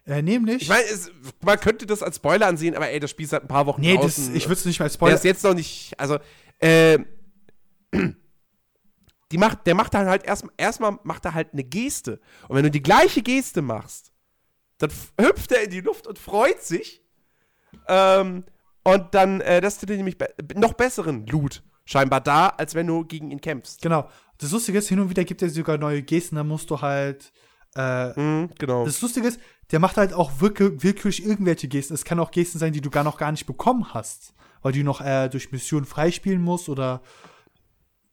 Äh, 0.06 0.22
nämlich. 0.22 0.62
Ich 0.62 0.68
meine, 0.68 0.84
es- 0.84 1.10
man 1.44 1.60
könnte 1.60 1.86
das 1.86 2.02
als 2.02 2.16
Spoiler 2.16 2.46
ansehen, 2.46 2.74
aber 2.74 2.88
ey, 2.90 2.98
das 3.00 3.10
Spiel 3.10 3.24
ist 3.24 3.30
seit 3.30 3.42
ein 3.42 3.48
paar 3.48 3.66
Wochen 3.66 3.80
nee, 3.82 3.94
draußen. 3.94 4.34
ich 4.34 4.44
würde 4.46 4.54
es 4.58 4.64
nicht 4.64 4.80
mal 4.80 4.86
Der 4.86 4.94
spoilern. 4.94 5.16
ist 5.16 5.24
jetzt 5.24 5.44
noch 5.44 5.54
nicht, 5.54 5.92
also, 5.98 6.18
äh, 6.58 6.98
die 9.30 9.38
macht, 9.38 9.66
der 9.66 9.74
macht 9.74 9.94
dann 9.94 10.06
halt 10.06 10.24
erstmal, 10.24 10.54
erstmal 10.56 10.98
macht 11.04 11.24
er 11.24 11.34
halt 11.34 11.52
eine 11.52 11.64
Geste. 11.64 12.20
Und 12.48 12.56
wenn 12.56 12.64
du 12.64 12.70
die 12.70 12.82
gleiche 12.82 13.22
Geste 13.22 13.62
machst, 13.62 14.12
dann 14.78 14.90
hüpft 15.20 15.52
er 15.52 15.62
in 15.64 15.70
die 15.70 15.80
Luft 15.80 16.06
und 16.06 16.18
freut 16.18 16.62
sich. 16.62 17.02
Ähm, 17.86 18.44
und 18.82 19.14
dann 19.14 19.40
äh, 19.40 19.60
lässt 19.60 19.82
du 19.82 19.86
dir 19.86 19.96
nämlich 19.96 20.18
be 20.18 20.28
noch 20.54 20.72
besseren 20.72 21.26
Loot 21.26 21.62
scheinbar 21.84 22.20
da, 22.20 22.48
als 22.48 22.74
wenn 22.74 22.86
du 22.86 23.04
gegen 23.04 23.30
ihn 23.30 23.40
kämpfst. 23.40 23.82
Genau. 23.82 24.08
Das 24.38 24.52
Lustige 24.52 24.78
ist, 24.78 24.88
hin 24.88 25.00
und 25.00 25.10
wieder 25.10 25.24
gibt 25.24 25.42
er 25.42 25.50
sogar 25.50 25.76
neue 25.76 26.02
Gesten, 26.02 26.36
da 26.36 26.44
musst 26.44 26.70
du 26.70 26.80
halt. 26.80 27.32
Äh, 27.76 28.18
Mhm, 28.18 28.50
genau. 28.58 28.84
das 28.84 29.00
Lustige 29.00 29.28
ist, 29.28 29.38
der 29.70 29.78
macht 29.78 29.96
halt 29.96 30.12
auch 30.12 30.40
wirklich, 30.40 30.82
willkürlich 30.82 31.24
irgendwelche 31.24 31.68
Gesten. 31.68 31.94
Es 31.94 32.04
kann 32.04 32.18
auch 32.18 32.30
Gesten 32.32 32.58
sein, 32.58 32.72
die 32.72 32.80
du 32.80 32.90
gar 32.90 33.04
noch 33.04 33.16
gar 33.16 33.30
nicht 33.30 33.46
bekommen 33.46 33.94
hast, 33.94 34.34
weil 34.62 34.72
du 34.72 34.82
noch 34.82 35.00
äh, 35.00 35.28
durch 35.28 35.52
Missionen 35.52 35.84
freispielen 35.84 36.42
musst 36.42 36.68
oder 36.68 37.02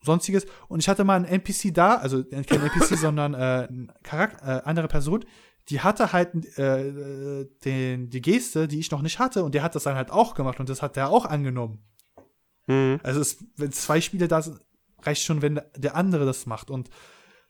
sonstiges. 0.08 0.46
Und 0.68 0.80
ich 0.80 0.90
hatte 0.90 1.04
mal 1.04 1.16
einen 1.18 1.26
NPC 1.26 1.72
da, 1.74 1.96
also 1.96 2.24
kein 2.24 2.44
NPC, 2.44 2.98
sondern 2.98 3.34
äh, 3.36 3.68
Charakter, 4.04 4.58
äh, 4.58 4.62
andere 4.66 4.88
Person, 4.88 5.24
die 5.70 5.82
hatte 5.82 6.14
halt 6.14 6.34
äh, 6.58 7.46
den, 7.66 8.10
die 8.10 8.22
Geste, 8.22 8.68
die 8.68 8.80
ich 8.80 8.90
noch 8.90 9.02
nicht 9.02 9.20
hatte, 9.20 9.44
und 9.44 9.54
der 9.54 9.64
hat 9.64 9.76
das 9.76 9.84
dann 9.84 9.96
halt 9.96 10.12
auch 10.12 10.34
gemacht 10.34 10.60
und 10.60 10.70
das 10.70 10.82
hat 10.82 10.96
der 10.96 11.10
auch 11.10 11.26
angenommen. 11.26 11.80
mhm. 12.68 13.00
Also 13.04 13.20
es, 13.22 13.38
wenn 13.58 13.72
zwei 13.72 14.02
Spiele 14.02 14.28
da 14.28 14.42
sind, 14.42 14.60
reicht 15.04 15.24
schon, 15.24 15.42
wenn 15.42 15.62
der 15.76 15.96
andere 15.96 16.26
das 16.26 16.46
macht. 16.46 16.72
Und 16.72 16.90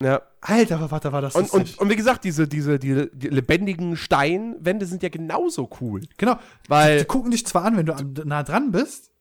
Ja. 0.02 0.22
alter, 0.42 0.92
warte, 0.92 1.12
war 1.12 1.22
das 1.22 1.36
Und, 1.36 1.52
und, 1.52 1.78
und 1.80 1.90
wie 1.90 1.96
gesagt, 1.96 2.24
diese, 2.24 2.48
diese 2.48 2.78
die, 2.80 3.08
die 3.14 3.30
lebendigen 3.30 3.96
Steinwände 3.96 4.86
sind 4.86 5.02
ja 5.04 5.10
genauso 5.10 5.70
cool. 5.82 6.02
Genau. 6.18 6.38
Weil- 6.68 6.98
die, 6.98 7.04
die 7.04 7.08
gucken 7.08 7.32
dich 7.32 7.46
zwar 7.46 7.66
an, 7.66 7.78
wenn 7.78 7.86
du 7.86 8.24
nah 8.26 8.44
dran 8.44 8.72
bist, 8.72 9.12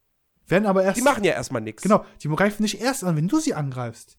werden 0.47 0.67
aber 0.67 0.83
erst. 0.85 0.97
Die 0.99 1.03
machen 1.03 1.25
ja 1.25 1.33
erstmal 1.33 1.63
nichts. 1.63 1.83
Genau, 1.83 2.05
die 2.23 2.29
greifen 2.29 2.63
nicht 2.63 2.81
erst 2.81 3.05
an, 3.05 3.17
wenn 3.17 3.29
du 3.29 3.41
sie 3.41 3.55
angreifst. 3.55 4.19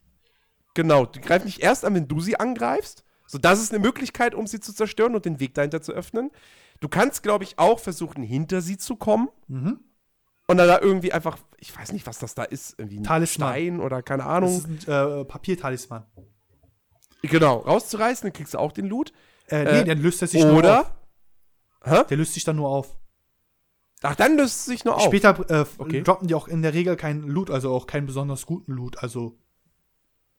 Genau, 0.73 1.05
die 1.05 1.21
greifen 1.21 1.45
nicht 1.45 1.59
erst 1.61 1.85
an, 1.85 1.95
wenn 1.95 2.07
du 2.07 2.19
sie 2.19 2.39
angreifst. 2.39 3.03
So, 3.25 3.37
das 3.37 3.59
ist 3.61 3.73
eine 3.73 3.79
Möglichkeit, 3.79 4.35
um 4.35 4.47
sie 4.47 4.59
zu 4.59 4.73
zerstören 4.73 5.15
und 5.15 5.25
den 5.25 5.39
Weg 5.39 5.53
dahinter 5.53 5.81
zu 5.81 5.91
öffnen. 5.91 6.31
Du 6.79 6.87
kannst, 6.87 7.23
glaube 7.23 7.43
ich, 7.43 7.57
auch 7.59 7.79
versuchen, 7.79 8.23
hinter 8.23 8.61
sie 8.61 8.77
zu 8.77 8.95
kommen. 8.95 9.29
Mhm. 9.47 9.79
Und 10.49 10.57
dann 10.57 10.67
da 10.67 10.79
irgendwie 10.79 11.11
einfach, 11.11 11.37
ich 11.57 11.75
weiß 11.77 11.91
nicht, 11.91 12.07
was 12.07 12.19
das 12.19 12.35
da 12.35 12.43
ist, 12.43 12.75
irgendwie 12.77 12.99
ein 12.99 13.03
Talisman. 13.03 13.49
Stein 13.49 13.79
oder 13.81 14.01
keine 14.01 14.23
Das 14.23 14.31
Ahnung. 14.31 14.57
ist 14.57 14.87
ein 14.87 15.21
äh, 15.21 15.25
Papiertalisman. 15.25 16.05
Genau, 17.23 17.57
rauszureißen, 17.57 18.27
dann 18.27 18.33
kriegst 18.33 18.53
du 18.53 18.57
auch 18.59 18.71
den 18.71 18.85
Loot. 18.85 19.11
Äh, 19.49 19.63
nee, 19.63 19.69
Äh, 19.79 19.83
der 19.85 19.95
löst 19.95 20.21
er 20.21 20.27
sich 20.29 20.43
nur 20.43 20.53
auf. 20.53 20.57
Oder? 20.59 20.95
Hä? 21.83 22.03
Der 22.09 22.17
löst 22.17 22.33
sich 22.35 22.43
dann 22.45 22.55
nur 22.55 22.69
auf. 22.69 22.95
Ach, 24.03 24.15
dann 24.15 24.38
löst 24.38 24.60
es 24.60 24.65
sich 24.65 24.86
nur 24.86 24.95
auf. 24.95 25.03
Später 25.03 25.40
äh, 25.49 25.65
Okay. 25.78 26.03
droppen 26.03 26.28
die 26.28 26.36
auch 26.36 26.48
in 26.48 26.61
der 26.61 26.74
Regel 26.74 26.95
keinen 26.95 27.28
Loot, 27.28 27.49
also 27.49 27.74
auch 27.74 27.88
keinen 27.88 28.06
besonders 28.06 28.45
guten 28.45 28.74
Loot. 28.74 28.98
Also, 28.99 29.38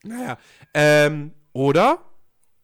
Naja. 0.05 0.39
Ähm, 0.75 1.33
oder? 1.53 2.05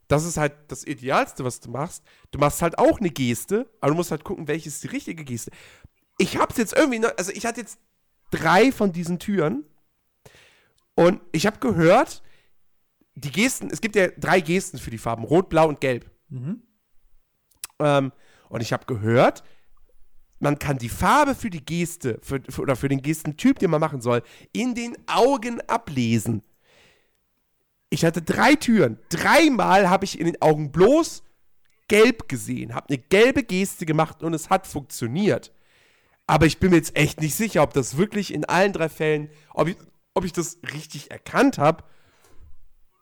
Das 0.06 0.24
ist 0.24 0.36
halt 0.36 0.52
das 0.68 0.86
Idealste, 0.86 1.44
was 1.44 1.60
du 1.60 1.70
machst. 1.70 2.04
Du 2.30 2.38
machst 2.38 2.62
halt 2.62 2.78
auch 2.78 3.00
eine 3.00 3.10
Geste, 3.10 3.68
aber 3.80 3.90
du 3.90 3.96
musst 3.96 4.10
halt 4.10 4.22
gucken, 4.22 4.46
welche 4.46 4.68
ist 4.68 4.84
die 4.84 4.88
richtige 4.88 5.24
Geste. 5.24 5.50
Ich 6.18 6.36
hab's 6.36 6.58
jetzt 6.58 6.76
irgendwie, 6.76 7.00
noch, 7.00 7.10
also 7.16 7.32
ich 7.32 7.44
hatte 7.46 7.60
jetzt 7.60 7.78
drei 8.30 8.70
von 8.70 8.92
diesen 8.92 9.18
Türen. 9.18 9.64
Und 10.94 11.20
ich 11.32 11.46
habe 11.46 11.58
gehört, 11.58 12.22
die 13.16 13.32
Gesten, 13.32 13.68
es 13.70 13.80
gibt 13.80 13.96
ja 13.96 14.08
drei 14.08 14.40
Gesten 14.40 14.78
für 14.78 14.90
die 14.90 14.98
Farben, 14.98 15.24
rot, 15.24 15.48
blau 15.48 15.68
und 15.68 15.80
gelb. 15.80 16.08
Mhm. 16.28 16.62
Ähm, 17.80 18.12
und 18.48 18.60
ich 18.60 18.72
habe 18.72 18.86
gehört, 18.86 19.42
man 20.38 20.58
kann 20.58 20.78
die 20.78 20.88
Farbe 20.88 21.34
für 21.34 21.50
die 21.50 21.64
Geste 21.64 22.18
für, 22.22 22.40
für, 22.48 22.62
oder 22.62 22.76
für 22.76 22.88
den 22.88 23.02
Gestentyp, 23.02 23.58
den 23.58 23.70
man 23.70 23.80
machen 23.80 24.00
soll, 24.00 24.22
in 24.52 24.74
den 24.74 24.96
Augen 25.06 25.60
ablesen. 25.62 26.42
Ich 27.90 28.04
hatte 28.04 28.22
drei 28.22 28.54
Türen. 28.54 28.98
Dreimal 29.08 29.88
habe 29.88 30.04
ich 30.04 30.18
in 30.18 30.26
den 30.26 30.42
Augen 30.42 30.72
bloß 30.72 31.22
gelb 31.88 32.28
gesehen, 32.28 32.74
habe 32.74 32.88
eine 32.88 32.98
gelbe 32.98 33.42
Geste 33.44 33.86
gemacht 33.86 34.22
und 34.22 34.34
es 34.34 34.50
hat 34.50 34.66
funktioniert. 34.66 35.52
Aber 36.26 36.46
ich 36.46 36.58
bin 36.58 36.70
mir 36.70 36.76
jetzt 36.76 36.96
echt 36.96 37.20
nicht 37.20 37.34
sicher, 37.34 37.62
ob 37.62 37.74
das 37.74 37.96
wirklich 37.96 38.32
in 38.32 38.44
allen 38.46 38.72
drei 38.72 38.88
Fällen, 38.88 39.28
ob 39.52 39.68
ich, 39.68 39.76
ob 40.14 40.24
ich 40.24 40.32
das 40.32 40.58
richtig 40.72 41.10
erkannt 41.10 41.58
habe 41.58 41.84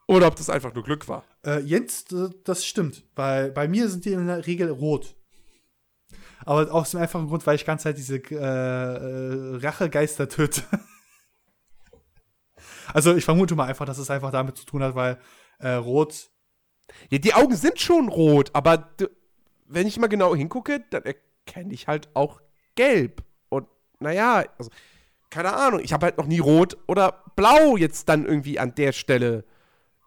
oder 0.06 0.26
ob 0.26 0.36
das 0.36 0.50
einfach 0.50 0.74
nur 0.74 0.82
Glück 0.82 1.08
war. 1.08 1.24
Äh, 1.46 1.60
Jens, 1.60 2.04
äh, 2.12 2.30
das 2.44 2.64
stimmt, 2.64 3.04
weil 3.14 3.52
bei 3.52 3.68
mir 3.68 3.88
sind 3.88 4.04
die 4.04 4.12
in 4.12 4.26
der 4.26 4.46
Regel 4.46 4.70
rot. 4.70 5.14
Aber 6.44 6.72
aus 6.72 6.90
dem 6.90 7.00
einfachen 7.00 7.28
Grund, 7.28 7.46
weil 7.46 7.56
ich 7.56 7.64
ganz 7.64 7.84
halt 7.84 7.98
diese 7.98 8.16
äh, 8.16 8.34
äh, 8.34 9.56
Rachegeister 9.56 10.28
töte. 10.28 10.62
also 12.92 13.14
ich 13.14 13.24
vermute 13.24 13.54
mal 13.54 13.66
einfach, 13.66 13.86
dass 13.86 13.98
es 13.98 14.10
einfach 14.10 14.30
damit 14.30 14.56
zu 14.56 14.64
tun 14.64 14.82
hat, 14.82 14.94
weil 14.94 15.18
äh, 15.58 15.72
rot. 15.72 16.30
Ja, 17.10 17.18
die 17.18 17.34
Augen 17.34 17.56
sind 17.56 17.80
schon 17.80 18.08
rot, 18.08 18.50
aber 18.54 18.90
wenn 19.66 19.86
ich 19.86 19.98
mal 19.98 20.08
genau 20.08 20.34
hingucke, 20.34 20.84
dann 20.90 21.04
erkenne 21.04 21.72
ich 21.72 21.86
halt 21.86 22.08
auch 22.14 22.40
gelb. 22.74 23.22
Und 23.48 23.66
naja, 24.00 24.44
also, 24.58 24.70
keine 25.30 25.54
Ahnung, 25.54 25.80
ich 25.80 25.92
habe 25.92 26.06
halt 26.06 26.18
noch 26.18 26.26
nie 26.26 26.40
rot 26.40 26.76
oder 26.86 27.22
blau 27.36 27.76
jetzt 27.76 28.08
dann 28.08 28.26
irgendwie 28.26 28.58
an 28.58 28.74
der 28.74 28.92
Stelle 28.92 29.44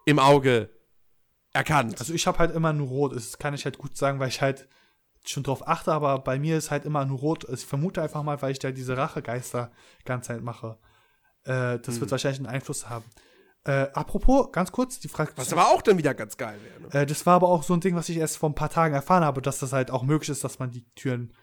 im 0.05 0.19
Auge 0.19 0.69
erkannt. 1.53 1.99
Also 1.99 2.13
ich 2.13 2.27
habe 2.27 2.37
halt 2.37 2.53
immer 2.53 2.73
nur 2.73 2.87
rot. 2.87 3.15
Das 3.15 3.39
kann 3.39 3.53
ich 3.53 3.65
halt 3.65 3.77
gut 3.77 3.97
sagen, 3.97 4.19
weil 4.19 4.27
ich 4.27 4.41
halt 4.41 4.67
schon 5.29 5.43
drauf 5.43 5.67
achte, 5.67 5.91
aber 5.93 6.19
bei 6.19 6.39
mir 6.39 6.57
ist 6.57 6.71
halt 6.71 6.85
immer 6.85 7.05
nur 7.05 7.19
rot. 7.19 7.45
Ich 7.49 7.65
vermute 7.65 8.01
einfach 8.01 8.23
mal, 8.23 8.41
weil 8.41 8.51
ich 8.51 8.59
da 8.59 8.71
diese 8.71 8.97
Rachegeister 8.97 9.71
die 10.01 10.05
ganze 10.05 10.27
Zeit 10.29 10.41
mache. 10.41 10.77
Äh, 11.43 11.79
das 11.79 11.95
Hm. 11.95 12.01
wird 12.01 12.11
wahrscheinlich 12.11 12.39
einen 12.39 12.47
Einfluss 12.53 12.89
haben. 12.89 13.05
Äh, 13.63 13.87
apropos, 13.93 14.51
ganz 14.51 14.71
kurz, 14.71 14.99
die 14.99 15.07
Frage. 15.07 15.31
Was 15.37 15.51
aber 15.51 15.69
auch 15.69 15.81
dann 15.81 15.97
wieder 15.97 16.13
ganz 16.13 16.37
geil 16.37 16.59
wäre. 16.63 16.81
Ne? 16.81 17.01
Äh, 17.01 17.05
das 17.07 17.25
war 17.25 17.35
aber 17.35 17.47
auch 17.49 17.63
so 17.63 17.73
ein 17.73 17.79
Ding, 17.79 17.95
was 17.95 18.09
ich 18.09 18.17
erst 18.17 18.37
vor 18.37 18.49
ein 18.49 18.55
paar 18.55 18.69
Tagen 18.69 18.93
erfahren 18.93 19.23
habe, 19.23 19.41
dass 19.41 19.59
das 19.59 19.73
halt 19.73 19.89
auch 19.89 20.03
möglich 20.03 20.29
ist, 20.29 20.43
dass 20.43 20.59
man 20.59 20.69
die 20.71 20.85
Türen 20.93 21.33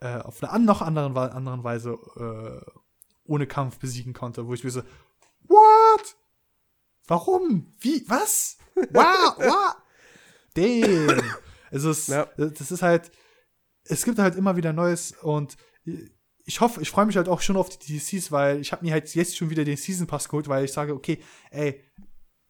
äh, 0.00 0.16
auf 0.18 0.42
eine 0.42 0.50
an 0.50 0.64
noch 0.64 0.82
anderen, 0.82 1.16
anderen 1.16 1.62
Weise 1.62 1.90
äh, 2.16 2.80
ohne 3.24 3.46
Kampf 3.46 3.78
besiegen 3.78 4.14
konnte, 4.14 4.48
wo 4.48 4.54
ich 4.54 4.64
mir 4.64 4.70
so, 4.70 4.82
what? 5.46 6.16
Warum? 7.06 7.72
Wie? 7.78 8.04
Was? 8.08 8.58
Wow, 8.74 9.36
wow. 9.38 9.76
Damn. 10.54 11.22
Also 11.70 11.90
es, 11.90 12.06
Ja. 12.08 12.26
das 12.36 12.70
ist 12.70 12.82
halt, 12.82 13.10
es 13.84 14.04
gibt 14.04 14.18
halt 14.18 14.36
immer 14.36 14.56
wieder 14.56 14.72
Neues 14.72 15.12
und 15.22 15.56
ich 16.44 16.60
hoffe, 16.60 16.80
ich 16.82 16.90
freue 16.90 17.06
mich 17.06 17.16
halt 17.16 17.28
auch 17.28 17.40
schon 17.40 17.56
auf 17.56 17.68
die 17.68 17.78
DLCs, 17.98 18.32
weil 18.32 18.60
ich 18.60 18.72
habe 18.72 18.84
mir 18.84 18.92
halt 18.92 19.12
jetzt 19.14 19.36
schon 19.36 19.50
wieder 19.50 19.64
den 19.64 19.76
Season 19.76 20.06
Pass 20.06 20.28
geholt, 20.28 20.48
weil 20.48 20.64
ich 20.64 20.72
sage, 20.72 20.94
okay, 20.94 21.22
ey, 21.50 21.82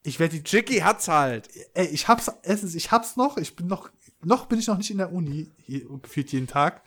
ich 0.03 0.19
werde 0.19 0.37
die 0.39 0.43
Chicky 0.45 0.79
hat's 0.79 1.09
halt. 1.09 1.49
ey, 1.75 1.87
ich 1.89 2.09
hab's, 2.09 2.31
erstens, 2.43 2.75
ich 2.75 2.91
hab's 2.91 3.17
noch, 3.17 3.37
ich 3.37 3.57
bin 3.57 3.67
noch, 3.67 3.91
noch 4.23 4.47
bin 4.47 4.59
ich 4.59 4.67
noch 4.67 4.79
nicht 4.79 4.91
in 4.91 4.99
der 4.99 5.13
Uni, 5.13 5.53
hier, 5.59 5.87
gefühlt 6.01 6.33
jeden 6.33 6.47
Tag. 6.47 6.83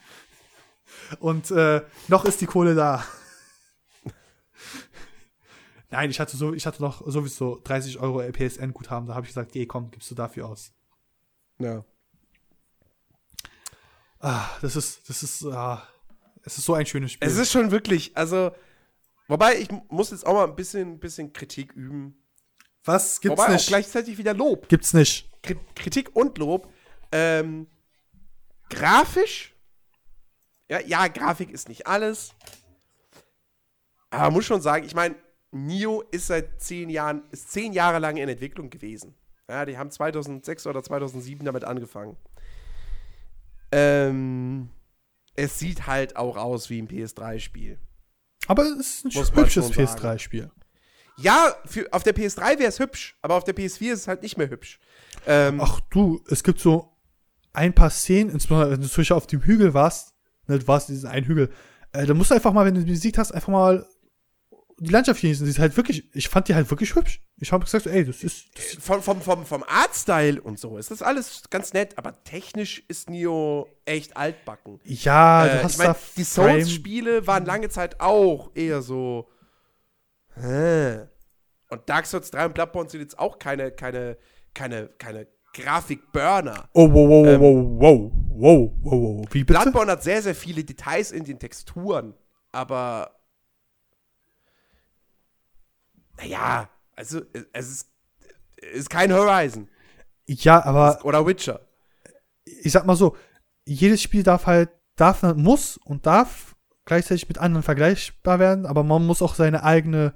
Und 1.19 1.51
äh, 1.51 1.81
noch 2.07 2.25
ist 2.25 2.41
die 2.41 2.45
Kohle 2.47 2.73
da. 2.75 3.05
Nein, 5.91 6.09
ich 6.09 6.19
hatte 6.19 6.35
so, 6.35 6.53
ich 6.53 6.65
hatte 6.65 6.81
noch 6.81 7.05
sowieso 7.05 7.59
30 7.63 7.99
Euro 7.99 8.19
PSN-Guthaben, 8.31 9.07
da 9.07 9.13
habe 9.15 9.25
ich 9.25 9.29
gesagt, 9.29 9.51
geh, 9.51 9.65
komm, 9.67 9.91
gibst 9.91 10.09
du 10.09 10.15
dafür 10.15 10.47
aus. 10.49 10.71
Ja. 11.59 11.85
Ah, 14.25 14.49
das 14.61 14.75
ist, 14.77 15.07
das 15.09 15.21
ist, 15.21 15.45
ah, 15.45 15.85
es 16.43 16.57
ist 16.57 16.63
so 16.65 16.73
ein 16.73 16.85
schönes 16.85 17.11
Spiel. 17.11 17.27
Es 17.27 17.35
ist 17.37 17.51
schon 17.51 17.71
wirklich, 17.71 18.15
also, 18.15 18.51
wobei 19.27 19.57
ich 19.59 19.67
muss 19.89 20.11
jetzt 20.11 20.25
auch 20.25 20.33
mal 20.33 20.45
ein 20.47 20.55
bisschen, 20.55 20.97
bisschen 20.99 21.33
Kritik 21.33 21.73
üben. 21.73 22.15
Was 22.85 23.19
gibt's 23.19 23.37
wobei 23.37 23.49
auch 23.49 23.53
nicht? 23.53 23.67
gleichzeitig 23.67 24.17
wieder 24.17 24.33
Lob. 24.33 24.69
Gibt's 24.69 24.93
nicht. 24.93 25.29
Kri- 25.43 25.59
Kritik 25.75 26.15
und 26.15 26.37
Lob. 26.37 26.71
Ähm, 27.11 27.67
grafisch, 28.69 29.53
ja, 30.69 30.79
ja, 30.79 31.07
Grafik 31.07 31.51
ist 31.51 31.67
nicht 31.69 31.85
alles. 31.87 32.33
Aber 34.09 34.23
man 34.23 34.33
muss 34.33 34.45
schon 34.45 34.61
sagen, 34.61 34.85
ich 34.85 34.95
meine, 34.95 35.15
Nio 35.51 36.01
ist 36.11 36.27
seit 36.27 36.61
zehn 36.61 36.89
Jahren, 36.89 37.23
ist 37.31 37.51
zehn 37.51 37.73
Jahre 37.73 37.99
lang 37.99 38.17
in 38.17 38.29
Entwicklung 38.29 38.69
gewesen. 38.69 39.15
Ja, 39.49 39.65
die 39.65 39.77
haben 39.77 39.91
2006 39.91 40.65
oder 40.67 40.81
2007 40.81 41.43
damit 41.45 41.63
angefangen. 41.65 42.15
Ähm, 43.75 44.69
es 45.35 45.57
sieht 45.57 45.87
halt 45.87 46.15
auch 46.15 46.37
aus 46.37 46.69
wie 46.69 46.79
ein 46.79 46.87
PS3-Spiel. 46.87 47.79
Aber 48.47 48.63
es 48.63 49.03
ist 49.03 49.05
ein 49.05 49.11
hübsches 49.11 49.73
schon 49.73 49.87
sagen. 49.87 49.99
PS3-Spiel. 49.99 50.51
Ja, 51.17 51.55
für, 51.65 51.91
auf 51.91 52.03
der 52.03 52.15
PS3 52.15 52.59
wäre 52.59 52.69
es 52.69 52.79
hübsch, 52.79 53.17
aber 53.21 53.35
auf 53.35 53.43
der 53.43 53.55
PS4 53.55 53.93
ist 53.93 53.99
es 54.01 54.07
halt 54.07 54.21
nicht 54.21 54.37
mehr 54.37 54.49
hübsch. 54.49 54.79
Ähm, 55.25 55.59
Ach 55.61 55.79
du, 55.89 56.23
es 56.27 56.43
gibt 56.43 56.59
so 56.59 56.97
ein 57.53 57.73
paar 57.73 57.89
Szenen, 57.89 58.31
insbesondere 58.31 58.71
wenn 58.71 58.81
du 58.81 58.87
zum 58.87 59.01
Beispiel 59.01 59.17
auf 59.17 59.27
dem 59.27 59.41
Hügel 59.41 59.73
warst, 59.73 60.13
ne, 60.47 60.59
du 60.59 60.67
warst 60.67 60.89
diesen 60.89 61.09
einen 61.09 61.25
Hügel, 61.25 61.51
äh, 61.93 62.05
da 62.05 62.13
musst 62.13 62.31
du 62.31 62.35
einfach 62.35 62.53
mal, 62.53 62.65
wenn 62.65 62.75
du 62.75 62.83
die 62.83 62.91
Musik 62.91 63.17
hast, 63.17 63.31
einfach 63.31 63.51
mal 63.51 63.85
die 64.79 64.91
Landschaft 64.91 65.21
genießen. 65.21 65.45
Die 65.45 65.51
ist 65.51 65.59
halt 65.59 65.77
wirklich, 65.77 66.03
ich 66.15 66.29
fand 66.29 66.47
die 66.47 66.55
halt 66.55 66.69
wirklich 66.69 66.95
hübsch. 66.95 67.21
Ich 67.37 67.51
habe 67.51 67.63
gesagt, 67.63 67.85
ey, 67.87 68.05
das 68.05 68.23
ist, 68.23 68.45
das, 68.55 68.83
vom, 68.83 69.01
vom, 69.01 69.21
vom, 69.21 69.45
vom 69.45 69.63
Artstyle 69.63 70.41
und 70.41 70.59
so 70.59 70.77
ist 70.77 70.91
das 70.91 71.01
alles 71.01 71.43
ganz 71.49 71.73
nett, 71.73 71.97
aber 71.97 72.23
technisch 72.23 72.83
ist 72.87 73.09
Nio 73.09 73.67
echt 73.85 74.15
altbacken. 74.17 74.79
ja, 74.83 75.45
du 75.47 75.59
Äh, 75.59 75.63
hast 75.63 75.71
ich 75.73 75.77
mein, 75.77 75.87
da 75.87 75.97
die 76.17 76.23
Souls-Spiele 76.23 77.27
waren 77.27 77.45
lange 77.45 77.69
Zeit 77.69 77.99
auch 77.99 78.51
eher 78.55 78.81
so. 78.81 79.27
Hä? 80.35 81.07
Und 81.69 81.87
Dark 81.89 82.05
Souls 82.05 82.31
3 82.31 82.47
und 82.47 82.53
Bloodborne 82.53 82.89
sind 82.89 83.01
jetzt 83.01 83.17
auch 83.19 83.39
keine, 83.39 83.71
keine, 83.71 84.17
keine, 84.53 84.87
keine 84.97 85.27
Grafik-Burner. 85.53 86.69
Oh, 86.73 86.91
wow, 86.91 87.09
wow, 87.09 87.27
Ähm, 87.27 87.41
wow, 87.41 87.79
wow, 87.79 88.11
wow, 88.29 88.71
wow, 88.81 88.91
wow, 89.19 89.27
wie 89.31 89.43
bitte? 89.43 89.59
Bloodborne 89.59 89.91
hat 89.91 90.03
sehr, 90.03 90.21
sehr 90.21 90.35
viele 90.35 90.63
Details 90.63 91.11
in 91.11 91.23
den 91.23 91.39
Texturen, 91.39 92.13
aber. 92.51 93.11
Naja, 96.17 96.69
also, 96.95 97.21
es 97.53 97.69
ist, 97.69 97.91
ist 98.73 98.89
kein 98.89 99.11
Horizon 99.13 99.67
Ja, 100.27 100.63
aber 100.63 100.99
oder 101.03 101.25
Witcher. 101.25 101.61
ich 102.45 102.71
sag 102.71 102.85
mal 102.85 102.95
so, 102.95 103.15
jedes 103.65 104.01
Spiel 104.01 104.23
darf 104.23 104.45
halt, 104.45 104.69
darf, 104.95 105.23
muss 105.35 105.77
und 105.77 106.05
darf 106.05 106.55
gleichzeitig 106.85 107.27
mit 107.27 107.37
anderen 107.37 107.63
vergleichbar 107.63 108.39
werden, 108.39 108.65
aber 108.65 108.83
man 108.83 109.05
muss 109.05 109.21
auch 109.21 109.35
seine 109.35 109.63
eigene 109.63 110.13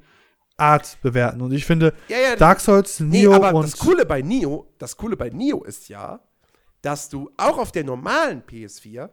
Art 0.57 0.97
bewerten. 1.01 1.41
Und 1.41 1.51
ich 1.53 1.65
finde, 1.65 1.93
Ja, 2.07 2.17
ja, 2.17 2.35
Dark 2.35 2.59
Souls, 2.59 2.99
Nee, 2.99 3.21
Neo 3.21 3.33
aber 3.33 3.53
und 3.53 3.63
das 3.63 3.77
Coole 3.77 4.05
bei 4.05 4.21
Neo, 4.21 4.73
das 4.77 4.97
Coole 4.97 5.15
bei 5.15 5.29
Neo 5.29 5.63
ist 5.63 5.87
ja, 5.87 6.19
dass 6.81 7.09
du 7.09 7.31
auch 7.37 7.57
auf 7.57 7.71
der 7.71 7.83
normalen 7.83 8.43
PS4, 8.43 9.09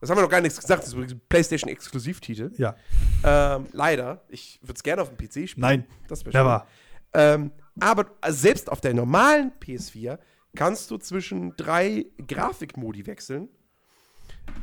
das 0.00 0.10
haben 0.10 0.18
wir 0.18 0.22
noch 0.22 0.30
gar 0.30 0.40
nichts 0.40 0.60
gesagt, 0.60 0.82
das 0.82 0.88
ist 0.88 0.94
übrigens 0.94 1.14
ein 1.14 1.20
PlayStation-Exklusivtitel. 1.28 2.52
ja, 2.56 2.76
Ähm, 3.24 3.66
leider, 3.72 4.24
ich 4.28 4.58
würde 4.62 4.74
es 4.74 4.82
gerne 4.82 5.02
auf 5.02 5.08
dem 5.14 5.16
PC 5.16 5.48
spielen. 5.48 5.62
nein, 5.62 5.86
das 6.08 6.24
wäre 6.24 6.36
never. 6.36 6.66
Ähm, 7.14 7.52
aber 7.80 8.06
selbst 8.28 8.70
auf 8.70 8.80
der 8.80 8.94
normalen 8.94 9.52
PS4 9.60 10.18
kannst 10.54 10.90
du 10.90 10.98
zwischen 10.98 11.54
drei 11.56 12.06
Grafikmodi 12.26 13.06
wechseln. 13.06 13.48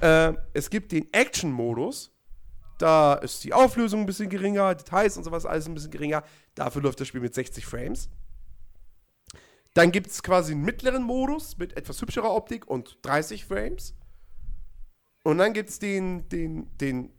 Ähm, 0.01 0.37
es 0.53 0.69
gibt 0.69 0.91
den 0.91 1.11
Action-Modus. 1.13 2.11
Da 2.79 3.13
ist 3.15 3.43
die 3.43 3.53
Auflösung 3.53 4.01
ein 4.01 4.05
bisschen 4.05 4.29
geringer, 4.29 4.75
Details 4.75 5.15
und 5.17 5.23
sowas 5.23 5.45
alles 5.45 5.67
ein 5.67 5.73
bisschen 5.73 5.91
geringer. 5.91 6.23
Dafür 6.55 6.81
läuft 6.81 6.99
das 6.99 7.07
Spiel 7.07 7.21
mit 7.21 7.33
60 7.33 7.65
Frames. 7.65 8.09
Dann 9.73 9.91
gibt 9.91 10.07
es 10.07 10.21
quasi 10.21 10.51
einen 10.53 10.63
mittleren 10.63 11.03
Modus 11.03 11.57
mit 11.57 11.77
etwas 11.77 12.01
hübscherer 12.01 12.33
Optik 12.33 12.67
und 12.67 12.97
30 13.03 13.45
Frames. 13.45 13.95
Und 15.23 15.37
dann 15.37 15.53
gibt 15.53 15.69
es 15.69 15.79
den, 15.79 16.27
den, 16.29 16.69
den 16.77 17.09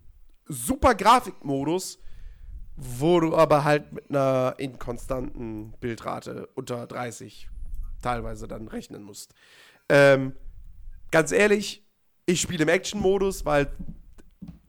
super 0.46 0.94
Grafikmodus, 0.94 1.98
wo 2.76 3.20
du 3.20 3.36
aber 3.36 3.64
halt 3.64 3.92
mit 3.92 4.10
einer 4.10 4.54
inkonstanten 4.58 5.72
Bildrate 5.80 6.48
unter 6.54 6.86
30 6.86 7.48
teilweise 8.02 8.46
dann 8.46 8.68
rechnen 8.68 9.02
musst. 9.02 9.34
Ähm, 9.88 10.34
ganz 11.10 11.32
ehrlich, 11.32 11.86
ich 12.26 12.40
spiele 12.40 12.64
im 12.64 12.68
Action-Modus, 12.68 13.44
weil 13.44 13.70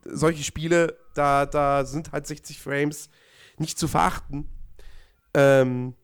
solche 0.06 0.44
Spiele, 0.44 0.98
da, 1.14 1.46
da 1.46 1.86
sind 1.86 2.12
halt 2.12 2.28
60 2.28 2.62
Frames 2.62 3.10
nicht 3.58 3.80
zu 3.80 3.88
verachten. 3.88 4.48
Ähm, 5.34 5.96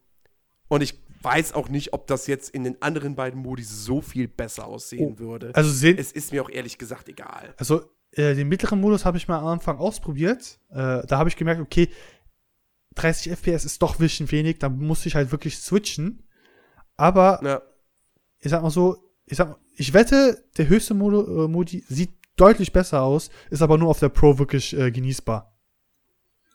und 0.68 0.82
ich 0.82 1.01
weiß 1.24 1.54
auch 1.54 1.70
nicht, 1.70 1.94
ob 1.94 2.08
das 2.08 2.28
jetzt 2.28 2.50
in 2.50 2.64
den 2.64 2.82
anderen 2.82 3.16
beiden 3.16 3.42
Modi 3.42 3.64
so 3.64 4.02
viel 4.02 4.28
besser 4.28 4.66
aussehen 4.66 5.14
Oh, 5.16 5.20
würde. 5.20 5.52
Also 5.54 5.70
sehen, 5.72 5.98
es 5.98 6.12
ist 6.12 6.32
mir 6.32 6.44
auch 6.44 6.50
ehrlich 6.50 6.78
gesagt 6.78 7.10
egal. 7.10 7.54
also 7.58 7.84
äh, 8.14 8.36
den 8.36 8.50
mittleren 8.50 8.82
Modus 8.82 9.06
habe 9.06 9.18
ich 9.18 9.28
mal 9.28 9.40
am 9.40 9.46
Anfang 9.48 9.78
ausprobiert. 9.78 10.60
Äh, 10.70 11.06
da 11.08 11.18
habe 11.18 11.30
ich 11.30 11.36
gemerkt, 11.38 11.62
okay, 11.62 11.90
30 12.96 13.32
FPS 13.32 13.64
ist 13.66 13.82
doch 13.82 13.96
ein 13.96 14.00
bisschen 14.00 14.30
wenig, 14.32 14.60
da 14.60 14.68
musste 14.70 15.08
ich 15.08 15.16
halt 15.16 15.32
wirklich 15.32 15.58
switchen. 15.60 16.28
Aber 16.98 17.40
Ja. 17.44 17.62
ich 18.40 18.52
sag 18.52 18.62
mal 18.64 18.70
so, 18.70 18.98
ich 19.26 19.38
sag, 19.38 19.58
ich 19.76 19.94
wette, 19.94 20.44
der 20.58 20.68
höchste 20.68 20.94
Modo, 20.94 21.46
äh, 21.46 21.48
Modi 21.48 21.86
sieht 21.88 22.12
deutlich 22.36 22.74
besser 22.74 23.02
aus, 23.04 23.30
ist 23.50 23.62
aber 23.62 23.78
nur 23.78 23.88
auf 23.90 24.00
der 24.00 24.10
Pro 24.10 24.38
wirklich 24.40 24.76
äh, 24.78 24.92
genießbar. 24.92 25.58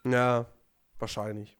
Ja, 0.04 0.46
wahrscheinlich. 0.98 1.55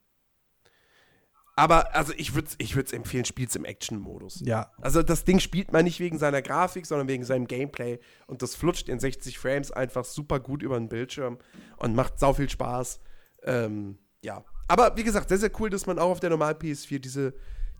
Aber 1.59 1.95
also 1.95 2.13
ich 2.19 2.35
würde 2.35 2.49
es 2.49 2.55
ich 2.59 2.77
würd's 2.77 2.93
empfehlen, 2.93 3.25
spiel's 3.25 3.57
im 3.57 3.65
Action-Modus. 3.65 4.43
Ja. 4.45 4.71
Also 4.81 5.03
das 5.03 5.25
Ding 5.25 5.41
spielt 5.41 5.73
man 5.73 5.85
nicht 5.85 6.01
wegen 6.01 6.19
seiner 6.19 6.43
Grafik, 6.43 6.85
sondern 6.85 7.09
wegen 7.09 7.25
seinem 7.25 7.47
Gameplay. 7.47 7.99
Und 8.27 8.43
das 8.43 8.55
flutscht 8.55 8.91
in 8.91 9.01
60 9.01 9.39
Frames 9.39 9.73
einfach 9.73 10.05
super 10.05 10.39
gut 10.39 10.63
über 10.63 10.79
den 10.79 10.91
Bildschirm 10.91 11.39
und 11.79 11.95
macht 11.95 12.19
sau 12.19 12.35
viel 12.35 12.51
Spaß. 12.51 13.01
Ähm, 13.45 13.99
ja. 14.23 14.45
Aber 14.69 14.97
wie 14.99 15.03
gesagt, 15.03 15.31
sehr, 15.31 15.39
sehr 15.39 15.51
cool, 15.59 15.71
dass 15.71 15.87
man 15.87 15.99
auch 15.99 16.11
auf 16.11 16.21
der 16.21 16.29
normalen 16.29 16.57
PS4 16.57 16.99
diese 16.99 17.33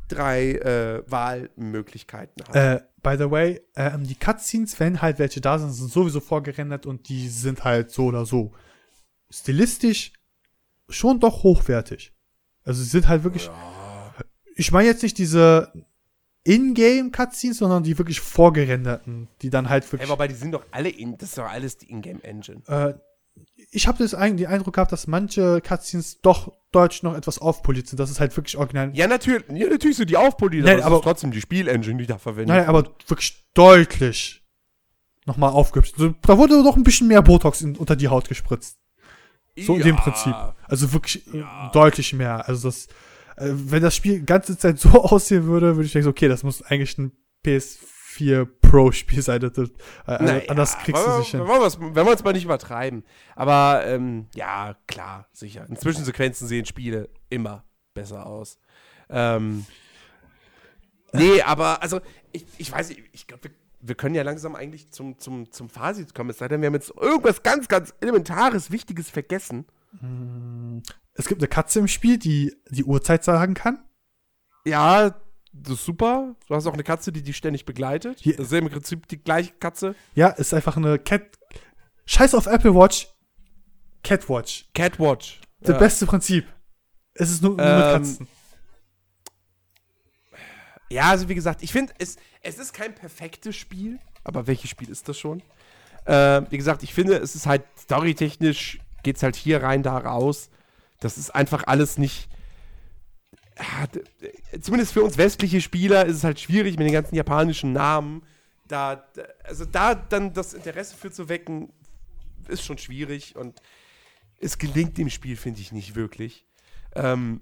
drei 0.09 0.53
äh, 0.53 1.03
Wahlmöglichkeiten 1.11 2.45
hat. 2.49 2.57
Äh, 2.57 2.81
by 3.03 3.17
the 3.19 3.31
way, 3.31 3.61
ähm, 3.75 4.07
die 4.07 4.15
Cutscenes, 4.15 4.81
wenn 4.81 5.03
halt 5.03 5.19
welche 5.19 5.43
da 5.43 5.59
sind, 5.59 5.73
sind 5.73 5.93
sowieso 5.93 6.21
vorgerendert 6.21 6.87
und 6.87 7.11
die 7.11 7.29
sind 7.29 7.65
halt 7.65 7.91
so 7.91 8.07
oder 8.07 8.25
so. 8.25 8.53
Stilistisch 9.29 10.13
schon 10.89 11.21
doch 11.21 11.43
hochwertig. 11.43 12.16
Also 12.67 12.83
sie 12.83 12.91
sind 12.91 13.09
halt 13.09 13.25
wirklich. 13.25 13.49
Ich 14.57 14.73
meine 14.73 14.89
jetzt 14.89 15.03
nicht 15.03 15.17
diese 15.19 15.73
In-Game-Cutscenes, 16.45 17.59
sondern 17.59 17.83
die 17.83 17.99
wirklich 17.99 18.21
vorgerenderten, 18.21 19.29
die 19.43 19.51
dann 19.51 19.69
halt 19.69 19.85
Ey, 19.85 19.93
wirklich. 19.93 20.11
wobei 20.11 20.29
die 20.29 20.35
sind 20.35 20.53
doch 20.53 20.65
alle 20.71 20.89
in, 20.89 21.17
das 21.19 21.31
ist 21.31 21.39
doch 21.39 21.51
alles 21.51 21.77
die 21.79 21.91
Ingame-Engine. 21.91 22.63
äh, 22.69 22.95
ich 23.71 23.87
habe 23.87 23.99
das 23.99 24.13
den 24.13 24.47
Eindruck 24.47 24.75
gehabt, 24.75 24.93
dass 24.93 25.07
manche 25.07 25.61
Cutscenes 25.61 26.21
doch 26.23 26.53
deutsch 26.73 27.03
noch 27.03 27.15
etwas 27.15 27.39
aufpoliert 27.39 27.87
sind. 27.89 27.99
Das 27.99 28.11
ist 28.11 28.21
halt 28.21 28.35
wirklich 28.37 28.57
original. 28.57 28.91
Ja, 28.95 29.07
natürlich, 29.09 29.45
ja, 29.53 29.69
natürlich 29.69 29.97
sind 29.99 30.09
die 30.09 30.17
aufpoliert, 30.17 30.65
Nein, 30.65 30.77
aber, 30.79 30.87
aber- 30.87 30.97
ist 30.97 31.03
trotzdem 31.03 31.33
die 31.33 31.41
Spielengine, 31.41 31.99
die 31.99 32.07
da 32.07 32.17
verwendet 32.17 32.57
Nein, 32.57 32.67
aber 32.67 32.85
wirklich 33.07 33.45
deutlich 33.55 34.43
nochmal 35.27 35.51
aufgehübscht. 35.51 35.95
Also, 35.99 36.15
da 36.23 36.39
wurde 36.39 36.63
noch 36.63 36.77
ein 36.77 36.85
bisschen 36.85 37.09
mehr 37.09 37.21
Botox 37.23 37.61
in, 37.61 37.77
unter 37.77 37.97
die 37.97 38.09
Haut 38.09 38.29
gespritzt. 38.29 38.79
So 39.59 39.77
in 39.77 39.83
dem 39.83 39.97
Ja. 39.97 40.01
Prinzip. 40.03 40.35
Also 40.65 40.93
wirklich 40.93 41.27
äh, 41.35 41.45
deutlich 41.73 42.13
mehr. 42.13 42.47
Also 42.49 42.69
das, 42.69 42.87
äh, 43.37 43.51
wenn 43.53 43.83
das 43.83 43.95
Spiel 43.97 44.21
die 44.21 44.27
ganze 44.27 44.59
Zeit 44.59 44.79
so 44.81 44.91
aussehen 45.05 45.45
würde, 45.47 45.77
würde 45.77 45.87
ich 45.87 45.93
denken, 45.93 46.09
okay, 46.09 46.29
das 46.29 46.43
muss 46.43 46.63
eigentlich 46.63 46.97
ein 46.99 47.13
PS4 47.45 48.47
Pro 48.61 48.93
Spiel 48.93 49.23
sein. 49.23 49.41
Das, 49.41 49.57
äh, 49.57 49.71
Naja, 50.07 50.43
anders 50.49 50.77
kriegst 50.79 51.03
du 51.03 51.07
wollen 51.07 51.19
wir- 51.19 51.23
sich 51.23 51.31
hin. 51.31 51.41
Wollen 51.41 51.61
wir 51.61 51.67
es- 51.67 51.81
wenn 51.81 51.95
wir 51.95 52.11
uns 52.11 52.25
mal 52.25 52.33
nicht 52.33 52.45
übertreiben. 52.45 53.05
Aber 53.35 53.83
ähm, 53.87 54.27
ja, 54.35 54.77
klar, 54.87 55.29
sicher. 55.33 55.67
In 55.69 55.77
Zwischensequenzen 55.77 56.47
sehen 56.49 56.67
Spiele 56.67 57.09
immer 57.31 57.65
besser 57.95 58.27
aus. 58.27 58.59
Ähm, 59.09 59.65
nee, 61.13 61.41
aber 61.43 61.81
also, 61.83 62.01
ich, 62.33 62.45
ich 62.59 62.71
weiß 62.73 62.89
nicht, 62.91 63.03
ich 63.13 63.27
glaube, 63.27 63.45
wir, 63.45 63.51
wir 63.89 63.95
können 63.95 64.15
ja 64.15 64.23
langsam 64.23 64.55
eigentlich 64.55 64.91
zum, 64.93 65.19
zum, 65.19 65.51
zum 65.53 65.69
Fazit 65.69 66.15
kommen. 66.15 66.31
Es 66.31 66.39
sei 66.39 66.49
denn, 66.49 66.61
wir 66.61 66.67
haben 66.67 66.75
jetzt 66.75 66.93
irgendwas 67.01 67.43
ganz, 67.43 67.69
ganz 67.69 67.95
Elementares, 68.01 68.71
Wichtiges 68.71 69.11
vergessen. 69.11 69.67
Es 71.15 71.27
gibt 71.27 71.41
eine 71.41 71.49
Katze 71.49 71.79
im 71.79 71.89
Spiel, 71.89 72.19
die 72.19 72.55
die 72.71 72.85
Uhrzeit 72.85 73.25
sagen 73.25 73.55
kann. 73.55 73.83
Ja, 74.65 75.15
das 75.53 75.75
ist 75.75 75.85
super. 75.85 76.35
Du 76.49 76.55
hast 76.55 76.67
auch 76.67 76.75
eine 76.75 76.83
Katze, 76.85 77.13
die 77.13 77.23
dich 77.23 77.37
ständig 77.37 77.65
begleitet. 77.65 78.19
Hier- 78.21 78.37
Das 78.37 78.47
ist 78.47 78.53
ja 78.53 78.59
im 78.59 78.69
Prinzip 78.69 79.09
die 79.09 79.19
gleiche 79.23 79.53
Katze. 79.55 79.95
Ja, 80.15 80.29
ist 80.29 80.53
einfach 80.53 80.77
eine 80.77 80.99
Cat. 80.99 81.23
Scheiß 82.05 82.35
auf 82.35 82.47
Apple 82.47 82.75
Watch. 82.75 83.09
Catwatch. 84.03 84.69
Catwatch. 84.75 85.41
Das 85.61 85.71
Ja. 85.75 85.79
beste 85.79 86.07
Prinzip. 86.07 86.47
Es 87.15 87.31
ist 87.31 87.43
nur, 87.43 87.53
nur 87.57 87.65
mit 87.65 87.67
Ähm, 87.67 87.81
Katzen. 87.93 88.29
Ja, 90.89 91.11
also 91.11 91.29
wie 91.29 91.35
gesagt, 91.35 91.63
ich 91.63 91.73
finde, 91.73 91.93
es, 91.99 92.17
es 92.43 92.59
ist 92.59 92.73
kein 92.73 92.95
perfektes 92.95 93.57
Spiel, 93.57 93.99
aber 94.25 94.47
welches 94.47 94.71
Spiel 94.71 94.89
ist 94.89 95.09
das 95.09 95.19
schon? 95.19 95.43
Äh, 96.05 96.43
wie 96.51 96.57
gesagt, 96.57 96.83
ich 96.83 96.95
finde, 96.95 97.17
es 97.17 97.35
ist 97.35 97.47
halt 97.47 97.65
storytechnisch, 97.79 98.79
geht 99.03 99.17
es 99.17 99.23
halt 99.23 99.37
hier 99.37 99.63
rein, 99.63 99.83
da 99.83 99.99
raus. 99.99 100.51
Das 101.01 101.19
ist 101.19 101.35
einfach 101.35 101.65
alles 101.67 101.99
nicht. 101.99 102.29
D- 103.95 104.05
d- 104.21 104.61
zumindest 104.61 104.93
für 104.93 105.03
uns 105.03 105.19
westliche 105.19 105.61
Spieler 105.61 106.05
ist 106.07 106.17
es 106.17 106.25
halt 106.25 106.39
schwierig 106.39 106.77
mit 106.79 106.87
den 106.87 106.93
ganzen 106.93 107.15
japanischen 107.15 107.73
Namen. 107.73 108.23
Da, 108.69 109.05
also 109.45 109.65
da 109.65 109.95
dann 109.95 110.33
das 110.33 110.55
Interesse 110.55 110.97
für 110.97 111.11
zu 111.11 111.29
wecken, 111.29 111.73
ist 112.49 112.65
schon 112.65 112.79
schwierig 112.79 113.35
und 113.37 113.61
es 114.39 114.59
gelingt 114.59 114.99
dem 114.99 115.09
Spiel, 115.11 115.37
finde 115.37 115.61
ich, 115.61 115.73
nicht 115.73 115.95
wirklich. 115.95 116.45
Ähm, 116.95 117.41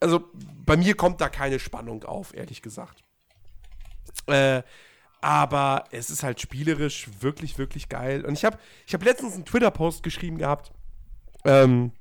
also 0.00 0.24
bei 0.64 0.76
mir 0.76 0.96
kommt 0.96 1.20
da 1.20 1.28
keine 1.28 1.58
Spannung 1.58 2.04
auf, 2.04 2.34
ehrlich 2.34 2.62
gesagt. 2.62 3.02
Äh, 4.26 4.62
aber 5.20 5.84
es 5.90 6.10
ist 6.10 6.22
halt 6.22 6.40
spielerisch 6.40 7.08
wirklich, 7.20 7.58
wirklich 7.58 7.88
geil. 7.88 8.24
Und 8.24 8.34
ich 8.34 8.44
habe 8.44 8.58
ich 8.86 8.94
hab 8.94 9.02
letztens 9.02 9.34
einen 9.34 9.44
Twitter-Post 9.44 10.02
geschrieben 10.02 10.38
gehabt. 10.38 10.72
Ähm, 11.44 11.92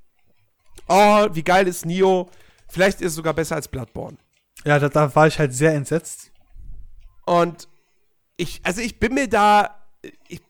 oh, 0.88 1.28
wie 1.32 1.44
geil 1.44 1.68
ist 1.68 1.86
Nio? 1.86 2.30
Vielleicht 2.68 3.02
ist 3.02 3.08
es 3.12 3.16
sogar 3.16 3.34
besser 3.34 3.56
als 3.56 3.68
Bloodborne. 3.68 4.18
Ja, 4.64 4.80
da, 4.80 4.90
da 4.90 5.16
war 5.16 5.28
ich 5.28 5.40
halt 5.40 5.54
sehr 5.54 5.74
entsetzt. 5.74 6.32
Und 7.26 7.68
ich, 8.38 8.62
also 8.64 8.82
ich 8.82 9.00
bin 9.00 9.14
mir 9.14 9.28
da, 9.28 9.88
ich, 10.28 10.42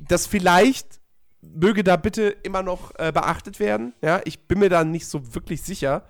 das 0.00 0.26
vielleicht 0.26 1.01
möge 1.42 1.84
da 1.84 1.96
bitte 1.96 2.28
immer 2.42 2.62
noch 2.62 2.92
äh, 2.98 3.12
beachtet 3.12 3.60
werden. 3.60 3.94
Ja, 4.00 4.20
ich 4.24 4.46
bin 4.46 4.60
mir 4.60 4.70
da 4.70 4.84
nicht 4.84 5.06
so 5.06 5.34
wirklich 5.34 5.62
sicher. 5.62 6.06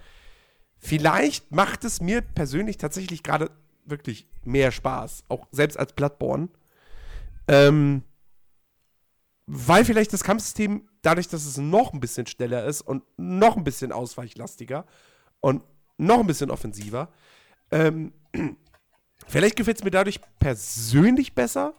Vielleicht 0.78 1.50
macht 1.50 1.84
es 1.84 2.00
mir 2.00 2.20
persönlich 2.20 2.76
tatsächlich 2.76 3.22
gerade 3.22 3.50
wirklich 3.84 4.26
mehr 4.44 4.70
Spaß, 4.70 5.24
auch 5.28 5.46
selbst 5.50 5.78
als 5.78 5.92
Bloodborne. 5.92 6.48
Ähm, 7.48 8.02
weil 9.46 9.84
vielleicht 9.84 10.12
das 10.12 10.24
Kampfsystem, 10.24 10.88
dadurch, 11.02 11.28
dass 11.28 11.44
es 11.44 11.56
noch 11.56 11.92
ein 11.92 12.00
bisschen 12.00 12.26
schneller 12.26 12.64
ist 12.64 12.82
und 12.82 13.02
noch 13.16 13.56
ein 13.56 13.64
bisschen 13.64 13.92
ausweichlastiger 13.92 14.86
und 15.40 15.62
noch 15.98 16.20
ein 16.20 16.26
bisschen 16.26 16.50
offensiver, 16.50 17.08
ähm, 17.70 18.12
Vielleicht 19.26 19.56
gefällt 19.56 19.78
es 19.78 19.84
mir 19.84 19.90
dadurch 19.90 20.20
persönlich 20.38 21.34
besser. 21.34 21.74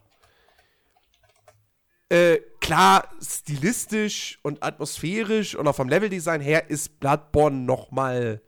Äh, 2.09 2.40
klar, 2.64 3.09
stilistisch 3.22 4.40
und 4.42 4.64
atmosphärisch 4.64 5.53
und 5.53 5.67
auch 5.67 5.75
vom 5.75 5.90
Leveldesign 5.90 6.40
her 6.40 6.69
ist 6.69 7.00
Bloodborne 7.00 7.58
noch 7.58 7.92
mal 7.92 8.42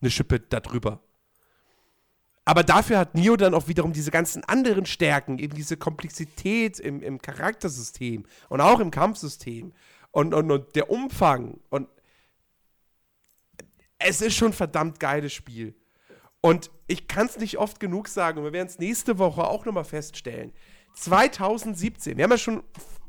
eine 0.00 0.10
Schippe 0.10 0.40
darüber. 0.40 1.00
Aber 2.44 2.64
dafür 2.64 2.98
hat 2.98 3.14
Neo 3.14 3.36
dann 3.36 3.54
auch 3.54 3.68
wiederum 3.68 3.92
diese 3.92 4.10
ganzen 4.10 4.44
anderen 4.44 4.84
Stärken, 4.84 5.38
eben 5.38 5.54
diese 5.54 5.76
Komplexität 5.76 6.80
im, 6.80 7.02
im 7.02 7.22
Charaktersystem 7.22 8.26
und 8.48 8.60
auch 8.60 8.80
im 8.80 8.90
Kampfsystem 8.90 9.72
und, 10.10 10.34
und, 10.34 10.50
und 10.50 10.74
der 10.74 10.90
Umfang. 10.90 11.60
Und 11.70 11.88
es 13.98 14.20
ist 14.20 14.34
schon 14.34 14.48
ein 14.48 14.54
verdammt 14.54 14.98
geiles 14.98 15.32
Spiel. 15.32 15.74
Und 16.40 16.70
ich 16.88 17.06
kann 17.06 17.26
es 17.26 17.38
nicht 17.38 17.58
oft 17.58 17.78
genug 17.78 18.08
sagen, 18.08 18.38
und 18.38 18.44
wir 18.44 18.52
werden 18.52 18.68
es 18.68 18.78
nächste 18.78 19.18
Woche 19.18 19.44
auch 19.44 19.64
nochmal 19.64 19.84
feststellen. 19.84 20.52
2017, 20.94 22.16
wir 22.16 22.24
haben 22.24 22.30
ja 22.30 22.38
schon, 22.38 22.62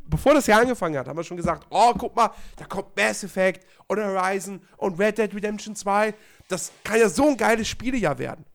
bevor 0.09 0.33
das 0.33 0.47
Jahr 0.47 0.61
angefangen 0.61 0.97
hat, 0.97 1.07
haben 1.07 1.17
wir 1.17 1.23
schon 1.23 1.37
gesagt, 1.37 1.65
oh, 1.69 1.93
guck 1.97 2.15
mal, 2.15 2.31
da 2.55 2.65
kommt 2.65 2.95
Mass 2.95 3.23
Effect 3.23 3.65
und 3.87 3.99
Horizon 3.99 4.61
und 4.77 4.99
Red 4.99 5.17
Dead 5.17 5.33
Redemption 5.33 5.75
2. 5.75 6.13
Das 6.47 6.71
kann 6.83 6.99
ja 6.99 7.09
so 7.09 7.27
ein 7.27 7.37
geiles 7.37 7.67
Spielejahr 7.67 8.17
werden. 8.17 8.45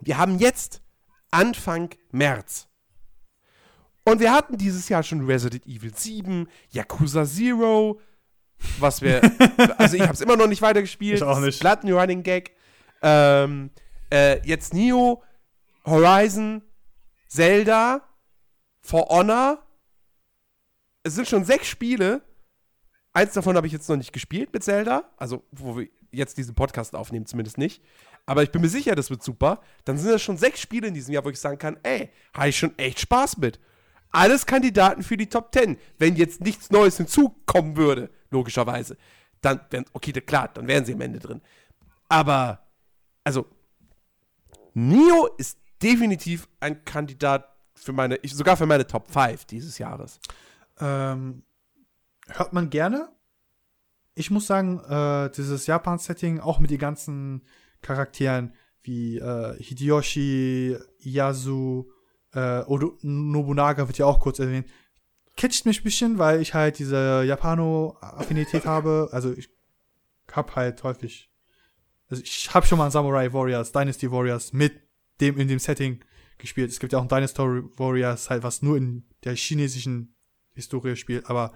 Wir 0.00 0.18
haben 0.18 0.38
jetzt 0.38 0.82
Anfang 1.30 1.90
März. 2.10 2.68
Und 4.04 4.20
wir 4.20 4.32
hatten 4.32 4.56
dieses 4.56 4.88
Jahr 4.88 5.02
schon 5.02 5.26
Resident 5.26 5.66
Evil 5.66 5.92
7, 5.94 6.48
Yakuza 6.70 7.24
Zero, 7.24 8.00
was 8.78 9.02
wir, 9.02 9.20
also 9.78 9.96
ich 9.96 10.02
habe 10.02 10.12
es 10.12 10.20
immer 10.20 10.36
noch 10.36 10.46
nicht 10.46 10.62
weitergespielt. 10.62 11.16
Ich 11.16 11.22
auch 11.22 11.40
nicht. 11.40 11.60
Platten 11.60 11.92
Running 11.92 12.22
Gag. 12.22 12.52
Ähm, 13.02 13.70
äh, 14.12 14.40
jetzt 14.46 14.74
Neo, 14.74 15.22
Horizon, 15.84 16.62
Zelda, 17.26 18.02
For 18.80 19.08
Honor. 19.08 19.65
Es 21.06 21.14
sind 21.14 21.28
schon 21.28 21.44
sechs 21.44 21.68
Spiele. 21.68 22.20
Eins 23.12 23.32
davon 23.32 23.56
habe 23.56 23.68
ich 23.68 23.72
jetzt 23.72 23.88
noch 23.88 23.96
nicht 23.96 24.12
gespielt 24.12 24.52
mit 24.52 24.64
Zelda. 24.64 25.04
Also, 25.16 25.44
wo 25.52 25.78
wir 25.78 25.88
jetzt 26.10 26.36
diesen 26.36 26.56
Podcast 26.56 26.96
aufnehmen, 26.96 27.26
zumindest 27.26 27.58
nicht. 27.58 27.80
Aber 28.26 28.42
ich 28.42 28.50
bin 28.50 28.60
mir 28.60 28.68
sicher, 28.68 28.96
das 28.96 29.08
wird 29.08 29.22
super. 29.22 29.60
Dann 29.84 29.98
sind 29.98 30.10
das 30.10 30.20
schon 30.20 30.36
sechs 30.36 30.60
Spiele 30.60 30.88
in 30.88 30.94
diesem 30.94 31.14
Jahr, 31.14 31.24
wo 31.24 31.30
ich 31.30 31.38
sagen 31.38 31.58
kann, 31.58 31.78
ey, 31.84 32.10
habe 32.34 32.48
ich 32.48 32.58
schon 32.58 32.76
echt 32.76 32.98
Spaß 32.98 33.36
mit. 33.36 33.60
Alles 34.10 34.46
Kandidaten 34.46 35.04
für 35.04 35.16
die 35.16 35.28
Top 35.28 35.54
10. 35.54 35.78
Wenn 35.96 36.16
jetzt 36.16 36.40
nichts 36.40 36.70
Neues 36.70 36.96
hinzukommen 36.96 37.76
würde, 37.76 38.10
logischerweise, 38.30 38.96
dann 39.42 39.60
wären, 39.70 39.84
okay, 39.92 40.10
klar, 40.12 40.50
dann 40.52 40.66
wären 40.66 40.84
sie 40.84 40.94
am 40.94 41.00
Ende 41.02 41.20
drin. 41.20 41.40
Aber, 42.08 42.66
also, 43.22 43.46
Neo 44.74 45.28
ist 45.38 45.56
definitiv 45.80 46.48
ein 46.58 46.84
Kandidat 46.84 47.48
für 47.76 47.92
meine, 47.92 48.18
sogar 48.24 48.56
für 48.56 48.66
meine 48.66 48.88
Top 48.88 49.08
5 49.08 49.44
dieses 49.44 49.78
Jahres. 49.78 50.18
Ähm, 50.80 51.42
hört 52.28 52.52
man 52.52 52.70
gerne. 52.70 53.08
ich 54.14 54.30
muss 54.30 54.46
sagen, 54.46 54.80
äh, 54.80 55.30
dieses 55.30 55.66
Japan-Setting, 55.66 56.40
auch 56.40 56.58
mit 56.58 56.70
den 56.70 56.78
ganzen 56.78 57.42
Charakteren 57.82 58.54
wie 58.82 59.18
äh, 59.18 59.62
Hideyoshi, 59.62 60.76
Yasu, 60.98 61.90
äh, 62.32 62.60
Odo 62.62 62.98
Nobunaga 63.02 63.86
wird 63.88 63.98
ja 63.98 64.06
auch 64.06 64.20
kurz 64.20 64.38
erwähnt, 64.38 64.66
catcht 65.36 65.66
mich 65.66 65.80
ein 65.80 65.84
bisschen, 65.84 66.18
weil 66.18 66.40
ich 66.40 66.54
halt 66.54 66.78
diese 66.78 67.22
Japano-Affinität 67.24 68.64
habe. 68.66 69.10
Also 69.12 69.32
ich 69.32 69.50
hab 70.32 70.56
halt 70.56 70.82
häufig, 70.82 71.30
also 72.08 72.22
ich 72.22 72.54
habe 72.54 72.66
schon 72.66 72.78
mal 72.78 72.90
Samurai 72.90 73.32
Warriors, 73.32 73.72
Dynasty 73.72 74.10
Warriors 74.10 74.52
mit 74.52 74.80
dem 75.20 75.38
in 75.38 75.48
dem 75.48 75.58
Setting 75.58 76.00
gespielt. 76.38 76.70
Es 76.70 76.80
gibt 76.80 76.92
ja 76.92 76.98
auch 76.98 77.02
ein 77.02 77.08
Dynasty 77.08 77.42
Warriors, 77.42 78.30
halt 78.30 78.42
was 78.42 78.62
nur 78.62 78.76
in 78.76 79.04
der 79.24 79.36
chinesischen 79.36 80.15
Historie 80.56 80.96
spielt, 80.96 81.30
aber 81.30 81.52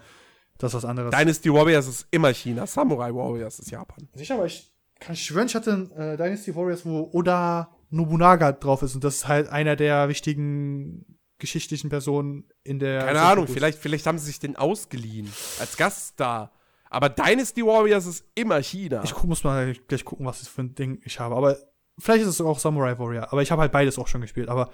das 0.58 0.70
ist 0.70 0.76
was 0.76 0.84
anderes. 0.84 1.10
Dynasty 1.10 1.52
Warriors 1.52 1.88
ist 1.88 2.06
immer 2.10 2.32
China, 2.32 2.66
Samurai 2.66 3.12
Warriors 3.12 3.58
ist 3.58 3.70
Japan. 3.70 4.08
Sicher, 4.14 4.36
aber 4.36 4.46
ich 4.46 4.72
kann 5.00 5.16
schwören, 5.16 5.46
ich 5.46 5.54
hatte 5.54 5.72
ein 5.72 5.90
äh, 5.92 6.16
Dynasty 6.16 6.54
Warriors, 6.54 6.86
wo 6.86 7.10
Oda 7.12 7.76
Nobunaga 7.88 8.52
drauf 8.52 8.82
ist 8.82 8.94
und 8.94 9.02
das 9.02 9.16
ist 9.16 9.28
halt 9.28 9.48
einer 9.48 9.74
der 9.74 10.08
wichtigen 10.08 11.18
geschichtlichen 11.40 11.90
Personen 11.90 12.44
in 12.62 12.78
der. 12.78 13.04
Keine 13.04 13.22
Ahnung, 13.22 13.48
vielleicht, 13.48 13.78
vielleicht 13.78 14.06
haben 14.06 14.18
sie 14.18 14.26
sich 14.26 14.38
den 14.38 14.54
ausgeliehen 14.56 15.28
als 15.58 15.76
Gaststar. 15.76 16.52
Aber 16.90 17.08
Dynasty 17.08 17.64
Warriors 17.64 18.06
ist 18.06 18.24
immer 18.34 18.60
China. 18.62 19.02
Ich 19.04 19.20
muss 19.22 19.44
mal 19.44 19.74
gleich 19.88 20.04
gucken, 20.04 20.26
was 20.26 20.40
das 20.40 20.48
für 20.48 20.62
ein 20.62 20.74
Ding 20.74 21.00
ich 21.04 21.20
habe. 21.20 21.36
Aber 21.36 21.56
vielleicht 21.98 22.22
ist 22.22 22.28
es 22.28 22.40
auch 22.40 22.58
Samurai 22.58 22.98
Warrior. 22.98 23.32
Aber 23.32 23.42
ich 23.42 23.52
habe 23.52 23.62
halt 23.62 23.72
beides 23.72 23.96
auch 23.96 24.08
schon 24.08 24.20
gespielt. 24.20 24.48
Aber 24.48 24.70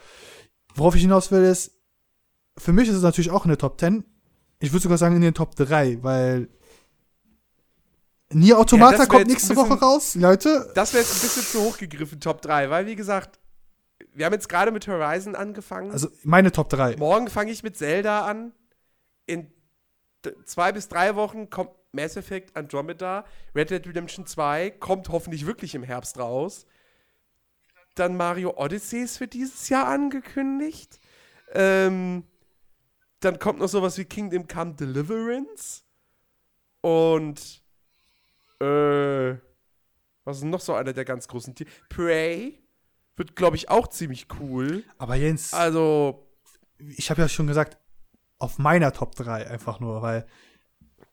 worauf 0.74 0.94
ich 0.94 1.02
hinaus 1.02 1.30
will, 1.30 1.44
ist, 1.44 1.78
für 2.56 2.72
mich 2.72 2.88
ist 2.88 2.94
es 2.94 3.02
natürlich 3.02 3.30
auch 3.30 3.44
in 3.44 3.50
der 3.50 3.58
Top 3.58 3.78
10. 3.78 4.02
Ich 4.58 4.72
würde 4.72 4.82
sogar 4.82 4.98
sagen 4.98 5.16
in 5.16 5.22
den 5.22 5.34
Top 5.34 5.54
3, 5.54 6.02
weil 6.02 6.48
Nier 8.32 8.58
Automata 8.58 8.98
ja, 8.98 9.06
kommt 9.06 9.28
nächste 9.28 9.54
bisschen, 9.54 9.70
Woche 9.70 9.80
raus, 9.80 10.14
Leute. 10.14 10.70
Das 10.74 10.92
wäre 10.92 11.02
jetzt 11.02 11.14
ein 11.14 11.20
bisschen 11.20 11.42
zu 11.44 11.60
hoch 11.62 11.78
gegriffen, 11.78 12.20
Top 12.20 12.42
3, 12.42 12.70
weil 12.70 12.86
wie 12.86 12.96
gesagt, 12.96 13.38
wir 14.14 14.26
haben 14.26 14.32
jetzt 14.32 14.48
gerade 14.48 14.72
mit 14.72 14.86
Horizon 14.88 15.34
angefangen. 15.34 15.90
Also 15.92 16.08
meine 16.24 16.50
Top 16.50 16.68
3. 16.68 16.96
Morgen 16.96 17.28
fange 17.28 17.52
ich 17.52 17.62
mit 17.62 17.76
Zelda 17.76 18.26
an. 18.26 18.52
In 19.26 19.50
zwei 20.44 20.72
bis 20.72 20.88
drei 20.88 21.14
Wochen 21.14 21.50
kommt 21.50 21.70
Mass 21.92 22.16
Effect 22.16 22.56
Andromeda. 22.56 23.24
Red 23.54 23.70
Dead 23.70 23.86
Redemption 23.86 24.26
2 24.26 24.70
kommt 24.70 25.08
hoffentlich 25.08 25.46
wirklich 25.46 25.74
im 25.74 25.82
Herbst 25.82 26.18
raus. 26.18 26.66
Dann 27.94 28.16
Mario 28.16 28.54
Odyssey 28.56 29.00
ist 29.00 29.18
für 29.18 29.26
dieses 29.26 29.68
Jahr 29.68 29.86
angekündigt. 29.86 31.00
Ähm, 31.52 32.24
dann 33.20 33.38
kommt 33.38 33.58
noch 33.58 33.68
sowas 33.68 33.98
wie 33.98 34.04
Kingdom 34.04 34.46
Come 34.46 34.74
Deliverance. 34.74 35.82
Und 36.80 37.62
äh, 38.60 39.34
was 40.24 40.38
ist 40.38 40.44
noch 40.44 40.60
so 40.60 40.74
einer 40.74 40.92
der 40.92 41.04
ganz 41.04 41.28
großen 41.28 41.54
Tiere? 41.54 41.70
Prey 41.88 42.62
wird, 43.16 43.36
glaube 43.36 43.56
ich, 43.56 43.70
auch 43.70 43.88
ziemlich 43.88 44.26
cool. 44.40 44.84
Aber 44.98 45.14
Jens, 45.14 45.54
also 45.54 46.28
ich 46.78 47.10
habe 47.10 47.22
ja 47.22 47.28
schon 47.28 47.46
gesagt, 47.46 47.78
auf 48.38 48.58
meiner 48.58 48.92
Top 48.92 49.14
3 49.14 49.48
einfach 49.48 49.80
nur, 49.80 50.02
weil 50.02 50.26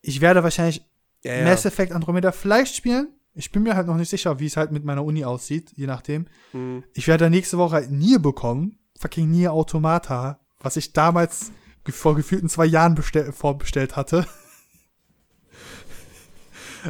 ich 0.01 0.19
werde 0.19 0.43
wahrscheinlich 0.43 0.85
ja. 1.23 1.43
Mass 1.43 1.65
Effect 1.65 1.93
Andromeda 1.93 2.32
vielleicht 2.32 2.75
spielen. 2.75 3.07
Ich 3.35 3.51
bin 3.51 3.64
mir 3.64 3.75
halt 3.75 3.88
noch 3.88 3.95
nicht 3.95 4.09
sicher, 4.09 4.40
wie 4.40 4.45
es 4.45 4.57
halt 4.57 4.72
mit 4.72 4.83
meiner 4.83 5.03
Uni 5.03 5.25
aussieht, 5.25 5.72
je 5.75 5.88
nachdem. 5.88 6.27
Hm. 6.51 6.83
Ich 6.93 7.07
werde 7.07 7.30
nächste 7.30 7.57
Woche 7.57 7.75
halt 7.75 7.91
Nier 7.91 8.19
bekommen. 8.19 8.77
Fucking 8.99 9.32
Nier 9.32 9.53
Automata, 9.53 10.40
was 10.59 10.77
ich 10.77 10.93
damals 10.93 11.51
vor 11.91 12.15
gefühlten 12.15 12.49
zwei 12.49 12.65
Jahren 12.65 12.95
bestell 12.95 13.31
vorbestellt 13.33 13.95
hatte. 13.95 14.27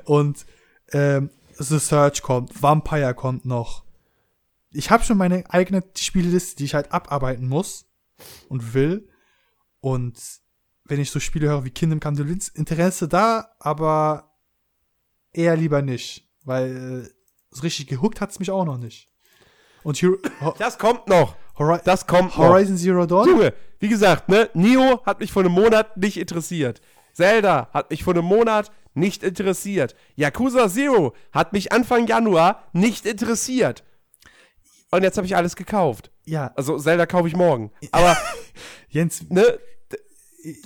Und 0.05 0.45
ähm, 0.91 1.29
The 1.57 1.79
Search 1.79 2.21
kommt, 2.21 2.61
Vampire 2.61 3.13
kommt 3.13 3.45
noch. 3.45 3.83
Ich 4.71 4.89
habe 4.89 5.03
schon 5.03 5.17
meine 5.17 5.49
eigene 5.51 5.83
Spielliste, 5.95 6.55
die 6.57 6.65
ich 6.65 6.73
halt 6.73 6.91
abarbeiten 6.91 7.47
muss 7.47 7.85
und 8.49 8.73
will. 8.73 9.07
Und 9.81 10.19
wenn 10.85 10.99
ich 10.99 11.11
so 11.11 11.19
Spiele 11.19 11.47
höre 11.47 11.63
wie 11.63 11.69
Kingdom 11.69 11.99
Come 11.99 12.17
Deliverance, 12.17 12.51
Interesse 12.53 13.07
da, 13.07 13.55
aber 13.59 14.35
eher 15.31 15.55
lieber 15.55 15.81
nicht, 15.81 16.29
weil 16.43 17.05
äh, 17.05 17.09
so 17.51 17.61
richtig 17.61 17.87
gehuckt 17.87 18.21
hat's 18.21 18.39
mich 18.39 18.51
auch 18.51 18.65
noch 18.65 18.77
nicht. 18.77 19.11
Und 19.83 20.01
Hero 20.01 20.17
das 20.57 20.77
kommt 20.77 21.07
noch. 21.07 21.35
Hori 21.57 21.79
das 21.83 22.07
kommt 22.07 22.37
Horizon 22.37 22.75
noch. 22.75 22.81
Zero 22.81 23.05
Dawn. 23.05 23.27
Junge, 23.27 23.53
wie 23.79 23.89
gesagt, 23.89 24.29
ne, 24.29 24.49
Neo 24.53 25.01
hat 25.05 25.19
mich 25.19 25.31
vor 25.31 25.43
einem 25.43 25.53
Monat 25.53 25.97
nicht 25.97 26.17
interessiert. 26.17 26.81
Zelda 27.13 27.69
hat 27.73 27.91
mich 27.91 28.03
vor 28.03 28.13
einem 28.13 28.25
Monat 28.25 28.71
nicht 28.95 29.23
interessiert. 29.23 29.95
Yakuza 30.15 30.69
Zero 30.69 31.13
hat 31.31 31.53
mich 31.53 31.71
Anfang 31.71 32.07
Januar 32.07 32.63
nicht 32.73 33.05
interessiert. 33.05 33.83
Und 34.91 35.03
jetzt 35.03 35.17
habe 35.17 35.25
ich 35.25 35.35
alles 35.35 35.55
gekauft. 35.55 36.11
Ja. 36.25 36.51
Also 36.55 36.77
Zelda 36.77 37.05
kaufe 37.05 37.27
ich 37.27 37.35
morgen. 37.35 37.71
Aber 37.91 38.17
Jens, 38.89 39.29
ne, 39.29 39.59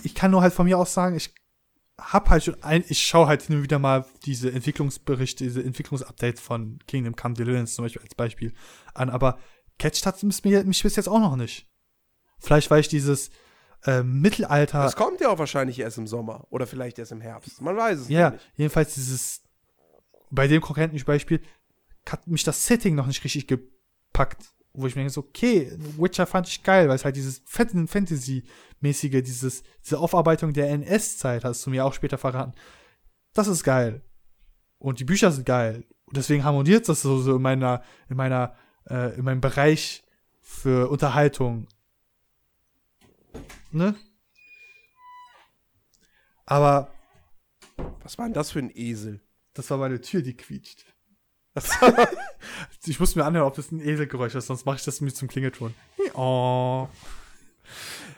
ich 0.04 0.16
kann 0.16 0.32
nur 0.32 0.42
halt 0.42 0.54
von 0.54 0.66
mir 0.66 0.78
aus 0.78 0.94
sagen, 0.94 1.16
ich 1.16 1.34
hab 2.00 2.30
halt 2.30 2.44
schon 2.44 2.62
ein, 2.62 2.84
ich 2.88 3.02
schaue 3.02 3.28
halt 3.28 3.42
hin 3.42 3.58
und 3.58 3.64
wieder 3.64 3.80
mal 3.80 4.06
diese 4.26 4.52
Entwicklungsberichte, 4.52 5.44
diese 5.44 5.64
Entwicklungsupdates 5.64 6.42
von 6.42 6.80
Kingdom 6.88 7.16
Come 7.16 7.34
Deliverance 7.34 7.76
zum 7.76 7.86
Beispiel 7.86 8.02
als 8.02 8.16
Beispiel 8.16 8.54
an, 8.94 9.10
aber 9.10 9.40
catcht 9.80 10.06
hat 10.06 10.22
mich, 10.24 10.44
mich 10.44 10.84
bis 10.84 10.96
jetzt 10.96 11.10
auch 11.10 11.20
noch 11.20 11.36
nicht. 11.36 11.68
Vielleicht, 12.40 12.70
weil 12.70 12.82
ich 12.82 12.88
dieses 12.88 13.30
äh, 13.86 14.04
Mittelalter. 14.04 14.84
Das 14.84 14.96
kommt 14.96 15.22
ja 15.22 15.30
auch 15.30 15.40
wahrscheinlich 15.40 15.80
erst 15.80 15.98
im 15.98 16.08
Sommer 16.08 16.46
oder 16.50 16.68
vielleicht 16.68 17.00
erst 17.00 17.12
im 17.12 17.22
Herbst. 17.22 17.62
Man 17.62 17.76
weiß 17.76 18.00
es 18.00 18.10
ja, 18.10 18.32
nicht. 18.32 18.42
Ja, 18.42 18.50
jedenfalls 18.56 18.94
dieses, 18.96 19.42
bei 20.30 20.48
dem 20.48 20.62
konkreten 20.62 20.98
Beispiel 21.06 21.42
hat 22.08 22.28
mich 22.28 22.44
das 22.44 22.66
Setting 22.66 22.96
noch 22.96 23.08
nicht 23.08 23.24
richtig 23.24 23.48
gepackt. 23.48 24.54
Wo 24.74 24.86
ich 24.86 24.96
mir 24.96 25.02
denke, 25.02 25.14
so, 25.14 25.22
okay, 25.22 25.76
Witcher 25.98 26.28
fand 26.28 26.48
ich 26.48 26.62
geil, 26.62 26.88
weil 26.88 26.96
es 26.96 27.04
halt 27.04 27.16
dieses 27.16 27.42
Fantasy-mäßige, 27.46 29.24
dieses, 29.24 29.64
diese 29.84 29.98
Aufarbeitung 29.98 30.54
der 30.54 30.70
NS-Zeit, 30.70 31.46
hast 31.46 31.66
du 31.66 31.72
mir 31.72 31.84
auch 31.84 31.94
später 31.94 32.20
verraten. 32.20 32.54
Das 33.34 33.48
ist 33.48 33.64
geil. 33.64 34.04
Und 34.78 35.00
die 35.00 35.04
Bücher 35.04 35.32
sind 35.32 35.48
geil. 35.48 35.84
Und 36.06 36.18
deswegen 36.18 36.44
harmoniert 36.44 36.88
das 36.88 37.02
so, 37.02 37.20
so 37.20 37.38
in 37.38 37.42
meiner, 37.42 37.82
in 38.08 38.18
meiner, 38.18 38.56
äh, 38.90 39.16
in 39.16 39.24
meinem 39.24 39.42
Bereich 39.42 40.04
für 40.42 40.90
Unterhaltung 40.90 41.68
ne? 43.72 43.96
Aber. 46.46 46.92
Was 48.02 48.18
war 48.18 48.26
denn 48.26 48.34
das 48.34 48.52
für 48.52 48.60
ein 48.60 48.72
Esel? 48.74 49.22
Das 49.54 49.70
war 49.70 49.78
meine 49.78 50.00
Tür, 50.00 50.22
die 50.22 50.36
quietscht. 50.36 50.86
ich 52.86 53.00
muss 53.00 53.16
mir 53.16 53.26
anhören, 53.26 53.48
ob 53.48 53.56
das 53.56 53.72
ein 53.72 53.82
Eselgeräusch 53.82 54.36
ist, 54.36 54.48
sonst 54.48 54.66
mache 54.66 54.78
ich 54.78 54.84
das 54.84 55.02
mir 55.02 55.14
zum 55.14 55.28
Klingelton. 55.28 55.74
Oh. 56.14 56.88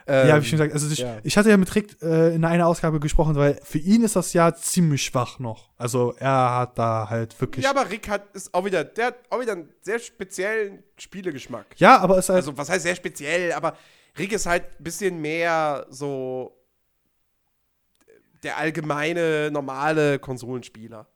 Ähm, 0.09 0.27
ja, 0.27 0.33
habe 0.33 0.43
ich 0.43 0.49
schon 0.49 0.57
gesagt. 0.57 0.73
Also 0.73 0.91
ich, 0.91 0.99
ja. 0.99 1.19
ich 1.23 1.37
hatte 1.37 1.49
ja 1.49 1.57
mit 1.57 1.73
Rick 1.75 2.01
äh, 2.01 2.33
in 2.33 2.43
einer 2.43 2.65
Ausgabe 2.65 2.99
gesprochen, 2.99 3.35
weil 3.35 3.59
für 3.63 3.77
ihn 3.77 4.03
ist 4.03 4.15
das 4.15 4.33
ja 4.33 4.53
ziemlich 4.55 5.03
schwach 5.03 5.37
noch. 5.37 5.69
Also 5.77 6.15
er 6.17 6.55
hat 6.55 6.79
da 6.79 7.07
halt 7.09 7.39
wirklich. 7.39 7.63
Ja, 7.63 7.69
aber 7.69 7.89
Rick 7.91 8.09
hat 8.09 8.23
ist 8.33 8.51
auch 8.53 8.65
wieder, 8.65 8.83
der 8.83 9.07
hat 9.07 9.15
auch 9.29 9.39
wieder 9.39 9.51
einen 9.51 9.69
sehr 9.81 9.99
speziellen 9.99 10.83
Spielegeschmack. 10.97 11.67
Ja, 11.77 11.99
aber 11.99 12.17
es 12.17 12.25
ist 12.25 12.29
halt. 12.29 12.37
Also 12.37 12.57
was 12.57 12.69
heißt 12.69 12.83
sehr 12.83 12.95
speziell, 12.95 13.51
aber 13.51 13.77
Rick 14.17 14.31
ist 14.31 14.47
halt 14.47 14.63
ein 14.79 14.83
bisschen 14.83 15.21
mehr 15.21 15.85
so 15.89 16.55
der 18.41 18.57
allgemeine, 18.57 19.51
normale 19.51 20.17
Konsolenspieler. 20.17 21.07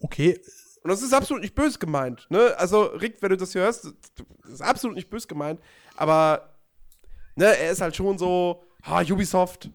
Okay. 0.00 0.38
Und 0.82 0.90
das 0.90 1.02
ist 1.02 1.14
absolut 1.14 1.42
nicht 1.42 1.54
böse 1.54 1.78
gemeint. 1.78 2.26
Ne? 2.30 2.54
Also, 2.58 2.84
Rick, 2.84 3.18
wenn 3.20 3.30
du 3.30 3.36
das 3.36 3.54
hörst, 3.54 3.84
das 3.84 4.52
ist 4.52 4.62
absolut 4.62 4.96
nicht 4.96 5.10
böse 5.10 5.26
gemeint. 5.26 5.60
Aber 5.96 6.59
ne, 7.40 7.56
er 7.56 7.70
ist 7.70 7.80
halt 7.80 7.96
schon 7.96 8.18
so, 8.18 8.62
ha, 8.82 9.00
Ubisoft, 9.00 9.70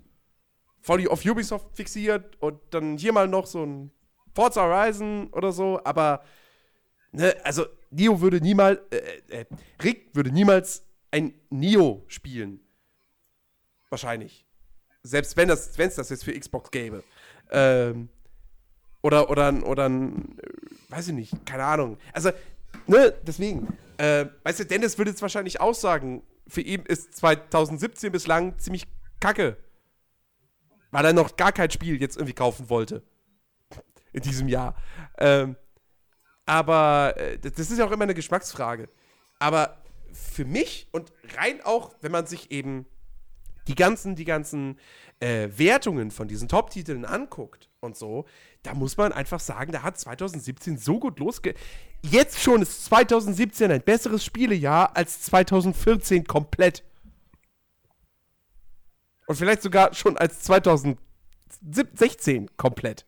voll 0.82 1.08
auf 1.10 1.26
Ubisoft 1.26 1.76
fixiert 1.76 2.40
und 2.40 2.62
dann 2.70 2.98
hier 2.98 3.12
mal 3.12 3.28
noch 3.28 3.48
so 3.48 3.66
ein 3.66 3.92
Forza 4.36 4.62
Horizon 4.62 5.30
oder 5.34 5.52
so. 5.52 5.82
Aber, 5.84 6.24
ne, 7.12 7.36
also, 7.44 7.66
Neo 7.90 8.22
würde 8.22 8.40
niemals, 8.40 8.80
äh, 8.92 9.22
äh, 9.30 9.46
Rick 9.84 10.10
würde 10.14 10.32
niemals 10.32 10.86
ein 11.12 11.34
Neo 11.50 12.04
spielen. 12.08 12.60
Wahrscheinlich. 13.90 14.46
Selbst 15.02 15.36
wenn 15.36 15.50
es 15.50 15.72
das, 15.74 16.10
jetzt 16.10 16.24
für 16.24 16.38
Xbox 16.40 16.70
gäbe. 16.70 17.04
Ähm, 17.52 18.10
oder, 19.02 19.30
oder, 19.30 19.66
oder 19.66 19.86
äh, 19.88 20.12
weiß 20.90 21.08
ich 21.08 21.14
nicht, 21.14 21.46
keine 21.46 21.64
Ahnung. 21.64 21.98
Also, 22.14 22.32
ne, 22.86 23.14
deswegen. 23.24 23.76
Äh, 23.98 24.26
weißt 24.44 24.60
du, 24.60 24.66
Dennis 24.66 24.98
würde 24.98 25.12
jetzt 25.12 25.22
wahrscheinlich 25.22 25.62
auch 25.62 25.74
sagen, 25.74 26.22
für 26.48 26.62
ihn 26.62 26.84
ist 26.84 27.16
2017 27.16 28.12
bislang 28.12 28.58
ziemlich 28.60 28.88
kacke. 29.20 29.58
Weil 30.92 31.06
er 31.06 31.14
noch 31.14 31.36
gar 31.36 31.52
kein 31.52 31.72
Spiel 31.72 32.00
jetzt 32.00 32.16
irgendwie 32.16 32.34
kaufen 32.34 32.70
wollte. 32.70 33.04
In 34.14 34.22
diesem 34.22 34.48
Jahr. 34.48 34.76
Ähm, 35.18 35.58
aber 36.46 37.16
äh, 37.18 37.40
das 37.40 37.72
ist 37.72 37.78
ja 37.78 37.86
auch 37.86 37.92
immer 37.92 38.04
eine 38.04 38.14
Geschmacksfrage. 38.14 38.88
Aber 39.40 39.78
für 40.14 40.46
mich 40.46 40.88
und 40.92 41.12
rein 41.36 41.60
auch, 41.64 41.94
wenn 42.02 42.12
man 42.12 42.26
sich 42.26 42.52
eben 42.52 42.86
die 43.68 43.76
ganzen, 43.76 44.16
die 44.16 44.26
ganzen 44.26 44.80
äh, 45.20 45.50
Wertungen 45.56 46.12
von 46.12 46.28
diesen 46.28 46.48
Top-Titeln 46.48 47.04
anguckt 47.04 47.70
und 47.86 47.96
so, 47.96 48.26
da 48.64 48.74
muss 48.74 48.98
man 48.98 49.14
einfach 49.14 49.40
sagen, 49.40 49.72
da 49.72 49.84
hat 49.84 49.98
2017 49.98 50.78
so 50.78 51.00
gut 51.00 51.20
losge... 51.20 51.54
Jetzt 52.02 52.40
schon 52.40 52.62
ist 52.62 52.86
2017 52.86 53.72
ein 53.72 53.82
besseres 53.82 54.24
Spielejahr 54.24 54.96
als 54.96 55.22
2014 55.22 56.26
komplett. 56.26 56.84
Und 59.26 59.36
vielleicht 59.36 59.64
sogar 59.64 59.92
schon 59.96 60.16
als 60.16 60.42
2016 60.42 62.56
komplett. 62.58 63.08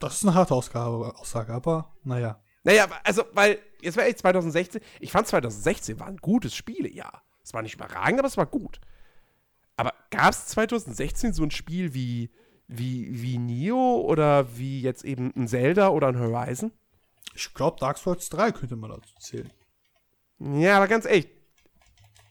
Das 0.00 0.16
ist 0.16 0.24
eine 0.24 0.34
harte 0.34 0.54
Ausgabe, 0.54 1.14
Aussage, 1.16 1.52
aber 1.52 1.94
naja. 2.02 2.40
Naja, 2.64 2.88
also, 3.04 3.24
weil, 3.32 3.60
jetzt 3.80 3.96
war 3.96 4.06
echt 4.06 4.18
2016, 4.18 4.80
ich 4.98 5.12
fand 5.12 5.28
2016 5.28 6.00
war 6.00 6.08
ein 6.08 6.16
gutes 6.16 6.54
Spielejahr. 6.54 7.22
Es 7.42 7.54
war 7.54 7.62
nicht 7.62 7.74
überragend, 7.74 8.18
aber 8.18 8.28
es 8.28 8.36
war 8.36 8.46
gut. 8.46 8.80
Aber 9.76 9.92
gab 10.10 10.30
es 10.30 10.46
2016 10.46 11.32
so 11.32 11.42
ein 11.42 11.50
Spiel 11.50 11.94
wie, 11.94 12.30
wie, 12.66 13.22
wie 13.22 13.38
Neo 13.38 14.00
oder 14.00 14.56
wie 14.56 14.80
jetzt 14.80 15.04
eben 15.04 15.32
ein 15.36 15.48
Zelda 15.48 15.88
oder 15.88 16.08
ein 16.08 16.18
Horizon? 16.18 16.72
Ich 17.34 17.52
glaube, 17.52 17.78
Dark 17.80 17.98
Souls 17.98 18.28
3 18.28 18.52
könnte 18.52 18.76
man 18.76 18.90
dazu 18.90 19.14
zählen. 19.18 19.52
Ja, 20.38 20.76
aber 20.76 20.88
ganz 20.88 21.04
echt. 21.04 21.30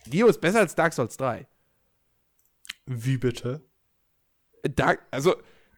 Neo 0.06 0.28
ist 0.28 0.42
besser 0.42 0.60
als 0.60 0.76
Dark 0.76 0.94
Souls 0.94 1.18
3. 1.18 1.48
Wie 2.86 3.18
bitte? 3.18 3.62
Dark, 4.64 5.06
also, 5.12 5.36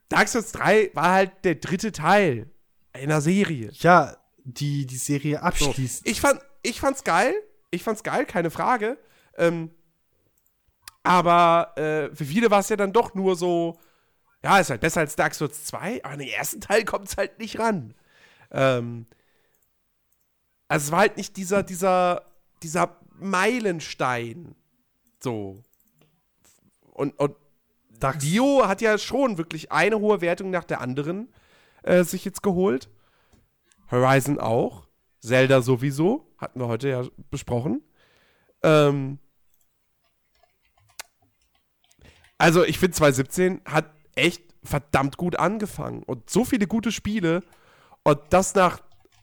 Dark 0.10 0.28
Souls 0.28 0.52
3 0.52 0.92
war 0.94 1.12
halt 1.12 1.44
der 1.44 1.56
dritte 1.56 1.92
Teil 1.92 2.50
einer 2.94 3.22
Serie. 3.22 3.72
Ja, 3.74 4.18
die 4.44 4.86
die 4.86 4.98
Serie 4.98 5.42
abschließt. 5.42 6.06
So. 6.06 6.10
Ich, 6.10 6.22
fand, 6.22 6.40
ich 6.62 6.80
fand's 6.80 7.04
geil. 7.04 7.34
Ich 7.72 7.84
fand's 7.84 8.04
geil, 8.04 8.26
keine 8.26 8.52
Frage. 8.52 8.98
Ähm, 9.38 9.72
aber 11.04 11.74
äh, 11.78 12.16
für 12.16 12.26
viele 12.26 12.50
war 12.50 12.60
es 12.60 12.70
ja 12.70 12.76
dann 12.76 12.94
doch 12.94 13.14
nur 13.14 13.36
so, 13.36 13.78
ja, 14.46 14.60
ist 14.60 14.70
halt 14.70 14.82
besser 14.82 15.00
als 15.00 15.16
Dark 15.16 15.34
Souls 15.34 15.66
2, 15.66 16.04
aber 16.04 16.14
in 16.14 16.20
den 16.20 16.30
ersten 16.30 16.62
Teil 16.62 16.86
kommt 16.86 17.08
es 17.08 17.18
halt 17.18 17.40
nicht 17.40 17.58
ran. 17.58 17.96
Ähm, 18.52 19.08
also 20.68 20.86
es 20.86 20.92
war 20.92 21.00
halt 21.00 21.18
nicht 21.18 21.36
dieser, 21.36 21.64
dieser, 21.64 22.22
dieser 22.62 22.96
Meilenstein. 23.16 24.54
So. 25.20 25.64
Und, 26.92 27.20
und 27.20 27.36
Dark 28.00 28.20
Dio 28.20 28.68
hat 28.68 28.82
ja 28.82 29.00
schon 29.00 29.40
wirklich 29.40 29.72
eine 29.72 30.00
hohe 30.00 30.22
Wertung 30.22 30.52
nach 30.52 30.64
der 30.64 30.80
anderen 30.80 31.34
äh, 31.82 32.04
sich 32.04 32.24
jetzt 32.24 32.44
geholt. 32.44 32.88
Horizon 33.90 34.40
auch. 34.40 34.86
Zelda 35.22 35.64
sowieso. 35.64 36.32
Hatten 36.38 36.60
wir 36.60 36.68
heute 36.68 36.90
ja 36.90 37.04
besprochen. 37.32 37.82
Ähm, 38.62 39.18
also, 42.38 42.64
ich 42.64 42.78
finde, 42.78 42.96
2017 42.96 43.62
hat 43.66 43.95
echt 44.16 44.44
verdammt 44.64 45.18
gut 45.18 45.36
angefangen. 45.36 46.04
Und 46.04 46.30
so 46.30 46.46
viele 46.46 46.68
gute 46.68 46.92
Spiele. 46.92 47.44
Und 48.04 48.20
das 48.30 48.56
nach 48.56 48.82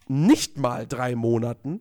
nicht 0.08 0.56
mal 0.56 0.86
drei 0.86 1.14
Monaten. 1.14 1.80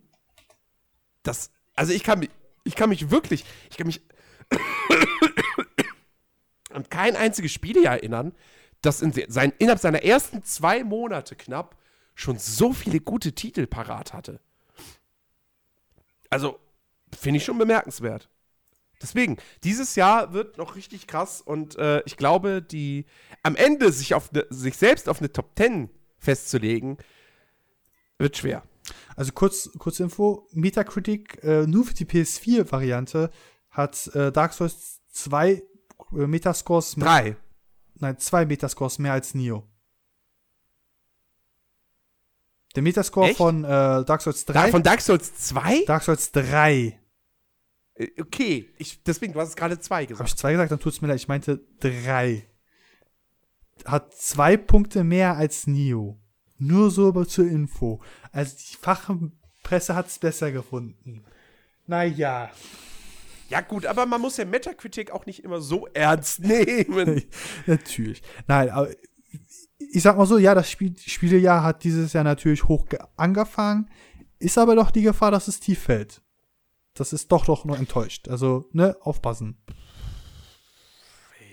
Das, 1.23 1.51
also 1.75 1.93
ich 1.93 2.03
kann 2.03 2.19
mich, 2.19 2.30
ich 2.64 2.75
kann 2.75 2.90
mich 2.90 3.11
wirklich, 3.11 3.45
ich 3.69 3.77
kann 3.77 3.88
mich 3.88 4.01
an 6.72 6.90
kein 6.90 7.15
einziges 7.15 7.51
Spiel 7.51 7.83
erinnern, 7.83 8.33
das 8.81 9.01
in 9.01 9.14
sein, 9.27 9.53
innerhalb 9.59 9.80
seiner 9.80 10.03
ersten 10.03 10.43
zwei 10.43 10.83
Monate 10.83 11.35
knapp 11.35 11.77
schon 12.15 12.38
so 12.38 12.73
viele 12.73 12.99
gute 12.99 13.33
Titel 13.33 13.67
parat 13.67 14.14
hatte. 14.14 14.40
Also, 16.30 16.59
finde 17.17 17.38
ich 17.38 17.45
schon 17.45 17.57
bemerkenswert. 17.57 18.30
Deswegen, 19.01 19.38
dieses 19.63 19.95
Jahr 19.95 20.33
wird 20.33 20.57
noch 20.57 20.75
richtig 20.75 21.07
krass 21.07 21.41
und 21.41 21.75
äh, 21.77 22.01
ich 22.05 22.17
glaube, 22.17 22.61
die 22.61 23.05
am 23.43 23.55
Ende 23.55 23.91
sich, 23.91 24.13
auf 24.13 24.31
ne, 24.31 24.45
sich 24.49 24.77
selbst 24.77 25.09
auf 25.09 25.19
eine 25.19 25.31
Top 25.31 25.51
10 25.57 25.89
festzulegen, 26.19 26.97
wird 28.17 28.38
schwer. 28.38 28.63
Also 29.15 29.31
kurz, 29.31 29.69
kurz 29.80 29.99
Info, 29.99 30.47
Metacritic 30.53 31.43
äh, 31.43 31.65
nur 31.65 31.85
für 31.85 31.93
die 31.93 32.05
PS4-Variante 32.05 33.31
hat 33.69 34.07
äh, 34.15 34.31
Dark 34.31 34.53
Souls 34.53 35.01
2 35.11 35.51
äh, 35.51 35.61
Metascores 36.11 36.97
mehr. 36.97 37.07
Drei. 37.07 37.35
Nein, 37.95 38.17
zwei 38.17 38.45
Metascores 38.45 38.99
mehr 38.99 39.13
als 39.13 39.33
Nio. 39.33 39.63
Der 42.75 42.83
Metascore 42.83 43.30
Echt? 43.30 43.38
von 43.38 43.63
äh, 43.63 43.67
Dark 43.67 44.21
Souls 44.21 44.45
3. 44.45 44.53
Da, 44.53 44.67
von 44.67 44.83
Dark 44.83 45.01
Souls 45.01 45.35
2? 45.35 45.85
Dark 45.85 46.03
Souls 46.03 46.31
3. 46.31 47.00
Äh, 48.01 48.21
okay, 48.21 48.69
ich, 48.77 49.03
deswegen, 49.03 49.33
du 49.33 49.39
hast 49.39 49.49
es 49.49 49.55
gerade 49.55 49.80
2 49.80 50.05
gesagt. 50.05 50.19
Habe 50.19 50.27
ich 50.27 50.35
2 50.35 50.51
gesagt, 50.53 50.71
dann 50.71 50.80
tut 50.80 50.93
es 50.93 51.01
mir 51.01 51.07
leid. 51.07 51.17
Ich 51.17 51.27
meinte 51.27 51.61
3. 51.80 52.45
Hat 53.85 54.13
zwei 54.13 54.57
Punkte 54.57 55.03
mehr 55.03 55.38
als 55.38 55.67
Nio. 55.67 56.19
Nur 56.57 56.91
so 56.91 57.07
aber 57.07 57.27
zur 57.27 57.47
Info. 57.47 58.01
Also 58.31 58.55
die 58.55 58.77
Fachpresse 58.77 59.95
hat 59.95 60.07
es 60.07 60.19
besser 60.19 60.51
gefunden. 60.51 61.23
Naja. 61.88 62.51
Ja, 63.49 63.61
gut, 63.61 63.85
aber 63.85 64.05
man 64.05 64.21
muss 64.21 64.38
ja 64.38 64.45
Metacritic 64.45 65.11
auch 65.11 65.25
nicht 65.25 65.43
immer 65.43 65.59
so 65.59 65.88
ernst 65.88 66.39
nehmen. 66.43 67.23
Natürlich. 67.65 68.21
Nein, 68.47 68.69
aber 68.69 68.89
ich 69.77 70.03
sag 70.03 70.17
mal 70.17 70.25
so, 70.25 70.38
ja, 70.38 70.53
das 70.53 70.69
Spiel, 70.69 70.95
Spielejahr 70.97 71.63
hat 71.63 71.83
dieses 71.83 72.13
Jahr 72.13 72.23
natürlich 72.23 72.65
hoch 72.65 72.85
angefangen, 73.17 73.89
ist 74.39 74.57
aber 74.57 74.75
doch 74.75 74.91
die 74.91 75.01
Gefahr, 75.01 75.31
dass 75.31 75.47
es 75.47 75.59
tief 75.59 75.80
fällt. 75.80 76.21
Das 76.94 77.14
ist 77.14 77.32
doch 77.32 77.45
doch 77.45 77.66
nur 77.66 77.78
enttäuscht. 77.78 78.28
Also, 78.28 78.70
ne, 78.74 78.98
aufpassen. 79.02 79.58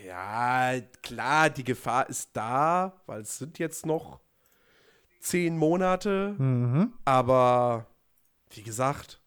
Ja, 0.05 0.81
klar, 1.02 1.50
die 1.50 1.65
Gefahr 1.65 2.08
ist 2.08 2.31
da, 2.33 3.00
weil 3.07 3.20
es 3.20 3.39
sind 3.39 3.58
jetzt 3.58 3.86
noch 3.86 4.20
zehn 5.20 5.57
Monate. 5.57 6.34
Mhm. 6.39 6.94
Aber 7.05 7.86
wie 8.50 8.62
gesagt, 8.62 9.20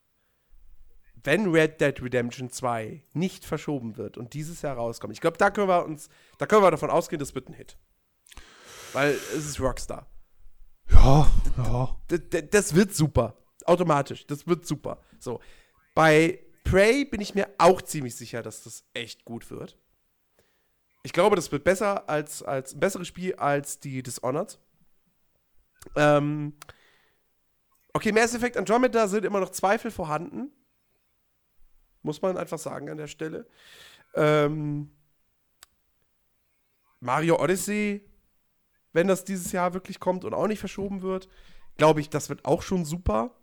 wenn 1.23 1.51
Red 1.51 1.79
Dead 1.79 2.01
Redemption 2.01 2.49
2 2.49 3.03
nicht 3.13 3.45
verschoben 3.45 3.97
wird 3.97 4.17
und 4.17 4.33
dieses 4.33 4.61
Jahr 4.63 4.75
rauskommt, 4.75 5.13
ich 5.13 5.21
glaube, 5.21 5.37
da 5.37 5.51
können 5.51 5.67
wir 5.67 5.85
uns, 5.85 6.09
da 6.37 6.45
können 6.45 6.63
wir 6.63 6.71
davon 6.71 6.89
ausgehen, 6.89 7.19
das 7.19 7.35
wird 7.35 7.49
ein 7.49 7.53
Hit. 7.53 7.77
Weil 8.93 9.11
es 9.11 9.45
ist 9.45 9.59
Rockstar. 9.59 10.07
Ja, 10.89 11.27
ja. 11.57 11.97
Das, 12.07 12.43
das 12.49 12.75
wird 12.75 12.93
super. 12.93 13.35
Automatisch. 13.65 14.25
Das 14.27 14.47
wird 14.47 14.65
super. 14.65 14.99
So. 15.19 15.39
Bei 15.93 16.39
Prey 16.63 17.05
bin 17.05 17.21
ich 17.21 17.35
mir 17.35 17.47
auch 17.57 17.81
ziemlich 17.81 18.15
sicher, 18.15 18.41
dass 18.41 18.63
das 18.63 18.85
echt 18.93 19.25
gut 19.25 19.49
wird. 19.49 19.77
Ich 21.03 21.13
glaube, 21.13 21.35
das 21.35 21.51
wird 21.51 21.63
besser 21.63 22.07
als, 22.07 22.43
als 22.43 22.73
ein 22.73 22.79
besseres 22.79 23.07
Spiel 23.07 23.35
als 23.35 23.79
die 23.79 24.03
Dishonored. 24.03 24.59
Ähm, 25.95 26.53
okay, 27.93 28.11
Mass 28.11 28.35
Effect 28.35 28.57
Andromeda 28.57 29.07
sind 29.07 29.25
immer 29.25 29.39
noch 29.39 29.49
Zweifel 29.49 29.89
vorhanden. 29.89 30.51
Muss 32.03 32.21
man 32.21 32.37
einfach 32.37 32.59
sagen 32.59 32.89
an 32.89 32.97
der 32.97 33.07
Stelle. 33.07 33.47
Ähm, 34.13 34.91
Mario 36.99 37.41
Odyssey 37.41 38.05
wenn 38.93 39.07
das 39.07 39.23
dieses 39.23 39.51
Jahr 39.51 39.73
wirklich 39.73 39.99
kommt 39.99 40.25
und 40.25 40.33
auch 40.33 40.47
nicht 40.47 40.59
verschoben 40.59 41.01
wird, 41.01 41.29
glaube 41.77 42.01
ich, 42.01 42.09
das 42.09 42.29
wird 42.29 42.45
auch 42.45 42.61
schon 42.61 42.85
super. 42.85 43.35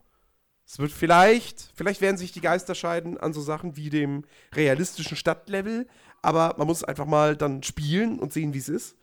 Es 0.69 0.79
wird 0.79 0.93
vielleicht, 0.93 1.73
vielleicht 1.75 2.03
werden 2.03 2.19
sich 2.19 2.33
die 2.33 2.43
Geister 2.43 2.75
scheiden 2.75 3.17
an 3.17 3.33
so 3.33 3.41
Sachen 3.41 3.77
wie 3.77 3.89
dem 3.89 4.25
realistischen 4.55 5.17
Stadtlevel, 5.17 5.89
aber 6.21 6.57
man 6.59 6.67
muss 6.67 6.85
einfach 6.85 7.07
mal 7.07 7.37
dann 7.37 7.63
spielen 7.63 8.19
und 8.19 8.35
sehen, 8.35 8.53
wie 8.53 8.59
es 8.59 8.69
ist. 8.69 8.97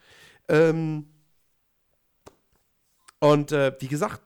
Ähm 0.47 1.09
und 3.19 3.51
äh, 3.51 3.75
wie 3.79 3.87
gesagt, 3.87 4.21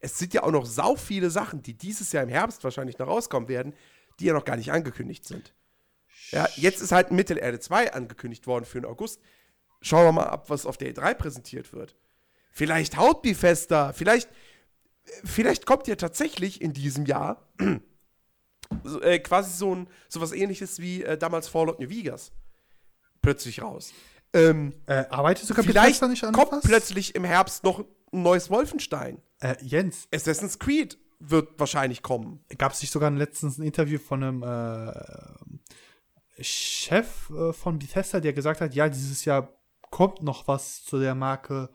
es 0.00 0.18
sind 0.18 0.34
ja 0.34 0.42
auch 0.42 0.50
noch 0.50 0.66
sau 0.66 0.94
viele 0.94 1.30
Sachen, 1.30 1.62
die 1.62 1.72
dieses 1.72 2.12
Jahr 2.12 2.24
im 2.24 2.28
Herbst 2.28 2.62
wahrscheinlich 2.62 2.98
noch 2.98 3.08
rauskommen 3.08 3.48
werden, 3.48 3.72
die 4.20 4.26
ja 4.26 4.34
noch 4.34 4.44
gar 4.44 4.56
nicht 4.56 4.70
angekündigt 4.70 5.24
sind. 5.24 5.54
Ja, 6.32 6.46
jetzt 6.56 6.82
ist 6.82 6.92
halt 6.92 7.10
Mittelerde 7.10 7.60
2 7.60 7.94
angekündigt 7.94 8.46
worden 8.46 8.66
für 8.66 8.80
den 8.80 8.90
August 8.90 9.20
schauen 9.80 10.04
wir 10.04 10.12
mal 10.12 10.26
ab, 10.26 10.50
was 10.50 10.66
auf 10.66 10.76
der 10.76 10.92
E3 10.92 11.14
präsentiert 11.14 11.72
wird. 11.72 11.96
Vielleicht 12.50 12.96
haut 12.96 13.22
Bethesda, 13.22 13.92
vielleicht, 13.92 14.28
vielleicht 15.24 15.66
kommt 15.66 15.86
ja 15.86 15.96
tatsächlich 15.96 16.60
in 16.60 16.72
diesem 16.72 17.06
Jahr 17.06 17.48
so, 18.84 19.00
äh, 19.02 19.18
quasi 19.18 19.56
so 19.56 19.74
ein 19.74 19.88
sowas 20.08 20.32
ähnliches 20.32 20.80
wie 20.80 21.02
äh, 21.02 21.16
damals 21.16 21.48
Fallout 21.48 21.80
New 21.80 21.88
Vegas 21.88 22.32
plötzlich 23.22 23.62
raus. 23.62 23.92
Ähm, 24.32 24.74
äh, 24.86 25.04
arbeitet 25.08 25.46
sogar 25.46 25.64
vielleicht 25.64 26.02
nicht 26.02 26.24
an 26.24 26.34
kommt 26.34 26.52
was? 26.52 26.62
plötzlich 26.62 27.14
im 27.14 27.24
Herbst 27.24 27.64
noch 27.64 27.80
ein 27.80 28.22
neues 28.22 28.50
Wolfenstein. 28.50 29.22
Äh, 29.40 29.56
Jens. 29.62 30.06
Assassin's 30.14 30.58
Creed 30.58 30.98
wird 31.18 31.58
wahrscheinlich 31.58 32.02
kommen. 32.02 32.44
Gab 32.58 32.72
es 32.72 32.80
nicht 32.80 32.92
sogar 32.92 33.10
letztens 33.10 33.58
ein 33.58 33.62
Interview 33.62 33.98
von 33.98 34.22
einem 34.22 34.42
äh, 34.42 36.42
Chef 36.42 37.30
äh, 37.30 37.52
von 37.52 37.78
Bethesda, 37.78 38.20
der 38.20 38.32
gesagt 38.32 38.60
hat, 38.60 38.74
ja, 38.74 38.88
dieses 38.88 39.24
Jahr 39.24 39.52
kommt 39.90 40.22
noch 40.22 40.46
was 40.46 40.84
zu 40.84 40.98
der 40.98 41.14
Marke. 41.14 41.70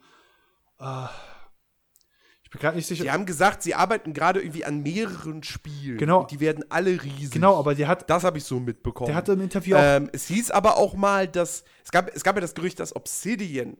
Bin 2.54 2.60
gerade 2.60 2.76
nicht 2.76 2.86
sicher. 2.86 3.02
Die 3.02 3.10
haben 3.10 3.26
gesagt, 3.26 3.64
sie 3.64 3.74
arbeiten 3.74 4.12
gerade 4.12 4.40
irgendwie 4.40 4.64
an 4.64 4.80
mehreren 4.80 5.42
Spielen. 5.42 5.98
Genau. 5.98 6.20
Und 6.20 6.30
die 6.30 6.38
werden 6.38 6.64
alle 6.68 7.02
riesig. 7.02 7.32
Genau, 7.32 7.58
aber 7.58 7.74
der 7.74 7.88
hat, 7.88 8.08
Das 8.08 8.22
habe 8.22 8.38
ich 8.38 8.44
so 8.44 8.60
mitbekommen. 8.60 9.08
der 9.08 9.16
hatte 9.16 9.32
im 9.32 9.40
Interview 9.40 9.74
auch. 9.74 9.80
ähm, 9.82 10.08
es 10.12 10.28
hieß 10.28 10.52
aber 10.52 10.76
auch 10.76 10.94
mal, 10.94 11.26
dass. 11.26 11.64
Es 11.84 11.90
gab, 11.90 12.14
es 12.14 12.22
gab 12.22 12.36
ja 12.36 12.40
das 12.40 12.54
Gerücht, 12.54 12.78
dass 12.78 12.94
Obsidian, 12.94 13.76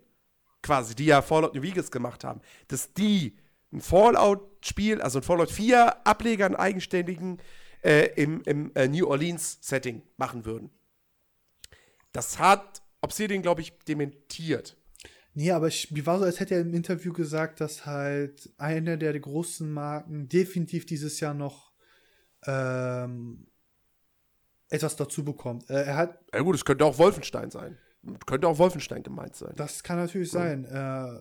quasi, 0.60 0.96
die 0.96 1.04
ja 1.04 1.22
Fallout 1.22 1.54
New 1.54 1.62
Vegas 1.62 1.92
gemacht 1.92 2.24
haben, 2.24 2.40
dass 2.66 2.92
die 2.92 3.36
ein 3.72 3.80
Fallout-Spiel, 3.80 5.00
also 5.00 5.20
ein 5.20 5.22
Fallout 5.22 5.52
4 5.52 6.04
Ableger, 6.04 6.46
einen 6.46 6.56
eigenständigen, 6.56 7.40
äh, 7.84 8.06
im, 8.20 8.42
im 8.42 8.72
äh, 8.74 8.88
New 8.88 9.06
Orleans-Setting 9.06 10.02
machen 10.16 10.44
würden. 10.44 10.70
Das 12.10 12.40
hat 12.40 12.82
Obsidian, 13.02 13.42
glaube 13.42 13.60
ich, 13.60 13.72
dementiert. 13.86 14.76
Nee, 15.34 15.50
aber 15.50 15.68
ich, 15.68 15.90
mir 15.90 16.06
war 16.06 16.18
so, 16.18 16.24
als 16.24 16.40
hätte 16.40 16.54
er 16.54 16.60
im 16.60 16.74
Interview 16.74 17.12
gesagt, 17.12 17.60
dass 17.60 17.86
halt 17.86 18.50
eine 18.56 18.96
der 18.98 19.18
großen 19.18 19.70
Marken 19.70 20.28
definitiv 20.28 20.86
dieses 20.86 21.18
Jahr 21.20 21.34
noch 21.34 21.72
ähm, 22.46 23.46
etwas 24.68 24.96
dazu 24.96 25.24
bekommt. 25.24 25.68
Äh, 25.68 25.84
er 25.84 25.96
hat, 25.96 26.18
Ja 26.32 26.40
gut, 26.40 26.54
es 26.54 26.64
könnte 26.64 26.84
auch 26.84 26.98
Wolfenstein 26.98 27.50
sein. 27.50 27.78
Könnte 28.26 28.46
auch 28.48 28.58
Wolfenstein 28.58 29.02
gemeint 29.02 29.34
sein. 29.34 29.52
das 29.56 29.82
kann 29.82 29.96
natürlich 29.96 30.30
sein. 30.30 30.64
Äh, 30.64 31.20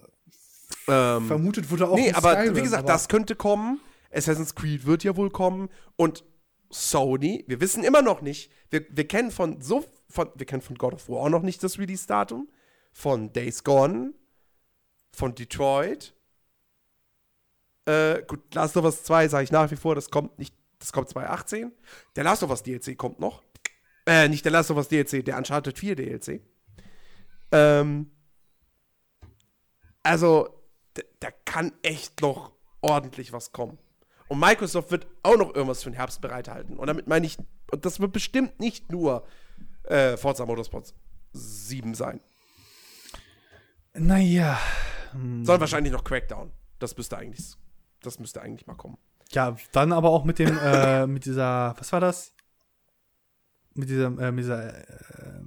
Ähm, 0.88 1.27
vermutet 1.27 1.69
wurde 1.72 1.88
auch 1.88 1.95
nee, 1.95 2.11
aber 2.11 2.33
Skyrim, 2.33 2.56
wie 2.56 2.61
gesagt, 2.61 2.90
das 2.90 3.08
könnte 3.08 3.35
kommen. 3.35 3.80
Assassin's 4.11 4.53
Creed 4.53 4.85
wird 4.85 5.03
ja 5.03 5.16
wohl 5.16 5.30
kommen. 5.30 5.69
Und 5.95 6.25
Sony, 6.69 7.45
wir 7.48 7.61
wissen 7.61 7.83
immer 7.83 8.01
noch 8.01 8.22
nicht, 8.22 8.51
wir, 8.69 8.85
wir 8.90 9.08
kennen 9.08 9.32
von 9.32 9.61
so 9.61 9.85
von, 10.09 10.30
wir 10.35 10.45
kennen 10.45 10.61
von 10.61 10.77
God 10.77 10.93
of 10.93 11.08
War 11.09 11.30
noch 11.30 11.42
nicht 11.42 11.64
das 11.64 11.80
Release-Datum, 11.80 12.50
von 12.94 13.34
Days 13.34 13.64
Gone, 13.64 14.14
von 15.12 15.36
Detroit. 15.36 16.14
Äh, 17.86 18.24
gut, 18.24 18.54
Last 18.54 18.78
of 18.78 18.86
Us 18.86 19.04
2 19.04 19.28
sage 19.28 19.44
ich 19.44 19.52
nach 19.52 19.70
wie 19.72 19.76
vor, 19.76 19.96
das 19.96 20.10
kommt 20.10 20.38
nicht, 20.40 20.56
das 20.80 20.94
kommt 20.94 21.10
2018. 21.10 21.72
Der 22.16 22.24
Last 22.24 22.44
of 22.44 22.50
Us 22.50 22.64
DLC 22.64 22.98
kommt 22.98 23.20
noch. 23.20 23.44
Äh, 24.06 24.30
nicht 24.30 24.46
der 24.46 24.52
Last 24.52 24.72
of 24.72 24.78
Us 24.78 24.88
DLC, 24.88 25.24
der 25.26 25.38
Uncharted 25.38 25.78
4 25.78 25.96
DLC. 25.96 26.42
Ähm, 27.52 28.12
also, 30.04 30.50
da 31.20 31.32
kann 31.46 31.72
echt 31.82 32.22
noch 32.22 32.52
ordentlich 32.82 33.32
was 33.34 33.52
kommen. 33.52 33.78
Und 34.28 34.40
Microsoft 34.40 34.92
wird 34.92 35.08
auch 35.22 35.38
noch 35.38 35.54
irgendwas 35.56 35.84
für 35.84 35.90
den 35.90 35.96
Herbst 35.96 36.22
bereithalten. 36.22 36.78
Und 36.78 36.88
damit 36.88 37.08
meine 37.08 37.26
ich, 37.26 37.38
und 37.72 37.86
das 37.86 38.00
wird 38.00 38.12
bestimmt 38.12 38.60
nicht 38.60 38.92
nur 38.92 39.26
äh, 39.84 40.18
Forza 40.18 40.46
Motorsport 40.46 40.94
7 41.34 41.94
sein, 41.94 42.20
naja. 43.94 44.60
sondern 45.12 45.60
wahrscheinlich 45.60 45.94
noch 45.94 46.04
Crackdown. 46.04 46.52
Das 46.80 46.98
müsste 46.98 47.18
eigentlich, 47.18 47.56
das 48.02 48.20
müsste 48.20 48.42
eigentlich 48.42 48.68
mal 48.68 48.76
kommen. 48.76 48.98
Ja, 49.32 49.56
dann 49.72 49.92
aber 49.92 50.10
auch 50.10 50.26
mit 50.26 50.40
dem, 50.40 50.58
äh, 50.58 51.08
mit 51.08 51.26
dieser, 51.26 51.76
was 51.78 51.92
war 51.92 52.00
das? 52.00 52.34
Mit 53.74 53.90
dieser, 53.90 54.06
äh, 54.20 54.32
mit 54.32 54.44
dieser, 54.44 54.78
äh, 54.78 55.42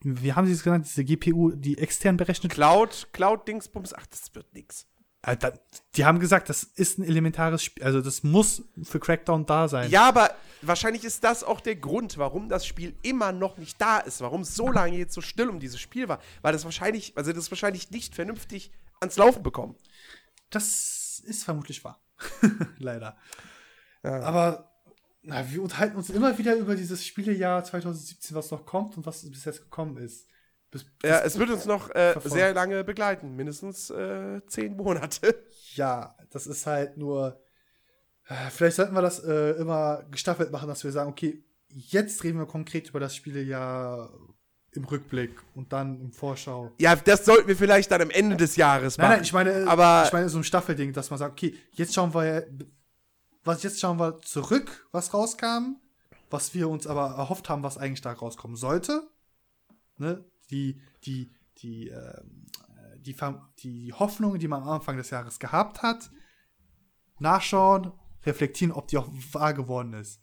wie 0.00 0.32
haben 0.32 0.46
sie 0.46 0.52
es 0.52 0.62
genannt? 0.62 0.86
Diese 0.86 1.04
GPU, 1.04 1.50
die 1.52 1.78
extern 1.78 2.16
berechnet 2.16 2.52
Cloud, 2.52 3.08
Cloud-Dingsbums, 3.12 3.94
ach, 3.94 4.06
das 4.06 4.34
wird 4.34 4.52
nix. 4.54 4.86
Äh, 5.32 5.52
die 5.96 6.04
haben 6.04 6.20
gesagt, 6.20 6.48
das 6.48 6.62
ist 6.62 6.98
ein 6.98 7.04
elementares 7.04 7.62
Spiel, 7.62 7.82
also 7.82 8.00
das 8.00 8.22
muss 8.22 8.62
für 8.82 9.00
Crackdown 9.00 9.46
da 9.46 9.68
sein. 9.68 9.90
Ja, 9.90 10.08
aber 10.08 10.30
wahrscheinlich 10.62 11.04
ist 11.04 11.24
das 11.24 11.44
auch 11.44 11.60
der 11.60 11.76
Grund, 11.76 12.18
warum 12.18 12.48
das 12.48 12.66
Spiel 12.66 12.94
immer 13.02 13.32
noch 13.32 13.58
nicht 13.58 13.80
da 13.80 13.98
ist, 13.98 14.20
warum 14.20 14.42
es 14.42 14.54
so 14.54 14.70
lange 14.70 14.96
jetzt 14.96 15.14
so 15.14 15.20
still 15.20 15.48
um 15.48 15.60
dieses 15.60 15.80
Spiel 15.80 16.08
war, 16.08 16.20
weil 16.42 16.52
das 16.52 16.64
wahrscheinlich, 16.64 17.12
also 17.16 17.32
das 17.32 17.50
wahrscheinlich 17.50 17.90
nicht 17.90 18.14
vernünftig 18.14 18.70
ans 19.00 19.16
Laufen 19.16 19.42
bekommen. 19.42 19.76
Das 20.50 21.22
ist 21.26 21.44
vermutlich 21.44 21.84
wahr. 21.84 22.00
Leider. 22.78 23.16
Ja. 24.02 24.20
Aber 24.22 24.70
na, 25.22 25.50
wir 25.50 25.62
unterhalten 25.62 25.96
uns 25.96 26.10
immer 26.10 26.38
wieder 26.38 26.54
über 26.56 26.74
dieses 26.74 27.04
Spielejahr 27.04 27.62
2017, 27.64 28.36
was 28.36 28.50
noch 28.50 28.64
kommt 28.64 28.96
und 28.96 29.04
was 29.04 29.28
bis 29.28 29.44
jetzt 29.44 29.60
gekommen 29.60 29.96
ist. 29.98 30.26
Bis, 30.70 30.84
bis, 30.84 31.10
Ja, 31.10 31.20
es 31.20 31.38
wird 31.38 31.50
uns 31.50 31.64
noch 31.64 31.90
äh, 31.94 32.14
sehr 32.24 32.52
lange 32.54 32.84
begleiten, 32.84 33.34
mindestens 33.36 33.90
äh, 33.90 34.40
zehn 34.46 34.76
Monate. 34.76 35.34
ja, 35.74 36.14
das 36.30 36.46
ist 36.46 36.66
halt 36.66 36.96
nur. 36.96 37.40
äh, 38.28 38.34
Vielleicht 38.50 38.76
sollten 38.76 38.94
wir 38.94 39.02
das 39.02 39.20
äh, 39.24 39.52
immer 39.52 40.04
gestaffelt 40.10 40.50
machen, 40.52 40.68
dass 40.68 40.84
wir 40.84 40.92
sagen, 40.92 41.10
okay, 41.10 41.42
jetzt 41.70 42.22
reden 42.24 42.38
wir 42.38 42.46
konkret 42.46 42.88
über 42.90 43.00
das 43.00 43.14
Spielejahr 43.16 44.10
im 44.72 44.84
Rückblick 44.84 45.30
und 45.54 45.72
dann 45.72 46.00
im 46.00 46.12
Vorschau. 46.12 46.72
Ja, 46.78 46.94
das 46.94 47.24
sollten 47.24 47.48
wir 47.48 47.56
vielleicht 47.56 47.90
dann 47.90 48.02
am 48.02 48.10
Ende 48.10 48.36
des 48.36 48.56
Jahres 48.56 48.98
machen. 48.98 49.08
Nein, 49.08 49.16
nein, 49.18 49.24
ich 49.24 49.32
meine, 49.32 49.66
aber 49.66 50.04
ich 50.06 50.12
meine 50.12 50.28
so 50.28 50.38
ein 50.38 50.44
Staffelding, 50.44 50.92
dass 50.92 51.08
man 51.10 51.18
sagt, 51.18 51.32
okay, 51.32 51.54
jetzt 51.72 51.94
schauen 51.94 52.12
wir, 52.12 52.46
was 53.44 53.62
jetzt 53.62 53.80
schauen 53.80 53.98
wir 53.98 54.20
zurück, 54.20 54.86
was 54.92 55.14
rauskam, 55.14 55.76
was 56.28 56.52
wir 56.52 56.68
uns 56.68 56.86
aber 56.86 57.14
erhofft 57.16 57.48
haben, 57.48 57.62
was 57.62 57.78
eigentlich 57.78 58.02
da 58.02 58.12
rauskommen 58.12 58.56
sollte. 58.58 59.08
Ne? 59.96 60.22
Die, 60.50 60.80
die, 61.04 61.30
die, 61.58 61.88
ähm, 61.88 62.46
äh, 62.76 62.98
die, 63.00 63.16
die 63.58 63.92
Hoffnungen, 63.92 64.38
die 64.38 64.48
man 64.48 64.62
am 64.62 64.68
Anfang 64.68 64.96
des 64.96 65.10
Jahres 65.10 65.38
gehabt 65.38 65.82
hat, 65.82 66.10
nachschauen, 67.18 67.92
reflektieren, 68.24 68.72
ob 68.72 68.88
die 68.88 68.98
auch 68.98 69.08
wahr 69.32 69.54
geworden 69.54 69.92
ist. 69.94 70.20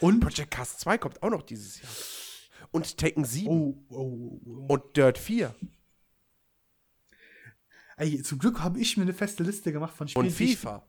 Und 0.00 0.20
Project 0.20 0.50
Cast 0.50 0.80
2 0.80 0.98
kommt 0.98 1.22
auch 1.22 1.30
noch 1.30 1.42
dieses 1.42 1.80
Jahr. 1.80 2.68
Und 2.70 2.96
Tekken 2.96 3.24
7 3.24 3.48
oh, 3.48 3.84
oh, 3.90 4.40
oh. 4.44 4.66
und 4.68 4.96
Dirt 4.96 5.18
4 5.18 5.54
Ey, 7.96 8.22
zum 8.22 8.38
Glück 8.38 8.60
habe 8.60 8.80
ich 8.80 8.96
mir 8.96 9.02
eine 9.02 9.12
feste 9.12 9.42
Liste 9.42 9.72
gemacht 9.72 9.94
von 9.94 10.08
Spielen, 10.08 10.26
und 10.26 10.38
die 10.38 10.44
ich, 10.44 10.58
FIFA. 10.58 10.84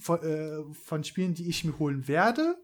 von, 0.00 0.22
äh, 0.22 0.74
von 0.74 1.04
Spielen, 1.04 1.34
die 1.34 1.48
ich 1.48 1.64
mir 1.64 1.78
holen 1.78 2.08
werde. 2.08 2.56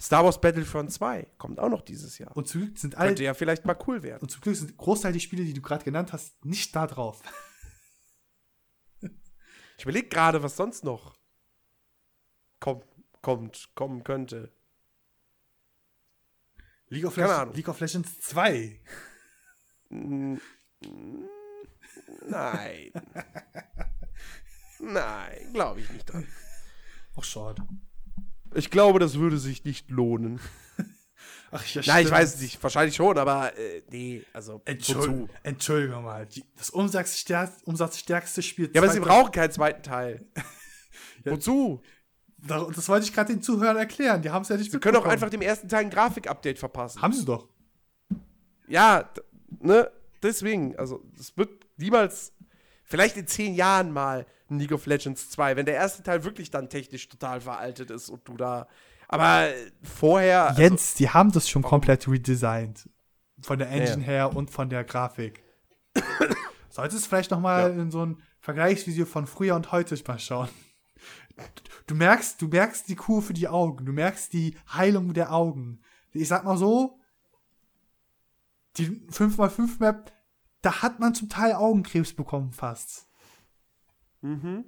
Star 0.00 0.24
Wars 0.24 0.40
Battlefront 0.40 0.90
2 0.92 1.26
kommt 1.36 1.60
auch 1.60 1.68
noch 1.68 1.82
dieses 1.82 2.16
Jahr. 2.18 2.34
Und 2.36 2.48
zum 2.48 2.62
Glück 2.62 2.78
sind 2.78 2.96
alle, 2.96 3.08
Könnte 3.08 3.24
ja 3.24 3.34
vielleicht 3.34 3.66
mal 3.66 3.76
cool 3.86 4.02
werden. 4.02 4.22
und 4.22 4.30
zum 4.30 4.40
Glück 4.40 4.56
sind 4.56 4.76
Großteil 4.76 5.12
der 5.12 5.20
Spiele, 5.20 5.44
die 5.44 5.52
du 5.52 5.60
gerade 5.60 5.84
genannt 5.84 6.12
hast, 6.12 6.42
nicht 6.44 6.74
da 6.74 6.86
drauf. 6.86 7.22
Ich 9.76 9.84
überlege 9.84 10.08
gerade, 10.10 10.42
was 10.42 10.56
sonst 10.56 10.84
noch 10.84 11.16
kommt, 12.58 12.84
kommt, 13.22 13.70
kommen 13.74 14.04
könnte. 14.04 14.52
League 16.88 17.06
of, 17.06 17.16
Legends. 17.16 17.56
League 17.56 17.68
of 17.68 17.80
Legends 17.80 18.20
2. 18.20 18.78
Mm, 19.88 20.34
mm, 20.84 21.28
Nein. 22.28 22.92
Nein, 24.80 25.52
glaube 25.54 25.80
ich 25.80 25.90
nicht 25.90 26.04
dran. 26.04 26.26
Oh, 27.16 27.22
schade. 27.22 27.66
Ich 28.54 28.70
glaube, 28.70 28.98
das 28.98 29.18
würde 29.18 29.38
sich 29.38 29.64
nicht 29.64 29.90
lohnen. 29.90 30.40
Ach, 31.52 31.66
ja, 31.66 31.82
Nein, 31.86 32.06
ich 32.06 32.10
weiß 32.12 32.34
es 32.36 32.40
nicht. 32.40 32.62
Wahrscheinlich 32.62 32.94
schon, 32.94 33.18
aber 33.18 33.56
äh, 33.58 33.82
nee, 33.90 34.22
also 34.32 34.62
Entschuldigung, 34.64 35.22
wozu? 35.22 35.32
Entschuldigung 35.42 36.04
mal. 36.04 36.26
Die, 36.26 36.44
das 36.56 36.70
umsatzstärkste, 36.70 37.64
umsatzstärkste 37.64 38.42
Spiel. 38.42 38.70
Ja, 38.72 38.80
aber 38.80 38.90
sie 38.90 38.98
2000 39.00 39.04
brauchen 39.06 39.32
keinen 39.32 39.50
zweiten 39.52 39.82
Teil. 39.82 40.24
Ja. 41.22 41.32
Wozu? 41.32 41.82
Da- 42.38 42.66
Das 42.74 42.88
wollte 42.88 43.04
ich 43.04 43.12
gerade 43.12 43.30
den 43.34 43.42
Zuhörern 43.42 43.76
erklären. 43.76 44.22
Die 44.22 44.30
haben 44.30 44.40
es 44.40 44.48
ja 44.48 44.56
nicht 44.56 44.72
Sie 44.72 44.78
können 44.80 44.96
auch 44.96 45.04
einfach 45.04 45.28
dem 45.28 45.42
ersten 45.42 45.68
Teil 45.68 45.80
ein 45.84 45.90
Grafik-Update 45.90 46.58
verpassen. 46.58 47.02
Haben 47.02 47.12
sie 47.12 47.26
doch. 47.26 47.46
Ja, 48.66 49.10
ne, 49.58 49.90
deswegen, 50.22 50.76
also 50.78 51.04
es 51.18 51.36
wird 51.36 51.50
niemals, 51.76 52.32
vielleicht 52.84 53.18
in 53.18 53.26
zehn 53.26 53.54
Jahren 53.54 53.92
mal 53.92 54.24
League 54.58 54.72
of 54.72 54.86
Legends 54.86 55.30
2, 55.30 55.56
wenn 55.56 55.66
der 55.66 55.74
erste 55.74 56.02
Teil 56.02 56.24
wirklich 56.24 56.50
dann 56.50 56.68
technisch 56.68 57.08
total 57.08 57.40
veraltet 57.40 57.90
ist 57.90 58.08
und 58.10 58.26
du 58.26 58.36
da, 58.36 58.66
aber 59.08 59.48
vorher, 59.82 60.48
also, 60.48 60.62
Jens, 60.62 60.94
die 60.94 61.10
haben 61.10 61.32
das 61.32 61.48
schon 61.48 61.62
komplett 61.62 62.06
redesigned. 62.08 62.88
Von 63.42 63.58
der 63.58 63.68
Engine 63.70 64.02
Ja. 64.02 64.06
her 64.06 64.36
und 64.36 64.50
von 64.50 64.68
der 64.70 64.84
Grafik. 64.84 65.42
Solltest 66.70 67.06
vielleicht 67.06 67.30
noch 67.30 67.40
mal 67.40 67.74
Ja. 67.74 67.82
in 67.82 67.90
so 67.90 68.04
ein 68.04 68.22
Vergleichsvideo 68.40 69.06
von 69.06 69.26
früher 69.26 69.56
und 69.56 69.72
heute 69.72 69.98
mal 70.06 70.18
schauen. 70.18 70.48
Du 71.86 71.94
merkst, 71.94 72.40
du 72.40 72.48
merkst 72.48 72.88
die 72.88 72.96
Kur 72.96 73.22
für 73.22 73.32
die 73.32 73.48
Augen. 73.48 73.84
Du 73.86 73.92
merkst 73.92 74.32
die 74.32 74.56
Heilung 74.72 75.12
der 75.14 75.32
Augen. 75.32 75.80
Ich 76.12 76.28
sag 76.28 76.44
mal 76.44 76.56
so, 76.58 77.00
die 78.76 78.86
5x5 79.10 79.80
Map, 79.80 80.12
da 80.62 80.82
hat 80.82 81.00
man 81.00 81.14
zum 81.14 81.28
Teil 81.28 81.54
Augenkrebs 81.54 82.12
bekommen 82.12 82.52
fast. 82.52 83.06
Mhm, 84.22 84.64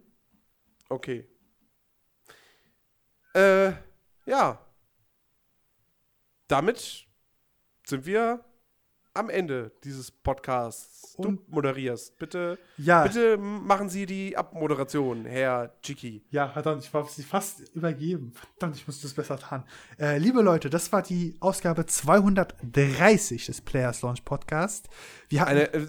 okay. 0.88 1.26
Äh, 3.34 3.72
ja. 4.26 4.60
Damit 6.48 7.06
sind 7.86 8.04
wir 8.06 8.44
am 9.14 9.28
Ende 9.28 9.72
dieses 9.84 10.10
Podcasts. 10.10 11.14
Du 11.18 11.28
Und- 11.28 11.48
moderierst. 11.48 12.18
Bitte, 12.18 12.58
Ja, 12.78 13.02
bitte 13.04 13.36
machen 13.36 13.88
Sie 13.90 14.06
die 14.06 14.36
Abmoderation, 14.36 15.26
Herr 15.26 15.74
Chiki. 15.82 16.24
Ja, 16.30 16.48
verdammt, 16.48 16.82
ich 16.84 16.92
war 16.94 17.04
sie 17.06 17.22
fast 17.22 17.60
übergeben. 17.74 18.32
Verdammt, 18.56 18.76
ich 18.76 18.86
muss 18.86 19.02
das 19.02 19.12
besser 19.12 19.38
tun. 19.38 19.64
Äh, 19.98 20.16
liebe 20.18 20.40
Leute, 20.40 20.70
das 20.70 20.90
war 20.92 21.02
die 21.02 21.36
Ausgabe 21.40 21.84
230 21.84 23.46
des 23.46 23.60
Players 23.60 24.00
Launch 24.02 24.24
Podcast. 24.24 24.88
Wir 25.28 25.42
hatten, 25.42 25.50
Eine, 25.50 25.72
äh, 25.74 25.86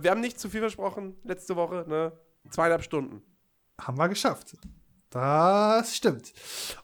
wir 0.00 0.10
haben 0.10 0.20
nicht 0.20 0.40
zu 0.40 0.48
viel 0.50 0.60
versprochen 0.60 1.16
letzte 1.24 1.54
Woche, 1.56 1.84
ne? 1.88 2.12
Zweieinhalb 2.50 2.82
Stunden. 2.82 3.22
haben 3.80 3.98
wir 3.98 4.08
geschafft. 4.08 4.56
Das 5.10 5.96
stimmt. 5.96 6.32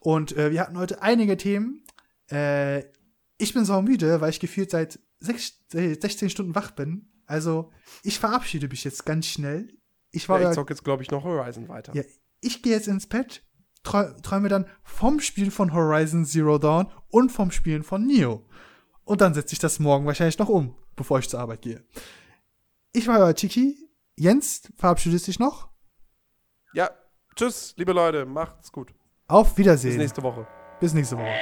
Und 0.00 0.36
äh, 0.36 0.50
wir 0.52 0.60
hatten 0.60 0.78
heute 0.78 1.02
einige 1.02 1.36
Themen. 1.36 1.84
Äh, 2.30 2.84
ich 3.38 3.52
bin 3.54 3.64
so 3.64 3.80
müde, 3.82 4.20
weil 4.20 4.30
ich 4.30 4.40
gefühlt 4.40 4.70
seit 4.70 5.00
sech, 5.18 5.54
16 5.70 6.30
Stunden 6.30 6.54
wach 6.54 6.70
bin. 6.70 7.08
Also, 7.26 7.70
ich 8.02 8.18
verabschiede 8.18 8.68
mich 8.68 8.84
jetzt 8.84 9.04
ganz 9.04 9.26
schnell. 9.26 9.68
Ich 10.10 10.28
war 10.28 10.40
ja, 10.40 10.50
ich 10.50 10.54
zock 10.54 10.70
jetzt, 10.70 10.84
glaube 10.84 11.02
ich, 11.02 11.10
noch 11.10 11.24
Horizon 11.24 11.68
weiter. 11.68 11.94
Ja, 11.94 12.02
ich 12.40 12.62
gehe 12.62 12.72
jetzt 12.72 12.88
ins 12.88 13.06
Bett, 13.06 13.42
träume 13.82 14.48
dann 14.48 14.66
vom 14.82 15.20
Spielen 15.20 15.50
von 15.50 15.72
Horizon 15.72 16.24
Zero 16.24 16.58
Dawn 16.58 16.90
und 17.08 17.32
vom 17.32 17.50
Spielen 17.50 17.82
von 17.82 18.06
Neo. 18.06 18.46
Und 19.04 19.20
dann 19.20 19.34
setze 19.34 19.54
ich 19.54 19.58
das 19.58 19.78
morgen 19.78 20.06
wahrscheinlich 20.06 20.38
noch 20.38 20.48
um, 20.48 20.76
bevor 20.96 21.18
ich 21.18 21.28
zur 21.28 21.40
Arbeit 21.40 21.62
gehe. 21.62 21.84
Ich 22.92 23.06
war 23.06 23.18
euer 23.20 23.34
Chiki. 23.34 23.76
Jens, 24.16 24.70
verabschiedest 24.76 25.26
dich 25.26 25.38
noch? 25.38 25.68
Ja, 26.74 26.90
tschüss, 27.34 27.74
liebe 27.76 27.92
Leute, 27.92 28.26
macht's 28.26 28.70
gut. 28.70 28.94
Auf 29.28 29.56
Wiedersehen. 29.56 29.92
Bis 29.92 29.98
nächste 29.98 30.22
Woche. 30.22 30.46
Bis 30.80 30.92
nächste 30.92 31.16
Woche. 31.16 31.34